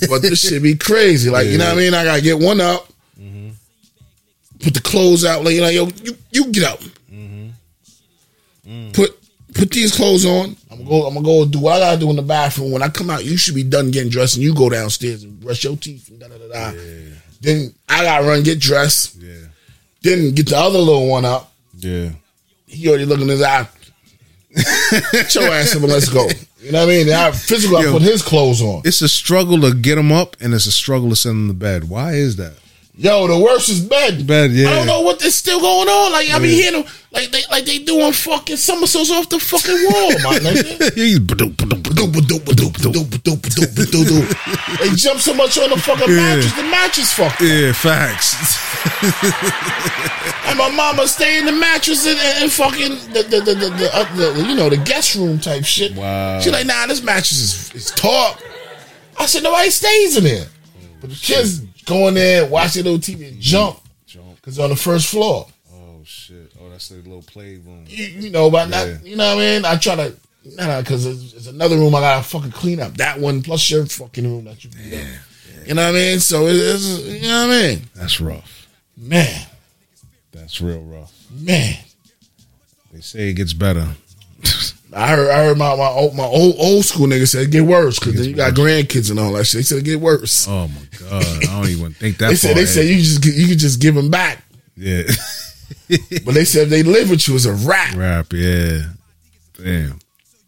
you? 0.00 0.08
but 0.10 0.22
this 0.22 0.40
should 0.40 0.62
be 0.62 0.74
crazy. 0.76 1.30
Like, 1.30 1.46
you 1.46 1.58
know 1.58 1.66
what 1.66 1.74
I 1.74 1.76
mean? 1.78 1.94
I 1.94 2.04
gotta 2.04 2.22
get 2.22 2.38
one 2.38 2.60
up, 2.60 2.88
Mm-hmm. 3.20 3.48
put 4.60 4.74
the 4.74 4.80
clothes 4.80 5.24
out, 5.24 5.42
like, 5.44 5.54
you 5.54 5.60
know, 5.60 5.68
yo, 5.68 5.88
you, 6.04 6.16
you 6.30 6.52
get 6.52 6.64
up. 6.64 6.80
Mm-hmm. 7.12 7.48
Mm. 8.68 8.92
Put 8.94 9.10
put 9.54 9.70
these 9.70 9.94
clothes 9.94 10.24
on. 10.26 10.56
I'm 10.70 10.78
gonna 10.78 10.88
go, 10.90 11.06
I'm 11.06 11.14
gonna 11.14 11.24
go 11.26 11.44
do 11.46 11.58
what 11.60 11.74
I 11.74 11.78
gotta 11.80 11.98
do 12.00 12.10
in 12.10 12.16
the 12.16 12.22
bathroom. 12.22 12.70
When 12.72 12.82
I 12.82 12.88
come 12.88 13.10
out, 13.10 13.24
you 13.24 13.36
should 13.36 13.54
be 13.54 13.62
done 13.64 13.90
getting 13.90 14.10
dressed 14.10 14.34
and 14.36 14.44
you 14.44 14.54
go 14.54 14.68
downstairs 14.68 15.22
and 15.24 15.38
brush 15.40 15.64
your 15.64 15.76
teeth 15.76 16.08
and 16.10 16.20
da 16.20 16.28
da 16.28 16.36
da 16.38 16.48
da. 16.72 16.78
Then 17.40 17.72
I 17.88 18.02
gotta 18.04 18.24
run, 18.26 18.42
get 18.42 18.58
dressed. 18.60 19.16
Yeah. 19.16 19.34
Then 20.02 20.32
get 20.34 20.48
the 20.48 20.56
other 20.56 20.78
little 20.78 21.08
one 21.08 21.24
up. 21.24 21.52
Yeah. 21.76 22.10
He 22.66 22.88
already 22.88 23.04
looking 23.06 23.24
in 23.24 23.30
his 23.30 23.42
eye. 23.42 23.66
Your 25.34 25.52
ass 25.52 25.74
up 25.76 25.82
and 25.82 25.92
let's 25.92 26.08
go. 26.08 26.28
You 26.60 26.72
know 26.72 26.86
what 26.86 26.92
I 26.92 27.04
mean? 27.04 27.12
I 27.12 27.30
physical 27.30 27.76
I 27.76 27.84
put 27.84 28.02
his 28.02 28.20
clothes 28.22 28.60
on. 28.60 28.82
It's 28.84 29.00
a 29.00 29.08
struggle 29.08 29.60
to 29.60 29.72
get 29.74 29.96
him 29.96 30.10
up, 30.10 30.36
and 30.40 30.52
it's 30.52 30.66
a 30.66 30.72
struggle 30.72 31.08
to 31.10 31.16
send 31.16 31.36
him 31.36 31.48
to 31.48 31.54
bed. 31.54 31.88
Why 31.88 32.14
is 32.14 32.36
that? 32.36 32.54
Yo, 33.00 33.28
the 33.28 33.38
worst 33.38 33.68
is 33.68 33.78
bed. 33.80 34.26
Bed, 34.26 34.50
yeah. 34.50 34.70
I 34.70 34.74
don't 34.74 34.86
know 34.88 35.02
what 35.02 35.22
is 35.24 35.36
still 35.36 35.60
going 35.60 35.88
on. 35.88 36.10
Like 36.10 36.30
I 36.30 36.38
be 36.40 36.48
Yeah. 36.48 36.54
hearing 36.62 36.82
them 36.82 36.92
like 37.12 37.30
they 37.30 37.42
like 37.48 37.64
they 37.64 37.78
doing 37.78 38.12
fucking 38.12 38.56
somersaults 38.56 39.12
off 39.12 39.28
the 39.28 39.38
fucking 39.38 39.72
wall, 39.84 40.10
my 40.26 40.38
nigga. 40.42 40.94
They 44.80 44.94
jump 44.96 45.20
so 45.20 45.34
much 45.34 45.56
on 45.58 45.70
the 45.70 45.76
fucking 45.78 46.08
Yeah. 46.08 46.16
mattress, 46.16 46.52
the 46.54 46.62
mattress 46.64 47.12
fucked. 47.12 47.40
Yeah, 47.40 47.72
facts. 47.72 48.34
And 50.48 50.58
my 50.58 50.70
mama 50.70 51.06
stay 51.06 51.38
in 51.38 51.44
the 51.46 51.52
mattress 51.52 52.06
and, 52.06 52.18
and, 52.18 52.42
and 52.44 52.52
fucking 52.52 53.12
the 53.12 53.22
the 53.22 53.40
the, 53.40 53.54
the, 53.54 53.70
the, 53.70 53.90
uh, 53.96 54.16
the 54.16 54.44
you 54.48 54.54
know 54.54 54.68
the 54.68 54.76
guest 54.76 55.14
room 55.14 55.38
type 55.38 55.64
shit. 55.64 55.94
Wow. 55.94 56.40
She 56.40 56.50
like, 56.50 56.66
nah, 56.66 56.86
this 56.86 57.02
mattress 57.02 57.38
is 57.40 57.74
is 57.74 57.90
taut. 57.92 58.42
I 59.18 59.26
said 59.26 59.42
nobody 59.42 59.70
stays 59.70 60.16
in 60.16 60.24
there, 60.24 60.46
but 61.00 61.10
the 61.10 61.16
kids 61.16 61.60
go 61.88 62.08
in 62.08 62.14
there, 62.14 62.46
watch 62.46 62.74
their 62.74 62.84
little 62.84 62.98
TV, 62.98 63.28
and 63.28 63.32
mm-hmm. 63.32 63.40
jump 63.40 63.80
because 64.36 64.56
they're 64.56 64.64
on 64.64 64.70
the 64.70 64.76
first 64.76 65.08
floor. 65.08 65.46
Oh 65.74 66.00
shit! 66.04 66.52
Oh, 66.60 66.70
that's 66.70 66.90
a 66.90 66.94
little 66.94 67.22
playroom. 67.22 67.84
You, 67.88 68.04
you 68.04 68.30
know, 68.30 68.50
but 68.50 68.68
Yeah. 68.68 68.84
not 68.94 69.06
you 69.06 69.16
know 69.16 69.34
what 69.34 69.42
I 69.42 69.46
mean. 69.56 69.64
I 69.64 69.76
try 69.76 69.96
to. 69.96 70.14
Nah, 70.56 70.80
because 70.80 71.04
it's, 71.04 71.34
it's 71.34 71.46
another 71.46 71.76
room 71.76 71.94
I 71.94 72.00
gotta 72.00 72.22
fucking 72.24 72.52
clean 72.52 72.80
up. 72.80 72.96
That 72.96 73.18
one 73.18 73.42
plus 73.42 73.68
your 73.70 73.84
fucking 73.86 74.24
room 74.24 74.44
that 74.44 74.64
you 74.64 74.70
up. 74.70 75.04
You 75.66 75.74
know 75.74 75.82
what 75.86 75.96
I 75.96 75.98
mean? 75.98 76.20
So 76.20 76.46
it- 76.46 76.56
it's 76.56 77.00
you 77.04 77.22
know 77.28 77.48
what 77.48 77.56
I 77.56 77.60
mean, 77.74 77.82
That's 77.94 78.20
rough. 78.20 78.68
man, 78.96 79.46
That's 80.32 80.60
real 80.60 80.80
rough. 80.82 81.12
man. 81.30 81.76
They 82.92 83.00
say 83.00 83.28
it 83.28 83.34
gets 83.34 83.52
better. 83.52 83.86
I 84.92 85.08
heard, 85.08 85.30
I 85.30 85.44
heard 85.44 85.58
my 85.58 85.76
my 85.76 85.86
old, 85.88 86.14
my 86.14 86.24
old 86.24 86.56
old 86.58 86.84
school 86.84 87.06
nigga 87.06 87.28
said 87.28 87.42
it 87.42 87.50
get 87.50 87.64
worse 87.64 87.98
because 87.98 88.14
then 88.14 88.24
you 88.24 88.34
got 88.34 88.54
grandkids 88.54 89.10
and 89.10 89.20
all 89.20 89.32
that 89.32 89.44
shit. 89.44 89.58
They 89.58 89.62
said 89.62 89.78
it 89.78 89.84
get 89.84 90.00
worse. 90.00 90.46
Oh 90.48 90.68
my 90.68 90.80
god! 90.98 91.24
I 91.24 91.60
don't 91.60 91.68
even 91.68 91.92
think 91.92 92.18
that. 92.18 92.28
they 92.30 92.34
said 92.36 92.56
they 92.56 92.66
said 92.66 92.86
you 92.86 92.96
just 92.96 93.24
you 93.24 93.48
could 93.48 93.58
just 93.58 93.80
give 93.80 93.94
them 93.94 94.10
back, 94.10 94.42
yeah. 94.76 95.02
but 96.24 96.34
they 96.34 96.44
said 96.44 96.64
if 96.64 96.68
they 96.70 96.82
live 96.82 97.10
with 97.10 97.28
you 97.28 97.34
as 97.34 97.44
a 97.44 97.52
rap. 97.52 97.94
Rap, 97.96 98.32
yeah. 98.32 98.82
Damn. 99.62 99.98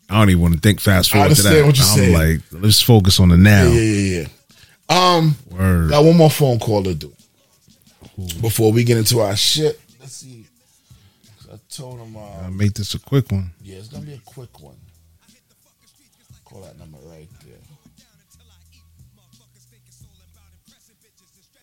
I 0.09 0.19
don't 0.19 0.31
even 0.31 0.43
want 0.43 0.55
to 0.55 0.61
think 0.61 0.81
fast 0.81 1.15
I 1.15 1.19
forward 1.19 1.37
to 1.37 1.43
that. 1.43 1.49
understand 1.49 1.67
what 1.67 1.79
I'm 1.79 1.97
saying. 1.97 2.41
like, 2.53 2.63
let's 2.63 2.81
focus 2.81 3.21
on 3.21 3.29
the 3.29 3.37
now. 3.37 3.65
Yeah, 3.65 3.81
yeah, 3.81 4.21
yeah. 4.21 4.27
Um, 5.17 5.37
Word. 5.51 5.91
got 5.91 6.05
one 6.05 6.17
more 6.17 6.31
phone 6.31 6.59
call 6.59 6.83
to 6.83 6.95
do 6.95 7.13
before 8.41 8.73
we 8.73 8.83
get 8.85 8.99
into 8.99 9.21
our 9.21 9.37
shit. 9.37 9.81
Let's 11.81 11.89
see. 11.89 11.97
I 11.97 11.97
told 11.97 12.01
him, 12.01 12.17
uh, 12.17 12.45
I'll 12.45 12.51
make 12.51 12.75
this 12.75 12.95
a 12.95 12.99
quick 12.99 13.31
one. 13.33 13.53
yeah, 13.63 13.77
it's 13.79 13.89
gonna 13.89 14.05
be 14.07 14.15
a 14.15 14.19
quick 14.25 14.61
one. 14.61 14.77
Call 16.45 16.63
that 16.63 16.79
number 16.79 16.99
right 17.05 17.29
there. 17.47 17.57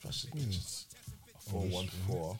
Press 0.01 0.25
digits. 0.33 0.85
Four 1.39 1.61
one 1.63 1.87
four. 2.07 2.37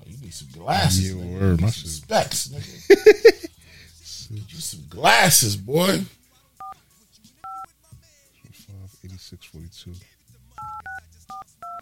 Oh, 0.00 0.04
You 0.06 0.16
need 0.20 0.34
some 0.34 0.48
glasses. 0.52 1.14
Yeah, 1.14 1.22
nigga. 1.22 1.40
word, 1.40 1.60
my 1.60 1.66
need 1.66 1.74
some 1.74 1.82
shit- 1.82 1.90
specs, 1.90 2.48
nigga. 2.48 3.48
Some 4.74 4.86
glasses, 4.88 5.56
boy. 5.56 6.00
86, 9.04 9.44
42. 9.46 9.92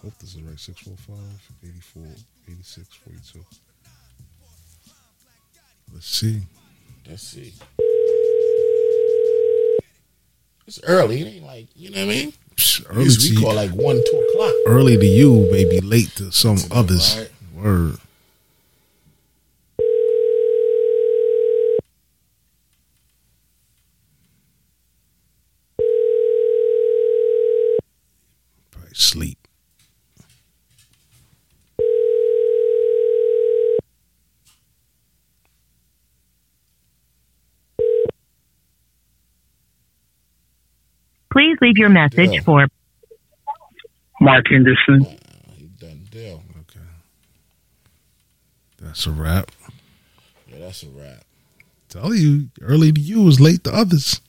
Hope 0.03 0.19
this 0.19 0.35
is 0.35 0.43
right. 0.43 0.59
645, 0.59 1.17
84, 1.63 2.03
86, 2.49 2.95
42. 2.95 3.47
Let's 5.95 6.07
see. 6.07 6.41
Let's 7.09 7.23
see. 7.23 7.55
It's 10.67 10.81
early. 10.85 11.23
It 11.23 11.27
ain't 11.27 11.47
like 11.47 11.69
you 11.75 11.91
know 11.91 12.05
what 12.07 12.13
I 12.13 12.17
mean. 12.17 12.33
Early 12.91 13.09
to, 13.09 13.35
we 13.35 13.43
call 13.43 13.55
like 13.55 13.71
one, 13.71 14.03
two 14.11 14.27
o'clock. 14.31 14.53
early 14.67 14.99
to 14.99 15.07
you, 15.07 15.49
maybe 15.51 15.81
late 15.81 16.11
to 16.17 16.31
some 16.31 16.59
others. 16.71 17.17
right. 17.19 17.31
Word. 17.55 17.97
Sleep. 28.95 29.47
Please 41.33 41.57
leave 41.61 41.79
your 41.79 41.89
message 41.89 42.31
Yeah. 42.33 42.41
for 42.43 42.67
Mark 44.21 44.47
Henderson. 44.49 45.07
Oh, 45.07 45.17
he 45.57 45.67
done 45.81 46.07
deal. 46.11 46.43
Okay. 46.61 46.81
That's 48.79 49.07
a 49.07 49.11
wrap. 49.11 49.51
Yeah, 50.49 50.59
that's 50.59 50.83
a 50.83 50.89
wrap. 50.89 51.25
Tell 51.89 52.15
you, 52.15 52.49
early 52.61 52.93
to 52.93 53.01
you 53.01 53.27
is 53.29 53.41
late 53.41 53.65
to 53.65 53.73
others. 53.73 54.21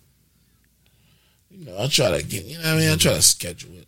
You 1.52 1.66
know, 1.66 1.78
I 1.82 1.88
try 1.88 2.12
to 2.18 2.24
get. 2.26 2.46
You 2.46 2.58
know, 2.58 2.64
what 2.64 2.74
I 2.74 2.78
mean, 2.78 2.90
I 2.90 2.96
try 2.96 3.14
to 3.14 3.22
schedule 3.22 3.72
it. 3.78 3.88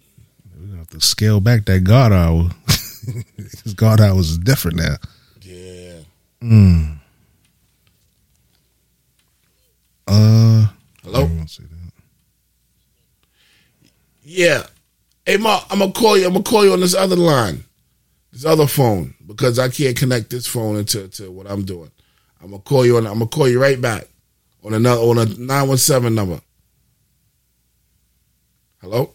We're 0.57 0.65
gonna 0.67 0.77
have 0.79 0.84
to 0.84 0.84
scale 1.01 1.39
back 1.39 1.65
that 1.65 1.83
God 1.83 2.11
hour. 2.11 2.49
Because 3.37 3.75
God 3.75 4.01
hour 4.01 4.19
is 4.19 4.39
different 4.39 4.77
now. 4.77 4.95
Yeah. 5.41 5.99
Mm. 6.41 6.97
Uh 10.07 10.65
Hello? 11.03 11.19
I 11.19 11.27
don't 11.27 11.37
wanna 11.37 11.45
that. 11.45 11.91
Yeah. 14.23 14.63
Hey, 15.25 15.37
Mark, 15.37 15.65
I'm 15.69 15.79
gonna 15.79 15.91
call 15.91 16.17
you. 16.17 16.25
I'm 16.25 16.33
gonna 16.33 16.43
call 16.43 16.65
you 16.65 16.73
on 16.73 16.79
this 16.79 16.95
other 16.95 17.15
line, 17.15 17.63
this 18.31 18.43
other 18.45 18.65
phone, 18.65 19.13
because 19.27 19.59
I 19.59 19.69
can't 19.69 19.95
connect 19.95 20.31
this 20.31 20.47
phone 20.47 20.77
into 20.77 21.07
to 21.07 21.31
what 21.31 21.49
I'm 21.49 21.63
doing. 21.63 21.91
I'm 22.41 22.49
gonna 22.49 22.63
call 22.63 22.85
you 22.85 22.97
on. 22.97 23.05
I'm 23.05 23.13
gonna 23.13 23.27
call 23.27 23.47
you 23.47 23.61
right 23.61 23.79
back 23.79 24.07
on 24.63 24.73
another 24.73 25.01
on 25.01 25.17
a 25.19 25.25
nine 25.25 25.67
one 25.67 25.77
seven 25.77 26.15
number. 26.15 26.39
Hello. 28.81 29.11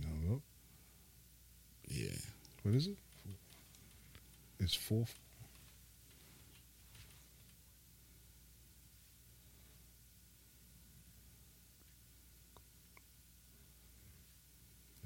No. 0.00 0.40
Yeah. 1.88 2.08
What 2.62 2.74
is 2.74 2.86
it? 2.86 2.96
It's 4.60 4.74
four. 4.74 5.04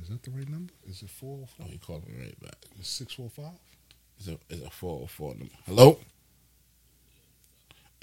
Is 0.03 0.11
that 0.11 0.23
the 0.23 0.31
right 0.31 0.49
number? 0.49 0.73
Is 0.89 1.03
it 1.03 1.09
four? 1.09 1.39
Oh, 1.43 1.65
oh 1.65 1.67
you 1.69 1.79
calling 1.79 2.03
me 2.07 2.21
right 2.21 2.41
back. 2.41 2.57
It's 2.79 2.89
six 2.89 3.15
four 3.15 3.31
five. 3.31 3.59
It's 4.19 4.29
a 4.29 4.39
it's 4.51 4.65
a 4.65 4.71
four 4.71 5.01
oh 5.03 5.07
four 5.07 5.35
number. 5.35 5.55
Hello. 5.65 5.99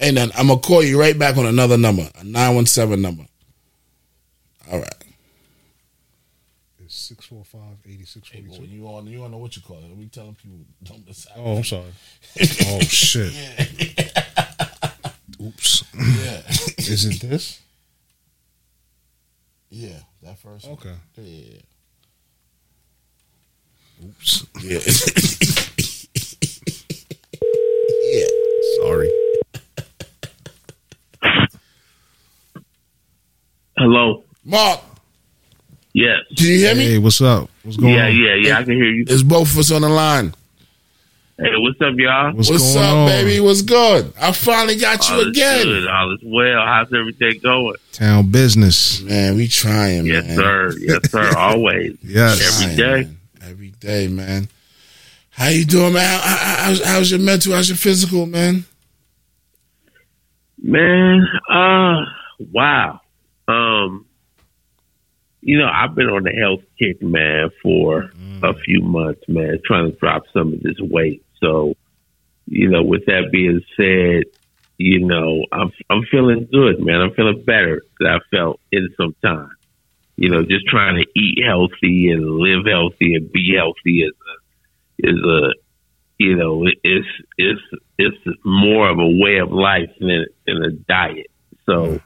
And 0.00 0.16
then 0.16 0.32
I'm 0.36 0.48
gonna 0.48 0.60
call 0.60 0.82
you 0.82 1.00
right 1.00 1.18
back 1.18 1.36
on 1.36 1.46
another 1.46 1.78
number, 1.78 2.10
a 2.18 2.24
nine 2.24 2.56
one 2.56 2.66
seven 2.66 3.00
number. 3.00 3.24
All 4.70 4.80
right. 4.80 5.03
It's 7.04 7.08
six 7.10 7.26
four 7.26 7.44
five 7.44 7.76
eighty 7.84 8.06
six 8.06 8.30
Hey, 8.30 8.40
forty 8.40 8.48
boy, 8.60 8.64
two. 8.64 8.70
you 8.70 8.86
on 8.86 9.06
you 9.06 9.22
on 9.24 9.30
know 9.30 9.36
what 9.36 9.54
you 9.56 9.60
call 9.60 9.76
it? 9.76 9.94
We 9.94 10.06
telling 10.06 10.34
people 10.36 10.60
don't 10.82 11.04
decide. 11.04 11.34
Oh, 11.36 11.58
I'm 11.58 11.64
sorry. 11.64 11.92
oh 12.66 12.80
shit. 12.80 13.30
Oops. 15.38 15.84
Yeah. 15.94 16.40
Is 16.78 17.04
it 17.04 17.20
this? 17.20 17.60
Yeah, 19.68 19.98
that 20.22 20.38
first. 20.38 20.66
one. 20.66 20.78
Okay. 20.78 20.94
Yeah. 21.18 21.60
Oops. 24.06 24.46
Yeah. 24.62 24.78
yeah. 28.14 28.28
Sorry. 28.80 29.10
Hello. 33.76 34.24
Mark, 34.46 34.80
Yes. 35.94 36.18
can 36.36 36.46
you 36.46 36.58
hear 36.58 36.74
me? 36.74 36.86
Hey, 36.86 36.98
what's 36.98 37.20
up? 37.20 37.48
What's 37.62 37.76
going 37.76 37.94
Yeah, 37.94 38.06
on? 38.06 38.16
yeah, 38.16 38.34
yeah. 38.34 38.48
Yeah. 38.48 38.58
I 38.58 38.64
can 38.64 38.72
hear 38.74 38.90
you. 38.90 39.04
It's 39.08 39.22
both 39.22 39.52
of 39.52 39.58
us 39.58 39.70
on 39.70 39.82
the 39.82 39.88
line. 39.88 40.34
Hey, 41.38 41.50
what's 41.56 41.80
up, 41.80 41.94
y'all? 41.96 42.32
What's, 42.32 42.48
What's 42.50 42.74
going 42.74 42.84
up, 42.86 42.92
on? 42.94 43.06
baby? 43.08 43.40
What's 43.40 43.62
good? 43.62 44.12
I 44.20 44.30
finally 44.32 44.76
got 44.76 45.08
you 45.08 45.14
All 45.16 45.20
is 45.22 45.26
again. 45.28 45.64
good. 45.64 45.86
All 45.88 46.12
is 46.14 46.20
well. 46.24 46.64
How's 46.66 46.92
everything 46.92 47.40
going? 47.42 47.76
Town 47.92 48.30
business. 48.30 49.00
Man, 49.02 49.36
we 49.36 49.48
trying, 49.48 50.04
man. 50.06 50.14
Yes, 50.14 50.26
man. 50.26 50.36
sir. 50.36 50.72
Yes, 50.78 51.10
sir. 51.10 51.32
Always. 51.38 51.96
Yes. 52.02 52.62
Every 52.62 52.76
Trying, 52.76 52.76
day. 52.76 53.02
man. 53.08 53.18
Every 53.50 53.70
day, 53.70 54.08
man. 54.08 54.48
How 55.30 55.48
you 55.48 55.64
doing, 55.64 55.92
man? 55.94 56.20
How- 56.20 56.36
how- 56.36 56.54
How's, 56.64 56.84
how's 56.84 57.10
your 57.10 57.20
mental? 57.20 57.52
How's 57.52 57.68
your 57.68 57.76
physical, 57.76 58.26
man? 58.26 58.64
Man, 60.62 61.26
uh, 61.50 62.04
wow. 62.52 63.00
Um, 63.48 64.03
you 65.44 65.58
know, 65.58 65.68
I've 65.70 65.94
been 65.94 66.08
on 66.08 66.26
a 66.26 66.32
health 66.32 66.64
kick, 66.78 67.02
man, 67.02 67.50
for 67.62 68.04
a 68.04 68.08
mm. 68.08 68.60
few 68.60 68.80
months, 68.80 69.20
man, 69.28 69.58
trying 69.64 69.92
to 69.92 69.98
drop 69.98 70.22
some 70.32 70.54
of 70.54 70.62
this 70.62 70.80
weight. 70.80 71.22
So, 71.38 71.74
you 72.46 72.70
know, 72.70 72.82
with 72.82 73.04
that 73.06 73.28
being 73.30 73.60
said, 73.76 74.24
you 74.78 75.06
know, 75.06 75.44
I'm 75.52 75.70
I'm 75.90 76.02
feeling 76.10 76.48
good, 76.50 76.80
man. 76.80 77.02
I'm 77.02 77.14
feeling 77.14 77.44
better 77.44 77.82
than 78.00 78.08
I 78.08 78.18
felt 78.34 78.58
in 78.72 78.88
some 78.96 79.14
time. 79.22 79.50
You 80.16 80.30
know, 80.30 80.42
just 80.42 80.66
trying 80.66 80.96
to 80.96 81.06
eat 81.14 81.44
healthy 81.44 82.10
and 82.10 82.24
live 82.26 82.64
healthy 82.66 83.14
and 83.14 83.30
be 83.30 83.54
healthy 83.54 84.02
is 84.02 84.12
a 84.12 85.08
is 85.08 85.18
a 85.22 85.52
you 86.18 86.36
know, 86.36 86.64
it's 86.82 87.08
it's 87.36 87.60
it's 87.98 88.16
more 88.44 88.88
of 88.88 88.98
a 88.98 89.06
way 89.06 89.38
of 89.38 89.52
life 89.52 89.90
than 90.00 90.24
than 90.46 90.64
a 90.64 90.70
diet. 90.70 91.30
So, 91.66 91.72
mm. 91.72 92.02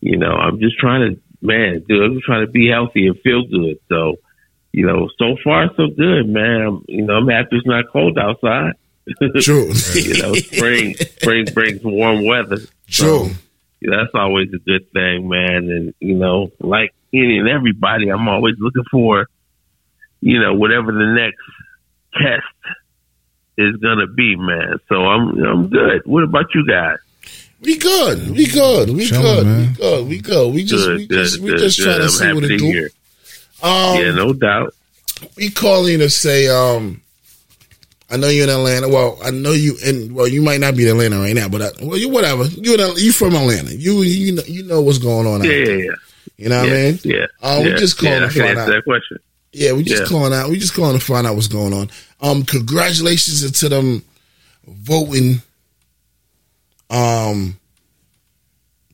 you 0.00 0.16
know, 0.16 0.32
I'm 0.32 0.58
just 0.58 0.78
trying 0.78 1.14
to, 1.14 1.20
man, 1.42 1.84
dude, 1.88 2.02
I'm 2.02 2.20
trying 2.24 2.46
to 2.46 2.50
be 2.50 2.68
healthy 2.68 3.06
and 3.06 3.18
feel 3.20 3.44
good. 3.44 3.78
So, 3.88 4.16
you 4.72 4.86
know, 4.86 5.10
so 5.18 5.36
far 5.42 5.68
so 5.76 5.88
good, 5.88 6.28
man. 6.28 6.62
I'm, 6.62 6.84
you 6.88 7.02
know, 7.02 7.14
I'm 7.14 7.28
happy 7.28 7.56
it's 7.56 7.66
not 7.66 7.84
cold 7.92 8.18
outside. 8.18 8.74
True. 9.40 9.72
you 9.94 10.22
know, 10.22 10.32
spring 10.34 10.94
spring 10.94 11.46
brings 11.52 11.82
warm 11.82 12.24
weather. 12.24 12.58
True. 12.86 13.30
That's 13.82 14.10
always 14.14 14.48
a 14.54 14.58
good 14.58 14.90
thing, 14.92 15.28
man. 15.28 15.68
And 15.68 15.94
you 15.98 16.14
know, 16.14 16.52
like 16.60 16.94
any 17.12 17.38
and 17.38 17.48
everybody, 17.48 18.10
I'm 18.10 18.28
always 18.28 18.54
looking 18.58 18.84
for, 18.90 19.26
you 20.20 20.40
know, 20.40 20.54
whatever 20.54 20.92
the 20.92 21.12
next 21.14 21.42
test 22.14 22.76
is 23.58 23.76
gonna 23.78 24.06
be, 24.06 24.36
man. 24.36 24.76
So 24.88 25.04
I'm 25.06 25.42
I'm 25.42 25.68
good. 25.68 26.02
What 26.04 26.22
about 26.22 26.54
you 26.54 26.64
guys? 26.64 26.98
We 27.62 27.78
good. 27.78 28.30
We 28.32 28.46
good. 28.48 28.90
We 28.90 29.06
Chilling, 29.06 29.22
good. 29.22 29.46
man. 29.46 29.68
We 29.68 29.74
good. 29.76 30.08
We 30.08 30.20
good. 30.20 30.54
We 30.54 30.64
just 30.64 30.84
Good, 30.86 30.96
we 30.98 31.06
good, 31.06 31.24
just 31.24 31.40
we 31.40 31.50
just 31.56 31.78
good. 31.78 31.84
trying 31.84 31.98
to 31.98 32.04
I'm 32.04 32.10
see 32.10 32.32
what 32.32 32.44
it 32.44 32.58
do. 32.58 32.64
hear. 32.64 32.90
Um, 33.62 33.96
yeah, 33.98 34.10
no 34.12 34.32
doubt. 34.32 34.74
we 35.36 35.50
calling 35.50 36.00
to 36.00 36.10
say 36.10 36.48
um 36.48 37.00
I 38.10 38.16
know 38.18 38.28
you're 38.28 38.44
in 38.44 38.50
Atlanta. 38.50 38.88
Well, 38.88 39.18
I 39.24 39.30
know 39.30 39.52
you 39.52 39.76
in 39.86 40.12
well, 40.12 40.26
you 40.28 40.42
might 40.42 40.60
not 40.60 40.76
be 40.76 40.82
in 40.82 40.90
Atlanta 40.90 41.18
right 41.20 41.34
now, 41.34 41.48
but 41.48 41.62
I, 41.62 41.70
well, 41.86 41.96
you 41.96 42.08
whatever. 42.08 42.44
You 42.44 42.74
in, 42.74 42.96
you 42.98 43.12
from 43.12 43.34
Atlanta. 43.36 43.74
You 43.74 44.02
you 44.02 44.32
know, 44.34 44.42
you 44.46 44.64
know 44.64 44.82
what's 44.82 44.98
going 44.98 45.26
on. 45.26 45.40
out 45.40 45.46
Yeah, 45.46 45.64
there. 45.64 45.78
yeah, 45.78 45.84
yeah. 45.84 45.94
You 46.36 46.48
know 46.48 46.60
what 46.62 46.68
I 46.68 46.72
mean? 46.72 46.98
Yeah. 47.04 47.26
Uh, 47.40 47.60
we 47.64 47.70
just 47.74 47.96
calling 47.98 48.14
yeah, 48.22 48.28
to 48.28 48.40
find 48.42 48.58
out. 48.58 48.66
that 48.68 48.82
question. 48.84 49.18
Yeah, 49.52 49.72
we 49.74 49.84
just 49.84 50.02
Yeah. 50.02 50.08
calling 50.08 50.32
out. 50.32 50.50
We 50.50 50.58
just 50.58 50.74
calling 50.74 50.98
to 50.98 51.04
find 51.04 51.26
out 51.26 51.36
what's 51.36 51.46
going 51.46 51.72
on. 51.72 51.90
Um, 52.20 52.42
congratulations 52.42 53.48
to 53.60 53.68
them 53.68 54.02
voting. 54.66 55.40
Um, 56.92 57.58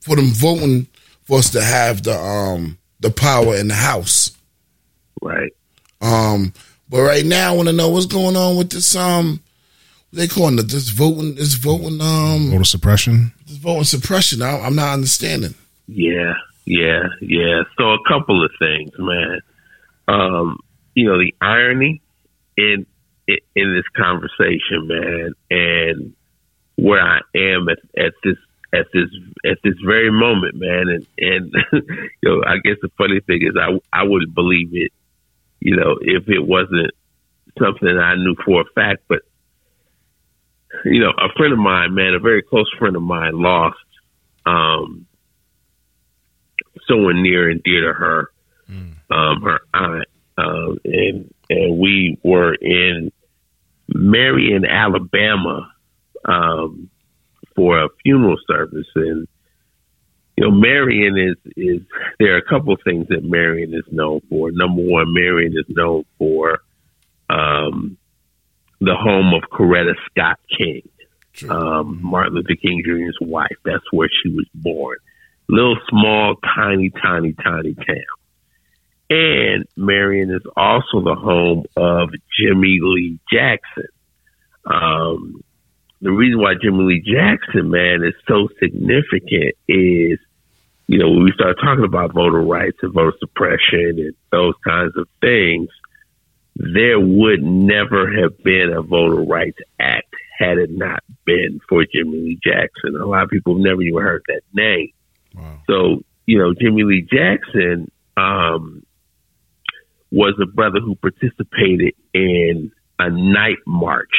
for 0.01 0.17
them 0.17 0.31
voting 0.31 0.87
for 1.25 1.39
us 1.39 1.51
to 1.51 1.63
have 1.63 2.03
the 2.03 2.17
um 2.19 2.79
the 3.01 3.11
power 3.11 3.55
in 3.57 3.69
the 3.69 3.75
house. 3.75 4.37
Right. 5.21 5.53
Um, 6.01 6.53
but 6.89 7.03
right 7.03 7.25
now 7.25 7.53
I 7.53 7.57
want 7.57 7.69
to 7.69 7.75
know 7.75 7.91
what's 7.91 8.07
going 8.07 8.37
on 8.37 8.57
with 8.57 8.71
this 8.71 8.97
um. 8.97 9.41
What 10.11 10.21
they 10.21 10.27
calling 10.29 10.59
it 10.59 10.69
this 10.71 10.89
voting 10.89 11.35
this 11.35 11.55
voting 11.55 12.01
um 12.01 12.51
Voter 12.51 12.65
suppression. 12.65 13.33
this 13.47 13.57
voting 13.59 13.85
suppression. 13.85 14.41
I, 14.41 14.59
I'm 14.61 14.75
not 14.75 14.95
understanding. 14.95 15.55
Yeah, 15.87 16.35
yeah, 16.65 17.03
yeah. 17.21 17.63
So 17.77 17.93
a 17.93 17.99
couple 18.09 18.43
of 18.45 18.51
things, 18.59 18.91
man. 18.99 19.41
Um, 20.07 20.59
you 20.95 21.07
know, 21.09 21.19
the 21.19 21.35
irony 21.43 22.01
in 22.57 22.87
in, 23.27 23.37
in 23.55 23.75
this 23.75 23.85
conversation, 23.95 24.87
man, 24.87 25.33
and 25.51 26.15
where 26.79 27.01
I 27.01 27.19
am 27.35 27.69
at, 27.69 27.79
at 27.99 28.13
this 28.23 28.37
at 28.73 28.87
this 28.93 29.09
at 29.45 29.59
this 29.65 29.75
very 29.85 30.13
moment, 30.13 30.55
man, 30.55 30.89
and 30.89 31.07
and 31.19 31.53
you 31.73 32.11
know, 32.23 32.43
I 32.47 32.59
guess 32.63 32.77
the 32.81 32.91
funny 32.97 33.21
thing 33.21 33.43
is, 33.43 33.57
I 33.61 33.79
I 33.93 34.05
wouldn't 34.05 34.35
believe 34.35 34.71
it, 34.73 34.93
you 35.61 35.77
know, 35.77 35.99
if 36.01 36.29
it 36.29 36.47
wasn't 36.47 36.93
something 37.59 37.89
I 37.89 38.15
knew 38.15 38.37
for 38.45 38.61
a 38.61 38.65
fact, 38.75 39.03
but 39.09 39.23
you 40.85 41.01
know, 41.01 41.11
a 41.11 41.33
friend 41.37 41.53
of 41.53 41.59
mine, 41.59 41.95
man, 41.95 42.15
a 42.15 42.21
very 42.21 42.43
close 42.43 42.71
friend 42.79 42.95
of 42.95 43.03
mine, 43.03 43.33
lost 43.35 43.79
um, 44.47 45.07
someone 46.89 47.23
near 47.23 47.51
and 47.51 47.63
dear 47.63 47.89
to 47.89 47.93
her, 47.93 48.31
um, 49.11 49.43
her 49.43 49.61
aunt, 49.75 50.09
um, 50.37 50.79
and 50.85 51.35
and 51.51 51.79
we 51.79 52.19
were 52.23 52.55
in 52.55 53.11
Marion, 53.89 54.65
Alabama, 54.65 55.73
um, 56.29 56.91
for 57.57 57.83
a 57.83 57.89
funeral 58.05 58.37
service, 58.47 58.87
and 58.95 59.27
you 60.37 60.45
know, 60.45 60.51
Marion 60.53 61.17
is 61.19 61.53
is 61.57 61.81
there 62.21 62.35
are 62.35 62.39
a 62.39 62.45
couple 62.49 62.73
of 62.73 62.81
things 62.85 63.09
that 63.09 63.25
Marion 63.25 63.75
is 63.75 63.85
known 63.91 64.21
for. 64.29 64.51
Number 64.53 64.83
one, 64.83 65.13
Marion 65.13 65.53
is 65.53 65.65
known 65.69 66.05
for 66.19 66.61
um, 67.29 67.97
the 68.81 68.95
home 68.95 69.35
of 69.35 69.43
Coretta 69.51 69.95
Scott 70.11 70.39
King, 70.57 70.89
um, 71.51 71.99
Martin 72.03 72.35
Luther 72.35 72.55
King 72.55 72.83
Jr.'s 72.85 73.19
wife. 73.21 73.57
That's 73.65 73.85
where 73.91 74.09
she 74.23 74.31
was 74.31 74.47
born. 74.55 74.99
Little 75.49 75.79
small, 75.89 76.37
tiny, 76.57 76.91
tiny, 76.91 77.33
tiny 77.33 77.75
town. 77.75 78.19
And 79.11 79.65
Marion 79.77 80.31
is 80.31 80.43
also 80.55 81.01
the 81.03 81.15
home 81.15 81.65
of 81.77 82.11
Jimmy 82.39 82.79
Lee 82.83 83.19
Jackson. 83.33 83.89
Um, 84.67 85.43
the 86.01 86.13
reason 86.13 86.41
why 86.41 86.55
Jimmy 86.61 86.85
Lee 86.85 87.05
Jackson, 87.05 87.71
man, 87.71 88.05
is 88.05 88.15
so 88.27 88.49
significant 88.61 89.55
is, 89.67 90.19
you 90.87 90.99
know, 90.99 91.11
when 91.11 91.25
we 91.25 91.33
start 91.33 91.57
talking 91.61 91.85
about 91.85 92.15
voter 92.15 92.41
rights 92.41 92.79
and 92.83 92.93
voter 92.93 93.13
suppression 93.19 93.99
and 93.99 94.15
those 94.31 94.55
kinds 94.65 94.97
of 94.97 95.09
things, 95.21 95.69
there 96.55 97.01
would 97.01 97.43
never 97.43 98.11
have 98.21 98.43
been 98.43 98.73
a 98.77 98.83
voter 98.83 99.23
rights 99.23 99.59
act 99.81 100.15
had 100.39 100.59
it 100.59 100.71
not 100.71 101.03
been 101.25 101.61
for 101.69 101.85
Jimmy 101.85 102.19
Lee 102.19 102.39
Jackson. 102.43 102.97
A 103.01 103.07
lot 103.07 103.25
of 103.25 103.31
people 103.31 103.55
have 103.55 103.65
never 103.65 103.83
even 103.83 104.03
heard 104.03 104.23
that 104.29 104.43
name. 104.53 104.93
So, 105.67 106.03
you 106.27 106.39
know, 106.39 106.55
Jimmy 106.55 106.85
Lee 106.85 107.07
Jackson 107.11 107.91
um, 108.17 108.85
was 110.13 110.35
a 110.41 110.47
brother 110.47 110.81
who 110.81 110.95
participated 110.95 111.95
in 112.15 112.71
a 112.99 113.11
night 113.11 113.59
march 113.67 114.15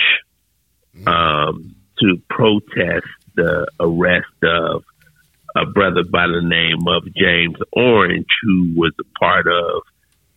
um, 1.07 1.76
to 1.99 2.21
protest 2.30 3.07
the 3.35 3.67
arrest 3.80 4.26
of 4.43 4.84
a 5.55 5.65
brother 5.65 6.03
by 6.03 6.27
the 6.27 6.41
name 6.41 6.88
of 6.88 7.03
James 7.15 7.57
Orange, 7.73 8.27
who 8.43 8.73
was 8.76 8.93
a 8.99 9.19
part 9.19 9.47
of 9.47 9.84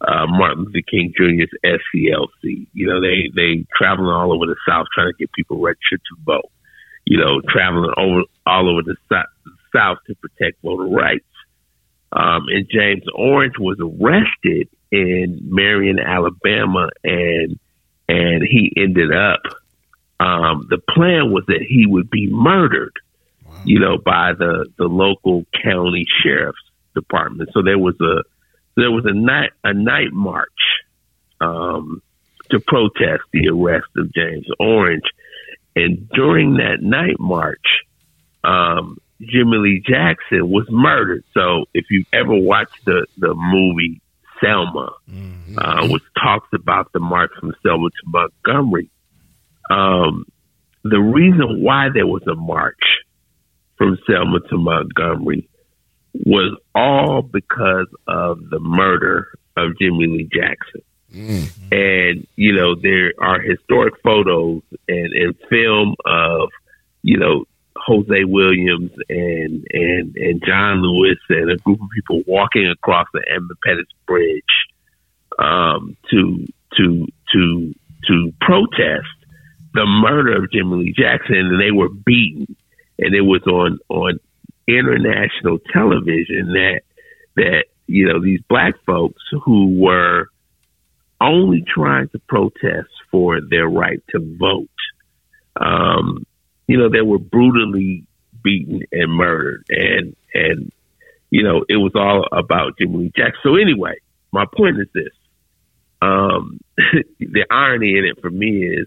uh, 0.01 0.27
Martin 0.27 0.65
Luther 0.65 0.81
King 0.91 1.13
Jr.'s 1.17 1.51
SCLC. 1.65 2.67
You 2.73 2.87
know, 2.87 3.01
they 3.01 3.31
they 3.35 3.65
traveling 3.77 4.09
all 4.09 4.33
over 4.33 4.47
the 4.47 4.57
South 4.69 4.87
trying 4.95 5.13
to 5.13 5.19
get 5.19 5.33
people 5.33 5.61
registered 5.61 6.01
to 6.01 6.17
vote. 6.25 6.51
You 7.05 7.19
know, 7.19 7.41
traveling 7.49 7.93
over 7.97 8.23
all 8.47 8.71
over 8.71 8.83
the 8.83 8.97
Sou- 9.09 9.53
South 9.75 9.99
to 10.07 10.15
protect 10.17 10.63
voter 10.63 10.85
rights. 10.85 11.25
Um, 12.13 12.47
and 12.49 12.69
James 12.71 13.05
Orange 13.15 13.55
was 13.59 13.79
arrested 13.81 14.69
in 14.91 15.41
Marion, 15.45 15.99
Alabama, 15.99 16.89
and 17.05 17.59
and 18.09 18.43
he 18.43 18.73
ended 18.77 19.15
up. 19.15 19.41
Um, 20.23 20.69
the 20.71 20.79
plan 20.79 21.33
was 21.33 21.45
that 21.49 21.63
he 21.69 21.85
would 21.87 22.09
be 22.09 22.29
murdered, 22.31 22.93
you 23.65 23.81
know, 23.81 23.99
by 23.99 24.33
the 24.39 24.69
the 24.79 24.85
local 24.85 25.45
county 25.65 26.05
sheriff's 26.23 26.63
department. 26.95 27.51
So 27.53 27.63
there 27.63 27.79
was 27.79 27.97
a 28.01 28.23
there 28.77 28.93
was 28.93 29.05
a 29.05 29.15
night 29.15 29.51
a 29.65 29.75
night 29.75 30.13
march 30.13 30.49
um, 31.41 32.03
to 32.51 32.61
protest 32.61 33.23
the 33.33 33.49
arrest 33.49 33.89
of 33.97 34.13
James 34.15 34.47
Orange, 34.61 35.03
and 35.75 36.09
during 36.11 36.55
that 36.59 36.83
night 36.83 37.19
march, 37.19 37.83
um, 38.45 38.99
Jimmy 39.21 39.57
Lee 39.59 39.83
Jackson 39.85 40.49
was 40.49 40.67
murdered. 40.71 41.25
So 41.35 41.65
if 41.75 41.87
you've 41.91 42.07
ever 42.13 42.37
watched 42.37 42.85
the 42.85 43.07
the 43.17 43.35
movie 43.35 44.01
Selma, 44.41 44.93
uh, 45.59 45.89
which 45.89 46.03
talks 46.23 46.49
about 46.53 46.93
the 46.93 47.01
march 47.01 47.31
from 47.41 47.55
Selma 47.63 47.89
to 47.89 48.03
Montgomery, 48.07 48.89
um, 49.71 50.25
the 50.85 51.01
reason 51.01 51.63
why 51.63 51.89
there 51.93 52.07
was 52.07 52.23
a 52.27 52.35
march 52.35 52.83
from 53.77 53.99
Selma 54.07 54.41
to 54.49 54.57
Montgomery 54.57 55.49
was 56.15 56.57
all 56.75 57.23
because 57.23 57.89
of 58.07 58.51
the 58.51 58.61
murder 58.61 59.29
of 59.57 59.79
Jimmy 59.79 60.07
Lee 60.07 60.29
Jackson. 60.33 60.83
And, 61.71 62.27
you 62.37 62.53
know, 62.55 62.75
there 62.75 63.13
are 63.19 63.41
historic 63.41 63.95
photos 64.03 64.63
and, 64.89 65.13
and 65.13 65.35
film 65.49 65.95
of, 66.05 66.49
you 67.03 67.19
know, 67.19 67.45
Hosea 67.77 68.27
Williams 68.27 68.93
and, 69.09 69.67
and, 69.73 70.17
and 70.17 70.43
John 70.47 70.83
Lewis 70.83 71.19
and 71.29 71.51
a 71.51 71.57
group 71.57 71.81
of 71.81 71.89
people 71.95 72.23
walking 72.27 72.69
across 72.69 73.07
the 73.13 73.23
Edmund 73.29 73.59
Pettus 73.65 73.87
Bridge 74.07 74.43
um, 75.39 75.97
to 76.11 76.47
to 76.77 77.07
to 77.33 77.75
to 78.07 78.33
protest 78.41 79.09
the 79.75 79.87
murder 79.87 80.43
of 80.43 80.51
Jimmy 80.51 80.77
Lee 80.77 80.95
Jackson, 80.97 81.37
and 81.37 81.61
they 81.61 81.71
were 81.71 81.89
beaten, 81.89 82.57
and 82.99 83.15
it 83.15 83.23
was 83.23 83.43
on 83.47 83.79
on 83.89 84.19
international 84.67 85.59
television 85.73 86.53
that 86.53 86.81
that 87.37 87.65
you 87.87 88.09
know 88.09 88.23
these 88.23 88.41
black 88.49 88.75
folks 88.85 89.23
who 89.45 89.79
were 89.79 90.27
only 91.21 91.63
trying 91.67 92.09
to 92.09 92.19
protest 92.19 92.91
for 93.11 93.41
their 93.41 93.69
right 93.69 94.03
to 94.11 94.19
vote, 94.39 94.69
um, 95.61 96.27
you 96.67 96.77
know, 96.77 96.89
they 96.89 97.03
were 97.03 97.19
brutally 97.19 98.05
beaten 98.43 98.83
and 98.93 99.13
murdered, 99.13 99.65
and 99.69 100.17
and 100.35 100.73
you 101.31 101.43
know 101.43 101.65
it 101.69 101.77
was 101.77 101.93
all 101.95 102.27
about 102.33 102.79
Jimmy 102.79 102.99
Lee 102.99 103.13
Jackson. 103.15 103.41
So 103.43 103.57
anyway, 103.57 103.95
my 104.33 104.45
point 104.57 104.81
is 104.81 104.89
this: 104.95 105.13
um, 106.01 106.61
the 107.19 107.45
irony 107.51 107.97
in 107.99 108.05
it 108.05 108.21
for 108.21 108.31
me 108.31 108.65
is 108.65 108.87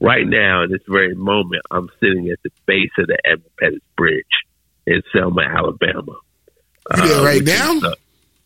right 0.00 0.26
now 0.26 0.62
in 0.62 0.70
this 0.70 0.82
very 0.88 1.14
moment, 1.14 1.62
I'm 1.70 1.88
sitting 2.00 2.28
at 2.30 2.38
the 2.42 2.50
base 2.66 2.90
of 2.98 3.06
the 3.06 3.18
Edmund 3.24 3.50
Pettus 3.58 3.80
Bridge 3.96 4.24
in 4.86 5.02
Selma, 5.12 5.42
Alabama. 5.42 6.16
There 6.94 7.22
right 7.22 7.40
which 7.40 7.48
is, 7.48 7.58
now? 7.58 7.88
uh, 7.88 7.94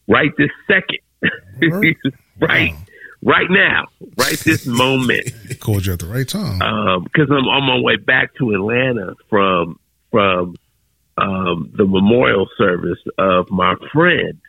right 0.08 0.30
this 0.38 0.50
second. 0.66 1.00
right. 2.40 2.74
Right 3.22 3.50
now. 3.50 3.88
Right 4.16 4.38
this 4.38 4.66
moment. 4.66 5.30
Called 5.60 5.84
you 5.84 5.92
at 5.92 5.98
the 5.98 6.06
right 6.06 6.26
time. 6.26 6.58
Because 7.04 7.28
I'm 7.30 7.46
on 7.48 7.64
my 7.64 7.78
way 7.80 7.96
back 7.96 8.34
to 8.36 8.52
Atlanta 8.54 9.14
from 9.28 9.78
from 10.10 10.56
um, 11.18 11.70
the 11.76 11.84
memorial 11.84 12.48
service 12.56 12.98
of 13.18 13.50
my 13.50 13.74
friend. 13.92 14.40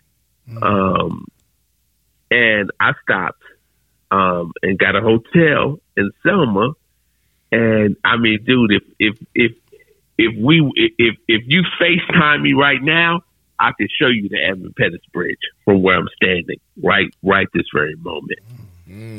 Um, 0.62 1.28
and 2.30 2.72
I 2.80 2.94
stopped 3.04 3.44
um, 4.10 4.54
and 4.62 4.78
got 4.78 4.96
a 4.96 5.02
hotel 5.02 5.80
in 5.98 6.12
Selma. 6.24 6.74
And 7.52 7.98
I 8.04 8.18
mean, 8.18 8.40
dude, 8.46 8.72
if 8.72 8.84
if 9.00 9.28
if 9.36 9.52
if 10.18 10.44
we 10.44 10.72
if 10.76 11.16
if 11.28 11.44
you 11.48 11.64
FaceTime 11.80 12.42
me 12.42 12.54
right 12.54 12.82
now, 12.82 13.22
I 13.60 13.72
can 13.78 13.88
show 14.00 14.08
you 14.08 14.30
the 14.30 14.38
Edmund 14.44 14.76
Pettus 14.76 15.02
Bridge 15.14 15.40
from 15.66 15.84
where 15.84 15.98
I'm 15.98 16.08
standing 16.16 16.60
right 16.82 17.14
right 17.22 17.48
this 17.54 17.66
very 17.74 17.96
moment. 17.96 18.40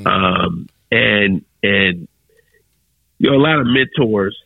Um, 0.07 0.69
and 0.91 1.45
and 1.63 2.09
you 3.19 3.31
know 3.31 3.37
a 3.37 3.43
lot 3.43 3.61
of 3.61 3.67
mentors, 3.67 4.39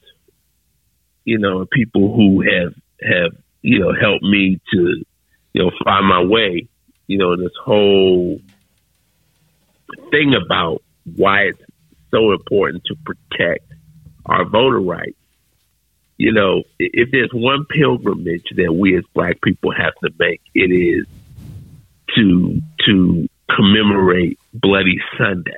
you 1.25 1.39
know, 1.39 1.67
people 1.67 2.15
who 2.15 2.43
have 2.43 2.75
have 3.03 3.33
you 3.63 3.79
know 3.79 3.93
helped 3.99 4.23
me 4.25 4.61
to 4.73 5.05
you 5.53 5.63
know 5.63 5.71
find 5.85 6.07
my 6.07 6.23
way. 6.23 6.69
You 7.07 7.19
know, 7.19 7.37
this 7.37 7.53
whole 7.65 8.41
thing 10.11 10.35
about 10.35 10.83
why 11.15 11.43
it's 11.43 11.63
so 12.11 12.33
important 12.33 12.85
to 12.87 12.97
protect 13.05 13.66
our 14.27 14.45
voter 14.45 14.81
rights. 14.81 15.17
You 16.19 16.33
know, 16.33 16.63
if 16.79 17.11
there's 17.11 17.31
one 17.33 17.67
pilgrimage 17.67 18.47
that 18.57 18.73
we 18.73 18.97
as 18.97 19.05
black 19.15 19.41
people 19.43 19.73
have 19.73 19.95
to 20.03 20.11
make, 20.19 20.41
it 20.55 20.71
is 20.73 21.07
to 22.17 22.61
to 22.87 23.29
commemorate 23.55 24.39
Bloody 24.55 24.99
Sunday. 25.19 25.53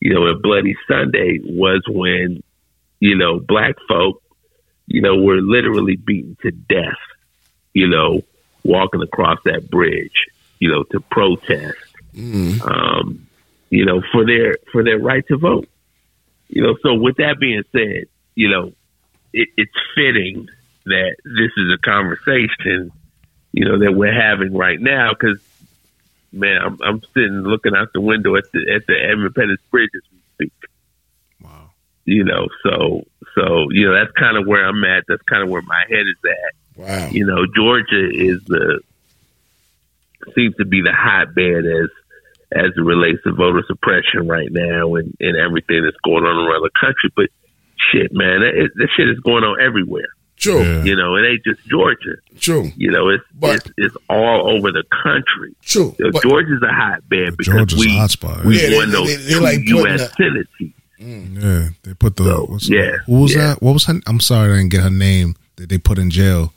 You 0.00 0.14
know, 0.14 0.26
and 0.26 0.42
Bloody 0.42 0.76
Sunday 0.86 1.38
was 1.42 1.82
when, 1.88 2.42
you 3.00 3.16
know, 3.16 3.38
black 3.38 3.76
folk, 3.88 4.22
you 4.86 5.00
know, 5.00 5.22
were 5.22 5.40
literally 5.40 5.96
beaten 5.96 6.36
to 6.42 6.50
death, 6.50 6.98
you 7.72 7.88
know, 7.88 8.22
walking 8.64 9.02
across 9.02 9.38
that 9.44 9.70
bridge, 9.70 10.26
you 10.58 10.70
know, 10.70 10.82
to 10.84 11.00
protest 11.00 11.76
um, 12.16 13.26
you 13.70 13.84
know, 13.84 14.02
for 14.12 14.24
their 14.26 14.56
for 14.72 14.82
their 14.82 14.98
right 14.98 15.26
to 15.28 15.36
vote. 15.36 15.68
You 16.50 16.62
know, 16.62 16.76
so 16.82 16.94
with 16.94 17.16
that 17.18 17.38
being 17.38 17.62
said, 17.70 18.06
you 18.34 18.48
know, 18.48 18.72
it, 19.32 19.48
it's 19.56 19.72
fitting 19.94 20.48
that 20.84 21.16
this 21.24 21.52
is 21.56 21.72
a 21.72 21.78
conversation, 21.78 22.90
you 23.52 23.64
know, 23.64 23.78
that 23.78 23.92
we're 23.92 24.12
having 24.12 24.52
right 24.52 24.80
now 24.80 25.12
because, 25.12 25.40
man, 26.32 26.60
I'm, 26.60 26.78
I'm 26.82 27.02
sitting 27.14 27.42
looking 27.42 27.76
out 27.76 27.92
the 27.94 28.00
window 28.00 28.34
at 28.34 28.50
the 28.52 28.72
at 28.74 28.86
the 28.88 28.94
Edmund 29.00 29.34
Pettus 29.36 29.60
Bridge 29.70 29.90
as 29.94 30.02
we 30.12 30.18
speak. 30.34 30.52
Wow. 31.40 31.70
You 32.04 32.24
know, 32.24 32.48
so 32.64 33.04
so 33.36 33.70
you 33.70 33.86
know 33.86 33.94
that's 33.94 34.12
kind 34.18 34.36
of 34.36 34.44
where 34.44 34.66
I'm 34.66 34.82
at. 34.84 35.04
That's 35.06 35.22
kind 35.22 35.44
of 35.44 35.50
where 35.50 35.62
my 35.62 35.84
head 35.88 36.00
is 36.00 36.30
at. 36.30 36.80
Wow. 36.80 37.08
You 37.12 37.26
know, 37.26 37.46
Georgia 37.54 38.08
is 38.12 38.42
the 38.46 38.80
seems 40.34 40.56
to 40.56 40.64
be 40.64 40.82
the 40.82 40.92
hotbed 40.92 41.64
as 41.64 41.90
as 42.54 42.72
it 42.76 42.80
relates 42.80 43.22
to 43.24 43.32
voter 43.32 43.62
suppression 43.66 44.26
right 44.28 44.48
now 44.50 44.94
and, 44.96 45.14
and 45.20 45.36
everything 45.36 45.84
that's 45.84 45.96
going 46.04 46.24
on 46.24 46.36
around 46.48 46.62
the 46.62 46.70
country. 46.80 47.10
But 47.14 47.30
shit, 47.92 48.12
man, 48.12 48.42
it, 48.42 48.70
this 48.76 48.88
shit 48.96 49.08
is 49.08 49.18
going 49.20 49.44
on 49.44 49.60
everywhere. 49.60 50.08
True. 50.36 50.62
Yeah. 50.62 50.84
You 50.84 50.96
know, 50.96 51.16
it 51.16 51.26
ain't 51.28 51.44
just 51.44 51.60
Georgia. 51.68 52.16
True. 52.38 52.70
You 52.76 52.90
know, 52.90 53.10
it's 53.10 53.22
But- 53.34 53.56
it's, 53.56 53.70
it's 53.76 53.96
all 54.08 54.50
over 54.56 54.72
the 54.72 54.84
country. 55.02 55.54
True. 55.62 55.94
You 55.98 56.06
know, 56.06 56.12
But- 56.12 56.22
Georgia's 56.22 56.62
a 56.62 56.72
hotbed 56.72 57.36
because 57.36 57.52
Georgia's 57.54 57.78
a 57.78 57.80
we 57.80 57.88
hotspot. 57.96 58.44
we 58.46 58.60
Yeah, 58.60 58.70
they- 58.70 58.76
won 58.76 58.90
those 58.90 59.08
they- 59.26 59.34
they 59.34 59.38
like 59.40 59.58
putting 59.58 59.76
U.S. 59.76 60.00
the- 60.08 60.14
Senate 60.16 60.46
seats. 60.58 60.76
Yeah, 60.98 61.68
they 61.82 61.94
put 61.94 62.16
the 62.16 62.24
So, 62.24 62.44
what's 62.46 62.68
yeah, 62.68 62.96
who 63.06 63.20
was 63.22 63.34
yeah. 63.34 63.48
that? 63.54 63.62
What 63.62 63.72
was 63.72 63.84
her? 63.86 64.00
I'm 64.06 64.20
sorry, 64.20 64.52
I 64.52 64.56
didn't 64.58 64.70
get 64.70 64.82
her 64.82 64.90
name. 64.90 65.34
That 65.56 65.68
they 65.70 65.78
put 65.78 65.98
in 65.98 66.10
jail 66.10 66.52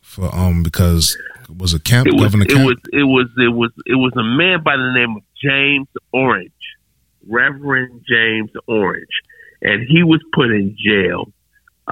for 0.00 0.32
um 0.34 0.62
because 0.62 1.16
was 1.56 1.74
it 1.74 1.82
Kemp, 1.84 2.06
It 2.06 2.14
was 2.14 2.22
Governor 2.22 2.44
it 2.44 2.50
Kemp? 2.50 2.64
was 2.66 2.76
it 2.92 3.02
was 3.02 3.26
it 3.36 3.52
was 3.52 3.70
it 3.86 3.94
was 3.96 4.12
a 4.16 4.22
man 4.22 4.62
by 4.62 4.76
the 4.76 4.92
name 4.92 5.16
of 5.16 5.22
James 5.42 5.88
Orange, 6.12 6.52
Reverend 7.26 8.04
James 8.08 8.50
Orange, 8.66 9.08
and 9.62 9.86
he 9.88 10.02
was 10.02 10.20
put 10.32 10.50
in 10.50 10.76
jail 10.78 11.32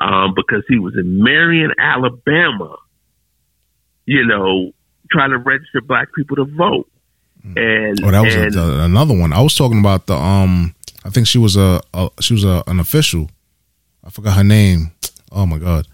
um, 0.01 0.35
because 0.35 0.65
he 0.69 0.79
was 0.79 0.95
in 0.97 1.23
Marion, 1.23 1.73
Alabama. 1.79 2.77
You 4.07 4.25
know, 4.25 4.73
trying 5.11 5.31
to 5.31 5.39
register 5.39 5.81
black 5.83 6.09
people 6.15 6.37
to 6.37 6.45
vote. 6.45 6.89
And 7.57 8.03
oh, 8.03 8.11
that 8.11 8.25
was 8.25 8.35
a, 8.35 8.43
and, 8.43 8.55
the, 8.55 8.85
another 8.85 9.17
one. 9.17 9.33
I 9.33 9.41
was 9.41 9.55
talking 9.55 9.81
about 9.81 10.07
the 10.07 10.15
um. 10.15 10.75
I 11.05 11.11
think 11.11 11.27
she 11.27 11.39
was 11.39 11.57
a, 11.57 11.81
a 11.95 12.11
she 12.21 12.35
was 12.35 12.45
a, 12.45 12.63
an 12.67 12.81
official. 12.81 13.31
I 14.05 14.11
forgot 14.11 14.37
her 14.37 14.45
name. 14.45 14.93
Oh 15.31 15.47
my 15.47 15.59
god! 15.59 15.87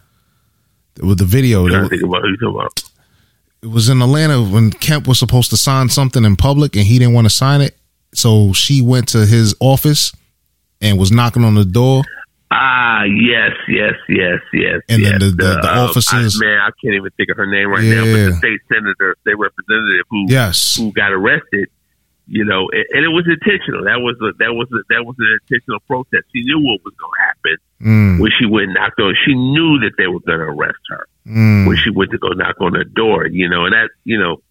With 1.02 1.18
the 1.18 1.24
video, 1.24 1.66
to 1.68 1.88
think 1.88 2.02
about 2.02 2.22
who 2.22 2.28
you 2.28 2.36
talking 2.36 2.54
about. 2.54 2.93
It 3.64 3.70
was 3.70 3.88
in 3.88 4.02
Atlanta 4.02 4.42
when 4.42 4.70
Kemp 4.70 5.08
was 5.08 5.18
supposed 5.18 5.48
to 5.50 5.56
sign 5.56 5.88
something 5.88 6.24
in 6.24 6.36
public 6.36 6.76
and 6.76 6.84
he 6.84 6.98
didn't 6.98 7.14
want 7.14 7.24
to 7.24 7.30
sign 7.32 7.60
it, 7.62 7.74
so 8.14 8.52
she 8.52 8.82
went 8.82 9.08
to 9.08 9.24
his 9.24 9.56
office 9.58 10.12
and 10.82 10.98
was 10.98 11.10
knocking 11.10 11.44
on 11.44 11.54
the 11.54 11.64
door. 11.64 12.02
Ah, 12.52 13.04
yes, 13.04 13.52
yes, 13.68 13.94
yes, 14.08 14.38
yes. 14.52 14.80
And 14.88 15.02
then 15.04 15.12
yes. 15.12 15.20
the- 15.20 15.30
the- 15.30 15.58
the 15.62 15.72
um, 15.72 15.88
officers- 15.88 16.38
I, 16.40 16.44
man, 16.46 16.58
I 16.60 16.70
can't 16.82 16.94
even 16.94 17.10
think 17.16 17.30
of 17.30 17.36
her 17.38 17.46
name 17.46 17.68
right 17.70 17.82
now. 17.82 18.02
But 18.04 18.10
Yeah. 18.20 18.26
the 18.26 18.32
state 18.34 18.60
senator, 18.70 19.16
state 19.22 19.38
representative 19.38 20.06
who 20.10 20.26
Yes. 20.28 20.76
who 20.76 20.92
got 20.92 21.10
arrested, 21.10 21.68
you 22.28 22.44
know, 22.44 22.68
and, 22.70 22.84
and 22.92 23.04
it 23.04 23.08
was 23.08 23.24
intentional. 23.26 23.82
That 23.84 23.98
was 24.00 24.14
a, 24.22 24.36
that 24.38 24.52
was 24.54 24.68
a, 24.72 24.84
that 24.92 25.04
was 25.04 25.16
an 25.18 25.38
intentional 25.42 25.80
protest. 25.88 26.24
She 26.36 26.42
knew 26.44 26.60
what 26.60 26.80
was 26.84 26.94
going 27.00 27.12
to 27.16 27.22
happen 27.26 27.56
Mm, 27.84 28.20
when 28.20 28.30
she 28.38 28.46
went 28.46 28.66
and 28.66 28.74
knocked 28.74 29.00
on. 29.00 29.14
She 29.26 29.34
knew 29.34 29.80
that 29.80 29.92
they 29.98 30.06
were 30.06 30.20
going 30.20 30.38
to 30.38 30.46
arrest 30.52 30.78
her 30.90 31.06
mm, 31.26 31.66
when 31.66 31.76
she 31.76 31.90
went 31.90 32.10
to 32.12 32.18
go 32.18 32.28
knock 32.28 32.56
on 32.60 32.72
the 32.72 32.84
door. 32.84 33.26
You 33.26 33.48
know, 33.48 33.64
and 33.64 33.72
that 33.74 33.90
you 34.04 34.18
know, 34.18 34.42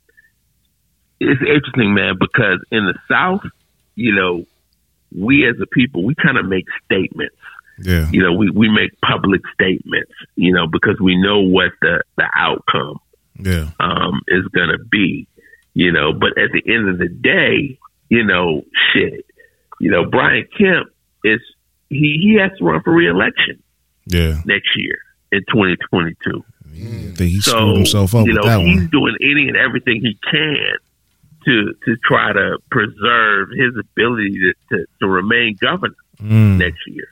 it's 1.19 1.41
interesting, 1.41 1.93
man, 1.93 2.15
because 2.19 2.59
in 2.71 2.85
the 2.85 2.95
South, 3.09 3.43
you 3.95 4.13
know, 4.15 4.45
we 5.15 5.47
as 5.47 5.55
a 5.61 5.67
people, 5.67 6.03
we 6.03 6.15
kind 6.15 6.37
of 6.37 6.45
make 6.45 6.65
statements 6.85 7.35
yeah. 7.79 8.09
you 8.11 8.21
know, 8.21 8.33
we, 8.33 8.49
we 8.49 8.69
make 8.69 8.99
public 9.01 9.41
statements, 9.53 10.11
you 10.35 10.53
know, 10.53 10.67
because 10.67 10.99
we 11.01 11.15
know 11.19 11.41
what 11.41 11.71
the, 11.81 12.03
the 12.17 12.29
outcome 12.35 12.99
Yeah. 13.39 13.69
um, 13.79 14.21
is 14.27 14.45
going 14.49 14.69
to 14.69 14.77
be, 14.77 15.27
you 15.73 15.91
know. 15.91 16.13
But 16.13 16.37
at 16.37 16.51
the 16.51 16.63
end 16.71 16.89
of 16.89 16.97
the 16.99 17.09
day, 17.09 17.79
you 18.09 18.23
know, 18.23 18.63
shit, 18.93 19.25
you 19.79 19.89
know, 19.89 20.05
Brian 20.05 20.47
Kemp 20.57 20.89
is 21.23 21.39
he 21.89 22.19
he 22.21 22.37
has 22.39 22.51
to 22.59 22.63
run 22.63 22.81
for 22.83 22.93
reelection 22.93 23.61
Yeah. 24.05 24.41
next 24.45 24.77
year 24.77 24.97
in 25.31 25.39
2022. 25.51 26.43
I 26.73 27.23
he 27.23 27.39
so 27.41 27.51
screwed 27.51 27.75
himself 27.77 28.15
up 28.15 28.25
you 28.25 28.33
with 28.33 28.41
know, 28.43 28.49
that 28.49 28.59
he's 28.65 28.77
one. 28.81 28.87
doing 28.91 29.15
any 29.21 29.47
and 29.47 29.57
everything 29.57 30.01
he 30.01 30.17
can 30.29 30.57
to 31.45 31.73
to 31.85 31.97
try 32.07 32.31
to 32.33 32.57
preserve 32.71 33.49
his 33.51 33.73
ability 33.79 34.31
to, 34.39 34.53
to, 34.77 34.85
to 35.01 35.07
remain 35.07 35.57
governor 35.59 35.95
Mm, 36.21 36.57
next 36.59 36.79
year. 36.87 37.07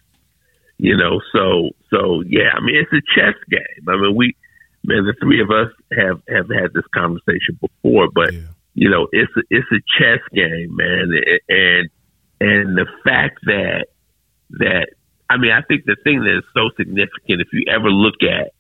You 0.77 0.95
know, 0.95 1.19
so 1.33 1.71
so 1.89 2.23
yeah, 2.27 2.51
I 2.55 2.61
mean 2.61 2.75
it's 2.75 2.93
a 2.93 3.01
chess 3.15 3.35
game. 3.49 3.88
I 3.89 3.97
mean 3.97 4.15
we 4.15 4.35
man, 4.85 5.05
the 5.05 5.13
three 5.19 5.41
of 5.41 5.49
us 5.51 5.71
have 5.97 6.21
have 6.29 6.49
had 6.49 6.71
this 6.73 6.85
conversation 6.93 7.59
before, 7.59 8.09
but 8.13 8.33
Yeah. 8.33 8.39
you 8.75 8.89
know, 8.89 9.07
it's 9.11 9.31
a, 9.35 9.41
it's 9.49 9.67
a 9.71 9.81
chess 9.99 10.19
game, 10.33 10.75
man, 10.75 11.11
and 11.49 11.89
and 12.39 12.77
the 12.77 12.85
fact 13.03 13.39
that 13.45 13.88
that 14.51 14.88
I 15.29 15.38
mean, 15.38 15.51
I 15.51 15.61
think 15.61 15.85
the 15.85 15.97
thing 16.03 16.19
that 16.23 16.38
is 16.38 16.43
so 16.53 16.69
significant, 16.77 17.41
if 17.41 17.47
you 17.53 17.65
ever 17.69 17.89
look 17.89 18.21
at 18.23 18.51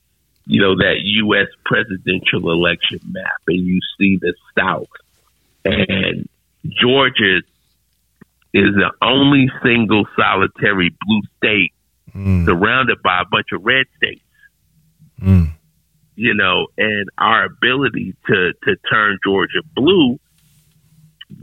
you 0.45 0.61
know 0.61 0.75
that 0.75 0.95
U.S. 1.03 1.47
presidential 1.65 2.51
election 2.51 2.99
map, 3.11 3.41
and 3.47 3.65
you 3.65 3.79
see 3.97 4.17
the 4.17 4.33
South 4.57 4.87
and 5.65 6.27
Georgia 6.65 7.41
is 8.53 8.75
the 8.75 8.91
only 9.01 9.49
single 9.63 10.05
solitary 10.15 10.95
blue 11.05 11.21
state 11.37 11.73
mm, 12.13 12.45
surrounded 12.45 13.01
by 13.01 13.21
a 13.21 13.25
bunch 13.25 13.47
of 13.53 13.63
red 13.63 13.85
states. 13.97 14.23
mm. 15.21 15.51
You 16.15 16.33
know, 16.33 16.67
and 16.77 17.09
our 17.17 17.45
ability 17.45 18.15
to 18.27 18.53
to 18.63 18.75
turn 18.89 19.17
Georgia 19.23 19.61
blue 19.75 20.19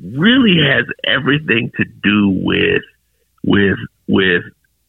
really 0.02 0.56
has 0.62 0.84
everything 1.04 1.72
to 1.76 1.84
do 1.84 2.28
with 2.44 2.82
with 3.42 3.78
with 4.06 4.42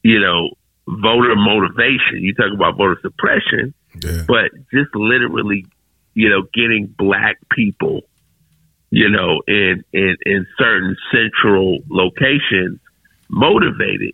you 0.04 0.20
know 0.20 0.50
voter 0.88 1.36
motivation. 1.36 2.18
You 2.22 2.34
talk 2.36 2.52
about 2.54 2.78
voter 2.78 3.00
suppression, 3.02 3.74
Yeah. 4.03 4.24
but 4.28 4.52
just 4.74 4.94
literally, 4.95 5.66
you 6.14 6.30
know, 6.30 6.44
getting 6.53 6.88
black 6.98 7.38
people, 7.52 8.02
you 8.90 9.10
know, 9.10 9.42
in 9.48 9.84
in, 9.94 10.18
in 10.26 10.48
certain 10.58 10.95
central 11.11 11.80
locations 11.90 12.80
motivated 13.30 14.14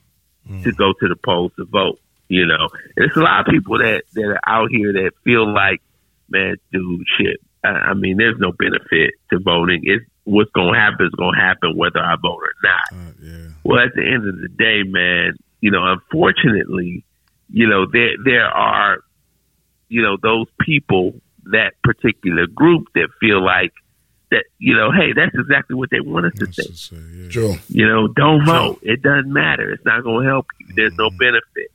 to 0.64 0.72
go 0.74 0.94
to 1.00 1.08
the 1.08 1.16
polls 1.16 1.52
to 1.58 1.66
vote. 1.66 2.00
You 2.28 2.46
know, 2.48 2.70
and 2.96 3.06
it's 3.06 3.16
a 3.16 3.22
lot 3.22 3.42
of 3.42 3.54
people 3.54 3.78
that 3.78 4.04
that 4.14 4.24
are 4.24 4.40
out 4.48 4.72
here 4.72 4.92
that 4.94 5.12
feel 5.24 5.52
like, 5.52 5.82
man, 6.30 6.56
dude, 6.72 7.06
shit. 7.18 7.38
I, 7.64 7.68
I 7.68 7.94
mean, 7.94 8.18
there's 8.18 8.40
no 8.40 8.52
benefit 8.52 9.14
to 9.32 9.40
voting. 9.40 9.82
It's 9.84 10.06
what's 10.24 10.52
going 10.52 10.74
to 10.74 10.80
happen 10.80 11.06
is 11.06 11.14
going 11.14 11.36
to 11.36 11.42
happen 11.42 11.78
whether 11.78 12.00
I 12.00 12.16
vote 12.16 12.42
or 12.42 12.54
not. 12.64 12.84
Uh, 12.92 13.12
yeah. 13.22 13.48
Well, 13.64 13.80
at 13.80 13.94
the 13.96 14.02
end 14.02 14.28
of 14.28 14.42
the 14.42 14.50
day, 14.50 14.84
man, 14.84 15.38
you 15.62 15.72
know, 15.72 15.84
unfortunately, 15.84 17.06
you 17.50 17.68
know, 17.68 17.86
there 17.92 18.16
there 18.24 18.46
are, 18.46 19.00
you 19.88 20.02
know, 20.02 20.18
those 20.22 20.48
people, 20.60 21.14
that 21.46 21.74
particular 21.84 22.48
group 22.48 22.88
that 22.96 23.10
feel 23.20 23.44
like 23.44 23.74
that, 24.32 24.46
you 24.58 24.76
know, 24.76 24.92
hey, 24.92 25.14
that's 25.14 25.36
exactly 25.36 25.76
what 25.76 25.90
they 25.92 26.00
want 26.00 26.26
us 26.26 26.34
to 26.40 26.46
That's 26.46 26.58
to 26.58 26.74
say, 26.74 26.96
yeah. 26.96 27.30
True. 27.30 27.56
You 27.70 27.88
know, 27.88 28.08
don't 28.08 28.46
vote. 28.46 28.80
It 28.82 29.02
doesn't 29.02 29.32
matter. 29.32 29.72
It's 29.72 29.86
not 29.86 30.04
going 30.04 30.26
to 30.26 30.30
help 30.30 30.48
you. 30.60 30.74
There's 30.76 30.96
no 30.98 31.10
mm-hmm. 31.10 31.18
benefit. 31.18 31.72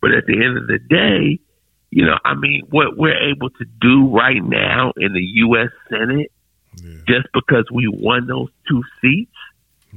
But 0.00 0.12
at 0.12 0.26
the 0.26 0.34
end 0.34 0.58
of 0.58 0.66
the 0.66 0.78
day, 0.78 1.40
you 1.90 2.06
know, 2.06 2.16
I 2.24 2.34
mean, 2.34 2.62
what 2.70 2.96
we're 2.96 3.30
able 3.30 3.50
to 3.50 3.64
do 3.80 4.08
right 4.08 4.42
now 4.42 4.92
in 4.96 5.12
the 5.12 5.22
U.S. 5.22 5.70
Senate, 5.88 6.32
Yeah. 6.82 6.94
just 7.06 7.28
because 7.34 7.66
we 7.72 7.88
won 7.88 8.26
those 8.26 8.48
two 8.68 8.82
seats, 9.00 9.32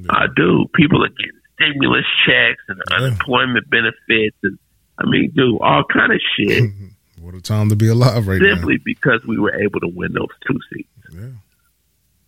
I 0.09 0.25
do. 0.35 0.65
people 0.73 1.03
are 1.03 1.09
getting 1.09 1.39
stimulus 1.55 2.05
checks 2.25 2.63
and 2.67 2.81
unemployment 2.91 3.69
benefits, 3.69 4.37
and 4.43 4.57
I 4.97 5.05
mean, 5.05 5.31
do 5.35 5.59
all 5.59 5.83
kind 5.83 6.11
of 6.11 6.19
shit 6.35 6.63
What 7.23 7.35
a 7.35 7.41
time 7.41 7.69
to 7.69 7.77
be 7.77 7.87
alive 7.87 8.27
right 8.27 8.41
simply 8.41 8.81
because 8.83 9.23
we 9.25 9.39
were 9.39 9.55
able 9.55 9.79
to 9.79 9.87
win 9.87 10.11
those 10.11 10.27
two 10.45 10.59
seats. 10.69 10.89
Yeah. 11.13 11.29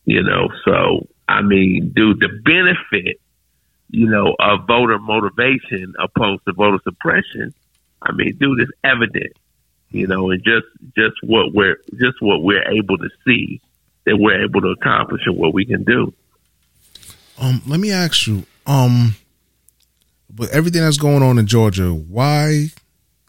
You 0.05 0.23
know, 0.23 0.47
so 0.63 1.09
I 1.27 1.41
mean, 1.41 1.91
dude, 1.93 2.21
the 2.21 2.29
benefit, 2.29 3.19
you 3.89 4.07
know, 4.07 4.35
of 4.39 4.65
voter 4.65 4.97
motivation 4.97 5.95
opposed 5.99 6.45
to 6.45 6.53
voter 6.53 6.79
suppression, 6.83 7.53
I 8.01 8.13
mean, 8.13 8.37
dude, 8.39 8.61
is 8.61 8.71
evident. 8.85 9.33
You 9.89 10.07
know, 10.07 10.31
and 10.31 10.41
just 10.41 10.67
just 10.95 11.15
what 11.23 11.53
we're 11.53 11.77
just 11.99 12.21
what 12.21 12.41
we're 12.41 12.65
able 12.71 12.97
to 12.97 13.09
see 13.25 13.59
that 14.05 14.15
we're 14.15 14.45
able 14.45 14.61
to 14.61 14.69
accomplish 14.69 15.23
and 15.25 15.35
what 15.35 15.53
we 15.53 15.65
can 15.65 15.83
do. 15.83 16.13
Um, 17.37 17.61
let 17.67 17.81
me 17.81 17.91
ask 17.91 18.27
you, 18.27 18.45
um, 18.65 19.15
with 20.37 20.51
everything 20.51 20.83
that's 20.83 20.97
going 20.97 21.21
on 21.21 21.37
in 21.37 21.47
Georgia, 21.47 21.93
why 21.93 22.69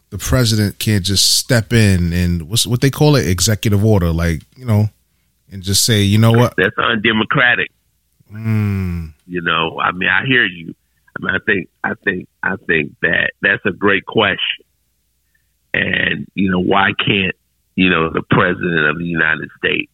the 0.09 0.17
president 0.17 0.79
can't 0.79 1.03
just 1.05 1.37
step 1.37 1.73
in 1.73 2.13
and 2.13 2.43
what's 2.49 2.65
what 2.65 2.81
they 2.81 2.89
call 2.89 3.15
it, 3.15 3.27
executive 3.27 3.83
order, 3.83 4.11
like 4.11 4.41
you 4.55 4.65
know, 4.65 4.89
and 5.51 5.61
just 5.63 5.85
say, 5.85 6.01
you 6.01 6.17
know 6.17 6.31
what, 6.31 6.53
That's 6.57 6.77
undemocratic. 6.77 7.71
mm, 8.31 9.11
You 9.25 9.41
know, 9.41 9.79
I 9.79 9.91
mean, 9.91 10.09
I 10.09 10.25
hear 10.25 10.45
you. 10.45 10.73
I 11.19 11.25
mean, 11.25 11.35
I 11.35 11.39
think, 11.45 11.69
I 11.83 11.93
think, 12.03 12.27
I 12.43 12.55
think 12.67 12.95
that 13.01 13.31
that's 13.41 13.65
a 13.65 13.71
great 13.71 14.05
question. 14.05 14.65
And 15.73 16.27
you 16.35 16.49
know, 16.51 16.59
why 16.59 16.91
can't 16.97 17.35
you 17.75 17.89
know 17.89 18.09
the 18.11 18.23
president 18.29 18.87
of 18.89 18.97
the 18.97 19.05
United 19.05 19.49
States 19.57 19.91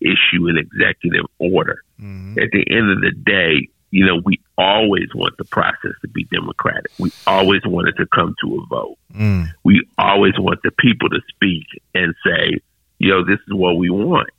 issue 0.00 0.48
an 0.48 0.58
executive 0.58 1.24
order? 1.38 1.82
mhm, 2.00 2.32
At 2.42 2.50
the 2.52 2.64
end 2.70 2.90
of 2.90 3.00
the 3.00 3.12
day, 3.12 3.68
you 3.90 4.04
know, 4.04 4.20
we 4.24 4.40
always 4.58 5.08
want 5.14 5.36
the 5.38 5.44
process 5.44 5.92
to 6.02 6.08
be 6.08 6.24
democratic. 6.24 6.90
We 6.98 7.12
always 7.26 7.62
want 7.64 7.88
it 7.88 7.96
to 7.98 8.06
come 8.06 8.34
to 8.42 8.62
a 8.62 8.66
vote. 8.66 8.98
Mm. 9.14 9.52
We 9.64 9.86
always 9.98 10.34
want 10.38 10.60
the 10.62 10.70
people 10.70 11.08
to 11.10 11.20
speak 11.28 11.66
and 11.94 12.14
say, 12.24 12.60
yo, 12.98 13.24
this 13.24 13.38
is 13.46 13.54
what 13.54 13.76
we 13.76 13.90
want. 13.90 14.30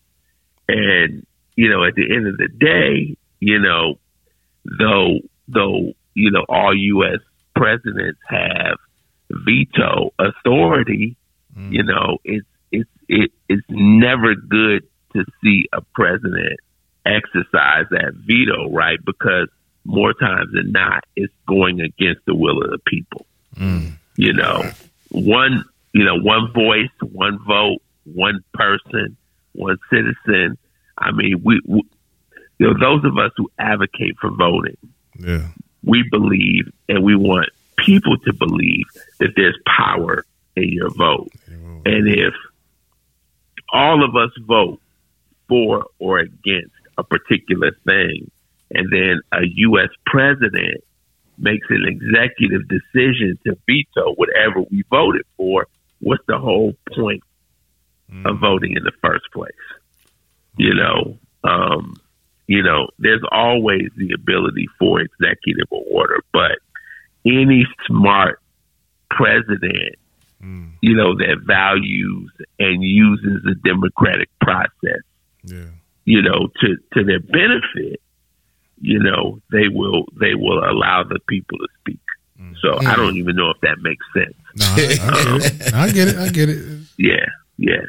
And, 0.67 1.25
you 1.55 1.69
know, 1.69 1.83
at 1.83 1.95
the 1.95 2.13
end 2.13 2.27
of 2.27 2.37
the 2.37 2.47
day, 2.47 3.15
you 3.39 3.59
know, 3.59 3.99
though, 4.65 5.19
though, 5.47 5.93
you 6.13 6.31
know, 6.31 6.45
all 6.49 6.75
U.S. 6.75 7.19
presidents 7.55 8.19
have 8.27 8.77
veto 9.29 10.13
authority, 10.19 11.15
you 11.69 11.83
know, 11.83 12.17
it's, 12.23 12.45
it's, 12.71 12.89
it, 13.07 13.31
it's 13.49 13.65
never 13.69 14.35
good 14.35 14.87
to 15.13 15.25
see 15.43 15.67
a 15.73 15.81
president 15.93 16.59
exercise 17.05 17.85
that 17.91 18.13
veto, 18.13 18.69
right? 18.71 18.99
Because 19.03 19.47
more 19.87 20.13
times 20.13 20.51
than 20.53 20.71
not, 20.71 21.03
it's 21.15 21.33
going 21.47 21.79
against 21.81 22.25
the 22.25 22.35
will 22.35 22.61
of 22.61 22.69
the 22.69 22.77
people. 22.85 23.25
Mm. 23.55 23.93
You 24.17 24.33
know, 24.33 24.69
one, 25.09 25.63
you 25.93 26.03
know, 26.03 26.17
one 26.19 26.51
voice, 26.53 26.89
one 27.01 27.39
vote, 27.47 27.79
one 28.03 28.43
person, 28.53 29.15
one 29.53 29.77
citizen. 29.89 30.57
I 30.97 31.11
mean, 31.11 31.41
we, 31.43 31.61
we 31.65 31.81
you 32.59 32.67
know, 32.67 32.73
those 32.79 33.05
of 33.05 33.17
us 33.17 33.31
who 33.37 33.49
advocate 33.57 34.17
for 34.19 34.29
voting, 34.31 34.77
Yeah. 35.19 35.47
we 35.83 36.03
believe 36.11 36.71
and 36.89 37.03
we 37.03 37.15
want 37.15 37.49
people 37.77 38.17
to 38.17 38.33
believe 38.33 38.85
that 39.19 39.33
there's 39.35 39.57
power 39.65 40.25
in 40.55 40.69
your 40.69 40.89
vote. 40.89 41.31
And 41.85 42.07
if 42.07 42.33
all 43.71 44.03
of 44.03 44.15
us 44.15 44.31
vote 44.41 44.81
for 45.47 45.85
or 45.99 46.19
against 46.19 46.71
a 46.97 47.03
particular 47.03 47.71
thing, 47.85 48.29
and 48.71 48.87
then 48.91 49.21
a 49.31 49.45
U.S. 49.45 49.89
president 50.05 50.83
makes 51.37 51.67
an 51.69 51.85
executive 51.87 52.67
decision 52.67 53.37
to 53.45 53.57
veto 53.67 54.13
whatever 54.15 54.61
we 54.71 54.83
voted 54.89 55.23
for, 55.37 55.67
what's 55.99 56.23
the 56.27 56.37
whole 56.37 56.73
point 56.95 57.21
of 58.25 58.39
voting 58.39 58.75
in 58.75 58.83
the 58.83 58.91
first 59.01 59.25
place? 59.33 59.51
You 60.57 60.73
know, 60.73 61.17
um, 61.43 61.95
you 62.47 62.63
know, 62.63 62.87
there's 62.97 63.21
always 63.31 63.89
the 63.97 64.13
ability 64.13 64.67
for 64.79 65.01
executive 65.01 65.67
order, 65.69 66.23
but 66.33 66.57
any 67.25 67.65
smart 67.85 68.41
president, 69.11 69.95
you 70.81 70.95
know, 70.95 71.15
that 71.17 71.41
values 71.45 72.31
and 72.59 72.81
uses 72.83 73.43
the 73.43 73.55
democratic 73.65 74.29
process, 74.39 75.01
Yeah. 75.43 75.65
you 76.05 76.21
know, 76.21 76.47
to, 76.61 76.77
to 76.93 77.03
their 77.03 77.19
benefit, 77.19 77.99
you 78.81 78.99
know, 78.99 79.41
they 79.51 79.67
will 79.67 80.05
they 80.19 80.33
will 80.35 80.59
allow 80.59 81.03
the 81.03 81.19
people 81.27 81.57
to 81.57 81.67
speak. 81.81 81.99
So 82.61 82.77
I 82.85 82.95
don't 82.95 83.17
even 83.17 83.35
know 83.35 83.49
if 83.51 83.59
that 83.61 83.77
makes 83.81 84.05
sense. 84.13 84.35
No, 84.55 84.65
I, 84.65 84.73
I 84.73 84.81
get 85.39 85.67
it. 85.67 85.73
I 85.73 85.89
get 85.89 86.07
it. 86.07 86.17
I 86.17 86.29
get 86.29 86.49
it. 86.49 86.79
Yeah, 86.97 87.25
yeah. 87.57 87.81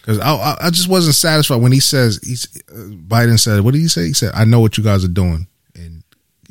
Because 0.00 0.18
I, 0.20 0.30
I, 0.34 0.56
I 0.66 0.70
just 0.70 0.88
wasn't 0.88 1.14
satisfied 1.16 1.60
when 1.60 1.72
he 1.72 1.80
says 1.80 2.20
he's 2.22 2.46
uh, 2.70 2.74
Biden 3.06 3.38
said, 3.38 3.60
"What 3.62 3.74
did 3.74 3.80
he 3.80 3.88
say?" 3.88 4.06
He 4.06 4.12
said, 4.12 4.32
"I 4.34 4.44
know 4.44 4.60
what 4.60 4.78
you 4.78 4.84
guys 4.84 5.04
are 5.04 5.08
doing, 5.08 5.46
and 5.74 6.02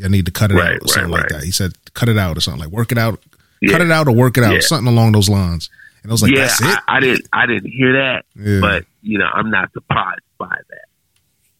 I 0.03 0.07
need 0.09 0.25
to 0.27 0.31
cut 0.31 0.51
it 0.51 0.55
Right, 0.55 0.75
out 0.75 0.81
or 0.83 0.87
something 0.87 1.11
right, 1.11 1.21
like 1.21 1.31
right. 1.31 1.39
that." 1.39 1.43
He 1.45 1.51
said, 1.51 1.73
"Cut 1.93 2.09
it 2.09 2.17
out 2.17 2.37
or 2.37 2.41
something 2.41 2.61
like 2.61 2.71
work 2.71 2.91
it 2.91 2.97
out, 2.97 3.19
Yeah. 3.61 3.71
cut 3.71 3.81
it 3.81 3.91
out 3.91 4.07
or 4.07 4.13
work 4.15 4.37
it 4.37 4.43
out, 4.43 4.53
Yeah. 4.53 4.59
something 4.61 4.91
along 4.91 5.13
those 5.13 5.29
lines." 5.29 5.69
And 6.03 6.11
I 6.11 6.13
was 6.13 6.21
like, 6.21 6.31
yeah, 6.33 6.41
"That's 6.41 6.61
it." 6.61 6.65
I, 6.87 6.97
I 6.97 6.99
didn't 6.99 7.27
I 7.33 7.45
didn't 7.47 7.71
hear 7.71 7.93
that, 7.93 8.25
Yeah. 8.35 8.59
but 8.61 8.85
you 9.01 9.17
know, 9.17 9.29
I'm 9.33 9.49
not 9.49 9.71
surprised 9.73 10.21
by 10.37 10.47
that. 10.69 10.86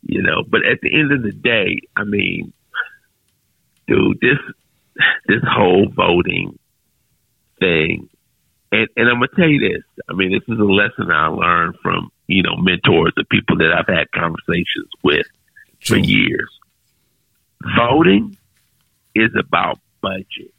You 0.08 0.22
know, 0.22 0.44
but 0.48 0.66
at 0.66 0.80
the 0.82 0.94
end 0.94 1.11
of 1.11 1.22
the 1.22 1.34
day, 1.34 1.82
I 1.98 2.06
mean, 2.06 2.53
dude, 3.88 4.19
this 4.22 4.38
this 5.27 5.42
whole 5.44 5.88
voting 5.94 6.58
thing, 7.60 8.10
and 8.72 8.88
and 8.95 9.10
I'm 9.10 9.16
gonna 9.16 9.27
tell 9.36 9.50
you 9.50 9.60
this. 9.60 9.84
I 10.10 10.14
mean, 10.14 10.32
this 10.32 10.48
is 10.48 10.60
a 10.60 10.64
lesson 10.64 11.11
I 11.11 11.27
learned 11.27 11.76
from 11.84 12.10
you 12.27 12.42
know 12.42 12.56
mentors 12.56 13.11
and 13.18 13.27
people 13.27 13.58
that 13.58 13.74
I've 13.77 13.94
had 13.94 14.10
conversations 14.14 14.90
with 15.03 15.27
for 15.82 15.98
years. 15.98 16.50
Voting 17.76 18.38
is 19.14 19.32
about 19.38 19.80
budget. 20.02 20.53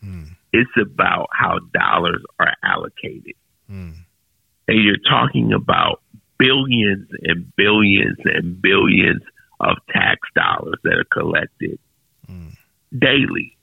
Hmm. 0.00 0.24
It's 0.50 0.70
about 0.80 1.28
how 1.32 1.58
dollars 1.74 2.22
are 2.40 2.54
allocated. 2.64 3.34
Hmm. 3.66 3.90
And 4.66 4.82
you're 4.82 4.96
talking 4.96 5.52
about 5.52 6.00
billions 6.38 7.08
and 7.22 7.52
billions 7.56 8.18
and 8.24 8.60
billions 8.60 9.22
of 9.60 9.76
tax 9.90 10.20
dollars 10.34 10.78
that 10.84 10.94
are 10.94 11.04
collected 11.12 11.78
hmm. 12.26 12.48
daily 12.96 13.56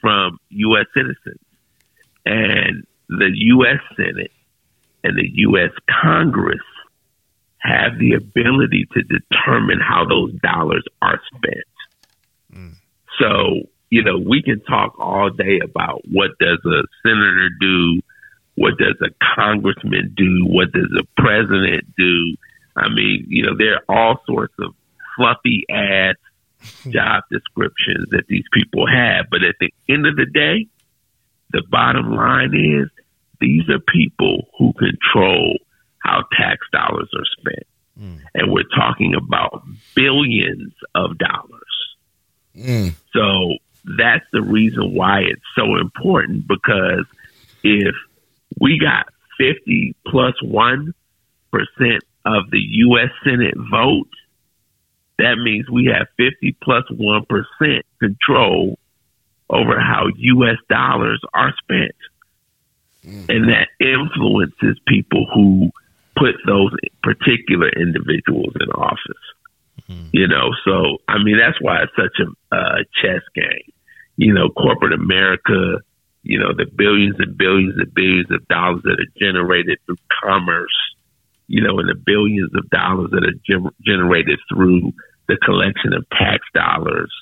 from 0.00 0.38
U.S. 0.50 0.86
citizens. 0.94 1.40
And 2.24 2.86
the 3.08 3.30
U.S. 3.32 3.80
Senate 3.96 4.32
and 5.04 5.16
the 5.16 5.28
U.S. 5.34 5.70
Congress 6.02 6.60
have 7.58 7.98
the 7.98 8.14
ability 8.14 8.88
to 8.92 9.02
determine 9.02 9.80
how 9.80 10.04
those 10.08 10.32
dollars 10.40 10.84
are 11.02 11.20
spent. 11.34 11.64
Hmm. 12.52 12.70
So, 13.20 13.68
you 13.90 14.02
know, 14.02 14.18
we 14.18 14.42
can 14.42 14.60
talk 14.60 14.98
all 14.98 15.30
day 15.30 15.60
about 15.62 16.02
what 16.10 16.30
does 16.38 16.58
a 16.64 16.82
senator 17.02 17.48
do, 17.60 18.02
what 18.56 18.78
does 18.78 18.96
a 19.02 19.10
congressman 19.36 20.14
do, 20.16 20.46
what 20.46 20.72
does 20.72 20.90
a 20.98 21.20
president 21.20 21.84
do. 21.96 22.36
I 22.74 22.88
mean, 22.88 23.26
you 23.28 23.44
know, 23.44 23.56
there 23.56 23.76
are 23.76 23.84
all 23.88 24.20
sorts 24.26 24.54
of 24.58 24.74
fluffy 25.16 25.64
ads, 25.70 26.18
hmm. 26.82 26.90
job 26.90 27.24
descriptions 27.30 28.08
that 28.10 28.24
these 28.28 28.44
people 28.52 28.86
have, 28.86 29.26
but 29.30 29.42
at 29.42 29.56
the 29.60 29.72
end 29.88 30.06
of 30.06 30.16
the 30.16 30.26
day, 30.26 30.66
the 31.52 31.62
bottom 31.70 32.14
line 32.14 32.54
is 32.54 32.88
these 33.40 33.68
are 33.68 33.78
people 33.78 34.48
who 34.58 34.72
control 34.72 35.58
how 35.98 36.24
tax 36.36 36.58
dollars 36.72 37.08
are 37.14 37.24
spent. 37.38 37.66
Hmm. 37.98 38.16
And 38.34 38.52
we're 38.52 38.68
talking 38.74 39.14
about 39.14 39.62
billions 39.94 40.72
of 40.94 41.18
dollars. 41.18 41.96
Hmm. 42.54 42.88
So 43.12 43.56
that's 43.98 44.24
the 44.32 44.42
reason 44.42 44.94
why 44.94 45.20
it's 45.20 45.42
so 45.54 45.76
important 45.76 46.46
because 46.48 47.04
if 47.62 47.94
we 48.60 48.78
got 48.78 49.06
50 49.38 49.94
plus 50.06 50.34
1 50.42 50.94
of 52.24 52.50
the 52.50 52.60
U.S. 52.60 53.10
Senate 53.24 53.54
vote, 53.70 54.10
that 55.18 55.36
means 55.36 55.70
we 55.70 55.86
have 55.86 56.08
50 56.16 56.56
plus 56.62 56.84
1 56.90 57.24
control 58.00 58.78
over 59.48 59.78
how 59.78 60.06
U.S. 60.16 60.56
dollars 60.68 61.20
are 61.32 61.54
spent. 61.62 61.94
And 63.28 63.48
that 63.48 63.68
influences 63.80 64.78
people 64.86 65.26
who 65.32 65.70
put 66.16 66.34
those 66.46 66.72
particular 67.02 67.68
individuals 67.68 68.52
in 68.60 68.68
office. 68.70 68.98
You 70.12 70.26
know, 70.26 70.50
so 70.64 70.98
I 71.06 71.22
mean 71.22 71.38
that's 71.38 71.60
why 71.60 71.82
it's 71.82 71.92
such 71.94 72.18
a 72.18 72.54
uh, 72.54 72.78
chess 73.00 73.22
game. 73.34 73.72
You 74.16 74.32
know, 74.34 74.48
corporate 74.48 74.92
America. 74.92 75.80
You 76.26 76.40
know, 76.40 76.52
the 76.56 76.66
billions 76.66 77.16
and 77.18 77.38
billions 77.38 77.74
and 77.78 77.94
billions 77.94 78.30
of 78.30 78.46
dollars 78.48 78.82
that 78.82 78.98
are 78.98 79.18
generated 79.18 79.78
through 79.86 79.96
commerce. 80.22 80.74
You 81.48 81.62
know, 81.62 81.78
and 81.78 81.88
the 81.88 81.94
billions 81.94 82.50
of 82.56 82.68
dollars 82.70 83.10
that 83.12 83.22
are 83.22 83.38
gen- 83.46 83.74
generated 83.86 84.40
through 84.50 84.92
the 85.28 85.36
collection 85.38 85.94
of 85.94 86.08
tax 86.10 86.42
dollars. 86.54 87.12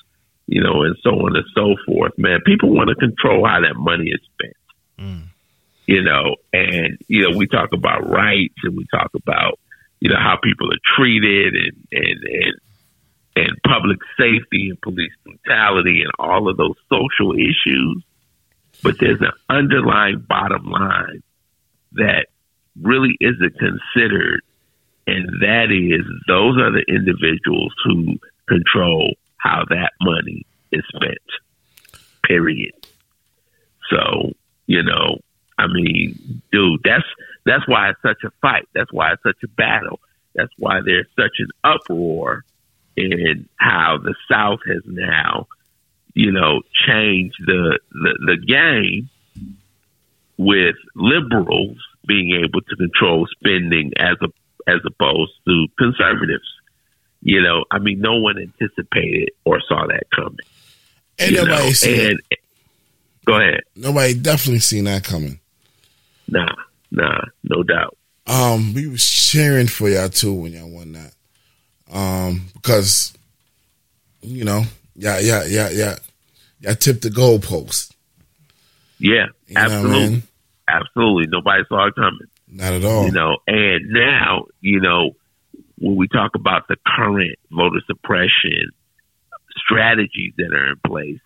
You 0.47 0.61
know, 0.61 0.83
and 0.83 0.95
so 1.01 1.11
on 1.11 1.35
and 1.35 1.45
so 1.55 1.75
forth. 1.85 2.13
Man, 2.17 2.39
people 2.45 2.69
want 2.73 2.89
to 2.89 2.95
control 2.95 3.47
how 3.47 3.61
that 3.61 3.75
money 3.75 4.09
is 4.09 4.21
spent 4.33 4.55
mm. 4.99 5.23
you 5.85 6.03
know, 6.03 6.35
and 6.53 6.97
you 7.07 7.27
know, 7.29 7.37
we 7.37 7.47
talk 7.47 7.73
about 7.73 8.09
rights 8.09 8.55
and 8.63 8.75
we 8.75 8.85
talk 8.91 9.11
about, 9.15 9.59
you 9.99 10.09
know, 10.09 10.19
how 10.19 10.37
people 10.43 10.71
are 10.71 10.95
treated 10.97 11.53
and 11.53 11.87
and 11.91 12.23
and 12.23 12.53
and 13.37 13.57
public 13.67 13.97
safety 14.17 14.69
and 14.69 14.81
police 14.81 15.11
brutality 15.23 16.01
and 16.01 16.11
all 16.19 16.49
of 16.49 16.57
those 16.57 16.75
social 16.89 17.33
issues. 17.33 18.03
But 18.85 18.99
there's 18.99 19.19
an 19.19 19.31
underlying 19.49 20.23
bottom 20.29 20.69
line 20.69 21.23
that 21.93 22.27
really 22.79 23.17
isn't 23.19 23.57
considered, 23.57 24.41
and 25.07 25.27
that 25.41 25.71
is 25.71 26.05
those 26.27 26.59
are 26.59 26.71
the 26.71 26.85
individuals 26.87 27.73
who 27.83 28.19
control 28.47 29.15
how 29.37 29.63
that 29.69 29.93
money 30.01 30.45
is 30.71 30.83
spent. 30.95 31.17
Period. 32.27 32.73
So, 33.89 34.33
you 34.67 34.83
know, 34.83 35.17
I 35.57 35.65
mean, 35.65 36.43
dude, 36.51 36.81
that's 36.83 37.05
that's 37.43 37.67
why 37.67 37.89
it's 37.89 38.01
such 38.03 38.23
a 38.23 38.29
fight. 38.39 38.67
That's 38.75 38.93
why 38.93 39.13
it's 39.13 39.23
such 39.23 39.41
a 39.43 39.47
battle. 39.47 39.99
That's 40.35 40.51
why 40.59 40.81
there's 40.85 41.07
such 41.15 41.37
an 41.39 41.49
uproar 41.63 42.45
in 42.95 43.49
how 43.55 43.97
the 43.97 44.13
South 44.29 44.59
has 44.67 44.83
now, 44.85 45.47
you 46.15 46.31
know, 46.31 46.61
change 46.87 47.33
the 47.45 47.79
the, 47.91 48.19
the 48.25 48.37
game 48.47 49.09
with 50.37 50.75
liberals 50.95 51.77
being 52.07 52.41
able 52.43 52.61
to 52.61 52.75
control 52.75 53.27
spending 53.37 53.91
as 53.97 54.17
a 54.21 54.27
as 54.67 54.79
opposed 54.85 55.33
to 55.45 55.67
conservatives. 55.77 56.49
You 57.21 57.41
know, 57.41 57.65
I 57.69 57.79
mean, 57.79 57.99
no 57.99 58.17
one 58.19 58.37
anticipated 58.37 59.31
or 59.45 59.61
saw 59.67 59.87
that 59.87 60.03
coming. 60.15 60.37
You 61.19 61.31
nobody 61.31 61.65
know, 61.67 61.71
seen 61.71 61.99
it. 61.99 62.09
and 62.09 62.21
go 63.25 63.39
ahead. 63.39 63.61
Nobody 63.75 64.13
definitely 64.13 64.59
seen 64.59 64.85
that 64.85 65.03
coming. 65.03 65.39
Nah, 66.27 66.53
nah, 66.91 67.21
no 67.43 67.63
doubt. 67.63 67.97
Um, 68.27 68.73
we 68.73 68.87
was 68.87 69.07
cheering 69.07 69.67
for 69.67 69.89
y'all 69.89 70.09
too 70.09 70.33
when 70.33 70.53
y'all 70.53 70.69
won 70.69 70.93
that. 70.93 71.13
Um, 71.91 72.47
because 72.53 73.13
you 74.21 74.43
know, 74.43 74.63
yeah, 74.95 75.19
yeah, 75.19 75.43
yeah, 75.45 75.69
yeah, 75.69 75.95
y'all 76.61 76.75
tipped 76.75 77.01
the 77.01 77.09
goalpost. 77.09 77.91
Yeah, 78.99 79.25
You 79.47 79.55
know 79.55 79.61
what 79.61 79.71
I 79.71 79.75
absolutely, 79.75 80.09
mean? 80.09 80.23
absolutely. 80.67 81.27
Nobody 81.27 81.63
saw 81.67 81.87
it 81.87 81.95
coming. 81.95 82.27
Not 82.47 82.73
at 82.73 82.85
all. 82.85 83.05
You 83.05 83.11
know, 83.11 83.37
and 83.47 83.89
now, 83.89 84.45
you 84.61 84.79
know, 84.79 85.11
when 85.77 85.95
we 85.97 86.07
talk 86.07 86.35
about 86.35 86.67
the 86.69 86.77
current 86.95 87.37
voter 87.51 87.81
suppression 87.87 88.69
strategies 89.65 90.33
that 90.37 90.53
are 90.53 90.69
in 90.71 90.75
place, 90.85 91.19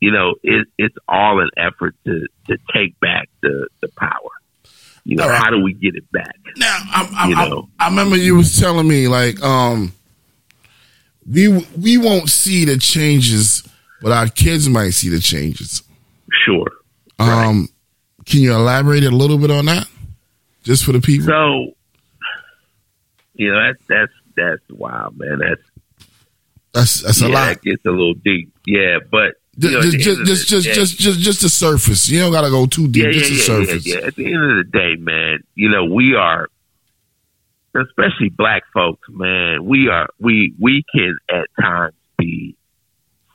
you 0.00 0.10
know, 0.10 0.34
it, 0.42 0.66
it's 0.78 0.96
all 1.08 1.40
an 1.40 1.50
effort 1.56 1.94
to, 2.06 2.26
to 2.48 2.56
take 2.74 2.98
back 3.00 3.28
the, 3.42 3.68
the 3.80 3.88
power. 3.96 4.10
You 5.04 5.16
know, 5.16 5.28
right. 5.28 5.42
how 5.42 5.50
do 5.50 5.62
we 5.62 5.72
get 5.72 5.94
it 5.94 6.10
back? 6.12 6.34
Now, 6.56 6.76
I, 6.90 7.08
I, 7.14 7.28
You 7.28 7.36
I- 7.36 7.84
I, 7.84 7.88
remember 7.88 8.16
you 8.16 8.34
was 8.36 8.58
telling 8.58 8.86
me 8.88 9.08
like, 9.08 9.42
um, 9.42 9.92
we 11.32 11.66
we 11.80 11.98
won't 11.98 12.28
see 12.28 12.64
the 12.64 12.76
changes, 12.76 13.62
but 14.02 14.12
our 14.12 14.28
kids 14.28 14.68
might 14.68 14.90
see 14.90 15.08
the 15.08 15.20
changes. 15.20 15.82
Sure. 16.44 16.66
Um, 17.18 17.68
can 18.26 18.40
you 18.40 18.54
elaborate 18.54 19.04
a 19.04 19.10
little 19.10 19.38
bit 19.38 19.50
on 19.50 19.66
that, 19.66 19.86
just 20.62 20.84
for 20.84 20.92
the 20.92 21.00
people? 21.00 21.26
So, 21.26 21.74
you 23.34 23.52
know, 23.52 23.60
that's, 23.66 23.82
that's, 23.88 24.12
that's 24.36 24.78
wild, 24.78 25.18
man. 25.18 25.38
That's, 25.38 25.62
That's 26.72 27.02
that's 27.02 27.20
a 27.20 27.28
yeah, 27.28 27.34
lot. 27.34 27.46
That 27.48 27.62
gets 27.62 27.84
a 27.84 27.90
little 27.90 28.14
deep. 28.14 28.52
Yeah, 28.64 28.98
but, 29.10 29.34
you 29.58 29.70
know, 29.72 29.82
Just 29.82 29.98
just 29.98 30.24
just 30.24 30.48
just, 30.48 30.64
day- 30.64 30.72
just 30.74 30.98
just 30.98 31.18
just 31.18 31.42
the 31.42 31.48
surface. 31.48 32.08
You 32.08 32.20
don't 32.20 32.32
got 32.32 32.42
to 32.42 32.50
go 32.50 32.66
too 32.66 32.86
deep. 32.88 33.06
yeah, 33.06 33.10
just 33.10 33.30
yeah, 33.30 33.34
the 33.34 33.36
yeah, 33.36 33.66
surface. 33.66 33.86
Yeah, 33.86 33.98
yeah. 33.98 34.06
At 34.06 34.14
the 34.14 34.26
end 34.26 34.50
of 34.50 34.56
the 34.64 34.70
day, 34.72 34.94
man, 34.96 35.38
you 35.56 35.68
know, 35.68 35.84
we 35.84 36.14
are, 36.14 36.48
especially 37.74 38.30
black 38.30 38.62
folks, 38.72 39.06
man, 39.08 39.64
we 39.64 39.88
are, 39.88 40.08
we, 40.18 40.54
we 40.60 40.84
can 40.92 41.16
at 41.30 41.46
times 41.60 41.94
be 42.18 42.56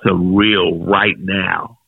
surreal 0.06 0.88
right 0.88 1.18
now 1.18 1.80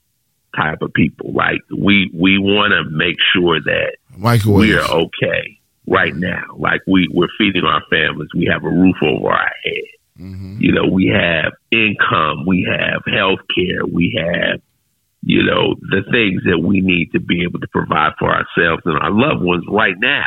type 0.56 0.82
of 0.82 0.94
people. 0.94 1.34
Like 1.34 1.60
we, 1.70 2.10
we 2.14 2.38
want 2.38 2.72
to 2.72 2.90
make 2.90 3.18
sure 3.34 3.60
that 3.60 3.98
Microwave. 4.18 4.60
we 4.60 4.76
are 4.76 4.90
okay 4.90 5.60
right 5.88 6.16
now. 6.16 6.56
Like 6.58 6.82
we, 6.88 7.08
we're 7.14 7.28
feeding 7.38 7.64
our 7.64 7.82
families. 7.90 8.30
We 8.36 8.50
have 8.52 8.64
a 8.64 8.70
roof 8.70 8.96
over 9.02 9.30
our 9.30 9.52
head. 9.64 9.98
Mm-hmm. 10.20 10.58
You 10.60 10.72
know, 10.72 10.88
we 10.88 11.14
have 11.14 11.54
income, 11.72 12.46
we 12.46 12.68
have 12.70 13.04
health 13.06 13.40
care, 13.54 13.86
we 13.86 14.18
have, 14.18 14.62
you 15.22 15.44
know, 15.44 15.76
the 15.82 16.02
things 16.12 16.42
that 16.46 16.60
we 16.60 16.82
need 16.82 17.12
to 17.12 17.20
be 17.20 17.44
able 17.44 17.60
to 17.60 17.68
provide 17.68 18.14
for 18.18 18.30
ourselves 18.30 18.82
and 18.86 18.98
our 18.98 19.12
loved 19.12 19.44
ones 19.44 19.66
right 19.70 19.96
now. 19.98 20.26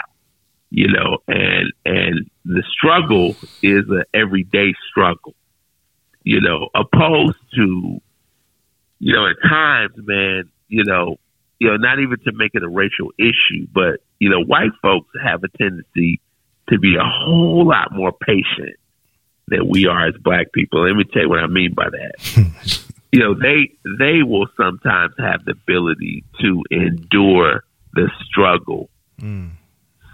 You 0.70 0.88
know, 0.88 1.18
and 1.26 1.72
and 1.84 2.30
the 2.44 2.62
struggle 2.70 3.34
is 3.62 3.84
an 3.88 4.04
everyday 4.14 4.74
struggle. 4.88 5.34
You 6.22 6.40
know, 6.40 6.68
opposed 6.74 7.38
to, 7.54 8.00
you 8.98 9.12
know, 9.14 9.26
at 9.26 9.36
times, 9.48 9.94
man, 9.96 10.44
you 10.68 10.84
know, 10.84 11.16
you 11.58 11.68
know, 11.68 11.76
not 11.76 11.98
even 11.98 12.20
to 12.20 12.32
make 12.32 12.52
it 12.54 12.62
a 12.62 12.68
racial 12.68 13.10
issue, 13.18 13.66
but 13.72 14.00
you 14.18 14.30
know, 14.30 14.42
white 14.42 14.72
folks 14.80 15.08
have 15.22 15.42
a 15.42 15.48
tendency 15.58 16.20
to 16.68 16.78
be 16.78 16.94
a 16.96 17.04
whole 17.04 17.66
lot 17.66 17.92
more 17.92 18.12
patient 18.12 18.76
than 19.48 19.68
we 19.68 19.86
are 19.86 20.08
as 20.08 20.14
black 20.22 20.52
people. 20.52 20.86
Let 20.86 20.96
me 20.96 21.04
tell 21.04 21.22
you 21.22 21.28
what 21.28 21.40
I 21.40 21.48
mean 21.48 21.74
by 21.74 21.88
that. 21.90 22.86
you 23.12 23.18
know, 23.18 23.34
they 23.34 23.72
they 23.98 24.22
will 24.22 24.46
sometimes 24.56 25.14
have 25.18 25.44
the 25.44 25.52
ability 25.52 26.24
to 26.40 26.62
endure 26.70 27.64
the 27.92 28.08
struggle 28.24 28.88
hmm. 29.18 29.48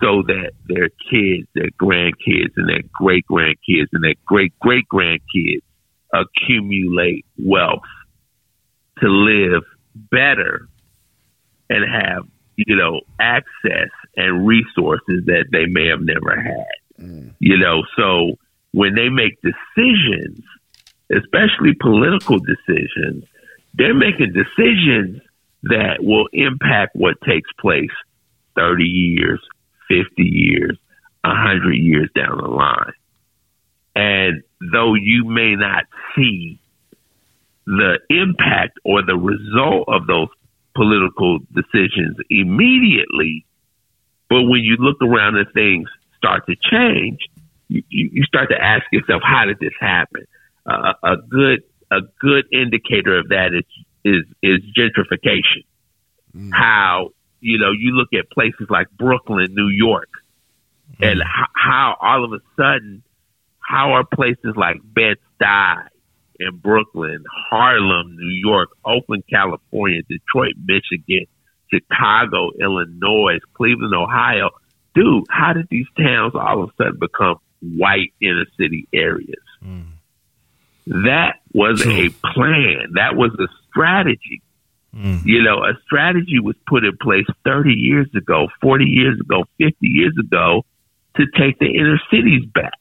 So 0.00 0.22
that 0.22 0.52
their 0.66 0.88
kids, 1.10 1.48
their 1.54 1.70
grandkids, 1.80 2.52
and 2.56 2.68
their 2.68 2.82
great 2.92 3.24
grandkids 3.30 3.88
and 3.92 4.02
their 4.02 4.14
great 4.26 4.52
great 4.58 4.84
grandkids 4.92 5.62
accumulate 6.12 7.24
wealth 7.38 7.82
to 9.00 9.08
live 9.08 9.62
better 9.94 10.68
and 11.68 11.84
have, 11.90 12.24
you 12.56 12.76
know, 12.76 13.00
access 13.20 13.90
and 14.16 14.46
resources 14.46 15.24
that 15.26 15.46
they 15.52 15.66
may 15.66 15.88
have 15.88 16.00
never 16.00 16.40
had. 16.40 17.04
Mm. 17.04 17.34
You 17.38 17.58
know, 17.58 17.82
so 17.96 18.36
when 18.72 18.94
they 18.94 19.08
make 19.08 19.38
decisions, 19.42 20.40
especially 21.10 21.74
political 21.80 22.38
decisions, 22.38 23.24
they're 23.74 23.94
making 23.94 24.32
decisions 24.32 25.20
that 25.64 25.98
will 26.00 26.28
impact 26.32 26.94
what 26.94 27.20
takes 27.26 27.50
place 27.60 27.90
30 28.56 28.84
years, 28.84 29.40
50 29.88 30.22
years, 30.22 30.76
100 31.24 31.72
years 31.74 32.08
down 32.14 32.38
the 32.38 32.48
line. 32.48 32.92
And 33.94 34.42
though 34.72 34.94
you 34.94 35.24
may 35.24 35.54
not 35.54 35.84
see 36.14 36.58
the 37.66 37.98
impact 38.10 38.78
or 38.84 39.02
the 39.02 39.16
result 39.16 39.88
of 39.88 40.06
those 40.06 40.28
political 40.74 41.38
decisions 41.52 42.16
immediately, 42.30 43.46
but 44.28 44.42
when 44.42 44.60
you 44.60 44.76
look 44.78 45.00
around 45.02 45.36
and 45.36 45.46
things 45.52 45.88
start 46.16 46.46
to 46.46 46.56
change, 46.70 47.20
you, 47.68 47.82
you 47.88 48.22
start 48.24 48.50
to 48.50 48.62
ask 48.62 48.84
yourself, 48.92 49.22
how 49.24 49.44
did 49.46 49.58
this 49.58 49.72
happen? 49.80 50.24
Uh, 50.66 50.92
a 51.02 51.16
good 51.16 51.62
a 51.90 52.00
good 52.20 52.44
indicator 52.52 53.18
of 53.18 53.28
that 53.28 53.50
is 53.54 53.64
is 54.04 54.24
is 54.42 54.60
gentrification. 54.76 55.64
How 56.52 57.10
you 57.40 57.58
know 57.58 57.72
you 57.72 57.92
look 57.92 58.08
at 58.12 58.30
places 58.30 58.66
like 58.70 58.88
Brooklyn, 58.96 59.48
New 59.50 59.68
York, 59.68 60.10
and 61.00 61.20
mm-hmm. 61.20 61.42
h- 61.42 61.50
how 61.54 61.96
all 62.00 62.24
of 62.24 62.32
a 62.32 62.40
sudden, 62.56 63.02
how 63.60 63.92
are 63.92 64.04
places 64.04 64.54
like 64.56 64.76
Bed 64.82 65.16
Stuy 65.40 65.88
in 66.38 66.56
Brooklyn, 66.56 67.24
Harlem, 67.50 68.16
New 68.16 68.34
York, 68.34 68.70
Oakland, 68.84 69.24
California, 69.28 70.02
Detroit, 70.02 70.54
Michigan, 70.64 71.26
Chicago, 71.72 72.50
Illinois, 72.60 73.38
Cleveland, 73.54 73.94
Ohio. 73.94 74.50
Dude, 74.94 75.24
how 75.28 75.52
did 75.52 75.68
these 75.70 75.86
towns 75.96 76.34
all 76.34 76.62
of 76.62 76.70
a 76.70 76.72
sudden 76.82 76.98
become 76.98 77.36
white 77.60 78.12
inner 78.20 78.46
city 78.58 78.88
areas? 78.92 79.42
Mm. 79.64 79.92
That 80.86 81.40
was 81.52 81.84
a 81.84 82.10
plan. 82.10 82.92
That 82.94 83.16
was 83.16 83.32
a 83.38 83.48
strategy. 83.68 84.42
Mm. 84.96 85.22
You 85.24 85.42
know, 85.42 85.58
a 85.62 85.74
strategy 85.84 86.38
was 86.40 86.56
put 86.66 86.84
in 86.84 86.96
place 86.96 87.26
30 87.44 87.72
years 87.72 88.08
ago, 88.16 88.48
40 88.62 88.84
years 88.84 89.20
ago, 89.20 89.44
50 89.58 89.74
years 89.82 90.14
ago 90.18 90.64
to 91.16 91.24
take 91.38 91.58
the 91.58 91.66
inner 91.66 92.00
cities 92.10 92.44
back. 92.54 92.78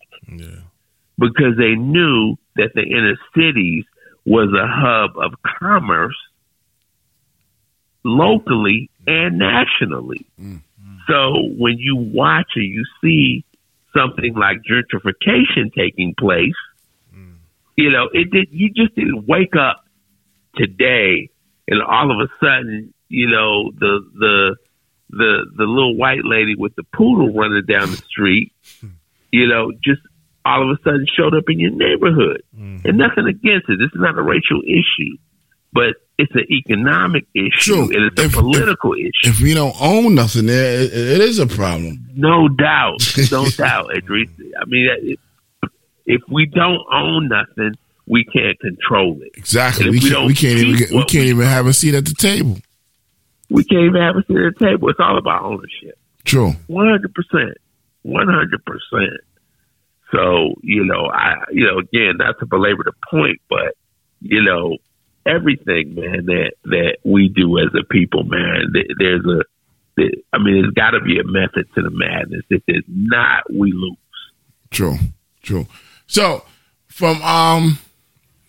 Because 1.19 1.57
they 1.57 1.75
knew 1.75 2.35
that 2.55 2.71
the 2.73 2.83
inner 2.83 3.17
cities 3.35 3.83
was 4.25 4.49
a 4.53 4.67
hub 4.67 5.17
of 5.17 5.33
commerce 5.59 6.15
locally 8.03 8.89
and 9.07 9.37
nationally. 9.37 10.25
Mm. 10.39 10.61
So 11.07 11.49
when 11.57 11.77
you 11.77 11.95
watch 11.95 12.51
or 12.55 12.61
you 12.61 12.85
see 13.01 13.43
something 13.95 14.35
like 14.35 14.57
gentrification 14.69 15.73
taking 15.75 16.15
place, 16.15 16.53
mm. 17.13 17.35
you 17.75 17.91
know, 17.91 18.09
it 18.13 18.31
did 18.31 18.47
you 18.51 18.69
just 18.69 18.95
didn't 18.95 19.27
wake 19.27 19.55
up 19.55 19.85
today 20.55 21.29
and 21.67 21.81
all 21.81 22.11
of 22.11 22.17
a 22.19 22.31
sudden, 22.39 22.93
you 23.09 23.27
know, 23.27 23.71
the 23.71 23.99
the 24.13 24.55
the 25.09 25.45
the 25.57 25.63
little 25.63 25.95
white 25.95 26.23
lady 26.23 26.55
with 26.57 26.75
the 26.75 26.83
poodle 26.93 27.33
running 27.33 27.65
down 27.67 27.91
the 27.91 27.97
street, 27.97 28.53
you 29.31 29.47
know, 29.47 29.71
just 29.83 30.01
all 30.45 30.69
of 30.69 30.77
a 30.77 30.81
sudden 30.83 31.05
showed 31.17 31.33
up 31.33 31.45
in 31.47 31.59
your 31.59 31.71
neighborhood. 31.71 32.43
Mm-hmm. 32.55 32.87
And 32.87 32.97
nothing 32.97 33.27
against 33.27 33.69
it. 33.69 33.79
This 33.79 33.91
is 33.93 33.99
not 33.99 34.17
a 34.17 34.21
racial 34.21 34.61
issue, 34.61 35.17
but 35.73 35.95
it's 36.17 36.33
an 36.33 36.45
economic 36.49 37.25
issue 37.33 37.81
and 37.81 38.11
it's 38.11 38.21
a 38.21 38.29
political 38.29 38.93
issue. 38.93 39.11
If 39.23 39.41
we 39.41 39.53
don't 39.53 39.75
own 39.81 40.15
nothing 40.15 40.45
there, 40.45 40.81
it, 40.81 40.93
it 40.93 41.21
is 41.21 41.39
a 41.39 41.47
problem. 41.47 42.07
No 42.13 42.47
doubt, 42.47 42.99
no 43.31 43.49
doubt, 43.49 43.95
Idris. 43.95 44.29
I 44.59 44.65
mean, 44.65 44.87
if, 45.01 45.19
if 46.05 46.21
we 46.29 46.45
don't 46.45 46.81
own 46.91 47.27
nothing, 47.27 47.75
we 48.07 48.23
can't 48.25 48.59
control 48.59 49.19
it. 49.21 49.31
Exactly. 49.35 49.89
We 49.89 49.99
can't. 49.99 50.11
don't 50.11 50.27
We 50.27 50.35
can't 50.35 50.59
even. 50.59 50.77
Get, 50.77 50.91
we 50.91 51.05
can't 51.05 51.25
even 51.25 51.45
have 51.45 51.67
a 51.67 51.73
seat 51.73 51.95
at 51.95 52.05
the 52.05 52.13
table. 52.13 52.57
We 53.49 53.63
can't 53.63 53.83
even 53.83 54.01
have 54.01 54.15
a 54.15 54.23
seat 54.25 54.37
at 54.37 54.57
the 54.57 54.65
table. 54.65 54.89
It's 54.89 54.99
all 54.99 55.17
about 55.17 55.43
ownership. 55.43 55.97
True. 56.23 56.53
One 56.67 56.87
hundred 56.87 57.13
percent. 57.13 57.57
One 58.03 58.27
hundred 58.27 58.63
percent. 58.65 59.21
So 60.11 60.55
you 60.61 60.85
know, 60.85 61.07
I 61.07 61.33
you 61.51 61.65
know, 61.65 61.79
again, 61.79 62.17
not 62.17 62.39
to 62.39 62.45
belabor 62.45 62.83
the 62.83 62.93
point, 63.09 63.41
but 63.49 63.75
you 64.21 64.43
know, 64.43 64.77
everything, 65.25 65.95
man, 65.95 66.25
that 66.25 66.51
that 66.65 66.97
we 67.03 67.29
do 67.29 67.57
as 67.59 67.73
a 67.79 67.83
people, 67.85 68.23
man, 68.23 68.71
th- 68.73 68.91
there's 68.97 69.25
a, 69.25 69.41
I 70.33 70.37
mean, 70.37 70.61
there's 70.61 70.73
got 70.73 70.91
to 70.91 71.01
be 71.01 71.19
a 71.19 71.23
method 71.23 71.67
to 71.75 71.81
the 71.81 71.89
madness. 71.91 72.43
If 72.49 72.63
there's 72.67 72.83
not, 72.87 73.43
we 73.51 73.71
lose. 73.71 73.97
True. 74.71 74.97
True. 75.41 75.67
So 76.07 76.43
from 76.87 77.21
um 77.21 77.79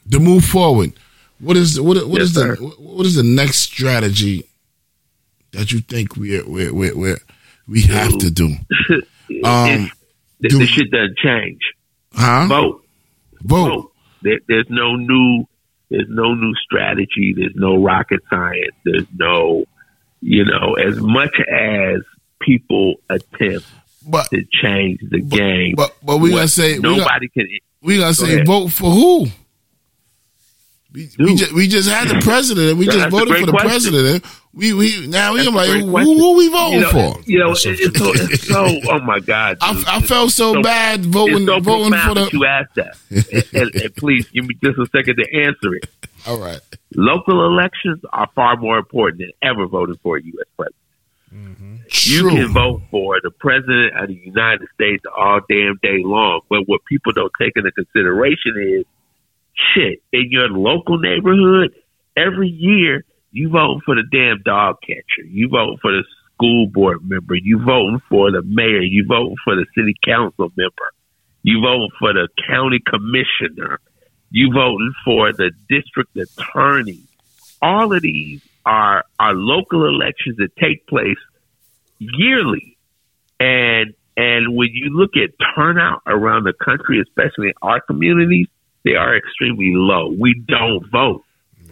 the 0.08 0.18
move 0.20 0.44
forward. 0.44 0.92
What 1.38 1.56
is 1.56 1.80
what 1.80 1.96
what 2.08 2.20
Yes, 2.20 2.28
is 2.30 2.34
the 2.34 2.56
what 2.78 3.06
is 3.06 3.14
the 3.16 3.22
next 3.22 3.58
strategy 3.58 4.44
that 5.52 5.72
you 5.72 5.80
think 5.80 6.16
we 6.16 6.40
we 6.42 6.70
we 6.70 6.92
we 6.92 7.14
we 7.68 7.82
have 7.82 8.16
to 8.18 8.30
do? 8.30 8.54
Um, 9.44 9.90
the, 10.40 10.48
do- 10.48 10.58
the 10.60 10.66
shit 10.66 10.88
doesn't 10.92 11.18
change. 11.18 11.58
Huh? 12.12 12.46
Vote. 12.48 12.84
Vote. 13.42 13.92
There, 14.22 14.38
there's 14.48 14.66
no 14.70 14.94
new. 14.94 15.44
There's 15.90 16.06
no 16.08 16.32
new 16.34 16.54
strategy. 16.64 17.34
There's 17.36 17.54
no 17.56 17.82
rocket 17.82 18.20
science. 18.30 18.74
There's 18.84 19.06
no, 19.16 19.64
you 20.20 20.44
know, 20.44 20.74
as 20.74 20.96
much 21.00 21.34
as 21.52 22.02
people 22.40 22.94
attempt 23.10 23.66
but, 24.06 24.28
to 24.30 24.44
change 24.62 25.00
the 25.10 25.20
game. 25.20 25.74
But 25.76 25.96
but 26.04 26.18
we 26.18 26.30
what 26.30 26.36
gonna 26.36 26.48
say 26.48 26.74
we 26.76 26.82
gonna- 26.82 26.96
nobody 26.98 27.28
can. 27.28 27.48
We 27.82 27.96
gonna 27.96 28.06
Go 28.08 28.12
say 28.12 28.34
ahead. 28.34 28.46
vote 28.46 28.68
for 28.68 28.90
who? 28.92 29.26
We, 30.96 31.10
we, 31.18 31.34
just, 31.36 31.52
we 31.52 31.68
just 31.68 31.88
had 31.90 32.08
the 32.08 32.20
president. 32.24 32.70
and 32.70 32.78
We 32.78 32.86
just 32.86 32.98
That's 32.98 33.10
voted 33.12 33.36
for 33.36 33.44
the 33.46 33.52
question. 33.52 33.92
president. 33.92 34.24
We 34.54 34.72
we 34.72 35.06
now 35.06 35.34
we 35.34 35.42
That's 35.44 35.54
like 35.54 35.68
who, 35.82 36.16
who 36.18 36.36
we 36.38 36.48
voting 36.48 36.74
you 36.74 36.80
know, 36.80 36.90
for? 36.90 37.20
You 37.26 37.38
know, 37.40 37.50
it- 37.52 37.66
it's 37.66 37.98
so, 37.98 38.12
it's 38.14 38.48
so. 38.48 38.66
Oh 38.90 38.98
my 39.00 39.20
God! 39.20 39.58
I. 39.60 39.84
I 39.86 40.00
felt 40.00 40.30
so, 40.30 40.54
so- 40.54 40.62
bad 40.62 41.04
voting 41.04 41.44
so 41.46 41.60
voting 41.60 41.92
for 41.98 42.14
the. 42.14 42.30
you 42.32 42.46
asked 42.46 42.74
that. 42.76 42.96
and, 43.10 43.62
and, 43.62 43.74
and 43.82 43.94
please 43.96 44.26
give 44.30 44.46
me 44.46 44.54
just 44.64 44.78
a 44.78 44.86
second 44.86 45.16
to 45.16 45.26
answer 45.44 45.74
it. 45.74 45.90
All 46.26 46.38
right. 46.40 46.60
Local 46.94 47.44
elections 47.46 48.00
are 48.14 48.28
far 48.34 48.56
more 48.56 48.78
important 48.78 49.18
than 49.20 49.32
ever 49.42 49.66
voting 49.66 49.96
for 50.02 50.16
a 50.16 50.22
U.S. 50.22 50.46
president. 50.56 50.74
Mm-hmm. 51.34 51.76
You 52.04 52.20
True. 52.22 52.30
can 52.30 52.48
vote 52.54 52.82
for 52.90 53.20
the 53.22 53.30
president 53.30 53.94
of 53.96 54.08
the 54.08 54.14
United 54.14 54.66
States 54.74 55.04
all 55.16 55.40
damn 55.48 55.78
day 55.82 56.02
long, 56.02 56.40
but 56.48 56.62
what 56.66 56.84
people 56.86 57.12
don't 57.12 57.30
take 57.38 57.52
into 57.56 57.70
consideration 57.72 58.54
is 58.78 58.84
shit 59.74 60.02
in 60.12 60.28
your 60.30 60.48
local 60.48 60.98
neighborhood. 60.98 61.72
Every 62.16 62.48
year, 62.48 63.04
you 63.30 63.50
voting 63.50 63.80
for 63.84 63.94
the 63.94 64.04
damn 64.10 64.42
dog 64.42 64.76
catcher. 64.82 65.26
You 65.26 65.48
voting 65.48 65.78
for 65.82 65.92
the 65.92 66.04
school 66.34 66.66
board 66.68 66.98
member. 67.02 67.34
You 67.34 67.58
voting 67.64 68.00
for 68.08 68.30
the 68.30 68.42
mayor. 68.42 68.82
You 68.82 69.04
voting 69.06 69.36
for 69.44 69.56
the 69.56 69.66
city 69.74 69.94
council 70.04 70.52
member. 70.56 70.92
You 71.42 71.60
voting 71.60 71.90
for 71.98 72.12
the 72.12 72.28
county 72.48 72.80
commissioner. 72.84 73.80
You 74.30 74.52
voting 74.52 74.92
for 75.04 75.32
the 75.32 75.50
district 75.68 76.16
attorney. 76.16 77.00
All 77.62 77.92
of 77.92 78.02
these 78.02 78.42
are 78.64 79.04
are 79.18 79.34
local 79.34 79.86
elections 79.86 80.36
that 80.38 80.54
take 80.56 80.86
place 80.86 81.18
yearly. 81.98 82.76
And 83.38 83.94
and 84.16 84.56
when 84.56 84.70
you 84.72 84.90
look 84.90 85.10
at 85.16 85.30
turnout 85.54 86.02
around 86.06 86.44
the 86.44 86.52
country, 86.52 87.00
especially 87.00 87.48
in 87.48 87.54
our 87.62 87.80
communities, 87.80 88.48
they 88.86 88.94
are 88.94 89.16
extremely 89.16 89.72
low. 89.74 90.14
We 90.18 90.40
don't 90.48 90.88
vote. 90.90 91.22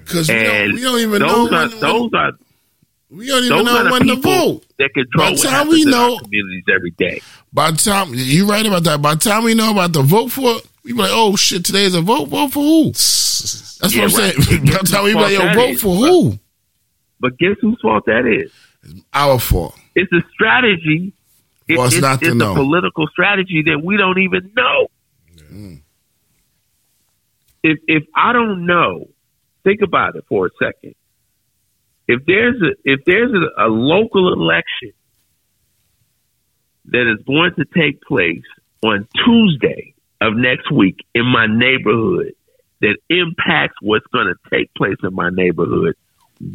Because 0.04 0.28
we 0.28 0.34
we 0.72 0.80
don't 0.82 0.98
even 1.00 1.22
those 1.22 1.50
know 1.50 1.56
are 1.56 1.68
when, 1.68 1.80
those 1.80 2.10
are 2.14 2.32
we 3.10 3.26
don't 3.28 3.44
even 3.44 3.64
know 3.64 3.88
when 3.90 4.06
to 4.08 4.16
vote. 4.16 4.64
that 4.78 4.92
control 4.92 5.24
By 5.30 5.30
the 5.34 5.42
time 5.42 5.68
we 5.68 5.84
know- 5.84 6.18
communities 6.18 6.64
every 6.74 6.90
day. 6.90 7.20
By 7.52 7.70
the 7.70 7.76
time 7.78 8.08
you 8.12 8.46
right 8.46 8.66
about 8.66 8.82
that, 8.84 9.00
by 9.00 9.14
the 9.14 9.20
time 9.20 9.44
we 9.44 9.54
know 9.54 9.70
about 9.70 9.92
the 9.92 10.02
vote 10.02 10.32
for, 10.32 10.56
it, 10.56 10.66
we 10.84 10.92
be 10.92 10.98
like, 10.98 11.10
oh 11.12 11.36
shit, 11.36 11.64
today 11.64 11.84
is 11.84 11.94
a 11.94 12.00
vote. 12.02 12.26
Vote 12.28 12.48
for 12.52 12.60
who? 12.60 12.84
That's 12.90 13.80
Yeah, 13.94 14.02
what 14.06 14.14
I'm 14.14 14.18
right. 14.20 14.34
saying. 14.34 14.64
By 14.66 14.72
the 14.72 14.88
time 14.90 15.04
we 15.04 15.14
like, 15.14 15.32
yo, 15.32 15.54
vote 15.54 15.68
is, 15.70 15.80
for 15.80 15.94
who? 15.96 16.38
But 17.20 17.38
guess 17.38 17.56
whose 17.60 17.78
fault 17.80 18.04
that 18.06 18.26
is? 18.26 18.50
Our 19.14 19.38
fault. 19.38 19.78
It's 19.94 20.12
a 20.12 20.20
strategy. 20.34 21.12
It- 21.68 21.76
For 21.76 21.86
us 21.86 21.94
it's 21.94 22.02
not 22.02 22.20
to 22.20 22.26
it's 22.26 22.34
know. 22.34 22.54
political 22.54 23.06
strategy 23.06 23.62
that 23.66 23.80
we 23.82 23.96
don't 23.96 24.18
even 24.18 24.50
know. 24.56 24.88
If 27.64 27.78
if 27.88 28.04
I 28.14 28.34
don't 28.34 28.66
know, 28.66 29.08
think 29.64 29.80
about 29.82 30.16
it 30.16 30.24
for 30.28 30.46
a 30.46 30.50
second. 30.62 30.94
If 32.06 32.26
there's 32.26 32.60
a 32.60 32.74
if 32.84 33.00
there's 33.06 33.32
a, 33.32 33.64
a 33.64 33.68
local 33.68 34.34
election 34.34 34.92
that 36.84 37.10
is 37.10 37.24
going 37.26 37.54
to 37.54 37.64
take 37.64 38.02
place 38.02 38.44
on 38.84 39.08
Tuesday 39.24 39.94
of 40.20 40.36
next 40.36 40.70
week 40.70 41.06
in 41.14 41.24
my 41.24 41.46
neighborhood 41.46 42.34
that 42.82 42.98
impacts 43.08 43.76
what's 43.80 44.06
going 44.08 44.26
to 44.26 44.50
take 44.50 44.72
place 44.74 44.98
in 45.02 45.14
my 45.14 45.30
neighborhood, 45.30 45.94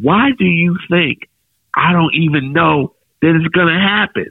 why 0.00 0.28
do 0.38 0.44
you 0.44 0.78
think 0.88 1.28
I 1.74 1.92
don't 1.92 2.14
even 2.14 2.52
know 2.52 2.94
that 3.20 3.34
it's 3.34 3.52
going 3.52 3.74
to 3.74 3.80
happen? 3.80 4.28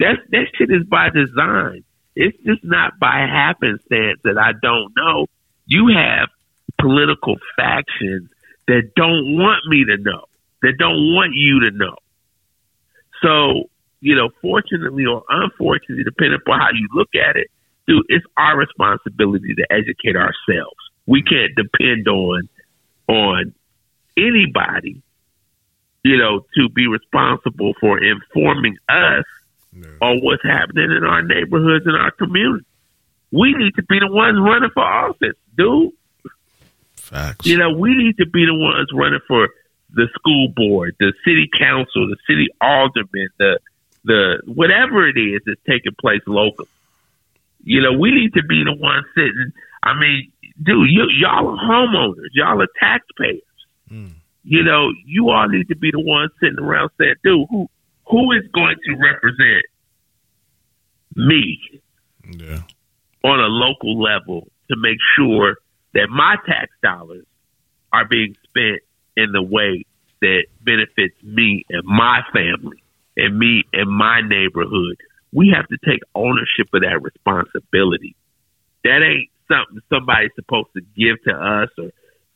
That 0.00 0.16
that 0.30 0.46
shit 0.56 0.70
is 0.70 0.86
by 0.86 1.10
design. 1.10 1.84
It's 2.16 2.38
just 2.38 2.64
not 2.64 2.98
by 2.98 3.18
happenstance 3.30 4.20
that 4.24 4.38
I 4.38 4.52
don't 4.62 4.94
know. 4.96 5.26
You 5.68 5.88
have 5.94 6.28
political 6.80 7.36
factions 7.56 8.30
that 8.66 8.92
don't 8.96 9.36
want 9.36 9.60
me 9.66 9.84
to 9.84 9.96
know, 9.98 10.24
that 10.62 10.74
don't 10.78 11.14
want 11.14 11.32
you 11.34 11.60
to 11.60 11.70
know. 11.76 11.96
So, 13.22 13.68
you 14.00 14.14
know, 14.14 14.30
fortunately 14.40 15.04
or 15.06 15.22
unfortunately, 15.28 16.04
depending 16.04 16.38
upon 16.40 16.60
how 16.60 16.70
you 16.72 16.88
look 16.94 17.10
at 17.14 17.36
it, 17.36 17.48
dude, 17.86 18.04
it's 18.08 18.24
our 18.36 18.56
responsibility 18.56 19.54
to 19.54 19.66
educate 19.70 20.16
ourselves. 20.16 20.76
We 21.06 21.22
can't 21.22 21.54
depend 21.54 22.08
on 22.08 22.48
on 23.08 23.54
anybody, 24.16 25.02
you 26.04 26.18
know, 26.18 26.44
to 26.54 26.68
be 26.68 26.86
responsible 26.86 27.72
for 27.80 28.02
informing 28.02 28.76
us 28.88 29.24
on 30.00 30.20
what's 30.22 30.42
happening 30.42 30.90
in 30.92 31.04
our 31.04 31.22
neighborhoods 31.22 31.86
and 31.86 31.96
our 31.96 32.10
communities. 32.10 32.66
We 33.30 33.54
need 33.54 33.74
to 33.76 33.82
be 33.82 33.98
the 33.98 34.10
ones 34.10 34.38
running 34.40 34.70
for 34.72 34.82
office, 34.82 35.36
dude. 35.56 35.92
Facts. 36.96 37.46
You 37.46 37.58
know, 37.58 37.70
we 37.72 37.94
need 37.94 38.16
to 38.18 38.26
be 38.26 38.44
the 38.46 38.54
ones 38.54 38.88
running 38.92 39.20
for 39.26 39.48
the 39.94 40.08
school 40.14 40.48
board, 40.54 40.94
the 40.98 41.12
city 41.24 41.48
council, 41.58 42.08
the 42.08 42.16
city 42.26 42.48
alderman, 42.60 43.28
the 43.38 43.58
the 44.04 44.42
whatever 44.46 45.08
it 45.08 45.18
is 45.18 45.42
that's 45.46 45.60
taking 45.68 45.94
place 46.00 46.22
locally. 46.26 46.68
You 47.64 47.82
know, 47.82 47.98
we 47.98 48.10
need 48.10 48.34
to 48.34 48.42
be 48.42 48.64
the 48.64 48.74
ones 48.74 49.06
sitting. 49.14 49.52
I 49.82 49.98
mean, 49.98 50.32
dude, 50.62 50.90
you 50.90 51.06
y'all 51.20 51.48
are 51.48 51.56
homeowners, 51.56 52.28
y'all 52.32 52.60
are 52.62 52.68
taxpayers. 52.78 53.42
Hmm. 53.88 54.08
You 54.44 54.62
know, 54.62 54.92
you 55.04 55.30
all 55.30 55.48
need 55.48 55.68
to 55.68 55.76
be 55.76 55.90
the 55.90 56.00
ones 56.00 56.30
sitting 56.40 56.58
around 56.58 56.90
saying, 56.98 57.16
dude, 57.22 57.46
who 57.50 57.68
who 58.06 58.32
is 58.32 58.46
going 58.52 58.76
to 58.84 58.96
represent 58.96 59.64
me 61.14 61.82
Yeah. 62.24 62.62
On 63.24 63.40
a 63.40 63.48
local 63.48 64.00
level 64.00 64.48
to 64.70 64.76
make 64.76 64.98
sure 65.16 65.56
that 65.94 66.08
my 66.10 66.36
tax 66.46 66.70
dollars 66.82 67.24
are 67.92 68.06
being 68.06 68.36
spent 68.44 68.82
in 69.16 69.32
the 69.32 69.42
way 69.42 69.84
that 70.20 70.44
benefits 70.62 71.14
me 71.22 71.64
and 71.70 71.82
my 71.84 72.20
family 72.32 72.82
and 73.16 73.38
me 73.38 73.64
and 73.72 73.90
my 73.90 74.20
neighborhood. 74.20 74.96
We 75.32 75.52
have 75.54 75.66
to 75.68 75.76
take 75.84 76.00
ownership 76.14 76.68
of 76.72 76.82
that 76.82 77.02
responsibility. 77.02 78.14
That 78.84 79.02
ain't 79.02 79.30
something 79.48 79.82
somebody's 79.90 80.30
supposed 80.34 80.68
to 80.74 80.82
give 80.96 81.22
to 81.24 81.32
us 81.32 81.70
or 81.78 81.90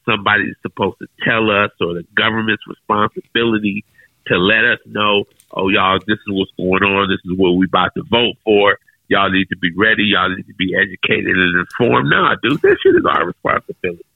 somebody's 0.04 0.56
supposed 0.62 0.98
to 0.98 1.06
tell 1.22 1.50
us 1.50 1.70
or 1.80 1.94
the 1.94 2.04
government's 2.14 2.66
responsibility 2.66 3.84
to 4.26 4.36
let 4.38 4.64
us 4.64 4.78
know, 4.86 5.24
oh 5.52 5.68
y'all, 5.68 5.98
this 6.06 6.18
is 6.18 6.28
what's 6.28 6.52
going 6.56 6.82
on, 6.82 7.08
this 7.08 7.20
is 7.24 7.36
what 7.36 7.50
we 7.52 7.66
about 7.66 7.94
to 7.96 8.02
vote 8.08 8.36
for. 8.44 8.78
Y'all 9.12 9.30
need 9.30 9.46
to 9.50 9.56
be 9.58 9.70
ready, 9.76 10.04
y'all 10.04 10.34
need 10.34 10.46
to 10.46 10.54
be 10.54 10.74
educated 10.74 11.36
and 11.36 11.58
informed. 11.58 12.08
Nah, 12.08 12.34
dude, 12.42 12.62
that 12.62 12.78
shit 12.82 12.94
is 12.96 13.04
our 13.04 13.26
responsibility. 13.26 14.06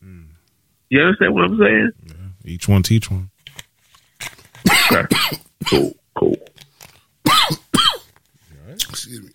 Hmm. 0.00 0.22
You 0.88 1.02
understand 1.02 1.34
what 1.34 1.44
I'm 1.46 1.58
saying? 1.58 1.90
Each 2.44 2.68
one 2.68 2.84
teach 2.84 3.10
one. 3.10 3.30
Okay. 4.92 5.02
cool, 5.68 5.96
cool. 6.14 6.36
Excuse 8.68 9.22
me. 9.22 9.30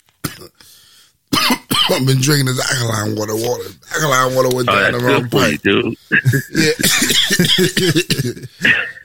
I've 1.89 2.05
been 2.05 2.21
drinking 2.21 2.45
this 2.47 2.59
alkaline 2.71 3.15
water. 3.15 3.35
Water, 3.35 3.63
alkaline 3.93 4.35
water 4.35 4.55
went 4.55 4.69
Oh, 4.69 4.73
down 4.73 4.91
that's 4.91 5.03
the 5.03 5.09
wrong 5.09 5.21
good 5.23 5.31
for 5.31 5.37
pipe. 5.39 5.61
dude. 5.61 5.97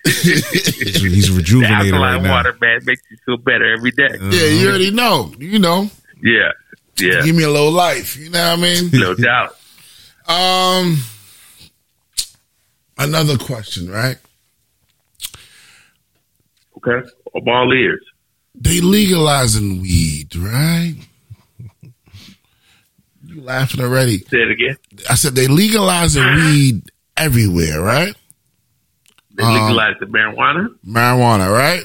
He's, 0.05 1.03
he's 1.03 1.29
The 1.29 1.35
rejuvenated 1.37 1.95
alkaline 1.95 2.15
right 2.15 2.23
now. 2.23 2.33
water, 2.37 2.57
man, 2.61 2.81
makes 2.85 3.03
you 3.11 3.17
feel 3.25 3.37
better 3.39 3.73
every 3.73 3.91
day. 3.91 4.09
Yeah, 4.21 4.47
you 4.61 4.69
already 4.69 4.91
know. 4.91 5.33
You 5.39 5.59
know, 5.59 5.91
Yeah, 6.23 6.53
yeah, 6.99 7.23
give 7.25 7.35
me 7.37 7.43
a 7.43 7.51
little 7.51 7.73
life. 7.73 8.17
You 8.17 8.31
know 8.31 8.51
what 8.51 8.59
I 8.59 8.63
mean? 8.63 8.91
no 8.93 9.15
doubt. 9.15 9.57
Um, 10.29 10.99
another 12.99 13.37
question, 13.39 13.91
right? 13.91 14.17
Okay, 16.77 17.09
I'm 17.35 17.49
all 17.49 17.73
ears. 17.73 18.05
They 18.55 18.81
legalizing 18.81 19.83
weed, 19.83 20.35
right? 20.37 20.95
You 23.37 23.43
laughing 23.43 23.83
already? 23.83 24.21
Say 24.21 24.39
it 24.39 24.51
again. 24.51 24.77
I 25.11 25.15
said 25.15 25.35
they 25.35 25.47
legalizing 25.47 26.25
weed 26.37 26.91
everywhere, 27.19 27.83
right? 27.83 28.15
They 29.35 29.43
Um, 29.43 29.53
legalized 29.53 30.01
the 30.01 30.07
marijuana. 30.07 30.75
Marijuana, 30.87 31.53
right? 31.53 31.85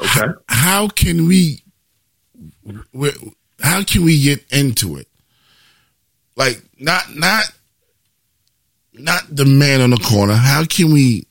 Okay. 0.00 0.32
How 0.48 0.88
can 0.88 1.28
we? 1.28 1.62
How 3.60 3.84
can 3.84 4.02
we 4.04 4.20
get 4.20 4.44
into 4.50 4.96
it? 4.96 5.06
Like 6.34 6.60
not 6.80 7.14
not 7.14 7.44
not 8.94 9.22
the 9.30 9.44
man 9.44 9.80
on 9.80 9.90
the 9.90 9.96
corner. 9.98 10.34
How 10.34 10.64
can 10.64 10.92
we 10.92 11.24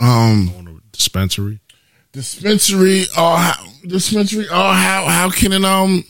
um 0.00 0.82
Dispensary. 0.92 1.60
dispensary 2.12 3.04
or 3.18 3.36
how, 3.38 3.64
dispensary 3.86 4.44
or 4.48 4.72
how 4.74 5.06
how 5.08 5.30
can 5.30 5.52
it 5.54 5.64
um 5.64 6.04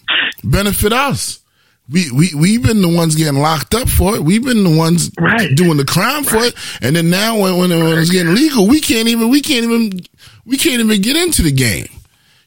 benefit 0.44 0.92
us? 0.92 1.40
We 1.88 2.10
we 2.10 2.34
we've 2.34 2.62
been 2.62 2.82
the 2.82 2.88
ones 2.88 3.14
getting 3.14 3.40
locked 3.40 3.72
up 3.74 3.88
for 3.88 4.16
it. 4.16 4.22
We've 4.22 4.44
been 4.44 4.64
the 4.64 4.76
ones 4.76 5.08
doing 5.54 5.76
the 5.76 5.84
crime 5.84 6.24
for 6.24 6.38
it, 6.38 6.54
and 6.82 6.96
then 6.96 7.10
now 7.10 7.38
when 7.38 7.58
when, 7.58 7.70
when 7.70 7.98
it's 7.98 8.10
getting 8.10 8.34
legal, 8.34 8.66
we 8.66 8.80
can't 8.80 9.06
even 9.06 9.28
we 9.30 9.40
can't 9.40 9.64
even 9.64 10.00
we 10.44 10.56
can't 10.56 10.80
even 10.80 11.00
get 11.00 11.16
into 11.16 11.42
the 11.42 11.52
game. 11.52 11.86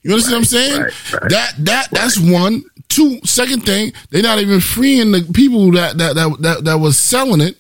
You 0.04 0.12
understand 0.12 0.34
what 0.34 0.40
I'm 0.40 0.46
saying? 0.46 0.82
That 1.30 1.54
that 1.60 1.88
that's 1.92 2.20
one. 2.20 2.64
Two 2.90 3.20
second 3.24 3.66
thing, 3.68 3.94
they're 4.10 4.24
not 4.24 4.40
even 4.40 4.60
freeing 4.60 5.12
the 5.12 5.22
people 5.34 5.72
that 5.74 5.98
that 6.00 6.16
that 6.16 6.36
that, 6.42 6.64
that 6.66 6.76
was 6.80 6.98
selling 6.98 7.40
it 7.40 7.56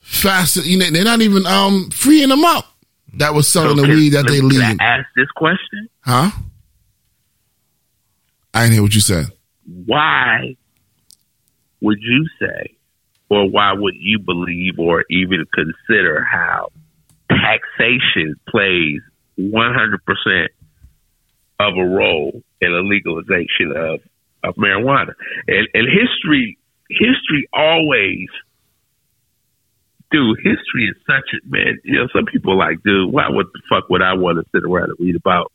faster. 0.00 0.60
You 0.60 0.78
know, 0.78 0.90
they're 0.90 1.04
not 1.04 1.20
even 1.20 1.46
um 1.46 1.90
freeing 1.90 2.28
them 2.28 2.44
up. 2.44 2.66
That 3.14 3.32
was 3.32 3.48
selling 3.48 3.76
So 3.78 3.82
the 3.86 3.88
weed 3.88 4.10
that 4.10 4.26
they 4.26 4.40
me- 4.40 4.40
can 4.40 4.48
leaving. 4.48 4.80
I 4.80 4.84
ask 4.98 5.06
this 5.16 5.30
question: 5.36 5.88
Huh? 6.00 6.30
I 8.56 8.60
didn't 8.62 8.72
hear 8.74 8.82
what 8.82 8.94
you 8.94 9.00
said. 9.00 9.26
Why 9.84 10.56
would 11.82 11.98
you 12.00 12.26
say, 12.40 12.76
or 13.28 13.50
why 13.50 13.74
would 13.74 13.94
you 13.98 14.18
believe, 14.18 14.78
or 14.78 15.04
even 15.10 15.44
consider 15.52 16.24
how 16.24 16.68
taxation 17.28 18.34
plays 18.48 19.00
one 19.36 19.74
hundred 19.74 20.04
percent 20.04 20.52
of 21.60 21.76
a 21.76 21.84
role 21.84 22.42
in 22.60 22.72
the 22.72 22.80
legalization 22.80 23.76
of 23.76 24.00
of 24.42 24.54
marijuana? 24.56 25.12
And, 25.46 25.68
and 25.74 25.86
history, 25.86 26.56
history 26.88 27.48
always. 27.52 28.28
Dude, 30.12 30.38
history 30.38 30.88
is 30.88 30.96
such 31.04 31.28
a 31.34 31.46
man. 31.50 31.80
You 31.82 31.98
know, 31.98 32.06
some 32.14 32.26
people 32.26 32.52
are 32.52 32.56
like, 32.56 32.80
dude, 32.84 33.12
why? 33.12 33.28
What 33.28 33.46
the 33.52 33.60
fuck 33.68 33.90
would 33.90 34.02
I 34.02 34.14
want 34.14 34.38
to 34.38 34.44
sit 34.52 34.64
around 34.64 34.90
and 34.96 35.00
read 35.00 35.16
about 35.16 35.52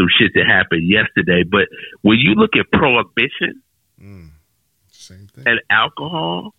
some 0.00 0.08
shit 0.18 0.32
that 0.34 0.46
happened 0.46 0.88
yesterday. 0.88 1.42
But 1.44 1.68
when 2.00 2.18
you 2.18 2.34
look 2.34 2.56
at 2.56 2.70
prohibition 2.72 3.62
and 5.46 5.60
alcohol, 5.68 6.54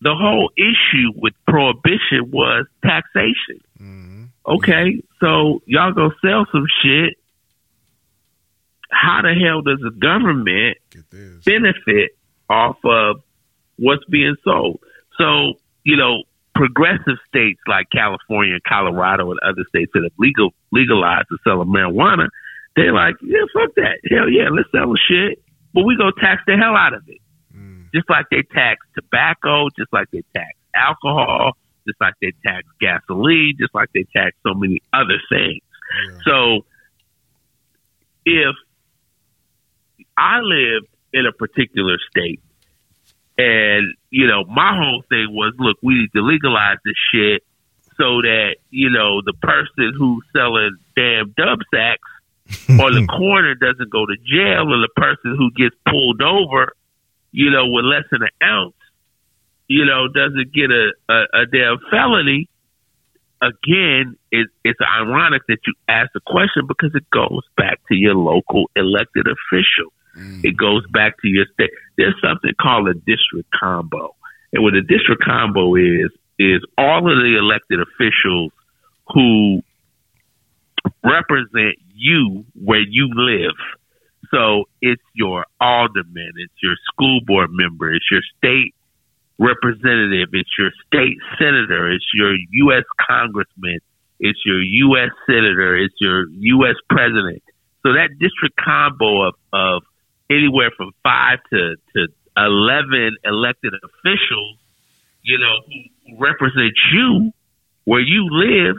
the 0.00 0.14
whole 0.14 0.50
issue 0.56 1.12
with 1.14 1.34
prohibition 1.46 2.30
was 2.32 2.66
taxation. 2.82 3.60
Okay, 4.46 5.02
so 5.20 5.62
y'all 5.66 5.92
gonna 5.92 6.14
sell 6.24 6.46
some 6.50 6.66
shit. 6.82 7.14
How 8.90 9.22
the 9.22 9.34
hell 9.34 9.62
does 9.62 9.80
the 9.80 9.90
government 9.90 10.78
benefit 11.44 12.16
off 12.48 12.76
of 12.84 13.22
what's 13.76 14.04
being 14.06 14.36
sold? 14.44 14.80
So, 15.18 15.54
you 15.84 15.96
know, 15.96 16.24
progressive 16.54 17.18
states 17.28 17.60
like 17.66 17.88
California 17.90 18.54
and 18.54 18.64
Colorado 18.64 19.30
and 19.30 19.40
other 19.40 19.64
states 19.68 19.90
that 19.94 20.02
have 20.02 20.12
legal 20.18 20.50
legalized 20.70 21.26
the 21.30 21.38
sale 21.44 21.62
of 21.62 21.68
marijuana, 21.68 22.28
they're 22.76 22.92
like, 22.92 23.16
yeah, 23.22 23.44
fuck 23.52 23.74
that. 23.76 23.98
Hell 24.10 24.28
yeah, 24.28 24.48
let's 24.50 24.70
sell 24.72 24.92
the 24.92 24.98
shit. 25.08 25.42
But 25.74 25.84
we 25.84 25.96
gonna 25.96 26.12
tax 26.20 26.42
the 26.46 26.56
hell 26.56 26.76
out 26.76 26.94
of 26.94 27.02
it. 27.08 27.20
Mm. 27.56 27.86
Just 27.94 28.08
like 28.10 28.26
they 28.30 28.42
tax 28.42 28.84
tobacco, 28.94 29.68
just 29.78 29.92
like 29.92 30.10
they 30.12 30.22
tax 30.34 30.52
alcohol, 30.74 31.52
just 31.86 32.00
like 32.00 32.14
they 32.20 32.32
tax 32.44 32.66
gasoline, 32.80 33.54
just 33.58 33.74
like 33.74 33.88
they 33.94 34.04
tax 34.14 34.36
so 34.46 34.54
many 34.54 34.80
other 34.92 35.20
things. 35.28 35.62
So 36.24 36.64
if 38.24 38.54
I 40.16 40.40
lived 40.40 40.88
in 41.12 41.26
a 41.26 41.32
particular 41.32 41.98
state 42.10 42.40
and, 43.36 43.94
you 44.12 44.26
know, 44.26 44.44
my 44.44 44.76
whole 44.76 45.02
thing 45.08 45.32
was, 45.32 45.54
look, 45.58 45.78
we 45.82 45.94
need 45.94 46.12
to 46.12 46.20
legalize 46.20 46.76
this 46.84 46.94
shit 47.10 47.42
so 47.96 48.20
that, 48.20 48.56
you 48.68 48.90
know, 48.90 49.22
the 49.24 49.32
person 49.32 49.94
who's 49.96 50.22
selling 50.36 50.76
damn 50.94 51.32
dub 51.32 51.60
sacks 51.72 52.68
on 52.68 52.92
the 52.92 53.06
corner 53.08 53.54
doesn't 53.54 53.88
go 53.90 54.04
to 54.04 54.14
jail 54.20 54.68
or 54.68 54.84
the 54.84 54.92
person 54.94 55.34
who 55.34 55.50
gets 55.56 55.74
pulled 55.88 56.20
over, 56.20 56.76
you 57.32 57.50
know, 57.50 57.72
with 57.72 57.86
less 57.86 58.04
than 58.12 58.20
an 58.20 58.36
ounce, 58.44 58.76
you 59.66 59.86
know, 59.86 60.08
doesn't 60.12 60.52
get 60.52 60.70
a, 60.70 60.92
a, 61.08 61.42
a 61.42 61.46
damn 61.50 61.78
felony. 61.90 62.50
Again, 63.40 64.18
it, 64.30 64.48
it's 64.62 64.80
ironic 64.84 65.40
that 65.48 65.58
you 65.66 65.72
ask 65.88 66.12
the 66.12 66.20
question 66.20 66.68
because 66.68 66.92
it 66.94 67.08
goes 67.08 67.48
back 67.56 67.80
to 67.88 67.94
your 67.96 68.14
local 68.14 68.68
elected 68.76 69.26
official. 70.14 70.40
It 70.44 70.56
goes 70.56 70.84
back 70.92 71.20
to 71.22 71.28
your 71.28 71.46
state. 71.54 71.70
There's 71.96 72.14
something 72.22 72.52
called 72.60 72.88
a 72.88 72.94
district 72.94 73.50
combo. 73.58 74.14
And 74.52 74.62
what 74.62 74.74
a 74.74 74.82
district 74.82 75.22
combo 75.24 75.74
is, 75.76 76.10
is 76.38 76.62
all 76.76 76.98
of 76.98 77.18
the 77.18 77.36
elected 77.38 77.80
officials 77.80 78.52
who 79.12 79.62
represent 81.04 81.76
you 81.94 82.44
where 82.54 82.80
you 82.80 83.10
live. 83.14 83.56
So 84.30 84.64
it's 84.80 85.02
your 85.14 85.44
alderman, 85.60 86.32
it's 86.36 86.54
your 86.62 86.74
school 86.90 87.20
board 87.26 87.50
member, 87.52 87.92
it's 87.92 88.06
your 88.10 88.22
state 88.38 88.74
representative, 89.38 90.28
it's 90.32 90.50
your 90.58 90.70
state 90.86 91.18
senator, 91.38 91.90
it's 91.90 92.06
your 92.14 92.34
U.S. 92.34 92.84
congressman, 92.98 93.80
it's 94.20 94.38
your 94.46 94.62
U.S. 94.62 95.10
senator, 95.26 95.76
it's 95.76 95.94
your 96.00 96.28
U.S. 96.30 96.76
president. 96.88 97.42
So 97.84 97.92
that 97.92 98.10
district 98.18 98.56
combo 98.56 99.28
of, 99.28 99.34
of 99.52 99.82
anywhere 100.36 100.70
from 100.76 100.92
five 101.02 101.38
to, 101.50 101.76
to 101.94 102.08
11 102.36 103.16
elected 103.24 103.74
officials, 103.74 104.56
you 105.22 105.38
know, 105.38 105.60
who 105.66 106.18
represent 106.18 106.72
you 106.92 107.32
where 107.84 108.00
you 108.00 108.28
live, 108.30 108.76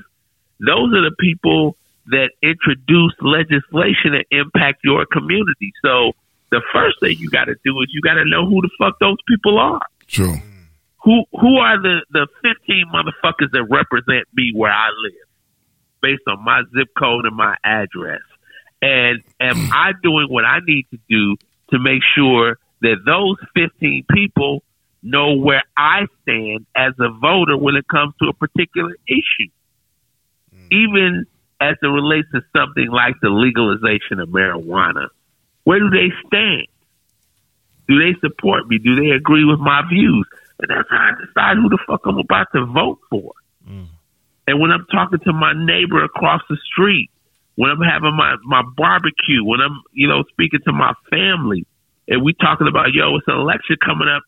those 0.60 0.94
are 0.94 1.04
the 1.04 1.16
people 1.20 1.76
that 2.08 2.30
introduce 2.42 3.14
legislation 3.22 4.12
that 4.12 4.26
impact 4.32 4.80
your 4.84 5.06
community. 5.06 5.72
So 5.82 6.14
the 6.52 6.62
first 6.74 7.00
thing 7.00 7.18
you 7.20 7.30
got 7.30 7.46
to 7.46 7.56
do 7.64 7.80
is 7.82 7.88
you 7.94 8.02
got 8.02 8.16
to 8.16 8.26
know 8.26 8.46
who 8.46 8.62
the 8.62 8.70
fuck 8.78 9.00
those 9.00 9.18
people 9.28 9.58
are. 9.58 9.82
True. 10.08 10.36
Who 11.04 11.24
who 11.32 11.58
are 11.58 11.82
the 11.82 12.06
the 12.12 12.28
15 12.44 12.86
motherfuckers 12.94 13.52
that 13.52 13.64
represent 13.70 14.28
me 14.34 14.54
where 14.56 14.72
I 14.72 14.88
live 15.04 15.28
based 16.02 16.24
on 16.28 16.44
my 16.44 16.64
zip 16.76 16.90
code 16.98 17.26
and 17.26 17.36
my 17.36 17.56
address? 17.64 18.22
And 18.84 19.24
am 19.40 19.70
I 19.72 19.94
doing 20.04 20.28
what 20.30 20.44
I 20.44 20.60
need 20.68 20.86
to 20.92 21.00
do 21.10 21.38
to 21.70 21.80
make 21.80 22.02
sure 22.16 22.58
that 22.82 22.98
those 23.06 23.38
15 23.56 24.06
people 24.14 24.62
know 25.02 25.38
where 25.38 25.64
I 25.78 26.02
stand 26.22 26.66
as 26.76 26.92
a 27.00 27.10
voter 27.18 27.56
when 27.56 27.76
it 27.78 27.88
comes 27.88 28.14
to 28.22 28.28
a 28.28 28.34
particular 28.34 28.94
issue? 29.08 29.50
Hmm. 30.54 30.68
Even 30.70 31.26
as 31.62 31.78
it 31.82 31.88
relates 31.88 32.28
to 32.34 32.42
something 32.54 32.90
like 32.92 33.16
the 33.22 33.30
legalization 33.30 34.20
of 34.20 34.28
marijuana, 34.28 35.08
where 35.64 35.80
do 35.80 35.90
they 35.90 36.12
stand? 36.28 36.68
Do 37.88 38.00
they 38.00 38.20
support 38.20 38.68
me? 38.68 38.80
Do 38.80 38.96
they 38.96 39.12
agree 39.12 39.46
with 39.46 39.60
my 39.60 39.82
views? 39.90 40.28
And 40.60 40.70
that's 40.70 40.90
how 40.90 40.98
I 40.98 41.26
decide 41.26 41.56
who 41.56 41.70
the 41.70 41.80
fuck 41.88 42.02
I'm 42.04 42.18
about 42.18 42.48
to 42.54 42.66
vote 42.66 43.00
for. 43.10 43.32
Hmm. 43.66 43.86
And 44.46 44.60
when 44.60 44.72
I'm 44.72 44.86
talking 44.92 45.20
to 45.20 45.32
my 45.32 45.54
neighbor 45.56 46.04
across 46.04 46.42
the 46.50 46.58
street, 46.70 47.10
when 47.56 47.70
I'm 47.70 47.82
having 47.82 48.16
my, 48.16 48.36
my 48.44 48.64
barbecue, 48.76 49.44
when 49.44 49.60
I'm, 49.62 49.82
you 49.92 50.08
know, 50.08 50.24
speaking 50.32 50.60
to 50.66 50.74
my 50.74 50.94
family, 51.10 51.66
and 52.08 52.24
we 52.24 52.34
talking 52.34 52.68
about, 52.68 52.94
yo, 52.94 53.16
it's 53.16 53.28
an 53.28 53.36
election 53.36 53.78
coming 53.84 54.08
up, 54.08 54.24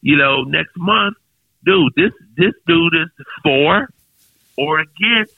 you 0.00 0.16
know, 0.16 0.42
next 0.42 0.76
month, 0.76 1.16
dude, 1.64 1.92
this 1.94 2.12
this 2.36 2.54
dude 2.66 2.94
is 2.94 3.26
for 3.42 3.88
or 4.56 4.80
against 4.80 5.36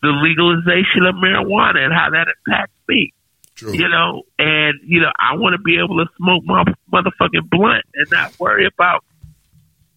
the 0.00 0.08
legalization 0.08 1.04
of 1.06 1.16
marijuana 1.16 1.84
and 1.84 1.92
how 1.92 2.10
that 2.10 2.28
impacts 2.28 2.74
me. 2.88 3.12
You 3.60 3.88
know, 3.88 4.22
and 4.38 4.74
you 4.84 5.00
know, 5.00 5.10
I 5.18 5.34
want 5.34 5.54
to 5.54 5.58
be 5.58 5.78
able 5.82 5.96
to 5.96 6.06
smoke 6.16 6.44
my 6.44 6.62
motherfucking 6.92 7.50
blunt 7.50 7.84
and 7.92 8.06
not 8.12 8.38
worry 8.38 8.66
about, 8.66 9.04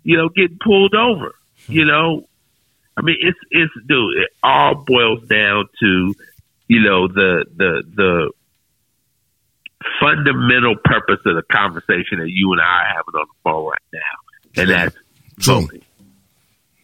you 0.02 0.18
know, 0.18 0.30
getting 0.30 0.58
pulled 0.64 0.96
over. 0.96 1.36
You 1.68 1.84
hmm. 1.84 1.88
know, 1.88 2.28
I 2.98 3.02
mean, 3.02 3.18
it's 3.20 3.38
it's 3.50 3.74
dude. 3.88 4.18
It 4.18 4.30
all 4.44 4.76
boils 4.76 5.28
down 5.28 5.66
to, 5.80 6.14
you 6.68 6.82
know, 6.82 7.08
the 7.08 7.46
the 7.56 7.84
the 7.96 8.32
fundamental 10.00 10.76
purpose 10.84 11.20
of 11.26 11.36
the 11.36 11.44
conversation 11.52 12.20
that 12.20 12.30
you 12.30 12.52
and 12.52 12.62
I 12.62 12.64
are 12.64 12.88
having 12.88 13.16
on 13.16 13.26
the 13.28 13.40
phone 13.44 13.66
right 13.66 13.80
now, 13.94 14.62
and 14.62 14.70
that's 14.70 14.96
True. 15.40 15.62
voting. 15.62 15.82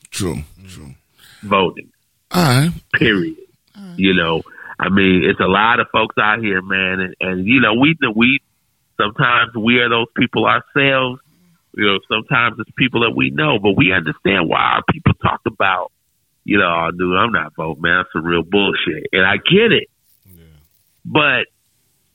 True. 0.10 0.38
True. 0.68 0.96
Voting. 1.44 1.92
All 2.32 2.44
right. 2.44 2.72
Period. 2.94 3.38
You 3.96 4.14
know, 4.14 4.42
I 4.80 4.90
mean, 4.90 5.24
it's 5.24 5.40
a 5.40 5.48
lot 5.48 5.80
of 5.80 5.88
folks 5.92 6.16
out 6.20 6.40
here, 6.40 6.62
man, 6.62 7.00
and, 7.00 7.16
and 7.20 7.46
you 7.46 7.60
know, 7.62 7.74
we 7.74 7.96
we 8.16 8.40
sometimes 9.00 9.56
we 9.56 9.80
are 9.80 9.90
those 9.90 10.08
people 10.16 10.46
ourselves. 10.46 11.22
You 11.76 11.86
know, 11.86 12.00
sometimes 12.10 12.58
it's 12.60 12.70
people 12.78 13.02
that 13.02 13.16
we 13.16 13.30
know, 13.30 13.60
but 13.60 13.78
we 13.78 13.94
understand 13.94 14.50
why 14.50 14.60
our 14.60 14.84
people 14.92 15.14
talk 15.22 15.42
about, 15.46 15.92
you 16.48 16.58
know, 16.58 16.88
oh, 16.88 16.92
dude, 16.92 17.18
I'm 17.18 17.34
not 17.34 17.54
voting, 17.58 17.82
man. 17.82 17.98
That's 18.00 18.14
some 18.14 18.24
real 18.24 18.42
bullshit, 18.42 19.08
and 19.12 19.26
I 19.26 19.36
get 19.36 19.74
it. 19.74 19.90
Yeah. 20.26 20.44
But 21.04 21.48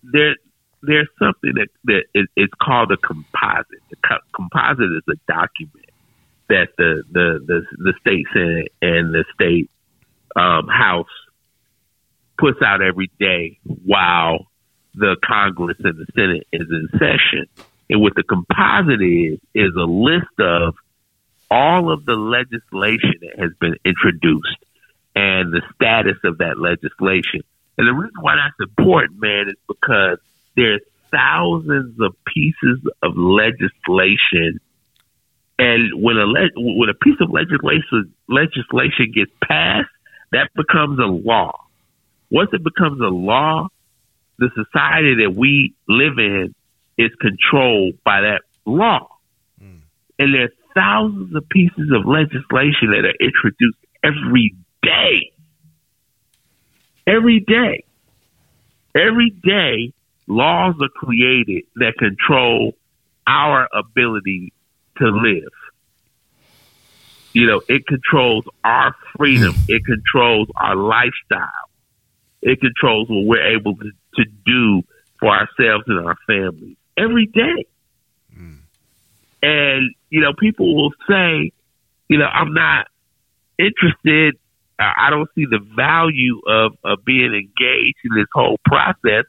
there, 0.02 0.36
there's 0.80 1.08
something 1.18 1.52
that 1.56 1.68
that 1.84 2.04
is 2.14 2.26
it's 2.34 2.52
called 2.60 2.90
a 2.92 2.96
composite. 2.96 3.82
The 3.90 3.96
co- 4.08 4.24
composite 4.34 4.90
is 4.96 5.02
a 5.06 5.30
document 5.30 5.90
that 6.48 6.68
the 6.78 7.02
the 7.12 7.40
the, 7.46 7.62
the 7.76 7.92
state 8.00 8.24
senate 8.32 8.72
and 8.80 9.12
the 9.12 9.26
state 9.34 9.70
um, 10.34 10.66
house 10.66 11.12
puts 12.38 12.62
out 12.64 12.80
every 12.80 13.10
day 13.20 13.58
while 13.84 14.46
the 14.94 15.16
Congress 15.22 15.76
and 15.84 15.98
the 15.98 16.06
Senate 16.14 16.46
is 16.54 16.68
in 16.70 16.88
session. 16.92 17.48
And 17.90 18.00
what 18.00 18.14
the 18.16 18.22
composite 18.22 19.02
is 19.02 19.38
is 19.54 19.72
a 19.76 19.84
list 19.84 20.40
of 20.40 20.74
all 21.52 21.92
of 21.92 22.06
the 22.06 22.14
legislation 22.14 23.20
that 23.20 23.38
has 23.38 23.50
been 23.60 23.76
introduced 23.84 24.56
and 25.14 25.52
the 25.52 25.60
status 25.74 26.16
of 26.24 26.38
that 26.38 26.58
legislation. 26.58 27.44
And 27.76 27.86
the 27.86 27.92
reason 27.92 28.16
why 28.20 28.36
that's 28.36 28.56
important, 28.58 29.20
man, 29.20 29.48
is 29.48 29.56
because 29.68 30.18
there's 30.56 30.80
thousands 31.10 32.00
of 32.00 32.16
pieces 32.24 32.80
of 33.02 33.12
legislation, 33.16 34.60
and 35.58 36.02
when 36.02 36.16
a 36.16 36.24
le- 36.24 36.56
when 36.56 36.88
a 36.88 36.94
piece 36.94 37.20
of 37.20 37.30
legislation 37.30 38.14
legislation 38.28 39.12
gets 39.14 39.30
passed, 39.44 39.90
that 40.32 40.48
becomes 40.56 40.98
a 40.98 41.06
law. 41.06 41.52
Once 42.30 42.48
it 42.54 42.64
becomes 42.64 42.98
a 43.00 43.12
law, 43.12 43.68
the 44.38 44.48
society 44.54 45.16
that 45.22 45.34
we 45.36 45.74
live 45.86 46.18
in 46.18 46.54
is 46.96 47.10
controlled 47.20 47.94
by 48.04 48.22
that 48.22 48.40
law. 48.64 49.06
Mm. 49.62 49.80
And 50.18 50.34
there's 50.34 50.50
thousands 50.74 51.34
of 51.34 51.48
pieces 51.48 51.90
of 51.94 52.06
legislation 52.06 52.90
that 52.90 53.04
are 53.04 53.14
introduced 53.20 53.78
every 54.02 54.54
day. 54.82 55.32
Every 57.06 57.40
day. 57.40 57.84
Every 58.94 59.30
day, 59.30 59.92
laws 60.26 60.74
are 60.80 60.88
created 60.88 61.64
that 61.76 61.94
control 61.98 62.72
our 63.26 63.68
ability 63.72 64.52
to 64.98 65.06
live. 65.06 65.52
You 67.32 67.46
know, 67.46 67.62
it 67.68 67.86
controls 67.86 68.44
our 68.62 68.94
freedom. 69.16 69.54
It 69.68 69.82
controls 69.86 70.48
our 70.56 70.76
lifestyle. 70.76 71.48
It 72.42 72.60
controls 72.60 73.08
what 73.08 73.24
we're 73.24 73.56
able 73.56 73.76
to, 73.76 73.90
to 74.16 74.24
do 74.44 74.82
for 75.18 75.28
ourselves 75.28 75.84
and 75.86 76.06
our 76.06 76.16
families 76.26 76.76
every 76.96 77.26
day. 77.26 77.66
And, 79.42 79.94
you 80.10 80.20
know, 80.20 80.32
people 80.38 80.74
will 80.76 80.92
say, 81.08 81.52
you 82.08 82.18
know, 82.18 82.26
I'm 82.26 82.54
not 82.54 82.86
interested. 83.58 84.36
I 84.78 85.10
don't 85.10 85.28
see 85.34 85.44
the 85.44 85.60
value 85.76 86.40
of, 86.46 86.76
of 86.84 87.04
being 87.04 87.34
engaged 87.34 87.98
in 88.04 88.14
this 88.16 88.26
whole 88.32 88.58
process. 88.64 89.24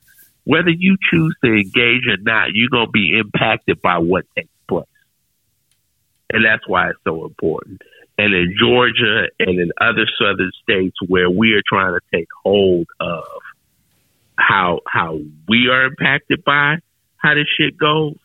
Whether 0.46 0.72
you 0.72 0.98
choose 1.12 1.36
to 1.44 1.52
engage 1.52 2.08
or 2.08 2.18
not, 2.22 2.50
you're 2.54 2.70
going 2.70 2.88
to 2.88 2.92
be 2.92 3.18
impacted 3.18 3.82
by 3.82 4.00
what 4.00 4.26
takes 4.36 4.50
place. 4.68 4.86
And 6.30 6.44
that's 6.44 6.68
why 6.68 6.90
it's 6.90 7.00
so 7.04 7.26
important. 7.26 7.82
And 8.18 8.34
in 8.34 8.56
Georgia 8.60 9.30
and 9.40 9.60
in 9.60 9.72
other 9.80 10.06
southern 10.20 10.52
states 10.62 10.96
where 11.08 11.30
we 11.30 11.54
are 11.54 11.62
trying 11.68 11.94
to 11.94 12.02
take 12.14 12.28
hold 12.44 12.88
of 13.00 13.24
how 14.36 14.80
how 14.88 15.20
we 15.48 15.70
are 15.70 15.86
impacted 15.86 16.44
by 16.44 16.78
how 17.18 17.36
this 17.36 17.48
shit 17.58 17.78
goes, 17.78 18.18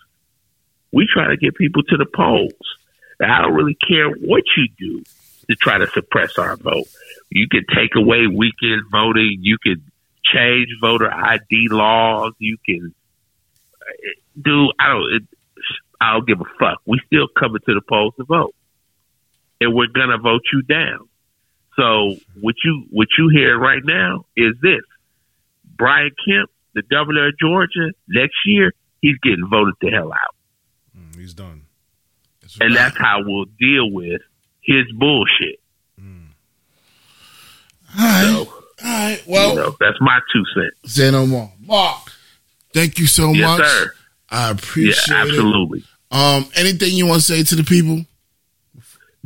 we 0.93 1.07
try 1.13 1.29
to 1.29 1.37
get 1.37 1.55
people 1.55 1.83
to 1.85 1.97
the 1.97 2.07
polls. 2.07 2.53
And 3.21 3.31
I 3.31 3.43
don't 3.43 3.55
really 3.55 3.77
care 3.89 4.09
what 4.09 4.45
you 4.57 4.69
do 4.79 5.03
to 5.51 5.57
try 5.57 5.79
to 5.79 5.87
suppress 5.89 6.39
our 6.39 6.57
vote. 6.57 6.87
You 7.31 7.49
can 7.49 7.65
take 7.75 7.95
away 7.97 8.27
weekend 8.27 8.83
voting. 8.91 9.39
You 9.41 9.59
can 9.63 9.83
change 10.25 10.69
voter 10.81 11.11
ID 11.11 11.69
laws. 11.71 12.33
You 12.39 12.57
can 12.65 12.95
uh, 13.81 14.41
do. 14.41 14.71
I 14.79 14.89
don't. 14.89 15.15
It, 15.15 15.23
I 16.01 16.13
don't 16.13 16.27
give 16.27 16.41
a 16.41 16.45
fuck. 16.59 16.81
We 16.87 17.01
still 17.07 17.27
coming 17.39 17.61
to 17.67 17.75
the 17.75 17.83
polls 17.87 18.15
to 18.19 18.25
vote, 18.25 18.55
and 19.61 19.75
we're 19.75 19.89
gonna 19.89 20.19
vote 20.19 20.43
you 20.53 20.63
down. 20.63 21.09
So 21.77 22.17
what 22.41 22.55
you 22.65 22.85
what 22.91 23.09
you 23.19 23.29
hear 23.31 23.59
right 23.59 23.83
now 23.85 24.27
is 24.37 24.55
this: 24.63 24.83
Brian 25.77 26.13
Kemp, 26.25 26.51
the 26.75 26.83
governor 26.83 27.29
of 27.29 27.39
Georgia, 27.39 27.93
next 28.09 28.37
year 28.47 28.73
he's 29.03 29.19
getting 29.23 29.49
voted 29.51 29.75
the 29.81 29.91
hell 29.91 30.13
out 30.13 30.35
He's 31.29 31.35
done. 31.35 31.63
and 32.61 32.75
that's 32.75 32.97
how 32.97 33.19
we'll 33.23 33.45
deal 33.61 33.91
with 33.93 34.23
his 34.63 34.85
bullshit. 34.97 35.61
All 37.99 38.05
right. 38.05 38.25
So, 38.25 38.39
All 38.85 38.91
right. 38.91 39.23
Well, 39.27 39.51
you 39.51 39.57
know, 39.57 39.77
that's 39.81 39.99
my 40.01 40.21
two 40.33 40.43
cents. 40.55 40.95
say 40.95 41.11
no 41.11 41.27
more. 41.27 41.53
Mark, 41.61 42.11
thank 42.73 42.99
you 42.99 43.07
so 43.07 43.33
Yes, 43.33 43.59
much. 43.59 43.67
sir. 43.69 43.93
I 44.31 44.51
appreciate 44.51 45.09
yeah, 45.17 45.23
it. 45.25 45.29
absolutely. 45.29 45.85
Um, 46.11 46.47
anything 46.55 46.93
you 46.95 47.07
want 47.07 47.21
to 47.21 47.27
say 47.27 47.43
to 47.43 47.55
the 47.57 47.65
people? 47.65 48.05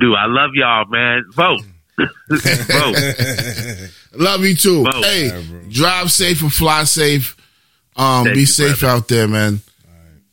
Dude, 0.01 0.15
I 0.17 0.27
love 0.27 0.51
y'all, 0.55 0.85
man. 0.87 1.25
Vote. 1.33 1.61
Vote. 1.99 3.91
Love 4.15 4.41
you 4.45 4.57
too. 4.57 4.83
Vote. 4.85 5.05
Hey, 5.05 5.45
drive 5.69 6.11
safe 6.11 6.43
and 6.43 6.53
fly 6.53 6.85
safe. 6.85 7.37
Um, 7.95 8.25
Thank 8.25 8.35
be 8.35 8.41
you, 8.41 8.47
safe 8.47 8.81
brother. 8.81 8.97
out 8.97 9.09
there, 9.09 9.29
man. 9.29 9.61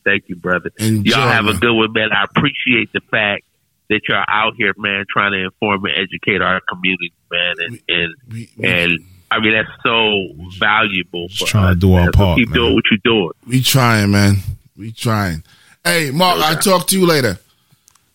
Thank 0.04 0.28
you, 0.28 0.36
brother. 0.36 0.70
Enjoy, 0.78 1.10
y'all 1.16 1.28
have 1.28 1.44
man. 1.44 1.56
a 1.56 1.58
good 1.58 1.72
one, 1.74 1.92
man. 1.92 2.08
I 2.12 2.24
appreciate 2.24 2.92
the 2.92 3.00
fact 3.10 3.44
that 3.88 4.00
you're 4.08 4.24
out 4.28 4.54
here, 4.56 4.72
man, 4.78 5.04
trying 5.10 5.32
to 5.32 5.44
inform 5.44 5.84
and 5.84 5.94
educate 5.96 6.40
our 6.40 6.60
community, 6.68 7.12
man. 7.30 7.54
And 7.58 7.80
and, 7.88 8.14
We, 8.30 8.48
we, 8.56 8.66
and 8.68 8.98
I 9.30 9.40
mean 9.40 9.52
that's 9.52 9.82
so 9.82 10.58
valuable. 10.58 11.28
Just 11.28 11.40
for 11.40 11.46
trying 11.46 11.74
to 11.74 11.80
do 11.80 11.92
our 11.94 12.04
man. 12.04 12.12
So 12.12 12.16
part, 12.18 12.38
keep 12.38 12.48
man. 12.48 12.54
doing 12.56 12.74
what 12.74 12.84
you're 12.90 13.00
doing. 13.04 13.30
we 13.46 13.62
trying, 13.62 14.10
man. 14.10 14.36
We 14.76 14.92
trying. 14.92 15.42
Hey, 15.84 16.10
Mark, 16.10 16.38
No 16.38 16.44
I'll 16.44 16.56
talk 16.58 16.86
to 16.88 16.98
you 16.98 17.06
later. 17.06 17.38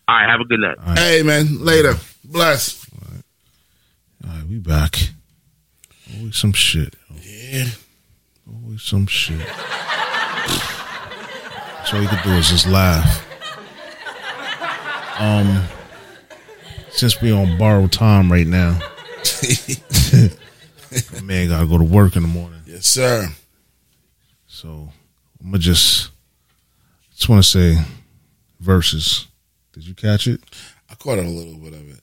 All 0.08 0.16
right, 0.16 0.30
have 0.30 0.40
a 0.40 0.46
good 0.46 0.60
night. 0.60 0.78
right. 0.86 0.98
Hey, 1.00 1.24
man, 1.24 1.64
later. 1.64 1.94
Bless. 2.24 2.86
All 4.24 4.30
right, 4.32 4.44
we 4.48 4.58
back. 4.60 4.98
Always 6.18 6.38
some 6.38 6.54
shit. 6.54 6.96
Yeah. 7.22 7.66
Always 8.48 8.82
some 8.84 9.08
shit. 9.08 9.42
So 11.86 11.98
all 11.98 12.02
you 12.02 12.10
can 12.10 12.24
do 12.24 12.32
is 12.32 12.50
just 12.50 12.68
laugh. 12.68 13.22
Um, 15.20 15.64
since 16.90 17.22
we 17.22 17.32
on 17.32 17.58
borrowed 17.58 17.92
time 17.92 18.32
right 18.32 18.48
now, 18.48 18.72
man 21.24 21.50
gotta 21.50 21.68
go 21.68 21.78
to 21.78 21.84
work 21.84 22.16
in 22.16 22.24
the 22.24 22.28
morning. 22.28 22.62
Yes, 22.66 22.88
sir. 22.88 23.28
So 24.48 24.90
I'm 25.40 25.52
gonna 25.52 25.60
just 25.60 26.10
just 27.16 27.30
want 27.30 27.44
to 27.44 27.50
say 27.50 27.78
Verzuz. 28.64 29.28
Did 29.74 29.88
you 29.88 29.94
catch 29.94 30.28
it? 30.28 30.42
I 30.90 30.96
caught 30.96 31.20
a 31.20 31.22
little 31.22 31.56
bit 31.56 31.74
of 31.74 31.90
it. 31.90 32.00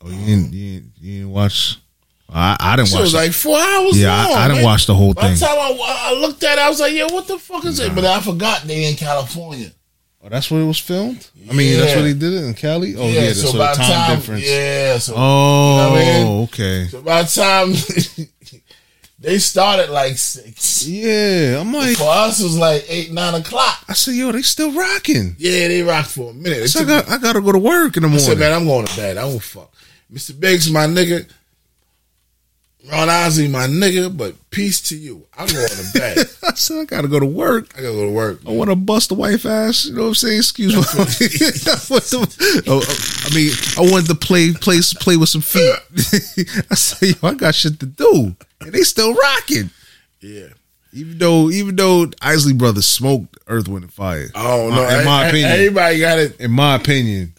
Oh, 0.00 0.08
you 0.08 0.24
didn't. 0.24 0.52
You 0.52 0.74
didn't, 0.74 0.92
you 1.00 1.12
didn't 1.18 1.30
watch. 1.30 1.78
I, 2.30 2.56
I 2.60 2.76
didn't 2.76 2.92
watch. 2.92 3.00
was 3.00 3.14
it. 3.14 3.16
like 3.16 3.32
four 3.32 3.58
hours 3.58 3.98
Yeah, 3.98 4.14
I- 4.14 4.24
long. 4.28 4.36
I 4.36 4.42
didn't 4.48 4.56
man. 4.56 4.64
watch 4.64 4.86
the 4.86 4.94
whole 4.94 5.14
By 5.14 5.30
the 5.30 5.38
time 5.38 5.58
I, 5.58 6.10
I 6.10 6.20
looked 6.20 6.42
at 6.44 6.58
it, 6.58 6.60
I 6.60 6.68
was 6.68 6.78
like, 6.80 6.92
yeah, 6.92 7.06
what 7.10 7.26
the 7.26 7.38
fuck 7.38 7.64
is 7.64 7.80
it? 7.80 7.94
But 7.94 8.04
I 8.04 8.20
forgot 8.20 8.62
they 8.62 8.84
in 8.90 8.96
California. 8.96 9.70
oh, 10.22 10.28
that's 10.28 10.50
where 10.50 10.60
it 10.60 10.66
was 10.66 10.78
filmed. 10.78 11.26
I 11.48 11.54
mean, 11.54 11.78
that's 11.78 11.90
Yeah. 11.90 11.96
where 11.96 12.04
they 12.04 12.12
did 12.12 12.32
it 12.34 12.44
in 12.44 12.52
Cali. 12.54 12.94
Oh 12.96 13.08
yeah, 13.08 13.32
so, 13.32 13.56
by 13.56 13.72
the 13.72 13.78
the 13.78 13.84
time, 13.84 14.16
difference. 14.16 14.46
Yeah, 14.46 14.98
so, 14.98 15.14
Oh, 15.16 15.18
You 15.18 15.76
know 15.78 15.90
what 15.90 16.00
I 16.00 16.20
oh, 16.20 16.24
mean? 16.34 16.42
okay. 16.44 16.86
so 16.90 17.00
by 17.02 17.22
the 17.22 17.28
time 17.30 18.28
they 19.18 19.38
started 19.38 19.90
like 19.90 20.16
six. 20.18 20.86
Yeah, 20.86 21.60
I'm 21.60 21.72
like, 21.72 21.96
For 21.96 22.04
us, 22.08 22.40
it 22.40 22.44
was 22.44 22.58
like 22.58 22.84
eight, 22.88 23.10
nine 23.10 23.34
o'clock. 23.34 23.84
I 23.88 23.94
said, 23.94 24.14
yo, 24.14 24.30
they 24.32 24.42
still 24.42 24.70
rocking. 24.72 25.34
Yeah, 25.38 25.68
they 25.68 25.82
rocked 25.82 26.10
for 26.10 26.30
a 26.30 26.34
minute. 26.34 26.68
So 26.68 26.80
I 26.80 26.84
got, 26.84 27.08
I 27.08 27.18
gotta 27.18 27.40
go 27.40 27.52
to 27.52 27.58
work 27.58 27.96
in 27.96 28.02
the 28.02 28.08
I 28.08 28.10
morning. 28.10 28.26
said, 28.26 28.38
man, 28.38 28.52
I'm 28.52 28.66
going 28.66 28.86
to 28.86 28.96
bed. 28.96 29.16
I 29.16 29.22
don't 29.22 29.42
fuck. 29.42 29.72
Mr. 30.12 30.38
Biggs, 30.38 30.70
my 30.70 30.86
nigga. 30.86 31.28
Ron 32.90 33.08
Isley, 33.10 33.48
my 33.48 33.66
nigga, 33.66 34.14
but 34.16 34.34
peace 34.50 34.80
to 34.88 34.96
you. 34.96 35.26
I'm 35.36 35.46
going 35.46 35.68
to 35.68 35.90
bed. 35.98 36.18
I 36.42 36.54
said, 36.54 36.78
I 36.80 36.84
gotta 36.84 37.08
go 37.08 37.20
to 37.20 37.26
work. 37.26 37.68
I 37.76 37.82
gotta 37.82 37.94
go 37.94 38.06
to 38.06 38.10
work. 38.12 38.40
I 38.46 38.50
want 38.50 38.70
to 38.70 38.76
bust 38.76 39.10
the 39.10 39.14
wife 39.14 39.44
ass. 39.44 39.86
You 39.86 39.94
know 39.94 40.02
what 40.02 40.08
I'm 40.08 40.14
saying? 40.14 40.38
Excuse 40.38 40.74
me. 40.74 40.82
Oh, 41.90 42.26
oh, 42.66 43.26
I 43.30 43.34
mean, 43.34 43.52
I 43.76 43.92
wanted 43.92 44.08
to 44.08 44.14
play, 44.14 44.52
play, 44.52 44.78
play 45.00 45.16
with 45.16 45.28
some 45.28 45.40
feet. 45.40 45.74
I 46.70 46.74
said, 46.74 47.16
yo, 47.22 47.28
I 47.28 47.34
got 47.34 47.54
shit 47.54 47.78
to 47.80 47.86
do, 47.86 48.34
and 48.60 48.72
they 48.72 48.82
still 48.82 49.14
rocking. 49.14 49.70
Yeah. 50.20 50.48
Even 50.92 51.18
though, 51.18 51.50
even 51.50 51.76
though 51.76 52.06
Isley 52.22 52.54
Brothers 52.54 52.86
smoked 52.86 53.36
Earth, 53.46 53.68
Wind, 53.68 53.84
and 53.84 53.92
Fire. 53.92 54.28
Oh 54.34 54.70
no! 54.70 54.88
in 54.88 55.04
my 55.04 55.28
opinion, 55.28 55.50
everybody 55.50 55.98
got 56.00 56.18
it. 56.18 56.40
in 56.40 56.50
my 56.50 56.76
opinion, 56.76 57.34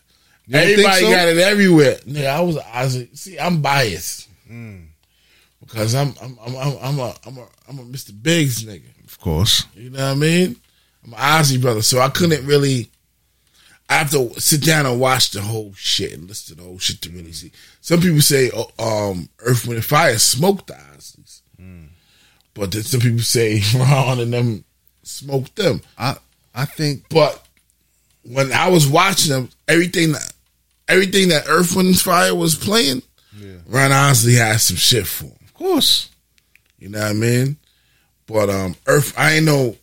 you 0.45 0.53
don't 0.53 0.61
think 0.65 0.79
Everybody 0.79 1.05
so? 1.05 1.11
got 1.11 1.27
it 1.27 1.37
everywhere. 1.37 1.95
Nigga, 2.05 2.27
I 2.27 2.39
was 2.41 2.57
Isley. 2.57 3.09
See, 3.13 3.39
I'm 3.39 3.61
biased 3.61 4.27
Mm. 4.49 4.87
Because 5.69 5.93
I'm 5.95 6.13
I'm 6.21 6.37
I'm 6.45 6.55
I'm, 6.55 6.77
I'm 6.81 6.99
a 6.99 7.15
I'm 7.27 7.37
a 7.37 7.47
I'm 7.67 7.79
a 7.79 7.83
Mr. 7.83 8.11
Biggs 8.21 8.63
nigga. 8.65 8.89
Of 9.05 9.19
course. 9.19 9.65
You 9.75 9.89
know 9.91 9.99
what 9.99 10.11
I 10.11 10.15
mean? 10.15 10.55
I'm 11.05 11.13
an 11.13 11.19
Isley 11.19 11.57
brother, 11.59 11.81
so 11.81 11.99
I 11.99 12.09
couldn't 12.09 12.45
really. 12.45 12.89
I 13.89 13.93
have 13.95 14.11
to 14.11 14.39
sit 14.39 14.63
down 14.63 14.85
and 14.85 14.99
watch 14.99 15.31
the 15.31 15.41
whole 15.41 15.73
shit 15.75 16.13
and 16.13 16.27
listen 16.27 16.55
to 16.55 16.61
the 16.61 16.67
whole 16.67 16.77
shit 16.77 17.01
to 17.01 17.09
really 17.09 17.31
see. 17.31 17.51
Some 17.81 17.99
people 18.01 18.21
say, 18.21 18.51
oh, 18.55 18.69
um, 18.77 19.29
Earth, 19.39 19.65
Wind, 19.65 19.77
and 19.77 19.85
Fire 19.85 20.17
smoked 20.19 20.67
the 20.67 20.75
Isley's, 20.95 21.41
Mm. 21.59 21.87
but 22.53 22.71
then 22.71 22.83
some 22.83 22.99
people 23.01 23.19
say 23.21 23.61
Ron 23.75 24.19
and 24.19 24.31
them 24.31 24.63
smoked 25.03 25.55
them. 25.55 25.81
I 25.97 26.17
I 26.53 26.65
think 26.65 27.05
But 27.09 27.43
when 28.23 28.51
I 28.51 28.67
was 28.69 28.87
watching 28.87 29.31
them, 29.31 29.49
everything 29.67 30.11
that 30.13 30.33
everything 30.87 31.29
that 31.29 31.45
Earth, 31.47 31.75
Wind, 31.75 31.87
and 31.89 31.99
Fire 31.99 32.35
was 32.35 32.55
playing, 32.55 33.01
Ron 33.67 33.91
Isley 33.91 34.35
had 34.35 34.57
some 34.61 34.77
shit 34.77 35.07
for 35.07 35.25
him. 35.25 35.33
Course. 35.59 36.09
You 36.79 36.89
know 36.89 36.99
what 36.99 37.09
I 37.09 37.13
mean? 37.13 37.57
But 38.25 38.49
um, 38.49 38.75
Earth, 38.87 39.13
I 39.17 39.33
ain't 39.33 39.45
know. 39.45 39.75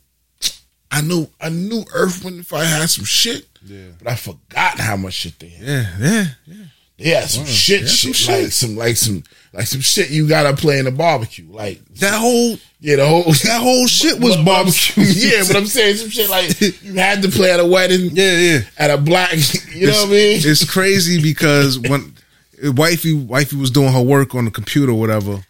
I 0.91 1.01
knew 1.03 1.27
I 1.41 1.49
knew 1.51 1.85
Earth, 1.93 2.25
Wind, 2.25 2.37
and 2.39 2.47
Fire 2.47 2.65
had 2.65 2.89
some 2.89 3.05
shit. 3.05 3.47
Yeah. 3.65 3.89
But 3.99 4.13
I 4.13 4.17
forgot 4.17 4.79
how 4.79 4.97
much 4.97 5.15
shit 5.15 5.39
they 5.39 5.49
had. 5.49 5.67
Yeah, 5.67 5.87
yeah, 6.01 6.25
yeah. 6.47 6.65
They 6.99 7.09
had 7.11 7.29
some 7.29 7.43
Wow. 7.43 7.49
shit, 7.51 7.81
Yeah, 7.83 7.87
some 7.89 8.13
shit, 8.13 8.17
shit. 8.17 8.43
like 8.45 8.53
some 8.53 8.77
like 8.77 8.97
some 8.97 9.25
like 9.53 9.67
some 9.67 9.81
shit 9.83 10.11
you 10.11 10.27
gotta 10.29 10.57
play 10.57 10.79
in 10.79 10.85
the 10.87 10.93
barbecue. 10.93 11.45
Like 11.51 11.85
That 11.97 12.19
whole 12.19 12.57
yeah, 12.81 12.97
the 12.97 13.07
whole 13.07 13.25
that 13.45 13.61
whole 13.61 13.87
shit 13.89 14.19
was 14.21 14.37
But- 14.37 14.45
barbecue. 14.47 15.03
yeah, 15.07 15.43
but 15.47 15.57
I'm 15.57 15.67
saying 15.67 15.97
some 15.97 16.09
shit 16.11 16.31
like 16.31 16.59
you 16.61 16.95
had 16.95 17.21
to 17.23 17.29
play 17.29 17.51
at 17.51 17.61
a 17.61 17.67
wedding. 17.67 18.11
Yeah, 18.17 18.39
yeah. 18.39 18.61
At 18.79 18.91
a 18.91 18.97
black, 18.97 19.35
you 19.75 19.89
know 19.89 19.93
what 19.93 20.09
I 20.09 20.11
mean? 20.13 20.41
It's 20.43 20.65
crazy 20.65 21.21
because 21.21 21.79
when 21.81 22.15
wifey 22.63 23.13
wifey 23.13 23.57
was 23.57 23.71
doing 23.73 23.93
her 23.93 24.01
work 24.01 24.35
on 24.37 24.45
the 24.47 24.51
computer, 24.53 24.93
or 24.93 24.99
whatever, 25.01 25.45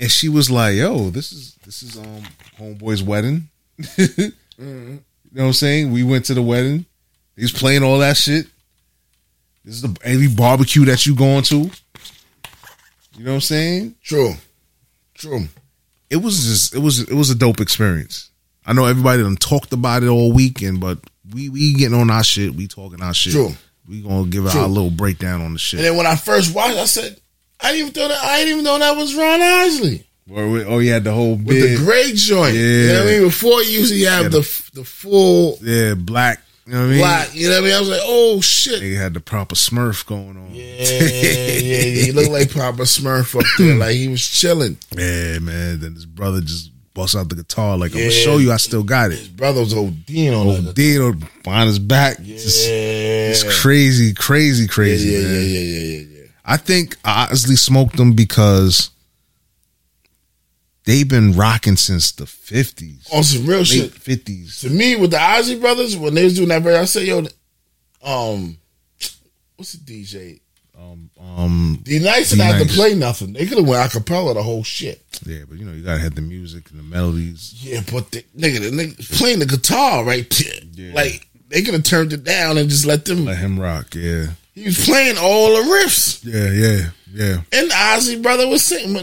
and 0.00 0.10
she 0.10 0.28
was 0.28 0.50
like, 0.50 0.76
"Yo, 0.76 1.10
this 1.10 1.32
is 1.32 1.54
this 1.64 1.82
is 1.82 1.96
um 1.98 2.22
homeboy's 2.58 3.02
wedding." 3.02 3.48
You 5.30 5.36
know 5.36 5.42
what 5.42 5.48
I'm 5.48 5.52
saying? 5.52 5.92
We 5.92 6.02
went 6.04 6.24
to 6.24 6.34
the 6.34 6.42
wedding. 6.42 6.86
He's 7.36 7.52
playing 7.52 7.82
all 7.82 7.98
that 7.98 8.16
shit. 8.16 8.46
This 9.64 9.74
is 9.74 9.82
the 9.82 9.94
every 10.02 10.26
barbecue 10.28 10.86
that 10.86 11.04
you 11.04 11.14
going 11.14 11.42
to. 11.44 11.56
You 11.56 13.24
know 13.24 13.32
what 13.32 13.34
I'm 13.34 13.40
saying? 13.42 13.94
True. 14.02 14.32
True. 15.14 15.46
It 16.08 16.16
was 16.16 16.42
just 16.44 16.74
it 16.74 16.78
was 16.78 17.00
it 17.00 17.14
was 17.14 17.28
a 17.28 17.34
dope 17.34 17.60
experience. 17.60 18.30
I 18.64 18.72
know 18.72 18.86
everybody 18.86 19.22
done 19.22 19.36
talked 19.36 19.72
about 19.72 20.02
it 20.02 20.08
all 20.08 20.32
weekend, 20.32 20.80
but 20.80 20.98
we 21.34 21.50
we 21.50 21.74
getting 21.74 21.98
on 21.98 22.10
our 22.10 22.24
shit. 22.24 22.54
We 22.54 22.66
talking 22.66 23.02
our 23.02 23.12
shit. 23.14 23.34
True. 23.34 23.50
We 23.86 24.00
gonna 24.00 24.28
give 24.28 24.50
True. 24.50 24.60
our 24.62 24.68
little 24.68 24.90
breakdown 24.90 25.42
on 25.42 25.52
the 25.52 25.58
shit. 25.58 25.80
And 25.80 25.86
then 25.86 25.96
when 25.96 26.06
I 26.06 26.16
first 26.16 26.54
watched, 26.54 26.76
I 26.76 26.84
said, 26.86 27.20
I 27.60 27.72
didn't 27.72 27.88
even 27.88 28.02
know 28.02 28.08
that. 28.08 28.24
I 28.24 28.38
didn't 28.38 28.52
even 28.52 28.64
know 28.64 28.78
that 28.78 28.96
was 28.96 29.14
Ron 29.14 29.40
Where 30.26 30.48
we- 30.48 30.64
oh, 30.64 30.78
had 30.80 31.04
the 31.04 31.12
whole 31.12 31.36
with 31.36 31.46
the 31.60 31.76
gray 31.76 32.12
joint. 32.12 32.54
Yeah. 32.54 32.60
You 32.62 32.86
know 32.88 32.94
what 32.94 33.02
I 33.02 33.12
mean? 33.12 33.22
Before 33.22 33.62
you 33.62 33.78
usually 33.80 34.02
have 34.04 34.24
Yeah, 34.24 34.28
the 34.28 34.62
the 34.74 34.84
full 34.84 35.58
yeah, 35.62 35.94
black. 35.94 36.42
You 36.66 36.74
know 36.74 36.80
what 36.80 36.84
I 36.86 36.90
mean? 36.90 36.98
black. 36.98 37.34
You 37.34 37.48
know 37.48 37.54
what 37.54 37.60
I 37.62 37.66
mean? 37.66 37.74
I 37.76 37.80
was 37.80 37.88
like, 37.88 38.00
oh 38.04 38.40
shit. 38.42 38.80
They 38.80 38.90
had 38.92 39.14
the 39.14 39.20
proper 39.20 39.54
Smurf 39.54 40.04
going 40.06 40.36
on. 40.36 40.54
Yeah, 40.54 40.64
yeah, 40.82 41.00
yeah. 41.00 42.04
He 42.04 42.12
looked 42.12 42.30
like 42.30 42.52
Papa 42.52 42.82
Smurf 42.82 43.38
up 43.38 43.46
there, 43.56 43.74
like 43.78 43.96
he 43.96 44.08
was 44.08 44.26
chilling. 44.26 44.76
Yeah, 44.94 45.38
man. 45.38 45.80
Then 45.80 45.94
his 45.94 46.04
brother 46.04 46.42
just 46.42 46.70
busts 46.92 47.16
out 47.16 47.28
the 47.30 47.36
guitar 47.36 47.78
like 47.78 47.92
I'm 47.92 47.98
gonna 47.98 48.10
show 48.10 48.36
you 48.36 48.52
I 48.52 48.56
still 48.58 48.82
got 48.82 49.12
it. 49.12 49.18
His 49.18 49.28
brother 49.28 49.60
was 49.60 49.72
ODing 49.72 50.38
on 50.38 50.64
that. 50.66 50.74
Dino 50.74 51.14
behind 51.42 51.68
his 51.68 51.78
back. 51.78 52.20
Just, 52.22 52.68
Yeah. 52.68 52.74
it's 53.30 53.60
crazy, 53.62 54.12
crazy, 54.12 54.64
Yeah, 54.64 54.68
crazy. 54.68 55.08
yeah, 55.10 55.18
man. 55.22 55.32
yeah, 55.32 55.40
yeah, 55.40 55.60
yeah, 55.60 55.78
yeah, 55.78 56.06
yeah. 56.17 56.17
I 56.50 56.56
think 56.56 56.96
I 57.04 57.26
honestly 57.26 57.56
smoked 57.56 57.96
them 57.96 58.14
because 58.14 58.90
they've 60.84 61.06
been 61.08 61.34
rocking 61.34 61.76
since 61.76 62.10
the 62.12 62.24
fifties, 62.26 63.06
On 63.12 63.22
some 63.22 63.46
real 63.46 63.58
late 63.58 63.66
shit. 63.66 63.92
fifties. 63.92 64.60
To 64.60 64.70
me, 64.70 64.96
with 64.96 65.10
the 65.10 65.20
Isley 65.20 65.60
brothers, 65.60 65.96
when 65.96 66.14
they 66.14 66.24
was 66.24 66.34
doing 66.34 66.48
that, 66.48 66.62
very, 66.62 66.76
I 66.76 66.86
said, 66.86 67.02
yo, 67.04 67.18
um, 68.02 68.56
what's 69.56 69.72
the 69.74 69.78
DJ? 70.04 70.40
Um, 70.80 71.80
D 71.82 71.98
Nice 71.98 72.30
didn't 72.30 72.44
have 72.46 72.66
to 72.66 72.72
play 72.72 72.94
nothing. 72.94 73.32
They 73.32 73.44
could 73.46 73.58
have 73.58 73.66
went 73.66 73.94
a 73.94 73.98
acapella 73.98 74.32
the 74.34 74.42
whole 74.44 74.62
shit. 74.62 75.02
yeah, 75.26 75.40
but 75.48 75.58
you 75.58 75.64
know 75.64 75.72
you 75.72 75.82
gotta 75.82 75.98
have 75.98 76.14
the 76.14 76.20
music 76.22 76.70
and 76.70 76.78
the 76.78 76.84
melodies. 76.84 77.52
Yeah, 77.58 77.80
but 77.92 78.12
the 78.12 78.22
nigga, 78.36 78.60
the 78.60 78.70
nigga 78.70 79.18
playing 79.18 79.40
the 79.40 79.46
guitar 79.46 80.04
right 80.04 80.30
there. 80.76 80.92
Like 80.94 81.26
they 81.48 81.62
could 81.62 81.74
have 81.74 81.82
turned 81.82 82.12
it 82.12 82.22
down 82.22 82.56
and 82.58 82.70
just 82.70 82.86
let 82.86 83.04
them. 83.06 83.24
Let 83.24 83.38
him 83.38 83.58
rock. 83.58 83.94
Yeah, 83.96 84.28
He 84.58 84.64
was 84.66 84.84
playing 84.84 85.16
all 85.18 85.54
the 85.56 85.62
riffs, 85.70 86.24
yeah, 86.24 86.50
yeah, 86.50 86.90
yeah. 87.12 87.36
and 87.52 87.70
the 87.70 87.74
Isley 87.76 88.20
brother 88.20 88.48
was 88.48 88.64
singing. 88.64 88.94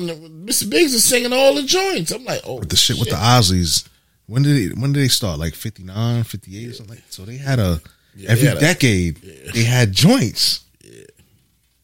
Mr. 0.45 0.69
Biggs 0.69 0.93
was 0.93 1.03
singing 1.03 1.33
all 1.33 1.53
the 1.55 1.63
joints. 1.63 2.11
I'm 2.11 2.25
like, 2.25 2.41
oh, 2.45 2.59
But 2.59 2.69
the 2.69 2.75
shit 2.75 2.99
with 2.99 3.09
the 3.09 3.15
Isleys, 3.15 3.87
when 4.27 4.43
did 4.43 4.55
they, 4.71 4.79
when 4.79 4.91
did 4.93 5.01
they 5.01 5.07
start? 5.07 5.39
Like 5.39 5.55
59, 5.55 6.23
58 6.23 6.67
or 6.69 6.73
something. 6.73 6.95
Like 6.95 7.03
So 7.09 7.23
they 7.25 7.37
had 7.37 7.59
a 7.59 7.81
Yeah, 8.15 8.31
every 8.31 8.47
had 8.47 8.57
a- 8.57 8.59
decade 8.59 9.15
they 9.53 9.63
had 9.63 9.91
joints. 9.91 10.61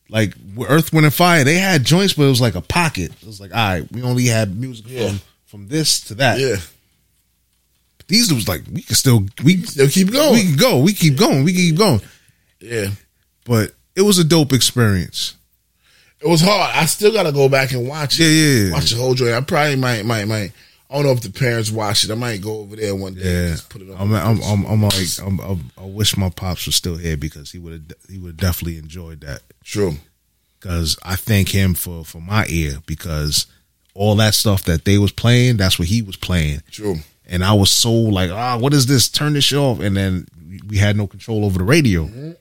Like 0.10 0.34
Earth, 0.68 0.92
Wind, 0.92 1.06
and 1.06 1.14
Fire, 1.14 1.46
they 1.46 1.56
had 1.56 1.86
joints, 1.86 2.14
but 2.14 2.24
it 2.24 2.30
was 2.30 2.42
like 2.42 2.56
a 2.56 2.62
pocket. 2.62 3.12
It 3.22 3.26
was 3.26 3.40
like, 3.40 3.52
all 3.56 3.58
right, 3.70 3.92
we 3.94 4.02
only 4.04 4.26
had 4.26 4.54
music 4.58 4.86
Yeah. 4.90 5.08
from 5.08 5.22
from 5.46 5.68
this 5.70 6.02
to 6.02 6.16
that. 6.16 6.38
yeah, 6.40 6.58
These 8.08 8.34
was 8.34 8.48
like 8.48 8.64
we 8.72 8.82
can 8.82 8.96
still 8.96 9.26
we 9.44 9.56
they'll 9.58 9.88
keep 9.90 10.12
going. 10.12 10.34
we 10.34 10.44
can 10.44 10.56
go, 10.58 10.80
we 10.80 10.94
keep 10.94 11.18
going, 11.18 11.44
we 11.46 11.54
keep 11.54 11.78
going. 11.78 12.02
yeah, 12.60 12.90
But 13.46 13.74
it 13.96 14.02
was 14.02 14.20
a 14.20 14.24
dope 14.24 14.54
experience. 14.54 15.36
it 16.22 16.28
was 16.28 16.42
hard. 16.42 16.72
I 16.76 16.86
still 16.86 17.12
got 17.12 17.24
to 17.24 17.32
go 17.32 17.50
back 17.50 17.72
and 17.72 17.88
watch 17.88 18.20
it. 18.20 18.24
Yeah, 18.24 18.30
yeah, 18.30 18.66
yeah. 18.68 18.72
watch 18.74 18.92
the 18.92 18.98
whole 18.98 19.14
joint. 19.16 19.34
I 19.34 19.42
probably 19.42 19.76
might, 19.76 20.06
might, 20.06 20.26
might. 20.26 20.52
I 20.90 20.96
don't 20.96 21.06
know 21.06 21.12
if 21.14 21.22
the 21.22 21.30
parents 21.32 21.72
watch 21.72 22.04
it. 22.04 22.12
I 22.12 22.16
might 22.16 22.42
go 22.42 22.60
over 22.60 22.76
there 22.76 22.94
one 22.96 23.14
day 23.16 23.22
and 23.22 23.30
Yeah, 23.48 23.52
just 23.52 23.70
put 23.70 23.82
it 23.82 23.90
on. 23.90 23.96
I'm, 23.98 24.14
I'm, 24.14 24.42
I'm, 24.44 24.66
I'm 24.66 24.84
like, 24.84 25.08
I'm, 25.26 25.40
I'm, 25.40 25.72
I 25.78 25.86
wish 25.86 26.18
my 26.18 26.30
pops 26.30 26.66
was 26.66 26.76
still 26.76 26.98
here 26.98 27.16
because 27.18 27.52
he 27.52 27.60
would 27.60 27.72
have, 27.74 27.98
he 28.10 28.18
would 28.18 28.36
definitely 28.38 28.78
enjoyed 28.78 29.22
that. 29.22 29.40
True. 29.64 29.94
Because 30.60 30.98
I 31.04 31.16
thank 31.16 31.50
him 31.50 31.74
for 31.74 32.04
for 32.06 32.20
my 32.20 32.46
ear 32.50 32.80
because 32.86 33.48
all 33.96 34.16
that 34.18 34.34
stuff 34.36 34.64
that 34.66 34.86
they 34.86 34.98
was 34.98 35.12
playing, 35.12 35.58
that's 35.58 35.80
what 35.80 35.88
he 35.88 36.02
was 36.04 36.16
playing, 36.18 36.62
True. 36.70 36.98
and 37.26 37.44
I 37.44 37.54
was 37.54 37.72
so 37.72 37.92
like, 37.92 38.30
ah, 38.30 38.58
what 38.58 38.74
is 38.74 38.86
this? 38.86 39.10
Turn 39.10 39.34
this 39.34 39.46
shit 39.46 39.58
off, 39.58 39.80
and 39.80 39.98
then 39.98 40.28
we 40.68 40.78
had 40.78 40.96
no 40.98 41.08
control 41.08 41.46
over 41.46 41.58
the 41.58 41.64
radio. 41.64 42.36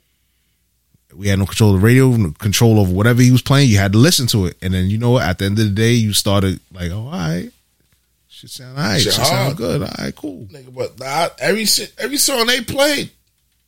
We 1.15 1.29
had 1.29 1.39
no 1.39 1.47
control 1.47 1.75
of 1.75 1.81
the 1.81 1.87
radio, 1.87 2.09
no 2.11 2.31
control 2.39 2.79
over 2.79 2.93
whatever 2.93 3.21
he 3.23 3.31
was 3.31 3.43
playing. 3.43 3.69
You 3.71 3.79
had 3.79 3.93
to 3.93 3.99
listen 3.99 4.27
to 4.29 4.47
it, 4.47 4.57
and 4.63 4.73
then 4.75 4.89
you 4.91 4.99
know 4.99 5.11
what? 5.11 5.25
At 5.25 5.39
the 5.39 5.45
end 5.47 5.59
of 5.59 5.65
the 5.65 5.71
day, 5.71 5.93
you 5.93 6.13
started 6.13 6.61
like, 6.73 6.91
oh, 6.93 7.01
all 7.07 7.11
right, 7.11 7.51
shit 8.29 8.51
sound 8.51 8.79
all 8.79 8.85
right, 8.85 9.01
Shit 9.01 9.15
shit 9.15 9.25
sound 9.27 9.57
good, 9.57 9.83
all 9.83 9.89
right, 9.99 10.15
cool. 10.15 10.47
Nigga, 10.53 10.73
but 10.75 10.99
nah, 11.01 11.29
every 11.41 11.65
shit- 11.65 11.93
every 11.99 12.17
song 12.17 12.47
they 12.47 12.61
played, 12.61 13.11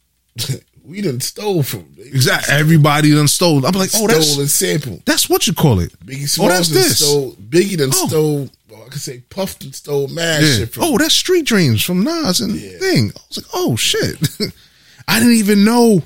we 0.84 1.00
done 1.00 1.20
stole 1.20 1.62
from. 1.62 1.86
Exactly. 1.98 2.54
Everybody 2.54 3.12
done 3.14 3.28
stole. 3.28 3.64
I'm 3.66 3.72
like, 3.74 3.90
oh, 3.94 4.06
stole 4.06 4.08
that's 4.08 4.38
and 4.38 4.50
sample. 4.50 5.00
that's 5.04 5.28
what 5.28 5.46
you 5.46 5.52
call 5.52 5.80
it. 5.80 5.92
Biggie 6.04 6.38
Oh, 6.40 6.48
that's 6.48 6.68
done 6.68 6.76
this. 6.76 6.98
stole. 6.98 7.32
Biggie 7.34 7.76
done 7.78 7.90
Oh. 7.92 8.08
stole. 8.08 8.48
Well, 8.70 8.84
I 8.86 8.88
could 8.88 9.00
say 9.02 9.22
Puff 9.30 9.60
and 9.60 9.74
stole 9.74 10.08
mad 10.08 10.42
Yeah. 10.42 10.56
shit 10.58 10.72
from. 10.74 10.84
Oh, 10.84 10.98
that's 10.98 11.14
Street 11.14 11.44
Dreams 11.44 11.82
from 11.82 12.04
Nas 12.04 12.40
and 12.40 12.54
Yeah. 12.56 12.78
thing. 12.78 13.12
I 13.14 13.20
was 13.28 13.36
like, 13.38 13.46
oh 13.52 13.76
shit. 13.76 14.16
I 15.08 15.18
didn't 15.20 15.34
even 15.34 15.64
know. 15.64 16.02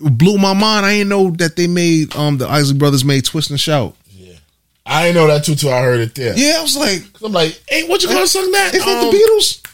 Blew 0.00 0.38
my 0.38 0.54
mind. 0.54 0.86
I 0.86 0.92
didn't 0.98 1.08
know 1.08 1.30
that 1.30 1.56
they 1.56 1.66
made 1.66 2.14
um 2.14 2.38
the 2.38 2.48
Isley 2.48 2.78
Brothers 2.78 3.04
made 3.04 3.24
Twist 3.24 3.50
and 3.50 3.58
Shout. 3.60 3.96
Yeah, 4.10 4.34
I 4.86 5.04
didn't 5.04 5.16
know 5.16 5.26
that 5.26 5.44
too 5.44 5.56
till 5.56 5.72
I 5.72 5.80
heard 5.80 6.00
it 6.00 6.14
there. 6.14 6.36
Yeah, 6.36 6.58
I 6.58 6.62
was 6.62 6.76
like, 6.76 7.02
I'm 7.22 7.32
like, 7.32 7.60
hey, 7.68 7.88
what 7.88 8.02
you 8.02 8.08
gonna 8.08 8.26
sing 8.26 8.50
that? 8.52 8.72
that 8.72 8.82
Um, 8.82 9.10
the 9.10 9.16
Beatles? 9.16 9.64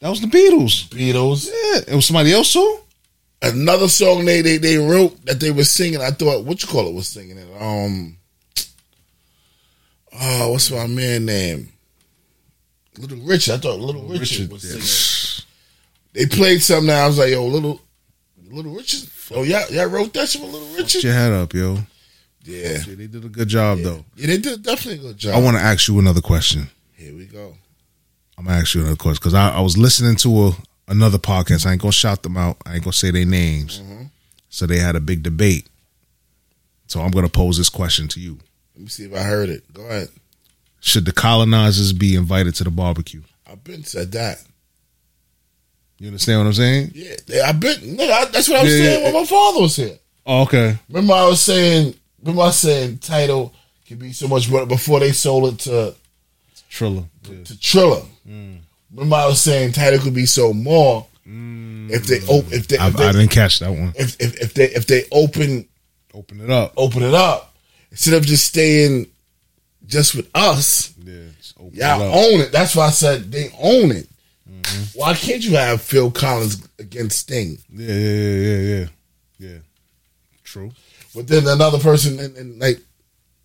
That 0.00 0.10
was 0.10 0.20
the 0.20 0.26
Beatles. 0.26 0.88
Beatles. 0.88 1.46
Yeah, 1.46 1.92
it 1.92 1.94
was 1.94 2.06
somebody 2.06 2.32
else 2.32 2.52
too. 2.52 2.78
Another 3.40 3.88
song 3.88 4.24
they, 4.24 4.40
they 4.40 4.56
they 4.56 4.76
wrote 4.78 5.24
that 5.26 5.38
they 5.38 5.52
were 5.52 5.64
singing. 5.64 6.00
I 6.00 6.10
thought 6.10 6.44
what 6.44 6.60
you 6.62 6.68
call 6.68 6.88
it 6.88 6.94
was 6.94 7.06
singing 7.06 7.38
it. 7.38 7.48
Um. 7.60 8.16
Oh, 10.20 10.50
what's 10.52 10.70
my 10.70 10.86
man 10.86 11.24
name? 11.24 11.72
Little 12.98 13.18
Richard. 13.18 13.54
I 13.54 13.56
thought 13.58 13.80
Little 13.80 14.02
Richard, 14.02 14.50
was 14.50 14.64
yeah. 14.64 14.80
singing. 14.80 15.46
They 16.12 16.26
played 16.26 16.62
something. 16.62 16.90
I 16.90 17.06
was 17.06 17.18
like, 17.18 17.30
yo, 17.30 17.46
Little 17.46 17.80
Little 18.52 18.74
Richard. 18.74 19.08
Oh, 19.34 19.42
yeah, 19.42 19.66
y'all 19.70 19.86
wrote 19.86 20.12
that 20.14 20.28
shit 20.28 20.42
with 20.42 20.52
Little 20.52 20.68
Put 20.68 20.78
Richard. 20.78 21.04
your 21.04 21.14
head 21.14 21.32
up, 21.32 21.54
yo. 21.54 21.78
Yeah, 22.44 22.82
Yeah, 22.86 22.94
they 22.96 23.06
did 23.06 23.24
a 23.24 23.28
good 23.28 23.48
job 23.48 23.78
though. 23.78 24.04
yeah, 24.16 24.26
they 24.26 24.38
did 24.38 24.62
definitely 24.62 25.00
a 25.04 25.10
good 25.10 25.18
job. 25.18 25.34
I 25.36 25.40
want 25.40 25.56
to 25.56 25.62
ask 25.62 25.88
you 25.88 25.98
another 25.98 26.20
question. 26.20 26.68
Here 26.92 27.14
we 27.14 27.26
go. 27.26 27.56
I'm 28.36 28.44
gonna 28.46 28.58
ask 28.58 28.74
you 28.74 28.80
another 28.80 28.96
question 28.96 29.20
because 29.20 29.34
I, 29.34 29.50
I 29.50 29.60
was 29.60 29.78
listening 29.78 30.16
to 30.16 30.48
a, 30.48 30.52
another 30.88 31.18
podcast. 31.18 31.66
I 31.66 31.72
ain't 31.72 31.80
gonna 31.80 31.92
shout 31.92 32.22
them 32.24 32.36
out. 32.36 32.56
I 32.66 32.74
ain't 32.74 32.82
gonna 32.84 32.92
say 32.92 33.10
their 33.12 33.24
names. 33.24 33.80
Mm-hmm. 33.80 34.04
So 34.48 34.66
they 34.66 34.78
had 34.78 34.96
a 34.96 35.00
big 35.00 35.22
debate. 35.22 35.68
So 36.88 37.00
I'm 37.00 37.10
gonna 37.12 37.28
pose 37.28 37.58
this 37.58 37.68
question 37.68 38.08
to 38.08 38.20
you: 38.20 38.38
Let 38.74 38.82
me 38.82 38.88
see 38.88 39.04
if 39.04 39.14
I 39.14 39.22
heard 39.22 39.48
it. 39.48 39.72
Go 39.72 39.82
ahead. 39.86 40.08
Should 40.80 41.04
the 41.04 41.12
colonizers 41.12 41.92
be 41.92 42.16
invited 42.16 42.56
to 42.56 42.64
the 42.64 42.70
barbecue? 42.72 43.22
I've 43.48 43.62
been 43.62 43.84
said 43.84 44.10
that. 44.12 44.42
You 46.02 46.08
understand 46.08 46.40
what 46.40 46.46
I'm 46.48 46.52
saying? 46.54 46.90
Yeah, 46.96 47.42
I've 47.46 47.60
been. 47.60 47.76
Nigga, 47.76 48.10
I, 48.10 48.24
that's 48.24 48.48
what 48.48 48.58
I 48.58 48.62
was 48.64 48.72
Yeah, 48.72 48.78
saying 48.86 48.98
yeah, 48.98 49.04
when 49.04 49.22
my 49.22 49.24
father 49.24 49.60
was 49.60 49.76
here. 49.76 49.96
Oh, 50.26 50.42
okay. 50.42 50.76
Remember, 50.88 51.14
I 51.14 51.28
was 51.28 51.40
saying. 51.40 51.94
Remember, 52.20 52.42
I 52.42 52.46
was 52.46 52.58
saying 52.58 52.98
title 52.98 53.54
could 53.86 54.00
be 54.00 54.12
so 54.12 54.26
much 54.26 54.50
better 54.50 54.66
before 54.66 54.98
they 54.98 55.12
sold 55.12 55.54
it 55.54 55.58
to 55.60 55.94
Triller. 56.68 57.04
to 57.44 57.60
Triller. 57.60 58.02
Mm. 58.28 58.58
Remember, 58.92 59.14
I 59.14 59.26
was 59.26 59.40
saying 59.42 59.74
title 59.74 60.00
could 60.00 60.12
be 60.12 60.26
so 60.26 60.52
more 60.52 61.06
mm. 61.24 61.88
if 61.88 62.08
they 62.08 62.18
op- 62.26 62.52
if 62.52 62.66
they, 62.66 62.78
I, 62.78 62.88
if, 62.88 62.96
they 62.96 63.06
I 63.06 63.12
didn't 63.12 63.30
catch 63.30 63.60
that 63.60 63.70
one. 63.70 63.92
if, 63.94 64.20
if, 64.20 64.40
if 64.42 64.54
they 64.54 64.70
if 64.70 64.88
they 64.88 65.04
open 65.12 65.68
Open 66.14 66.40
it 66.40 66.50
up. 66.50 66.72
open 66.76 67.04
it 67.04 67.14
up 67.14 67.54
instead 67.92 68.14
of 68.14 68.26
just 68.26 68.46
staying 68.46 69.06
just 69.86 70.16
with 70.16 70.28
us. 70.34 70.94
Yeah, 70.98 71.26
open 71.60 71.78
Y'all 71.78 72.02
own 72.02 72.40
it. 72.40 72.50
That's 72.50 72.74
why 72.74 72.86
I 72.86 72.90
said 72.90 73.30
they 73.30 73.50
own 73.60 73.92
it. 73.92 74.08
Mm-hmm. 74.52 74.98
Why 74.98 75.14
can't 75.14 75.42
you 75.42 75.56
have 75.56 75.80
Phil 75.80 76.10
Collins 76.10 76.66
against 76.78 77.18
Sting? 77.20 77.58
Yeah, 77.72 77.94
yeah, 77.94 78.28
yeah, 78.30 78.58
yeah, 78.58 78.86
yeah. 79.38 79.58
True. 80.44 80.72
But 81.14 81.26
then 81.28 81.46
another 81.46 81.78
person, 81.78 82.18
and, 82.20 82.36
and 82.36 82.58
like 82.60 82.78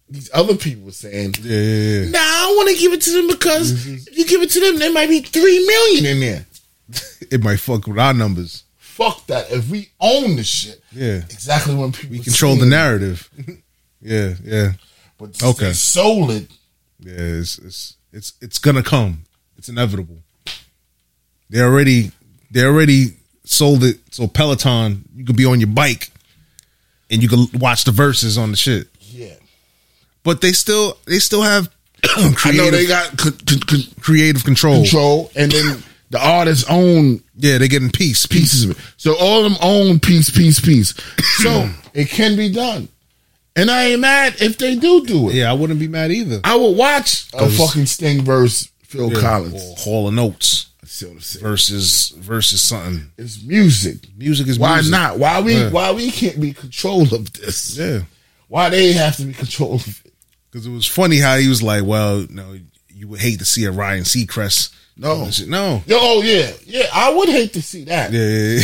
these 0.10 0.30
other 0.34 0.56
people 0.56 0.86
were 0.86 0.92
saying, 0.92 1.36
Yeah, 1.42 1.58
yeah, 1.60 2.00
yeah. 2.06 2.10
Nah, 2.11 2.19
I 2.19 2.53
want 2.58 2.69
to 2.69 2.76
give 2.82 2.94
it 2.94 3.02
to 3.03 3.11
them 3.11 3.27
because 3.27 3.72
Mm-hmm. 3.74 3.95
if 4.11 4.18
you 4.18 4.26
give 4.26 4.42
it 4.42 4.50
to 4.52 4.60
them, 4.60 4.77
there 4.80 4.92
might 4.92 5.10
be 5.10 5.22
three 5.22 5.66
million 5.66 6.06
in 6.06 6.19
there. 6.19 6.45
It 7.32 7.44
might 7.44 7.60
fuck 7.60 7.86
with 7.88 8.00
our 8.00 8.14
numbers. 8.14 8.64
Fuck 8.77 9.26
that. 9.27 9.52
If 9.52 9.69
we 9.69 9.90
own 10.00 10.36
the 10.38 10.44
shit, 10.44 10.82
Yeah. 10.92 11.18
exactly 11.30 11.76
when 11.76 11.92
people 11.92 12.18
We 12.18 12.24
control 12.24 12.56
the 12.56 12.66
narrative. 12.66 13.30
yeah, 14.02 14.34
yeah. 14.44 14.74
But 15.18 15.42
okay, 15.44 15.74
sold 15.74 16.32
it. 16.32 16.50
Yeah, 17.00 17.14
it's 17.42 17.58
it's 17.60 17.95
it's 18.14 18.34
it's 18.42 18.60
gonna 18.60 18.84
come. 18.84 19.24
It's 19.58 19.68
inevitable. 19.69 20.18
They 21.50 21.61
already 21.61 22.11
they 22.51 22.64
already 22.64 23.14
sold 23.45 23.84
it. 23.84 24.00
So 24.11 24.27
Peloton, 24.27 25.03
you 25.16 25.26
could 25.26 25.35
be 25.38 25.45
on 25.45 25.59
your 25.59 25.67
bike 25.69 26.11
and 27.09 27.22
you 27.24 27.30
can 27.30 27.48
watch 27.59 27.84
the 27.85 27.92
Verzuz 27.92 28.38
on 28.42 28.51
the 28.51 28.58
shit. 28.58 28.88
Yeah, 29.00 29.34
But 30.24 30.42
they 30.42 30.51
still 30.51 30.98
they 31.06 31.19
still 31.19 31.42
have 31.43 31.69
I 32.17 32.22
know 32.22 32.32
creative 32.35 32.72
they 32.74 32.85
got 32.88 33.17
con- 33.17 33.38
con- 33.66 33.80
creative 34.01 34.43
control. 34.43 34.82
control, 34.82 35.32
and 35.35 35.51
then 35.51 35.84
the 36.09 36.19
artists 36.26 36.66
own 36.69 37.24
Yeah, 37.38 37.58
they're 37.58 37.67
getting 37.67 37.92
piece 37.92 38.26
pieces 38.26 38.66
of 38.66 38.72
it. 38.72 38.77
So 38.98 39.16
all 39.17 39.45
of 39.45 39.51
them 39.51 39.59
own 39.61 40.00
piece, 40.00 40.30
piece, 40.30 40.59
piece. 40.59 40.93
So 41.38 41.69
it 41.93 42.09
can 42.09 42.35
be 42.35 42.51
done, 42.51 42.90
and 43.56 43.72
I 43.72 43.85
ain't 43.85 44.01
mad 44.01 44.35
if 44.42 44.58
they 44.58 44.76
do 44.76 45.06
do 45.06 45.30
it. 45.30 45.35
Yeah, 45.35 45.50
I 45.50 45.53
wouldn't 45.53 45.80
be 45.80 45.88
mad 45.88 46.11
either. 46.11 46.42
I 46.43 46.56
would 46.56 46.76
watch 46.76 47.27
a 47.34 47.48
fucking 47.50 47.85
Sting 47.85 48.22
verse 48.24 48.69
Phil 48.84 49.11
Yeah, 49.14 49.19
Collins. 49.22 49.53
or 49.53 49.76
Hall 49.77 50.08
and 50.08 50.19
Oates 50.19 50.67
See 50.88 51.06
what 51.06 51.12
I'm 51.16 51.20
saying? 51.22 51.44
versus 51.44 52.10
versus 52.18 52.62
something. 52.62 53.12
It's 53.18 53.44
music. 53.44 53.98
Music 54.18 54.48
is 54.48 54.58
Why 54.58 54.76
music. 54.76 54.92
not? 54.92 55.20
Why 55.20 55.42
we 55.42 55.54
Yeah. 55.56 55.70
why 55.70 55.92
we 55.92 56.10
can't 56.12 56.40
be 56.40 56.54
control 56.54 57.02
of 57.14 57.32
this? 57.34 57.78
Yeah. 57.78 58.02
Why 58.48 58.70
they 58.70 58.94
have 58.94 59.18
to 59.18 59.24
be 59.26 59.34
control 59.34 59.76
of 59.76 59.88
it? 60.06 60.14
Because 60.50 60.66
it 60.66 60.72
was 60.72 60.86
funny 60.88 61.18
how 61.18 61.38
he 61.38 61.48
was 61.50 61.62
like, 61.62 61.84
"Well, 61.84 62.26
no, 62.30 62.58
you 62.94 63.08
would 63.10 63.20
hate 63.20 63.40
to 63.40 63.46
see 63.46 63.66
a 63.66 63.72
Ryan 63.72 64.04
Seacrest." 64.04 64.70
No. 65.00 65.30
no, 65.46 65.84
Yo, 65.86 65.96
oh 66.02 66.22
yeah, 66.24 66.52
yeah. 66.66 66.88
I 66.92 67.14
would 67.14 67.30
hate 67.30 67.54
to 67.54 67.62
see 67.62 67.84
that. 67.84 68.12
yeah, 68.12 68.64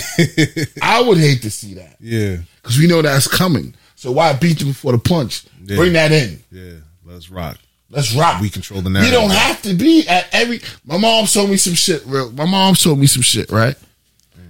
yeah, 0.58 0.66
I 0.82 1.00
would 1.02 1.19
hate 1.19 1.43
to 1.43 1.52
see 1.52 1.76
that 1.76 1.98
yeah, 2.02 2.38
because 2.61 2.80
we 2.80 2.88
know 2.88 3.03
that's 3.03 3.27
coming. 3.27 3.76
So 3.95 4.11
why 4.14 4.34
beat 4.34 4.58
them 4.58 4.69
before 4.69 4.93
the 4.93 4.98
punch? 4.98 5.43
Yeah. 5.64 5.76
Bring 5.76 5.93
that 5.93 6.11
in. 6.11 6.43
yeah. 6.52 6.74
Let's 7.06 7.30
rock. 7.30 7.58
Let's 7.93 8.13
rock. 8.15 8.41
We 8.41 8.49
control 8.49 8.81
the 8.81 8.89
We 8.89 9.05
You 9.05 9.11
don't 9.11 9.30
have 9.31 9.61
to 9.63 9.73
be 9.73 10.07
at 10.07 10.27
every. 10.33 10.61
My 10.85 10.97
mom 10.97 11.25
told 11.27 11.49
me 11.49 11.57
some 11.57 11.75
shit. 11.75 12.03
Real. 12.05 12.31
My 12.31 12.45
mom 12.45 12.75
told 12.75 12.97
me 12.99 13.07
some 13.07 13.22
shit. 13.22 13.51
Right. 13.51 13.75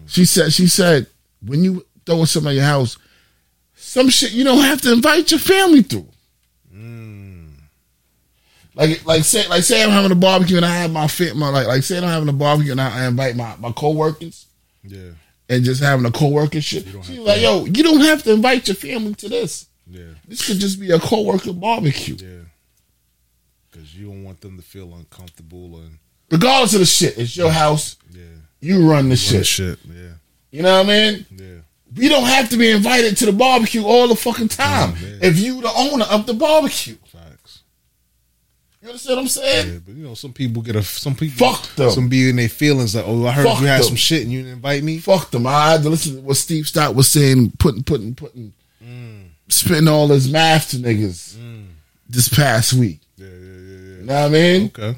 She 0.07 0.25
said. 0.25 0.53
She 0.53 0.67
said 0.67 1.07
when 1.45 1.63
you 1.63 1.85
throwing 2.05 2.25
something 2.25 2.49
at 2.51 2.55
your 2.55 2.63
house, 2.63 2.97
some 3.75 4.09
shit 4.09 4.31
you 4.31 4.43
don't 4.43 4.63
have 4.63 4.79
to 4.81 4.93
invite 4.93 5.29
your 5.31 5.39
family 5.41 5.81
through. 5.81 6.07
Hmm. 6.71 7.45
Like, 8.75 9.05
like 9.05 9.23
say, 9.23 9.47
like 9.49 9.63
say 9.63 9.83
I'm 9.83 9.89
having 9.91 10.11
a 10.11 10.15
barbecue 10.15 10.57
and 10.57 10.65
I 10.65 10.75
have 10.77 10.91
my 10.91 11.07
fit, 11.07 11.35
my 11.35 11.49
like, 11.49 11.67
like 11.67 11.83
say 11.83 11.97
I'm 11.97 12.03
having 12.03 12.29
a 12.29 12.33
barbecue 12.33 12.71
and 12.71 12.81
I, 12.81 13.03
I 13.03 13.07
invite 13.07 13.35
my 13.35 13.55
my 13.59 13.71
coworkers 13.71 14.47
Yeah, 14.83 15.11
and 15.49 15.63
just 15.63 15.81
having 15.83 16.05
a 16.05 16.11
co-worker 16.11 16.59
shit. 16.61 16.85
She's 17.03 17.19
like, 17.19 17.41
yo, 17.41 17.65
you 17.65 17.83
don't 17.83 18.01
have 18.01 18.23
to 18.23 18.31
invite 18.33 18.67
your 18.67 18.75
family 18.75 19.13
to 19.15 19.29
this. 19.29 19.67
yeah, 19.87 20.03
This 20.27 20.47
could 20.47 20.57
just 20.59 20.79
be 20.79 20.89
a 20.91 20.99
co-worker 20.99 21.53
barbecue. 21.53 22.15
yeah. 22.19 22.39
Because 23.73 23.95
you 23.95 24.05
don't 24.07 24.23
want 24.23 24.39
them 24.41 24.55
to 24.57 24.61
feel 24.63 24.93
uncomfortable 24.93 25.77
and 25.79 25.97
Regardless 26.31 26.73
of 26.75 26.79
the 26.79 26.85
shit, 26.85 27.17
it's 27.17 27.35
your 27.35 27.49
house. 27.51 27.97
yeah, 28.11 28.21
You 28.61 28.77
run 28.89 29.05
the 29.05 29.09
Run 29.09 29.15
shit. 29.17 29.39
the 29.39 29.43
shit. 29.43 29.79
Yeah, 29.87 30.09
You 30.51 30.61
know 30.61 30.77
what 30.77 30.85
I 30.85 31.11
mean? 31.11 31.25
yeah, 31.35 32.01
You 32.03 32.09
don't 32.09 32.23
have 32.25 32.49
to 32.49 32.57
be 32.57 32.69
invited 32.71 33.17
to 33.17 33.25
the 33.25 33.33
barbecue 33.33 33.83
all 33.83 34.07
the 34.07 34.15
fucking 34.15 34.47
time. 34.49 34.93
man. 34.93 35.19
if 35.21 35.39
you 35.39 35.61
the 35.61 35.71
owner 35.75 36.05
of 36.05 36.25
the 36.27 36.33
barbecue. 36.35 36.95
facts. 37.05 37.61
You 38.81 38.89
understand 38.89 39.15
what 39.17 39.21
I'm 39.23 39.27
saying? 39.29 39.73
Yeah, 39.73 39.79
but 39.85 39.95
you 39.95 40.03
know, 40.03 40.13
some 40.13 40.33
people 40.33 40.61
get 40.61 40.75
a 40.75 40.83
some 40.83 41.15
people 41.15 41.47
Fuck 41.51 41.75
them. 41.75 41.89
Some 41.91 42.09
be 42.09 42.29
in 42.29 42.35
their 42.35 42.49
feelings 42.49 42.95
like, 42.95 43.05
oh, 43.07 43.25
I 43.25 43.31
heard 43.31 43.45
Fuck 43.47 43.61
you 43.61 43.67
had 43.67 43.79
them. 43.81 43.87
some 43.87 43.95
shit 43.95 44.23
and 44.23 44.31
you 44.31 44.39
didn't 44.39 44.53
invite 44.53 44.83
me. 44.83 44.97
Fuck 44.99 45.31
them. 45.31 45.47
I 45.47 45.71
had 45.71 45.83
to 45.83 45.89
listen 45.89 46.15
to 46.15 46.21
what 46.21 46.35
Steve 46.37 46.65
Stoute 46.65 46.93
was 46.95 47.07
saying, 47.09 47.53
putting, 47.59 47.83
putting, 47.83 48.13
putting, 48.15 48.53
Mm. 48.83 49.27
spitting 49.47 49.87
all 49.87 50.07
his 50.09 50.29
math 50.29 50.71
to 50.71 50.77
niggas 50.77 51.37
this 52.09 52.27
past 52.27 52.73
week. 52.73 52.99
Yeah, 53.15 53.27
yeah, 53.27 53.33
yeah, 53.33 53.77
yeah. 53.91 53.92
You 54.03 54.09
know 54.09 54.21
what 54.21 54.25
I 54.25 54.29
mean? 54.29 54.65
Okay. 54.65 54.95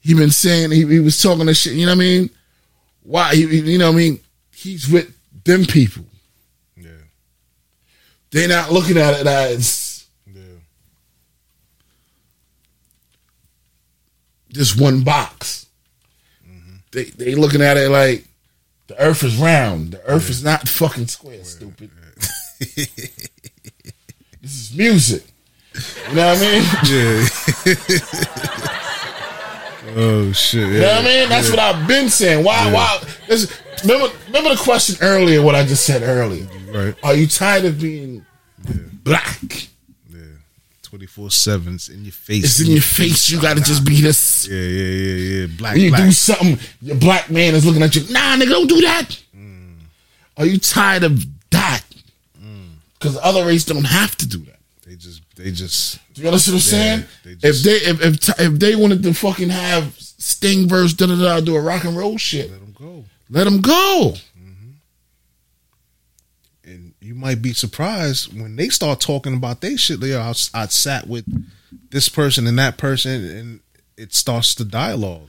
he 0.00 0.14
been 0.14 0.30
saying 0.30 0.70
he, 0.70 0.86
he 0.86 1.00
was 1.00 1.20
talking 1.20 1.46
to 1.46 1.54
shit. 1.54 1.72
You 1.72 1.86
know 1.86 1.92
what 1.92 1.96
I 1.96 1.98
mean? 1.98 2.30
Why? 3.02 3.34
He, 3.34 3.40
you 3.72 3.76
know 3.76 3.90
what 3.90 3.96
I 3.96 3.98
mean? 3.98 4.20
He's 4.54 4.88
with 4.88 5.12
them 5.44 5.64
people. 5.64 6.04
Yeah, 6.76 6.90
They're 8.30 8.48
not 8.48 8.70
looking 8.70 8.98
at 8.98 9.14
it 9.20 9.26
as 9.26 10.06
yeah, 10.32 10.42
just 14.52 14.80
one 14.80 15.02
box. 15.02 15.66
Mm-hmm. 16.48 16.76
They 16.92 17.04
they 17.04 17.34
looking 17.34 17.62
at 17.62 17.76
it 17.76 17.90
like 17.90 18.26
the 18.86 19.00
Earth 19.02 19.24
is 19.24 19.36
round. 19.38 19.90
The 19.90 20.04
Earth 20.04 20.30
is 20.30 20.44
not 20.44 20.68
fucking 20.68 21.08
square. 21.08 21.42
Stupid. 21.42 21.90
this 22.58 22.88
is 24.42 24.72
music. 24.76 25.24
You 26.08 26.14
know 26.14 26.26
what 26.26 26.38
I 26.38 26.40
mean? 26.40 26.62
yeah. 26.86 27.26
oh 29.96 30.32
shit! 30.32 30.60
Yeah. 30.62 30.66
You 30.68 30.80
know 30.80 30.86
what 30.88 31.00
I 31.00 31.04
mean? 31.04 31.28
That's 31.28 31.50
what 31.50 31.58
I've 31.58 31.88
been 31.88 32.08
saying. 32.08 32.44
Why? 32.44 32.70
Why? 32.72 33.00
This, 33.26 33.60
remember, 33.82 34.14
remember 34.26 34.50
the 34.50 34.60
question 34.62 34.96
earlier. 35.00 35.42
What 35.42 35.54
I 35.54 35.64
just 35.64 35.84
said 35.84 36.02
earlier. 36.02 36.46
Right. 36.72 36.94
Are 37.02 37.14
you 37.14 37.26
tired 37.26 37.64
of 37.64 37.80
being 37.80 38.24
black? 39.02 39.68
Yeah. 40.10 40.20
Twenty 40.82 41.06
four 41.06 41.30
sevens 41.30 41.88
in 41.88 42.04
your 42.04 42.12
face. 42.12 42.44
It's 42.44 42.60
in 42.60 42.72
your 42.72 42.82
face. 42.82 43.28
You 43.30 43.40
got 43.40 43.56
to 43.56 43.62
just 43.62 43.84
be 43.84 44.00
this. 44.00 44.46
Yeah, 44.48 44.56
yeah, 44.56 44.84
yeah, 44.84 45.40
yeah. 45.40 45.46
Black, 45.58 45.74
When 45.74 45.82
you 45.82 45.90
black. 45.90 46.02
do 46.04 46.12
something, 46.12 46.58
your 46.82 46.96
black 46.96 47.30
man 47.30 47.54
is 47.54 47.64
looking 47.66 47.82
at 47.82 47.94
you. 47.96 48.02
Nah, 48.12 48.36
nigga, 48.36 48.50
don't 48.50 48.68
do 48.68 48.80
that. 48.82 49.22
Mm. 49.36 49.74
Are 50.36 50.46
you 50.46 50.58
tired 50.58 51.02
of 51.02 51.24
that? 51.50 51.82
Mm. 52.40 52.74
Because 52.98 53.14
the 53.14 53.24
other 53.24 53.44
race 53.44 53.64
don't 53.64 53.84
have 53.84 54.14
to 54.18 54.28
do 54.28 54.38
that. 54.44 54.58
They 54.86 54.94
just, 54.94 55.22
they 55.36 55.52
just. 55.52 55.98
Do 56.14 56.22
you 56.22 56.28
understand 56.28 56.54
what 56.54 56.56
I'm 56.56 56.60
saying? 56.60 57.04
they 57.24 57.48
if 57.48 57.62
they 57.62 57.76
if, 57.76 58.00
if 58.28 58.40
if 58.40 58.58
they 58.58 58.74
wanted 58.76 59.02
to 59.04 59.14
fucking 59.14 59.50
have 59.50 59.94
Sting 59.98 60.68
verse 60.68 60.92
da 60.94 61.06
da 61.06 61.14
da 61.16 61.40
do 61.40 61.54
a 61.56 61.60
rock 61.60 61.84
and 61.84 61.96
roll 61.96 62.16
shit, 62.18 62.50
Let 62.50 62.60
them 62.60 62.74
go. 62.78 63.04
let 63.30 63.44
them 63.44 63.60
go. 63.60 64.14
Mm-hmm. 64.38 64.70
And 66.64 66.94
you 67.00 67.14
might 67.14 67.40
be 67.42 67.52
surprised 67.52 68.38
when 68.38 68.56
they 68.56 68.68
start 68.70 69.00
talking 69.00 69.34
about 69.34 69.60
they 69.60 69.76
shit. 69.76 70.00
They 70.00 70.16
I, 70.16 70.30
I 70.54 70.66
sat 70.66 71.06
with 71.06 71.24
this 71.90 72.08
person 72.08 72.46
and 72.46 72.58
that 72.58 72.76
person, 72.78 73.24
and 73.24 73.60
it 73.96 74.14
starts 74.14 74.54
the 74.54 74.64
dialogue. 74.64 75.28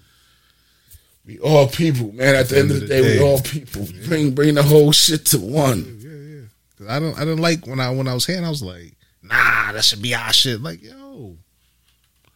We 1.25 1.37
all 1.39 1.67
people, 1.67 2.13
man. 2.13 2.35
At 2.35 2.47
the 2.49 2.59
end 2.59 2.71
of 2.71 2.79
the 2.79 2.87
day, 2.87 3.01
we 3.01 3.21
all 3.21 3.41
people. 3.41 3.85
Bring 4.07 4.31
bring 4.31 4.55
the 4.55 4.63
whole 4.63 4.91
shit 4.93 5.25
to 5.27 5.39
one. 5.39 5.99
Yeah, 5.99 6.09
yeah. 6.39 6.41
'Cause 6.77 6.87
I 6.87 6.99
don't, 7.01 7.15
I 7.17 7.19
didn't 7.25 7.41
like 7.41 7.67
when 7.67 7.79
I 7.81 7.89
when 7.91 8.07
I 8.07 8.13
was 8.13 8.25
here. 8.25 8.37
and 8.37 8.45
I 8.45 8.49
was 8.49 8.63
like, 8.63 8.93
nah, 9.29 9.71
that 9.73 9.83
should 9.83 10.01
be 10.01 10.13
our 10.15 10.33
shit. 10.33 10.61
Like, 10.61 10.81
yo, 10.83 11.35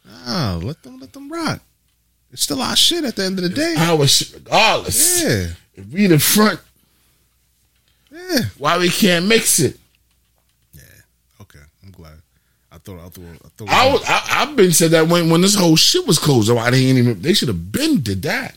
nah, 0.06 0.56
let 0.58 0.82
them 0.84 1.00
let 1.00 1.14
them 1.14 1.32
rock. 1.32 1.60
It's 2.32 2.44
still 2.44 2.61
our 2.61 2.76
shit 2.76 3.03
at 3.03 3.16
the 3.16 3.26
end 3.26 3.40
of 3.40 3.44
the 3.44 3.50
day. 3.50 3.76
Our 3.78 4.08
shit, 4.08 4.34
regardless. 4.36 5.22
Yeah, 5.24 5.48
If 5.76 5.88
we 5.88 6.08
the 6.08 6.18
front, 6.20 6.60
yeah. 8.11 8.40
why 8.58 8.78
we 8.78 8.90
can't 8.90 9.26
mix 9.28 9.60
it? 9.60 9.78
Yeah. 10.74 10.82
Okay, 11.42 11.60
I'm 11.84 11.92
glad. 11.92 12.14
I 12.72 12.78
thought, 12.78 13.00
I 13.00 13.10
thought, 13.10 13.24
I 13.45 13.48
thought. 13.58 13.70
I 13.70 13.92
was, 13.92 14.02
I, 14.08 14.22
I've 14.44 14.56
been 14.56 14.72
said 14.72 14.92
that 14.92 15.08
when 15.08 15.30
when 15.30 15.42
this 15.42 15.56
whole 15.56 15.76
shit 15.76 16.08
was 16.08 16.20
closed. 16.20 16.50
Oh, 16.50 16.56
why 16.56 16.70
they 16.72 16.86
ain't 16.86 16.98
even? 17.00 17.22
They 17.22 17.34
should 17.34 17.50
have 17.50 17.72
been 17.72 18.00
did 18.02 18.22
that. 18.22 18.56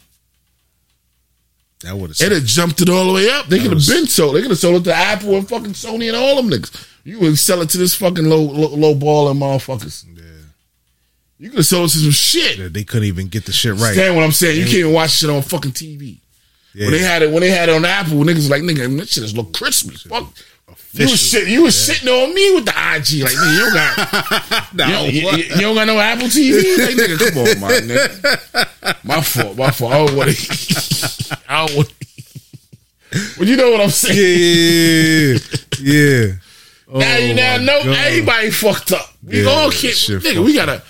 that 1.82 1.96
would 1.96 2.16
have. 2.16 2.32
had 2.32 2.44
jumped 2.44 2.80
it 2.80 2.88
all 2.88 3.06
the 3.08 3.12
way 3.12 3.28
up. 3.30 3.46
They 3.46 3.58
could 3.58 3.72
have 3.72 3.86
been 3.86 4.06
sold. 4.06 4.36
They 4.36 4.40
could 4.42 4.50
have 4.50 4.58
sold 4.58 4.82
it 4.82 4.84
to 4.90 4.94
Apple 4.94 5.34
and 5.36 5.48
fucking 5.48 5.72
Sony 5.72 6.06
and 6.08 6.16
all 6.16 6.36
them 6.36 6.48
niggas. 6.48 6.93
You 7.04 7.20
would 7.20 7.38
sell 7.38 7.60
it 7.62 7.68
to 7.70 7.78
this 7.78 7.94
fucking 7.94 8.24
low 8.24 8.40
low, 8.42 8.68
low 8.74 8.94
balling 8.94 9.38
motherfuckers. 9.38 10.04
Yeah, 10.16 10.22
You 11.38 11.50
could 11.50 11.58
have 11.58 11.66
sold 11.66 11.90
it 11.90 11.92
to 11.92 11.98
some 11.98 12.10
shit. 12.10 12.56
yeah, 12.58 12.68
they 12.70 12.84
couldn't 12.84 13.06
even 13.08 13.28
get 13.28 13.44
the 13.44 13.52
shit 13.52 13.72
right. 13.74 13.82
Understand 13.88 14.16
what 14.16 14.24
I'm 14.24 14.32
saying? 14.32 14.56
You 14.58 14.64
can't 14.64 14.76
even 14.78 14.92
watch 14.92 15.10
shit 15.10 15.28
on 15.30 15.42
fucking 15.42 15.72
TV. 15.72 16.18
Yeah, 16.74 16.86
When 16.86 16.92
they 16.92 16.98
had 17.00 17.22
it, 17.22 17.30
when 17.30 17.40
they 17.40 17.50
had 17.50 17.68
it 17.68 17.74
on 17.76 17.84
Apple, 17.84 18.14
niggas 18.24 18.34
was 18.36 18.50
like, 18.50 18.62
nigga, 18.62 18.98
this 18.98 19.10
shit 19.12 19.22
just 19.22 19.36
look 19.36 19.52
crispy. 19.52 19.94
Fuck. 20.08 20.32
You 20.92 21.04
was, 21.04 21.12
Official. 21.12 21.16
shit, 21.40 21.48
you 21.48 21.62
was 21.64 21.74
shitting 21.74 22.08
on 22.08 22.34
me 22.34 22.54
with 22.54 22.64
the 22.64 22.70
IG. 22.72 23.22
Like, 23.22 23.32
nigga, 23.32 23.52
you 23.52 23.60
don't 23.60 23.74
got, 23.74 24.74
Nah, 24.74 25.02
you, 25.04 25.20
you- 25.30 25.36
you- 25.36 25.60
don't 25.60 25.74
got 25.74 25.86
no 25.86 25.98
Apple 26.00 26.26
TV? 26.28 26.78
Like, 26.78 26.96
nigga, 26.96 27.18
come 27.18 27.38
on, 27.38 27.60
my 27.60 27.70
nigga. 27.72 29.04
My 29.04 29.20
fault, 29.20 29.56
my 29.56 29.70
fault. 29.70 29.92
I 29.92 30.06
don't 30.06 30.16
want 30.16 30.30
to. 30.30 31.38
I 31.48 31.66
don't 31.66 31.76
want 31.76 31.92
But 33.38 33.46
you 33.46 33.56
know 33.56 33.70
what 33.72 33.80
I'm 33.82 33.90
saying? 33.90 35.38
yeah, 35.38 35.38
yeah, 35.80 36.26
yeah. 36.26 36.32
Oh 36.94 37.00
now 37.00 37.16
you 37.18 37.32
Oh, 37.32 37.36
now 37.36 37.56
know 37.58 37.82
God. 37.84 37.96
everybody 38.06 38.50
fucked 38.50 38.92
up. 38.92 39.10
We 39.22 39.42
Yeah, 39.42 39.50
all 39.50 39.70
can't, 39.70 39.94
nigga. 39.94 40.44
We 40.44 40.54
gotta, 40.54 40.82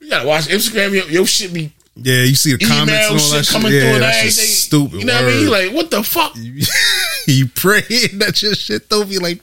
we 0.00 0.08
gotta 0.10 0.28
watch 0.28 0.48
Instagram. 0.48 0.92
Your, 0.92 1.06
your 1.06 1.26
shit 1.26 1.52
be 1.52 1.72
Yeah, 1.96 2.24
you 2.24 2.34
see 2.34 2.52
the 2.54 2.58
comments 2.64 2.92
and 3.10 3.18
all 3.20 3.30
that 3.30 3.44
shit 3.46 3.52
coming 3.54 3.72
yeah, 3.72 3.80
through 3.80 3.88
and 3.94 4.02
that's 4.02 4.22
just 4.36 4.64
stupid. 4.64 5.00
You 5.00 5.06
know 5.06 5.14
what 5.14 5.24
I 5.24 5.26
mean? 5.28 5.50
word. 5.50 5.64
Like, 5.66 5.72
what 5.74 5.90
the 5.90 6.02
fuck? 6.02 6.36
you 7.26 7.46
praying 7.48 8.18
that 8.18 8.38
your 8.42 8.54
shit 8.54 8.88
don't 8.90 9.08
be 9.08 9.18
like 9.18 9.42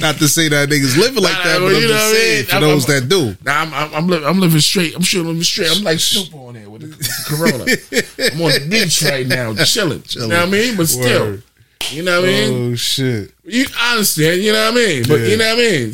not 0.00 0.16
to 0.16 0.28
say 0.28 0.48
that 0.48 0.68
niggas 0.68 0.96
living 0.96 1.22
like 1.22 1.34
Nah, 1.34 1.44
that, 1.44 1.60
nah, 1.60 1.66
but 1.66 1.74
I'm 1.76 1.82
you 1.82 1.88
know 1.88 1.88
just 1.88 1.92
what 1.92 2.00
I 2.00 2.12
saying 2.14 2.36
mean? 2.38 2.46
for 2.46 2.52
I'm- 2.54 2.62
those 2.62 2.88
I'm- 2.90 3.00
that 3.00 3.08
do. 3.08 3.36
Nah, 3.44 3.52
I'm, 3.60 3.74
I'm, 3.74 3.94
I'm, 3.94 4.06
living, 4.08 4.28
I'm 4.28 4.40
living 4.40 4.60
straight. 4.60 4.94
I'm 4.96 5.02
sure 5.02 5.20
I'm 5.20 5.26
living 5.28 5.42
straight. 5.42 5.70
I'm 5.76 5.84
like 5.84 6.00
super 6.00 6.36
on 6.38 6.54
there 6.54 6.70
with 6.70 6.80
the, 6.82 6.88
with 6.88 6.98
the 6.98 7.24
corona. 7.28 8.32
I'm 8.32 8.40
on 8.40 8.52
the 8.52 8.68
beach 8.70 9.02
right 9.02 9.26
now, 9.26 9.54
chilling. 9.64 10.02
You 10.08 10.20
know 10.28 10.38
what 10.40 10.48
I 10.48 10.50
mean? 10.50 10.76
But 10.76 10.88
still, 10.88 11.20
Word. 11.26 11.42
You 11.90 12.02
know 12.02 12.20
what 12.20 12.28
I 12.28 12.32
mean? 12.32 12.72
Oh 12.72 12.74
shit. 12.76 13.32
You 13.44 13.66
understand, 13.92 14.42
you 14.42 14.52
know 14.52 14.70
what 14.70 14.72
I 14.74 14.86
mean? 14.86 15.02
But 15.08 15.20
Yeah. 15.20 15.26
you 15.28 15.36
know 15.38 15.54
what 15.56 15.64
I 15.64 15.70
mean? 15.70 15.92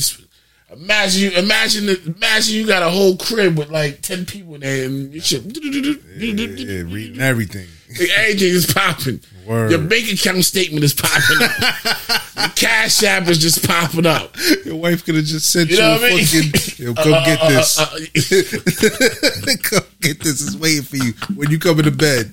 Imagine 0.76 1.20
you 1.22 1.30
imagine 1.38 1.86
the, 1.86 2.14
imagine 2.16 2.54
you 2.54 2.66
got 2.66 2.82
a 2.82 2.90
whole 2.90 3.16
crib 3.16 3.56
with 3.58 3.70
like 3.70 4.02
ten 4.02 4.24
people 4.26 4.54
in 4.56 4.60
there 4.60 4.84
and 4.86 5.12
you 5.14 5.20
shit. 5.20 5.42
Yeah, 5.44 6.82
reading 6.82 7.20
everything. 7.20 7.66
Like, 7.88 8.10
everything 8.16 8.48
is 8.48 8.66
popping. 8.72 9.20
Word. 9.46 9.70
Your 9.70 9.80
bank 9.80 10.10
account 10.12 10.44
statement 10.44 10.82
is 10.84 10.92
popping 10.92 11.38
up. 11.40 11.50
Your 12.36 12.48
cash 12.56 13.02
app 13.04 13.28
is 13.28 13.38
just 13.38 13.66
popping 13.66 14.04
up. 14.06 14.36
Your 14.64 14.74
wife 14.76 15.04
could 15.04 15.14
have 15.14 15.24
just 15.24 15.50
sent 15.50 15.70
You 15.70 15.76
you, 15.76 15.82
know 15.82 15.96
a 15.96 16.00
mean? 16.00 16.24
fucking 16.26 16.84
yo, 16.84 16.94
come 16.94 17.14
Uh, 17.14 17.24
get 17.24 17.40
uh, 17.40 17.48
this. 17.48 17.78
uh, 17.78 17.82
uh, 19.52 19.56
come 19.62 19.82
get 20.00 20.20
this. 20.20 20.42
It's 20.42 20.56
waiting 20.56 20.82
for 20.82 20.96
you 20.96 21.12
when 21.36 21.50
you 21.50 21.58
come 21.60 21.78
into 21.78 21.92
bed. 21.92 22.32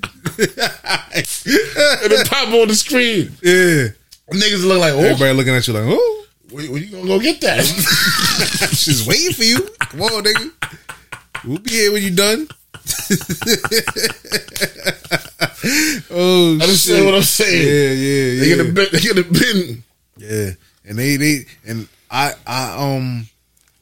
It'll 1.15 2.25
pop 2.25 2.49
on 2.49 2.67
the 2.67 2.75
screen. 2.75 3.31
Yeah. 3.43 3.89
Niggas 4.31 4.65
look 4.65 4.79
like, 4.79 4.93
oh, 4.93 4.99
Everybody 4.99 5.33
looking 5.33 5.53
at 5.53 5.67
you 5.67 5.73
like, 5.73 5.83
oh, 5.85 6.22
when, 6.53 6.71
when 6.71 6.83
you 6.83 6.89
gonna 6.89 7.07
go 7.07 7.19
get 7.19 7.41
that? 7.41 7.63
she's 8.73 9.05
waiting 9.07 9.33
for 9.33 9.43
you. 9.43 9.59
Come 9.79 10.01
on, 10.01 10.23
nigga. 10.23 10.51
We'll 11.45 11.59
be 11.59 11.71
here 11.71 11.91
when 11.91 12.03
you 12.03 12.15
done. 12.15 12.47
oh, 16.11 16.53
Understand 16.61 16.97
shit. 16.99 17.05
what 17.05 17.15
I'm 17.15 17.21
saying? 17.23 17.67
Yeah, 17.67 17.91
yeah, 17.91 18.39
They 18.39 18.49
yeah. 18.49 18.55
get 18.55 18.59
a. 18.59 18.91
They 18.91 18.99
get 18.99 19.17
a 19.17 19.23
bin. 19.23 19.83
Yeah, 20.17 20.49
and 20.85 20.97
they 20.99 21.15
they 21.17 21.45
and 21.65 21.87
I 22.11 22.33
I 22.45 22.75
um 22.95 23.27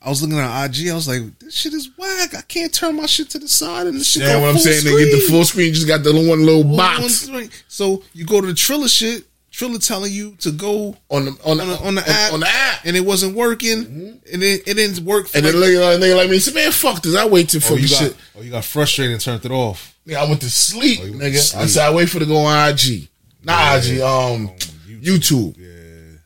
I 0.03 0.09
was 0.09 0.21
looking 0.21 0.37
at 0.39 0.65
IG. 0.65 0.89
I 0.89 0.95
was 0.95 1.07
like, 1.07 1.21
this 1.39 1.53
shit 1.53 1.73
is 1.73 1.89
whack. 1.97 2.33
I 2.35 2.41
can't 2.41 2.73
turn 2.73 2.95
my 2.95 3.05
shit 3.05 3.29
to 3.31 3.39
the 3.39 3.47
side 3.47 3.87
and 3.87 3.99
this 3.99 4.11
shit. 4.11 4.23
Yeah, 4.23 4.39
what 4.41 4.49
I'm 4.49 4.57
saying, 4.57 4.83
they 4.85 5.05
get 5.05 5.11
the 5.11 5.27
full 5.29 5.43
screen. 5.45 5.73
Just 5.73 5.87
got 5.87 6.03
the 6.03 6.13
one 6.13 6.45
little 6.45 6.63
One- 6.63 6.77
box 6.77 6.99
one 7.01 7.09
screen. 7.09 7.49
So 7.67 8.03
you 8.13 8.25
go 8.25 8.41
to 8.41 8.47
the 8.47 8.53
Triller 8.53 8.87
shit. 8.87 9.25
Triller 9.61 9.77
telling 9.77 10.11
you 10.11 10.35
to 10.37 10.51
go 10.51 10.95
on 11.09 11.25
the 11.25 11.31
on 11.45 11.57
the, 11.57 11.63
on 11.63 11.69
the, 11.69 11.77
on 11.85 11.95
the 11.95 12.09
app 12.09 12.33
on 12.33 12.39
the 12.39 12.47
app, 12.47 12.83
and 12.83 12.97
it 12.97 13.01
wasn't 13.05 13.35
working, 13.35 14.19
and 14.33 14.41
it, 14.43 14.67
it 14.67 14.73
didn't 14.73 15.05
work. 15.05 15.27
For 15.27 15.37
and 15.37 15.45
then 15.45 15.53
like- 15.53 15.69
look 15.69 15.83
at 15.83 15.93
a 15.93 16.03
nigga 16.03 16.17
like 16.17 16.29
me. 16.31 16.39
Say, 16.39 16.51
man, 16.51 16.71
fuck 16.71 17.03
this. 17.03 17.15
I 17.15 17.27
wait 17.27 17.49
till 17.49 17.59
oh, 17.59 17.61
fucking 17.61 17.83
you 17.83 17.89
got, 17.89 17.99
shit. 17.99 18.15
oh, 18.35 18.41
you 18.41 18.49
got 18.49 18.65
frustrated 18.65 19.13
and 19.13 19.21
turned 19.21 19.45
it 19.45 19.51
off. 19.51 19.95
Yeah, 20.03 20.23
I 20.23 20.27
went 20.27 20.41
to 20.41 20.49
sleep, 20.49 20.99
Oh, 21.03 21.11
went 21.11 21.21
nigga. 21.21 21.51
to 21.51 21.59
I 21.59 21.65
said 21.67 21.87
I 21.87 21.93
wait 21.93 22.09
for 22.09 22.17
it 22.17 22.21
to 22.21 22.25
go 22.25 22.37
on 22.37 22.69
IG, 22.69 23.07
not 23.43 23.85
IG, 23.85 23.99
um, 23.99 24.49
YouTube. 24.87 25.55
Yeah. 25.59 26.17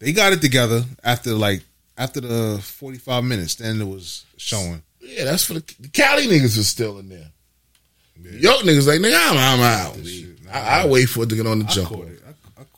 They 0.00 0.12
got 0.12 0.34
it 0.34 0.42
together 0.42 0.84
after 1.02 1.32
like 1.32 1.62
after 1.96 2.20
the 2.20 2.60
forty 2.62 2.98
five 2.98 3.24
minutes. 3.24 3.54
Then 3.54 3.80
it 3.80 3.88
was 3.88 4.26
showing. 4.36 4.82
Yeah, 5.00 5.24
that's 5.24 5.44
for 5.46 5.54
the, 5.54 5.64
the 5.80 5.88
Cali 5.88 6.26
niggas 6.26 6.58
was 6.58 6.68
still 6.68 6.98
in 6.98 7.08
there. 7.08 7.30
Yo 8.22 8.58
niggas 8.60 8.86
like 8.86 9.00
nigga, 9.00 9.18
I'm, 9.18 9.38
I'm 9.38 9.60
out. 9.60 9.96
I, 10.52 10.82
I 10.82 10.86
wait 10.86 11.06
for 11.06 11.22
it 11.22 11.28
to 11.30 11.36
get 11.36 11.46
on 11.46 11.60
the 11.60 11.64
I 11.64 11.68
jump. 11.68 11.92
it. 11.92 12.19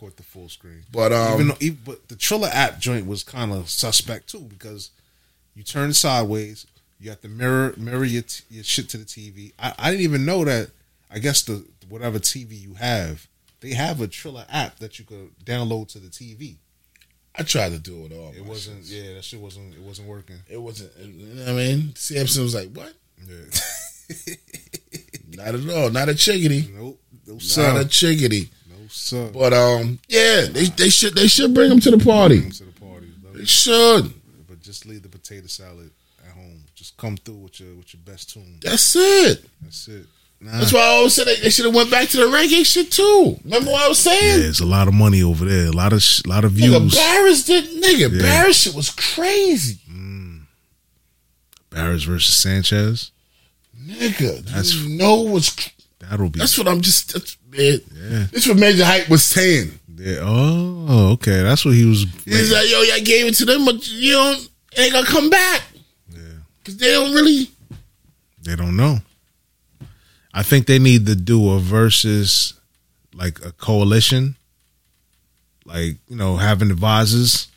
Caught 0.03 0.17
the 0.17 0.25
full 0.25 0.49
screen. 0.49 0.83
But 0.93 1.13
um, 1.13 1.35
even 1.35 1.49
though, 1.49 1.57
even, 1.61 1.79
but 1.85 2.09
the 2.09 2.17
Triller 2.17 2.49
app 2.53 2.81
joint 2.81 3.07
was 3.07 3.23
kind 3.23 3.53
of 3.53 3.71
suspect 3.71 4.29
too 4.31 4.41
because 4.41 4.91
you 5.55 5.63
turn 5.63 5.93
sideways, 5.93 6.67
you 6.99 7.11
have 7.11 7.21
to 7.21 7.29
mirror 7.29 7.73
mirror 7.77 8.03
your, 8.05 8.23
t- 8.23 8.43
your 8.51 8.65
shit 8.65 8.89
to 8.89 8.97
the 8.97 9.05
TV. 9.05 9.53
I, 9.61 9.73
I 9.79 9.91
didn't 9.93 10.03
even 10.03 10.25
know 10.25 10.45
that. 10.45 10.71
I 11.09 11.21
guess 11.21 11.43
the 11.43 11.65
whatever 11.89 12.19
TV 12.19 12.61
you 12.61 12.75
have, 12.75 13.29
they 13.61 13.75
have 13.75 14.01
a 14.01 14.09
Triller 14.09 14.45
app 14.51 14.81
that 14.81 14.99
you 14.99 15.05
could 15.05 15.31
download 15.45 15.87
to 15.93 16.01
the 16.01 16.09
TV. 16.09 16.57
I 17.39 17.45
tried 17.45 17.71
to 17.71 17.79
do 17.79 18.05
it 18.07 18.13
all. 18.13 18.33
It 18.37 18.45
wasn't. 18.45 18.83
Yeah, 18.87 19.15
that 19.15 19.23
shit 19.23 19.39
wasn't. 19.39 19.73
It 19.75 19.83
wasn't 19.83 20.09
working. 20.09 20.39
It 20.49 20.61
wasn't. 20.61 20.91
You 20.99 21.35
know 21.37 21.43
what 21.45 21.51
I 21.53 21.55
mean? 21.55 21.95
Samson 21.95 22.43
was 22.43 22.57
like, 22.57 22.73
"What? 22.73 22.93
Yeah. 23.25 24.35
Not 25.37 25.55
at 25.55 25.71
all. 25.71 25.91
Not 25.91 26.09
a 26.09 26.15
chickadee. 26.17 26.69
nope. 26.75 26.99
No 27.25 27.35
Not 27.35 27.43
sir. 27.43 27.81
a 27.81 27.85
chickadee." 27.85 28.51
But 29.33 29.53
um, 29.53 29.99
yeah, 30.09 30.47
they 30.51 30.65
they 30.67 30.89
should 30.91 31.15
they 31.15 31.27
should 31.27 31.55
bring 31.55 31.69
them 31.71 31.81
to 31.81 31.91
the 31.91 32.03
party. 32.05 32.49
to 32.51 32.65
the 32.65 32.81
party, 32.81 33.09
They 33.35 33.43
it. 33.43 33.49
should. 33.49 34.13
but 34.49 34.61
just 34.61 34.87
leave 34.87 35.03
the 35.03 35.09
potato 35.09 35.47
salad 35.47 35.91
at 36.27 36.33
home. 36.33 36.65
Just 36.75 36.97
come 36.97 37.17
through 37.17 37.37
with 37.37 37.61
your 37.61 37.75
with 37.75 37.93
your 37.95 38.03
best 38.05 38.33
tune. 38.33 38.59
That's 38.63 38.95
it. 38.97 39.45
That's 39.63 39.89
it. 39.89 40.07
Nah. 40.41 40.59
That's 40.59 40.73
why 40.73 40.81
I 40.81 40.87
always 40.89 41.15
said 41.15 41.27
they, 41.29 41.37
they 41.37 41.51
should 41.51 41.67
have 41.67 41.75
went 41.75 41.91
back 41.91 42.09
to 42.09 42.17
the 42.17 42.25
reggae 42.25 42.67
shit 42.67 42.91
too. 42.91 43.39
Remember 43.45 43.71
what 43.71 43.83
I 43.83 43.89
was 43.89 43.99
saying? 44.01 44.21
Yeah, 44.39 44.43
there's 44.43 44.59
a 44.61 44.67
lot 44.67 44.89
of 44.89 44.95
money 44.95 45.23
over 45.23 45.45
there. 45.45 45.67
A 45.69 45.71
lot 45.73 45.93
of 45.93 46.03
sh- 46.03 46.23
lot 46.27 46.45
of 46.45 46.53
Nigga, 46.53 46.81
views. 46.81 46.95
Barris 46.97 47.45
did 47.45 47.65
nigga. 47.83 48.13
Yeah. 48.13 48.23
Barris 48.23 48.57
shit 48.63 48.75
was 48.75 48.91
crazy. 48.91 49.79
Barris 51.71 52.03
versus 52.03 52.35
Sanchez. 52.37 53.11
Nigga, 53.81 54.45
That's- 54.45 54.75
you 54.75 54.97
know 54.97 55.23
what's 55.23 55.71
That'll 56.01 56.29
be. 56.29 56.41
that's 56.41 56.59
what 56.59 56.69
I'm 56.69 56.81
just 56.81 57.13
that's, 57.15 57.37
man, 57.53 57.81
Yeah. 57.95 58.27
This 58.33 58.49
what 58.49 58.59
Major 58.59 58.85
Hype 58.85 59.09
was 59.09 59.23
saying. 59.23 59.71
yeah. 59.97 60.19
Oh, 60.23 61.13
okay. 61.13 61.43
That's 61.43 61.65
what 61.65 61.75
he 61.75 61.85
was. 61.85 62.05
He's 62.25 62.53
like, 62.53 62.69
yo, 62.71 62.81
y'all 62.83 63.05
gave 63.05 63.27
it 63.27 63.35
to 63.37 63.45
them, 63.45 63.65
but 63.65 63.87
you 63.89 64.13
don't 64.13 64.49
ain't 64.79 64.93
gonna 64.93 65.07
come 65.07 65.31
back. 65.31 65.63
Yeah. 66.11 66.19
Cause 66.65 66.77
they 66.77 66.91
don't 66.93 67.13
really 67.15 67.49
They 68.43 68.57
don't 68.57 68.77
know. 68.77 68.99
I 70.35 70.43
think 70.43 70.67
they 70.67 70.79
need 70.79 71.07
to 71.07 71.15
do 71.15 71.51
a 71.53 71.59
versus, 71.59 72.55
like 73.15 73.45
a 73.45 73.53
coalition, 73.53 74.35
like 75.67 75.99
you 76.09 76.17
know, 76.17 76.37
having 76.37 76.71
advisors 76.71 77.49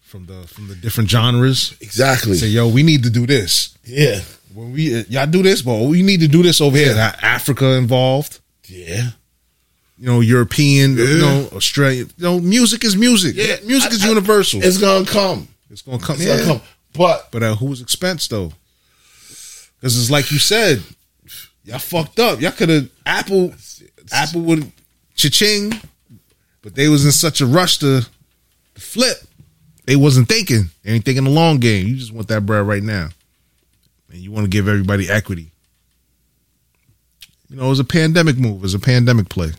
from 0.00 0.26
the 0.26 0.46
from 0.46 0.68
the 0.68 0.74
different 0.74 1.08
genres. 1.10 1.74
Exactly. 1.80 2.34
Say, 2.34 2.48
yo, 2.48 2.68
we 2.68 2.82
need 2.82 3.02
to 3.04 3.10
do 3.10 3.26
this. 3.26 3.76
Yeah. 3.84 4.20
When 4.54 4.72
we 4.72 5.00
uh, 5.00 5.04
y'all 5.08 5.26
do 5.26 5.42
this, 5.42 5.62
but 5.62 5.82
we 5.84 6.02
need 6.02 6.20
to 6.20 6.28
do 6.28 6.42
this 6.42 6.60
over 6.60 6.76
here. 6.76 6.94
Africa 7.22 7.72
involved. 7.74 8.40
Yeah. 8.68 9.10
You 9.98 10.06
know, 10.06 10.20
European. 10.20 10.96
You 10.96 11.18
know, 11.18 11.48
Australian. 11.52 12.10
You 12.18 12.24
know, 12.24 12.40
music 12.40 12.84
is 12.84 12.96
music. 12.96 13.34
Yeah. 13.36 13.56
music 13.64 13.92
is 13.92 14.02
I- 14.02 14.06
I- 14.06 14.08
universal. 14.10 14.62
It's 14.62 14.78
gonna 14.78 15.06
come. 15.06 15.48
It's 15.70 15.82
gonna 15.82 15.98
come. 15.98 16.16
It's 16.16 16.24
yeah. 16.26 16.36
gonna 16.38 16.58
come. 16.58 16.60
But 16.92 17.30
But 17.30 17.42
at 17.42 17.56
whose 17.56 17.80
expense 17.80 18.28
though? 18.28 18.52
Because 19.78 19.98
it's 19.98 20.10
like 20.10 20.30
you 20.30 20.38
said, 20.38 20.82
y'all 21.64 21.78
fucked 21.78 22.18
up. 22.18 22.40
Y'all 22.40 22.52
could 22.52 22.68
have 22.70 22.88
Apple. 23.04 23.52
Apple 24.12 24.40
would 24.42 24.70
cha-ching, 25.16 25.72
but 26.62 26.74
they 26.74 26.88
was 26.88 27.04
in 27.04 27.12
such 27.12 27.40
a 27.40 27.46
rush 27.46 27.78
to, 27.78 28.06
to 28.74 28.80
flip. 28.80 29.16
They 29.84 29.96
wasn't 29.96 30.28
thinking. 30.28 30.70
They 30.82 30.92
ain't 30.92 31.04
thinking 31.04 31.24
the 31.24 31.30
long 31.30 31.58
game. 31.58 31.86
You 31.88 31.96
just 31.96 32.12
want 32.12 32.28
that 32.28 32.46
bread 32.46 32.66
right 32.66 32.82
now, 32.82 33.08
and 34.10 34.20
you 34.20 34.30
want 34.30 34.44
to 34.44 34.48
give 34.48 34.68
everybody 34.68 35.08
equity. 35.10 35.50
You 37.48 37.56
know, 37.56 37.66
it 37.66 37.68
was 37.68 37.80
a 37.80 37.84
pandemic 37.84 38.36
move. 38.38 38.56
It 38.56 38.62
was 38.62 38.74
a 38.74 38.78
pandemic 38.78 39.28
play. 39.28 39.50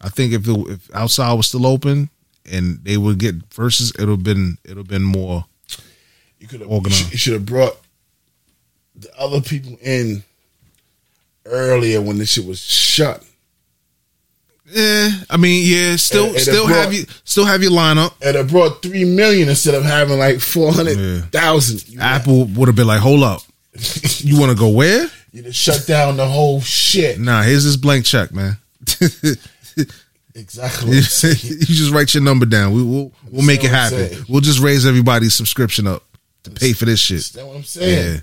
I 0.00 0.08
think 0.08 0.32
if 0.32 0.46
it, 0.48 0.56
if 0.68 0.94
outside 0.94 1.32
was 1.34 1.46
still 1.48 1.66
open 1.66 2.08
and 2.50 2.78
they 2.84 2.96
would 2.96 3.18
get 3.18 3.34
versus, 3.52 3.92
it'll 3.98 4.16
been 4.16 4.56
it'll 4.64 4.84
been 4.84 5.02
more 5.02 5.44
you 6.38 6.46
could 6.46 6.60
have 6.60 6.70
Organized. 6.70 7.10
you 7.12 7.18
should 7.18 7.32
have 7.32 7.44
brought 7.46 7.76
the 8.94 9.08
other 9.18 9.40
people 9.40 9.76
in 9.82 10.22
earlier 11.44 12.00
when 12.00 12.18
this 12.18 12.30
shit 12.32 12.46
was 12.46 12.60
shut. 12.60 13.24
Yeah, 14.70 15.10
I 15.30 15.36
mean, 15.38 15.64
yeah, 15.66 15.96
still, 15.96 16.26
And- 16.26 16.34
and 16.34 16.42
still 16.42 16.66
brought- 16.66 16.76
have 16.84 16.92
you, 16.92 17.06
still 17.24 17.46
have 17.46 17.62
your 17.62 17.72
lineup. 17.72 18.12
And 18.20 18.36
it 18.36 18.48
brought 18.48 18.82
three 18.82 19.04
million 19.04 19.48
instead 19.48 19.74
of 19.74 19.82
having 19.82 20.18
like 20.18 20.40
four 20.40 20.72
hundred 20.72 21.32
thousand. 21.32 21.82
Apple 21.98 22.44
would 22.44 22.68
have 22.68 22.76
been 22.76 22.86
like, 22.86 23.00
"Hold 23.00 23.22
up, 23.22 23.42
you 24.18 24.38
want 24.38 24.52
to 24.52 24.58
go 24.58 24.68
where? 24.68 25.10
You 25.38 25.44
just 25.44 25.60
shut 25.60 25.86
down 25.86 26.16
the 26.16 26.26
whole 26.26 26.60
shit. 26.60 27.20
Nah, 27.20 27.42
here's 27.42 27.62
this 27.64 27.76
blank 27.76 28.04
check, 28.04 28.32
man. 28.34 28.56
Exactly. 30.34 30.90
you 30.96 31.02
just 31.02 31.92
write 31.92 32.14
your 32.14 32.22
number 32.22 32.46
down. 32.46 32.72
We 32.72 32.82
will 32.82 33.12
we'll 33.30 33.44
make 33.44 33.64
it 33.64 33.70
happen. 33.70 34.24
We'll 34.28 34.40
just 34.40 34.60
raise 34.60 34.86
everybody's 34.86 35.34
subscription 35.34 35.86
up 35.88 36.04
to 36.44 36.50
pay 36.50 36.72
for 36.72 36.84
this 36.84 37.00
shit. 37.00 37.24
That's 37.34 37.44
what 37.44 37.56
I'm 37.56 37.64
saying. 37.64 37.90
Yeah, 38.14 38.20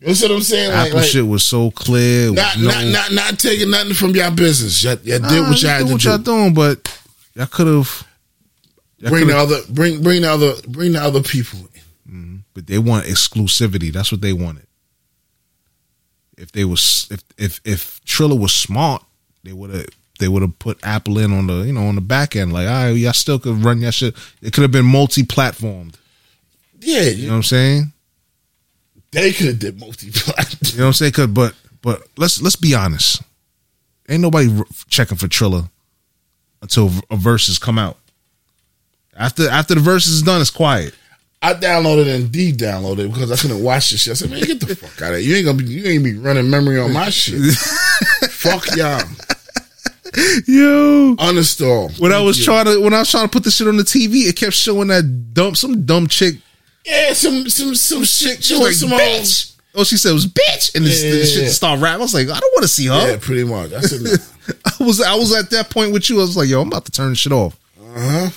You 0.00 0.06
know 0.06 0.12
what 0.28 0.30
I'm 0.30 0.40
saying? 0.42 0.70
Apple 0.70 0.98
like, 0.98 1.06
shit 1.08 1.26
was 1.26 1.42
so 1.42 1.72
clear. 1.72 2.30
not, 2.32 2.56
no, 2.58 2.68
not, 2.68 2.84
not, 2.86 3.12
not 3.12 3.38
taking 3.40 3.70
nothing 3.70 3.94
from 3.94 4.10
your 4.14 4.30
business. 4.30 4.82
Y'all, 4.84 4.96
y'all 5.02 5.18
Nah, 5.20 5.28
did 5.28 5.40
what 5.42 5.62
y'all 5.62 5.70
had 5.70 5.86
to 5.86 5.92
what 5.92 6.00
do. 6.00 6.08
y'all 6.08 6.18
doing, 6.18 6.54
but 6.54 7.00
y'all 7.34 7.46
could 7.46 7.66
have. 7.66 8.06
Bring 9.00 9.26
the 9.26 9.36
other, 9.36 9.58
bring, 9.70 10.02
bring 10.02 10.22
the 10.22 10.30
other, 10.30 10.52
bring 10.68 10.92
the 10.92 11.00
other 11.02 11.22
people. 11.22 11.58
in. 11.60 11.66
Mm-hmm. 12.12 12.36
but 12.54 12.66
they 12.66 12.78
want 12.78 13.06
exclusivity. 13.06 13.92
That's 13.92 14.12
what 14.12 14.20
they 14.20 14.32
wanted. 14.32 14.66
If 16.40 16.52
they 16.52 16.64
was 16.64 17.06
if 17.10 17.22
if 17.38 17.60
if 17.64 18.00
Triller 18.04 18.36
was 18.36 18.52
smart, 18.52 19.04
they 19.44 19.52
would 19.52 19.70
have 19.70 19.86
they 20.18 20.28
would 20.28 20.42
have 20.42 20.58
put 20.58 20.78
Apple 20.82 21.18
in 21.18 21.32
on 21.32 21.46
the 21.46 21.62
you 21.62 21.72
know 21.72 21.86
on 21.86 21.94
the 21.94 22.00
back 22.00 22.34
end. 22.36 22.52
Like, 22.52 22.66
right, 22.68 22.90
y'all 22.90 23.12
still 23.12 23.38
could 23.38 23.62
run 23.64 23.80
your 23.80 23.92
shit. 23.92 24.14
It 24.42 24.52
could 24.52 24.62
have 24.62 24.72
been 24.72 24.86
multi 24.86 25.22
platformed. 25.22 25.94
Yeah, 26.80 27.02
You 27.02 27.26
know 27.26 27.32
what 27.32 27.36
I'm 27.36 27.42
saying? 27.42 27.92
They 29.12 29.32
could 29.32 29.46
have 29.48 29.58
did 29.58 29.78
multi-plat. 29.78 30.56
You 30.72 30.78
know 30.78 30.84
what 30.84 30.88
I'm 30.88 30.92
saying? 30.94 31.12
'Cause- 31.12 31.26
but 31.26 31.54
but 31.82 32.02
let's 32.16 32.40
let's 32.40 32.56
be 32.56 32.74
honest. 32.74 33.22
Ain't 34.08 34.22
nobody 34.22 34.50
checking 34.88 35.18
for 35.18 35.28
Triller 35.28 35.68
until 36.62 36.86
a 37.10 37.16
Verzuz 37.16 37.60
come 37.60 37.78
out. 37.78 37.98
After 39.16 39.48
after 39.48 39.74
the 39.74 39.80
Verzuz 39.80 40.08
is 40.08 40.22
done, 40.22 40.40
it's 40.40 40.50
quiet. 40.50 40.94
I 41.42 41.54
downloaded 41.54 42.14
and 42.14 42.30
de-downloaded 42.30 43.12
because 43.12 43.32
I 43.32 43.36
couldn't 43.36 43.62
watch 43.62 43.90
this 43.90 44.02
shit. 44.02 44.10
I 44.10 44.14
said, 44.14 44.30
man, 44.30 44.40
get 44.42 44.60
the 44.60 44.76
fuck 44.76 45.00
out 45.00 45.14
of 45.14 45.20
here. 45.20 45.28
You 45.30 45.36
ain't 45.36 45.46
gonna 45.46 45.58
be 45.58 45.64
you 45.64 45.86
ain't 45.86 46.04
be 46.04 46.18
running 46.18 46.50
memory 46.50 46.78
on 46.78 46.92
my 46.92 47.08
shit. 47.08 47.40
fuck 48.30 48.66
y'all. 48.76 49.00
Yo, 50.46 51.14
Uninstall. 51.16 51.98
when 52.00 52.12
I 52.12 52.20
was 52.20 52.38
you. 52.38 52.44
trying 52.44 52.64
to 52.66 52.80
when 52.80 52.92
I 52.92 52.98
was 53.00 53.10
trying 53.10 53.24
to 53.26 53.30
put 53.30 53.44
this 53.44 53.56
shit 53.56 53.68
on 53.68 53.76
the 53.76 53.84
TV, 53.84 54.28
it 54.28 54.36
kept 54.36 54.52
showing 54.54 54.88
that 54.88 55.32
dumb 55.32 55.54
some 55.54 55.86
dumb 55.86 56.08
chick. 56.08 56.34
Yeah, 56.84 57.12
some 57.12 57.48
some 57.48 57.74
some 57.74 58.04
shit. 58.04 58.42
She 58.42 58.58
was 58.58 58.82
like, 58.82 59.00
bitch. 59.00 59.56
Oh, 59.74 59.84
she 59.84 59.96
said 59.96 60.10
it 60.10 60.14
was 60.14 60.26
bitch, 60.26 60.74
and 60.74 60.84
this, 60.84 61.02
Yeah, 61.02 61.10
this 61.10 61.30
yeah, 61.30 61.34
shit 61.36 61.44
yeah. 61.44 61.50
start 61.52 61.80
rapping. 61.80 62.00
I 62.00 62.02
was 62.02 62.12
like, 62.14 62.28
I 62.28 62.40
don't 62.40 62.52
want 62.54 62.62
to 62.62 62.68
see 62.68 62.86
her. 62.86 63.12
Yeah, 63.12 63.18
pretty 63.20 63.44
much. 63.44 63.72
I 63.72 63.80
said, 63.82 64.00
I 64.80 64.84
was 64.84 65.00
I 65.00 65.14
was 65.14 65.32
at 65.34 65.48
that 65.50 65.70
point 65.70 65.92
with 65.92 66.10
you. 66.10 66.18
I 66.18 66.22
was 66.22 66.36
like, 66.36 66.48
yo, 66.48 66.60
I'm 66.60 66.68
about 66.68 66.86
to 66.86 66.92
turn 66.92 67.10
this 67.10 67.18
shit 67.18 67.32
off. 67.32 67.56
uh 67.80 68.28
huh. 68.28 68.30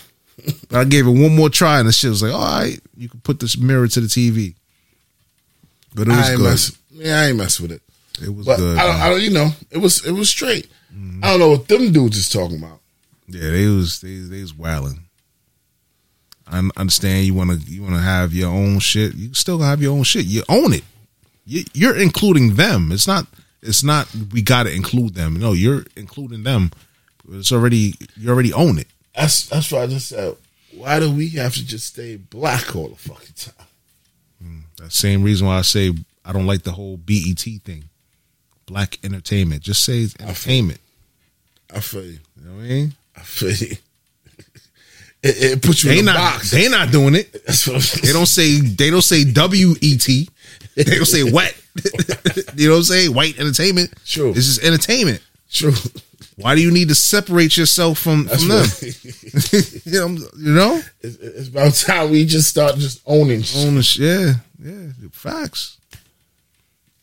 I 0.72 0.84
gave 0.86 1.06
it 1.08 1.12
one 1.12 1.36
more 1.36 1.50
try, 1.50 1.80
and 1.80 1.88
the 1.88 1.92
shit 1.94 2.10
was 2.10 2.24
like, 2.24 2.34
all 2.34 2.40
right, 2.62 2.80
you 2.98 3.10
can 3.10 3.20
put 3.22 3.40
this 3.40 3.58
mirror 3.58 3.88
to 3.88 4.02
the 4.02 4.08
TV. 4.08 4.56
But 5.95 6.08
it 6.08 6.12
was 6.12 6.18
I 6.20 6.30
ain't 6.32 6.38
good. 6.38 6.44
mess. 6.50 6.78
Yeah, 6.92 7.20
I 7.22 7.26
ain't 7.28 7.38
mess 7.38 7.60
with 7.60 7.72
it. 7.72 7.82
It 8.22 8.30
was 8.36 8.45
But 8.45 8.58
good. 8.58 8.78
I 8.78 8.86
don't. 8.88 8.95
I 9.02 9.10
don't. 9.10 9.22
You 9.22 9.32
know, 9.32 9.50
it 9.72 9.78
was 9.78 10.06
it 10.06 10.12
was 10.12 10.30
straight. 10.30 10.68
I 11.24 11.32
don't 11.32 11.40
know 11.40 11.50
what 11.50 11.68
them 11.68 11.92
dudes 11.92 12.18
is 12.18 12.30
talking 12.30 12.58
about. 12.60 12.80
Yeah, 13.28 13.50
they 13.52 13.66
was 13.68 14.02
they 14.02 14.16
they 14.18 14.42
was 14.42 14.53
wilding. 14.53 15.00
I 16.48 16.62
understand 16.78 17.26
you 17.26 17.34
want 17.34 17.52
to 17.52 17.58
you 17.72 17.82
want 17.82 17.95
to 17.95 18.02
have 18.02 18.34
your 18.34 18.50
own 18.52 18.80
shit. 18.80 19.16
You 19.16 19.34
still 19.34 19.60
have 19.60 19.82
your 19.82 19.94
own 19.95 20.03
shit. 20.03 20.26
You 20.26 20.44
own 20.50 20.74
it. 20.74 20.84
You, 21.45 21.64
you're 21.74 21.98
including 22.00 22.56
them. 22.56 22.92
It's 22.92 23.08
not. 23.08 23.26
It's 23.62 23.84
not. 23.84 24.08
We 24.32 24.42
got 24.42 24.64
to 24.64 24.74
include 24.74 25.16
them. 25.16 25.36
No, 25.40 25.53
you're 25.53 25.84
including 25.95 26.44
them. 26.44 26.72
It's 27.32 27.52
already. 27.52 27.95
You 28.18 28.30
already 28.30 28.53
own 28.53 28.78
it. 28.78 28.88
That's 29.16 29.48
that's 29.48 29.72
why 29.72 29.83
I 29.83 29.88
just 29.88 30.09
said. 30.09 30.35
Why 30.75 31.00
do 31.00 31.11
we 31.11 31.30
have 31.30 31.53
to 31.53 31.66
just 31.66 31.88
stay 31.88 32.16
black 32.16 32.75
all 32.75 32.88
the 32.90 32.95
fucking 32.95 33.33
time? 33.35 33.67
Hmm, 34.42 34.59
that 34.77 34.92
same 34.92 35.22
reason 35.24 35.45
why 35.48 35.58
I 35.59 35.61
say 35.61 35.93
I 36.25 36.33
don't 36.33 36.48
like 36.48 36.64
the 36.64 36.72
whole 36.72 36.98
BET 36.98 37.40
thing. 37.40 37.83
Black 38.66 38.98
entertainment. 39.03 39.61
Just 39.61 39.83
say 39.83 40.00
it's 40.00 40.16
entertainment. 40.19 40.80
I 41.74 41.80
feel 41.80 42.03
you. 42.06 42.19
You 42.38 42.45
know 42.50 42.56
what 42.56 42.64
I 42.64 42.67
mean? 42.67 42.93
I 43.16 43.19
feel 43.22 43.51
you. 43.51 43.75
It, 45.25 45.53
it 45.53 45.61
puts 45.61 45.85
you 45.85 45.92
They 45.92 46.00
in 46.00 46.08
a 46.09 46.11
not. 46.11 46.17
box. 46.17 46.51
They 46.51 46.67
not 46.67 46.92
doing 46.92 47.16
it. 47.16 47.32
That's 47.48 47.66
what 47.66 47.75
I'm. 47.77 48.01
They 48.06 48.11
don't 48.11 48.25
say. 48.25 48.59
They 48.59 48.90
don't 48.90 49.01
say 49.01 49.24
W 49.24 49.74
E 49.80 49.98
T. 49.98 50.27
They 50.75 50.83
don't 50.83 51.06
say 51.06 51.24
wet. 51.32 51.56
you 52.58 52.67
know 52.67 52.74
what 52.74 52.77
I'm 52.80 52.83
saying? 52.83 53.14
White 53.14 53.40
entertainment. 53.40 53.93
True. 54.06 54.33
This 54.33 54.48
is 54.48 54.59
entertainment. 54.59 55.22
True. 55.50 55.72
Why 56.38 56.56
do 56.56 56.62
you 56.62 56.72
need 56.72 56.90
to 56.90 56.95
separate 56.95 57.56
yourself 57.58 58.00
from, 58.00 58.26
from 58.28 58.48
them? 58.48 58.66
you 59.86 59.92
know, 59.92 60.08
you 60.38 60.53
know? 60.53 60.82
it's, 61.02 61.16
it's 61.18 61.48
about 61.50 61.74
time 61.74 62.10
we 62.12 62.26
just 62.26 62.50
start 62.50 62.76
just 62.76 63.02
owning. 63.06 63.42
shit. 63.42 63.68
Own 63.68 63.82
yeah, 64.00 64.34
yeah. 64.60 64.88
Facts. 65.12 65.78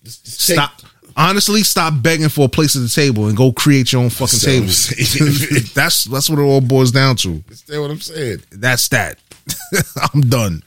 Just- 0.04 0.24
just 0.24 0.46
take- 0.48 0.56
Stop. 0.56 0.72
Honestly, 1.16 1.62
stop 1.64 1.92
begging 2.02 2.28
for 2.28 2.46
a 2.46 2.48
place 2.48 2.76
at 2.76 2.82
the 2.82 2.88
table 2.88 3.26
and 3.26 3.36
go 3.36 3.50
create 3.52 3.92
your 3.92 4.00
own 4.02 4.10
fucking 4.10 4.38
table. 4.38 4.66
that's 5.74 6.04
that's 6.04 6.30
what 6.30 6.38
it 6.38 6.42
all 6.42 6.60
boils 6.60 6.92
down 6.92 7.16
to. 7.16 7.28
Understand 7.30 7.82
what 7.82 7.90
I'm 7.90 8.00
saying? 8.00 8.38
That's 8.52 8.88
that. 8.88 9.18
I'm 10.14 10.22
done. 10.22 10.62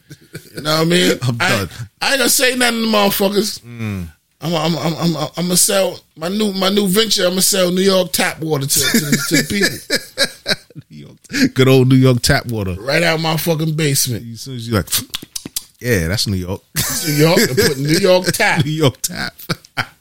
You 0.54 0.62
know 0.62 0.76
what 0.76 0.82
I 0.82 0.86
mean? 0.86 1.18
I'm 1.24 1.38
I, 1.40 1.50
done. 1.50 1.70
I 2.02 2.10
ain't 2.12 2.18
gonna 2.20 2.30
say 2.30 2.56
nothing 2.56 2.82
to 2.82 2.88
motherfuckers. 2.88 3.62
Mm. 3.62 4.08
I'm, 4.44 4.54
I'm, 4.54 4.76
I'm, 4.78 5.16
I'm, 5.38 5.46
gonna 5.46 5.56
sell 5.56 5.98
my 6.18 6.28
new 6.28 6.52
my 6.52 6.68
new 6.68 6.86
venture. 6.86 7.24
I'm 7.24 7.32
gonna 7.32 7.42
sell 7.42 7.72
New 7.72 7.82
York 7.82 8.12
tap 8.12 8.42
water 8.42 8.68
to, 8.68 8.80
to, 8.80 9.00
to 9.00 9.36
the 9.38 9.46
people 9.50 11.48
Good 11.54 11.68
old 11.70 11.88
New 11.88 11.96
York 11.96 12.22
tap 12.22 12.48
water. 12.48 12.76
right 12.80 13.02
out 13.04 13.22
my 13.22 13.38
fucking 13.38 13.76
basement. 13.76 14.28
As 14.34 14.42
soon 14.42 14.56
as 14.56 14.68
you 14.68 14.76
like, 14.76 14.90
yeah, 15.80 16.08
that's 16.10 16.28
New 16.28 16.36
York. 16.36 16.62
New 17.08 17.14
York 17.14 17.40
put 17.56 17.78
New 17.78 17.98
York 17.98 18.26
tap. 18.28 18.66
New 18.66 18.72
York 18.72 19.02
tap. 19.02 19.34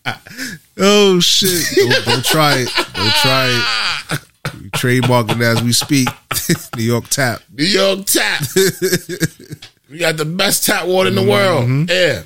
oh 0.78 1.20
shit! 1.20 1.64
Don't, 1.76 2.04
don't 2.04 2.24
try 2.24 2.56
it. 2.58 2.68
Don't 2.94 3.14
try 3.14 3.46
it. 4.10 4.20
We 4.60 4.70
trademarking 4.70 5.40
as 5.40 5.62
we 5.62 5.72
speak. 5.72 6.08
New 6.76 6.82
York 6.82 7.06
tap. 7.08 7.42
New 7.56 7.64
York 7.64 8.06
tap. 8.06 8.42
we 9.88 9.98
got 9.98 10.16
the 10.16 10.24
best 10.24 10.66
tap 10.66 10.88
water 10.88 11.10
in 11.10 11.14
the 11.14 11.22
world. 11.22 11.64
Mm-hmm. 11.68 11.84
Yeah. 11.88 12.22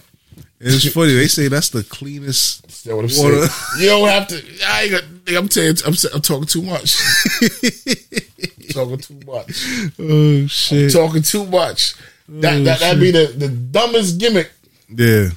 It's 0.58 0.92
funny. 0.92 1.12
They 1.14 1.26
say 1.28 1.48
that's 1.48 1.68
the 1.68 1.84
cleanest 1.84 2.62
That's 2.62 2.86
what 2.86 3.04
I'm 3.04 3.10
water. 3.22 3.46
saying. 3.46 3.50
You 3.82 3.86
don't 3.88 4.08
have 4.08 4.26
to. 4.28 4.42
I 4.66 4.82
ain't 4.84 4.92
gonna, 4.92 5.38
I'm 5.38 5.48
telling 5.48 5.76
I'm, 5.86 5.94
I'm 6.14 6.20
talking 6.22 6.46
too 6.46 6.62
much. 6.62 6.96
talking 8.72 8.98
too 8.98 9.20
much. 9.26 9.92
Oh 9.98 10.46
shit! 10.46 10.92
Talking 10.92 11.22
too 11.22 11.44
much. 11.46 11.94
That 12.28 12.64
that 12.64 12.80
that'd 12.80 12.98
oh, 12.98 13.00
be 13.00 13.10
the, 13.10 13.26
the 13.36 13.48
dumbest 13.48 14.18
gimmick, 14.18 14.50
Yeah. 14.88 15.28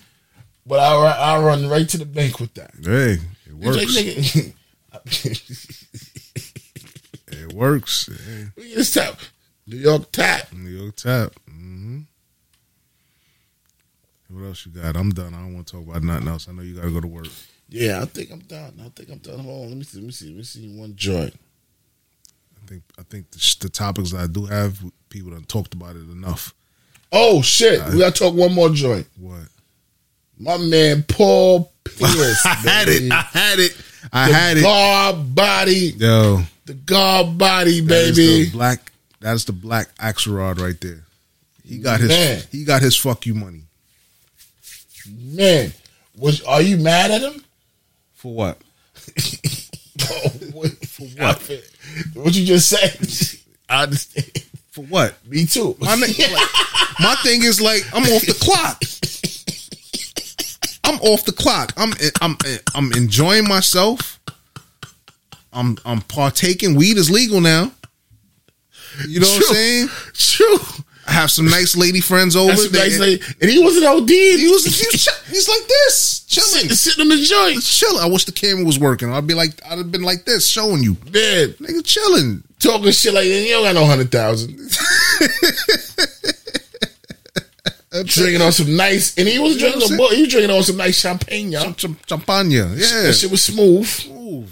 but 0.65 0.79
I 0.79 0.95
I 1.35 1.39
run 1.41 1.67
right 1.67 1.87
to 1.89 1.97
the 1.97 2.05
bank 2.05 2.39
with 2.39 2.53
that. 2.55 2.71
Hey, 2.83 3.17
it 3.45 3.53
works. 3.53 3.77
nigga, 3.95 4.53
It 7.31 7.53
works. 7.53 8.09
Hey, 8.25 8.45
we 8.57 8.73
just 8.73 8.93
tap 8.93 9.19
New 9.67 9.77
York 9.77 10.11
tap. 10.11 10.51
New 10.53 10.69
York 10.69 10.95
tap. 10.95 11.33
What 14.39 14.47
else 14.47 14.65
you 14.65 14.71
got? 14.71 14.95
I'm 14.95 15.09
done. 15.11 15.33
I 15.33 15.37
don't 15.39 15.53
want 15.53 15.67
to 15.67 15.73
talk 15.73 15.87
about 15.87 16.03
nothing 16.03 16.27
else. 16.27 16.47
I 16.47 16.53
know 16.53 16.61
you 16.61 16.75
got 16.75 16.83
to 16.83 16.91
go 16.91 17.01
to 17.01 17.07
work. 17.07 17.27
Yeah, 17.67 18.01
I 18.01 18.05
think 18.05 18.31
I'm 18.31 18.39
done. 18.39 18.73
I 18.83 18.89
think 18.89 19.09
I'm 19.09 19.17
done. 19.19 19.39
Hold 19.39 19.63
on, 19.63 19.69
let 19.69 19.77
me 19.77 19.83
see. 19.83 19.97
Let 19.99 20.05
me 20.05 20.11
see. 20.11 20.27
Let 20.27 20.37
me 20.37 20.43
see 20.43 20.79
one 20.79 20.95
joint. 20.95 21.33
I 22.63 22.67
think 22.67 22.83
I 22.97 23.03
think 23.03 23.29
the, 23.31 23.55
the 23.61 23.69
topics 23.69 24.11
that 24.11 24.21
I 24.21 24.27
do 24.27 24.45
have, 24.45 24.79
people 25.09 25.31
done 25.31 25.43
talked 25.43 25.73
about 25.73 25.95
it 25.95 26.09
enough. 26.09 26.53
Oh 27.11 27.41
shit, 27.41 27.83
we 27.91 27.99
gotta 27.99 28.17
talk 28.17 28.33
one 28.33 28.53
more 28.53 28.69
joint. 28.69 29.07
What? 29.19 29.47
My 30.37 30.57
man 30.57 31.03
Paul 31.03 31.71
Pierce. 31.83 32.41
I 32.45 32.49
had 32.53 32.85
baby. 32.85 33.05
it. 33.07 33.11
I 33.11 33.21
had 33.21 33.59
it. 33.59 33.77
I 34.13 34.27
The 34.29 34.33
had 34.33 34.57
it. 34.57 34.61
guard 34.61 35.35
body, 35.35 35.93
Yo, 35.97 36.41
the 36.65 36.73
guard 36.75 37.37
body, 37.37 37.81
that 37.81 37.87
baby. 38.15 38.45
the 38.45 38.51
black. 38.51 38.91
That's 39.19 39.43
the 39.43 39.51
black 39.53 39.93
Axelrod 39.97 40.59
right 40.59 40.79
there. 40.79 41.03
He 41.63 41.79
got 41.79 41.99
his. 41.99 42.09
Man. 42.09 42.41
He 42.51 42.63
got 42.63 42.81
his 42.81 42.95
fuck 42.95 43.25
you 43.25 43.33
money 43.35 43.63
Man, 45.17 45.73
was 46.17 46.41
are 46.43 46.61
you 46.61 46.77
mad 46.77 47.11
at 47.11 47.21
him? 47.21 47.43
for 48.19 48.33
what? 48.33 48.57
Oh, 50.11 50.29
what, 50.53 50.71
for 50.87 51.03
what? 51.17 51.51
What 52.13 52.33
you 52.33 52.45
just 52.45 52.69
said? 52.69 53.41
I 53.69 53.83
understand. 53.83 54.31
For 54.71 54.83
what? 54.85 55.13
Me 55.27 55.45
too. 55.45 55.75
My, 55.77 55.93
like, 55.95 56.17
my 56.99 57.15
thing 57.21 57.43
is 57.43 57.59
like 57.59 57.85
I'm 57.93 58.03
off 58.03 58.21
the 58.25 58.37
clock. 58.39 58.81
I'm 60.85 60.99
off 61.01 61.25
the 61.25 61.33
clock. 61.33 61.73
I'm 61.75 61.93
I'm 62.21 62.37
I'm 62.73 62.93
enjoying 62.93 63.47
myself. 63.47 64.19
I'm 65.51 65.77
I'm 65.85 66.01
partaking. 66.01 66.75
Weed 66.75 66.97
is 66.97 67.11
legal 67.11 67.41
now. 67.41 67.71
You 69.05 69.19
know 69.19 69.27
what 69.27 69.49
I'm 69.49 69.53
saying? 69.53 69.89
True. 70.13 70.59
Have 71.09 71.31
some 71.31 71.45
nice 71.45 71.75
lady 71.75 72.01
friends 72.01 72.35
over. 72.35 72.51
Nice 72.71 72.99
lady. 72.99 73.21
And 73.41 73.49
he 73.49 73.61
wasn't 73.63 73.85
OD. 73.85 74.09
He 74.09 74.47
was 74.49 74.63
he 74.65 74.85
was 74.91 75.03
ch- 75.05 75.29
he's 75.29 75.49
like 75.49 75.67
this, 75.67 76.21
chilling, 76.27 76.47
sitting, 76.69 76.69
sitting 76.75 77.01
in 77.01 77.09
the 77.09 77.23
joint. 77.23 77.61
chilling. 77.63 77.99
I 78.01 78.07
wish 78.07 78.25
the 78.25 78.31
camera 78.31 78.63
was 78.63 78.77
working. 78.79 79.11
I'd 79.11 79.27
be 79.27 79.33
like 79.33 79.51
I'd 79.65 79.77
have 79.79 79.91
been 79.91 80.03
like 80.03 80.25
this, 80.25 80.47
showing 80.47 80.83
you, 80.83 80.93
Man, 81.05 81.49
nigga, 81.59 81.83
chilling. 81.85 82.43
talking 82.59 82.91
shit 82.91 83.13
like 83.13 83.25
that. 83.27 83.41
You 83.41 83.49
don't 83.53 83.63
got 83.63 83.75
no 83.75 83.85
hundred 83.85 84.11
thousand. 84.11 84.55
drinking 88.05 88.41
on 88.41 88.51
some 88.51 88.75
nice, 88.75 89.17
and 89.17 89.27
he 89.27 89.39
was 89.39 89.55
You 89.55 89.63
know 89.69 89.71
drinking. 89.79 89.97
what 89.97 90.13
a 90.13 90.15
he 90.15 90.21
was 90.21 90.31
drinking 90.31 90.55
on 90.55 90.63
some 90.63 90.77
nice 90.77 90.99
champagne, 90.99 91.51
y'all. 91.51 91.73
Champagne, 92.07 92.51
yeah. 92.51 92.65
That 92.65 93.13
shit 93.19 93.31
was 93.31 93.41
smooth. 93.41 93.89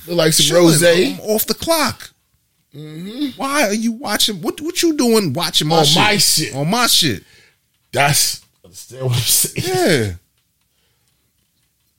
Look 0.08 0.18
like 0.18 0.34
some. 0.34 0.58
I'm 0.58 1.19
off 1.22 1.45
the 1.45 1.53
clock. 1.53 2.11
Why 2.74 3.64
are 3.68 3.74
you 3.74 3.94
watching? 3.94 4.42
What 4.42 4.60
what 4.62 4.82
you 4.84 4.96
doing 4.96 5.34
watching 5.34 5.68
my 5.68 5.80
On 5.80 5.86
shit? 5.86 5.96
my 6.04 6.18
shit. 6.18 6.56
On 6.56 6.70
my 6.70 6.88
shit. 6.88 7.24
That's 7.92 8.44
understand 8.64 9.04
what 9.06 9.14
I'm 9.14 9.20
saying. 9.20 9.68
Yeah. 9.68 10.14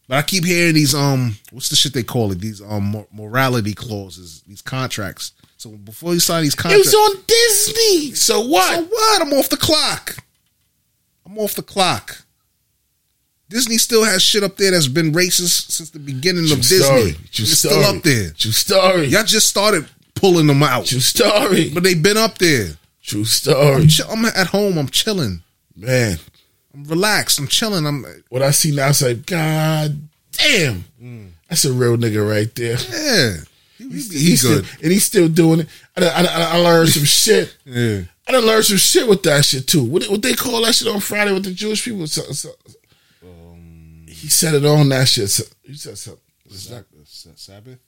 But 0.07 0.17
I 0.19 0.23
keep 0.23 0.45
hearing 0.45 0.75
these 0.75 0.95
um 0.95 1.37
what's 1.51 1.69
the 1.69 1.77
shit 1.77 1.93
they 1.95 2.03
call 2.03 2.33
it? 2.33 2.41
These 2.41 2.63
um 2.63 2.85
mor- 2.85 3.07
morality 3.13 3.75
clauses, 3.75 4.43
these 4.47 4.63
contracts. 4.63 5.33
So 5.57 5.71
before 5.71 6.15
you 6.15 6.21
sign 6.21 6.45
these 6.45 6.55
contracts, 6.55 6.93
It 6.93 6.97
was 6.97 7.17
on 7.17 7.25
Disney. 7.27 8.15
So 8.15 8.41
what? 8.47 8.77
so 8.77 8.83
what? 8.85 9.23
I'm 9.23 9.33
off 9.33 9.49
the 9.49 9.57
clock. 9.57 10.17
I'm 11.27 11.37
off 11.39 11.55
the 11.55 11.63
clock. 11.63 12.23
Disney 13.51 13.79
still 13.79 14.05
has 14.05 14.23
shit 14.23 14.43
up 14.45 14.57
there 14.59 14.71
that's 14.71 14.87
been 14.89 15.13
racist 15.13 15.71
since 15.71 15.89
the 15.91 15.99
beginning 15.99 16.45
of 16.45 16.49
True 16.51 16.57
Disney. 16.59 16.79
story. 16.85 17.13
True 17.33 17.43
it's 17.45 17.59
story. 17.59 17.75
still 17.75 17.85
up 17.97 18.03
there. 18.03 18.31
True 18.31 18.53
story. 18.53 19.07
Y'all 19.07 19.25
just 19.25 19.49
started 19.49 19.89
pulling 20.19 20.47
them 20.47 20.63
out, 20.63 20.87
True 20.87 21.01
story. 21.01 21.71
but 21.71 21.83
they've 21.83 22.03
been 22.03 22.17
up 22.17 22.39
there. 22.39 22.71
True 23.03 23.25
story. 23.25 23.83
I'm, 23.83 23.89
chill- 23.89 24.11
I'm 24.11 24.25
at 24.25 24.49
home. 24.49 24.77
I'm 24.79 24.89
chilling. 24.89 25.43
Man, 25.77 26.19
I'm 26.75 26.85
relaxed. 26.85 27.39
I'm 27.39 27.47
chilling. 27.49 27.87
I'm 27.87 28.05
What 28.29 28.43
I 28.43 28.51
see 28.51 28.75
now, 28.75 28.89
it's 28.89 29.03
like, 29.03 29.25
God 29.27 29.99
damn, 30.33 30.85
mm. 31.03 31.31
that's 31.49 31.65
a 31.65 31.73
real 31.73 31.97
nigga 31.97 32.29
right 32.29 32.53
there. 32.55 32.77
yeah. 32.91 33.37
He, 33.79 33.85
he, 33.85 33.91
He's, 33.91 34.11
he 34.13 34.37
still, 34.37 34.61
good. 34.61 34.69
and 34.83 34.93
he's 34.93 35.05
still 35.05 35.29
doing 35.29 35.61
it. 35.61 35.69
I, 35.97 36.01
done- 36.01 36.15
I, 36.17 36.23
done- 36.23 36.33
I 36.53 36.57
learned 36.59 36.89
some 36.91 37.05
shit. 37.05 37.57
Yeah. 37.65 38.01
I 38.27 38.33
done 38.33 38.45
learned 38.45 38.65
some 38.67 38.77
shit 38.77 39.09
with 39.09 39.23
that 39.23 39.43
shit 39.45 39.67
too. 39.67 39.83
What, 39.85 40.05
what 40.11 40.21
they 40.21 40.35
call 40.35 40.63
that 40.67 40.75
shit 40.75 40.89
on 40.89 41.01
Friday 41.01 41.33
with 41.33 41.45
the 41.45 41.53
Jewish 41.53 41.83
people? 41.83 42.07
So, 42.07 42.21
so, 42.33 42.51
um, 43.23 44.05
he 44.07 44.29
said 44.29 44.55
it 44.55 44.65
on 44.67 44.89
that 44.91 45.09
shit. 45.09 45.31
So, 45.31 45.45
he 45.63 45.75
said 45.75 45.97
something. 45.97 46.23
It's 46.51 46.71
not- 46.71 46.85
Sabbath. 47.37 47.79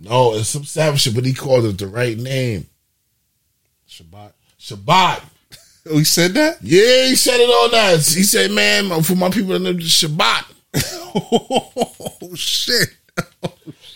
no, 0.00 0.34
it's 0.34 0.48
some 0.48 0.64
savage 0.64 1.00
shit, 1.02 1.14
but 1.14 1.24
he 1.24 1.34
called 1.34 1.64
it 1.64 1.78
the 1.78 1.86
right 1.86 2.16
name. 2.18 2.66
Shabbat. 3.88 4.32
Shabbat. 4.58 5.22
Oh, 5.90 5.98
he 5.98 6.04
said 6.04 6.34
that. 6.34 6.58
Yeah, 6.62 7.06
he 7.06 7.16
said 7.16 7.40
it 7.40 7.48
on 7.48 7.70
that. 7.72 7.96
He 7.96 8.22
said, 8.22 8.50
man, 8.52 9.02
for 9.02 9.14
my 9.16 9.30
people 9.30 9.58
the 9.58 9.72
Shabbat. 9.74 10.44
oh 11.14 12.34
shit. 12.34 12.88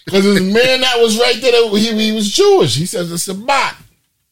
Because 0.04 0.22
his 0.24 0.40
man 0.40 0.82
that 0.82 1.00
was 1.00 1.18
right 1.18 1.34
there, 1.40 1.68
he, 1.70 2.10
he 2.10 2.12
was 2.12 2.30
Jewish. 2.30 2.76
He 2.76 2.86
says 2.86 3.10
it's 3.10 3.26
Shabbat. 3.26 3.74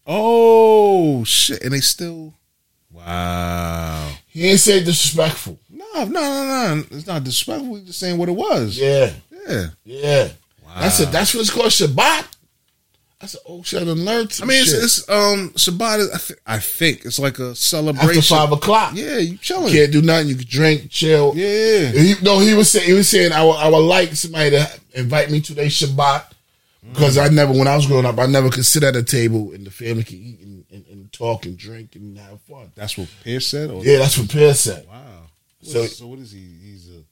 Oh 0.06 1.24
shit. 1.24 1.62
And 1.64 1.72
they 1.72 1.80
still. 1.80 2.32
Wow. 2.92 4.12
He 4.28 4.46
ain't 4.48 4.60
say 4.60 4.84
disrespectful. 4.84 5.58
No, 5.68 6.04
no, 6.04 6.04
no, 6.04 6.74
no. 6.76 6.84
It's 6.92 7.08
not 7.08 7.24
disrespectful. 7.24 7.74
He's 7.74 7.86
just 7.86 7.98
saying 7.98 8.18
what 8.18 8.28
it 8.28 8.36
was. 8.36 8.78
Yeah. 8.78 9.12
Yeah. 9.48 9.66
Yeah. 9.84 10.28
That's 10.78 11.00
it. 11.00 11.12
That's 11.12 11.34
what 11.34 11.40
it's 11.42 11.50
called 11.50 11.66
Shabbat. 11.70 12.26
I 13.22 13.26
said, 13.26 13.40
oh 13.48 13.62
shit, 13.62 13.80
I 13.80 13.84
done 13.86 14.04
learned 14.04 14.38
I 14.42 14.44
mean, 14.44 14.60
it's, 14.60 14.70
shit. 14.72 14.82
it's 14.84 15.08
um 15.08 15.50
Shabbat. 15.50 15.98
Is, 16.00 16.10
I, 16.10 16.18
th- 16.18 16.38
I 16.46 16.58
think 16.58 17.04
it's 17.06 17.18
like 17.18 17.38
a 17.38 17.54
celebration. 17.54 18.08
After 18.18 18.22
five 18.22 18.52
o'clock. 18.52 18.92
Yeah, 18.94 19.18
you 19.18 19.36
chilling. 19.38 19.72
You 19.72 19.80
can't 19.80 19.92
do 19.92 20.02
nothing. 20.02 20.28
You 20.28 20.36
can 20.36 20.46
drink, 20.48 20.90
chill. 20.90 21.32
Yeah. 21.34 21.90
He, 21.92 22.14
no, 22.22 22.40
he 22.40 22.52
was 22.54 22.70
saying 22.70 22.86
he 22.86 22.92
was 22.92 23.08
saying 23.08 23.32
I 23.32 23.42
would, 23.44 23.54
I 23.56 23.68
would 23.68 23.78
like 23.78 24.14
somebody 24.16 24.50
to 24.50 24.68
invite 24.94 25.30
me 25.30 25.40
to 25.42 25.54
their 25.54 25.66
Shabbat 25.66 26.24
because 26.92 27.16
I 27.16 27.28
never 27.28 27.52
when 27.52 27.66
I 27.68 27.76
was 27.76 27.86
growing 27.86 28.04
up 28.04 28.18
I 28.18 28.26
never 28.26 28.50
could 28.50 28.66
sit 28.66 28.82
at 28.82 28.94
a 28.96 29.02
table 29.02 29.52
and 29.52 29.64
the 29.66 29.70
family 29.70 30.04
could 30.04 30.14
eat 30.16 30.40
and, 30.40 30.64
and, 30.70 30.84
and 30.90 31.12
talk 31.12 31.46
and 31.46 31.56
drink 31.56 31.94
and 31.94 32.18
have 32.18 32.40
fun. 32.42 32.72
That's 32.74 32.98
what 32.98 33.08
Pierce 33.22 33.46
said. 33.46 33.70
Or 33.70 33.82
Yeah, 33.84 33.98
that's 34.00 34.18
what 34.18 34.28
Pierce 34.28 34.60
said. 34.60 34.86
Wow. 34.88 35.00
So- 35.62 35.70
So, 35.82 35.86
so 35.86 36.06
what 36.08 36.18
is 36.18 36.30
he? 36.32 36.40
He's 36.62 36.90
a. 36.90 37.03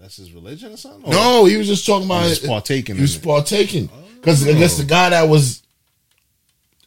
That's 0.00 0.16
his 0.16 0.32
religion 0.32 0.72
or 0.72 0.76
something? 0.76 1.10
No, 1.10 1.44
he 1.44 1.56
was 1.56 1.66
just 1.66 1.84
talking 1.86 2.06
about 2.06 2.22
He 2.24 2.30
was 2.30 2.38
partaking 2.40 2.96
He 2.96 3.02
was 3.02 3.16
it. 3.16 3.22
partaking 3.22 3.90
because 4.14 4.46
I 4.48 4.52
guess 4.54 4.76
the 4.78 4.84
guy 4.84 5.10
that 5.10 5.28
was. 5.28 5.62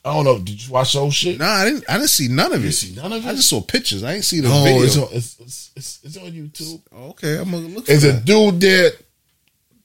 I 0.06 0.14
don't 0.14 0.25
know. 0.25 0.38
Did 0.40 0.66
you 0.66 0.74
watch 0.74 0.93
whole 0.93 1.11
shit? 1.11 1.40
Nah, 1.40 1.45
I 1.45 1.66
didn't. 1.66 1.85
I 1.90 1.93
didn't 1.98 2.09
see 2.09 2.27
none 2.27 2.51
of 2.51 2.61
You 2.61 2.69
it. 2.69 2.74
see 2.74 2.93
none 2.95 3.14
of 3.14 3.24
it? 3.25 3.30
I 3.30 3.33
just 3.35 3.48
saw 3.50 3.61
pictures. 3.61 4.03
I 4.03 4.14
didn't 4.14 4.25
see 4.25 4.42
the 4.42 4.50
No, 4.50 4.64
video. 4.64 4.82
it's 4.83 4.98
on, 4.98 5.08
it's, 5.11 5.40
it's, 5.40 5.72
it's, 5.75 6.00
it's 6.03 6.17
on 6.17 6.32
YouTube. 6.32 6.82
okay, 7.11 7.38
I'm 7.38 7.51
gonna 7.51 7.67
look. 7.67 7.85
For 7.85 7.92
There's 7.92 8.03
a 8.03 8.11
that. 8.14 8.25
dude 8.25 8.59
that. 8.61 8.98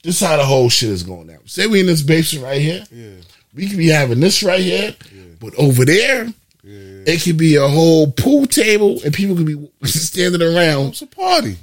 This 0.02 0.20
is 0.22 0.26
how 0.26 0.36
the 0.36 0.44
whole 0.44 0.68
shit 0.70 0.90
is 0.90 1.02
going 1.02 1.26
down. 1.28 1.46
Say 1.46 1.66
we 1.66 1.80
in 1.80 1.86
this 1.86 2.02
basement 2.02 2.44
right 2.46 2.60
here. 2.60 2.84
Yeah. 2.90 3.10
We 3.54 3.68
could 3.68 3.78
be 3.78 3.88
having 3.88 4.20
this 4.20 4.42
right 4.42 4.60
here, 4.60 4.94
but 5.40 5.54
over 5.56 5.84
there, 5.84 6.32
it 6.64 7.22
could 7.22 7.36
be 7.36 7.56
a 7.56 7.66
whole 7.66 8.10
pool 8.10 8.46
table 8.46 9.00
and 9.04 9.12
people 9.12 9.36
could 9.36 9.46
be 9.46 9.68
standing 9.88 10.42
around. 10.42 10.88
It's 10.90 11.02
a 11.02 11.06
party. 11.06 11.56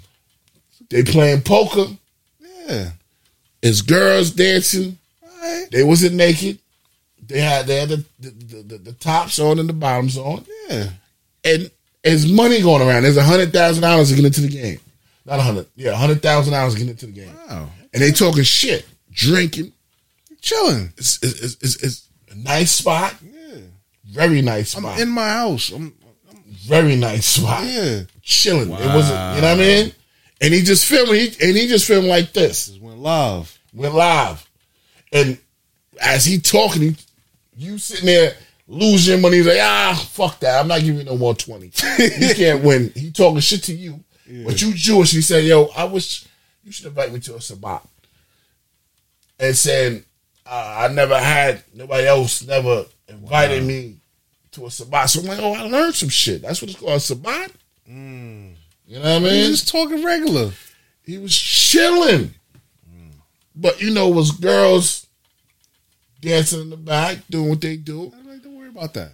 They 0.89 1.03
playing 1.03 1.41
poker. 1.41 1.85
Yeah. 2.67 2.91
It's 3.61 3.81
girls 3.81 4.31
dancing. 4.31 4.97
Alright. 5.23 5.71
They 5.71 5.83
wasn't 5.83 6.15
naked. 6.15 6.59
They 7.27 7.41
had 7.41 7.65
they 7.65 7.79
had 7.79 7.89
the 7.89 8.05
the, 8.19 8.29
the, 8.63 8.77
the, 8.77 8.93
tops 8.93 9.39
on 9.39 9.57
and 9.59 9.67
the 9.67 9.73
bottoms 9.73 10.17
on. 10.17 10.45
Yeah. 10.69 10.89
And 11.43 11.71
there's 12.03 12.31
money 12.31 12.61
going 12.61 12.87
around. 12.87 13.03
There's 13.03 13.17
a 13.17 13.23
hundred 13.23 13.51
thousand 13.51 13.81
dollars 13.81 14.09
to 14.09 14.15
get 14.15 14.25
into 14.25 14.41
the 14.41 14.47
game. 14.47 14.79
Not 15.25 15.39
a 15.39 15.41
hundred. 15.41 15.65
Yeah, 15.75 15.93
a 15.93 15.95
hundred 15.95 16.21
thousand 16.21 16.53
dollars 16.53 16.73
to 16.75 16.79
get 16.79 16.89
into 16.89 17.07
the 17.07 17.11
game. 17.11 17.33
Wow. 17.49 17.69
And 17.93 18.03
they 18.03 18.11
talking 18.11 18.43
shit, 18.43 18.85
drinking. 19.11 19.71
Chilling. 20.41 20.93
It's 20.97 21.17
it's, 21.23 21.55
it's, 21.63 21.83
it's, 21.83 22.09
a 22.29 22.35
nice 22.35 22.71
spot. 22.71 23.15
Yeah. 23.23 23.57
Very 24.05 24.43
nice 24.43 24.75
I'm 24.75 24.83
spot. 24.83 24.99
in 24.99 25.09
my 25.09 25.29
house. 25.29 25.71
I'm. 25.71 25.93
Very 26.67 26.95
nice 26.95 27.25
spot. 27.25 27.65
Yeah. 27.65 28.01
Chilling. 28.21 28.71
It 28.71 28.93
wasn't. 28.93 29.35
You 29.35 29.41
know 29.41 29.49
what 29.49 29.59
I 29.59 29.83
mean? 29.83 29.91
And 30.45 30.53
he 30.53 30.61
just 30.61 30.85
filmed. 30.85 31.09
He, 31.09 31.25
and 31.41 31.57
he 31.57 31.67
just 31.67 31.87
filmed 31.87 32.07
like 32.07 32.31
this. 32.31 32.67
Just 32.67 32.79
went 32.79 32.99
live. 32.99 33.57
Went 33.73 33.95
live. 33.95 34.47
And 35.11 35.39
as 35.99 36.23
he 36.23 36.37
talking, 36.39 36.81
he, 36.83 36.95
you 37.57 37.79
sitting 37.79 38.05
there 38.05 38.35
losing 38.67 39.21
money. 39.21 39.37
He's 39.37 39.47
like, 39.47 39.57
ah, 39.59 40.07
fuck 40.11 40.39
that. 40.41 40.59
I'm 40.59 40.67
not 40.67 40.81
giving 40.81 40.99
you 40.99 41.03
no 41.03 41.17
more 41.17 41.33
20. 41.33 41.65
you 41.99 42.35
can't 42.35 42.63
win. 42.63 42.91
He 42.93 43.11
talking 43.11 43.39
shit 43.39 43.63
to 43.63 43.73
you. 43.73 44.03
But 44.45 44.61
you 44.61 44.71
Jewish. 44.75 45.13
He 45.13 45.21
said, 45.21 45.45
yo, 45.45 45.65
I 45.75 45.85
wish 45.85 46.27
you 46.63 46.71
should 46.71 46.85
invite 46.85 47.11
me 47.11 47.19
to 47.21 47.37
a 47.37 47.41
Sabbat. 47.41 47.81
And 49.39 49.55
saying, 49.55 50.03
uh, 50.45 50.75
I 50.77 50.93
never 50.93 51.17
had, 51.17 51.63
nobody 51.73 52.05
else 52.05 52.45
never 52.45 52.85
invited 53.07 53.63
me 53.63 53.97
to 54.51 54.67
a 54.67 54.69
Sabbat. 54.69 55.09
So 55.09 55.21
I'm 55.21 55.25
like, 55.25 55.39
oh, 55.39 55.53
I 55.53 55.63
learned 55.63 55.95
some 55.95 56.09
shit. 56.09 56.43
That's 56.43 56.61
what 56.61 56.69
it's 56.69 56.79
called, 56.79 56.97
a 56.97 56.99
Sabbat. 56.99 57.51
You 58.87 58.99
know 58.99 59.01
what 59.01 59.11
I 59.11 59.19
mean? 59.19 59.33
He's 59.33 59.61
just 59.61 59.69
talking 59.69 60.03
regular. 60.03 60.51
He 61.03 61.17
was 61.17 61.35
chilling. 61.35 62.33
But 63.55 63.81
you 63.81 63.91
know, 63.93 64.09
it 64.09 64.15
was 64.15 64.31
girls 64.31 65.07
dancing 66.19 66.61
in 66.61 66.69
the 66.69 66.77
back, 66.77 67.19
doing 67.29 67.49
what 67.49 67.61
they 67.61 67.77
do. 67.77 68.11
I 68.13 68.29
like, 68.29 68.43
don't 68.43 68.57
worry 68.57 68.67
about 68.67 68.93
that. 68.95 69.11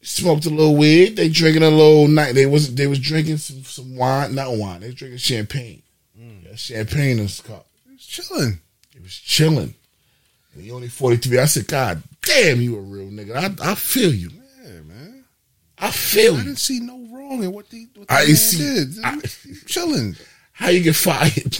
Smoked 0.00 0.46
a 0.46 0.50
little 0.50 0.76
weed. 0.76 1.16
They 1.16 1.28
drinking 1.28 1.62
a 1.62 1.68
little 1.68 2.08
night. 2.08 2.32
They 2.34 2.46
was 2.46 2.74
they 2.74 2.86
was 2.86 2.98
drinking 3.00 3.36
some 3.36 3.62
some 3.64 3.96
wine, 3.96 4.34
not 4.34 4.56
wine. 4.56 4.80
They 4.80 4.86
was 4.86 4.94
drinking 4.94 5.18
champagne. 5.18 5.82
Mm. 6.18 6.44
Yeah, 6.44 6.54
champagne 6.54 7.18
in 7.18 7.24
his 7.24 7.40
cup. 7.40 7.66
He's 7.90 8.06
chilling. 8.06 8.60
He 8.94 9.00
was 9.00 9.14
chilling. 9.14 9.74
And 10.54 10.62
he 10.62 10.70
only 10.70 10.88
forty 10.88 11.16
three. 11.18 11.38
I 11.38 11.44
said, 11.44 11.66
God 11.66 12.02
damn, 12.22 12.60
you 12.62 12.78
a 12.78 12.80
real 12.80 13.10
nigga. 13.10 13.36
I 13.36 13.72
I 13.72 13.74
feel 13.74 14.14
you. 14.14 14.30
Yeah, 14.64 14.80
man. 14.82 15.24
I 15.78 15.90
feel 15.90 16.34
I 16.34 16.38
you. 16.38 16.44
didn't 16.44 16.58
see 16.58 16.80
no 16.80 16.96
wrong 17.28 17.42
in 17.42 17.52
what 17.52 17.68
they. 17.70 17.86
What 17.94 18.10
I 18.10 18.22
the 18.22 18.28
man 18.28 18.36
see- 18.36 18.58
Did. 18.58 19.04
I- 19.04 19.14
He's 19.44 19.64
chilling. 19.66 20.16
How 20.52 20.68
you 20.70 20.82
get 20.82 20.96
fired? 20.96 21.58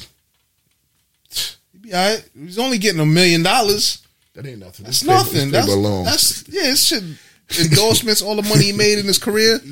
He 1.72 1.78
be 1.80 1.94
all 1.94 2.10
right. 2.14 2.28
He's 2.38 2.58
only 2.58 2.78
getting 2.78 3.00
a 3.00 3.06
million 3.06 3.42
dollars. 3.42 4.02
That 4.34 4.46
ain't 4.46 4.58
nothing. 4.60 4.84
That's 4.84 5.00
This 5.00 5.08
nothing. 5.08 5.50
That's, 5.50 5.66
that's 6.04 6.48
yeah. 6.48 6.72
It 6.72 6.78
should 6.78 7.18
endorsements. 7.60 8.22
all 8.22 8.36
the 8.36 8.42
money 8.42 8.64
he 8.66 8.72
made 8.72 8.98
in 8.98 9.06
his 9.06 9.18
career. 9.18 9.60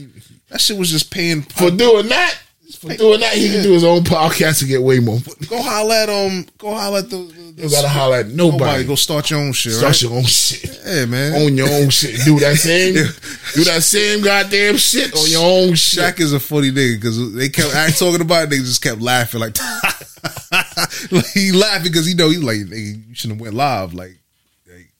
That 0.48 0.60
shit 0.60 0.78
was 0.78 0.92
just 0.92 1.10
paying 1.10 1.42
for 1.42 1.72
doing 1.72 2.06
that. 2.06 2.38
For 2.74 2.94
doing 2.96 3.20
that, 3.20 3.34
he 3.34 3.48
can 3.48 3.62
do 3.62 3.72
his 3.72 3.84
own 3.84 4.02
podcast 4.02 4.60
and 4.62 4.68
get 4.68 4.82
way 4.82 4.98
more. 4.98 5.18
Go 5.48 5.62
holler 5.62 5.94
at 5.94 6.08
um. 6.08 6.46
Go 6.58 6.74
holler 6.74 6.98
at 6.98 7.10
the. 7.10 7.18
the, 7.18 7.62
You 7.62 7.70
gotta 7.70 7.88
holler 7.88 8.16
at 8.16 8.26
nobody. 8.28 8.82
Go 8.82 8.96
start 8.96 9.30
your 9.30 9.38
own 9.38 9.52
shit. 9.52 9.72
Start 9.74 9.92
right? 9.92 10.02
your 10.02 10.12
own 10.14 10.24
shit. 10.24 10.80
Yeah, 10.84 11.06
man. 11.06 11.42
Own 11.42 11.56
your 11.56 11.68
own 11.68 11.90
shit. 11.90 12.24
Do 12.24 12.40
that 12.40 12.56
same. 12.56 12.94
Do 12.94 13.64
that 13.64 13.82
same 13.84 14.20
goddamn 14.22 14.78
shit 14.78 15.14
on 15.14 15.30
your 15.30 15.44
own 15.44 15.74
shit. 15.76 16.02
Shaq 16.02 16.20
is 16.20 16.32
a 16.32 16.40
funny 16.40 16.72
nigga 16.72 16.96
because 16.96 17.34
they 17.34 17.48
kept 17.48 17.70
talking 17.98 18.20
about 18.20 18.44
it. 18.44 18.50
They 18.50 18.58
just 18.58 18.82
kept 18.82 19.00
laughing 19.00 19.40
like, 19.40 19.56
like 21.12 21.26
he 21.26 21.52
laughing 21.52 21.92
because 21.92 22.06
he 22.06 22.14
know 22.14 22.30
he 22.30 22.38
like 22.38 22.58
nigga, 22.58 23.08
you 23.08 23.14
shouldn't 23.14 23.38
have 23.38 23.42
went 23.42 23.54
live. 23.54 23.94
Like, 23.94 24.18
like, 24.68 24.90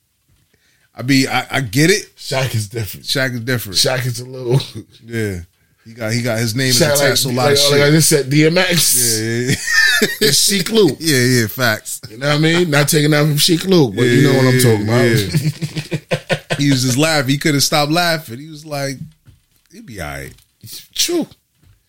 I 0.95 1.03
mean, 1.03 1.27
I, 1.27 1.47
I 1.51 1.61
get 1.63 1.91
it. 1.91 2.15
Shaq 2.17 2.55
is 2.55 2.69
different. 2.69 3.07
Shaq 3.07 3.35
is 3.35 3.41
different. 3.41 3.77
Shaq 3.77 4.07
is 4.07 4.21
a 4.21 4.25
little. 4.25 4.61
Yeah, 5.05 5.41
he 5.87 5.95
got 5.95 6.13
he 6.13 6.21
got 6.21 6.39
his 6.39 6.57
name 6.57 6.73
Shaq 6.73 6.97
attached 6.97 7.23
to 7.23 7.29
a 7.29 7.31
lot 7.31 7.45
like, 7.45 7.53
of 7.53 7.59
shit. 7.59 7.71
like 7.71 7.83
I 7.83 7.91
just 7.91 8.09
said, 8.09 8.27
DMX. 8.27 9.21
yeah, 9.21 9.51
yeah, 9.51 10.29
It's 10.29 10.39
Sheek 10.39 10.73
Louch. 10.73 10.97
yeah, 10.99 11.25
yeah. 11.25 11.47
Facts. 11.47 12.01
You 12.11 12.19
know 12.19 12.29
what 12.29 12.35
I 12.35 12.39
mean? 12.39 12.71
Not 12.71 12.89
taking 12.89 13.13
that 13.13 13.23
from 13.23 13.37
Sheek 13.37 13.65
Louch, 13.65 13.95
but 13.95 14.03
you 14.03 14.23
know 14.23 14.35
what 14.37 14.53
I'm 14.53 14.61
talking 14.61 14.83
about. 14.83 15.05
Yeah. 15.05 16.57
he 16.59 16.71
was 16.71 16.83
just 16.83 16.99
laughing. 16.99 17.31
He 17.31 17.39
couldn't 17.39 17.61
stop 17.61 17.89
laughing. 17.89 18.41
He 18.41 18.49
was 18.49 18.67
like, 18.67 18.97
"He'd 19.71 19.87
be 19.87 20.01
all 20.01 20.09
right." 20.09 20.35
True. 20.93 21.29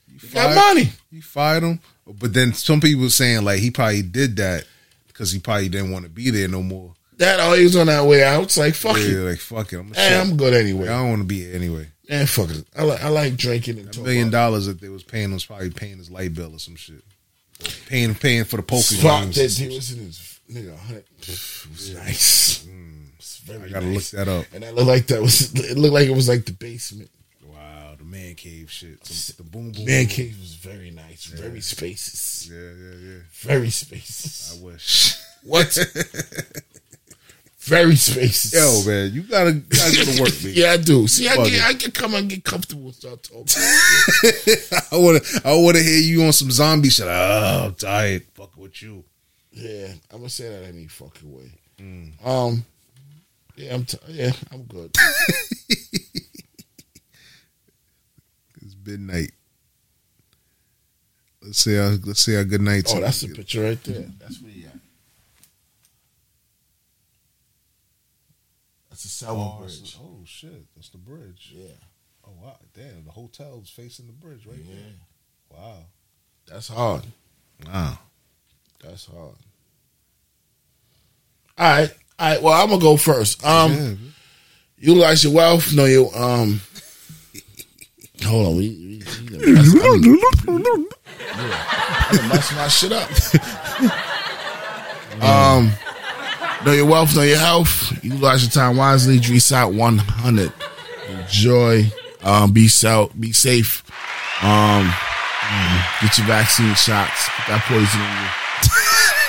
You 0.07 0.29
got 0.31 0.55
money. 0.55 0.91
You 1.09 1.23
fired 1.23 1.63
him, 1.63 1.79
but 2.05 2.35
then 2.35 2.53
some 2.53 2.79
people 2.79 3.01
were 3.01 3.09
saying 3.09 3.43
like 3.43 3.59
he 3.59 3.71
probably 3.71 4.03
did 4.03 4.35
that 4.35 4.65
because 5.07 5.31
he 5.31 5.39
probably 5.39 5.69
didn't 5.69 5.91
want 5.91 6.05
to 6.05 6.11
be 6.11 6.29
there 6.29 6.47
no 6.47 6.61
more. 6.61 6.93
That 7.17 7.39
always 7.39 7.75
on 7.75 7.87
that 7.87 8.05
way 8.05 8.23
out. 8.23 8.43
It's 8.43 8.57
like 8.57 8.75
fuck 8.75 8.97
yeah, 8.97 9.05
it. 9.05 9.29
like 9.29 9.39
fuck 9.39 9.73
it. 9.73 9.79
I'm, 9.79 9.91
Hey, 9.91 10.19
I'm 10.19 10.37
good 10.37 10.53
anyway. 10.53 10.87
I 10.87 10.99
don't 10.99 11.09
want 11.09 11.21
to 11.21 11.27
be 11.27 11.45
here 11.45 11.55
anyway. 11.55 11.87
Man, 12.09 12.25
fuck 12.25 12.49
it. 12.51 12.65
I 12.77 12.83
like 12.83 13.03
I 13.03 13.09
like 13.09 13.35
drinking 13.35 13.79
and 13.79 13.95
A 13.95 13.99
million 14.01 14.29
dollars 14.29 14.65
that 14.67 14.79
they 14.79 14.89
was 14.89 15.03
paying 15.03 15.33
was 15.33 15.45
probably 15.45 15.69
paying 15.71 15.97
his 15.97 16.09
light 16.09 16.33
bill 16.33 16.53
or 16.55 16.59
some 16.59 16.75
shit. 16.75 17.03
Or 17.61 17.67
paying 17.87 18.15
paying 18.15 18.43
for 18.45 18.57
the 18.57 18.63
poker 18.63 18.81
Spot 18.83 19.23
games. 19.23 19.35
that 19.35 19.51
he 19.63 19.75
was 19.75 19.91
in 19.91 19.99
his 20.05 20.39
nigga. 20.51 20.77
hundred- 20.77 21.03
It 21.21 21.27
was 21.27 21.93
nice. 21.95 22.65
It's 23.17 23.37
very 23.39 23.59
Mm. 23.59 23.65
I 23.65 23.69
gotta 23.69 23.85
nice. 23.87 24.13
look 24.13 24.25
that 24.25 24.31
up. 24.31 24.45
And 24.53 24.63
that 24.63 24.75
looked 24.75 24.87
like 24.87 25.07
that 25.07 25.21
was. 25.21 25.53
It 25.53 25.77
looked 25.77 25.93
like 25.93 26.07
it 26.07 26.15
was 26.15 26.27
like 26.29 26.45
the 26.45 26.53
basement. 26.53 27.09
Wow, 27.45 27.95
the 27.97 28.03
man 28.05 28.35
cave 28.35 28.71
shit. 28.71 29.05
Some- 29.05 29.35
the 29.43 29.49
boom 29.49 29.71
boom. 29.73 29.85
Man 29.85 30.05
cave 30.07 30.37
was 30.39 30.53
very 30.55 30.91
nice. 30.91 31.25
Very 31.25 31.59
spacious. 31.61 32.47
Yeah, 32.49 32.57
yeah, 32.57 32.95
yeah. 33.09 33.19
Very 33.31 33.69
spacious. 33.69 34.57
I 34.57 34.63
wish. 34.63 35.15
What? 35.43 35.77
very 37.67 37.95
spacious. 37.95 38.53
Yo, 38.53 38.89
man, 38.89 39.11
you 39.13 39.23
gotta, 39.23 39.53
gotta 39.53 39.95
go 39.95 40.03
to 40.03 40.21
work, 40.21 40.43
man. 40.43 40.53
Yeah, 40.55 40.71
I 40.71 40.77
do. 40.77 41.07
See, 41.07 41.27
I 41.27 41.35
get. 41.35 41.63
I 41.65 41.73
can 41.73 41.91
come 41.91 42.13
and 42.13 42.29
get 42.29 42.43
comfortable 42.43 42.83
will 42.83 42.91
start 42.93 43.23
talking. 43.23 43.45
I 44.91 44.95
want 44.97 45.23
to. 45.23 45.41
I 45.45 45.53
want 45.55 45.77
to 45.77 45.83
hear 45.83 45.99
you 45.99 46.23
on 46.23 46.33
some 46.33 46.49
zombie 46.51 46.89
shit. 46.89 47.07
Oh, 47.07 47.65
I'm 47.65 47.75
tired. 47.75 48.23
Fuck 48.33 48.55
with 48.57 48.81
you. 48.81 49.03
yeah, 49.51 49.87
I'm 50.11 50.19
gonna 50.19 50.29
say 50.29 50.49
that 50.49 50.63
any 50.67 50.87
fucking 50.87 51.31
way. 51.33 51.51
Mm. 51.79 52.25
Um, 52.25 52.65
yeah, 53.55 53.73
I'm. 53.73 53.85
T- 53.85 53.97
yeah, 54.07 54.31
I'm 54.51 54.63
good. 54.63 54.95
It's 58.61 58.75
midnight. 58.85 59.31
Let's 61.41 61.59
see 61.59 61.75
how. 61.75 61.95
Let's 62.03 62.21
see 62.21 62.33
how 62.33 62.43
good 62.43 62.61
night. 62.61 62.85
oh, 62.89 62.99
that's 62.99 63.21
the 63.21 63.29
picture 63.33 63.63
right 63.63 63.83
there. 63.83 64.05
That's 64.19 64.41
where 64.41 64.46
you 69.21 69.27
at. 69.27 69.31
That's 69.31 69.37
the 69.39 69.39
Selma 69.45 69.53
Oh, 69.55 69.59
Bridge. 69.59 69.73
it's- 69.77 69.97
oh 70.01 70.19
shit, 70.25 70.65
that's 70.75 70.89
the 70.89 70.97
bridge. 70.97 71.53
Yeah, 71.55 71.67
Oh 72.25 72.31
wow, 72.43 72.57
damn, 72.73 73.05
the 73.05 73.11
hotel's 73.11 73.69
facing 73.69 74.07
the 74.07 74.11
bridge 74.13 74.45
right 74.45 74.57
yeah. 74.63 74.73
there. 74.75 75.57
Wow. 75.59 75.77
That's 76.47 76.67
hard. 76.67 77.03
Wow. 77.65 77.99
That's 78.83 79.05
hard. 79.05 79.35
All 81.57 81.69
right, 81.69 81.89
all 82.19 82.29
right. 82.29 82.41
Well, 82.41 82.53
I'm 82.61 82.69
gonna 82.69 82.81
go 82.81 82.97
first. 82.97 83.43
Um, 83.45 83.73
Yeah, 83.73 83.93
utilize 84.77 85.23
your 85.23 85.33
wealth. 85.33 85.73
Know 85.73 85.85
your 85.85 86.15
um. 86.17 86.61
hold 88.23 88.47
on, 88.47 88.55
we, 88.57 88.69
we, 88.69 89.03
we 89.39 89.51
messed- 89.53 89.75
I 89.75 89.79
done- 89.81 90.85
yeah, 91.19 92.09
I 92.09 92.11
messed 92.29 92.53
my 92.55 92.67
shit 92.67 92.91
up. 92.91 93.09
um, 95.23 95.71
know 96.65 96.71
your 96.71 96.85
wealth, 96.85 97.15
know 97.15 97.21
your 97.21 97.37
health. 97.37 98.03
Utilize 98.03 98.43
your 98.43 98.51
time 98.51 98.77
wisely. 98.77 99.19
Dress 99.19 99.51
out 99.51 99.73
100. 99.73 100.51
Enjoy. 101.09 101.85
Um, 102.23 102.51
be 102.51 102.67
safe. 102.67 103.09
Be 103.19 103.31
safe. 103.31 103.83
Um, 104.43 104.91
get 106.01 106.17
your 106.17 106.27
vaccine 106.27 106.75
shots. 106.75 107.29
Get 107.37 107.47
that 107.47 107.63
poison 107.67 108.01
in 108.01 108.17
you. 108.21 108.47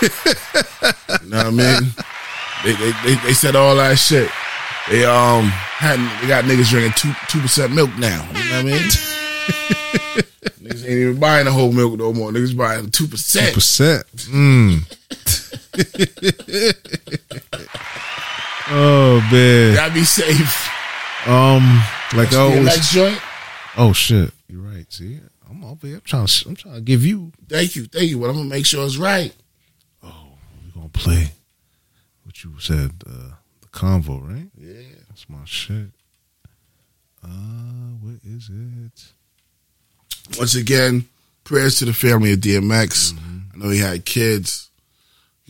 you 1.24 1.30
know 1.30 1.36
what 1.38 1.46
I 1.46 1.50
mean? 1.50 1.92
They, 2.64 2.72
they, 2.72 2.92
they, 3.04 3.14
they 3.26 3.32
said 3.32 3.56
all 3.56 3.76
that 3.76 3.98
shit. 3.98 4.30
They 4.90 5.04
um 5.04 5.44
had 5.44 5.98
they 6.20 6.28
got 6.28 6.44
niggas 6.44 6.70
drinking 6.70 6.92
two 6.96 7.12
two 7.28 7.40
percent 7.40 7.74
milk 7.74 7.90
now. 7.98 8.26
You 8.28 8.32
know 8.32 8.40
what 8.40 8.54
I 8.54 8.62
mean? 8.62 8.82
niggas 10.62 10.82
ain't 10.82 10.98
even 10.98 11.20
buying 11.20 11.44
the 11.44 11.52
whole 11.52 11.72
milk 11.72 11.98
no 11.98 12.12
more. 12.12 12.30
Niggas 12.30 12.56
buying 12.56 12.90
two 12.90 13.06
percent. 13.06 13.48
Two 13.48 13.54
percent. 13.54 14.06
Mm. 14.16 14.97
oh 18.70 19.26
man. 19.30 19.74
Gotta 19.74 19.94
be 19.94 20.04
safe. 20.04 20.68
Um, 21.26 21.82
like 22.14 22.32
I 22.32 22.36
always. 22.38 22.90
joint. 22.90 23.20
Oh 23.76 23.92
shit, 23.92 24.32
you're 24.48 24.62
right. 24.62 24.90
See, 24.92 25.20
I'm 25.48 25.64
over 25.64 25.86
here. 25.86 25.96
I'm 25.96 26.02
trying. 26.02 26.26
To, 26.26 26.48
I'm 26.48 26.56
trying 26.56 26.74
to 26.74 26.80
give 26.80 27.04
you. 27.04 27.32
Thank 27.48 27.76
you, 27.76 27.84
thank 27.86 28.08
you. 28.10 28.18
But 28.18 28.30
I'm 28.30 28.36
gonna 28.36 28.48
make 28.48 28.66
sure 28.66 28.84
it's 28.84 28.96
right. 28.96 29.34
Oh, 30.02 30.30
We're 30.64 30.72
gonna 30.80 30.88
play 30.88 31.32
what 32.24 32.42
you 32.42 32.58
said. 32.58 32.92
Uh, 33.06 33.34
the 33.60 33.68
convo, 33.68 34.26
right? 34.26 34.48
Yeah. 34.56 34.82
That's 35.08 35.28
my 35.28 35.44
shit. 35.44 35.90
Uh, 37.22 37.28
what 38.00 38.16
is 38.24 38.50
it? 38.52 40.38
Once 40.38 40.54
again, 40.54 41.06
prayers 41.44 41.78
to 41.78 41.84
the 41.84 41.92
family 41.92 42.32
of 42.32 42.40
DMX. 42.40 43.16
I 43.54 43.56
know 43.56 43.70
he 43.70 43.78
had 43.80 44.04
kids. 44.04 44.67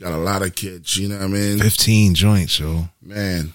Got 0.01 0.13
a 0.13 0.19
lot 0.19 0.43
of 0.43 0.55
kids. 0.55 0.97
You 0.97 1.09
know 1.09 1.17
what 1.17 1.25
I 1.25 1.29
mean? 1.29 1.59
Fifteen 1.59 2.15
joints, 2.15 2.61
yo. 2.61 2.89
Man, 3.03 3.53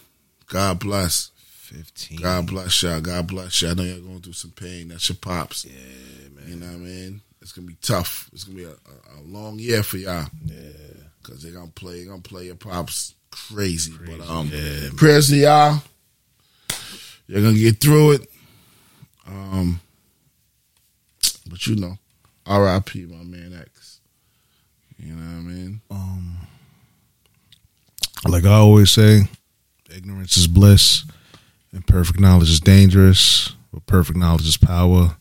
God 0.48 0.80
bless. 0.80 1.32
Fifteen. 1.38 2.20
God 2.20 2.48
bless 2.48 2.84
y'all. 2.84 3.00
God 3.00 3.28
bless 3.28 3.62
y'all. 3.62 3.72
I 3.72 3.74
know 3.76 3.84
y'all 3.84 4.02
going 4.02 4.22
through 4.22 4.34
some 4.34 4.52
pain. 4.52 4.90
That's 4.90 5.08
your 5.08 5.16
pops. 5.16 5.66
Yeah, 5.66 6.30
man. 6.36 6.50
You 6.50 6.56
know 6.58 6.68
what 6.68 6.76
I 6.76 6.80
mean? 6.80 7.22
It's 7.42 7.54
gonna 7.54 7.68
be 7.68 7.78
tough. 7.82 8.30
It's 8.34 8.44
gonna 8.44 8.58
be 8.58 8.66
a, 8.66 8.72
a, 8.72 9.22
long 9.26 9.58
year 9.58 9.84
for 9.84 9.98
y'all. 9.98 10.28
Yeah. 10.46 10.60
Cause 11.24 11.42
they're 11.42 11.54
gonna 11.54 11.72
play. 11.72 12.00
They're 12.00 12.10
gonna 12.10 12.22
play 12.22 12.46
your 12.46 12.56
pops 12.56 13.16
crazy. 13.32 13.94
But 14.06 14.28
um, 14.30 14.52
prayers 14.98 15.30
to 15.30 15.38
y'all. 15.38 15.82
You're 17.28 17.42
gonna 17.42 17.58
get 17.58 17.80
through 17.80 18.14
it. 18.14 18.30
Um, 19.26 19.80
but 21.50 21.66
you 21.68 21.78
know, 21.78 21.98
R.I.P. 22.46 23.06
My 23.06 23.24
man 23.24 23.58
X. 23.60 23.73
You 25.04 25.16
know 25.16 25.22
what 25.22 25.52
I 25.52 25.54
mean? 25.54 25.82
Um, 25.92 26.38
like 28.28 28.46
I 28.46 28.54
always 28.54 28.90
say, 28.90 29.24
ignorance 29.94 30.38
is 30.38 30.48
bliss, 30.48 31.04
and 31.74 31.86
perfect 31.86 32.20
knowledge 32.22 32.50
is 32.50 32.62
dangerous. 32.62 33.54
But 33.74 33.86
perfect 33.86 34.18
knowledge 34.18 34.48
is 34.48 34.56
power. 34.56 35.18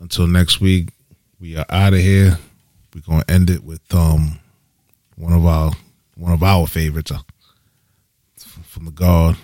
Until 0.00 0.26
next 0.26 0.60
week, 0.60 0.90
we 1.38 1.56
are 1.56 1.66
out 1.68 1.92
of 1.92 2.00
here. 2.00 2.38
We're 2.94 3.02
gonna 3.02 3.24
end 3.28 3.50
it 3.50 3.62
with 3.64 3.82
um 3.94 4.38
one 5.16 5.34
of 5.34 5.44
our 5.44 5.72
one 6.16 6.32
of 6.32 6.42
our 6.42 6.66
favorites 6.66 7.12
uh, 7.12 7.18
from 8.62 8.86
the 8.86 8.90
God. 8.92 9.36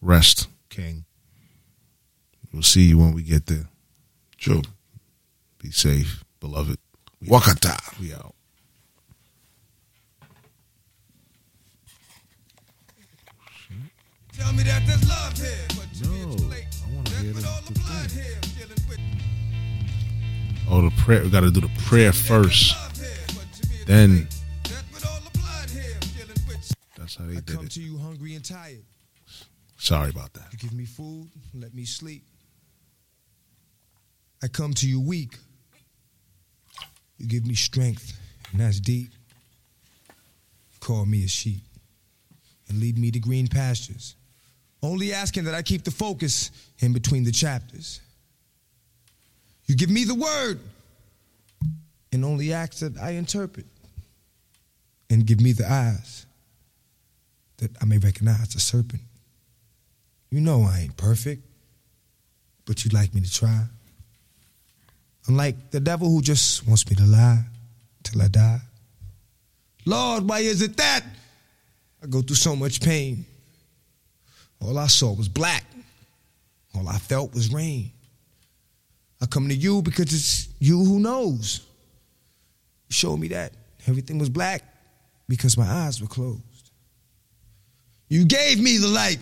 Rest, 0.00 0.48
King. 0.70 1.04
We'll 2.52 2.62
see 2.62 2.84
you 2.84 2.96
when 2.98 3.12
we 3.12 3.22
get 3.22 3.46
there. 3.46 3.68
True. 4.38 4.62
Be 5.60 5.70
safe, 5.70 6.24
beloved. 6.40 6.78
We 7.20 7.26
Wakata. 7.28 8.00
We 8.00 8.14
out. 8.14 8.34
Tell 14.38 14.52
me 14.52 14.62
that 14.64 14.82
there's 14.86 15.08
love 15.08 15.36
here, 15.36 15.66
but 15.76 15.88
you 15.94 16.26
No, 16.26 16.36
too 16.36 16.44
late. 16.44 16.66
I 16.86 16.94
want 16.94 17.06
to 17.08 17.14
hear 17.16 17.32
the, 17.32 17.40
the 17.40 17.72
blood 17.80 18.12
with. 18.88 18.98
Oh, 20.70 20.82
the 20.82 20.90
prayer. 21.02 21.22
We 21.22 21.30
got 21.30 21.40
to 21.40 21.50
do 21.50 21.60
the 21.60 21.70
prayer 21.86 22.12
first. 22.12 22.74
Love 22.76 22.96
here, 22.96 23.08
but 23.28 23.70
you 23.70 23.84
Then 23.86 24.28
That's 24.64 24.82
what 24.92 25.06
all 25.06 25.20
the 25.20 25.38
blood 25.38 25.70
here 25.70 25.98
dealing 26.16 26.42
with. 26.46 26.72
that's 26.96 27.16
how 27.16 27.24
they 27.24 27.32
I 27.32 27.40
did 27.40 27.46
come 27.56 27.64
it. 27.66 27.72
to 27.72 27.80
you 27.80 27.98
hungry 27.98 28.34
and 28.34 28.44
tired. 28.44 28.84
Sorry 29.78 30.10
about 30.10 30.32
that. 30.34 30.52
You 30.52 30.58
give 30.58 30.72
me 30.72 30.84
food, 30.84 31.28
let 31.54 31.74
me 31.74 31.84
sleep. 31.84 32.24
I 34.42 34.48
come 34.48 34.72
to 34.74 34.88
you 34.88 35.00
weak. 35.00 35.36
You 37.18 37.26
give 37.26 37.46
me 37.46 37.54
strength, 37.54 38.18
and 38.52 38.60
that's 38.60 38.78
deep. 38.80 39.10
Call 40.80 41.06
me 41.06 41.24
a 41.24 41.28
sheep 41.28 41.60
and 42.68 42.78
lead 42.80 42.98
me 42.98 43.10
to 43.10 43.18
green 43.18 43.48
pastures. 43.48 44.14
Only 44.82 45.12
asking 45.12 45.44
that 45.44 45.54
I 45.54 45.62
keep 45.62 45.84
the 45.84 45.90
focus 45.90 46.50
in 46.78 46.92
between 46.92 47.24
the 47.24 47.32
chapters. 47.32 48.00
You 49.66 49.74
give 49.74 49.90
me 49.90 50.04
the 50.04 50.14
word 50.14 50.60
and 52.12 52.24
only 52.24 52.52
ask 52.52 52.78
that 52.78 52.96
I 52.98 53.10
interpret. 53.10 53.66
And 55.10 55.26
give 55.26 55.40
me 55.40 55.52
the 55.52 55.70
eyes 55.70 56.26
that 57.56 57.70
I 57.80 57.86
may 57.86 57.96
recognize 57.98 58.52
the 58.52 58.60
serpent. 58.60 59.02
You 60.30 60.40
know 60.40 60.62
I 60.62 60.80
ain't 60.80 60.96
perfect, 60.96 61.42
but 62.66 62.84
you'd 62.84 62.92
like 62.92 63.14
me 63.14 63.22
to 63.22 63.32
try. 63.32 63.64
Unlike 65.26 65.70
the 65.70 65.80
devil 65.80 66.10
who 66.10 66.20
just 66.20 66.66
wants 66.66 66.88
me 66.88 66.96
to 66.96 67.04
lie 67.04 67.42
till 68.02 68.20
I 68.20 68.28
die. 68.28 68.60
Lord, 69.86 70.28
why 70.28 70.40
is 70.40 70.60
it 70.60 70.76
that 70.76 71.02
I 72.02 72.06
go 72.06 72.20
through 72.20 72.36
so 72.36 72.54
much 72.54 72.82
pain? 72.82 73.24
All 74.60 74.78
I 74.78 74.86
saw 74.86 75.12
was 75.12 75.28
black. 75.28 75.64
All 76.74 76.88
I 76.88 76.98
felt 76.98 77.34
was 77.34 77.52
rain. 77.52 77.92
I 79.20 79.26
come 79.26 79.48
to 79.48 79.54
you 79.54 79.82
because 79.82 80.12
it's 80.12 80.48
you 80.58 80.84
who 80.84 81.00
knows. 81.00 81.60
You 82.88 82.94
showed 82.94 83.18
me 83.18 83.28
that 83.28 83.52
everything 83.86 84.18
was 84.18 84.28
black 84.28 84.62
because 85.28 85.56
my 85.56 85.66
eyes 85.66 86.00
were 86.00 86.06
closed. 86.06 86.70
You 88.08 88.24
gave 88.24 88.60
me 88.60 88.78
the 88.78 88.88
light 88.88 89.18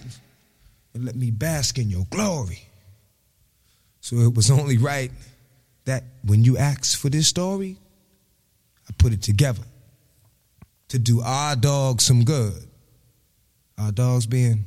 and 0.95 1.05
let 1.05 1.17
me 1.17 1.31
bask 1.31 1.79
in 1.79 1.91
your 1.91 2.07
glory. 2.11 2.63
So 4.01 4.17
it 4.17 4.35
was 4.35 4.51
only 4.51 4.79
right 4.79 5.11
that 5.85 6.05
when 6.25 6.45
you 6.45 6.57
asked 6.59 6.97
for 6.97 7.09
this 7.09 7.27
story, 7.27 7.77
I 8.89 8.93
put 8.99 9.13
it 9.13 9.23
together 9.23 9.65
to 10.89 10.99
do 10.99 11.21
our 11.23 11.57
dogs 11.57 12.05
some 12.05 12.25
good. 12.25 12.69
Our 13.79 13.93
dogs 13.93 14.27
being 14.27 14.65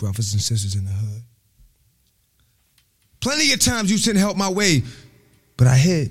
brothers 0.00 0.32
and 0.32 0.40
sisters 0.40 0.74
in 0.74 0.86
the 0.86 0.90
hood. 0.90 1.22
Plenty 3.20 3.52
of 3.52 3.60
times 3.60 3.92
you 3.92 3.98
sent 3.98 4.16
help 4.16 4.34
my 4.36 4.48
way, 4.48 4.82
but 5.58 5.66
I 5.66 5.76
hid. 5.76 6.10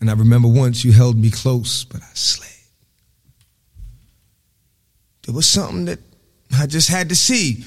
And 0.00 0.08
I 0.08 0.14
remember 0.14 0.48
once 0.48 0.82
you 0.82 0.92
held 0.92 1.18
me 1.18 1.30
close, 1.30 1.84
but 1.84 2.00
I 2.00 2.10
slid. 2.14 2.48
There 5.26 5.34
was 5.34 5.46
something 5.46 5.84
that 5.84 5.98
I 6.58 6.66
just 6.66 6.88
had 6.88 7.10
to 7.10 7.16
see 7.16 7.64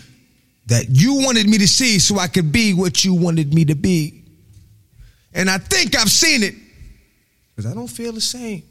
that 0.65 0.85
you 0.89 1.15
wanted 1.15 1.47
me 1.47 1.59
to 1.59 1.67
see 1.67 1.99
so 1.99 2.17
I 2.17 2.27
could 2.27 2.51
be 2.51 2.73
what 2.73 3.05
you 3.05 3.13
wanted 3.13 3.53
me 3.53 3.65
to 3.65 3.75
be. 3.75 4.23
And 5.33 5.47
I 5.47 5.59
think 5.59 5.95
I've 5.95 6.09
seen 6.09 6.41
it 6.41 6.55
because 7.49 7.69
I 7.71 7.75
don't 7.75 7.87
feel 7.87 8.13
the 8.13 8.21
same. 8.21 8.63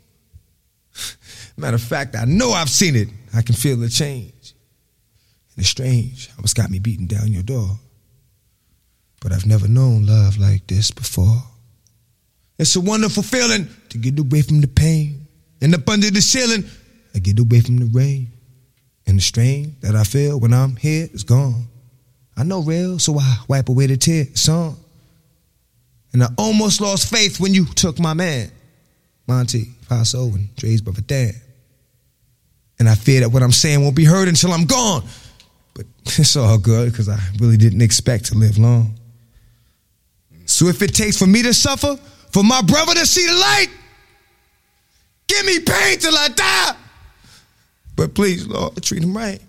Matter 1.56 1.76
of 1.76 1.82
fact, 1.82 2.16
I 2.16 2.24
know 2.24 2.50
I've 2.50 2.70
seen 2.70 2.96
it. 2.96 3.08
I 3.32 3.42
can 3.42 3.54
feel 3.54 3.76
the 3.76 3.88
change. 3.88 4.32
It's 5.60 5.68
strange 5.68 6.28
how 6.30 6.42
it's 6.42 6.54
got 6.54 6.70
me 6.70 6.78
beating 6.78 7.06
down 7.06 7.32
your 7.32 7.42
door. 7.42 7.78
but 9.20 9.32
I've 9.32 9.44
never 9.44 9.68
known 9.68 10.06
love 10.06 10.38
like 10.38 10.66
this 10.66 10.90
before. 10.90 11.42
It's 12.58 12.74
a 12.76 12.80
wonderful 12.80 13.22
feeling 13.22 13.68
to 13.90 13.98
get 13.98 14.18
away 14.18 14.40
from 14.40 14.62
the 14.62 14.66
pain. 14.66 15.26
And 15.60 15.74
up 15.74 15.86
under 15.86 16.10
the 16.10 16.22
ceiling, 16.22 16.64
I 17.14 17.18
get 17.18 17.38
away 17.38 17.60
from 17.60 17.76
the 17.76 17.84
rain. 17.92 18.32
And 19.06 19.18
the 19.18 19.22
strain 19.22 19.76
that 19.82 19.94
I 19.94 20.04
feel 20.04 20.40
when 20.40 20.54
I'm 20.54 20.76
here 20.76 21.08
is 21.12 21.24
gone. 21.24 21.66
I 22.38 22.44
know 22.44 22.62
real, 22.62 22.98
so 22.98 23.18
I 23.18 23.36
wipe 23.46 23.68
away 23.68 23.86
the 23.86 23.98
tear. 23.98 24.22
It's 24.22 24.48
on. 24.48 24.76
And 26.14 26.22
I 26.24 26.28
almost 26.38 26.80
lost 26.80 27.10
faith 27.10 27.38
when 27.38 27.52
you 27.52 27.66
took 27.66 27.98
my 27.98 28.14
man, 28.14 28.50
Monty, 29.26 29.74
Paso, 29.90 30.24
and 30.28 30.56
Dre's 30.56 30.80
brother 30.80 31.02
Dan. 31.02 31.34
And 32.78 32.88
I 32.88 32.94
fear 32.94 33.20
that 33.20 33.28
what 33.28 33.42
I'm 33.42 33.52
saying 33.52 33.82
won't 33.82 33.94
be 33.94 34.06
heard 34.06 34.28
until 34.28 34.52
I'm 34.52 34.64
gone. 34.64 35.04
But 35.74 35.86
it's 36.04 36.36
all 36.36 36.58
good 36.58 36.90
because 36.90 37.08
I 37.08 37.18
really 37.38 37.56
didn't 37.56 37.82
expect 37.82 38.26
to 38.26 38.34
live 38.34 38.58
long. 38.58 38.94
So 40.46 40.66
if 40.66 40.82
it 40.82 40.94
takes 40.94 41.16
for 41.16 41.26
me 41.26 41.42
to 41.42 41.54
suffer, 41.54 41.96
for 42.32 42.42
my 42.42 42.60
brother 42.62 42.94
to 42.94 43.06
see 43.06 43.26
the 43.26 43.34
light, 43.34 43.68
give 45.28 45.46
me 45.46 45.60
pain 45.60 45.98
till 45.98 46.16
I 46.16 46.28
die. 46.28 46.76
But 47.96 48.14
please, 48.14 48.46
Lord, 48.46 48.82
treat 48.82 49.02
him 49.02 49.16
right. 49.16 49.40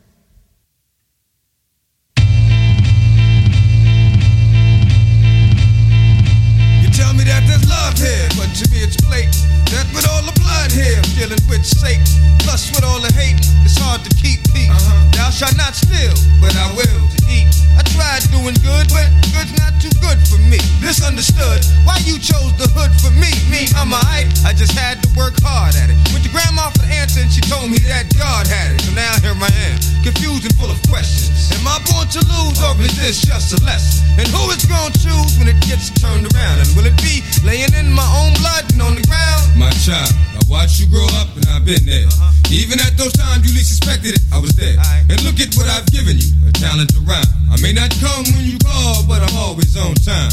You 6.82 6.90
tell 6.92 7.14
me 7.14 7.24
that 7.24 7.44
love 7.92 8.00
here, 8.00 8.28
but 8.38 8.50
to 8.56 8.70
me 8.72 8.84
it's 8.84 8.98
blatant. 9.02 9.36
That 9.72 9.88
with 9.94 10.08
all 10.10 10.24
the 10.24 10.38
blood 10.40 10.72
here, 10.72 11.02
dealing 11.16 11.42
with 11.50 11.66
Satan, 11.66 12.06
plus 12.40 12.72
with 12.72 12.84
all 12.84 13.00
the 13.00 13.12
hate, 13.14 13.40
it's 13.64 13.78
hard 13.78 14.04
to 14.04 14.12
keep 14.16 14.44
peace. 14.54 14.70
Uh-huh. 14.70 15.12
Thou 15.12 15.30
shalt 15.30 15.58
not 15.58 15.76
steal, 15.76 16.14
but 16.40 16.56
I 16.56 16.72
will 16.76 17.21
eat. 17.32 17.48
I 17.80 17.84
tried 17.96 18.28
doing 18.30 18.56
good, 18.60 18.92
but 18.92 19.08
good's 19.32 19.56
not 19.56 19.72
too 19.80 19.94
good 20.04 20.20
for 20.28 20.38
me. 20.52 20.60
Misunderstood 20.84 21.64
why 21.88 21.98
you 22.04 22.20
chose 22.20 22.52
the 22.60 22.68
hood 22.76 22.92
for 23.00 23.12
me. 23.16 23.32
Me, 23.48 23.72
I'm 23.80 23.96
alright, 23.96 24.28
I 24.44 24.52
just 24.52 24.76
had 24.76 25.00
to 25.04 25.08
work 25.16 25.40
hard 25.40 25.74
at 25.80 25.88
it. 25.88 25.98
Went 26.12 26.28
to 26.28 26.32
grandma 26.36 26.70
for 26.76 26.84
the 26.84 26.92
answer, 26.92 27.24
and 27.24 27.32
she 27.32 27.42
told 27.48 27.72
me 27.72 27.80
that 27.88 28.12
God 28.20 28.46
had 28.48 28.76
it. 28.76 28.84
So 28.84 28.92
now 28.92 29.16
here 29.24 29.36
I 29.36 29.52
am, 29.72 29.78
confused 30.04 30.44
and 30.44 30.56
full 30.60 30.70
of 30.70 30.80
questions. 30.92 31.32
Am 31.56 31.64
I 31.68 31.80
born 31.88 32.08
to 32.12 32.22
lose, 32.28 32.60
or 32.60 32.76
is 32.84 32.96
this 33.00 33.24
just 33.24 33.56
a 33.56 33.60
lesson? 33.64 34.04
And 34.20 34.28
who 34.28 34.52
is 34.52 34.68
gonna 34.68 34.92
choose 35.00 35.40
when 35.40 35.48
it 35.48 35.60
gets 35.64 35.90
turned 36.00 36.28
around? 36.36 36.60
And 36.60 36.70
will 36.76 36.86
it 36.86 36.98
be 37.00 37.24
laying 37.48 37.72
in 37.74 37.92
my 37.92 38.08
own 38.20 38.36
blood 38.44 38.68
and 38.76 38.82
on 38.84 38.94
the 39.00 39.06
ground? 39.08 39.56
My 39.56 39.72
child, 39.84 40.12
I 40.36 40.42
watched 40.52 40.80
you 40.80 40.88
grow 40.88 41.08
up 41.24 41.32
and 41.36 41.48
I've 41.48 41.66
been 41.66 41.84
there. 41.88 42.08
Uh-huh. 42.08 42.32
Even 42.52 42.80
at 42.84 43.00
those 43.00 43.14
times 43.14 43.48
you 43.48 43.56
least 43.56 43.72
expected 43.72 44.20
it, 44.20 44.24
I 44.32 44.40
was 44.40 44.52
there. 44.60 44.76
And 45.08 45.18
look 45.24 45.40
at 45.40 45.56
what 45.56 45.68
I've 45.72 45.88
given 45.88 46.20
you, 46.20 46.30
a 46.48 46.52
talent 46.52 46.92
to 46.96 47.02
rhyme. 47.22 47.52
I 47.52 47.62
may 47.62 47.74
not 47.74 47.92
come 48.00 48.24
when 48.36 48.46
you 48.46 48.58
call, 48.60 49.04
but 49.08 49.22
I'm 49.22 49.36
always 49.38 49.76
on 49.78 49.94
time. 49.96 50.32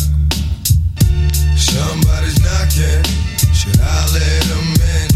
Somebody's 1.56 2.40
knocking. 2.42 3.04
Should 3.52 3.80
I 3.80 4.06
let 4.14 4.42
them 4.48 4.68
in? 4.96 5.08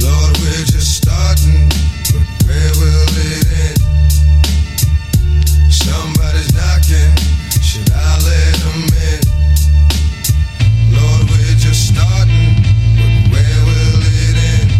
Lord, 0.00 0.38
we're 0.38 0.66
just 0.66 1.02
starting, 1.02 1.68
but 2.12 2.26
where 2.46 2.72
will 2.78 3.08
it 3.18 3.46
end? 3.66 3.80
Somebody's 5.72 6.54
knocking. 6.54 7.12
Should 7.62 7.90
I 7.92 8.18
let 8.24 8.54
them 8.62 8.82
in? 9.10 9.20
Lord, 10.94 11.30
we're 11.30 11.58
just 11.58 11.94
starting, 11.94 12.54
but 12.96 13.12
where 13.32 13.60
will 13.66 14.02
it 14.02 14.36
end? 14.36 14.70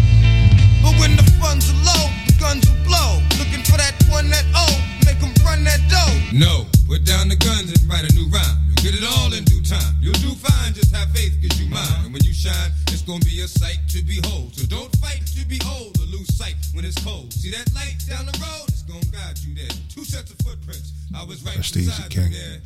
But 0.81 0.93
when 0.99 1.15
the 1.17 1.23
funds 1.39 1.69
are 1.69 1.81
low, 1.83 2.09
the 2.27 2.33
guns 2.39 2.65
will 2.69 2.79
blow. 2.85 3.21
Looking 3.37 3.63
for 3.63 3.77
that 3.77 3.93
one 4.09 4.29
that 4.29 4.45
oh, 4.55 4.88
make 5.19 5.37
'em 5.39 5.45
run 5.45 5.63
that 5.63 5.81
dough. 5.89 6.37
No, 6.37 6.65
put 6.87 7.03
down 7.05 7.29
the 7.29 7.35
guns 7.35 7.71
and 7.71 7.89
write 7.89 8.09
a 8.09 8.13
new 8.15 8.27
rhyme. 8.27 8.57
You'll 8.67 8.83
get 8.91 8.93
it 8.95 9.03
all 9.03 9.33
in 9.33 9.43
due 9.45 9.61
time. 9.61 9.95
You'll 10.01 10.13
do 10.23 10.33
fine, 10.35 10.73
just 10.73 10.93
have 10.95 11.11
faith, 11.11 11.33
cause 11.41 11.59
you 11.59 11.67
mine. 11.69 12.05
And 12.05 12.13
when 12.13 12.23
you 12.23 12.33
shine, 12.33 12.71
it's 12.87 13.01
gonna 13.01 13.23
be 13.25 13.41
a 13.41 13.47
sight 13.47 13.79
to 13.89 14.01
behold. 14.03 14.55
So 14.55 14.65
don't 14.67 14.93
fight 14.97 15.25
to 15.35 15.45
behold 15.45 15.97
or 15.99 16.05
lose 16.05 16.33
sight 16.35 16.55
when 16.73 16.85
it's 16.85 17.01
cold. 17.03 17.33
See 17.33 17.51
that 17.51 17.73
light 17.73 17.97
down 18.07 18.25
the 18.25 18.37
road? 18.39 18.65
It's 18.69 18.83
gonna 18.83 19.05
guide 19.11 19.37
you 19.45 19.53
there. 19.55 19.75
Two 19.93 20.05
sets 20.05 20.31
of 20.31 20.37
footprints. 20.45 20.93
I 21.13 21.23
was 21.23 21.43
right 21.43 21.55
That's 21.55 21.67
Stacey 21.67 21.87
beside 21.87 22.09
King. 22.11 22.31
you 22.31 22.37
there. 22.37 22.61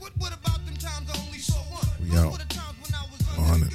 We 2.01 2.17
out. 2.17 2.39
100. 3.35 3.73